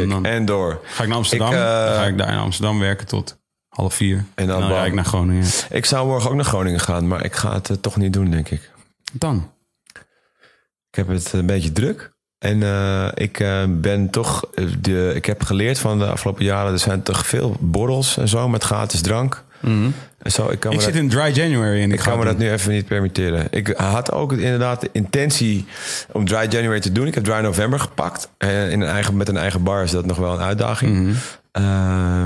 Dan- 0.08 0.26
En 0.26 0.46
door. 0.46 0.80
Ga 0.84 1.02
ik 1.04 1.08
naar 1.10 1.18
Amsterdam, 1.18 1.48
Ik, 1.48 1.54
eh, 1.54 1.62
dan 1.86 1.94
ga 1.94 2.06
ik 2.06 2.18
daar 2.18 2.32
in 2.32 2.38
Amsterdam 2.38 2.80
werken 2.80 3.08
tot 3.08 3.38
half 3.70 3.94
vier. 3.94 4.26
En 4.36 4.48
dan, 4.48 4.68
rijd 4.68 4.88
ik 4.88 4.94
naar 4.94 5.06
Groningen. 5.06 5.46
Ik 5.70 5.86
zou 5.86 6.08
morgen 6.08 6.30
ook 6.30 6.36
naar 6.36 6.46
Groningen 6.46 6.80
gaan, 6.80 7.08
maar 7.08 7.26
ik 7.26 7.36
ga 7.36 7.54
het 7.54 7.70
eh, 7.70 7.76
toch 7.78 7.96
niet 7.98 8.14
doen, 8.14 8.30
denk 8.30 8.50
ik. 8.50 8.72
Dan? 9.14 9.52
Ik 10.90 10.96
heb 10.96 11.08
het 11.08 11.34
een 11.34 11.46
beetje 11.46 11.72
druk. 11.72 12.12
En 12.38 12.64
eh, 12.64 13.08
ik 13.14 13.38
ben 13.82 14.10
toch. 14.10 14.50
De, 14.80 15.12
ik 15.16 15.26
heb 15.26 15.44
geleerd 15.44 15.80
van 15.80 16.00
de 16.00 16.06
afgelopen 16.08 16.46
jaren. 16.46 16.72
Er 16.72 16.80
zijn 16.80 17.04
toch 17.04 17.26
veel 17.28 17.56
borrels 17.60 18.18
en 18.18 18.28
zo 18.28 18.50
met 18.50 18.64
gratis 18.64 19.02
drank. 19.02 19.44
Zo, 20.24 20.50
ik 20.50 20.60
kan 20.60 20.72
Ik 20.72 20.78
me 20.78 20.84
zit 20.84 20.94
dat, 20.94 21.02
in 21.02 21.10
dry 21.10 21.32
January 21.34 21.82
en 21.82 21.88
ik, 21.88 21.94
ik 21.94 22.00
ga 22.00 22.10
kan 22.10 22.20
me 22.20 22.26
dat 22.26 22.38
nu 22.38 22.52
even 22.52 22.72
niet 22.72 22.86
permitteren. 22.86 23.48
Ik 23.50 23.74
had 23.78 24.12
ook 24.12 24.34
inderdaad 24.34 24.82
de 24.82 24.90
intentie 24.92 25.66
om 26.12 26.26
dry 26.26 26.46
January 26.50 26.80
te 26.80 26.92
doen. 26.92 27.08
Ik 27.08 27.16
heb 27.16 27.24
dry 27.24 27.40
November 27.40 27.80
gepakt. 27.80 28.30
En 28.38 28.72
in 28.72 28.82
een 28.82 28.88
eigen, 28.88 29.18
met 29.18 29.30
een 29.30 29.38
eigen 29.38 29.64
bar 29.64 29.84
is 29.84 29.92
dat 29.92 30.06
nog 30.06 30.18
wel 30.18 30.34
een 30.34 30.42
uitdaging. 30.42 30.92
Mhm. 30.92 31.14
Eh, 31.52 31.64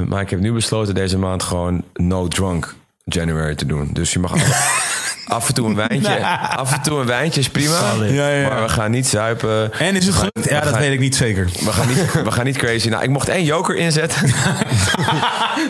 maar 0.07 0.21
ik 0.21 0.29
heb 0.29 0.39
nu 0.39 0.51
besloten 0.51 0.95
deze 0.95 1.17
maand 1.17 1.43
gewoon 1.43 1.83
no 1.93 2.27
drunk 2.27 2.75
January 3.03 3.55
te 3.55 3.65
doen. 3.65 3.89
Dus 3.93 4.13
je 4.13 4.19
mag 4.19 4.33
af, 5.27 5.47
en 5.47 5.53
toe 5.53 5.67
een 5.67 5.75
wijntje. 5.75 6.25
Af 6.57 6.73
en 6.73 6.81
toe 6.81 6.99
een 6.99 7.05
wijntje 7.05 7.39
is 7.39 7.49
prima. 7.49 7.79
Ja, 8.01 8.29
ja. 8.29 8.47
Maar 8.49 8.61
we 8.63 8.69
gaan 8.69 8.91
niet 8.91 9.07
zuipen. 9.07 9.73
En 9.79 9.95
is 9.95 10.05
het 10.05 10.15
gelukt? 10.15 10.49
Ja, 10.49 10.59
dat 10.59 10.69
gaan- 10.69 10.79
weet 10.79 10.93
ik 10.93 10.99
niet 10.99 11.15
zeker. 11.15 11.49
We 11.65 11.71
gaan 11.71 11.87
niet, 11.87 12.11
we 12.23 12.31
gaan 12.31 12.45
niet 12.45 12.57
crazy. 12.57 12.89
Nou, 12.89 13.03
ik 13.03 13.09
mocht 13.09 13.29
één 13.29 13.43
joker 13.43 13.75
inzetten. 13.75 14.29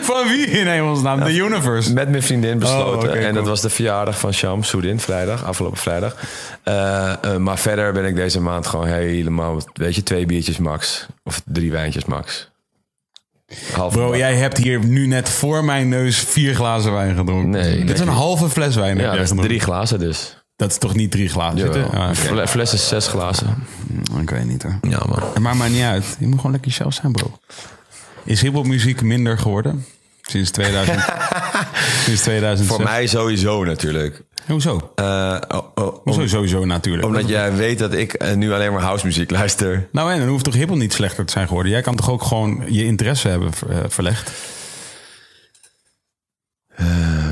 Van 0.00 0.28
wie 0.28 0.46
in 0.46 0.66
hemelsnaam? 0.66 1.24
De 1.24 1.36
universe. 1.36 1.92
Met 1.92 2.08
mijn 2.08 2.22
vriendin 2.22 2.58
besloten. 2.58 3.08
Oh, 3.10 3.16
en 3.16 3.22
dat 3.22 3.32
cool. 3.32 3.44
was 3.44 3.60
de 3.60 3.70
verjaardag 3.70 4.18
van 4.18 4.32
Sham 4.34 4.62
Soedin, 4.62 5.00
vrijdag, 5.00 5.44
afgelopen 5.44 5.78
vrijdag. 5.78 6.16
Eh, 6.62 7.12
eh, 7.12 7.36
maar 7.36 7.58
verder 7.58 7.92
ben 7.92 8.04
ik 8.04 8.16
deze 8.16 8.40
maand 8.40 8.66
gewoon 8.66 8.86
helemaal, 8.86 9.60
weet 9.74 9.94
je, 9.94 10.02
twee 10.02 10.26
biertjes 10.26 10.58
max. 10.58 11.06
Of 11.24 11.40
drie 11.44 11.70
wijntjes 11.70 12.04
max. 12.04 12.50
Half 13.72 13.92
Bro, 13.92 14.16
jij 14.16 14.34
hebt 14.34 14.56
hier 14.58 14.84
nu 14.84 15.06
net 15.06 15.28
voor 15.28 15.64
mijn 15.64 15.88
neus 15.88 16.18
vier 16.18 16.54
glazen 16.54 16.92
wijn 16.92 17.16
gedronken. 17.16 17.50
Nee, 17.50 17.84
Dit 17.84 17.94
is 17.94 18.00
een 18.00 18.08
halve 18.08 18.48
fles 18.48 18.74
wijn. 18.76 18.98
Ja, 18.98 19.16
dat 19.16 19.30
is 19.32 19.44
drie 19.44 19.60
glazen 19.60 19.98
dus. 19.98 20.42
Dat 20.56 20.70
is 20.70 20.78
toch 20.78 20.94
niet 20.94 21.10
drie 21.10 21.28
glazen 21.28 21.58
zitten? 21.58 21.90
Ah, 21.90 22.46
Fles 22.46 22.72
is 22.72 22.88
zes 22.88 23.06
glazen. 23.06 23.66
Ik 24.20 24.30
weet 24.30 24.44
niet 24.44 24.62
hoor. 24.62 24.78
Ja, 24.88 25.02
man. 25.08 25.22
Het 25.32 25.38
maakt 25.38 25.58
mij 25.58 25.68
niet 25.68 25.82
uit. 25.82 26.16
Je 26.18 26.26
moet 26.26 26.36
gewoon 26.36 26.52
lekker 26.52 26.70
jezelf 26.70 26.94
zijn, 26.94 27.12
bro. 27.12 27.38
Is 28.24 28.40
hiphopmuziek 28.40 29.02
minder 29.02 29.38
geworden? 29.38 29.84
Sinds 30.22 30.50
2000. 30.50 30.98
sinds 32.04 32.20
2006. 32.22 32.76
Voor 32.76 32.84
mij 32.84 33.06
sowieso 33.06 33.64
natuurlijk. 33.64 34.22
Hoezo? 34.46 34.90
Eh, 34.94 35.36
oh, 35.48 35.58
oh, 35.74 35.96
om- 36.04 36.28
sowieso 36.28 36.64
natuurlijk? 36.64 37.06
omdat 37.06 37.28
jij 37.28 37.54
weet 37.54 37.78
dat 37.78 37.92
ik 37.92 38.12
eh, 38.12 38.34
nu 38.36 38.52
alleen 38.52 38.72
maar 38.72 38.82
housemuziek 38.82 39.30
luister. 39.30 39.88
Nou 39.92 40.12
en 40.12 40.18
dan 40.18 40.28
hoeft 40.28 40.44
toch 40.44 40.54
hiphop 40.54 40.76
niet 40.76 40.92
slechter 40.92 41.24
te 41.24 41.32
zijn 41.32 41.46
geworden? 41.46 41.72
Jij 41.72 41.80
kan 41.82 41.96
toch 41.96 42.10
ook 42.10 42.22
gewoon 42.22 42.62
je 42.68 42.84
interesse 42.84 43.28
hebben 43.28 43.50
eh, 43.68 43.76
verlegd? 43.88 44.30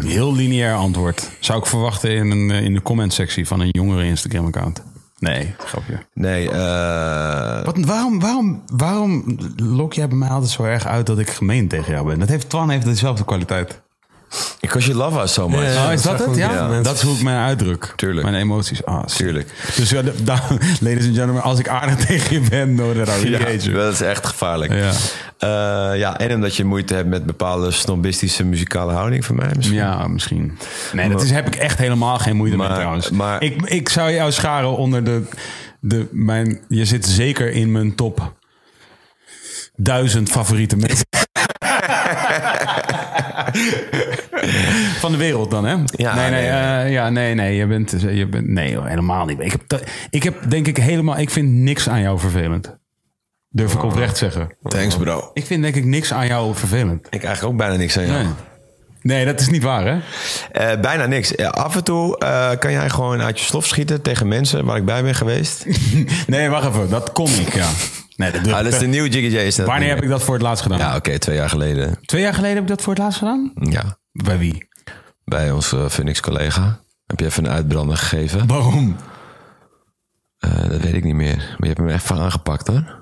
Heel 0.04 0.34
lineair 0.34 0.74
antwoord. 0.74 1.30
Zou 1.40 1.58
ik 1.58 1.66
verwachten 1.66 2.10
in, 2.10 2.30
een, 2.30 2.50
in 2.50 2.74
de 2.74 2.82
comment 2.82 3.12
sectie 3.12 3.46
van 3.46 3.60
een 3.60 3.68
jongere 3.70 4.04
Instagram 4.04 4.46
account. 4.46 4.82
Nee, 5.18 5.54
grapje. 5.58 5.98
Nee, 6.14 6.48
Wat, 7.64 7.78
waarom, 7.78 8.20
waarom, 8.20 8.62
waarom 8.66 9.38
lok 9.56 9.92
jij 9.92 10.08
bij 10.08 10.16
mij 10.16 10.28
altijd 10.28 10.50
zo 10.50 10.62
erg 10.64 10.86
uit 10.86 11.06
dat 11.06 11.18
ik 11.18 11.30
gemeen 11.30 11.68
tegen 11.68 11.92
jou 11.92 12.06
ben? 12.06 12.18
Dat 12.18 12.28
heeft, 12.28 12.48
Twan 12.48 12.70
heeft 12.70 12.84
dezelfde 12.84 13.24
kwaliteit. 13.24 13.80
Because 14.60 14.86
you 14.86 14.98
love 14.98 15.22
us 15.22 15.32
so 15.32 15.48
much. 15.48 15.74
Ja. 15.74 15.86
oh, 15.86 15.92
is 15.92 16.02
dat 16.02 16.18
het? 16.18 16.36
Ja? 16.36 16.52
Ja. 16.52 16.80
Dat 16.82 16.94
is 16.94 17.02
hoe 17.02 17.16
ik 17.16 17.22
mij 17.22 17.36
uitdruk. 17.36 17.92
Tuurlijk. 17.96 18.22
Mijn 18.30 18.42
emoties. 18.42 18.84
Ah. 18.84 19.04
Tuurlijk. 19.04 19.48
Dus 19.76 19.90
ja, 19.90 20.02
da- 20.24 20.42
ladies 20.80 21.06
and 21.06 21.14
gentlemen, 21.16 21.42
als 21.42 21.58
ik 21.58 21.68
aardig 21.68 21.96
tegen 22.06 22.42
je 22.42 22.48
ben, 22.48 22.74
no, 22.74 22.94
hate 22.94 23.30
Ja, 23.30 23.38
you. 23.50 23.72
dat 23.72 23.92
is 23.92 24.00
echt 24.00 24.26
gevaarlijk. 24.26 24.72
Ja. 24.72 24.90
Eh, 25.38 25.98
ja, 25.98 26.18
en 26.18 26.34
omdat 26.34 26.56
je 26.56 26.64
moeite 26.64 26.94
hebt 26.94 27.08
met 27.08 27.26
bepaalde 27.26 27.70
snobistische 27.70 28.44
muzikale 28.44 28.92
houding 28.92 29.24
van 29.24 29.36
mij 29.36 29.50
misschien. 29.56 29.76
Ja, 29.76 30.06
misschien. 30.08 30.58
Nee, 30.92 31.08
dat 31.08 31.22
is, 31.22 31.30
heb 31.30 31.46
ik 31.46 31.54
echt 31.54 31.78
helemaal 31.78 32.18
geen 32.18 32.36
moeite 32.36 32.56
mee 32.56 32.66
Maar- 32.66 32.76
trouwens. 32.76 33.10
maar- 33.10 33.42
ik, 33.42 33.62
ik 33.62 33.88
zou 33.88 34.12
jou 34.12 34.32
scharen 34.32 34.76
onder 34.76 35.04
de, 35.04 35.22
de... 35.80 36.06
Mijn, 36.10 36.60
je 36.68 36.84
zit 36.84 37.06
zeker 37.06 37.50
in 37.52 37.72
mijn 37.72 37.94
top 37.94 38.32
duizend 39.76 40.30
favoriete 40.30 40.76
mensen. 40.76 41.06
Van 45.00 45.12
de 45.12 45.18
wereld 45.18 45.50
dan, 45.50 45.64
hè? 45.64 45.76
Ja, 45.84 46.14
nee, 46.14 46.30
nee, 46.30 46.40
nee, 46.40 46.50
eh, 46.50 46.92
ja, 46.92 47.10
nee, 47.10 47.34
nee, 47.34 47.56
je 47.56 47.66
bent, 47.66 47.90
je 48.00 48.26
bent, 48.26 48.48
nee, 48.48 48.76
hoor, 48.76 48.86
helemaal 48.86 49.26
niet. 49.26 49.40
Ik 49.40 49.52
heb, 49.52 49.80
ik 50.10 50.22
heb 50.22 50.50
denk 50.50 50.66
ik 50.66 50.76
helemaal, 50.76 51.18
ik 51.18 51.30
vind 51.30 51.52
niks 51.52 51.88
aan 51.88 52.00
jou 52.00 52.18
vervelend. 52.18 52.76
Durf 53.48 53.74
ik 53.74 53.82
oprecht 53.82 54.16
zeggen. 54.16 54.56
Thanks 54.62 54.96
bro. 54.96 55.30
Ik 55.34 55.46
vind 55.46 55.62
denk 55.62 55.74
ik 55.74 55.84
niks 55.84 56.12
aan 56.12 56.26
jou 56.26 56.54
vervelend. 56.54 57.06
Ik 57.10 57.24
eigenlijk 57.24 57.52
ook 57.52 57.58
bijna 57.58 57.76
niks 57.76 57.98
aan 57.98 58.06
jou. 58.06 58.22
Nee. 58.22 58.32
Nee, 59.02 59.24
dat 59.24 59.40
is 59.40 59.48
niet 59.48 59.62
waar, 59.62 59.84
hè? 59.86 59.98
Eh, 60.52 60.80
bijna 60.80 61.06
niks. 61.06 61.34
Eh, 61.34 61.48
af 61.48 61.76
en 61.76 61.84
toe 61.84 62.18
eh, 62.18 62.50
kan 62.58 62.72
jij 62.72 62.90
gewoon 62.90 63.20
uit 63.22 63.38
je 63.40 63.44
slof 63.44 63.66
schieten 63.66 64.02
tegen 64.02 64.28
mensen 64.28 64.64
waar 64.64 64.76
ik 64.76 64.84
bij 64.84 65.02
ben 65.02 65.14
geweest. 65.14 65.64
Nee, 66.26 66.48
wacht 66.48 66.68
even. 66.68 66.90
Dat 66.90 67.12
kon 67.12 67.30
ik, 67.40 67.54
ja. 67.54 67.68
Nee, 68.16 68.30
dat 68.30 68.44
doe 68.44 68.52
Ah, 68.52 68.58
ik. 68.58 68.64
dat 68.64 68.72
is 68.72 68.78
de 68.78 68.86
nieuwe 68.86 69.08
Jiggy 69.08 69.36
J. 69.36 69.38
is 69.38 69.54
dat 69.56 69.66
Wanneer 69.66 69.88
heb 69.88 70.02
ik 70.02 70.08
dat 70.08 70.22
voor 70.22 70.34
het 70.34 70.42
laatst 70.42 70.62
gedaan? 70.62 70.78
Ja, 70.78 70.96
oké, 70.96 71.18
twee 71.18 71.36
jaar 71.36 71.48
geleden. 71.48 71.98
Twee 72.04 72.22
jaar 72.22 72.34
geleden 72.34 72.54
heb 72.54 72.62
ik 72.62 72.68
dat 72.68 72.82
voor 72.82 72.92
het 72.92 73.02
laatst 73.02 73.18
gedaan? 73.18 73.52
Ja, 73.54 73.98
Bij 74.12 74.38
wie? 74.38 74.68
bij 75.24 75.50
onze 75.50 75.90
Phoenix-collega. 75.90 76.80
Heb 77.06 77.20
je 77.20 77.26
even 77.26 77.44
een 77.44 77.52
uitbrander 77.52 77.96
gegeven? 77.96 78.46
Waarom? 78.46 78.96
Eh, 80.38 80.68
dat 80.68 80.80
weet 80.80 80.94
ik 80.94 81.04
niet 81.04 81.14
meer. 81.14 81.36
Maar 81.36 81.56
je 81.58 81.66
hebt 81.66 81.78
hem 81.78 81.88
echt 81.88 82.04
van 82.06 82.18
aangepakt, 82.18 82.66
hoor. 82.66 83.00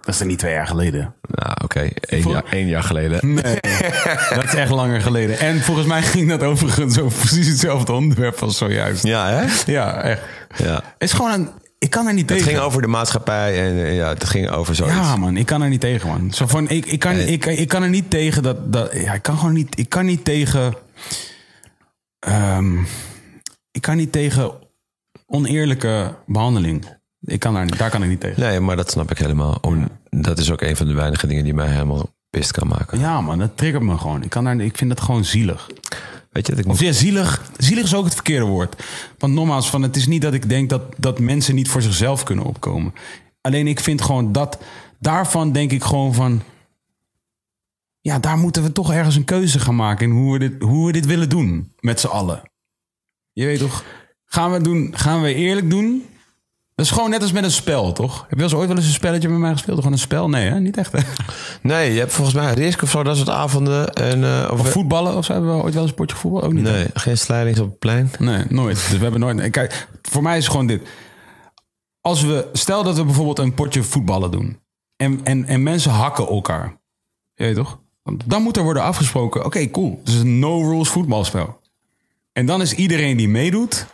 Dat 0.00 0.14
is 0.14 0.20
er 0.20 0.26
niet 0.26 0.38
twee 0.38 0.52
jaar 0.52 0.66
geleden. 0.66 1.14
Nou, 1.22 1.52
oké. 1.64 1.80
één, 2.00 2.22
Voor- 2.22 2.32
jaar, 2.32 2.44
één 2.50 2.66
jaar 2.66 2.82
geleden. 2.82 3.34
Nee, 3.34 3.58
dat 4.34 4.44
is 4.44 4.54
echt 4.54 4.70
langer 4.70 5.00
geleden. 5.00 5.38
En 5.38 5.60
volgens 5.60 5.86
mij 5.86 6.02
ging 6.02 6.28
dat 6.28 6.42
overigens 6.42 6.98
over 6.98 7.18
precies 7.18 7.46
hetzelfde 7.48 7.92
onderwerp 7.92 8.42
als 8.42 8.56
zojuist. 8.58 9.02
Ja, 9.02 9.28
hè? 9.28 9.72
Ja, 9.72 10.02
echt. 10.02 10.22
Ja. 10.56 10.74
Het 10.74 10.82
is 10.98 11.12
gewoon 11.12 11.32
een... 11.32 11.50
Ik 11.78 11.90
kan 11.90 12.06
er 12.06 12.12
niet 12.14 12.28
Het 12.28 12.38
tegen. 12.38 12.52
ging 12.52 12.64
over 12.64 12.82
de 12.82 12.88
maatschappij 12.88 13.62
en 13.66 13.94
ja, 13.94 14.08
het 14.08 14.24
ging 14.24 14.50
over 14.50 14.74
zoiets. 14.74 14.96
Ja, 14.96 15.16
man, 15.16 15.36
ik 15.36 15.46
kan 15.46 15.62
er 15.62 15.68
niet 15.68 15.80
tegen, 15.80 16.08
man. 16.08 16.32
Zo 16.32 16.46
van, 16.46 16.68
ik, 16.68 16.86
ik, 16.86 16.98
kan, 16.98 17.16
ik, 17.16 17.46
ik 17.46 17.68
kan 17.68 17.82
er 17.82 17.88
niet 17.88 18.10
tegen 18.10 18.42
dat. 18.42 18.72
dat 18.72 18.92
ja, 18.94 19.12
ik 19.12 19.22
kan 19.22 19.38
gewoon 19.38 19.52
niet. 19.54 19.78
Ik 19.78 19.88
kan 19.88 20.06
niet 20.06 20.24
tegen. 20.24 20.74
ehm, 22.18 22.78
ik 23.70 23.82
kan 23.82 23.96
niet 23.96 24.12
tegen 24.12 24.52
oneerlijke 25.26 26.14
behandeling. 26.26 26.96
Ik 27.20 27.40
kan 27.40 27.54
daar, 27.54 27.76
daar 27.76 27.90
kan 27.90 28.02
ik 28.02 28.08
niet 28.08 28.20
tegen. 28.20 28.42
Nee, 28.42 28.60
maar 28.60 28.76
dat 28.76 28.90
snap 28.90 29.10
ik 29.10 29.18
helemaal. 29.18 29.58
Om, 29.60 29.88
dat 30.10 30.38
is 30.38 30.50
ook 30.52 30.60
een 30.60 30.76
van 30.76 30.86
de 30.86 30.94
weinige 30.94 31.26
dingen 31.26 31.44
die 31.44 31.54
mij 31.54 31.68
helemaal 31.68 32.06
pist 32.30 32.50
kan 32.50 32.68
maken. 32.68 32.98
Ja, 32.98 33.20
man, 33.20 33.38
dat 33.38 33.56
triggert 33.56 33.82
me 33.82 33.98
gewoon. 33.98 34.22
Ik, 34.22 34.30
kan 34.30 34.44
daar, 34.44 34.60
ik 34.60 34.76
vind 34.76 34.90
dat 34.90 35.00
gewoon 35.00 35.24
zielig. 35.24 35.66
Weet 36.30 36.46
je 36.46 36.54
dat 36.54 36.64
ik 36.64 36.70
Of 36.70 36.80
ja, 36.80 36.92
zielig. 36.92 37.50
Zielig 37.56 37.84
is 37.84 37.94
ook 37.94 38.04
het 38.04 38.14
verkeerde 38.14 38.44
woord. 38.44 38.82
Want 39.18 39.34
nogmaals, 39.34 39.70
van, 39.70 39.82
het 39.82 39.96
is 39.96 40.06
niet 40.06 40.22
dat 40.22 40.34
ik 40.34 40.48
denk 40.48 40.70
dat, 40.70 40.82
dat 40.96 41.18
mensen 41.18 41.54
niet 41.54 41.68
voor 41.68 41.82
zichzelf 41.82 42.22
kunnen 42.22 42.44
opkomen. 42.44 42.94
Alleen 43.40 43.66
ik 43.66 43.80
vind 43.80 44.02
gewoon 44.02 44.32
dat. 44.32 44.58
Daarvan 44.98 45.52
denk 45.52 45.72
ik 45.72 45.82
gewoon 45.82 46.14
van. 46.14 46.42
Ja, 48.00 48.18
daar 48.18 48.38
moeten 48.38 48.62
we 48.62 48.72
toch 48.72 48.92
ergens 48.92 49.16
een 49.16 49.24
keuze 49.24 49.58
gaan 49.58 49.76
maken 49.76 50.06
in 50.06 50.12
hoe 50.12 50.32
we 50.32 50.38
dit, 50.38 50.62
hoe 50.62 50.86
we 50.86 50.92
dit 50.92 51.06
willen 51.06 51.28
doen. 51.28 51.72
Met 51.80 52.00
z'n 52.00 52.06
allen. 52.06 52.42
Je 53.32 53.44
weet 53.44 53.58
toch? 53.58 53.84
Gaan 54.24 54.52
we, 54.52 54.60
doen, 54.60 54.92
gaan 54.96 55.22
we 55.22 55.34
eerlijk 55.34 55.70
doen? 55.70 56.04
Dat 56.78 56.86
is 56.86 56.92
gewoon 56.92 57.10
net 57.10 57.22
als 57.22 57.32
met 57.32 57.44
een 57.44 57.50
spel, 57.50 57.92
toch? 57.92 58.20
Heb 58.20 58.30
je 58.30 58.36
wel 58.36 58.44
eens 58.44 58.54
ooit 58.54 58.68
wel 58.68 58.76
eens 58.76 58.86
een 58.86 58.92
spelletje 58.92 59.28
met 59.28 59.38
mij 59.38 59.52
gespeeld? 59.52 59.76
Gewoon 59.76 59.92
een 59.92 59.98
spel? 59.98 60.28
Nee, 60.28 60.48
hè? 60.50 60.60
niet 60.60 60.76
echt. 60.76 60.92
Hè? 60.92 60.98
Nee, 61.62 61.92
je 61.92 61.98
hebt 61.98 62.12
volgens 62.12 62.36
mij 62.36 62.54
Risk 62.54 62.82
of 62.82 62.90
zo, 62.90 63.02
dat 63.02 63.16
soort 63.16 63.28
avonden. 63.28 63.92
En, 63.92 64.24
eh, 64.24 64.50
of 64.52 64.60
Of 64.60 64.70
voetballen 64.70 65.16
of 65.16 65.24
zo? 65.24 65.32
Hebben 65.32 65.56
we 65.56 65.62
ooit 65.62 65.72
wel 65.72 65.82
eens 65.82 65.90
een 65.90 65.96
potje 65.96 66.16
voetbal? 66.16 66.42
Ook 66.42 66.52
niet. 66.52 66.66
hè? 66.66 66.72
Nee, 66.72 66.86
geen 66.94 67.18
slijdings 67.18 67.60
op 67.60 67.68
het 67.68 67.78
plein. 67.78 68.10
Nee, 68.18 68.44
nooit. 68.48 68.76
Dus 68.76 68.96
we 68.98 69.02
hebben 69.02 69.20
nooit. 69.20 69.50
Kijk, 69.50 69.88
voor 70.02 70.22
mij 70.22 70.36
is 70.36 70.42
het 70.42 70.52
gewoon 70.52 70.66
dit. 70.66 70.82
Als 72.00 72.22
we, 72.22 72.48
stel 72.52 72.82
dat 72.82 72.96
we 72.96 73.04
bijvoorbeeld 73.04 73.38
een 73.38 73.54
potje 73.54 73.82
voetballen 73.82 74.30
doen. 74.30 74.58
En, 74.96 75.20
en, 75.24 75.44
en 75.44 75.62
mensen 75.62 75.90
hakken 75.90 76.28
elkaar. 76.28 76.76
Je 77.34 77.44
weet 77.44 77.54
toch? 77.54 77.78
Dan 78.24 78.42
moet 78.42 78.56
er 78.56 78.62
worden 78.62 78.82
afgesproken. 78.82 79.44
Oké, 79.44 79.70
cool. 79.70 80.00
Is 80.04 80.14
een 80.14 80.38
no-rules 80.38 80.88
voetbalspel. 80.88 81.60
En 82.32 82.46
dan 82.46 82.60
is 82.60 82.72
iedereen 82.72 83.16
die 83.16 83.28
meedoet 83.28 83.86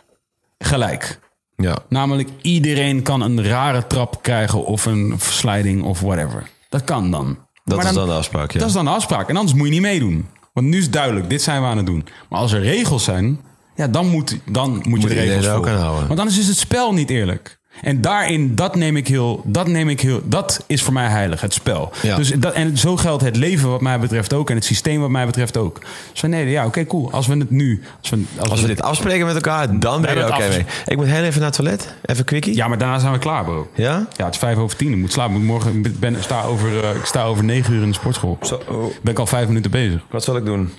gelijk. 0.57 1.19
Ja. 1.57 1.77
Namelijk 1.89 2.29
iedereen 2.41 3.01
kan 3.01 3.21
een 3.21 3.43
rare 3.43 3.87
trap 3.87 4.19
krijgen 4.21 4.65
of 4.65 4.85
een 4.85 5.13
verslijding 5.17 5.83
of 5.83 5.99
whatever. 5.99 6.49
Dat 6.69 6.83
kan 6.83 7.11
dan. 7.11 7.37
Dat 7.63 7.77
Maar 7.77 7.85
is 7.85 7.93
dan 7.93 8.07
de 8.07 8.13
afspraak, 8.13 8.51
ja. 8.51 8.59
Dat 8.59 8.67
is 8.67 8.73
dan 8.73 8.85
de 8.85 8.91
afspraak. 8.91 9.29
En 9.29 9.35
anders 9.35 9.53
moet 9.57 9.65
je 9.67 9.73
niet 9.73 9.81
meedoen. 9.81 10.27
Want 10.53 10.67
nu 10.67 10.77
is 10.77 10.83
het 10.83 10.93
duidelijk, 10.93 11.29
dit 11.29 11.41
zijn 11.41 11.61
we 11.61 11.67
aan 11.67 11.77
het 11.77 11.85
doen. 11.85 12.07
Maar 12.29 12.39
als 12.39 12.51
er 12.51 12.61
regels 12.61 13.03
zijn, 13.03 13.39
ja, 13.75 13.87
dan 13.87 14.07
moet, 14.09 14.37
dan 14.51 14.83
moet 14.87 15.01
je 15.01 15.07
de 15.07 15.13
regels 15.13 15.47
ook 15.47 15.53
volgen. 15.53 15.71
aan 15.71 15.79
houden. 15.79 16.07
Want 16.07 16.19
anders 16.19 16.39
is 16.39 16.47
het 16.47 16.57
spel 16.57 16.93
niet 16.93 17.09
eerlijk. 17.09 17.59
En 17.81 18.01
daarin, 18.01 18.55
dat 18.55 18.75
neem 18.75 18.97
ik 18.97 19.07
heel, 19.07 19.41
dat 19.45 19.67
neem 19.67 19.89
ik 19.89 20.01
heel, 20.01 20.21
dat 20.23 20.63
is 20.67 20.83
voor 20.83 20.93
mij 20.93 21.07
heilig, 21.07 21.41
het 21.41 21.53
spel. 21.53 21.91
Ja. 22.01 22.15
Dus 22.15 22.29
dat, 22.29 22.53
en 22.53 22.77
zo 22.77 22.97
geldt 22.97 23.23
het 23.23 23.35
leven 23.35 23.69
wat 23.69 23.81
mij 23.81 23.99
betreft 23.99 24.33
ook. 24.33 24.49
En 24.49 24.55
het 24.55 24.65
systeem 24.65 25.01
wat 25.01 25.09
mij 25.09 25.25
betreft 25.25 25.57
ook. 25.57 25.79
Dus 26.11 26.19
van, 26.19 26.29
nee, 26.29 26.49
ja, 26.49 26.65
oké, 26.65 26.85
cool. 26.85 27.11
Als 27.11 27.27
we 27.27 27.37
het 27.37 27.49
nu, 27.49 27.83
als 28.01 28.09
we, 28.09 28.23
als 28.37 28.49
Als 28.49 28.61
we 28.61 28.67
dit 28.67 28.81
afspreken 28.81 29.25
met 29.25 29.35
elkaar, 29.35 29.79
dan 29.79 30.01
ben 30.01 30.17
je 30.17 30.27
oké 30.27 30.47
mee. 30.47 30.65
Ik 30.85 30.97
moet 30.97 31.05
heel 31.05 31.23
even 31.23 31.39
naar 31.39 31.49
het 31.49 31.57
toilet. 31.57 31.93
Even 32.05 32.25
quickie. 32.25 32.55
ja, 32.55 32.67
maar 32.67 32.77
daarna 32.77 32.99
zijn 32.99 33.11
we 33.13 33.19
klaar, 33.19 33.43
bro. 33.43 33.69
Ja? 33.73 34.07
Ja, 34.15 34.25
het 34.25 34.33
is 34.33 34.39
vijf 34.39 34.57
over 34.57 34.77
tien. 34.77 34.91
Ik 34.91 34.97
moet 34.97 35.11
slapen. 35.11 35.35
Ik 35.35 35.41
morgen 35.41 35.85
ik 35.85 35.99
ben, 35.99 36.23
sta 36.23 36.43
over, 36.43 36.83
eh, 36.83 36.95
ik 36.95 37.05
sta 37.05 37.23
over 37.23 37.43
negen 37.43 37.73
uur 37.73 37.81
in 37.81 37.89
de 37.89 37.95
sportschool. 37.95 38.37
Zo, 38.41 38.61
oh, 38.67 38.93
Ben 39.01 39.11
ik 39.11 39.19
al 39.19 39.27
vijf 39.27 39.47
minuten 39.47 39.71
bezig. 39.71 40.01
wat 40.09 40.23
zal 40.23 40.37
ik 40.37 40.45
doen? 40.45 40.73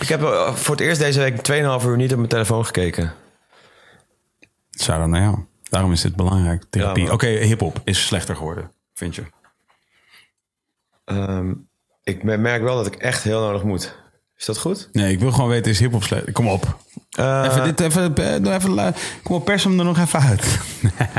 Ik 0.00 0.08
heb 0.08 0.22
eh, 0.22 0.54
voor 0.54 0.76
het 0.76 0.84
eerst 0.84 1.00
deze 1.00 1.20
week 1.20 1.36
2,5 1.80 1.86
uur 1.86 1.96
niet 1.96 2.10
op 2.10 2.16
mijn 2.16 2.28
telefoon 2.28 2.64
gekeken. 2.64 3.12
Zou 4.70 4.98
dan 4.98 5.10
naar 5.10 5.22
jou. 5.22 5.38
Daarom 5.70 5.92
is 5.92 6.00
dit 6.00 6.16
belangrijk. 6.16 6.64
Therapie. 6.70 7.04
Ja, 7.04 7.12
Oké, 7.12 7.26
hip-hop 7.26 7.80
is 7.84 8.06
slechter 8.06 8.36
geworden, 8.36 8.72
vind 8.94 9.14
je? 9.14 9.22
Ehm, 11.04 11.52
ik 12.02 12.22
me- 12.22 12.36
merk 12.36 12.62
wel 12.62 12.76
dat 12.76 12.86
ik 12.86 12.94
echt 12.94 13.22
heel 13.22 13.40
nodig 13.40 13.62
moet. 13.62 13.96
Is 14.36 14.44
dat 14.44 14.58
goed? 14.58 14.88
Nee, 14.92 15.12
ik 15.12 15.20
wil 15.20 15.32
gewoon 15.32 15.48
weten, 15.48 15.70
is 15.70 15.78
hip-hop 15.78 16.02
slecht? 16.02 16.32
Kom 16.32 16.48
op. 16.48 16.76
Eh, 17.10 17.46
even 17.50 17.64
dit, 17.64 17.80
even, 17.80 18.14
eh, 18.44 18.54
even, 18.54 18.94
kom 19.22 19.36
op, 19.36 19.44
pers 19.44 19.64
hem 19.64 19.78
er 19.78 19.84
nog 19.84 19.98
even 19.98 20.20
uit. 20.20 20.58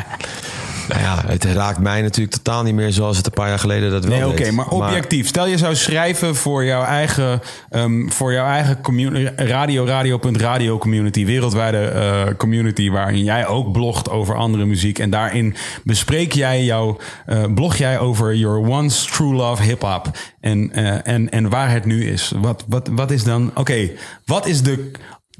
Nou 0.88 1.02
ja, 1.02 1.24
het 1.28 1.44
raakt 1.44 1.80
mij 1.80 2.02
natuurlijk 2.02 2.36
totaal 2.36 2.64
niet 2.64 2.74
meer 2.74 2.92
zoals 2.92 3.18
het 3.18 3.26
een 3.26 3.32
paar 3.32 3.48
jaar 3.48 3.60
geleden 3.60 3.92
dat 3.92 4.06
wel 4.06 4.18
Nee, 4.18 4.28
oké, 4.28 4.52
maar 4.52 4.68
objectief. 4.68 5.28
Stel 5.28 5.48
je 5.48 5.58
zou 5.58 5.76
schrijven 5.76 6.36
voor 6.36 6.66
jouw 6.66 6.84
eigen, 6.84 7.42
ehm, 7.70 8.08
voor 8.08 8.34
jouw 8.34 8.46
eigen 8.46 8.82
community, 8.82 9.32
radio, 9.36 9.86
radio.radio 9.86 10.78
community, 10.78 11.26
wereldwijde 11.26 11.78
eh, 11.78 12.36
community, 12.38 12.90
waarin 12.90 13.24
jij 13.24 13.48
ook 13.48 13.72
blogt 13.72 14.10
over 14.10 14.36
andere 14.36 14.66
muziek. 14.66 15.00
En 15.00 15.10
daarin 15.10 15.56
bespreek 15.84 16.34
jij 16.34 16.64
jouw, 16.64 16.98
eh, 17.26 17.44
blog 17.54 17.76
jij 17.76 18.00
over 18.00 18.36
your 18.36 18.68
once 18.68 19.06
true 19.12 19.34
love 19.34 19.64
hip-hop 19.64 20.10
en, 20.40 20.72
eh, 20.74 21.14
en, 21.14 21.30
en 21.30 21.50
waar 21.50 21.72
het 21.72 21.86
nu 21.86 22.08
is. 22.08 22.34
Wat, 22.38 22.66
wat, 22.68 22.90
wat 22.92 23.12
is 23.12 23.24
dan, 23.24 23.52
oké, 23.56 23.90
wat 24.26 24.46
is 24.46 24.62
de. 24.62 24.92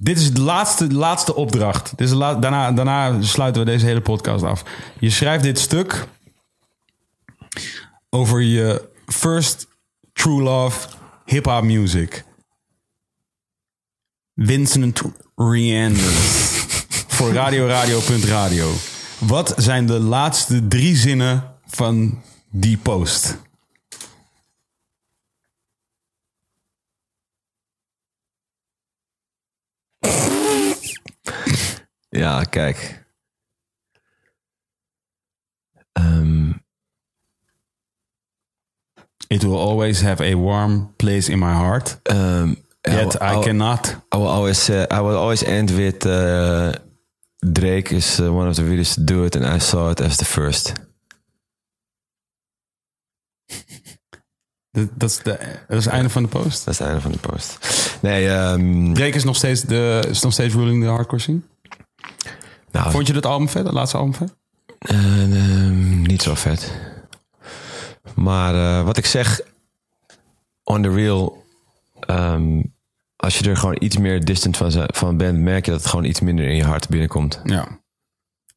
Dit 0.04 0.20
is 0.20 0.34
de 0.34 0.42
laatste, 0.42 0.88
de 0.88 0.96
laatste 0.96 1.36
opdracht. 1.36 1.98
Dit 1.98 2.08
is 2.08 2.14
la- 2.14 2.36
daarna, 2.36 2.72
daarna 2.72 3.22
sluiten 3.22 3.66
we 3.66 3.72
deze 3.72 3.86
hele 3.86 4.02
podcast 4.02 4.44
af. 4.44 4.64
Je 5.00 5.10
schrijft 5.10 5.44
dit 5.44 5.60
stuk 5.60 6.08
over 8.10 8.42
je 8.42 8.90
first 9.06 9.68
true 10.14 10.42
love 10.42 10.88
hip-hop 11.26 11.64
music. 11.64 12.24
Vincent 14.36 15.02
Rianders. 15.36 16.50
voor 17.16 17.34
Radio 17.34 17.68
Radio.radio. 17.68 18.72
Wat 19.18 19.54
zijn 19.58 19.86
de 19.86 20.00
laatste 20.00 20.68
drie 20.68 20.96
zinnen 20.96 21.56
van 21.66 22.22
die 22.52 22.78
post? 22.78 23.38
Ja, 32.10 32.44
kijk. 32.44 33.06
Ehm, 35.94 36.50
It 39.28 39.44
will 39.44 39.58
always 39.58 40.02
have 40.02 40.22
a 40.24 40.34
warm 40.36 40.94
place 40.96 41.32
in 41.32 41.40
my 41.40 41.54
heart. 41.54 42.00
ehm, 42.04 42.56
Yet 42.82 43.22
I, 43.22 43.40
cannot. 43.40 43.96
I 44.14 44.18
will 44.18 44.28
always, 44.30 44.70
uh, 44.70 44.86
I 44.90 45.00
will 45.02 45.16
always 45.18 45.44
end 45.44 45.70
with 45.72 46.06
uh, 46.06 46.72
Drake 47.52 47.92
is 47.96 48.20
uh, 48.20 48.34
one 48.34 48.48
of 48.48 48.56
the 48.56 48.64
realest 48.64 48.94
to 48.96 49.02
do 49.04 49.24
it, 49.24 49.36
and 49.36 49.46
I 49.46 49.60
saw 49.60 49.90
it 49.92 50.00
as 50.02 50.18
the 50.18 50.26
first. 50.26 50.74
Dat, 54.72 54.88
dat, 54.94 55.10
is, 55.10 55.18
de, 55.18 55.38
dat 55.68 55.78
is 55.78 55.86
het 55.86 55.94
einde 55.94 56.10
van 56.10 56.24
de 56.24 56.30
post. 56.30 56.66
Dat 56.66 56.74
is 56.74 56.80
het 56.80 56.88
einde 56.88 57.02
van 57.02 57.12
de 57.12 57.18
post. 57.18 57.58
Nee, 58.02 58.26
Drake 58.94 59.16
is 59.16 59.24
nog 59.24 59.36
steeds, 59.36 59.62
de, 59.62 60.06
is 60.10 60.22
nog 60.22 60.34
steeds 60.34 60.54
ruling 60.54 60.84
the 60.84 60.90
hardcore 60.90 61.22
scene. 61.22 61.40
nou, 62.72 62.92
Vond 62.92 63.08
je 63.08 63.14
dat 63.14 63.26
album 63.26 63.50
vet? 63.50 63.64
Dat 63.64 63.74
laatste 63.74 63.98
album 63.98 64.14
vet? 64.14 64.36
eh, 64.80 65.24
ehm, 65.24 66.02
niet 66.02 66.22
zo 66.22 66.36
vet. 66.36 66.72
Maar 68.16 68.56
eh, 68.56 68.86
wat 68.86 68.98
ik 68.98 69.06
zeg, 69.06 69.42
on 70.64 70.82
the 70.82 70.90
real, 70.90 71.44
ehm, 72.00 72.62
als 73.16 73.40
je 73.40 73.50
er 73.50 73.58
gewoon 73.58 73.78
iets 73.80 73.98
meer 73.98 74.26
distant 74.26 74.58
van, 74.58 74.72
van 74.94 75.18
bent, 75.18 75.40
merk 75.40 75.66
je 75.66 75.72
dat 75.72 75.80
het 75.80 75.90
gewoon 75.90 76.06
iets 76.06 76.20
minder 76.20 76.46
in 76.48 76.56
je 76.56 76.64
hart 76.64 76.90
binnenkomt. 76.90 77.42
Ja. 77.44 77.80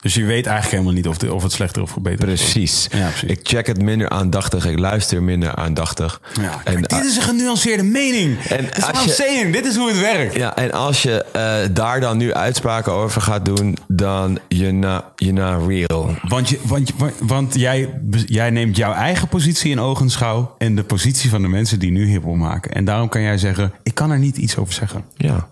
Dus 0.05 0.15
je 0.15 0.25
weet 0.25 0.47
eigenlijk 0.47 0.71
helemaal 0.71 0.93
niet 0.93 1.09
of, 1.09 1.19
de, 1.19 1.35
of 1.35 1.43
het 1.43 1.53
slechter 1.53 1.83
of 1.83 1.97
beter 2.01 2.29
is. 2.29 2.41
Precies. 2.41 2.89
Ja, 2.93 3.09
precies. 3.09 3.29
Ik 3.29 3.41
check 3.43 3.67
het 3.67 3.83
minder 3.83 4.09
aandachtig. 4.09 4.67
Ik 4.67 4.79
luister 4.79 5.23
minder 5.23 5.55
aandachtig. 5.55 6.21
Ja, 6.41 6.61
en, 6.65 6.83
dit 6.83 7.05
is 7.05 7.17
een 7.17 7.23
genuanceerde 7.23 7.83
mening. 7.83 8.39
En 8.39 8.73
als 8.93 9.05
je- 9.05 9.11
saying, 9.11 9.53
dit 9.53 9.67
is 9.67 9.77
hoe 9.77 9.89
het 9.89 10.01
werkt. 10.01 10.35
ja, 10.35 10.57
en 10.57 10.73
als 10.73 11.03
je 11.03 11.25
eh, 11.25 11.75
daar 11.75 12.01
dan 12.01 12.17
nu 12.17 12.33
uitspraken 12.35 12.93
over 12.93 13.21
gaat 13.23 13.45
doen, 13.45 13.77
dan 13.89 14.39
you're 14.49 14.73
not, 14.73 15.03
you're 15.17 15.41
not 15.57 15.69
real. 15.69 16.15
Want, 16.29 16.49
je, 16.49 16.59
want, 16.63 16.89
je- 16.89 17.13
want, 17.21 17.55
jij, 17.55 18.01
jij 18.27 18.51
neemt 18.51 18.77
jouw 18.77 18.93
eigen 18.93 19.29
positie 19.29 19.71
in 19.71 19.81
ogenschouw... 19.81 20.55
en 20.59 20.75
de 20.75 20.83
positie 20.85 21.31
van 21.31 21.43
de 21.43 21.49
mensen 21.49 21.79
die 21.79 21.91
nu 21.91 22.07
hiphop 22.07 22.37
maken. 22.37 22.71
En 22.73 22.85
daarom 22.85 23.09
kan 23.09 23.21
jij 23.23 23.39
zeggen, 23.39 23.73
ik 23.83 23.95
kan 23.95 24.11
er 24.11 24.19
niet 24.19 24.37
iets 24.37 24.57
over 24.57 24.73
zeggen. 24.75 25.05
Ja. 25.17 25.49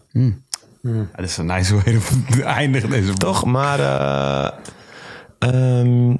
Ja, 0.82 1.08
dat 1.16 1.24
is 1.24 1.36
een 1.36 1.46
nice 1.46 1.74
way 1.84 2.00
te 2.30 2.42
eindigen 2.42 2.90
deze 2.90 3.14
Toch, 3.14 3.44
maar 3.44 3.80
eh, 3.80 4.50
ehm, 5.38 6.16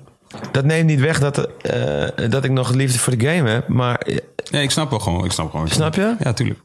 dat 0.53 0.65
neemt 0.65 0.87
niet 0.87 1.01
weg 1.01 1.19
dat, 1.19 1.57
eh, 1.57 2.31
dat 2.31 2.45
ik 2.45 2.51
nog 2.51 2.71
liefde 2.71 2.99
voor 2.99 3.17
de 3.17 3.27
game 3.27 3.51
heb. 3.51 3.69
Maar 3.69 3.97
eh, 3.99 4.17
Nee, 4.51 4.63
ik 4.63 4.71
snap 4.71 4.91
wel 4.91 4.99
gewoon. 4.99 5.25
Ik 5.25 5.33
snap, 5.33 5.51
gewoon. 5.51 5.69
Snap 5.69 5.95
je? 5.95 6.17
Ja, 6.19 6.33
tuurlijk. 6.33 6.61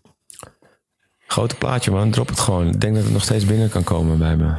grote 1.28 1.56
plaatje 1.56 1.92
man, 1.92 2.12
drop 2.12 2.28
het 2.28 2.40
gewoon. 2.40 2.68
Ik 2.68 2.82
denk 2.82 2.96
dat 2.96 3.04
het 3.04 3.14
nog 3.14 3.24
steeds 3.24 3.46
binnen 3.46 3.70
kan 3.70 3.84
komen 3.84 4.18
bij 4.18 4.36
me. 4.36 4.56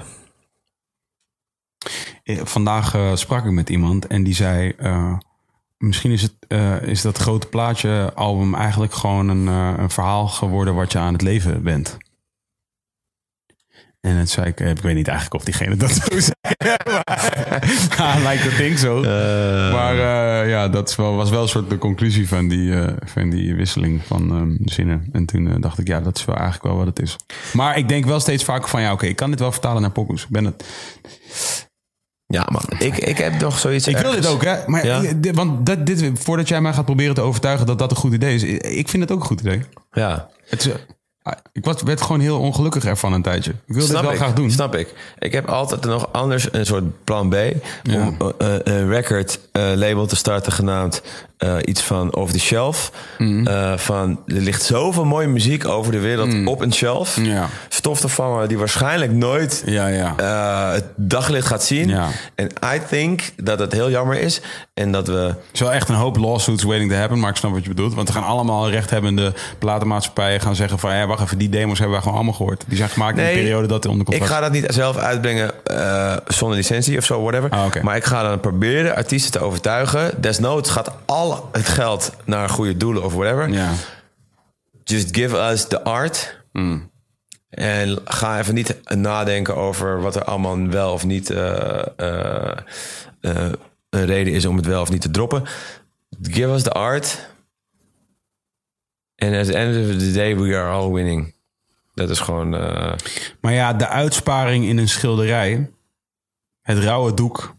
Vandaag 2.45 2.97
sprak 3.15 3.45
ik 3.45 3.51
met 3.51 3.71
iemand 3.71 4.07
en 4.07 4.23
die 4.23 4.35
zei... 4.35 4.75
misschien 5.79 6.11
is, 6.11 6.23
het, 6.23 6.35
is 6.83 7.03
dat 7.03 7.19
grote 7.19 7.47
plaatje 7.47 8.13
album 8.15 8.55
eigenlijk 8.55 8.93
gewoon 8.95 9.29
een, 9.29 9.47
een 9.47 9.91
verhaal 9.91 10.29
geworden... 10.29 10.75
wat 10.75 10.93
je 10.93 10.99
aan 10.99 11.13
het 11.13 11.23
leven 11.23 11.63
bent. 11.63 11.99
En 14.01 14.17
het 14.17 14.31
zei 14.31 14.47
ik, 14.47 14.61
eh, 14.61 14.71
ik 14.71 14.79
weet 14.79 14.95
niet 14.95 15.09
eigenlijk 15.09 15.37
of 15.39 15.45
diegene 15.45 15.77
dat 15.77 15.91
zo 15.91 16.19
zei. 16.21 16.33
maar 17.99 18.21
lijkt 18.23 18.45
dat 18.45 18.57
ding 18.57 18.79
zo. 18.79 19.01
maar 19.73 19.95
eh, 19.99 20.49
ja, 20.51 20.69
dat 20.69 20.97
wel, 20.97 21.15
was 21.17 21.31
wel 21.31 21.43
een 21.43 21.49
soort 21.49 21.71
de 21.71 21.79
conclusie 21.79 22.29
van 22.29 22.49
die, 22.49 22.75
eh, 22.81 22.93
van 23.05 23.31
die 23.31 23.55
wisseling 23.55 24.01
van 24.07 24.31
ehm, 24.31 24.69
zinnen. 24.69 25.09
En 25.13 25.27
toen 25.27 25.49
eh, 25.49 25.55
dacht 25.61 25.79
ik, 25.79 25.89
ja, 25.89 26.01
dat 26.01 26.17
is 26.19 26.25
wel 26.25 26.35
eigenlijk 26.37 26.65
wel 26.67 26.77
wat 26.77 26.87
het 26.87 26.99
is. 27.01 27.17
Maar 27.53 27.79
ik 27.79 27.89
denk 27.89 28.05
wel 28.05 28.21
steeds 28.21 28.45
vaker 28.45 28.69
van, 28.69 28.81
ja, 28.81 28.93
oké, 28.93 29.07
ik 29.07 29.17
kan 29.17 29.31
dit 29.31 29.41
wel 29.41 29.53
vertalen 29.53 29.83
naar 29.83 29.91
pokoes. 29.91 30.23
Ik 30.23 30.29
ben 30.31 30.45
het, 30.45 30.65
Ja 32.27 32.47
man, 32.51 32.63
ik, 32.79 32.97
ik 32.97 33.19
heb 33.19 33.41
nog 33.41 33.59
zoiets 33.59 33.87
Ik 33.87 33.97
wil 33.97 34.11
dit 34.13 34.27
ook, 34.27 34.45
hè? 34.45 34.57
Maar 34.67 34.87
Ja. 34.87 35.03
eh, 35.03 35.33
want 35.33 35.67
dat, 35.67 35.87
dit, 35.87 36.11
voordat 36.15 36.49
jij 36.49 36.61
mij 36.61 36.73
gaat 36.73 36.85
proberen 36.85 37.15
te 37.15 37.21
overtuigen 37.21 37.67
dat 37.67 37.79
dat 37.79 37.91
een 37.91 37.97
goed 37.97 38.13
idee 38.13 38.35
is, 38.35 38.43
ik 38.63 38.89
vind 38.89 39.03
het 39.03 39.13
ook 39.13 39.21
een 39.21 39.27
goed 39.27 39.41
idee. 39.41 39.63
Ja, 39.91 40.29
Het 40.49 40.61
is, 40.67 40.73
eh, 40.73 40.75
ah, 40.75 40.81
ik 41.53 41.65
was, 41.65 41.83
werd 41.83 42.01
gewoon 42.01 42.21
heel 42.21 42.39
ongelukkig 42.39 42.85
ervan 42.85 43.13
een 43.13 43.23
tijdje. 43.23 43.51
Ik 43.51 43.75
wil 43.75 43.87
dit 43.87 44.01
wel 44.01 44.11
ik, 44.11 44.17
graag 44.17 44.33
doen. 44.33 44.51
Snap 44.51 44.75
ik. 44.75 44.95
Ik 45.19 45.33
heb 45.33 45.49
altijd 45.49 45.85
nog 45.85 46.13
anders 46.13 46.53
een 46.53 46.67
soort 46.67 47.05
plan 47.05 47.29
B. 47.29 47.35
Om 47.95 48.17
eh, 48.39 48.55
eh, 48.55 48.61
een 48.65 48.89
record 48.89 49.41
eh, 49.53 49.63
label 49.75 50.07
te 50.07 50.17
starten 50.17 50.53
genaamd 50.53 51.03
eh, 51.39 51.57
iets 51.65 51.83
van 51.83 52.15
Off 52.15 52.33
the 52.33 52.39
Shelf. 52.39 52.93
Mhm. 53.19 53.47
Eh, 53.47 53.73
van, 53.77 54.21
er 54.27 54.41
ligt 54.41 54.63
zoveel 54.63 55.05
mooie 55.05 55.27
muziek 55.27 55.69
over 55.69 55.93
de 55.93 55.99
wereld 55.99 56.47
op 56.47 56.61
een 56.61 56.73
shelf. 56.73 57.19
Ja. 57.21 57.49
Stof 57.69 58.01
te 58.01 58.09
vangen 58.09 58.49
die 58.49 58.59
waarschijnlijk 58.59 59.13
nooit 59.13 59.63
Ja, 59.67 59.87
ja. 59.87 60.15
eh, 60.17 60.73
het 60.73 60.85
daglicht 60.97 61.47
gaat 61.47 61.65
zien. 61.65 61.89
Ja. 61.89 62.09
En 62.35 62.51
I 62.75 62.81
think 62.89 63.21
dat 63.37 63.59
het 63.59 63.73
heel 63.73 63.91
jammer 63.91 64.21
is. 64.21 64.41
En 64.75 64.93
dat 64.93 65.07
we... 65.07 65.13
Het 65.13 65.37
is 65.53 65.61
wel 65.61 65.73
echt 65.73 65.89
een 65.89 65.95
hoop 65.95 66.17
lawsuits 66.17 66.63
waiting 66.63 66.91
to 66.91 66.97
happen, 66.97 67.19
maar 67.19 67.31
ik 67.31 67.37
snap 67.37 67.53
wat 67.53 67.63
je 67.63 67.69
bedoelt. 67.69 67.95
Want 67.95 68.09
er 68.09 68.15
gaan 68.15 68.25
allemaal 68.25 68.71
rechthebbende 68.71 69.33
platenmaatschappijen 69.59 70.41
gaan 70.41 70.55
zeggen 70.55 70.79
van... 70.79 70.97
ja, 70.97 71.07
wacht 71.07 71.23
even, 71.23 71.39
die 71.39 71.49
demos 71.49 71.79
hebben 71.79 71.91
wij 71.91 72.01
gewoon 72.01 72.17
allemaal 72.17 72.35
gehoord. 72.35 72.65
Die 72.67 72.77
zijn 72.77 72.89
gemaakt 72.89 73.19
in 73.19 73.25
de 73.25 73.31
periode 73.33 73.67
dat 73.67 73.87
onder 73.87 74.01
Ik 74.01 74.07
contract 74.07 74.33
ga 74.33 74.41
dat 74.41 74.53
niet 74.53 74.65
zelf 74.69 74.97
uitbrengen 74.97 75.51
eh, 75.65 76.17
zonder 76.27 76.57
licentie 76.57 76.99
of 76.99 77.05
zo, 77.05 77.23
whatever. 77.23 77.51
Ah. 77.51 77.83
Maar 77.83 77.97
ik 77.97 78.05
ga 78.05 78.23
dan 78.23 78.41
proberen 78.41 78.97
artiesten 78.97 79.33
te 79.33 79.41
overtuigen. 79.41 80.11
Desnoods 80.21 80.71
gaat 80.71 80.91
al 81.33 81.49
het 81.53 81.69
geld 81.69 82.13
naar 82.25 82.49
goede 82.49 82.77
doelen 82.77 83.05
of 83.05 83.15
whatever. 83.15 83.49
Ja. 83.49 83.73
Just 84.85 85.17
give 85.17 85.37
us 85.37 85.69
the 85.69 85.85
art. 85.85 86.37
Hmm. 86.53 86.91
En 87.49 87.99
ga 88.05 88.39
even 88.39 88.55
niet 88.55 88.77
nadenken 88.95 89.57
over 89.57 90.01
wat 90.01 90.17
er 90.17 90.25
allemaal 90.25 90.69
wel 90.69 90.93
of 90.93 91.05
niet 91.05 91.31
eh, 91.31 91.87
eh, 91.97 92.59
eh, 93.21 93.53
een 93.91 94.07
reden 94.07 94.33
is 94.33 94.45
om 94.45 94.57
het 94.57 94.67
wel 94.67 94.81
of 94.81 94.91
niet 94.91 95.01
te 95.01 95.11
droppen. 95.11 95.45
Give 96.23 96.53
us 96.53 96.63
the 96.63 96.73
art. 96.73 97.31
And 99.17 99.35
at 99.35 99.47
the 99.47 99.55
end 99.55 99.91
of 99.91 99.99
the 99.99 100.13
day, 100.13 100.37
we 100.37 100.57
are 100.57 100.71
all 100.71 100.93
winning. 100.93 101.35
Dat 101.95 102.11
is 102.11 102.21
gewoon... 102.21 102.51
Maar 103.41 103.53
ja, 103.53 103.73
de 103.73 103.89
uitsparing 103.89 104.65
in 104.65 104.79
een 104.79 104.89
schilderij, 104.89 105.71
het 106.63 106.79
rauwe 106.79 107.15
doek, 107.15 107.57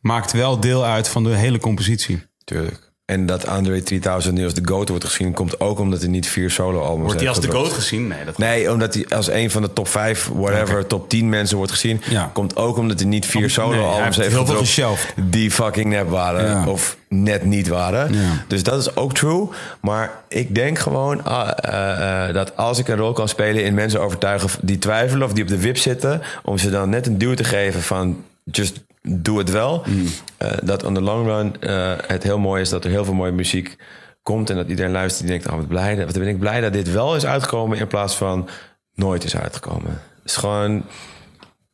maakt 0.00 0.32
wel 0.32 0.60
deel 0.60 0.84
uit 0.84 1.08
van 1.08 1.24
de 1.24 1.30
hele 1.30 1.58
compositie. 1.58 2.26
Tuurlijk. 2.44 2.92
En 3.04 3.26
dat 3.26 3.46
Andre 3.46 3.82
3000 3.82 4.34
nu 4.34 4.44
als 4.44 4.54
de 4.54 4.60
GOAT 4.64 4.88
wordt 4.88 5.04
gezien... 5.04 5.32
komt 5.32 5.60
ook 5.60 5.78
omdat 5.78 6.00
hij 6.00 6.08
niet 6.08 6.26
vier 6.26 6.50
solo-albums 6.50 7.04
Wordt 7.04 7.20
hij 7.20 7.28
als 7.28 7.40
de 7.40 7.50
goat 7.50 7.72
gezien? 7.72 8.06
Nee, 8.06 8.24
dat 8.24 8.38
Nee, 8.38 8.72
omdat 8.72 8.94
hij 8.94 9.06
als 9.08 9.28
een 9.28 9.50
van 9.50 9.62
de 9.62 9.72
top 9.72 9.88
5, 9.88 10.30
whatever, 10.34 10.86
top 10.86 11.08
10 11.08 11.28
mensen 11.28 11.56
wordt 11.56 11.72
gezien. 11.72 12.00
Ja. 12.08 12.30
Komt 12.32 12.56
ook 12.56 12.76
omdat 12.76 13.00
hij 13.00 13.08
niet 13.08 13.26
vier 13.26 13.50
solo-albums 13.50 14.04
heeft 14.04 14.16
heeft 14.16 14.32
heel 14.32 14.46
veel 14.46 14.56
geshelved. 14.56 15.14
die 15.30 15.50
fucking 15.50 15.86
nep 15.86 16.08
waren. 16.08 16.44
Ja. 16.44 16.66
Of 16.66 16.96
net 17.08 17.44
niet 17.44 17.68
waren. 17.68 18.12
Ja. 18.12 18.44
Dus 18.48 18.62
dat 18.62 18.80
is 18.80 18.96
ook 18.96 19.14
true. 19.14 19.48
Maar 19.80 20.12
ik 20.28 20.54
denk 20.54 20.78
gewoon 20.78 21.24
ah, 21.24 21.50
eh, 21.56 22.28
eh, 22.28 22.34
dat 22.34 22.56
als 22.56 22.78
ik 22.78 22.88
een 22.88 22.96
rol 22.96 23.12
kan 23.12 23.28
spelen 23.28 23.64
in 23.64 23.74
mensen 23.74 24.00
overtuigen 24.00 24.50
die 24.60 24.78
twijfelen 24.78 25.26
of 25.26 25.32
die 25.32 25.42
op 25.42 25.48
de 25.48 25.58
wip 25.58 25.76
zitten, 25.76 26.22
om 26.42 26.58
ze 26.58 26.70
dan 26.70 26.88
net 26.88 27.06
een 27.06 27.18
duw 27.18 27.34
te 27.34 27.44
geven 27.44 27.82
van 27.82 28.24
just 28.44 28.84
doe 29.08 29.38
het 29.38 29.50
wel. 29.50 29.84
Mm. 29.86 30.06
Eh, 30.36 30.52
dat 30.62 30.82
on 30.82 30.94
the 30.94 31.00
long 31.00 31.26
run 31.26 31.60
eh, 31.60 31.94
het 32.06 32.22
heel 32.22 32.38
mooi 32.38 32.60
is 32.60 32.68
dat 32.68 32.84
er 32.84 32.90
heel 32.90 33.04
veel 33.04 33.14
mooie 33.14 33.32
muziek 33.32 33.76
komt 34.22 34.50
en 34.50 34.56
dat 34.56 34.68
iedereen 34.68 34.92
luistert 34.92 35.28
die 35.28 35.30
denkt, 35.30 35.52
oh 35.52 35.56
wat 35.56 35.68
blij, 35.68 36.06
wat 36.06 36.18
ben 36.18 36.28
ik 36.28 36.38
blij 36.38 36.60
dat 36.60 36.72
dit 36.72 36.92
wel 36.92 37.16
is 37.16 37.26
uitgekomen 37.26 37.78
in 37.78 37.86
plaats 37.86 38.16
van 38.16 38.48
nooit 38.94 39.24
is 39.24 39.36
uitgekomen. 39.36 39.90
Het 39.90 40.24
is 40.24 40.36
gewoon 40.36 40.84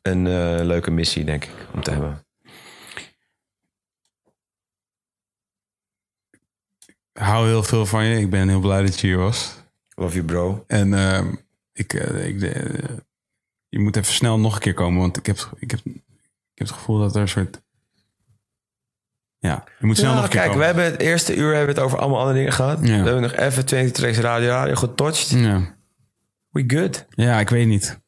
een 0.03 0.27
eh, 0.27 0.65
leuke 0.65 0.91
missie, 0.91 1.25
denk 1.25 1.45
ik, 1.45 1.51
om 1.75 1.83
te 1.83 1.91
hebben. 1.91 2.25
Ik 7.13 7.27
hou 7.27 7.47
heel 7.47 7.63
veel 7.63 7.87
van 7.87 8.05
je. 8.05 8.21
Ik 8.21 8.31
ben 8.31 8.49
heel 8.49 8.61
blij 8.61 8.83
dat 8.83 9.01
je 9.01 9.07
hier 9.07 9.19
was. 9.19 9.55
Love 9.95 10.15
you, 10.15 10.25
bro. 10.25 10.65
En 10.67 10.95
ehm, 10.95 11.35
ik, 11.73 11.93
ik, 11.93 12.41
je 13.69 13.79
moet 13.79 13.97
even 13.97 14.13
snel 14.13 14.39
nog 14.39 14.55
een 14.55 14.61
keer 14.61 14.75
komen, 14.75 15.01
want 15.01 15.17
ik 15.17 15.27
heb, 15.27 15.51
ik 15.59 15.71
heb, 15.71 15.81
heb 16.61 16.69
het 16.69 16.77
gevoel 16.77 16.99
dat 16.99 17.15
er 17.15 17.21
een 17.21 17.29
soort... 17.29 17.63
Ja, 19.39 19.65
je 19.79 19.87
moet 19.87 19.97
snel 19.97 20.11
Ja, 20.11 20.15
nog 20.15 20.25
een 20.25 20.31
keer 20.31 20.41
kijk, 20.41 20.55
we 20.55 20.65
hebben 20.65 20.85
het 20.85 21.01
eerste 21.01 21.37
uur 21.37 21.55
hebben 21.55 21.75
we 21.75 21.81
het 21.81 21.83
over 21.83 21.99
allemaal 21.99 22.19
andere 22.19 22.37
dingen 22.37 22.53
gehad. 22.53 22.79
Ja. 22.79 22.87
We 22.87 22.93
hebben 22.93 23.23
nog 23.23 23.33
even 23.33 23.67
20 23.67 23.93
tracks 23.93 24.19
radio 24.19 24.49
radio 24.49 24.75
getouched. 24.75 25.29
Ja. 25.29 25.77
We 26.51 26.65
good. 26.67 27.07
ja, 27.11 27.41
ik 27.41 27.49
weet 27.49 27.67
niet. 27.67 28.01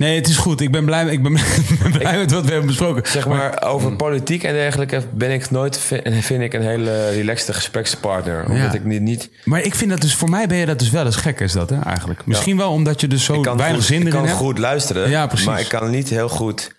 Nee, 0.00 0.16
het 0.16 0.28
is 0.28 0.36
goed. 0.36 0.60
Ik 0.60 0.70
ben 0.70 0.84
blij, 0.84 1.06
ik 1.06 1.22
ben, 1.22 1.34
ik 1.34 1.78
ben 1.82 1.90
blij 1.92 2.16
met 2.18 2.30
wat 2.32 2.44
we 2.44 2.48
hebben 2.50 2.66
besproken. 2.66 3.10
Zeg 3.10 3.26
maar, 3.26 3.62
over 3.62 3.96
politiek 3.96 4.42
en 4.42 4.52
dergelijke 4.52 5.02
ben 5.14 5.30
ik 5.30 5.50
nooit, 5.50 5.78
vi- 5.78 6.00
vind 6.22 6.42
ik 6.42 6.52
een 6.54 6.62
hele 6.62 7.10
relaxte 7.10 7.52
gesprekspartner. 7.52 8.40
Omdat 8.44 8.56
Ja. 8.58 8.72
ik 8.72 8.84
niet, 8.84 9.00
niet 9.00 9.30
Maar 9.44 9.60
ik 9.62 9.74
vind 9.74 9.90
dat 9.90 10.00
dus, 10.00 10.14
voor 10.14 10.30
mij 10.30 10.46
ben 10.46 10.56
je 10.56 10.66
dat 10.66 10.78
dus 10.78 10.90
wel 10.90 11.04
eens 11.04 11.16
gek 11.16 11.40
is 11.40 11.52
dat 11.52 11.70
hè, 11.70 11.80
eigenlijk. 11.80 12.26
Misschien 12.26 12.56
wel 12.56 12.70
omdat 12.72 13.00
je 13.00 13.06
dus 13.08 13.24
zo 13.24 13.34
ik 13.34 13.42
kan, 13.42 13.56
weinig 13.56 13.78
goed, 13.78 13.86
zin 13.88 13.96
ik 14.00 14.02
erin 14.06 14.18
kan 14.18 14.26
hebt. 14.26 14.38
goed 14.38 14.58
luisteren. 14.58 15.10
Ja, 15.10 15.26
precies. 15.26 15.46
Maar 15.46 15.60
ik 15.60 15.68
kan 15.68 15.90
niet 15.90 16.08
heel 16.08 16.28
goed 16.28 16.74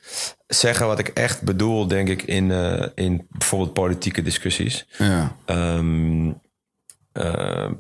zeggen 0.48 0.88
wat 0.88 1.00
ik 1.00 1.08
echt 1.08 1.42
bedoel, 1.42 1.88
denk 1.88 2.10
ik, 2.10 2.22
in, 2.24 2.52
eh, 2.52 2.88
in 2.96 3.28
bijvoorbeeld 3.30 3.74
politieke 3.74 4.22
discussies. 4.22 4.88
Ja. 4.98 5.36
Ehm, 5.46 6.32
ehm, 7.12 7.72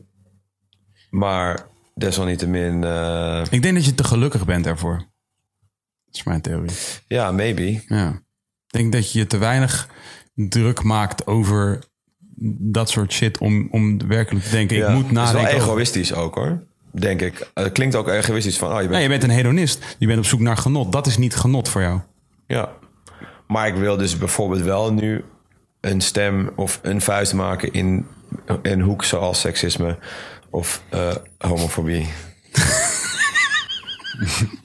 maar 1.09 1.59
desalniettemin, 1.95 2.83
eh, 2.83 3.41
Ik 3.49 3.61
denk 3.61 3.75
dat 3.75 3.85
je 3.85 3.95
te 3.95 4.03
gelukkig 4.03 4.45
bent 4.45 4.63
daarvoor. 4.63 5.09
Dat 6.11 6.19
is 6.19 6.23
mijn 6.23 6.41
theorie. 6.41 6.72
ja, 7.07 7.31
maybe. 7.31 7.81
Ja. 7.88 8.09
Ik 8.67 8.80
denk 8.80 8.91
dat 8.91 9.11
je 9.11 9.19
je 9.19 9.27
te 9.27 9.38
weinig 9.38 9.88
druk 10.33 10.83
maakt 10.83 11.27
over 11.27 11.80
dat 12.59 12.90
soort 12.90 13.14
shit 13.14 13.38
om, 13.38 13.67
om 13.72 14.07
werkelijk 14.07 14.45
te 14.45 14.51
denken. 14.51 14.77
Ja, 14.77 14.88
ik 14.88 14.93
moet 14.93 15.01
Het 15.01 15.11
is 15.11 15.17
nadenken. 15.17 15.41
wel 15.49 15.56
over- 15.59 15.67
egoïstisch 15.67 16.14
ook 16.14 16.35
hoor. 16.35 16.64
Denk 16.91 17.22
ik. 17.22 17.49
Het 17.53 17.72
klinkt 17.72 17.95
ook 17.95 18.07
egoïstisch 18.07 18.57
van, 18.57 18.69
oh, 18.73 18.81
je 18.81 18.88
bent 18.88 18.93
Ja, 18.95 18.99
je 18.99 19.07
bent 19.09 19.23
een 19.23 19.30
hedonist. 19.30 19.95
Je 19.99 20.07
bent 20.07 20.19
op 20.19 20.25
zoek 20.25 20.40
naar 20.40 20.57
genot. 20.57 20.91
Dat 20.91 21.07
is 21.07 21.17
niet 21.17 21.35
genot 21.35 21.69
voor 21.69 21.81
jou. 21.81 21.99
Ja. 22.48 22.72
Maar 23.48 23.67
ik 23.67 23.75
wil 23.75 23.98
dus 23.98 24.17
bijvoorbeeld 24.17 24.61
wel 24.61 24.93
nu 24.93 25.23
een 25.81 26.01
stem 26.01 26.49
of 26.56 26.80
een 26.81 27.01
vuist 27.01 27.33
maken 27.33 27.73
in 27.73 28.06
een 28.61 28.81
hoek 28.81 29.03
zoals 29.03 29.40
seksisme 29.40 29.98
of 30.49 30.83
eh, 30.90 31.15
homofobie. 31.38 32.07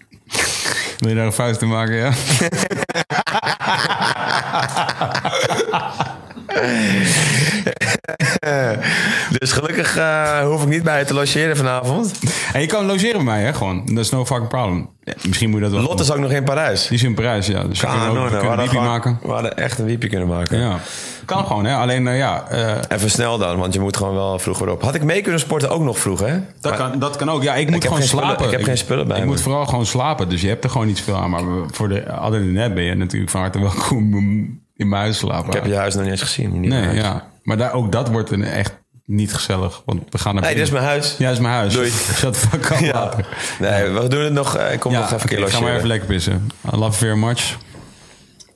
Wil 0.99 1.09
je 1.09 1.15
daar 1.15 1.27
een 1.27 1.33
vuist 1.33 1.63
in 1.63 1.69
maken, 1.69 1.95
ja? 1.95 2.13
Dus 9.39 9.53
gelukkig 9.53 9.97
eh, 9.97 10.39
hoef 10.47 10.63
ik 10.63 10.69
niet 10.69 10.83
bij 10.83 10.99
je 10.99 11.05
te 11.05 11.15
logeren 11.15 11.57
vanavond. 11.57 12.13
En 12.53 12.61
je 12.61 12.67
kan 12.67 12.87
logeren 12.87 13.15
bij 13.15 13.25
mij, 13.25 13.43
hè? 13.43 13.55
Gewoon. 13.55 13.83
Dat 13.87 14.05
is 14.05 14.11
no 14.11 14.25
fucking 14.25 14.49
problem. 14.49 14.89
Ja, 15.03 15.13
misschien 15.27 15.51
moet 15.51 15.59
je 15.59 15.65
dat 15.65 15.75
wel. 15.75 15.83
Lotte 15.83 16.03
is 16.03 16.11
ook 16.13 16.19
nog 16.19 16.31
in 16.31 16.45
Parijs. 16.45 16.87
Die 16.87 16.97
is 16.99 17.03
in 17.05 17.15
Parijs, 17.15 17.47
ja. 17.47 17.63
Dus 17.63 17.81
we 17.81 17.87
kunnen 17.87 18.09
ook 18.09 18.15
we 18.31 18.37
kunnen 18.37 18.51
een 18.53 18.59
wiepie 18.59 18.81
maken. 18.81 19.19
We 19.23 19.31
hadden 19.33 19.57
echt 19.57 19.79
een 19.79 19.85
wiepie 19.85 20.09
kunnen 20.09 20.29
maken. 20.29 20.59
Ja. 20.59 20.79
Kan 21.25 21.47
gewoon, 21.47 21.65
hè? 21.65 21.75
Alleen, 21.77 22.07
eh, 22.09 22.19
ja. 22.19 22.45
eh, 22.49 22.73
Even 22.89 23.11
snel 23.11 23.39
dan, 23.39 23.59
want 23.59 23.75
je 23.75 23.81
moet 23.81 23.97
gewoon 23.97 24.15
wel 24.15 24.39
vroeger 24.39 24.69
op. 24.69 24.83
Had 24.83 24.95
ik 24.95 25.03
mee 25.03 25.23
kunnen 25.23 25.41
sporten 25.41 25.71
ook 25.71 25.83
nog 25.83 25.99
vroeg, 25.99 26.21
hè? 26.21 26.39
dat, 26.61 26.77
kan, 26.77 26.99
dat 26.99 27.17
kan 27.17 27.31
ook. 27.31 27.43
Ja, 27.43 27.55
ik 27.55 27.71
moet 27.71 27.85
gewoon 27.85 28.03
spullen- 28.03 28.25
slapen. 28.27 28.45
ik 28.45 28.51
heb 28.51 28.63
geen 28.63 28.79
spullen 28.79 29.09
bij 29.09 29.17
Ik 29.17 29.23
me. 29.23 29.29
moet 29.29 29.41
vooral 29.41 29.67
gewoon 29.67 29.87
slapen. 29.87 30.29
Dus 30.29 30.41
je 30.41 30.49
hebt 30.49 30.65
er 30.65 30.71
gewoon 30.71 30.87
niet 30.87 31.01
veel 31.01 31.17
aan. 31.17 31.31
Maar 31.31 31.43
voor 31.71 31.89
de 31.89 32.41
net 32.41 32.75
ben 32.75 32.83
je 32.85 32.95
natuurlijk 32.95 33.31
van 33.31 33.41
harte 33.41 33.61
welkom 33.61 34.15
om 34.15 34.61
in 34.77 34.89
mijn 34.89 35.03
huis 35.03 35.19
slapen. 35.19 35.47
Ik 35.47 35.53
heb 35.55 35.67
je 35.67 35.77
huis 35.77 35.95
nog 35.95 36.03
niet 36.03 36.13
eens 36.13 36.23
gezien. 36.23 36.61
Nee, 36.69 36.95
ja. 36.95 37.25
Maar 37.47 37.57
daar, 37.57 37.73
ook 37.73 37.93
dat 37.93 38.09
wordt 38.09 38.31
een 38.31 38.45
echt 38.45 38.75
niet 39.05 39.35
gezellig. 39.35 39.83
Want 39.85 40.03
we 40.11 40.19
gaan 40.19 40.35
naar 40.35 40.43
Nee, 40.45 40.55
dit 40.55 40.63
is 40.63 40.71
mijn 40.71 40.85
huis. 40.85 41.15
Ja, 41.19 41.31
is 41.31 41.39
mijn 41.39 41.55
huis. 41.55 41.73
Doei. 41.73 41.91
Shut 42.19 42.33
the 42.33 42.39
fuck 42.39 42.79
Ja. 42.81 42.93
later. 42.93 43.27
Nee, 43.59 43.89
we 43.91 44.09
doen 44.09 44.21
het 44.25 44.33
nog. 44.33 44.57
eh, 44.57 44.73
Ik 44.73 44.81
kom 44.81 44.93
nog 44.93 45.05
even 45.05 45.21
een 45.21 45.27
keer 45.27 45.39
ik 45.39 45.49
ga 45.49 45.61
maar 45.61 45.75
even 45.75 45.87
lekker 45.87 46.09
pissen. 46.09 46.51
I 46.75 46.77
love 46.77 46.81
you 46.81 46.93
very 46.93 47.17
much. 47.19 47.57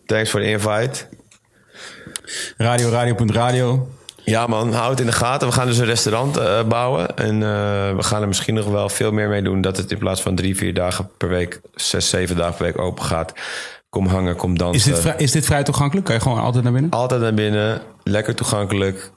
Thanks 0.06 0.30
voor 0.30 0.40
de 0.40 0.46
invite. 0.50 1.06
Radio, 2.56 2.88
radio.radio. 2.90 3.88
Ja 4.24 4.46
man, 4.46 4.72
houd 4.72 4.90
het 4.90 5.00
in 5.00 5.06
de 5.06 5.12
gaten. 5.12 5.48
We 5.48 5.54
gaan 5.54 5.66
dus 5.66 5.78
een 5.78 5.84
restaurant 5.84 6.36
eh, 6.36 6.62
bouwen. 6.62 7.16
En 7.16 7.34
eh, 7.42 7.96
we 7.96 8.02
gaan 8.02 8.22
er 8.22 8.28
misschien 8.28 8.54
nog 8.54 8.66
wel 8.66 8.88
veel 8.88 9.12
meer 9.12 9.28
mee 9.28 9.42
doen. 9.42 9.60
Dat 9.60 9.76
het 9.76 9.90
in 9.90 9.98
plaats 9.98 10.22
van 10.22 10.34
drie, 10.34 10.56
vier 10.56 10.74
dagen 10.74 11.10
per 11.18 11.28
week... 11.28 11.60
zes, 11.74 12.08
zeven 12.08 12.36
dagen 12.36 12.54
per 12.54 12.64
week 12.64 12.78
open 12.78 13.04
gaat. 13.04 13.32
Kom 13.90 14.06
hangen, 14.06 14.36
kom 14.36 14.58
dansen. 14.58 14.78
Is 14.78 14.84
dit, 14.96 14.98
vrij, 15.04 15.14
is 15.18 15.32
dit 15.32 15.44
vrij 15.44 15.62
toegankelijk? 15.62 16.06
Kan 16.06 16.14
je 16.14 16.20
gewoon 16.20 16.38
altijd 16.40 16.64
naar 16.64 16.72
binnen? 16.72 16.90
Altijd 16.90 17.20
naar 17.20 17.34
binnen. 17.34 17.82
Lekker 18.02 18.34
toegankelijk. 18.34 19.10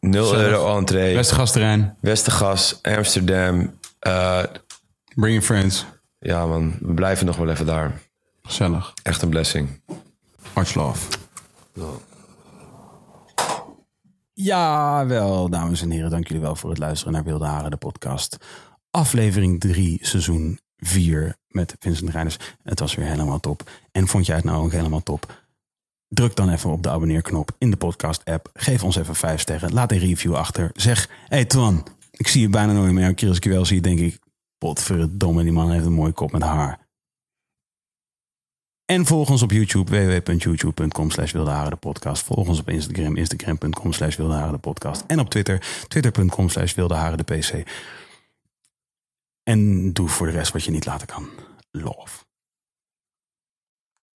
0 0.00 0.22
Gezellig. 0.26 0.46
euro 0.46 0.76
entree. 0.76 1.14
Westergasterrein. 1.14 1.96
Westergas, 2.00 2.78
Amsterdam. 2.82 3.78
Eh, 3.98 4.42
Bring 5.14 5.34
your 5.34 5.42
friends. 5.42 5.84
ja 6.18 6.46
man, 6.46 6.76
we 6.80 6.94
blijven 6.94 7.26
nog 7.26 7.36
wel 7.36 7.48
even 7.50 7.66
daar. 7.66 8.00
Gezellig. 8.42 8.92
Echt 9.02 9.22
een 9.22 9.28
blessing. 9.28 9.80
Much 10.54 10.74
love. 10.74 11.06
Jawel, 14.32 15.48
dames 15.50 15.82
en 15.82 15.90
heren, 15.90 16.10
dank 16.10 16.26
jullie 16.28 16.42
wel 16.42 16.56
voor 16.56 16.70
het 16.70 16.78
luisteren 16.78 17.12
naar 17.12 17.24
Wilde 17.24 17.44
Haren, 17.46 17.70
de 17.70 17.76
podcast. 17.76 18.36
Aflevering 18.90 19.60
3, 19.60 19.98
seizoen 20.02 20.58
4 20.76 21.36
met 21.48 21.76
Vincent 21.78 22.10
Reiners. 22.10 22.38
Het 22.62 22.80
was 22.80 22.94
weer 22.94 23.06
helemaal 23.06 23.40
top. 23.40 23.70
En 23.92 24.08
vond 24.08 24.26
jij 24.26 24.36
het 24.36 24.44
nou 24.44 24.64
ook 24.64 24.72
helemaal 24.72 25.02
top? 25.02 25.44
Druk 26.08 26.36
dan 26.36 26.50
even 26.50 26.70
op 26.70 26.82
de 26.82 26.90
abonneerknop 26.90 27.50
in 27.58 27.70
de 27.70 27.76
podcast-app. 27.76 28.50
Geef 28.54 28.82
ons 28.82 28.96
even 28.96 29.14
5 29.14 29.40
sterren. 29.40 29.72
Laat 29.72 29.92
een 29.92 29.98
review 29.98 30.34
achter. 30.34 30.70
Zeg, 30.74 31.08
hey 31.28 31.44
Twan, 31.44 31.86
ik 32.10 32.28
zie 32.28 32.40
je 32.40 32.48
bijna 32.48 32.72
nooit 32.72 32.92
meer. 32.92 33.04
Elke 33.04 33.14
keer 33.14 33.28
als 33.28 33.36
ik 33.36 33.44
je 33.44 33.50
wel 33.50 33.64
zie, 33.64 33.80
denk 33.80 33.98
ik... 33.98 34.18
Potverdomme, 34.58 35.42
die 35.42 35.52
man 35.52 35.70
heeft 35.70 35.86
een 35.86 35.92
mooie 35.92 36.12
kop 36.12 36.32
met 36.32 36.42
haar. 36.42 36.86
En 38.84 39.06
volg 39.06 39.30
ons 39.30 39.42
op 39.42 39.50
YouTube, 39.50 39.90
www.youtube.com 39.90 41.10
slash 41.10 41.32
de 41.32 41.76
podcast. 41.80 42.22
Volg 42.22 42.48
ons 42.48 42.58
op 42.58 42.68
Instagram, 42.68 43.16
instagram.com 43.16 43.92
slash 43.92 44.16
podcast. 44.60 45.04
En 45.06 45.18
op 45.18 45.30
Twitter, 45.30 45.62
twitter.com 45.88 46.48
slash 46.48 46.74
de 46.74 47.24
pc. 47.24 47.68
En 49.48 49.92
doe 49.92 50.08
voor 50.08 50.26
de 50.26 50.32
rest 50.32 50.52
wat 50.52 50.64
je 50.64 50.70
niet 50.70 50.86
laten 50.86 51.06
kan. 51.06 51.28
Love. 51.70 52.25